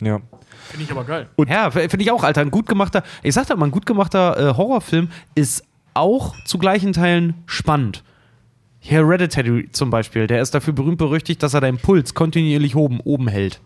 Ja. 0.00 0.20
Finde 0.70 0.84
ich 0.84 0.90
aber 0.90 1.04
geil. 1.04 1.28
ja, 1.48 1.66
f- 1.68 1.74
finde 1.90 2.02
ich 2.02 2.10
auch, 2.10 2.24
Alter. 2.24 2.40
Ein 2.40 2.50
gut 2.50 2.66
gemachter, 2.66 3.02
ich 3.22 3.34
sag 3.34 3.46
da 3.46 3.56
mal, 3.56 3.66
ein 3.66 3.70
gut 3.70 3.84
gemachter 3.86 4.36
äh, 4.52 4.54
Horrorfilm 4.56 5.08
ist 5.34 5.64
auch 5.94 6.34
zu 6.44 6.58
gleichen 6.58 6.92
Teilen 6.92 7.34
spannend. 7.46 8.02
Hereditary 8.90 9.68
zum 9.72 9.90
Beispiel, 9.90 10.26
der 10.26 10.40
ist 10.40 10.54
dafür 10.54 10.72
berühmt 10.72 10.98
berüchtigt, 10.98 11.42
dass 11.42 11.54
er 11.54 11.60
deinen 11.60 11.78
Puls 11.78 12.14
kontinuierlich 12.14 12.76
oben, 12.76 13.00
oben 13.00 13.28
hält. 13.28 13.60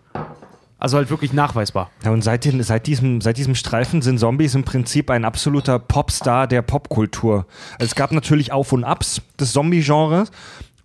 Also 0.79 0.97
halt 0.97 1.11
wirklich 1.11 1.35
nachweisbar. 1.35 1.91
Ja, 2.05 2.11
und 2.11 2.23
seit, 2.23 2.47
den, 2.47 2.63
seit, 2.63 2.87
diesem, 2.87 3.21
seit 3.21 3.37
diesem 3.37 3.55
Streifen 3.55 4.01
sind 4.01 4.19
Zombies 4.19 4.55
im 4.55 4.65
Prinzip 4.65 5.11
ein 5.11 5.27
absoluter 5.27 5.79
Popstar 5.79 6.47
der 6.47 6.63
Popkultur. 6.63 7.47
Also 7.79 7.91
es 7.91 7.95
gab 7.95 8.13
natürlich 8.13 8.51
Auf 8.51 8.73
und 8.73 8.85
Abs 8.85 9.21
des 9.39 9.53
Zombie-Genres 9.53 10.31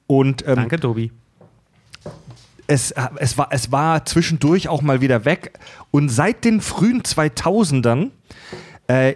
und 0.06 0.46
ähm, 0.46 0.56
Danke, 0.56 0.82
Tobi. 0.82 1.12
es, 2.68 2.94
es, 3.18 3.38
war, 3.38 3.48
es 3.52 3.72
war 3.72 4.04
zwischendurch 4.04 4.68
auch 4.68 4.82
mal 4.82 5.00
wieder 5.00 5.24
weg. 5.24 5.58
Und 5.92 6.10
seit 6.10 6.44
den 6.44 6.60
frühen 6.60 7.02
2000ern 7.02 8.10
äh, 8.88 9.16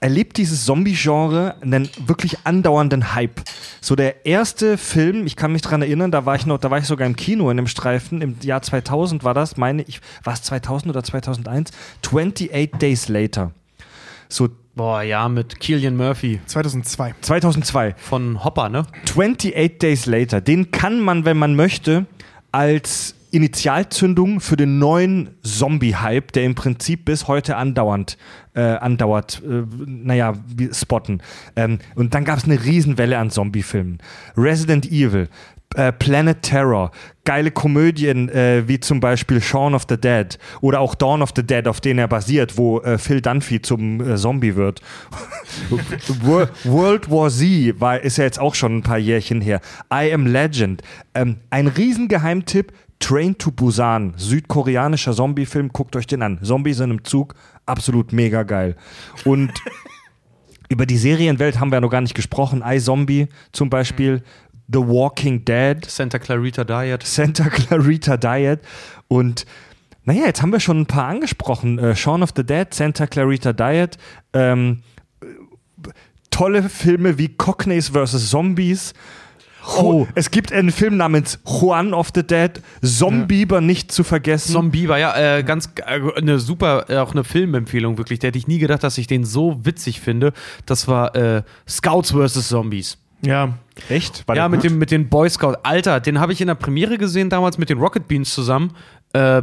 erlebt 0.00 0.36
dieses 0.36 0.64
Zombie-Genre 0.64 1.56
einen 1.60 1.88
wirklich 2.06 2.38
andauernden 2.44 3.14
Hype. 3.14 3.40
So 3.80 3.96
der 3.96 4.26
erste 4.26 4.78
Film, 4.78 5.26
ich 5.26 5.36
kann 5.36 5.52
mich 5.52 5.62
dran 5.62 5.82
erinnern, 5.82 6.10
da 6.10 6.26
war 6.26 6.36
ich 6.36 6.46
noch, 6.46 6.58
da 6.58 6.70
war 6.70 6.78
ich 6.78 6.86
sogar 6.86 7.06
im 7.06 7.16
Kino 7.16 7.50
in 7.50 7.58
einem 7.58 7.66
Streifen, 7.66 8.22
im 8.22 8.36
Jahr 8.42 8.62
2000 8.62 9.24
war 9.24 9.34
das, 9.34 9.56
meine 9.56 9.82
ich, 9.82 10.00
war 10.24 10.34
es 10.34 10.42
2000 10.42 10.90
oder 10.90 11.02
2001? 11.02 11.70
28 12.04 12.70
Days 12.78 13.08
Later. 13.08 13.52
So 14.28 14.48
Boah, 14.78 15.02
ja, 15.02 15.28
mit 15.28 15.58
Killian 15.58 15.96
Murphy 15.96 16.38
2002. 16.46 17.16
2002. 17.20 17.96
von 17.98 18.44
Hopper, 18.44 18.68
ne? 18.68 18.86
28 19.08 19.78
Days 19.80 20.06
Later, 20.06 20.40
den 20.40 20.70
kann 20.70 21.00
man, 21.00 21.24
wenn 21.24 21.36
man 21.36 21.56
möchte, 21.56 22.06
als 22.52 23.16
Initialzündung 23.30 24.40
für 24.40 24.56
den 24.56 24.78
neuen 24.78 25.30
Zombie-Hype, 25.42 26.32
der 26.32 26.44
im 26.44 26.54
Prinzip 26.54 27.04
bis 27.04 27.28
heute 27.28 27.56
andauernd 27.56 28.16
äh, 28.54 28.60
andauert, 28.60 29.42
äh, 29.44 29.62
naja, 29.86 30.34
spotten. 30.72 31.22
Ähm, 31.56 31.78
und 31.94 32.14
dann 32.14 32.24
gab 32.24 32.38
es 32.38 32.44
eine 32.44 32.62
Riesenwelle 32.64 33.18
an 33.18 33.30
Zombie-Filmen. 33.30 33.98
Resident 34.36 34.86
Evil, 34.90 35.28
äh, 35.76 35.92
Planet 35.92 36.42
Terror, 36.42 36.90
geile 37.24 37.50
Komödien 37.50 38.28
äh, 38.30 38.66
wie 38.66 38.80
zum 38.80 39.00
Beispiel 39.00 39.40
Shaun 39.42 39.74
of 39.74 39.84
the 39.88 39.98
Dead 39.98 40.38
oder 40.62 40.80
auch 40.80 40.94
Dawn 40.94 41.20
of 41.22 41.30
the 41.36 41.42
Dead, 41.42 41.68
auf 41.68 41.80
denen 41.80 41.98
er 41.98 42.08
basiert, 42.08 42.56
wo 42.56 42.80
äh, 42.80 42.96
Phil 42.98 43.20
Dunphy 43.20 43.60
zum 43.60 44.00
äh, 44.00 44.16
Zombie 44.16 44.56
wird. 44.56 44.80
Wor- 46.22 46.48
World 46.64 47.10
War 47.10 47.30
Z 47.30 47.80
war, 47.80 48.00
ist 48.00 48.16
ja 48.18 48.24
jetzt 48.24 48.40
auch 48.40 48.54
schon 48.54 48.78
ein 48.78 48.82
paar 48.82 48.98
Jährchen 48.98 49.40
her. 49.40 49.60
I 49.92 50.12
Am 50.12 50.26
Legend. 50.26 50.82
Ähm, 51.14 51.36
ein 51.50 51.66
Riesengeheimtipp. 51.68 52.72
Train 53.00 53.38
to 53.38 53.50
Busan, 53.50 54.14
südkoreanischer 54.16 55.12
Zombie-Film, 55.12 55.68
guckt 55.68 55.94
euch 55.96 56.06
den 56.06 56.22
an. 56.22 56.40
Zombies 56.42 56.80
in 56.80 56.90
einem 56.90 57.04
Zug, 57.04 57.34
absolut 57.64 58.12
mega 58.12 58.42
geil. 58.42 58.76
Und 59.24 59.52
über 60.68 60.86
die 60.86 60.98
Serienwelt 60.98 61.60
haben 61.60 61.70
wir 61.70 61.76
ja 61.76 61.80
noch 61.80 61.90
gar 61.90 62.00
nicht 62.00 62.14
gesprochen. 62.14 62.62
iZombie 62.64 63.28
zum 63.52 63.70
Beispiel, 63.70 64.22
The 64.70 64.80
Walking 64.80 65.44
Dead, 65.44 65.84
Santa 65.84 66.18
Clarita 66.18 66.64
Diet. 66.64 67.02
Santa 67.02 67.48
Clarita 67.48 68.16
Diet 68.16 68.60
und 69.08 69.46
naja, 70.04 70.24
jetzt 70.24 70.40
haben 70.40 70.52
wir 70.52 70.60
schon 70.60 70.80
ein 70.80 70.86
paar 70.86 71.06
angesprochen. 71.06 71.78
Äh, 71.78 71.94
Shaun 71.94 72.22
of 72.22 72.30
the 72.34 72.44
Dead, 72.44 72.72
Santa 72.72 73.06
Clarita 73.06 73.52
Diet, 73.52 73.98
ähm, 74.32 74.82
äh, 75.20 75.26
tolle 76.30 76.62
Filme 76.70 77.18
wie 77.18 77.28
Cockneys 77.28 77.90
vs. 77.90 78.30
Zombies. 78.30 78.94
Oh, 79.66 80.06
es 80.14 80.30
gibt 80.30 80.52
einen 80.52 80.70
Film 80.70 80.96
namens 80.96 81.38
Juan 81.44 81.92
of 81.92 82.10
the 82.14 82.22
Dead, 82.22 82.52
Zombieber 82.82 83.60
nicht 83.60 83.92
zu 83.92 84.04
vergessen. 84.04 84.52
Zombie 84.52 84.88
war 84.88 84.98
ja 84.98 85.38
äh, 85.38 85.42
ganz 85.42 85.70
äh, 85.84 86.00
eine 86.16 86.38
super, 86.38 86.86
äh, 86.88 86.98
auch 86.98 87.12
eine 87.12 87.24
Filmempfehlung 87.24 87.98
wirklich. 87.98 88.18
Der 88.18 88.28
hätte 88.28 88.38
ich 88.38 88.48
nie 88.48 88.58
gedacht, 88.58 88.82
dass 88.82 88.98
ich 88.98 89.06
den 89.06 89.24
so 89.24 89.64
witzig 89.64 90.00
finde. 90.00 90.32
Das 90.66 90.88
war 90.88 91.14
äh, 91.14 91.42
Scouts 91.68 92.12
vs. 92.12 92.48
Zombies. 92.48 92.98
Ja. 93.22 93.58
Echt? 93.88 94.26
War 94.26 94.36
ja, 94.36 94.48
mit, 94.48 94.62
gut? 94.62 94.70
dem, 94.70 94.78
mit 94.78 94.90
den 94.90 95.08
Boy 95.08 95.28
Scout. 95.28 95.54
Alter, 95.62 96.00
den 96.00 96.20
habe 96.20 96.32
ich 96.32 96.40
in 96.40 96.46
der 96.46 96.54
Premiere 96.54 96.98
gesehen, 96.98 97.30
damals 97.30 97.58
mit 97.58 97.68
den 97.68 97.78
Rocket 97.78 98.08
Beans 98.08 98.32
zusammen. 98.32 98.72
Äh, 99.12 99.42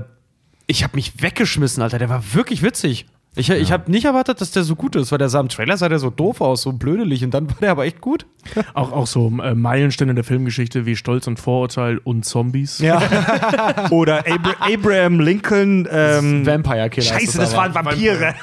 ich 0.68 0.84
habe 0.84 0.96
mich 0.96 1.22
weggeschmissen, 1.22 1.84
Alter. 1.84 2.00
Der 2.00 2.10
war 2.10 2.34
wirklich 2.34 2.64
witzig. 2.64 3.06
Ich, 3.38 3.50
ich 3.50 3.72
habe 3.72 3.92
nicht 3.92 4.06
erwartet, 4.06 4.40
dass 4.40 4.52
der 4.52 4.64
so 4.64 4.76
gut 4.76 4.96
ist, 4.96 5.12
weil 5.12 5.18
der 5.18 5.28
sah 5.28 5.42
im 5.42 5.50
Trailer 5.50 5.76
sah 5.76 5.90
der 5.90 6.00
so 6.00 6.10
doof 6.10 6.40
aus, 6.40 6.62
so 6.62 6.72
blödelig 6.72 7.24
und 7.24 7.34
dann 7.34 7.50
war 7.50 7.58
der 7.62 7.72
aber 7.72 7.86
echt 7.86 8.00
gut. 8.00 8.26
Auch, 8.76 8.92
auch 8.92 9.08
so 9.08 9.28
äh, 9.42 9.56
Meilensteine 9.56 10.14
der 10.14 10.24
Filmgeschichte 10.24 10.86
wie 10.86 10.96
Stolz 10.96 11.26
und 11.26 11.40
Vorurteil 11.40 11.98
und 11.98 12.26
Zombies. 12.26 12.78
Ja. 12.78 13.02
Oder 13.90 14.20
Abra 14.28 14.54
Abraham 14.60 15.20
Lincoln. 15.20 15.88
Ähm, 15.92 16.46
Vampire 16.46 16.90
Killer. 16.92 17.08
Scheiße, 17.08 17.40
das 17.40 17.56
waren 17.56 17.74
Vampire. 17.74 18.36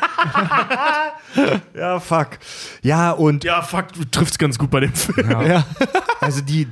ja, 1.76 2.00
fuck. 2.00 2.30
Ja, 2.82 3.12
und 3.12 3.44
Ja, 3.44 3.62
fuck, 3.62 3.92
du 3.92 4.04
triffst 4.10 4.40
ganz 4.40 4.58
gut 4.58 4.70
bei 4.70 4.80
dem 4.80 4.92
Film. 4.92 5.30
Ja. 5.30 5.64
Also 6.20 6.40
die 6.40 6.66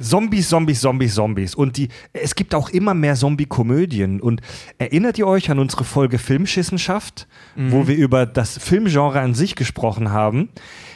Zombies, 0.00 0.48
Zombies, 0.48 0.80
Zombies, 0.80 1.14
Zombies. 1.14 1.54
Und 1.54 1.76
die, 1.76 1.88
es 2.12 2.34
gibt 2.34 2.54
auch 2.54 2.68
immer 2.70 2.94
mehr 2.94 3.14
Zombie-Komödien. 3.14 4.20
Und 4.20 4.40
erinnert 4.78 5.18
ihr 5.18 5.26
euch 5.26 5.50
an 5.50 5.58
unsere 5.58 5.84
Folge 5.84 6.18
Filmschissenschaft, 6.18 7.26
wo 7.56 7.88
wir 7.88 7.96
über 7.96 8.26
das 8.26 8.58
Filmgenre 8.58 9.20
an 9.20 9.34
sich 9.34 9.56
gesprochen 9.56 10.10
haben? 10.10 10.50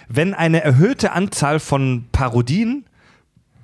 Wenn 0.08 0.34
eine 0.34 0.62
erhöhte 0.62 1.12
Anzahl 1.12 1.58
von 1.58 2.06
Parodien, 2.12 2.84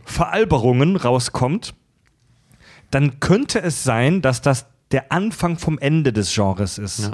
Veralberungen 0.04 0.96
rauskommt, 0.96 1.74
dann 2.90 3.20
könnte 3.20 3.60
es 3.60 3.84
sein, 3.84 4.22
dass 4.22 4.40
das 4.40 4.66
der 4.90 5.12
Anfang 5.12 5.58
vom 5.58 5.78
Ende 5.78 6.12
des 6.12 6.34
Genres 6.34 6.78
ist. 6.78 7.00
Ja. 7.00 7.10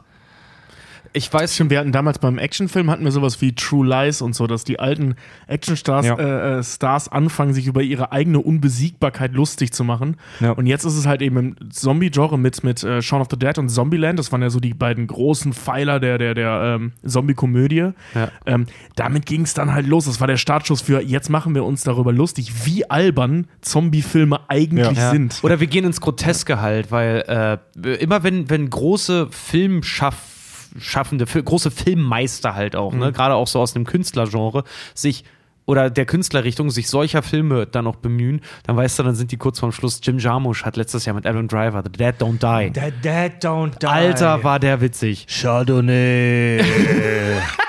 Ich 1.16 1.32
weiß 1.32 1.54
Stimmt, 1.54 1.70
wir 1.70 1.78
hatten 1.78 1.92
damals 1.92 2.18
beim 2.18 2.38
Actionfilm 2.38 2.90
hatten 2.90 3.04
wir 3.04 3.12
sowas 3.12 3.40
wie 3.40 3.54
True 3.54 3.86
Lies 3.86 4.20
und 4.20 4.34
so, 4.34 4.48
dass 4.48 4.64
die 4.64 4.80
alten 4.80 5.14
Actionstars 5.46 6.06
Ja. 6.06 6.16
äh, 6.18 6.58
äh, 6.58 6.62
Stars 6.64 7.08
anfangen, 7.08 7.54
sich 7.54 7.68
über 7.68 7.82
ihre 7.82 8.10
eigene 8.10 8.40
Unbesiegbarkeit 8.40 9.32
lustig 9.32 9.72
zu 9.72 9.84
machen. 9.84 10.16
Ja. 10.40 10.50
Und 10.50 10.66
jetzt 10.66 10.84
ist 10.84 10.96
es 10.96 11.06
halt 11.06 11.22
eben 11.22 11.36
im 11.36 11.70
Zombie-Genre 11.70 12.36
mit, 12.36 12.64
mit 12.64 12.82
äh, 12.82 13.00
Shaun 13.00 13.20
of 13.20 13.28
the 13.30 13.38
Dead 13.38 13.56
und 13.58 13.68
Zombieland. 13.68 14.18
Das 14.18 14.32
waren 14.32 14.42
ja 14.42 14.50
so 14.50 14.58
die 14.58 14.74
beiden 14.74 15.06
großen 15.06 15.52
Pfeiler 15.52 16.00
der, 16.00 16.18
der, 16.18 16.34
der 16.34 16.78
ähm, 16.80 16.92
Zombie-Komödie. 17.06 17.90
Ja. 18.16 18.28
Ähm, 18.46 18.66
damit 18.96 19.24
ging 19.24 19.42
es 19.42 19.54
dann 19.54 19.72
halt 19.72 19.86
los. 19.86 20.06
Das 20.06 20.18
war 20.20 20.26
der 20.26 20.36
Startschuss 20.36 20.80
für 20.82 21.00
jetzt 21.00 21.30
machen 21.30 21.54
wir 21.54 21.62
uns 21.64 21.84
darüber 21.84 22.12
lustig, 22.12 22.66
wie 22.66 22.90
albern 22.90 23.46
Zombie-Filme 23.60 24.40
eigentlich 24.48 24.98
Ja. 24.98 25.10
sind. 25.12 25.38
Oder 25.44 25.60
wir 25.60 25.68
gehen 25.68 25.84
ins 25.84 26.00
Groteske 26.00 26.60
halt, 26.60 26.90
weil 26.90 27.60
äh, 27.78 27.94
immer 28.02 28.24
wenn, 28.24 28.50
wenn 28.50 28.68
große 28.68 29.28
Filmschaffende, 29.30 30.33
fi- 30.78 31.42
große 31.42 31.70
Filmmeister 31.70 32.54
halt 32.54 32.76
auch, 32.76 32.92
ne, 32.92 33.12
gerade 33.12 33.34
auch 33.34 33.46
so 33.46 33.60
aus 33.60 33.72
dem 33.72 33.84
Künstlergenre, 33.84 34.64
sich 34.94 35.24
oder 35.66 35.88
der 35.88 36.04
Künstlerrichtung 36.04 36.70
sich 36.70 36.88
solcher 36.90 37.22
Filme 37.22 37.66
dann 37.66 37.84
noch 37.84 37.96
bemühen, 37.96 38.42
dann 38.66 38.76
weißt 38.76 38.98
du, 38.98 39.02
dann 39.02 39.14
sind 39.14 39.32
die 39.32 39.38
kurz 39.38 39.60
vorm 39.60 39.72
Schluss. 39.72 39.98
Jim 40.02 40.18
Jarmusch 40.18 40.62
hat 40.64 40.76
letztes 40.76 41.06
Jahr 41.06 41.14
mit 41.14 41.24
Adam 41.26 41.48
Driver 41.48 41.82
The 41.82 41.90
Dead 41.90 42.14
Don't 42.20 42.38
Die. 42.38 42.70
Der 42.70 42.90
Dead 42.90 43.42
Don't 43.42 43.78
Die. 43.80 43.86
Alter, 43.86 44.44
war 44.44 44.58
der 44.60 44.82
witzig. 44.82 45.26
Chardonnay. 45.26 46.60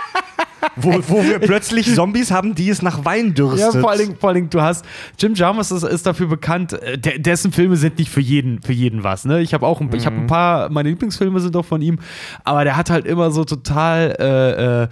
wo, 0.76 0.94
wo 1.08 1.24
wir 1.24 1.40
plötzlich 1.40 1.94
Zombies 1.94 2.32
haben, 2.32 2.56
die 2.56 2.70
es 2.70 2.82
nach 2.82 3.06
Wein 3.06 3.28
Ja, 3.28 3.34
dürstet. 3.34 3.82
vor 3.82 3.92
allen, 3.92 4.00
Dingen, 4.00 4.16
vor 4.18 4.30
allen 4.30 4.36
Dingen, 4.36 4.50
du 4.50 4.62
hast, 4.62 4.86
Jim 5.20 5.34
Jarmusch 5.34 5.72
ist, 5.72 5.84
ist 5.84 6.06
dafür 6.06 6.28
bekannt, 6.28 6.74
äh, 6.74 6.98
der, 6.98 7.20
dessen 7.20 7.52
Filme 7.52 7.76
sind 7.78 7.98
nicht 8.00 8.10
für 8.10 8.22
jeden, 8.22 8.62
für 8.62 8.74
jeden 8.74 9.04
was, 9.04 9.26
ne? 9.26 9.42
Ich 9.42 9.54
habe 9.54 9.66
auch, 9.66 9.82
ein, 9.82 9.90
ich 9.94 10.06
habe 10.06 10.16
ein 10.16 10.28
paar, 10.28 10.70
meine 10.70 10.90
Lieblingsfilme 10.90 11.40
sind 11.40 11.56
auch 11.56 11.66
von 11.66 11.82
ihm, 11.82 12.00
aber 12.44 12.64
der 12.64 12.78
hat 12.78 12.90
halt 12.90 13.06
immer 13.06 13.32
so 13.32 13.44
total, 13.46 14.16
äh, 14.20 14.84
äh, 14.84 14.88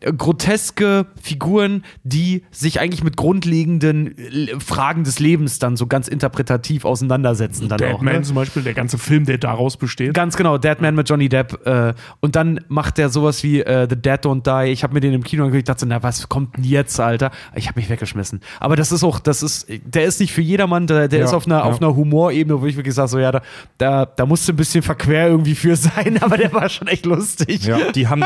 groteske 0.00 1.06
Figuren, 1.20 1.84
die 2.04 2.44
sich 2.50 2.80
eigentlich 2.80 3.02
mit 3.02 3.16
grundlegenden 3.16 4.16
äh, 4.18 4.60
Fragen 4.60 5.04
des 5.04 5.18
Lebens 5.18 5.58
dann 5.58 5.76
so 5.76 5.86
ganz 5.86 6.08
interpretativ 6.08 6.84
auseinandersetzen. 6.84 7.68
Dann 7.68 7.80
auch, 7.82 7.98
Deadman 8.00 8.16
ne? 8.16 8.22
zum 8.22 8.36
Beispiel, 8.36 8.62
der 8.62 8.74
ganze 8.74 8.98
Film, 8.98 9.24
der 9.24 9.38
daraus 9.38 9.76
besteht. 9.76 10.14
Ganz 10.14 10.36
genau, 10.36 10.58
Deadman 10.58 10.94
mit 10.94 11.08
Johnny 11.08 11.28
Depp. 11.28 11.66
Äh, 11.66 11.94
und 12.20 12.36
dann 12.36 12.60
macht 12.68 12.98
der 12.98 13.08
sowas 13.08 13.42
wie 13.42 13.60
äh, 13.60 13.86
The 13.88 13.96
Dead 13.96 14.20
Don't 14.20 14.42
Die. 14.42 14.70
Ich 14.70 14.82
habe 14.82 14.94
mir 14.94 15.00
den 15.00 15.14
im 15.14 15.24
Kino 15.24 15.44
angeguckt, 15.44 15.60
ich 15.60 15.64
dachte 15.64 15.80
so, 15.80 15.86
na, 15.86 16.02
was 16.02 16.28
kommt 16.28 16.56
denn 16.56 16.64
jetzt, 16.64 16.98
Alter? 17.00 17.30
Ich 17.54 17.68
habe 17.68 17.80
mich 17.80 17.88
weggeschmissen. 17.88 18.40
Aber 18.60 18.76
das 18.76 18.92
ist 18.92 19.02
auch, 19.02 19.18
das 19.18 19.42
ist, 19.42 19.66
der 19.84 20.04
ist 20.04 20.20
nicht 20.20 20.32
für 20.32 20.42
jedermann, 20.42 20.86
der, 20.86 21.08
der 21.08 21.20
Ja, 21.20 21.24
ist 21.24 21.32
auf 21.32 21.46
einer, 21.46 21.58
ja. 21.58 21.64
auf 21.64 21.80
einer 21.80 21.96
Humorebene, 21.96 22.60
wo 22.60 22.66
ich 22.66 22.76
wirklich 22.76 22.94
sage, 22.94 23.08
so, 23.08 23.18
ja, 23.18 23.32
da, 23.32 23.42
da, 23.78 24.06
da 24.06 24.26
musst 24.26 24.46
du 24.46 24.52
ein 24.52 24.56
bisschen 24.56 24.82
verquer 24.82 25.28
irgendwie 25.28 25.54
für 25.54 25.76
sein, 25.76 26.22
aber 26.22 26.36
der 26.36 26.52
war 26.52 26.68
schon 26.68 26.88
echt 26.88 27.06
lustig. 27.06 27.64
Ja, 27.64 27.92
die 27.92 28.08
haben 28.08 28.24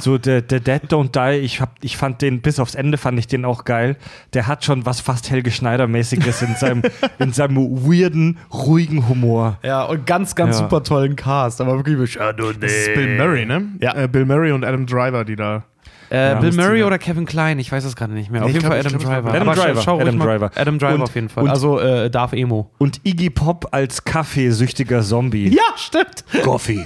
so 0.00 0.18
der 0.18 0.42
der 0.42 0.60
Dead 0.60 0.82
Don't 0.90 1.11
Die. 1.14 1.38
Ich 1.38 1.60
hab, 1.60 1.76
ich 1.82 1.96
fand 1.96 2.22
den 2.22 2.40
bis 2.42 2.58
aufs 2.58 2.74
Ende 2.74 2.98
fand 2.98 3.18
ich 3.18 3.26
den 3.26 3.44
auch 3.44 3.64
geil. 3.64 3.96
Der 4.34 4.46
hat 4.46 4.64
schon 4.64 4.84
was 4.86 5.00
fast 5.00 5.30
Helge 5.30 5.50
Schneider 5.50 5.86
mäßiges 5.86 6.42
in 6.42 6.54
seinem 6.56 6.82
in 7.18 7.32
seinem 7.32 7.56
weirden 7.86 8.38
ruhigen 8.52 9.08
Humor. 9.08 9.58
Ja, 9.62 9.84
und 9.84 10.06
ganz, 10.06 10.34
ganz 10.34 10.56
Ja. 10.58 10.62
super 10.64 10.82
tollen 10.82 11.16
Cast, 11.16 11.60
aber 11.60 11.76
wirklich 11.76 12.14
Chardonnay. 12.14 12.58
Das 12.60 12.72
ist 12.72 12.94
Bill 12.94 13.16
Murray, 13.16 13.46
ne? 13.46 13.68
Ja. 13.80 13.94
Äh, 13.96 14.08
Bill 14.08 14.24
Murray 14.24 14.52
und 14.52 14.64
Adam 14.64 14.86
Driver, 14.86 15.24
die 15.24 15.36
da. 15.36 15.64
Äh, 16.10 16.32
Ja, 16.32 16.40
Bill 16.40 16.52
Murray 16.52 16.80
ja. 16.80 16.86
oder 16.86 16.98
Kevin 16.98 17.24
Klein, 17.24 17.58
ich 17.58 17.72
weiß 17.72 17.84
es 17.84 17.96
gerade 17.96 18.12
nicht 18.12 18.30
mehr. 18.30 18.42
Auf 18.42 18.48
ich 18.48 18.54
jeden 18.56 18.68
glaub, 18.68 18.72
Fall 18.74 18.86
Adam 18.86 18.98
Driver. 18.98 19.30
Adam 19.34 19.48
Aber 19.48 19.56
schau- 19.56 19.64
Driver, 19.66 19.80
schau 19.82 19.94
ruhig 19.94 20.08
Adam. 20.08 20.20
Driver. 20.20 20.50
Adam 20.54 20.78
Driver 20.78 20.94
Und- 20.96 21.02
auf 21.02 21.14
jeden 21.14 21.28
Fall. 21.30 21.44
und- 21.44 21.50
also 21.50 21.80
äh, 21.80 22.10
Darth 22.10 22.34
Emo. 22.34 22.70
Und 22.78 23.00
Iggy 23.04 23.30
Pop 23.30 23.68
als 23.72 24.04
kaffeesüchtiger 24.04 25.00
Zombie. 25.02 25.48
Ja, 25.48 25.62
stimmt. 25.76 26.24
Coffee. 26.42 26.84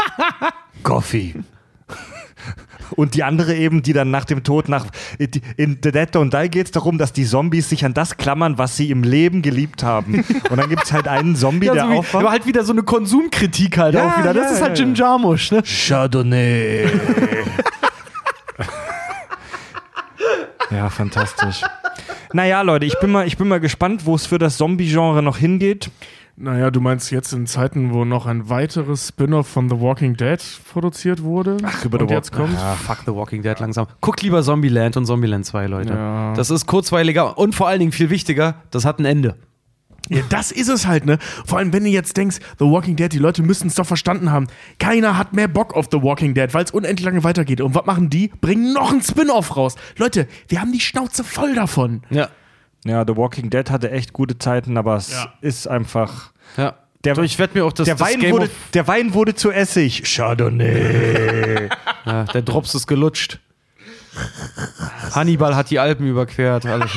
Coffee. 0.84 1.34
Und 2.96 3.14
die 3.14 3.24
andere 3.24 3.54
eben, 3.54 3.82
die 3.82 3.92
dann 3.92 4.10
nach 4.10 4.24
dem 4.24 4.44
Tod 4.44 4.68
nach. 4.68 4.86
In 5.56 5.78
The 5.82 5.92
Dead 5.92 6.14
Don't 6.14 6.42
Die 6.42 6.48
geht 6.50 6.66
es 6.66 6.72
darum, 6.72 6.98
dass 6.98 7.12
die 7.12 7.24
Zombies 7.24 7.68
sich 7.68 7.84
an 7.84 7.94
das 7.94 8.16
klammern, 8.16 8.58
was 8.58 8.76
sie 8.76 8.90
im 8.90 9.02
Leben 9.02 9.42
geliebt 9.42 9.82
haben. 9.82 10.24
Und 10.50 10.56
dann 10.56 10.68
gibt 10.68 10.84
es 10.84 10.92
halt 10.92 11.08
einen 11.08 11.36
Zombie, 11.36 11.66
Ja, 11.66 11.74
der 11.74 11.84
so 11.84 11.90
wie, 11.90 11.96
aufwacht. 11.98 12.24
aber 12.24 12.30
halt 12.30 12.46
wieder 12.46 12.64
so 12.64 12.72
eine 12.72 12.82
Konsumkritik 12.82 13.78
halt 13.78 13.94
Ja, 13.94 14.08
auch 14.08 14.18
wieder. 14.18 14.34
Das 14.34 14.44
ja, 14.44 14.50
ist 14.56 14.62
halt 14.62 14.78
ja, 14.78 14.84
Jim 14.84 14.94
ja. 14.94 15.04
Jarmusch, 15.06 15.50
ne? 15.50 15.62
Chardonnay. 15.62 16.86
ja, 20.70 20.88
fantastisch. 20.90 21.62
Naja, 22.32 22.62
Leute, 22.62 22.86
ich 22.86 22.98
bin 23.00 23.10
mal, 23.10 23.26
ich 23.26 23.36
bin 23.36 23.48
mal 23.48 23.60
gespannt, 23.60 24.04
wo 24.04 24.14
es 24.14 24.26
für 24.26 24.38
das 24.38 24.56
Zombie-Genre 24.56 25.22
noch 25.22 25.38
hingeht. 25.38 25.90
Naja, 26.38 26.70
du 26.70 26.82
meinst 26.82 27.10
jetzt 27.10 27.32
in 27.32 27.46
Zeiten, 27.46 27.94
wo 27.94 28.04
noch 28.04 28.26
ein 28.26 28.50
weiteres 28.50 29.08
Spin-off 29.08 29.46
von 29.48 29.70
The 29.70 29.80
Walking 29.80 30.16
Dead 30.18 30.38
produziert 30.70 31.22
wurde? 31.22 31.56
Ach, 31.62 31.82
über 31.84 31.98
The 31.98 32.12
jetzt 32.12 32.30
Walk- 32.32 32.48
kommt. 32.48 32.58
Ah, 32.58 32.74
fuck 32.74 32.98
The 33.06 33.14
Walking 33.14 33.42
Dead 33.42 33.58
langsam. 33.58 33.86
Guckt 34.02 34.20
lieber 34.22 34.42
Zombieland 34.42 34.98
und 34.98 35.06
Zombieland 35.06 35.46
2, 35.46 35.66
Leute. 35.66 35.94
Ja. 35.94 36.34
Das 36.34 36.50
ist 36.50 36.66
kurzweiliger 36.66 37.38
und 37.38 37.54
vor 37.54 37.68
allen 37.68 37.80
Dingen 37.80 37.92
viel 37.92 38.10
wichtiger, 38.10 38.56
das 38.70 38.84
hat 38.84 38.98
ein 38.98 39.06
Ende. 39.06 39.36
Ja, 40.08 40.20
das 40.28 40.52
ist 40.52 40.68
es 40.68 40.86
halt, 40.86 41.04
ne? 41.06 41.18
Vor 41.46 41.58
allem, 41.58 41.72
wenn 41.72 41.82
du 41.82 41.90
jetzt 41.90 42.16
denkst, 42.16 42.36
The 42.58 42.66
Walking 42.66 42.94
Dead, 42.96 43.10
die 43.12 43.18
Leute 43.18 43.42
müssten 43.42 43.66
es 43.68 43.74
doch 43.74 43.86
verstanden 43.86 44.30
haben. 44.30 44.46
Keiner 44.78 45.16
hat 45.18 45.32
mehr 45.32 45.48
Bock 45.48 45.74
auf 45.74 45.86
The 45.90 46.00
Walking 46.02 46.32
Dead, 46.34 46.52
weil 46.54 46.62
es 46.64 46.70
unendlich 46.70 47.04
lange 47.06 47.24
weitergeht. 47.24 47.60
Und 47.62 47.74
was 47.74 47.86
machen 47.86 48.08
die? 48.10 48.28
Bringen 48.40 48.72
noch 48.72 48.92
ein 48.92 49.00
Spin-off 49.02 49.56
raus. 49.56 49.74
Leute, 49.96 50.28
wir 50.48 50.60
haben 50.60 50.70
die 50.70 50.78
Schnauze 50.80 51.24
voll 51.24 51.54
davon. 51.56 52.02
Ja. 52.10 52.28
Ja, 52.86 53.04
The 53.06 53.16
Walking 53.16 53.50
Dead 53.50 53.70
hatte 53.70 53.90
echt 53.90 54.12
gute 54.12 54.38
Zeiten, 54.38 54.76
aber 54.76 54.96
es 54.96 55.10
Ja. 55.12 55.32
ist 55.40 55.66
einfach. 55.68 56.32
Ja. 56.56 56.74
Der- 57.04 57.18
ich 57.18 57.38
werde 57.38 57.58
mir 57.58 57.64
auch 57.64 57.72
das, 57.72 57.84
Der 57.84 57.94
das 57.94 58.08
Wein, 58.08 58.20
Game 58.20 58.32
wurde, 58.32 58.46
of, 58.46 58.50
der 58.74 58.88
Wein 58.88 59.14
wurde 59.14 59.34
zu 59.34 59.50
Essig. 59.50 60.02
Chardonnay. 60.04 61.68
ja, 62.04 62.24
Der 62.24 62.42
Drops 62.42 62.74
ist 62.74 62.86
gelutscht. 62.86 63.38
Hannibal 65.14 65.54
hat 65.54 65.70
die 65.70 65.78
Alpen 65.78 66.06
überquert. 66.06 66.64
Alles. 66.66 66.90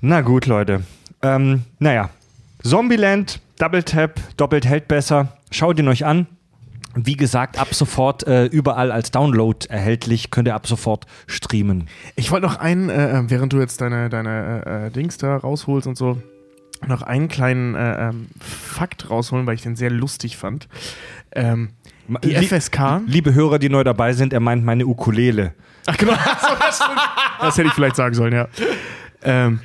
Na 0.00 0.20
gut, 0.20 0.46
Leute. 0.46 0.82
Ähm, 1.22 1.64
naja. 1.78 2.10
Zombieland, 2.62 3.40
Double 3.58 3.82
Tap, 3.82 4.20
doppelt 4.36 4.66
hält 4.66 4.88
besser. 4.88 5.36
Schaut 5.50 5.78
ihn 5.78 5.88
euch 5.88 6.04
an. 6.04 6.26
Wie 6.94 7.16
gesagt, 7.16 7.58
ab 7.58 7.72
sofort 7.72 8.26
äh, 8.26 8.46
überall 8.46 8.90
als 8.90 9.10
Download 9.10 9.66
erhältlich. 9.68 10.30
Könnt 10.30 10.48
ihr 10.48 10.54
ab 10.54 10.66
sofort 10.66 11.06
streamen. 11.26 11.88
Ich 12.16 12.30
wollte 12.30 12.46
noch 12.46 12.56
einen, 12.56 12.90
äh, 12.90 13.22
während 13.26 13.52
du 13.52 13.60
jetzt 13.60 13.80
deine, 13.80 14.08
deine 14.08 14.62
äh, 14.66 14.86
äh, 14.86 14.90
Dings 14.90 15.16
da 15.16 15.36
rausholst 15.36 15.86
und 15.86 15.96
so, 15.96 16.20
noch 16.86 17.02
einen 17.02 17.28
kleinen 17.28 17.74
äh, 17.74 18.08
ähm, 18.08 18.28
Fakt 18.40 19.10
rausholen, 19.10 19.46
weil 19.46 19.54
ich 19.54 19.62
den 19.62 19.76
sehr 19.76 19.90
lustig 19.90 20.36
fand. 20.36 20.68
Ähm, 21.32 21.70
die 22.24 22.34
FSK. 22.34 23.02
Liebe 23.06 23.34
Hörer, 23.34 23.58
die 23.58 23.68
neu 23.68 23.84
dabei 23.84 24.12
sind, 24.12 24.32
er 24.32 24.40
meint 24.40 24.64
meine 24.64 24.86
Ukulele. 24.86 25.54
Ach 25.86 25.96
genau, 25.96 26.12
das, 26.12 26.80
das 27.40 27.56
hätte 27.56 27.68
ich 27.68 27.74
vielleicht 27.74 27.96
sagen 27.96 28.14
sollen, 28.14 28.32
ja. 28.32 28.48
Ähm, 29.22 29.60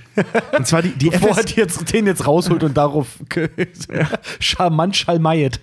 und 0.57 0.67
zwar 0.67 0.81
die, 0.81 0.89
die 0.89 1.09
Bevor 1.11 1.29
er 1.29 1.35
FS 1.35 1.45
die 1.45 1.59
jetzt, 1.59 1.93
den 1.93 2.07
jetzt 2.07 2.27
rausholt 2.27 2.63
und 2.63 2.75
darauf 2.75 3.19
charmant 4.39 4.95
schalmeiert. 4.95 5.61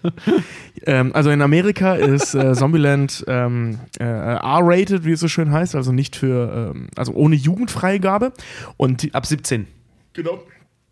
ähm, 0.87 1.13
also 1.15 1.31
in 1.31 1.43
Amerika 1.43 1.95
ist 1.95 2.35
äh, 2.35 2.55
Zombieland 2.55 3.25
ähm, 3.29 3.79
äh, 3.99 4.05
R-rated, 4.05 5.05
wie 5.05 5.13
es 5.13 5.21
so 5.21 5.29
schön 5.29 5.53
heißt, 5.53 5.75
also 5.75 5.93
nicht 5.93 6.17
für, 6.17 6.73
ähm, 6.75 6.89
also 6.97 7.13
ohne 7.13 7.37
Jugendfreigabe. 7.37 8.33
Und 8.77 9.03
die, 9.03 9.15
Ab 9.15 9.27
17. 9.27 9.67
Genau. 10.15 10.43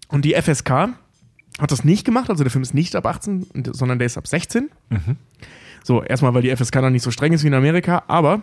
Und 0.09 0.25
die 0.25 0.35
FSK 0.35 0.71
hat 0.71 1.71
das 1.71 1.85
nicht 1.85 2.05
gemacht, 2.05 2.31
also 2.31 2.45
der 2.45 2.51
Film 2.51 2.63
ist 2.63 2.75
nicht 2.75 2.97
ab 2.97 3.07
18, 3.07 3.47
sondern 3.73 3.99
der 3.99 4.07
ist 4.07 4.17
ab 4.17 4.27
16. 4.27 4.71
So, 5.85 6.03
erstmal, 6.03 6.35
weil 6.35 6.43
die 6.43 6.55
FSK 6.55 6.77
noch 6.77 6.91
nicht 6.91 7.03
so 7.03 7.11
streng 7.11 7.33
ist 7.33 7.43
wie 7.43 7.49
in 7.49 7.55
Amerika, 7.55 8.03
aber 8.09 8.43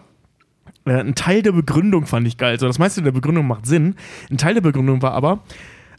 äh, 0.88 1.00
ein 1.00 1.16
Teil 1.16 1.42
der 1.42 1.52
Begründung 1.52 2.06
fand 2.06 2.28
ich 2.28 2.38
geil. 2.38 2.52
Also 2.52 2.68
das 2.68 2.80
meiste 2.80 3.02
der 3.02 3.12
Begründung 3.12 3.48
macht 3.48 3.66
Sinn. 3.66 3.96
Ein 4.32 4.38
Teil 4.38 4.54
der 4.56 4.62
Begründung 4.62 5.02
war 5.02 5.12
aber, 5.14 5.40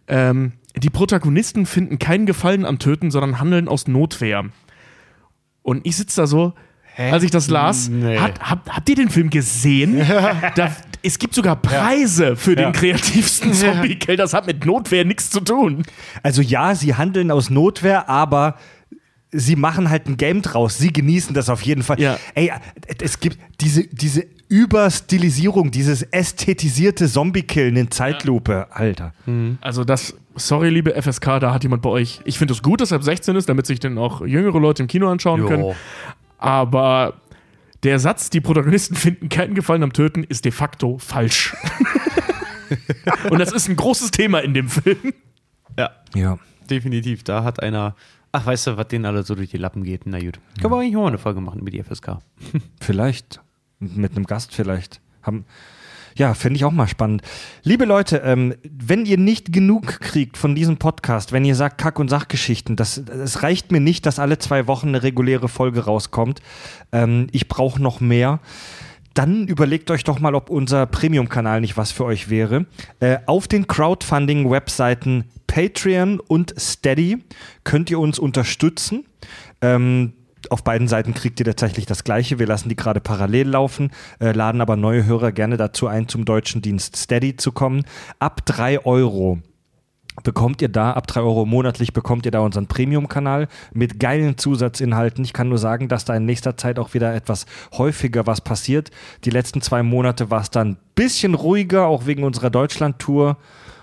ähm, 0.06 0.52
die 0.77 0.90
Protagonisten 0.90 1.66
finden 1.66 1.98
keinen 1.98 2.27
Gefallen 2.27 2.65
am 2.65 2.78
Töten, 2.78 3.10
sondern 3.10 3.40
handeln 3.40 3.69
aus 3.69 3.89
Notwehr. 3.89 4.44
Und 5.62 5.86
ich 5.86 5.97
sitze 5.97 6.23
da 6.23 6.27
so, 6.27 6.55
als 6.97 7.23
ich 7.23 7.31
das 7.31 7.48
las, 7.48 7.89
Nee. 7.89 8.19
hat, 8.19 8.40
habt, 8.40 8.69
habt 8.74 8.89
ihr 8.89 8.97
den 8.97 9.09
Film 9.10 9.31
gesehen? 9.31 9.98
da, 10.56 10.74
es 11.02 11.19
gibt 11.20 11.35
sogar 11.35 11.55
Preise 11.56 12.35
für 12.35 12.56
den 12.56 12.73
kreativsten 12.73 13.52
Zombie-Kill. 13.55 14.16
Das 14.16 14.35
hat 14.35 14.47
mit 14.47 14.66
Notwehr 14.66 15.05
nichts 15.05 15.31
zu 15.31 15.40
tun. 15.40 15.85
Also 16.24 16.43
ja, 16.43 16.74
sie 16.74 16.97
handeln 16.97 17.31
aus 17.31 17.51
Notwehr, 17.51 18.09
aber 18.09 18.56
sie 19.31 19.55
machen 19.55 19.90
halt 19.90 20.09
ein 20.09 20.16
Game 20.16 20.43
draus. 20.43 20.78
Sie 20.78 20.93
genießen 20.93 21.35
das 21.35 21.48
auf 21.51 21.62
jeden 21.62 21.82
Fall. 21.85 22.01
Ja. 22.01 22.19
Ey, 22.35 22.51
es 23.01 23.20
gibt 23.20 23.39
diese, 23.60 23.85
diese 23.86 24.27
Überstilisierung, 24.49 25.70
dieses 25.70 26.03
ästhetisierte 26.03 27.07
Zombie-Killen 27.07 27.77
in 27.77 27.91
Zeitlupe. 27.91 28.66
Alter. 28.70 29.12
Also 29.61 29.85
das, 29.85 30.15
sorry 30.37 30.70
liebe 30.70 31.01
FSK, 31.01 31.41
da 31.41 31.53
hat 31.53 31.62
jemand 31.62 31.83
bei 31.83 31.91
euch, 31.91 32.20
ich 32.25 32.39
finde 32.39 32.55
es 32.55 32.62
gut, 32.62 32.81
dass 32.81 32.91
er 32.91 32.97
ab 32.97 33.05
16 33.05 33.37
ist, 33.37 33.49
damit 33.49 33.66
sich 33.66 33.81
dann 33.81 33.99
auch 33.99 34.25
jüngere 34.25 34.59
Leute 34.59 34.83
im 34.83 34.89
Kino 34.89 35.11
anschauen 35.11 35.47
können. 35.47 35.75
Aber 36.39 37.15
der 37.83 37.99
Satz, 37.99 38.31
die 38.31 38.41
Protagonisten 38.41 38.97
finden 38.97 39.29
keinen 39.29 39.55
Gefallen 39.55 39.83
am 39.83 39.93
Töten, 39.93 40.25
ist 40.25 40.45
de 40.45 40.53
facto 40.53 40.99
falsch. 40.99 41.55
Und 43.31 43.39
das 43.39 43.53
ist 43.53 43.69
ein 43.69 43.77
großes 43.77 44.11
Thema 44.11 44.41
in 44.41 44.55
dem 44.55 44.69
Film. 44.69 45.15
Ja. 45.79 45.91
Ja. 46.15 46.39
Definitiv. 46.69 47.23
Da 47.25 47.45
hat 47.45 47.62
einer. 47.62 47.95
Ach, 48.31 48.45
weißt 48.45 48.66
du, 48.66 48.77
was 48.77 48.89
denen 48.89 49.07
alle 49.07 49.23
so 49.23 49.35
durch 49.35 49.51
die 49.51 49.57
Lappen 49.57 49.85
geht? 49.85 50.03
Na 50.05 50.19
gut. 50.19 50.39
Können 50.61 50.73
wir 50.73 50.79
eigentlich 50.79 50.97
auch 50.97 51.03
mal 51.03 51.09
eine 51.09 51.19
Folge 51.19 51.41
machen 51.41 51.65
mit 51.65 51.73
die 51.73 51.83
FSK. 51.83 52.19
Vielleicht. 52.81 53.41
Mit 53.81 54.17
einem 54.17 54.27
Gast 54.27 54.55
vielleicht. 54.55 55.01
Haben, 55.23 55.45
ja, 56.17 56.35
fände 56.35 56.57
ich 56.57 56.65
auch 56.65 56.73
mal 56.73 56.89
spannend. 56.89 57.23
Liebe 57.63 57.85
Leute, 57.85 58.19
ähm, 58.25 58.55
wenn 58.65 59.07
ihr 59.07 59.19
nicht 59.19 59.53
genug 59.53 60.01
kriegt 60.01 60.37
von 60.37 60.55
diesem 60.55 60.79
Podcast, 60.79 61.33
wenn 61.33 61.45
ihr 61.45 61.55
sagt 61.55 61.79
Kack- 61.79 62.01
und 62.01 62.09
Sachgeschichten, 62.09 62.75
das, 62.75 62.99
es 62.99 63.43
reicht 63.43 63.71
mir 63.71 63.81
nicht, 63.81 64.05
dass 64.05 64.19
alle 64.19 64.39
zwei 64.39 64.67
Wochen 64.67 64.89
eine 64.89 65.03
reguläre 65.03 65.49
Folge 65.49 65.85
rauskommt. 65.85 66.41
Ähm, 66.91 67.29
ich 67.31 67.49
brauche 67.49 67.81
noch 67.81 68.01
mehr. 68.01 68.41
Dann 69.15 69.47
überlegt 69.47 69.91
euch 69.91 70.05
doch 70.05 70.21
mal, 70.21 70.35
ob 70.35 70.51
unser 70.51 70.87
Premium-Kanal 70.87 71.61
nicht 71.61 71.77
was 71.77 71.93
für 71.93 72.05
euch 72.05 72.31
wäre. 72.31 72.67
Äh, 73.01 73.19
auf 73.27 73.49
den 73.49 73.67
Crowdfunding-Webseiten 73.67 75.25
Patreon 75.47 76.21
und 76.21 76.55
Steady 76.59 77.25
könnt 77.65 77.91
ihr 77.91 77.99
uns 77.99 78.19
unterstützen. 78.19 79.05
Ähm, 79.61 80.13
auf 80.51 80.65
beiden 80.65 80.89
Seiten 80.89 81.15
kriegt 81.15 81.40
ihr 81.40 81.47
tatsächlich 81.47 81.86
das 81.86 82.05
Gleiche. 82.05 82.39
Wir 82.39 82.47
lassen 82.47 82.69
die 82.69 82.77
gerade 82.77 83.01
parallel 83.01 83.48
laufen, 83.48 83.90
äh, 84.20 84.32
laden 84.32 84.60
aber 84.60 84.77
neue 84.77 85.05
Hörer 85.05 85.32
gerne 85.32 85.56
dazu 85.56 85.86
ein, 85.86 86.09
zum 86.09 86.24
deutschen 86.24 86.62
Dienst 86.62 86.97
Steady 86.97 87.36
zu 87.36 87.52
kommen. 87.52 87.85
Ab 88.19 88.44
3 88.47 88.85
Euro 88.85 89.39
bekommt 90.23 90.62
ihr 90.62 90.69
da, 90.69 90.93
ab 90.93 91.06
3 91.06 91.20
Euro 91.20 91.47
monatlich 91.47 91.93
bekommt 91.93 92.24
ihr 92.27 92.32
da 92.32 92.40
unseren 92.40 92.66
Premium-Kanal 92.66 93.48
mit 93.73 94.01
geilen 94.01 94.36
Zusatzinhalten. 94.39 95.24
Ich 95.24 95.32
kann 95.32 95.48
nur 95.48 95.59
sagen, 95.59 95.89
dass 95.89 96.05
da 96.05 96.15
in 96.16 96.24
nächster 96.24 96.56
Zeit 96.56 96.78
auch 96.78 96.94
wieder 96.94 97.15
etwas 97.15 97.47
häufiger 97.77 98.27
was 98.27 98.40
passiert. 98.40 98.90
Die 99.24 99.31
letzten 99.31 99.60
zwei 99.60 99.82
Monate 99.82 100.31
war 100.31 100.40
es 100.40 100.51
dann 100.51 100.70
ein 100.70 100.77
bisschen 100.94 101.35
ruhiger, 101.35 101.86
auch 101.86 102.06
wegen 102.06 102.24
unserer 102.24 102.51
Deutschland-Tour 102.51 103.36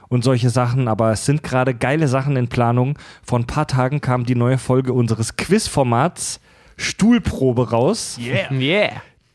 und 0.08 0.24
solche 0.24 0.50
Sachen, 0.50 0.88
aber 0.88 1.12
es 1.12 1.26
sind 1.26 1.44
gerade 1.44 1.74
geile 1.74 2.08
Sachen 2.08 2.36
in 2.36 2.48
Planung. 2.48 2.98
Vor 3.24 3.40
ein 3.40 3.48
paar 3.48 3.68
Tagen 3.68 4.02
kam 4.02 4.26
die 4.26 4.36
neue 4.36 4.58
Folge 4.58 4.94
unseres 4.94 5.36
Quiz-Formats 5.36 6.40
Stuhlprobe 6.78 7.70
raus. 7.72 8.18
Yeah. 8.20 8.52
yeah. 8.52 8.92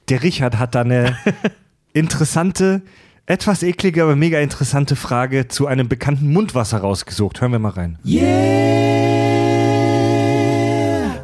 Der 0.08 0.22
Richard 0.22 0.58
hat 0.58 0.74
da 0.74 0.80
eine 0.82 1.16
interessante, 1.92 2.82
etwas 3.26 3.62
eklige, 3.62 4.02
aber 4.02 4.16
mega 4.16 4.40
interessante 4.40 4.96
Frage 4.96 5.48
zu 5.48 5.66
einem 5.66 5.88
bekannten 5.88 6.32
Mundwasser 6.32 6.78
rausgesucht. 6.78 7.40
Hören 7.40 7.52
wir 7.52 7.58
mal 7.58 7.70
rein. 7.70 7.98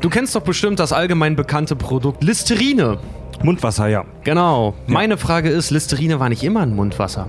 Du 0.00 0.10
kennst 0.10 0.36
doch 0.36 0.42
bestimmt 0.42 0.78
das 0.78 0.92
allgemein 0.92 1.36
bekannte 1.36 1.74
Produkt 1.74 2.22
Listerine. 2.22 2.98
Mundwasser, 3.42 3.88
ja. 3.88 4.04
Genau. 4.24 4.74
Meine 4.86 5.16
Frage 5.18 5.50
ist, 5.50 5.70
Listerine 5.70 6.20
war 6.20 6.28
nicht 6.28 6.44
immer 6.44 6.60
ein 6.60 6.74
Mundwasser. 6.74 7.28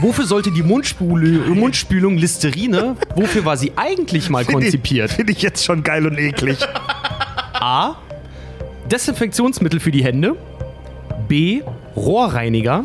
Wofür 0.00 0.26
sollte 0.26 0.50
die 0.50 0.62
Mundspule, 0.62 1.54
Mundspülung 1.54 2.18
Listerine, 2.18 2.96
wofür 3.14 3.44
war 3.44 3.56
sie 3.56 3.72
eigentlich 3.76 4.28
mal 4.28 4.44
konzipiert? 4.44 5.12
Finde 5.12 5.32
ich 5.32 5.40
jetzt 5.40 5.64
schon 5.64 5.82
geil 5.82 6.06
und 6.06 6.18
eklig. 6.18 6.58
A. 7.60 7.96
Desinfektionsmittel 8.90 9.80
für 9.80 9.90
die 9.90 10.04
Hände. 10.04 10.36
B. 11.28 11.62
Rohrreiniger. 11.96 12.84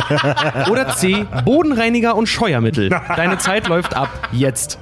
Oder 0.70 0.88
C. 0.96 1.26
Bodenreiniger 1.44 2.16
und 2.16 2.26
Scheuermittel. 2.26 2.88
Deine 2.88 3.38
Zeit 3.38 3.68
läuft 3.68 3.94
ab. 3.94 4.08
Jetzt. 4.32 4.78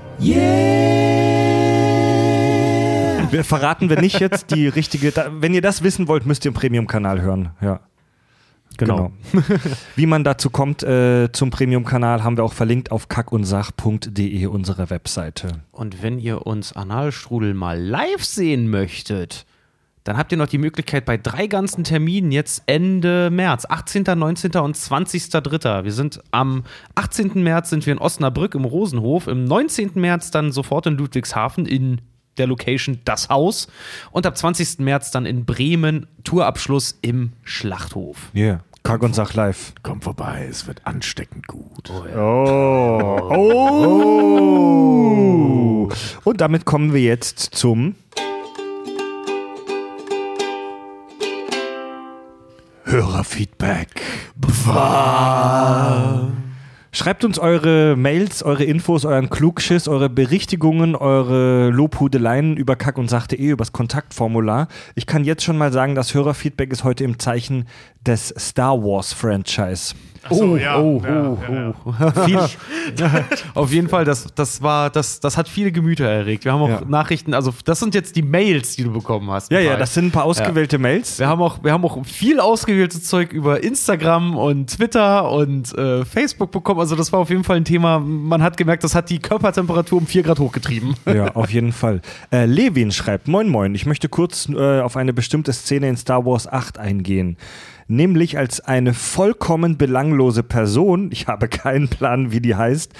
Wir 3.31 3.45
verraten 3.45 3.91
wir 3.91 4.01
nicht 4.01 4.21
jetzt 4.21 4.55
die 4.55 4.69
richtige. 4.69 5.11
Da, 5.11 5.27
wenn 5.31 5.53
ihr 5.53 5.63
das 5.63 5.83
wissen 5.83 6.09
wollt, 6.09 6.27
müsst 6.27 6.45
ihr 6.45 6.51
im 6.51 6.55
Premium-Kanal 6.55 7.21
hören. 7.21 7.51
Ja. 7.61 7.81
Genau. 8.79 9.13
Wie 9.97 10.07
man 10.07 10.25
dazu 10.25 10.51
kommt 10.51 10.83
äh, 10.83 11.31
zum 11.33 11.51
Premium-Kanal, 11.51 12.23
haben 12.23 12.37
wir 12.37 12.45
auch 12.45 12.53
verlinkt 12.53 12.91
auf 12.93 13.09
kackundsach.de, 13.09 14.47
unsere 14.47 14.91
Webseite. 14.91 15.61
Und 15.73 16.03
wenn 16.03 16.19
ihr 16.19 16.47
uns 16.47 16.75
Analstrudel 16.75 17.55
mal 17.55 17.81
live 17.81 18.25
sehen 18.25 18.69
möchtet, 18.69 19.47
dann 20.07 20.17
habt 20.17 20.31
ihr 20.31 20.39
noch 20.39 20.47
die 20.47 20.59
Möglichkeit 20.59 21.05
bei 21.05 21.17
drei 21.17 21.49
ganzen 21.49 21.83
Terminen 21.83 22.31
jetzt 22.31 22.63
Ende 22.67 23.29
März, 23.29 23.67
18., 23.69 24.05
19. 24.05 24.53
und 24.53 24.77
20.3. 24.77 25.83
Wir 25.83 25.93
sind 25.93 26.21
am 26.31 26.63
18. 26.95 27.43
März 27.43 27.71
sind 27.71 27.87
wir 27.87 27.93
in 27.93 27.99
Osnabrück 27.99 28.55
im 28.55 28.65
Rosenhof, 28.65 29.27
im 29.27 29.45
19. 29.45 29.93
März 29.95 30.31
dann 30.31 30.53
sofort 30.53 30.87
in 30.87 30.97
Ludwigshafen 30.97 31.67
in 31.67 32.03
der 32.39 32.47
Location 32.47 33.01
Das 33.05 33.29
Haus 33.29 33.69
und 34.11 34.27
ab 34.27 34.37
20. 34.37 34.81
März 34.81 35.11
dann 35.11 35.27
in 35.27 35.45
Bremen 35.45 36.07
Tourabschluss 36.25 36.99
im 37.03 37.33
Schlachthof. 37.45 38.31
Yeah. 38.35 38.61
Kack 38.83 39.03
und 39.03 39.15
Sach 39.17 39.35
live. 39.35 39.73
Komm 39.83 40.01
vorbei, 40.01 40.47
es 40.49 40.67
wird 40.69 40.87
ansteckend 40.87 41.49
gut. 41.49 41.91
Oh. 41.91 42.05
oh. 43.35 45.89
Und 46.23 46.41
damit 46.41 46.65
kommen 46.65 46.95
wir 46.95 47.03
jetzt 47.03 47.41
zum 47.41 47.97
Hörerfeedback. 52.85 54.01
Schreibt 56.97 57.27
uns 57.27 57.39
eure 57.39 57.95
Mails, 57.95 58.43
eure 58.43 58.65
Infos, 58.65 59.05
euren 59.05 59.29
Klugschiss, 59.29 59.87
eure 59.87 60.09
Berichtigungen, 60.09 60.97
eure 60.97 61.69
Lobhudeleien 61.69 62.57
über 62.57 62.75
kack 62.75 62.97
und 62.97 63.11
sach.de, 63.11 63.39
übers 63.39 63.73
Kontaktformular. 63.73 64.69
Ich 64.95 65.05
kann 65.05 65.23
jetzt 65.23 65.45
schon 65.45 65.59
mal 65.59 65.71
sagen, 65.75 65.95
das 65.95 66.15
Hörerfeedback 66.15 66.73
ist 66.73 66.85
heute 66.85 67.05
im 67.05 67.19
Zeichen 67.19 67.67
des 68.07 68.33
Star 68.39 68.83
Wars 68.83 69.13
Franchise. 69.13 69.95
So, 70.31 70.57
ja, 70.57 70.79
oh, 70.79 71.03
ja, 71.05 71.29
oh, 71.29 71.39
ja. 71.53 71.75
oh. 71.85 72.25
Viel, 72.25 72.39
auf 73.55 73.73
jeden 73.73 73.89
Fall, 73.89 74.05
das, 74.05 74.27
das 74.35 74.63
war, 74.63 74.91
das, 74.91 75.21
das 75.21 75.37
hat 75.37 75.49
viele 75.49 75.73
Gemüter 75.73 76.05
erregt. 76.07 76.45
Wir 76.45 76.53
haben 76.53 76.63
auch 76.63 76.69
Ja. 76.69 76.83
Nachrichten, 76.87 77.35
also 77.35 77.53
das 77.65 77.81
sind 77.81 77.95
jetzt 77.95 78.17
die 78.17 78.23
Mails, 78.23 78.77
die 78.77 78.85
du 78.85 78.93
bekommen 78.93 79.31
hast. 79.31 79.51
Ja, 79.51 79.61
ja, 79.61 79.77
das 79.77 79.95
sind 79.95 80.07
ein 80.07 80.11
paar 80.11 80.25
ausgewählte 80.25 80.79
Mails. 80.79 81.19
Wir 81.19 81.29
haben, 81.29 81.41
auch, 81.43 81.63
wir 81.63 81.73
haben 81.73 81.85
auch 81.85 82.05
viel 82.05 82.41
ausgewähltes 82.41 83.05
Zeug 83.05 83.33
über 83.33 83.63
Instagram 83.63 84.37
und 84.37 84.71
Twitter 84.71 85.31
und 85.31 85.77
äh, 85.77 86.05
Facebook 86.05 86.51
bekommen. 86.51 86.81
Also 86.81 86.97
das 86.97 87.13
war 87.13 87.21
auf 87.21 87.31
jeden 87.31 87.45
Fall 87.45 87.57
ein 87.57 87.65
Thema. 87.65 87.99
Man 87.99 88.43
hat 88.43 88.57
gemerkt, 88.57 88.85
das 88.85 88.95
hat 88.95 89.11
die 89.11 89.19
Körpertemperatur 89.19 89.99
um 89.99 90.07
4 90.07 90.23
Grad 90.23 90.39
hochgetrieben. 90.39 90.95
Ja, 91.07 91.31
auf 91.35 91.51
jeden 91.51 91.73
Fall. 91.73 92.01
Äh, 92.33 92.47
Levin 92.47 92.91
schreibt, 92.93 93.29
moin 93.29 93.49
moin, 93.49 93.75
ich 93.75 93.87
möchte 93.87 94.09
kurz 94.09 94.49
äh, 94.49 94.81
auf 94.81 94.97
eine 94.97 95.13
bestimmte 95.13 95.53
Szene 95.53 95.89
in 95.89 95.97
Star 95.97 96.25
Wars 96.25 96.47
8 96.47 96.79
eingehen. 96.79 97.37
Nämlich 97.89 98.37
als 98.37 98.61
eine 98.61 98.95
vollkommen 98.95 99.79
belanglose 99.79 100.43
Person, 100.43 101.11
ich 101.13 101.29
habe 101.29 101.49
keinen 101.49 101.89
Plan, 101.89 102.33
wie 102.33 102.41
die 102.41 102.57
heißt, 102.57 102.93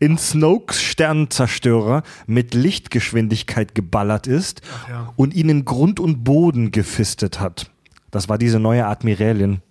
in 0.00 0.18
Snokes 0.18 0.82
Sternenzerstörer 0.82 2.02
mit 2.26 2.52
Lichtgeschwindigkeit 2.52 3.74
geballert 3.74 4.26
ist 4.26 4.60
und 5.16 5.34
ihn 5.34 5.48
in 5.48 5.64
Grund 5.64 5.98
und 5.98 6.24
Boden 6.24 6.72
gefistet 6.72 7.40
hat. 7.40 7.70
Das 8.10 8.28
war 8.28 8.36
diese 8.36 8.60
neue 8.60 8.86
Admiralin. 8.86 9.62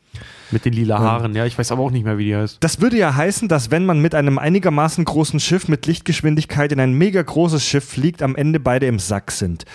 Mit 0.51 0.65
den 0.65 0.73
lila 0.73 0.99
Haaren, 0.99 1.35
ja. 1.35 1.45
Ich 1.45 1.57
weiß 1.57 1.71
aber 1.71 1.81
auch 1.81 1.91
nicht 1.91 2.05
mehr, 2.05 2.17
wie 2.17 2.25
die 2.25 2.35
heißt. 2.35 2.57
Das 2.59 2.79
würde 2.81 2.97
ja 2.97 3.15
heißen, 3.15 3.47
dass 3.47 3.71
wenn 3.71 3.85
man 3.85 3.99
mit 3.99 4.13
einem 4.13 4.37
einigermaßen 4.37 5.03
großen 5.03 5.39
Schiff 5.39 5.67
mit 5.67 5.87
Lichtgeschwindigkeit 5.87 6.71
in 6.71 6.79
ein 6.79 6.93
mega 6.93 7.21
großes 7.21 7.65
Schiff 7.65 7.85
fliegt, 7.85 8.21
am 8.21 8.35
Ende 8.35 8.59
beide 8.59 8.85
im 8.85 8.99
Sack 8.99 9.31
sind. 9.31 9.65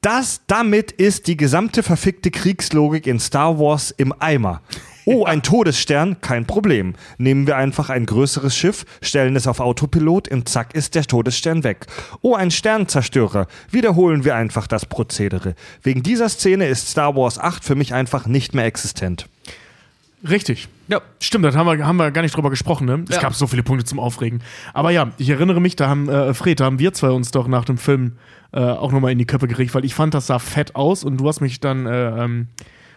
Das, 0.00 0.42
damit 0.46 0.92
ist 0.92 1.26
die 1.26 1.36
gesamte 1.36 1.82
verfickte 1.82 2.30
Kriegslogik 2.30 3.08
in 3.08 3.18
Star 3.18 3.58
Wars 3.58 3.90
im 3.90 4.14
Eimer. 4.20 4.62
Oh, 5.06 5.24
ein 5.24 5.42
Todesstern, 5.42 6.20
kein 6.20 6.46
Problem. 6.46 6.94
Nehmen 7.16 7.48
wir 7.48 7.56
einfach 7.56 7.90
ein 7.90 8.06
größeres 8.06 8.54
Schiff, 8.54 8.84
stellen 9.02 9.34
es 9.34 9.48
auf 9.48 9.58
Autopilot 9.58 10.28
und 10.28 10.48
zack 10.48 10.74
ist 10.74 10.94
der 10.94 11.04
Todesstern 11.04 11.64
weg. 11.64 11.86
Oh, 12.20 12.36
ein 12.36 12.52
Sternzerstörer. 12.52 13.48
Wiederholen 13.70 14.24
wir 14.24 14.36
einfach 14.36 14.68
das 14.68 14.86
Prozedere. 14.86 15.54
Wegen 15.82 16.04
dieser 16.04 16.28
Szene 16.28 16.68
ist 16.68 16.88
Star 16.88 17.16
Wars 17.16 17.38
8 17.38 17.64
für 17.64 17.74
mich 17.74 17.92
einfach 17.92 18.26
nicht 18.26 18.54
mehr 18.54 18.66
existent. 18.66 19.28
Richtig. 20.28 20.68
Ja. 20.88 21.00
Stimmt, 21.20 21.44
da 21.44 21.52
haben 21.54 21.66
wir, 21.78 21.86
haben 21.86 21.96
wir 21.96 22.10
gar 22.10 22.22
nicht 22.22 22.34
drüber 22.36 22.50
gesprochen, 22.50 22.86
ne? 22.86 23.04
Es 23.08 23.16
Ja. 23.16 23.22
gab 23.22 23.34
so 23.34 23.46
viele 23.46 23.62
Punkte 23.62 23.84
zum 23.84 24.00
Aufregen. 24.00 24.40
Aber 24.74 24.90
ja, 24.90 25.12
ich 25.18 25.28
erinnere 25.28 25.60
mich, 25.60 25.76
da 25.76 25.88
haben, 25.88 26.08
äh, 26.08 26.34
Fred, 26.34 26.60
da 26.60 26.64
haben 26.64 26.78
wir 26.78 26.92
zwei 26.92 27.10
uns 27.10 27.30
doch 27.30 27.46
nach 27.46 27.64
dem 27.64 27.78
Film 27.78 28.16
äh, 28.52 28.60
auch 28.60 28.90
nochmal 28.92 29.12
in 29.12 29.18
die 29.18 29.26
Köpfe 29.26 29.46
gekriegt, 29.46 29.74
weil 29.74 29.84
ich 29.84 29.94
fand, 29.94 30.14
das 30.14 30.26
sah 30.26 30.38
fett 30.38 30.74
aus 30.74 31.04
und 31.04 31.18
du 31.18 31.28
hast 31.28 31.40
mich 31.40 31.60
dann 31.60 31.86
äh, 31.86 32.24
ähm, 32.24 32.46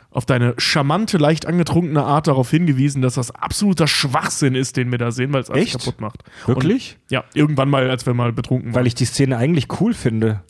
auf 0.10 0.26
deine 0.26 0.54
charmante, 0.58 1.18
leicht 1.18 1.46
angetrunkene 1.46 2.04
Art 2.04 2.28
darauf 2.28 2.50
hingewiesen, 2.50 3.02
dass 3.02 3.16
das 3.16 3.32
absoluter 3.32 3.88
Schwachsinn 3.88 4.56
ist, 4.56 4.78
den 4.78 4.92
wir 4.92 4.98
da 4.98 5.12
sehen, 5.12 5.32
weil 5.34 5.42
es 5.42 5.50
alles 5.50 5.66
Echt? 5.66 5.80
kaputt 5.80 6.02
macht. 6.02 6.24
Wirklich? 6.48 6.98
Und, 7.04 7.12
ja, 7.12 7.24
irgendwann 7.34 7.70
mal, 7.70 7.90
als 7.90 8.06
wir 8.06 8.14
mal 8.14 8.32
betrunken 8.34 8.70
waren. 8.70 8.76
Weil 8.80 8.88
ich 8.88 8.96
die 8.96 9.06
Szene 9.06 9.38
eigentlich 9.38 9.68
cool 9.80 9.94
finde. 9.94 10.42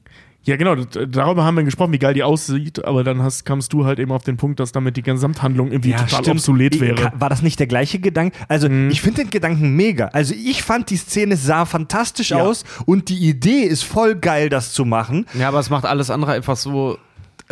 Ja, 0.44 0.56
genau, 0.56 0.74
darüber 0.76 1.44
haben 1.44 1.56
wir 1.56 1.64
gesprochen, 1.64 1.94
wie 1.94 2.00
geil 2.00 2.16
die 2.16 2.24
aussieht, 2.24 2.84
aber 2.84 3.04
dann 3.04 3.22
hast, 3.22 3.46
kamst 3.46 3.74
du 3.74 3.86
halt 3.86 4.00
eben 4.00 4.12
auf 4.12 4.24
den 4.24 4.38
Punkt, 4.38 4.60
dass 4.60 4.72
damit 4.72 4.98
die 4.98 5.04
Gesamthandlung 5.04 5.72
irgendwie 5.72 5.94
total 5.94 6.30
obsolet 6.32 6.76
Ich- 6.76 6.82
wäre. 6.82 7.12
War 7.16 7.30
das 7.30 7.44
nicht 7.44 7.60
der 7.60 7.68
gleiche 7.68 8.00
Gedanke? 8.00 8.36
Also, 8.48 8.68
ich 8.68 9.02
finde 9.02 9.22
den 9.22 9.30
Gedanken 9.30 9.76
mega. 9.76 10.08
Also, 10.08 10.34
ich 10.34 10.64
fand 10.64 10.90
die 10.90 10.98
Szene 10.98 11.38
sah 11.38 11.66
fantastisch 11.66 12.32
Ja. 12.32 12.38
aus 12.42 12.64
und 12.88 13.10
die 13.10 13.20
Idee 13.30 13.62
ist 13.66 13.84
voll 13.84 14.16
geil, 14.16 14.50
das 14.50 14.74
zu 14.74 14.84
machen. 14.84 15.28
Ja, 15.38 15.48
aber 15.50 15.60
es 15.60 15.70
macht 15.70 15.86
alles 15.86 16.10
andere 16.10 16.32
einfach 16.32 16.56
so. 16.58 16.98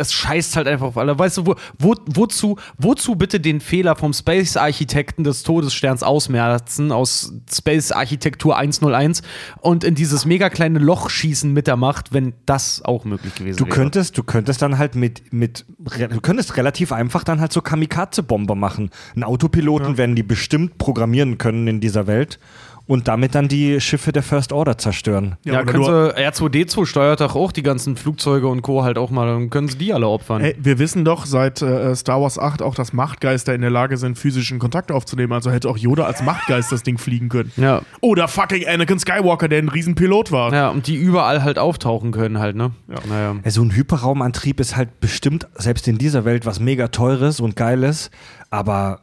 Es 0.00 0.12
scheißt 0.12 0.56
halt 0.56 0.66
einfach 0.66 0.86
auf 0.86 0.96
alle. 0.96 1.18
Weißt 1.18 1.36
du, 1.38 1.46
wo, 1.46 1.54
wo, 1.78 1.94
wozu, 2.06 2.56
wozu 2.78 3.16
bitte 3.16 3.38
den 3.38 3.60
Fehler 3.60 3.96
vom 3.96 4.12
Space-Architekten 4.12 5.24
des 5.24 5.42
Todessterns 5.42 6.02
ausmerzen, 6.02 6.90
aus 6.90 7.32
Space-Architektur 7.52 8.56
101 8.56 9.22
und 9.60 9.84
in 9.84 9.94
dieses 9.94 10.24
mega 10.24 10.48
kleine 10.50 10.78
Loch 10.78 11.10
schießen 11.10 11.52
mit 11.52 11.66
der 11.66 11.76
Macht, 11.76 12.12
wenn 12.12 12.34
das 12.46 12.82
auch 12.84 13.04
möglich 13.04 13.34
gewesen 13.34 13.58
Du 13.58 13.66
wäre? 13.66 13.74
könntest, 13.74 14.16
du 14.16 14.22
könntest 14.22 14.62
dann 14.62 14.78
halt 14.78 14.94
mit, 14.94 15.32
mit, 15.32 15.64
du 15.78 16.20
könntest 16.20 16.56
relativ 16.56 16.92
einfach 16.92 17.24
dann 17.24 17.40
halt 17.40 17.52
so 17.52 17.60
Kamikaze-Bomber 17.60 18.54
machen. 18.54 18.90
Einen 19.14 19.24
Autopiloten 19.24 19.98
werden 19.98 20.16
die 20.16 20.22
bestimmt 20.22 20.78
programmieren 20.78 21.38
können 21.38 21.66
in 21.66 21.80
dieser 21.80 22.06
Welt. 22.06 22.38
Und 22.86 23.08
damit 23.08 23.34
dann 23.34 23.48
die 23.48 23.80
Schiffe 23.80 24.12
der 24.12 24.22
First 24.22 24.52
Order 24.52 24.78
zerstören. 24.78 25.36
Ja, 25.44 25.54
oder 25.54 25.64
können 25.64 25.84
sie, 25.84 25.90
R2D2 25.90 26.86
steuert 26.86 27.20
doch 27.20 27.36
auch 27.36 27.52
die 27.52 27.62
ganzen 27.62 27.96
Flugzeuge 27.96 28.48
und 28.48 28.62
Co. 28.62 28.82
halt 28.82 28.98
auch 28.98 29.10
mal, 29.10 29.26
dann 29.26 29.50
können 29.50 29.68
sie 29.68 29.78
die 29.78 29.92
alle 29.92 30.08
opfern. 30.08 30.42
Ey, 30.42 30.56
wir 30.58 30.78
wissen 30.78 31.04
doch 31.04 31.26
seit 31.26 31.62
äh, 31.62 31.94
Star 31.94 32.20
Wars 32.20 32.38
8 32.38 32.62
auch, 32.62 32.74
dass 32.74 32.92
Machtgeister 32.92 33.54
in 33.54 33.60
der 33.60 33.70
Lage 33.70 33.96
sind, 33.96 34.18
physischen 34.18 34.58
Kontakt 34.58 34.90
aufzunehmen. 34.90 35.32
Also 35.32 35.50
hätte 35.50 35.68
auch 35.68 35.78
Yoda 35.78 36.04
als 36.04 36.22
Machtgeist 36.22 36.72
das 36.72 36.82
Ding 36.82 36.98
fliegen 36.98 37.28
können. 37.28 37.52
Ja. 37.56 37.82
Oder 38.00 38.28
fucking 38.28 38.66
Anakin 38.66 38.98
Skywalker, 38.98 39.48
der 39.48 39.58
ein 39.58 39.68
Riesenpilot 39.68 40.32
war. 40.32 40.52
Ja, 40.52 40.70
und 40.70 40.86
die 40.86 40.96
überall 40.96 41.42
halt 41.42 41.58
auftauchen 41.58 42.10
können 42.12 42.38
halt, 42.38 42.56
ne? 42.56 42.72
Ja. 42.88 42.96
Naja. 43.08 43.36
Ja, 43.44 43.50
So 43.50 43.62
ein 43.62 43.74
Hyperraumantrieb 43.74 44.60
ist 44.60 44.76
halt 44.76 45.00
bestimmt, 45.00 45.46
selbst 45.54 45.86
in 45.88 45.98
dieser 45.98 46.24
Welt, 46.24 46.46
was 46.46 46.60
mega 46.60 46.88
teures 46.88 47.40
und 47.40 47.56
geiles, 47.56 48.10
aber 48.50 49.00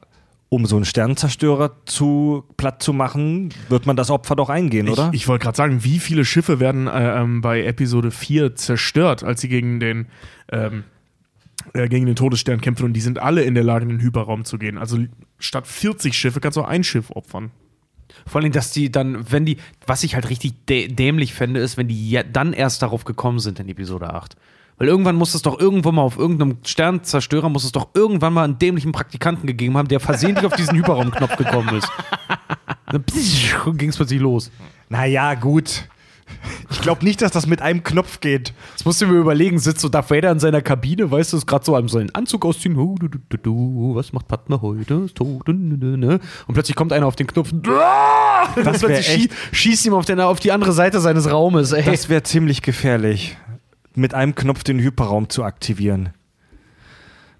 um 0.49 0.65
so 0.65 0.77
einen 0.77 0.85
Sternenzerstörer 0.85 1.71
zu 1.85 2.45
platt 2.55 2.81
zu 2.81 2.93
machen, 2.93 3.49
wird 3.69 3.85
man 3.85 3.95
das 3.95 4.09
Opfer 4.09 4.35
doch 4.35 4.49
eingehen, 4.49 4.87
oder? 4.87 5.09
Ich, 5.11 5.21
ich 5.21 5.27
wollte 5.27 5.43
gerade 5.43 5.57
sagen, 5.57 5.83
wie 5.83 5.99
viele 5.99 6.23
Schiffe 6.23 6.59
werden 6.59 6.87
äh, 6.87 7.21
ähm, 7.21 7.41
bei 7.41 7.63
Episode 7.63 8.11
4 8.11 8.55
zerstört, 8.55 9.23
als 9.23 9.41
sie 9.41 9.49
gegen 9.49 9.79
den, 9.79 10.07
ähm, 10.51 10.85
äh, 11.73 11.89
gegen 11.89 12.05
den 12.05 12.15
Todesstern 12.15 12.61
kämpfen 12.61 12.85
und 12.85 12.93
die 12.93 13.01
sind 13.01 13.19
alle 13.19 13.43
in 13.43 13.55
der 13.55 13.63
Lage, 13.63 13.83
in 13.83 13.89
den 13.89 13.99
Hyperraum 13.99 14.45
zu 14.45 14.57
gehen. 14.57 14.77
Also 14.77 14.99
statt 15.37 15.67
40 15.67 16.13
Schiffe 16.13 16.39
kannst 16.39 16.55
du 16.55 16.61
auch 16.61 16.67
ein 16.67 16.83
Schiff 16.83 17.11
opfern. 17.11 17.51
Vor 18.25 18.41
allem, 18.41 18.53
dass 18.53 18.71
die 18.71 18.89
dann, 18.89 19.29
wenn 19.31 19.45
die, 19.45 19.57
was 19.85 20.03
ich 20.03 20.15
halt 20.15 20.29
richtig 20.29 20.65
dä 20.65 20.87
dämlich 20.87 21.33
fände, 21.33 21.59
ist, 21.59 21.75
wenn 21.75 21.89
die 21.89 22.09
ja 22.09 22.23
dann 22.23 22.53
erst 22.53 22.81
darauf 22.81 23.03
gekommen 23.03 23.39
sind 23.39 23.59
in 23.59 23.67
Episode 23.67 24.13
8. 24.13 24.37
Weil 24.77 24.87
irgendwann 24.87 25.15
muss 25.15 25.33
es 25.33 25.41
doch 25.41 25.59
irgendwo 25.59 25.91
mal 25.91 26.03
auf 26.03 26.17
irgendeinem 26.17 26.57
Sternzerstörer, 26.63 27.49
muss 27.49 27.63
es 27.63 27.71
doch 27.71 27.89
irgendwann 27.95 28.33
mal 28.33 28.43
einen 28.43 28.59
dämlichen 28.59 28.91
Praktikanten 28.91 29.47
gegeben 29.47 29.75
haben, 29.77 29.87
der 29.87 29.99
versehentlich 29.99 30.45
auf 30.45 30.55
diesen 30.55 30.77
Hyperraumknopf 30.77 31.35
gekommen 31.35 31.75
ist. 31.77 31.89
Dann 32.91 33.03
ging 33.77 33.89
es 33.89 33.97
plötzlich 33.97 34.21
los. 34.21 34.51
Naja, 34.89 35.33
gut. 35.33 35.85
Ich 36.69 36.81
glaube 36.81 37.05
nicht, 37.05 37.21
dass 37.21 37.31
das 37.31 37.47
mit 37.47 37.61
einem 37.61 37.83
Knopf 37.83 38.19
geht. 38.19 38.53
Jetzt 38.71 38.85
musst 38.85 39.01
du 39.01 39.07
mir 39.07 39.15
überlegen, 39.17 39.59
sitzt 39.59 39.79
so 39.79 39.87
Darth 39.89 40.11
Vader 40.11 40.29
in 40.31 40.39
seiner 40.39 40.61
Kabine, 40.61 41.09
weißt 41.09 41.31
du, 41.33 41.37
ist 41.37 41.47
gerade 41.47 41.63
so 41.65 41.75
an 41.75 41.87
seinen 41.87 42.13
Anzug 42.13 42.45
ausziehen, 42.45 42.75
was 42.77 44.11
macht 44.13 44.27
Padme 44.27 44.61
heute? 44.61 45.07
Ne. 45.47 46.19
Und 46.47 46.53
plötzlich 46.53 46.75
kommt 46.75 46.91
einer 46.93 47.07
auf 47.07 47.15
den 47.15 47.27
Knopf, 47.27 47.51
Das 47.53 48.79
plötzlich 48.79 49.09
echt- 49.09 49.31
schießt 49.53 49.85
ihm 49.85 49.93
auf, 49.93 50.05
den, 50.05 50.19
auf 50.19 50.39
die 50.39 50.51
andere 50.51 50.73
Seite 50.73 50.99
seines 50.99 51.31
Raumes. 51.31 51.71
Ey. 51.71 51.83
Das 51.83 52.09
wäre 52.09 52.23
ziemlich 52.23 52.61
gefährlich, 52.61 53.37
mit 53.97 54.13
einem 54.13 54.35
Knopf 54.35 54.63
den 54.63 54.79
Hyperraum 54.79 55.29
zu 55.29 55.43
aktivieren. 55.43 56.09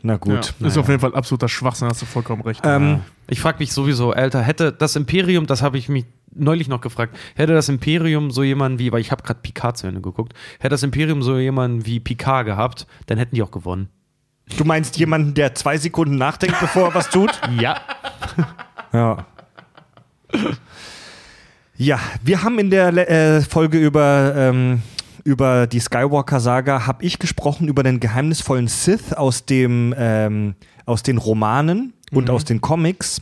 Na 0.02 0.18
gut. 0.18 0.54
Ja, 0.60 0.68
ist 0.68 0.78
auf 0.78 0.88
jeden 0.88 1.00
Fall 1.00 1.16
absoluter 1.16 1.50
Schwachsinn, 1.50 1.88
hast 1.88 2.02
du 2.02 2.06
vollkommen 2.06 2.42
recht. 2.44 2.62
Ähm, 2.64 3.02
Ich 3.28 3.42
frage 3.42 3.58
mich 3.60 3.74
sowieso, 3.74 4.12
Alter, 4.12 4.42
hätte 4.42 4.72
das 4.72 4.96
Imperium, 4.96 5.48
das 5.48 5.62
habe 5.62 5.78
ich 5.78 5.90
mich 5.90 6.06
neulich 6.34 6.68
noch 6.68 6.82
gefragt, 6.82 7.18
hätte 7.36 7.54
das 7.54 7.68
Imperium 7.68 8.30
so 8.32 8.44
jemanden 8.44 8.78
wie, 8.80 8.92
weil 8.92 9.02
ich 9.02 9.12
habe 9.12 9.24
gerade 9.24 9.40
Picard 9.42 9.78
zu 9.78 9.88
Ende 9.88 10.02
geguckt, 10.02 10.34
hätte 10.60 10.70
das 10.70 10.84
Imperium 10.84 11.24
so 11.24 11.38
jemanden 11.38 11.86
wie 11.86 12.00
Picard 12.00 12.46
gehabt, 12.46 12.86
dann 13.08 13.18
hätten 13.18 13.36
die 13.36 13.42
auch 13.42 13.52
gewonnen. 13.52 13.90
du 14.56 14.64
meinst 14.64 14.98
jemanden, 14.98 15.34
der 15.34 15.56
zwei 15.56 15.78
Sekunden 15.78 16.16
nachdenkt, 16.18 16.60
bevor 16.60 16.90
er 16.90 16.96
was 16.96 17.10
tut? 17.10 17.32
Ja. 17.60 17.82
Ja. 18.94 19.26
Ja, 21.76 22.00
wir 22.24 22.44
haben 22.44 22.58
in 22.60 22.70
der 22.70 22.88
äh, 23.10 23.42
Folge 23.42 23.78
über, 23.80 24.34
ähm, 24.36 24.82
über 25.28 25.68
die 25.68 25.82
Skywalker-Saga, 25.82 26.88
habe 26.88 27.04
ich 27.04 27.20
gesprochen 27.20 27.68
über 27.68 27.84
den 27.84 28.00
geheimnisvollen 28.00 28.70
Sith 28.70 29.12
aus, 29.12 29.46
dem, 29.46 29.94
ähm, 29.98 30.56
aus 30.86 31.04
den 31.04 31.18
Romanen 31.18 31.92
und 32.14 32.30
aus 32.30 32.46
den 32.46 32.62
Comics, 32.62 33.22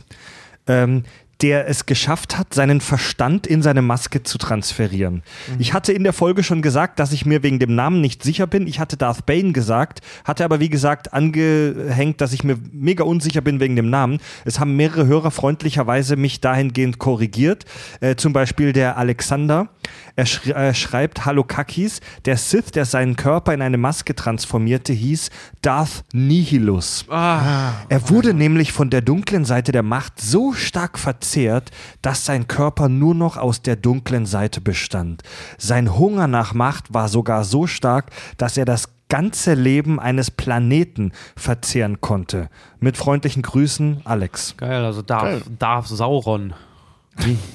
ähm, 0.68 1.02
der 1.42 1.68
es 1.68 1.84
geschafft 1.84 2.38
hat, 2.38 2.54
seinen 2.54 2.80
Verstand 2.80 3.48
in 3.48 3.60
seine 3.60 3.82
Maske 3.82 4.22
zu 4.22 4.38
transferieren. 4.38 5.24
Ich 5.58 5.74
hatte 5.74 5.92
in 5.92 6.04
der 6.04 6.12
Folge 6.12 6.44
schon 6.44 6.62
gesagt, 6.62 7.00
dass 7.00 7.12
ich 7.12 7.26
mir 7.26 7.42
wegen 7.42 7.58
dem 7.58 7.74
Namen 7.74 8.00
nicht 8.00 8.22
sicher 8.22 8.46
bin. 8.46 8.68
Ich 8.68 8.78
hatte 8.78 8.96
Darth 8.96 9.26
Bane 9.26 9.52
gesagt, 9.52 10.00
hatte 10.24 10.44
aber 10.44 10.60
wie 10.60 10.70
gesagt 10.70 11.12
angehängt, 11.12 12.20
dass 12.20 12.32
ich 12.32 12.44
mir 12.44 12.56
mega 12.72 13.02
unsicher 13.02 13.40
bin 13.40 13.58
wegen 13.58 13.74
dem 13.74 13.90
Namen. 13.90 14.20
Es 14.44 14.60
haben 14.60 14.76
mehrere 14.76 15.08
Hörer 15.08 15.32
freundlicherweise 15.32 16.14
mich 16.14 16.40
dahingehend 16.40 16.98
korrigiert. 16.98 17.64
Äh, 18.00 18.14
zum 18.14 18.32
Beispiel 18.32 18.72
der 18.72 18.96
Alexander. 18.96 19.68
Er 20.16 20.26
schri 20.26 20.50
äh, 20.52 20.74
schreibt, 20.74 21.24
Hallo 21.26 21.44
Kakis, 21.44 22.00
der 22.24 22.36
Sith, 22.36 22.70
der 22.72 22.84
seinen 22.84 23.16
Körper 23.16 23.52
in 23.52 23.62
eine 23.62 23.78
Maske 23.78 24.14
transformierte, 24.14 24.92
hieß 24.92 25.30
Darth 25.62 26.04
Nihilus. 26.12 27.04
Er 27.08 28.08
wurde 28.08 28.34
nämlich 28.34 28.72
von 28.72 28.90
der 28.90 29.02
dunklen 29.02 29.44
Seite 29.44 29.72
der 29.72 29.82
Macht 29.82 30.20
so 30.20 30.52
stark 30.52 30.98
verzehrt, 30.98 31.70
dass 32.02 32.24
sein 32.24 32.48
Körper 32.48 32.88
nur 32.88 33.14
noch 33.14 33.36
aus 33.36 33.62
der 33.62 33.76
dunklen 33.76 34.26
Seite 34.26 34.60
bestand. 34.60 35.22
Sein 35.58 35.96
Hunger 35.96 36.26
nach 36.26 36.54
Macht 36.54 36.94
war 36.94 37.08
sogar 37.08 37.44
so 37.44 37.66
stark, 37.66 38.10
dass 38.38 38.56
er 38.56 38.64
das 38.64 38.88
ganze 39.08 39.54
Leben 39.54 40.00
eines 40.00 40.30
Planeten 40.30 41.12
verzehren 41.36 42.00
konnte. 42.00 42.48
Mit 42.80 42.96
freundlichen 42.96 43.42
Grüßen, 43.42 44.00
Alex. 44.04 44.56
Geil, 44.56 44.84
also 44.84 45.02
Darth, 45.02 45.22
Geil. 45.22 45.42
Darth 45.58 45.86
Sauron. 45.88 46.54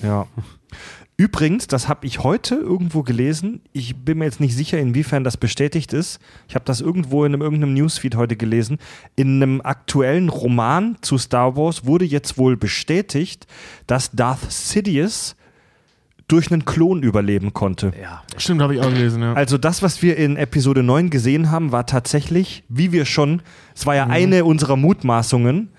Ja. 0.01 0.27
Übrigens, 1.21 1.67
das 1.67 1.87
habe 1.87 2.07
ich 2.07 2.23
heute 2.23 2.55
irgendwo 2.55 3.03
gelesen. 3.03 3.61
Ich 3.73 3.95
bin 3.95 4.17
mir 4.17 4.25
jetzt 4.25 4.39
nicht 4.39 4.55
sicher, 4.55 4.79
inwiefern 4.79 5.23
das 5.23 5.37
bestätigt 5.37 5.93
ist. 5.93 6.19
Ich 6.47 6.55
habe 6.55 6.65
das 6.65 6.81
irgendwo 6.81 7.25
in 7.25 7.31
einem, 7.31 7.43
irgendeinem 7.43 7.75
Newsfeed 7.75 8.15
heute 8.15 8.35
gelesen. 8.35 8.79
In 9.15 9.35
einem 9.35 9.61
aktuellen 9.61 10.29
Roman 10.29 10.97
zu 11.01 11.19
Star 11.19 11.55
Wars 11.55 11.85
wurde 11.85 12.05
jetzt 12.05 12.39
wohl 12.39 12.57
bestätigt, 12.57 13.45
dass 13.85 14.09
Darth 14.09 14.51
Sidious 14.51 15.35
durch 16.27 16.51
einen 16.51 16.65
Klon 16.65 17.03
überleben 17.03 17.53
konnte. 17.53 17.93
Ja. 18.01 18.23
Stimmt, 18.37 18.63
habe 18.63 18.73
ich 18.73 18.81
auch 18.81 18.89
gelesen, 18.89 19.21
ja. 19.21 19.33
Also 19.33 19.59
das, 19.59 19.83
was 19.83 20.01
wir 20.01 20.17
in 20.17 20.37
Episode 20.37 20.81
9 20.81 21.11
gesehen 21.11 21.51
haben, 21.51 21.71
war 21.71 21.85
tatsächlich, 21.85 22.63
wie 22.67 22.91
wir 22.91 23.05
schon, 23.05 23.43
es 23.75 23.85
war 23.85 23.93
ja 23.95 24.07
eine 24.07 24.43
unserer 24.43 24.75
Mutmaßungen, 24.75 25.69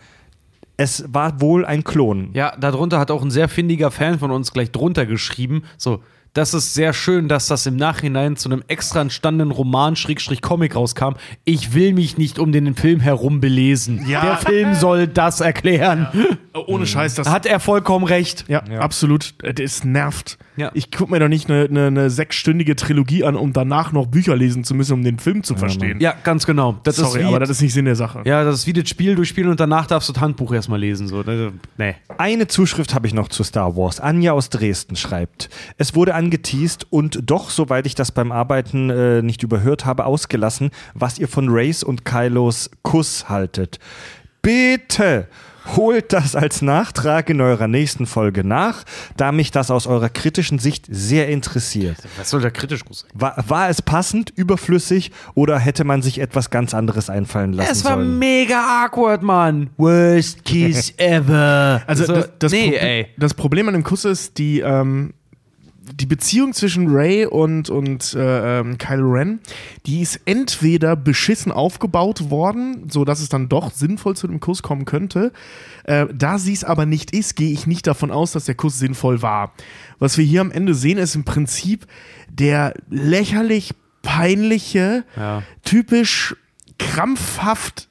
es 0.83 1.05
war 1.07 1.41
wohl 1.41 1.65
ein 1.65 1.85
Klon. 1.85 2.31
Ja, 2.33 2.57
darunter 2.59 2.99
hat 2.99 3.13
auch 3.13 3.23
ein 3.23 3.31
sehr 3.31 3.49
findiger 3.49 3.93
Fan 3.93 4.19
von 4.19 4.33
uns 4.33 4.53
gleich 4.53 4.73
drunter 4.73 5.07
geschrieben, 5.07 5.63
so, 5.79 6.03
das 6.35 6.55
ist 6.55 6.75
sehr 6.75 6.93
schön, 6.93 7.29
dass 7.29 7.47
das 7.47 7.67
im 7.67 7.77
Nachhinein 7.77 8.37
zu 8.37 8.49
einem 8.49 8.63
extra 8.69 9.01
entstandenen 9.03 9.51
Roman 9.53 9.97
Schrägstrich 9.97 10.41
Comic 10.41 10.75
rauskam. 10.75 11.15
Ich 11.45 11.75
will 11.75 11.93
mich 11.93 12.17
nicht 12.17 12.39
um 12.39 12.53
den 12.53 12.75
Film 12.75 13.01
herum 13.01 13.41
belesen. 13.41 14.05
Ja. 14.09 14.23
Der 14.23 14.37
Film 14.39 14.75
soll 14.75 15.07
das 15.09 15.41
erklären. 15.41 16.07
Ohne 16.67 16.87
Scheiß, 16.87 17.15
das 17.15 17.29
Hat 17.29 17.47
er 17.47 17.61
vollkommen 17.61 18.05
recht. 18.05 18.45
Ja, 18.49 18.61
absolut. 18.79 19.35
Äh, 19.43 19.55
Das 19.55 19.85
nervt. 19.85 20.39
Ja. 20.57 20.71
Ich 20.75 20.91
gucke 20.91 21.11
mir 21.13 21.19
doch 21.19 21.29
nicht 21.29 21.49
eine, 21.51 21.65
eine, 21.65 21.87
eine 21.87 22.11
sechsstündige 22.11 22.77
Trilogie 22.77 23.25
an, 23.25 23.37
um 23.37 23.55
danach 23.55 23.93
noch 23.93 24.07
Bücher 24.07 24.37
lesen 24.37 24.65
zu 24.65 24.75
müssen, 24.75 24.93
um 24.93 25.03
den 25.03 25.19
Film 25.19 25.43
zu 25.43 25.57
verstehen. 25.57 25.99
Ja, 26.01 26.15
ganz 26.25 26.45
genau. 26.45 26.79
Das 26.83 26.97
Sorry, 26.97 27.21
ist 27.21 27.25
wie, 27.25 27.29
aber 27.29 27.41
das 27.41 27.49
ist 27.49 27.63
nicht 27.63 27.73
Sinn 27.73 27.87
der 27.87 27.97
Sache. 27.97 28.21
ja, 28.27 28.45
das 28.45 28.57
ist 28.57 28.67
wie 28.67 28.75
das 28.75 28.87
Spiel 28.89 29.15
durchspielen 29.15 29.51
und 29.51 29.61
danach 29.61 29.87
darfst 29.87 30.11
du 30.11 30.13
das 30.13 30.21
Handbuch 30.21 30.53
erstmal 30.53 30.79
lesen. 30.79 31.09
So. 31.09 31.23
ne, 31.23 31.53
Nee. 31.79 31.95
Eine 32.19 32.49
Zuschrift 32.49 32.95
habe 32.95 33.07
ich 33.07 33.15
noch 33.15 33.29
zu 33.29 33.45
Star 33.45 33.77
Wars. 33.77 33.99
Anja 34.01 34.33
aus 34.33 34.51
Dresden 34.51 34.95
schreibt: 34.97 35.49
Es 35.79 35.95
wurde 35.95 36.15
angeteased 36.25 36.87
und 36.91 37.21
doch, 37.31 37.51
soweit 37.51 37.87
ich 37.87 37.95
das 37.95 38.13
beim 38.13 38.33
Arbeiten 38.33 38.91
äh, 38.91 39.23
nicht 39.23 39.43
überhört 39.43 39.85
habe, 39.85 40.05
ausgelassen, 40.05 40.71
was 40.95 41.19
ihr 41.19 41.29
von 41.29 41.47
Race 41.51 41.83
und 41.83 42.05
Kylos 42.05 42.71
Kuss 42.83 43.29
haltet. 43.29 43.79
Bitte! 44.43 45.29
Holt 45.77 46.13
das 46.13 46.35
als 46.35 46.61
Nachtrag 46.61 47.31
in 47.31 47.41
eurer 47.41 47.69
nächsten 47.69 48.07
Folge 48.07 48.43
nach, 48.43 48.83
da 49.17 49.31
mich 49.31 49.53
das 49.53 49.71
aus 49.71 49.87
eurer 49.87 50.09
kritischen 50.09 50.59
Sicht 50.59 50.87
sehr 50.91 51.29
interessiert. 51.29 51.99
Was 52.19 52.31
soll 52.31 52.41
da 52.41 52.51
kritisch 52.51 52.81
sein? 52.91 53.09
War, 53.15 53.37
war 53.47 53.69
es 53.69 53.81
passend, 53.81 54.31
überflüssig 54.35 55.13
oder 55.35 55.61
hätte 55.61 55.85
man 55.85 56.03
sich 56.03 56.19
etwas 56.19 56.51
ganz 56.51 56.75
anderes 56.75 57.09
einfallen 57.11 57.53
lassen 57.53 57.71
Es 57.71 57.85
war 57.85 57.93
sollen? 57.95 58.19
mega 58.19 58.85
awkward, 58.85 59.23
Mann. 59.23 59.71
Worst 59.77 60.45
kiss 60.45 60.95
ever. 60.97 61.81
Also 61.87 62.07
So, 62.07 62.15
das, 62.15 62.31
das, 62.41 62.51
nee, 62.51 62.71
Proble- 62.71 62.79
ey. 62.81 63.07
das 63.17 63.35
Problem 63.35 63.69
an 63.69 63.75
dem 63.75 63.85
Kuss 63.85 64.05
ist, 64.05 64.39
die, 64.39 64.59
ähm, 64.59 65.15
die 65.85 66.07
Beziehung 66.07 66.53
zwischen 66.53 66.89
Ray 66.89 67.27
und, 67.27 67.69
und 67.69 68.15
äh, 68.15 68.61
ähm, 68.61 68.79
Kylo 68.79 69.11
Ren, 69.13 69.41
die 69.87 70.01
ist 70.01 70.21
entweder 70.27 70.95
beschissen 70.95 71.51
aufgebaut 71.51 72.31
worden, 72.31 72.89
so 72.89 73.05
dass 73.05 73.21
es 73.21 73.29
dann 73.29 73.49
doch 73.49 73.73
sinnvoll 73.73 74.15
zu 74.17 74.29
dem 74.29 74.39
Kuss 74.39 74.63
kommen 74.63 74.85
könnte. 74.85 75.33
Äh, 75.85 76.07
da 76.15 76.39
sie 76.39 76.53
es 76.53 76.63
aber 76.63 76.87
nicht 76.87 77.11
ist, 77.11 77.35
gehe 77.35 77.53
ich 77.53 77.67
nicht 77.67 77.87
davon 77.87 78.11
aus, 78.13 78.33
dass 78.33 78.45
der 78.45 78.55
Kuss 78.55 78.79
sinnvoll 78.79 79.23
war. 79.23 79.53
Was 79.99 80.17
wir 80.19 80.25
hier 80.25 80.41
am 80.41 80.53
Ende 80.53 80.75
sehen, 80.75 80.99
ist 80.99 81.17
im 81.17 81.25
Prinzip 81.25 81.87
der 82.31 82.75
lächerlich 82.89 83.75
peinliche, 84.03 85.05
Ja. 85.17 85.43
typisch 85.65 86.37
krampfhaft 86.79 87.89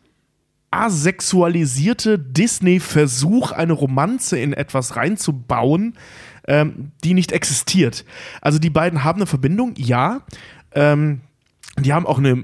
asexualisierte 0.72 2.18
Disney-Versuch, 2.18 3.52
eine 3.52 3.74
Romanze 3.74 4.40
in 4.40 4.54
etwas 4.54 4.96
reinzubauen, 4.96 5.96
ähm, 6.52 6.92
die 7.06 7.14
nicht 7.14 7.32
existiert. 7.32 8.04
Also 8.42 8.60
die 8.60 8.70
beiden 8.70 9.04
haben 9.06 9.20
eine 9.20 9.26
Verbindung, 9.26 9.74
ja. 9.78 10.22
Ähm, 10.74 11.22
die 11.80 11.94
haben 11.94 12.06
auch 12.06 12.18
eine, 12.18 12.44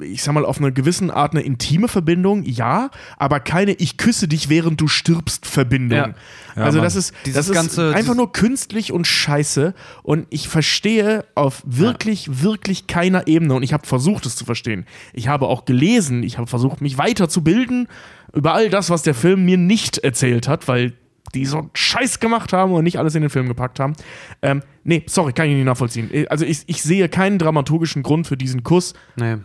ich 0.00 0.22
sag 0.22 0.34
mal, 0.34 0.44
auf 0.44 0.58
eine 0.58 0.72
gewissen 0.72 1.10
Art 1.10 1.32
eine 1.32 1.40
intime 1.42 1.88
Verbindung, 1.88 2.44
ja, 2.44 2.90
aber 3.16 3.40
keine 3.40 3.72
Ich 3.72 3.96
küsse 3.96 4.28
dich, 4.28 4.48
während 4.48 4.80
du 4.80 4.86
stirbst 4.86 5.46
Verbindung. 5.46 5.98
Ja. 5.98 6.14
Ja, 6.54 6.62
also 6.62 6.78
Mann. 6.78 6.84
das 6.84 6.94
ist, 6.94 7.12
Dieses 7.26 7.34
das 7.34 7.48
ist 7.48 7.54
ganze- 7.54 7.92
einfach 7.96 8.14
nur 8.14 8.32
künstlich 8.32 8.92
und 8.92 9.04
scheiße 9.08 9.74
und 10.04 10.28
ich 10.30 10.46
verstehe 10.48 11.24
auf 11.34 11.62
wirklich, 11.66 12.42
wirklich 12.44 12.86
keiner 12.86 13.26
Ebene 13.26 13.54
und 13.54 13.64
ich 13.64 13.72
habe 13.72 13.84
versucht 13.84 14.26
es 14.26 14.36
zu 14.36 14.44
verstehen. 14.44 14.86
Ich 15.12 15.26
habe 15.26 15.48
auch 15.48 15.64
gelesen, 15.64 16.22
ich 16.22 16.38
habe 16.38 16.46
versucht 16.46 16.80
mich 16.80 16.98
weiterzubilden 16.98 17.88
über 18.32 18.54
all 18.54 18.70
das, 18.70 18.90
was 18.90 19.02
der 19.02 19.14
Film 19.14 19.44
mir 19.44 19.58
nicht 19.58 19.98
erzählt 19.98 20.46
hat, 20.46 20.68
weil 20.68 20.92
die 21.34 21.46
so 21.46 21.58
einen 21.58 21.70
Scheiß 21.74 22.20
gemacht 22.20 22.52
haben 22.52 22.72
und 22.72 22.84
nicht 22.84 22.98
alles 22.98 23.14
in 23.14 23.22
den 23.22 23.30
Film 23.30 23.48
gepackt 23.48 23.80
haben. 23.80 23.94
Ähm, 24.42 24.62
nee, 24.84 25.02
sorry, 25.06 25.32
kann 25.32 25.48
ich 25.48 25.54
nicht 25.54 25.64
nachvollziehen. 25.64 26.10
Also 26.30 26.44
ich, 26.44 26.62
ich 26.66 26.82
sehe 26.82 27.08
keinen 27.08 27.38
dramaturgischen 27.38 28.02
Grund 28.02 28.26
für 28.26 28.36
diesen 28.36 28.62
Kuss. 28.62 28.94
Nee. 29.16 29.36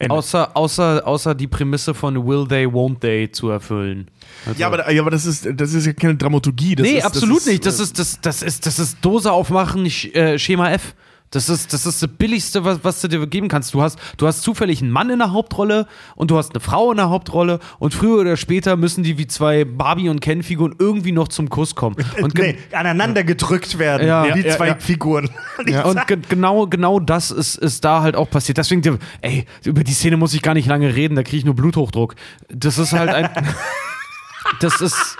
Ende. 0.00 0.14
Außer, 0.14 0.56
außer, 0.56 1.04
außer 1.04 1.34
die 1.34 1.48
Prämisse 1.48 1.92
von 1.92 2.24
Will 2.24 2.46
they, 2.46 2.66
won't 2.66 3.00
they 3.00 3.32
zu 3.32 3.48
erfüllen. 3.48 4.08
Also- 4.46 4.60
Ja, 4.60 4.68
aber, 4.68 4.88
ja, 4.92 5.02
aber 5.02 5.10
das, 5.10 5.26
ist, 5.26 5.48
das 5.52 5.74
ist 5.74 5.86
ja 5.86 5.92
keine 5.92 6.14
Dramaturgie. 6.14 6.76
Das 6.76 6.86
nee, 6.86 6.98
ist, 6.98 7.04
absolut 7.04 7.38
das 7.38 7.46
nicht. 7.46 7.62
äh, 7.62 7.64
Das 7.64 7.80
ist, 7.80 7.98
das, 7.98 8.20
das 8.20 8.42
ist, 8.42 8.64
das 8.64 8.78
ist 8.78 8.98
Dose 9.02 9.32
aufmachen, 9.32 9.86
äh, 9.86 10.38
Schema 10.38 10.70
F. 10.70 10.94
Das 11.30 11.48
ist, 11.50 11.72
das 11.74 11.84
ist 11.84 12.02
das 12.02 12.08
Billigste, 12.08 12.64
was, 12.64 12.80
was 12.82 13.00
du 13.02 13.08
dir 13.08 13.26
geben 13.26 13.48
kannst. 13.48 13.74
Du 13.74 13.82
hast, 13.82 13.98
du 14.16 14.26
hast 14.26 14.40
zufällig 14.42 14.80
einen 14.80 14.90
Mann 14.90 15.10
in 15.10 15.18
der 15.18 15.32
Hauptrolle 15.32 15.86
und 16.14 16.30
du 16.30 16.38
hast 16.38 16.52
eine 16.54 16.60
Frau 16.60 16.90
in 16.90 16.96
der 16.96 17.10
Hauptrolle 17.10 17.58
und 17.78 17.92
früher 17.92 18.20
oder 18.20 18.36
später 18.38 18.76
müssen 18.76 19.04
die 19.04 19.18
wie 19.18 19.26
zwei 19.26 19.64
Barbie- 19.66 20.08
und 20.08 20.20
Ken-Figuren 20.20 20.74
irgendwie 20.78 21.12
noch 21.12 21.28
zum 21.28 21.50
Kuss 21.50 21.74
kommen. 21.74 21.96
Und 22.22 22.34
nee, 22.38 22.56
aneinander 22.72 23.24
gedrückt 23.24 23.78
werden, 23.78 24.06
Ja. 24.06 24.34
wie 24.34 24.40
Ja, 24.40 24.56
zwei 24.56 24.68
ja. 24.68 24.76
Figuren. 24.76 25.28
Und 25.84 26.06
ge 26.06 26.18
genau, 26.28 26.66
genau 26.66 26.98
das 27.00 27.30
ist, 27.30 27.56
ist 27.56 27.84
da 27.84 28.00
halt 28.02 28.16
auch 28.16 28.30
passiert. 28.30 28.56
Deswegen, 28.58 28.80
die- 28.82 28.96
ey, 29.20 29.44
über 29.64 29.84
die 29.84 29.92
Szene 29.92 30.16
muss 30.16 30.32
ich 30.34 30.40
gar 30.42 30.54
nicht 30.54 30.66
lange 30.66 30.94
reden, 30.94 31.14
da 31.14 31.22
kriege 31.22 31.36
ich 31.36 31.44
nur 31.44 31.54
Bluthochdruck. 31.54 32.14
Das 32.48 32.78
ist 32.78 32.92
halt 32.92 33.10
ein. 33.10 33.28
das 34.60 34.80
ist. 34.80 35.16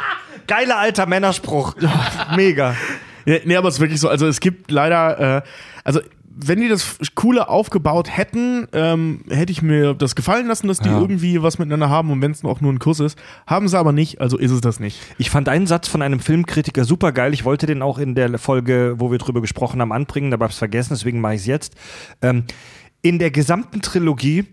Geiler 0.47 0.79
alter 0.79 1.07
Männerspruch. 1.07 1.75
Mega. 2.35 2.75
Nee, 3.27 3.43
nee, 3.45 3.57
aber 3.57 3.69
es 3.69 3.75
ist 3.75 3.81
wirklich 3.81 4.01
so. 4.01 4.09
Also 4.09 4.27
es 4.27 4.41
gibt 4.41 4.71
leider, 4.71 5.37
äh, 5.39 5.43
also 5.89 6.01
wenn 6.41 6.61
die 6.61 6.69
das 6.69 6.97
Coole 7.17 7.49
aufgebaut 7.49 8.17
hätten, 8.17 8.69
ähm, 8.73 9.23
hätte 9.29 9.51
ich 9.51 9.61
mir 9.63 9.95
das 9.95 10.15
gefallen 10.15 10.47
lassen, 10.47 10.69
dass 10.69 10.79
die 10.79 10.89
Ja. 10.89 11.01
irgendwie 11.01 11.43
was 11.43 11.59
miteinander 11.59 11.89
haben 11.91 12.11
und 12.13 12.23
wenn 12.23 12.31
es 12.31 12.45
auch 12.45 12.61
nur 12.61 12.73
ein 12.73 12.79
Kuss 12.79 13.01
ist. 13.01 13.19
Haben 13.47 13.67
sie 13.67 13.77
aber 13.79 13.93
nicht, 13.93 14.21
also 14.21 14.37
ist 14.39 14.53
es 14.53 14.61
das 14.61 14.79
nicht. 14.79 15.01
Ich 15.19 15.31
fand 15.31 15.49
einen 15.49 15.67
Satz 15.67 15.89
von 15.89 16.01
einem 16.01 16.21
Filmkritiker 16.21 16.85
super 16.85 17.11
geil. 17.13 17.35
Ich 17.35 17.45
wollte 17.45 17.67
den 17.67 17.83
auch 17.83 17.99
in 17.99 18.15
der 18.15 18.39
Folge, 18.39 18.95
wo 18.99 19.11
wir 19.11 19.19
drüber 19.19 19.41
gesprochen 19.41 19.81
haben, 19.81 19.91
anbringen, 19.91 20.33
aber 20.33 20.45
hab's 20.45 20.59
vergessen, 20.59 20.91
deswegen 20.93 21.21
mache 21.21 21.35
ich 21.35 21.41
es 21.41 21.47
jetzt. 21.47 21.75
Ähm, 22.23 22.45
in 23.03 23.19
der 23.19 23.31
gesamten 23.33 23.81
Trilogie 23.83 24.45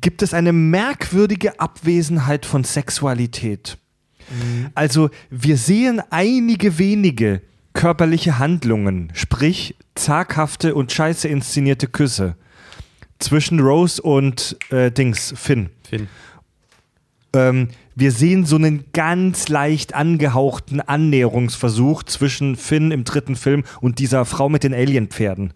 gibt 0.00 0.22
es 0.22 0.32
eine 0.32 0.52
merkwürdige 0.54 1.60
Abwesenheit 1.60 2.46
von 2.46 2.64
Sexualität. 2.64 3.76
Also 4.74 5.10
wir 5.30 5.56
sehen 5.56 6.00
einige 6.10 6.78
wenige 6.78 7.42
körperliche 7.72 8.38
Handlungen, 8.38 9.10
sprich 9.14 9.74
zaghafte 9.98 10.74
und 10.74 10.92
scheiße 10.92 11.28
inszenierte 11.28 11.86
Küsse 11.86 12.36
zwischen 13.18 13.60
Rose 13.60 14.00
und 14.00 14.56
äh, 14.70 14.90
Dings, 14.90 15.34
Finn. 15.36 15.70
Finn. 15.88 16.08
Ähm, 17.34 17.68
wir 17.94 18.12
sehen 18.12 18.46
so 18.46 18.56
einen 18.56 18.84
ganz 18.92 19.48
leicht 19.48 19.94
angehauchten 19.94 20.80
Annäherungsversuch 20.80 22.04
zwischen 22.04 22.56
Finn 22.56 22.92
im 22.92 23.04
dritten 23.04 23.34
Film 23.34 23.64
und 23.80 23.98
dieser 23.98 24.24
Frau 24.24 24.48
mit 24.48 24.62
den 24.62 24.72
Alienpferden, 24.72 25.52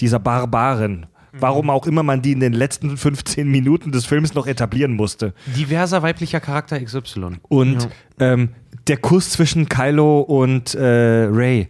dieser 0.00 0.18
Barbarin. 0.18 1.06
Warum 1.34 1.70
auch 1.70 1.86
immer 1.86 2.02
man 2.02 2.20
die 2.20 2.32
in 2.32 2.40
den 2.40 2.52
letzten 2.52 2.96
15 2.96 3.48
Minuten 3.50 3.90
des 3.90 4.04
Films 4.04 4.34
noch 4.34 4.46
etablieren 4.46 4.92
musste. 4.92 5.32
Diverser 5.56 6.02
weiblicher 6.02 6.40
Charakter 6.40 6.78
XY. 6.78 7.38
Und 7.48 7.88
ähm, 8.20 8.50
der 8.86 8.98
Kuss 8.98 9.30
zwischen 9.30 9.66
Kylo 9.68 10.20
und 10.20 10.74
äh, 10.74 10.84
Ray. 11.30 11.68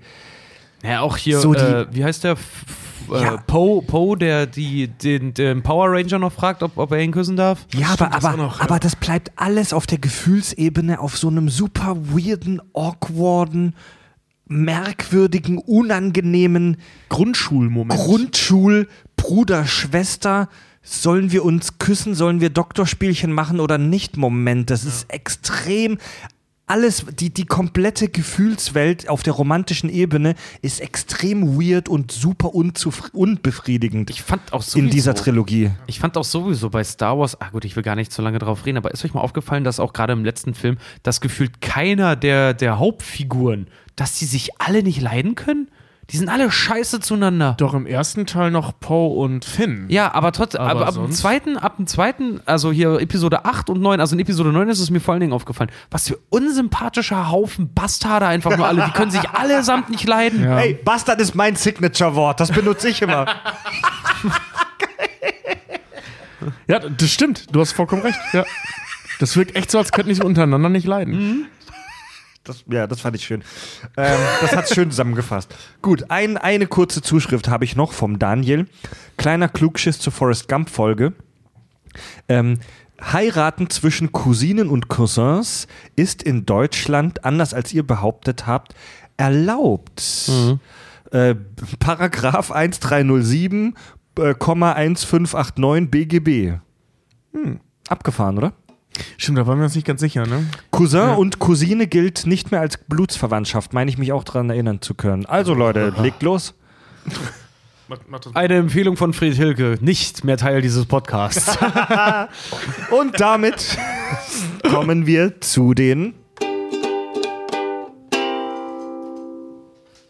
Ja, 0.82 1.00
auch 1.00 1.16
hier, 1.16 1.38
So 1.40 1.54
äh, 1.54 1.86
wie 1.90 2.04
heißt 2.04 2.24
der? 2.24 2.32
F- 2.32 2.64
Ja. 3.10 3.34
äh, 3.34 3.38
Poe, 3.46 3.82
Poe, 3.82 4.16
der 4.16 4.46
die, 4.46 4.88
den, 4.88 5.34
den 5.34 5.62
Power 5.62 5.90
Ranger 5.90 6.18
noch 6.18 6.32
fragt, 6.32 6.62
ob, 6.62 6.76
ob 6.78 6.92
er 6.92 6.98
ihn 7.00 7.10
küssen 7.12 7.36
darf. 7.36 7.66
Ja, 7.74 7.88
aber, 7.88 8.06
das 8.08 8.24
aber, 8.24 8.36
noch, 8.36 8.58
ja. 8.58 8.64
aber 8.64 8.78
das 8.78 8.96
bleibt 8.96 9.32
alles 9.36 9.72
auf 9.72 9.86
der 9.86 9.98
Gefühlsebene, 9.98 10.98
auf 11.00 11.16
so 11.18 11.28
einem 11.28 11.48
super 11.48 11.96
weirden, 11.96 12.60
awkwarden, 12.74 13.74
merkwürdigen, 14.46 15.58
unangenehmen 15.58 16.76
Grundschulmoment. 17.08 17.98
Grundschul, 18.00 18.88
Bruder, 19.16 19.66
Schwester. 19.66 20.48
Sollen 20.84 21.30
wir 21.30 21.44
uns 21.44 21.78
küssen? 21.78 22.14
Sollen 22.14 22.40
wir 22.40 22.50
Doktorspielchen 22.50 23.32
machen 23.32 23.60
oder 23.60 23.78
nicht? 23.78 24.16
Moment, 24.16 24.68
das 24.68 24.84
ist 24.84 25.06
extrem. 25.12 25.98
Alles, 26.66 27.04
die, 27.18 27.30
die 27.30 27.44
komplette 27.44 28.08
Gefühlswelt 28.08 29.08
auf 29.08 29.22
der 29.22 29.34
romantischen 29.34 29.90
Ebene 29.90 30.34
ist 30.62 30.80
extrem 30.80 31.60
weird 31.60 31.88
und 31.88 32.12
super 32.12 32.54
unbefriedigend 32.54 34.10
Ich 34.10 34.22
fand 34.22 34.52
auch 34.52 34.62
sowieso, 34.62 34.78
in 34.78 34.90
dieser 34.90 35.14
Trilogie. 35.14 35.70
Ich 35.86 35.98
fand 35.98 36.16
auch 36.16 36.24
sowieso 36.24 36.70
bei 36.70 36.84
Star 36.84 37.18
Wars, 37.18 37.38
ah 37.40 37.50
gut, 37.50 37.64
ich 37.64 37.76
will 37.76 37.82
gar 37.82 37.96
nicht 37.96 38.12
so 38.12 38.22
lange 38.22 38.38
drauf 38.38 38.64
reden, 38.64 38.78
aber 38.78 38.92
ist 38.92 39.04
euch 39.04 39.12
mal 39.12 39.20
aufgefallen, 39.20 39.64
dass 39.64 39.80
auch 39.80 39.92
gerade 39.92 40.12
im 40.12 40.24
letzten 40.24 40.54
Film, 40.54 40.78
dass 41.02 41.20
gefühlt 41.20 41.60
keiner 41.60 42.16
der, 42.16 42.54
der 42.54 42.78
Hauptfiguren, 42.78 43.66
dass 43.96 44.18
die 44.18 44.26
sich 44.26 44.60
alle 44.60 44.82
nicht 44.82 45.00
leiden 45.00 45.34
können? 45.34 45.68
Die 46.12 46.18
sind 46.18 46.28
alle 46.28 46.50
scheiße 46.50 47.00
zueinander. 47.00 47.54
Doch 47.58 47.72
im 47.72 47.86
ersten 47.86 48.26
Teil 48.26 48.50
noch 48.50 48.78
Poe 48.78 49.18
und 49.18 49.46
Finn. 49.46 49.86
Ja, 49.88 50.12
aber 50.12 50.32
trotzdem, 50.32 50.60
Aber 50.60 50.70
aber 50.82 50.86
ab 50.86 50.94
dem 50.94 51.10
zweiten, 51.10 51.56
ab 51.56 51.76
dem 51.78 51.86
zweiten, 51.86 52.40
also 52.44 52.70
hier 52.70 53.00
Episode 53.00 53.46
8 53.46 53.70
und 53.70 53.80
9, 53.80 53.98
also 53.98 54.14
in 54.14 54.20
Episode 54.20 54.52
9 54.52 54.68
ist 54.68 54.78
es 54.80 54.90
mir 54.90 55.00
vor 55.00 55.12
allen 55.12 55.22
Dingen 55.22 55.32
aufgefallen, 55.32 55.70
was 55.90 56.08
für 56.08 56.18
unsympathischer 56.28 57.30
Haufen 57.30 57.72
Bastarde 57.72 58.26
einfach 58.26 58.56
nur 58.56 58.66
alle, 58.66 58.84
die 58.84 58.90
können 58.90 59.10
sich 59.10 59.28
allesamt 59.30 59.88
nicht 59.88 60.06
leiden. 60.06 60.44
Ja. 60.44 60.58
Hey, 60.58 60.74
Bastard 60.74 61.20
ist 61.20 61.34
mein 61.34 61.56
Signature-Wort, 61.56 62.40
das 62.40 62.52
benutze 62.52 62.88
ich 62.90 63.00
immer. 63.02 63.26
Ja, 66.66 66.78
das 66.78 67.10
stimmt. 67.10 67.54
Du 67.54 67.60
hast 67.60 67.72
vollkommen 67.72 68.02
recht. 68.02 68.18
Ja. 68.32 68.44
Das 69.20 69.36
wirkt 69.36 69.54
echt 69.56 69.70
so, 69.70 69.78
als 69.78 69.92
könnten 69.92 70.08
die 70.08 70.14
sich 70.16 70.24
untereinander 70.24 70.68
nicht 70.68 70.86
leiden. 70.86 71.46
Das, 72.44 72.64
ja, 72.68 72.86
das 72.86 73.00
fand 73.00 73.14
ich 73.16 73.24
schön. 73.24 73.44
Ähm, 73.96 74.18
das 74.40 74.56
hat 74.56 74.64
es 74.64 74.74
schön 74.74 74.90
zusammengefasst. 74.90 75.54
Gut, 75.80 76.10
ein, 76.10 76.36
eine 76.36 76.66
kurze 76.66 77.00
Zuschrift 77.00 77.48
habe 77.48 77.64
ich 77.64 77.76
noch 77.76 77.92
vom 77.92 78.18
Daniel. 78.18 78.66
Kleiner 79.16 79.48
Klugschiss 79.48 80.00
zur 80.00 80.12
Forrest 80.12 80.48
Gump-Folge. 80.48 81.12
Ähm, 82.28 82.58
Heiraten 83.00 83.70
zwischen 83.70 84.12
Cousinen 84.12 84.68
und 84.68 84.88
Cousins 84.88 85.66
ist 85.96 86.22
in 86.22 86.46
Deutschland, 86.46 87.24
anders 87.24 87.54
als 87.54 87.72
ihr 87.72 87.86
behauptet 87.86 88.46
habt, 88.46 88.74
erlaubt. 89.16 90.30
Äh, 91.10 91.34
Paragraph 91.78 92.50
1307, 92.50 93.76
äh, 94.18 94.34
Komma 94.34 94.72
1589 94.72 95.90
BGB. 95.90 96.58
Hm, 97.32 97.60
abgefahren, 97.88 98.38
oder? 98.38 98.52
Stimmt, 99.16 99.38
da 99.38 99.46
waren 99.46 99.58
wir 99.58 99.64
uns 99.64 99.74
nicht 99.74 99.86
ganz 99.86 100.00
sicher, 100.00 100.26
ne? 100.26 100.46
Cousin 100.70 101.10
und 101.10 101.38
Cousine 101.38 101.86
gilt 101.86 102.26
nicht 102.26 102.50
mehr 102.50 102.60
als 102.60 102.78
Blutsverwandtschaft, 102.78 103.72
meine 103.72 103.90
ich 103.90 103.98
mich 103.98 104.12
auch 104.12 104.24
daran 104.24 104.50
erinnern 104.50 104.80
zu 104.80 104.94
können. 104.94 105.26
Also 105.26 105.54
Leute, 105.54 105.94
legt 106.00 106.22
los. 106.22 106.54
Eine 108.32 108.54
Empfehlung 108.56 108.96
von 108.96 109.12
Fried 109.12 109.34
Hilke, 109.34 109.76
nicht 109.80 110.24
mehr 110.24 110.38
Teil 110.38 110.62
dieses 110.62 110.86
Podcasts. 110.86 111.58
Und 112.90 113.20
damit 113.20 113.76
kommen 114.70 115.06
wir 115.06 115.40
zu 115.40 115.74
den 115.74 116.14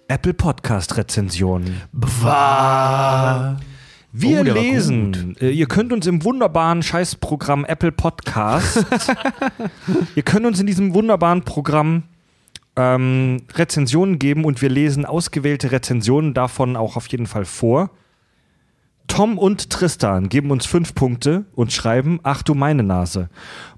Apple 0.08 0.34
Podcast 0.34 0.96
Rezensionen. 0.96 1.80
Wir 4.14 4.40
Oh, 4.40 4.42
lesen, 4.42 5.36
äh, 5.40 5.48
ihr 5.48 5.66
könnt 5.66 5.90
uns 5.90 6.06
im 6.06 6.22
wunderbaren 6.22 6.82
Scheißprogramm 6.82 7.64
Apple 7.64 7.92
Podcast, 7.92 8.84
ihr 10.14 10.22
könnt 10.22 10.44
uns 10.44 10.60
in 10.60 10.66
diesem 10.66 10.92
wunderbaren 10.92 11.42
Programm 11.44 12.02
ähm, 12.76 13.38
Rezensionen 13.54 14.18
geben 14.18 14.44
und 14.44 14.60
wir 14.60 14.68
lesen 14.68 15.06
ausgewählte 15.06 15.72
Rezensionen 15.72 16.34
davon 16.34 16.76
auch 16.76 16.96
auf 16.96 17.06
jeden 17.08 17.26
Fall 17.26 17.46
vor. 17.46 17.90
Tom 19.12 19.36
und 19.36 19.68
Tristan 19.68 20.30
geben 20.30 20.50
uns 20.50 20.64
fünf 20.64 20.94
Punkte 20.94 21.44
und 21.54 21.70
schreiben, 21.70 22.18
ach 22.22 22.42
du 22.42 22.54
meine 22.54 22.82
Nase. 22.82 23.28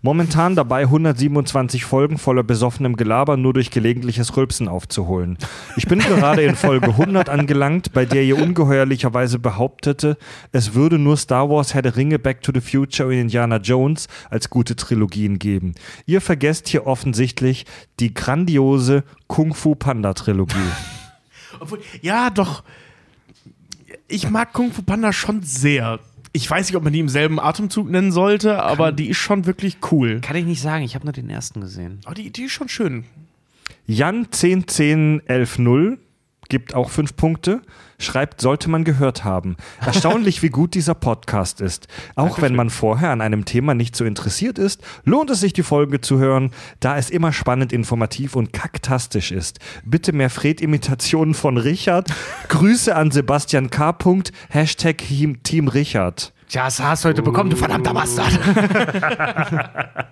Momentan 0.00 0.54
dabei 0.54 0.82
127 0.82 1.84
Folgen 1.84 2.18
voller 2.18 2.44
besoffenem 2.44 2.94
Gelaber 2.94 3.36
nur 3.36 3.52
durch 3.52 3.72
gelegentliches 3.72 4.36
Rülpsen 4.36 4.68
aufzuholen. 4.68 5.36
Ich 5.76 5.88
bin 5.88 5.98
gerade 5.98 6.44
in 6.44 6.54
Folge 6.54 6.90
100 6.90 7.28
angelangt, 7.30 7.92
bei 7.92 8.04
der 8.04 8.22
ihr 8.22 8.40
ungeheuerlicherweise 8.40 9.40
behauptete, 9.40 10.18
es 10.52 10.74
würde 10.74 11.00
nur 11.00 11.16
Star 11.16 11.50
Wars, 11.50 11.74
Herr 11.74 11.82
der 11.82 11.96
Ringe, 11.96 12.20
Back 12.20 12.42
to 12.42 12.52
the 12.54 12.60
Future 12.60 13.08
und 13.08 13.16
Indiana 13.16 13.56
Jones 13.56 14.06
als 14.30 14.50
gute 14.50 14.76
Trilogien 14.76 15.40
geben. 15.40 15.74
Ihr 16.06 16.20
vergesst 16.20 16.68
hier 16.68 16.86
offensichtlich 16.86 17.66
die 17.98 18.14
grandiose 18.14 19.02
Kung 19.26 19.52
Fu 19.52 19.74
Panda 19.74 20.14
Trilogie. 20.14 20.54
Obwohl, 21.58 21.80
ja, 22.02 22.30
doch. 22.30 22.62
Ich 24.14 24.30
mag 24.30 24.52
Kung 24.52 24.70
Fu 24.70 24.82
Panda 24.82 25.12
schon 25.12 25.42
sehr. 25.42 25.98
ich 26.32 26.48
weiß 26.48 26.68
nicht, 26.68 26.76
ob 26.76 26.84
man 26.84 26.92
die 26.92 27.00
im 27.00 27.08
selben 27.08 27.40
Atemzug 27.40 27.90
nennen 27.90 28.12
sollte, 28.12 28.62
aber 28.62 28.92
die 28.92 29.08
ist 29.08 29.16
schon 29.16 29.44
wirklich 29.44 29.78
cool. 29.90 30.20
Kann 30.20 30.36
ich 30.36 30.44
nicht 30.44 30.60
sagen, 30.60 30.84
ich 30.84 30.94
habe 30.94 31.04
nur 31.04 31.12
den 31.12 31.28
ersten 31.28 31.60
gesehen. 31.60 31.98
Aber 32.04 32.14
die, 32.14 32.30
die 32.30 32.44
ist 32.44 32.52
schon 32.52 32.68
schön. 32.68 33.04
Jan 33.86 34.28
10 34.30 34.68
10 34.68 35.22
11 35.26 35.58
0 35.58 35.98
gibt 36.48 36.74
auch 36.74 36.90
fünf 36.90 37.16
Punkte. 37.16 37.62
Schreibt, 37.98 38.40
sollte 38.40 38.68
man 38.70 38.84
gehört 38.84 39.24
haben. 39.24 39.56
Erstaunlich, 39.84 40.42
wie 40.42 40.50
gut 40.50 40.74
dieser 40.74 40.94
Podcast 40.94 41.60
ist. 41.60 41.88
Auch 42.16 42.40
wenn 42.40 42.54
man 42.54 42.70
vorher 42.70 43.10
an 43.10 43.20
einem 43.20 43.44
Thema 43.44 43.74
nicht 43.74 43.96
so 43.96 44.04
interessiert 44.04 44.58
ist, 44.58 44.82
lohnt 45.04 45.30
es 45.30 45.40
sich, 45.40 45.52
die 45.52 45.62
Folge 45.62 46.00
zu 46.00 46.18
hören, 46.18 46.50
da 46.80 46.96
es 46.96 47.10
immer 47.10 47.32
spannend, 47.32 47.72
informativ 47.72 48.36
und 48.36 48.52
kaktastisch 48.52 49.32
ist. 49.32 49.58
Bitte 49.84 50.12
mehr 50.12 50.30
Fred-Imitationen 50.30 51.34
von 51.34 51.56
Richard. 51.56 52.08
Grüße 52.48 52.94
an 52.94 53.10
Sebastian 53.10 53.70
K. 53.70 53.94
Hashtag 54.48 55.02
Team 55.42 55.68
Richard. 55.68 56.32
Tja, 56.48 56.64
das 56.64 56.80
hast 56.80 57.04
du 57.04 57.08
heute 57.08 57.22
bekommen, 57.22 57.50
du 57.50 57.56
verdammter 57.56 57.94
Bastard. 57.94 58.38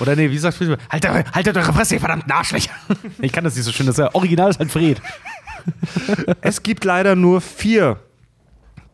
Oder 0.00 0.16
nee, 0.16 0.30
wie 0.30 0.38
sagst 0.38 0.60
du? 0.60 0.76
Haltet, 0.90 1.34
haltet 1.34 1.56
eure 1.56 1.72
Fresse, 1.72 1.94
ihr 1.94 2.00
verdammten 2.00 2.30
Arschlöcher. 2.30 2.70
Ich 3.20 3.32
kann 3.32 3.44
das 3.44 3.56
nicht 3.56 3.64
so 3.64 3.72
schön, 3.72 3.86
das 3.86 3.96
ist 3.96 4.00
ja 4.00 4.14
original 4.14 4.50
ist 4.50 4.58
halt 4.58 4.70
Fred. 4.70 5.00
Es 6.40 6.62
gibt 6.62 6.84
leider 6.84 7.16
nur 7.16 7.40
vier 7.40 7.98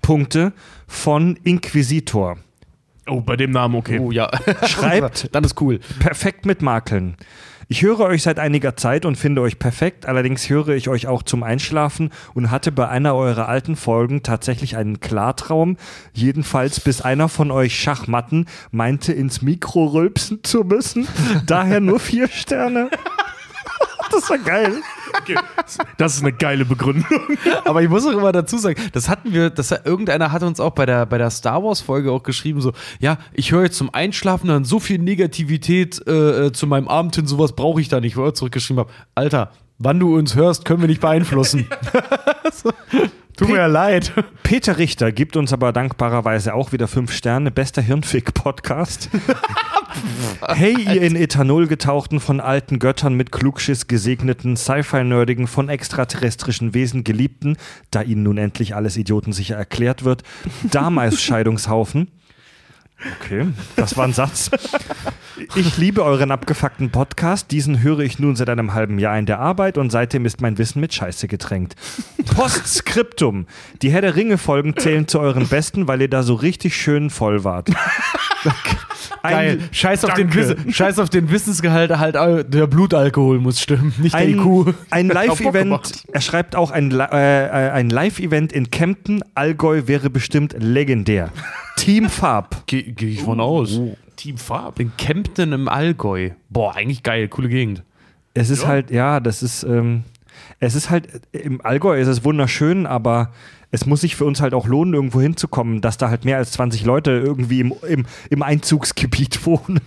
Punkte 0.03 0.53
von 0.87 1.37
Inquisitor. 1.45 2.37
Oh, 3.07 3.21
bei 3.21 3.37
dem 3.37 3.51
Namen 3.51 3.75
okay. 3.75 3.99
Oh 3.99 4.11
ja. 4.11 4.31
Schreibt 4.67 5.29
Dann 5.35 5.45
ist 5.45 5.61
cool. 5.61 5.81
perfekt 5.99 6.47
mit 6.47 6.63
Makeln. 6.63 7.17
Ich 7.69 7.83
höre 7.83 8.01
euch 8.01 8.23
seit 8.23 8.39
einiger 8.39 8.77
Zeit 8.77 9.07
und 9.07 9.17
finde 9.17 9.41
euch 9.41 9.59
perfekt, 9.59 10.05
allerdings 10.07 10.51
höre 10.51 10.69
ich 10.71 10.89
euch 10.89 11.07
auch 11.07 11.23
zum 11.23 11.43
Einschlafen 11.43 12.11
und 12.35 12.51
hatte 12.51 12.71
bei 12.73 12.89
einer 12.89 13.15
eurer 13.15 13.49
alten 13.49 13.75
Folgen 13.77 14.23
tatsächlich 14.23 14.77
einen 14.77 15.01
Klartraum, 15.01 15.79
jedenfalls 16.13 16.81
bis 16.81 17.01
einer 17.01 17.29
von 17.31 17.51
euch 17.51 17.79
Schachmatten 17.79 18.47
meinte, 18.71 19.13
ins 19.15 19.41
Mikro 19.41 19.87
rülpsen 19.87 20.45
zu 20.45 20.61
müssen. 20.61 21.09
Daher 21.47 21.81
nur 21.81 22.01
vier 22.01 22.29
Sterne. 22.29 22.91
Das 24.11 24.31
war 24.31 24.39
geil. 24.39 24.81
Okay. 25.21 25.37
Das 25.97 26.15
ist 26.15 26.23
eine 26.23 26.33
geile 26.33 26.65
Begründung. 26.65 27.21
Aber 27.65 27.83
ich 27.83 27.89
muss 27.89 28.07
auch 28.07 28.13
immer 28.13 28.33
dazu 28.33 28.59
sagen, 28.59 28.81
das 28.93 29.09
hatten 29.09 29.33
wir, 29.33 29.51
das 29.51 29.71
irgendeiner 29.71 30.33
hat 30.33 30.43
uns 30.43 30.61
auch 30.61 30.73
bei 30.73 30.87
der, 30.87 31.07
bei 31.07 31.19
der 31.19 31.31
Star 31.31 31.63
Wars 31.63 31.81
Folge 31.81 32.13
auch 32.13 32.23
geschrieben, 32.23 32.61
so, 32.61 32.73
ja, 33.01 33.19
ich 33.33 33.53
höre 33.53 33.65
jetzt 33.65 33.77
zum 33.77 33.93
Einschlafen 33.93 34.49
dann 34.49 34.65
so 34.65 34.79
viel 34.81 34.99
Negativität 34.99 36.03
äh, 36.07 36.47
äh 36.47 36.53
zu 36.53 36.67
meinem 36.67 36.89
Abend 36.89 37.17
hin, 37.17 37.27
sowas 37.27 37.53
brauche 37.53 37.81
ich 37.81 37.89
da 37.89 38.01
nicht, 38.01 38.17
wo 38.17 38.25
er 38.25 38.35
zurückgeschrieben 38.35 38.81
habe, 38.81 38.93
Alter, 39.15 39.51
wann 39.79 39.99
du 39.99 40.17
uns 40.17 40.35
hörst, 40.35 40.65
können 40.65 40.81
wir 40.81 40.89
nicht 40.89 41.01
beeinflussen. 41.01 41.69
Tut 43.37 43.49
mir 43.49 43.57
ja 43.57 43.67
leid. 43.67 44.13
Peter 44.45 44.79
Richter 44.79 45.11
gibt 45.11 45.37
uns 45.37 45.53
aber 45.53 45.73
dankbarerweise 45.73 46.55
auch 46.55 46.71
wieder 46.73 46.87
fünf 46.87 47.13
Sterne. 47.13 47.51
Bester 47.51 47.83
Hirnfick-Podcast. 47.83 49.11
hey, 50.49 50.77
ihr 50.81 51.03
in 51.03 51.17
Ethanol 51.17 51.67
getauchten, 51.67 52.21
von 52.21 52.39
alten 52.39 52.79
Göttern 52.79 53.15
mit 53.15 53.33
Klugschiss 53.33 53.89
gesegneten, 53.89 54.57
Sci-Fi-Nerdigen, 54.57 55.49
von 55.49 55.69
extraterrestrischen 55.69 56.75
Wesen 56.75 57.03
geliebten, 57.03 57.57
da 57.91 58.03
ihnen 58.03 58.23
nun 58.23 58.39
endlich 58.39 58.77
alles 58.77 58.97
idiotensicher 58.97 59.57
erklärt 59.57 60.05
wird, 60.05 60.23
damals 60.71 61.21
Scheidungshaufen. 61.21 62.11
Okay, 63.21 63.47
das 63.77 63.97
war 63.97 64.05
ein 64.05 64.13
Satz. 64.13 64.51
Ich 65.57 65.77
liebe 65.77 66.05
euren 66.05 66.31
abgefuckten 66.31 66.91
Podcast. 66.91 67.51
Diesen 67.51 67.83
höre 67.83 68.01
ich 68.01 68.19
nun 68.19 68.37
seit 68.37 68.49
einem 68.49 68.73
halben 68.73 68.99
Jahr 68.99 69.19
in 69.19 69.27
der 69.27 69.41
Arbeit 69.41 69.77
und 69.79 69.91
seitdem 69.91 70.25
ist 70.25 70.41
mein 70.41 70.59
Wissen 70.59 70.81
mit 70.81 70.95
Scheiße 70.95 71.29
getränkt. 71.29 71.75
Postskriptum. 72.35 73.47
Die 73.83 73.91
Herr 73.91 74.01
der 74.01 74.17
Ringe-Folgen 74.17 74.77
zählen 74.77 75.07
zu 75.07 75.21
euren 75.21 75.49
besten, 75.49 75.87
weil 75.87 76.01
ihr 76.01 76.09
da 76.09 76.23
so 76.23 76.35
richtig 76.35 76.77
schön 76.77 77.11
voll 77.11 77.45
wart. 77.45 77.69
Geil. 79.23 79.59
Ein, 79.61 79.69
Scheiß 79.73 80.05
auf, 80.05 80.15
den. 80.15 80.33
Wiss 80.35 80.55
Scheiß 80.75 80.99
auf 80.99 81.09
den 81.09 81.31
Wissensgehalt, 81.31 81.91
halt 81.99 82.15
der 82.15 82.67
Blutalkohol 82.67 83.39
muss 83.41 83.61
stimmen, 83.61 83.95
nicht 83.99 84.15
der 84.15 84.21
ein, 84.21 84.39
IQ. 84.39 84.75
ein 84.91 85.09
Live-Event, 85.15 86.05
er 86.13 86.21
schreibt 86.21 86.57
auch, 86.57 86.71
ein, 86.71 86.91
äh, 86.93 87.05
ein 87.05 87.91
Live-Event 87.91 88.53
in 88.53 88.71
Kempten, 88.71 89.23
Allgäu 89.35 89.83
wäre 89.87 90.11
bestimmt 90.11 90.55
legendär. 90.59 91.31
Team 91.77 92.09
Farb. 92.09 92.63
Gehe 92.67 92.83
geh 92.83 93.11
ich 93.11 93.23
von 93.23 93.41
aus. 93.41 93.81
Team 94.17 94.39
Farb. 94.39 94.79
In 94.81 94.97
Kempten 94.97 95.53
im 95.53 95.69
Allgäu. 95.69 96.31
Boah, 96.49 96.77
eigentlich 96.77 97.03
geil, 97.03 97.29
coole 97.29 97.49
Gegend. 97.49 97.83
Es 98.33 98.51
ist 98.51 98.63
Ja. 98.63 98.69
halt, 98.69 98.91
ja, 98.91 99.21
das 99.21 99.43
ist, 99.43 99.65
ähm, 99.65 100.05
es 100.61 100.75
ist 100.75 100.91
halt, 100.91 101.09
im 101.33 101.61
Allgäu 101.65 101.99
ist 102.01 102.09
es 102.09 102.25
wunderschön, 102.25 102.87
aber 102.87 103.33
es 103.75 103.87
muss 103.87 104.01
sich 104.03 104.15
für 104.17 104.25
uns 104.25 104.41
halt 104.41 104.55
auch 104.55 104.67
lohnen, 104.67 104.95
irgendwo 104.95 105.21
hinzukommen, 105.21 105.81
dass 105.81 105.99
da 105.99 106.09
halt 106.09 106.25
mehr 106.25 106.37
als 106.39 106.53
20 106.53 106.85
Leute 106.85 107.11
irgendwie 107.11 107.61
im, 107.61 107.75
im, 107.89 108.07
im 108.31 108.43
Einzugsgebiet 108.43 109.45
wohnen. 109.47 109.81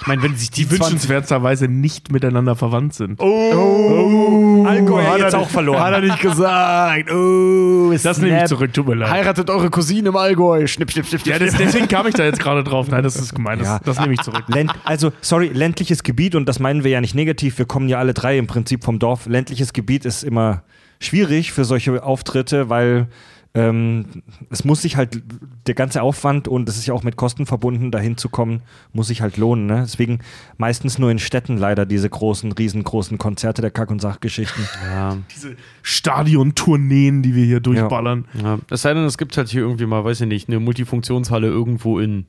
Ich 0.00 0.06
meine, 0.06 0.22
wenn 0.22 0.36
sich 0.36 0.50
die, 0.50 0.62
Die 0.64 0.68
20 0.68 0.80
wünschenswerterweise 0.80 1.66
nicht 1.68 2.12
miteinander 2.12 2.56
verwandt 2.56 2.92
sind. 2.94 3.18
Oh, 3.20 4.64
Allgäu 4.66 5.02
hat 5.02 5.18
jetzt 5.20 5.32
er 5.34 5.40
auch 5.40 5.48
verloren. 5.48 5.80
Hat 5.80 5.92
er 5.94 6.00
nicht 6.02 6.20
gesagt. 6.20 7.10
Oh, 7.10 7.92
Das 8.02 8.18
nehme 8.18 8.42
ich 8.42 8.48
zurück, 8.48 8.72
tut 8.72 8.86
mir 8.86 8.94
leid. 8.96 9.10
Heiratet 9.10 9.48
eure 9.48 9.70
Cousine 9.70 10.10
im 10.10 10.16
Allgäu. 10.16 10.66
Schnipp, 10.66 10.90
schnipp, 10.90 11.06
schnipp, 11.06 11.26
Ja, 11.26 11.38
das, 11.38 11.56
deswegen 11.56 11.88
kam 11.88 12.06
ich 12.06 12.14
da 12.14 12.24
jetzt 12.24 12.40
gerade 12.40 12.62
drauf. 12.64 12.88
Nein, 12.88 13.02
das 13.02 13.16
ist 13.16 13.34
gemein. 13.34 13.58
Das, 13.60 13.68
Ja. 13.68 13.80
das 13.84 14.00
nehme 14.00 14.12
ich 14.14 14.20
zurück. 14.20 14.44
Länd, 14.48 14.72
also, 14.84 15.12
sorry, 15.20 15.48
ländliches 15.48 16.02
Gebiet, 16.02 16.34
und 16.34 16.46
das 16.48 16.58
meinen 16.58 16.84
wir 16.84 16.90
ja 16.90 17.00
nicht 17.00 17.14
negativ, 17.14 17.56
wir 17.58 17.66
kommen 17.66 17.88
ja 17.88 17.98
alle 17.98 18.12
drei 18.12 18.36
im 18.36 18.46
Prinzip 18.46 18.84
vom 18.84 18.98
Dorf. 18.98 19.26
Ländliches 19.26 19.72
Gebiet 19.72 20.04
ist 20.04 20.22
immer 20.24 20.62
schwierig 21.04 21.52
für 21.52 21.64
solche 21.64 22.02
Auftritte, 22.02 22.68
weil 22.68 23.08
ähm, 23.56 24.06
es 24.50 24.64
muss 24.64 24.82
sich 24.82 24.96
halt, 24.96 25.22
der 25.66 25.74
ganze 25.74 26.02
Aufwand 26.02 26.48
und 26.48 26.68
es 26.68 26.76
ist 26.76 26.86
ja 26.86 26.94
auch 26.94 27.04
mit 27.04 27.14
Kosten 27.14 27.46
verbunden, 27.46 27.92
dahin 27.92 28.16
zu 28.16 28.28
kommen, 28.28 28.62
muss 28.92 29.06
sich 29.06 29.22
halt 29.22 29.36
lohnen. 29.36 29.66
Ne? 29.66 29.82
Deswegen 29.82 30.18
meistens 30.56 30.98
nur 30.98 31.10
in 31.10 31.20
Städten 31.20 31.56
leider 31.56 31.86
diese 31.86 32.10
großen, 32.10 32.50
riesengroßen 32.50 33.16
Konzerte 33.16 33.62
der 33.62 33.70
Kack- 33.70 33.92
und 33.92 34.00
Sachgeschichten. 34.00 34.64
Ja. 34.84 35.16
Diese 35.32 35.56
Stadiontourneen, 35.82 37.22
die 37.22 37.36
wir 37.36 37.44
hier 37.44 37.60
durchballern. 37.60 38.26
ja. 38.42 38.58
Es 38.70 38.82
sei 38.82 38.92
denn, 38.92 39.04
es 39.04 39.18
gibt 39.18 39.36
halt 39.36 39.48
hier 39.48 39.60
irgendwie 39.60 39.86
mal, 39.86 40.04
weiß 40.04 40.22
ich 40.22 40.28
nicht, 40.28 40.48
eine 40.48 40.58
Multifunktionshalle 40.58 41.46
irgendwo 41.46 42.00
in 42.00 42.26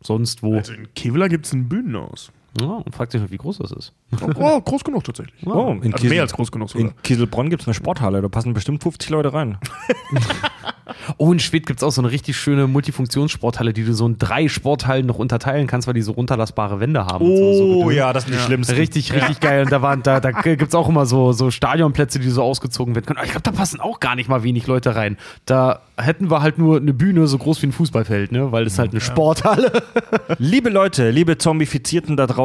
sonst 0.00 0.42
wo. 0.42 0.56
Also 0.56 0.72
in 0.72 0.88
Kevlar 0.94 1.28
gibt 1.28 1.44
es 1.44 1.52
ein 1.52 1.68
Bühnenhaus. 1.68 2.32
Ja, 2.60 2.66
und 2.66 2.94
fragt 2.94 3.12
sich, 3.12 3.22
wie 3.30 3.36
groß 3.36 3.58
das 3.58 3.72
ist. 3.72 3.92
Oh, 4.36 4.60
groß 4.60 4.82
genug 4.82 5.04
tatsächlich. 5.04 5.46
Oh, 5.46 5.76
in, 5.82 5.92
Also 5.94 6.06
mehr 6.08 6.22
als 6.22 6.32
groß 6.32 6.50
genug 6.50 6.70
sogar. 6.70 6.88
in 6.88 7.02
Kieselbronn 7.02 7.50
gibt 7.50 7.62
es 7.62 7.68
eine 7.68 7.74
Sporthalle, 7.74 8.20
da 8.22 8.28
passen 8.28 8.54
bestimmt 8.54 8.82
50 8.82 9.10
Leute 9.10 9.32
rein. 9.32 9.58
Oh, 11.18 11.32
in 11.32 11.38
Schwedt 11.38 11.66
gibt 11.66 11.80
es 11.80 11.84
auch 11.84 11.92
so 11.92 12.02
eine 12.02 12.10
richtig 12.10 12.36
schöne 12.36 12.66
Multifunktionssporthalle, 12.66 13.72
die 13.72 13.84
du 13.84 13.94
so 13.94 14.06
in 14.06 14.18
drei 14.18 14.48
Sporthallen 14.48 15.06
noch 15.06 15.18
unterteilen 15.18 15.66
kannst, 15.66 15.86
weil 15.86 15.94
die 15.94 16.02
so 16.02 16.12
runterlassbare 16.12 16.80
Wände 16.80 17.06
haben. 17.06 17.24
und 17.24 17.36
so, 17.36 17.54
so 17.54 17.86
Gedöns. 17.86 18.12
das 18.12 18.24
sind 18.24 18.34
die 18.34 18.40
schlimmsten. 18.40 18.74
Richtig, 18.74 19.12
richtig 19.12 19.40
geil. 19.40 19.64
Und 19.64 19.72
da, 19.72 19.82
waren, 19.82 20.02
da, 20.02 20.20
da 20.20 20.30
gibt 20.30 20.68
es 20.68 20.74
auch 20.74 20.88
immer 20.88 21.06
so, 21.06 21.32
so 21.32 21.50
Stadionplätze, 21.50 22.18
die 22.18 22.28
so 22.28 22.42
ausgezogen 22.42 22.94
werden 22.94 23.06
können. 23.06 23.18
Aber 23.18 23.26
ich 23.26 23.32
glaube, 23.32 23.42
da 23.44 23.52
passen 23.52 23.80
auch 23.80 24.00
gar 24.00 24.16
nicht 24.16 24.28
mal 24.28 24.42
wenig 24.42 24.66
Leute 24.66 24.96
rein. 24.96 25.16
Da 25.46 25.80
hätten 25.96 26.30
wir 26.30 26.42
halt 26.42 26.58
nur 26.58 26.78
eine 26.78 26.92
Bühne 26.92 27.26
so 27.26 27.38
groß 27.38 27.62
wie 27.62 27.66
ein 27.66 27.72
Fußballfeld, 27.72 28.32
ne? 28.32 28.52
weil 28.52 28.64
das 28.64 28.78
halt 28.78 28.90
eine 28.92 29.00
Sporthalle 29.00 29.70
Liebe 30.38 30.70
Leute, 30.70 31.10
liebe 31.10 31.38
Zombifizierten 31.38 32.16
da 32.16 32.26
draußen 32.26 32.39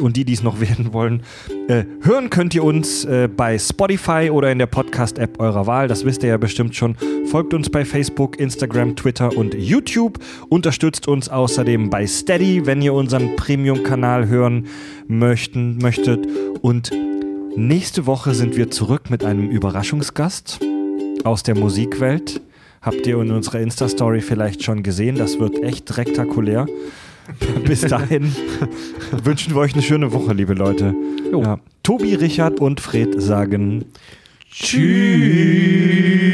und 0.00 0.16
die, 0.16 0.24
die 0.24 0.32
es 0.32 0.42
noch 0.42 0.60
werden 0.60 0.92
wollen, 0.92 1.22
äh, 1.68 1.84
hören 2.02 2.30
könnt 2.30 2.54
ihr 2.54 2.64
uns 2.64 3.04
äh, 3.04 3.28
bei 3.28 3.58
Spotify 3.58 4.30
oder 4.30 4.50
in 4.52 4.58
der 4.58 4.66
Podcast-App 4.66 5.40
eurer 5.40 5.66
Wahl. 5.66 5.88
Das 5.88 6.04
wisst 6.04 6.22
ihr 6.22 6.30
ja 6.30 6.36
bestimmt 6.36 6.74
schon. 6.74 6.96
Folgt 7.26 7.54
uns 7.54 7.70
bei 7.70 7.84
Facebook, 7.84 8.38
Instagram, 8.38 8.96
Twitter 8.96 9.36
und 9.36 9.54
YouTube. 9.54 10.18
Unterstützt 10.48 11.08
uns 11.08 11.28
außerdem 11.28 11.90
bei 11.90 12.06
Steady, 12.06 12.66
wenn 12.66 12.82
ihr 12.82 12.92
unseren 12.92 13.36
Premium-Kanal 13.36 14.28
hören 14.28 14.66
möchten, 15.08 15.78
möchtet. 15.78 16.26
Und 16.60 16.90
nächste 17.56 18.06
Woche 18.06 18.34
sind 18.34 18.56
wir 18.56 18.70
zurück 18.70 19.10
mit 19.10 19.24
einem 19.24 19.48
Überraschungsgast 19.50 20.60
aus 21.24 21.42
der 21.42 21.56
Musikwelt. 21.56 22.40
Habt 22.82 23.06
ihr 23.06 23.20
in 23.20 23.30
unserer 23.30 23.60
Insta-Story 23.60 24.22
vielleicht 24.22 24.62
schon 24.62 24.82
gesehen? 24.82 25.16
Das 25.16 25.38
wird 25.38 25.62
echt 25.62 25.98
rektakulär. 25.98 26.66
Bis 27.64 27.82
dahin 27.82 28.34
wünschen 29.24 29.54
wir 29.54 29.60
euch 29.60 29.74
eine 29.74 29.82
schöne 29.82 30.12
Woche, 30.12 30.32
liebe 30.32 30.54
Leute. 30.54 30.94
Ja. 31.32 31.58
Tobi, 31.82 32.14
Richard 32.14 32.60
und 32.60 32.80
Fred 32.80 33.20
sagen 33.20 33.84
Tschüss. 34.50 36.29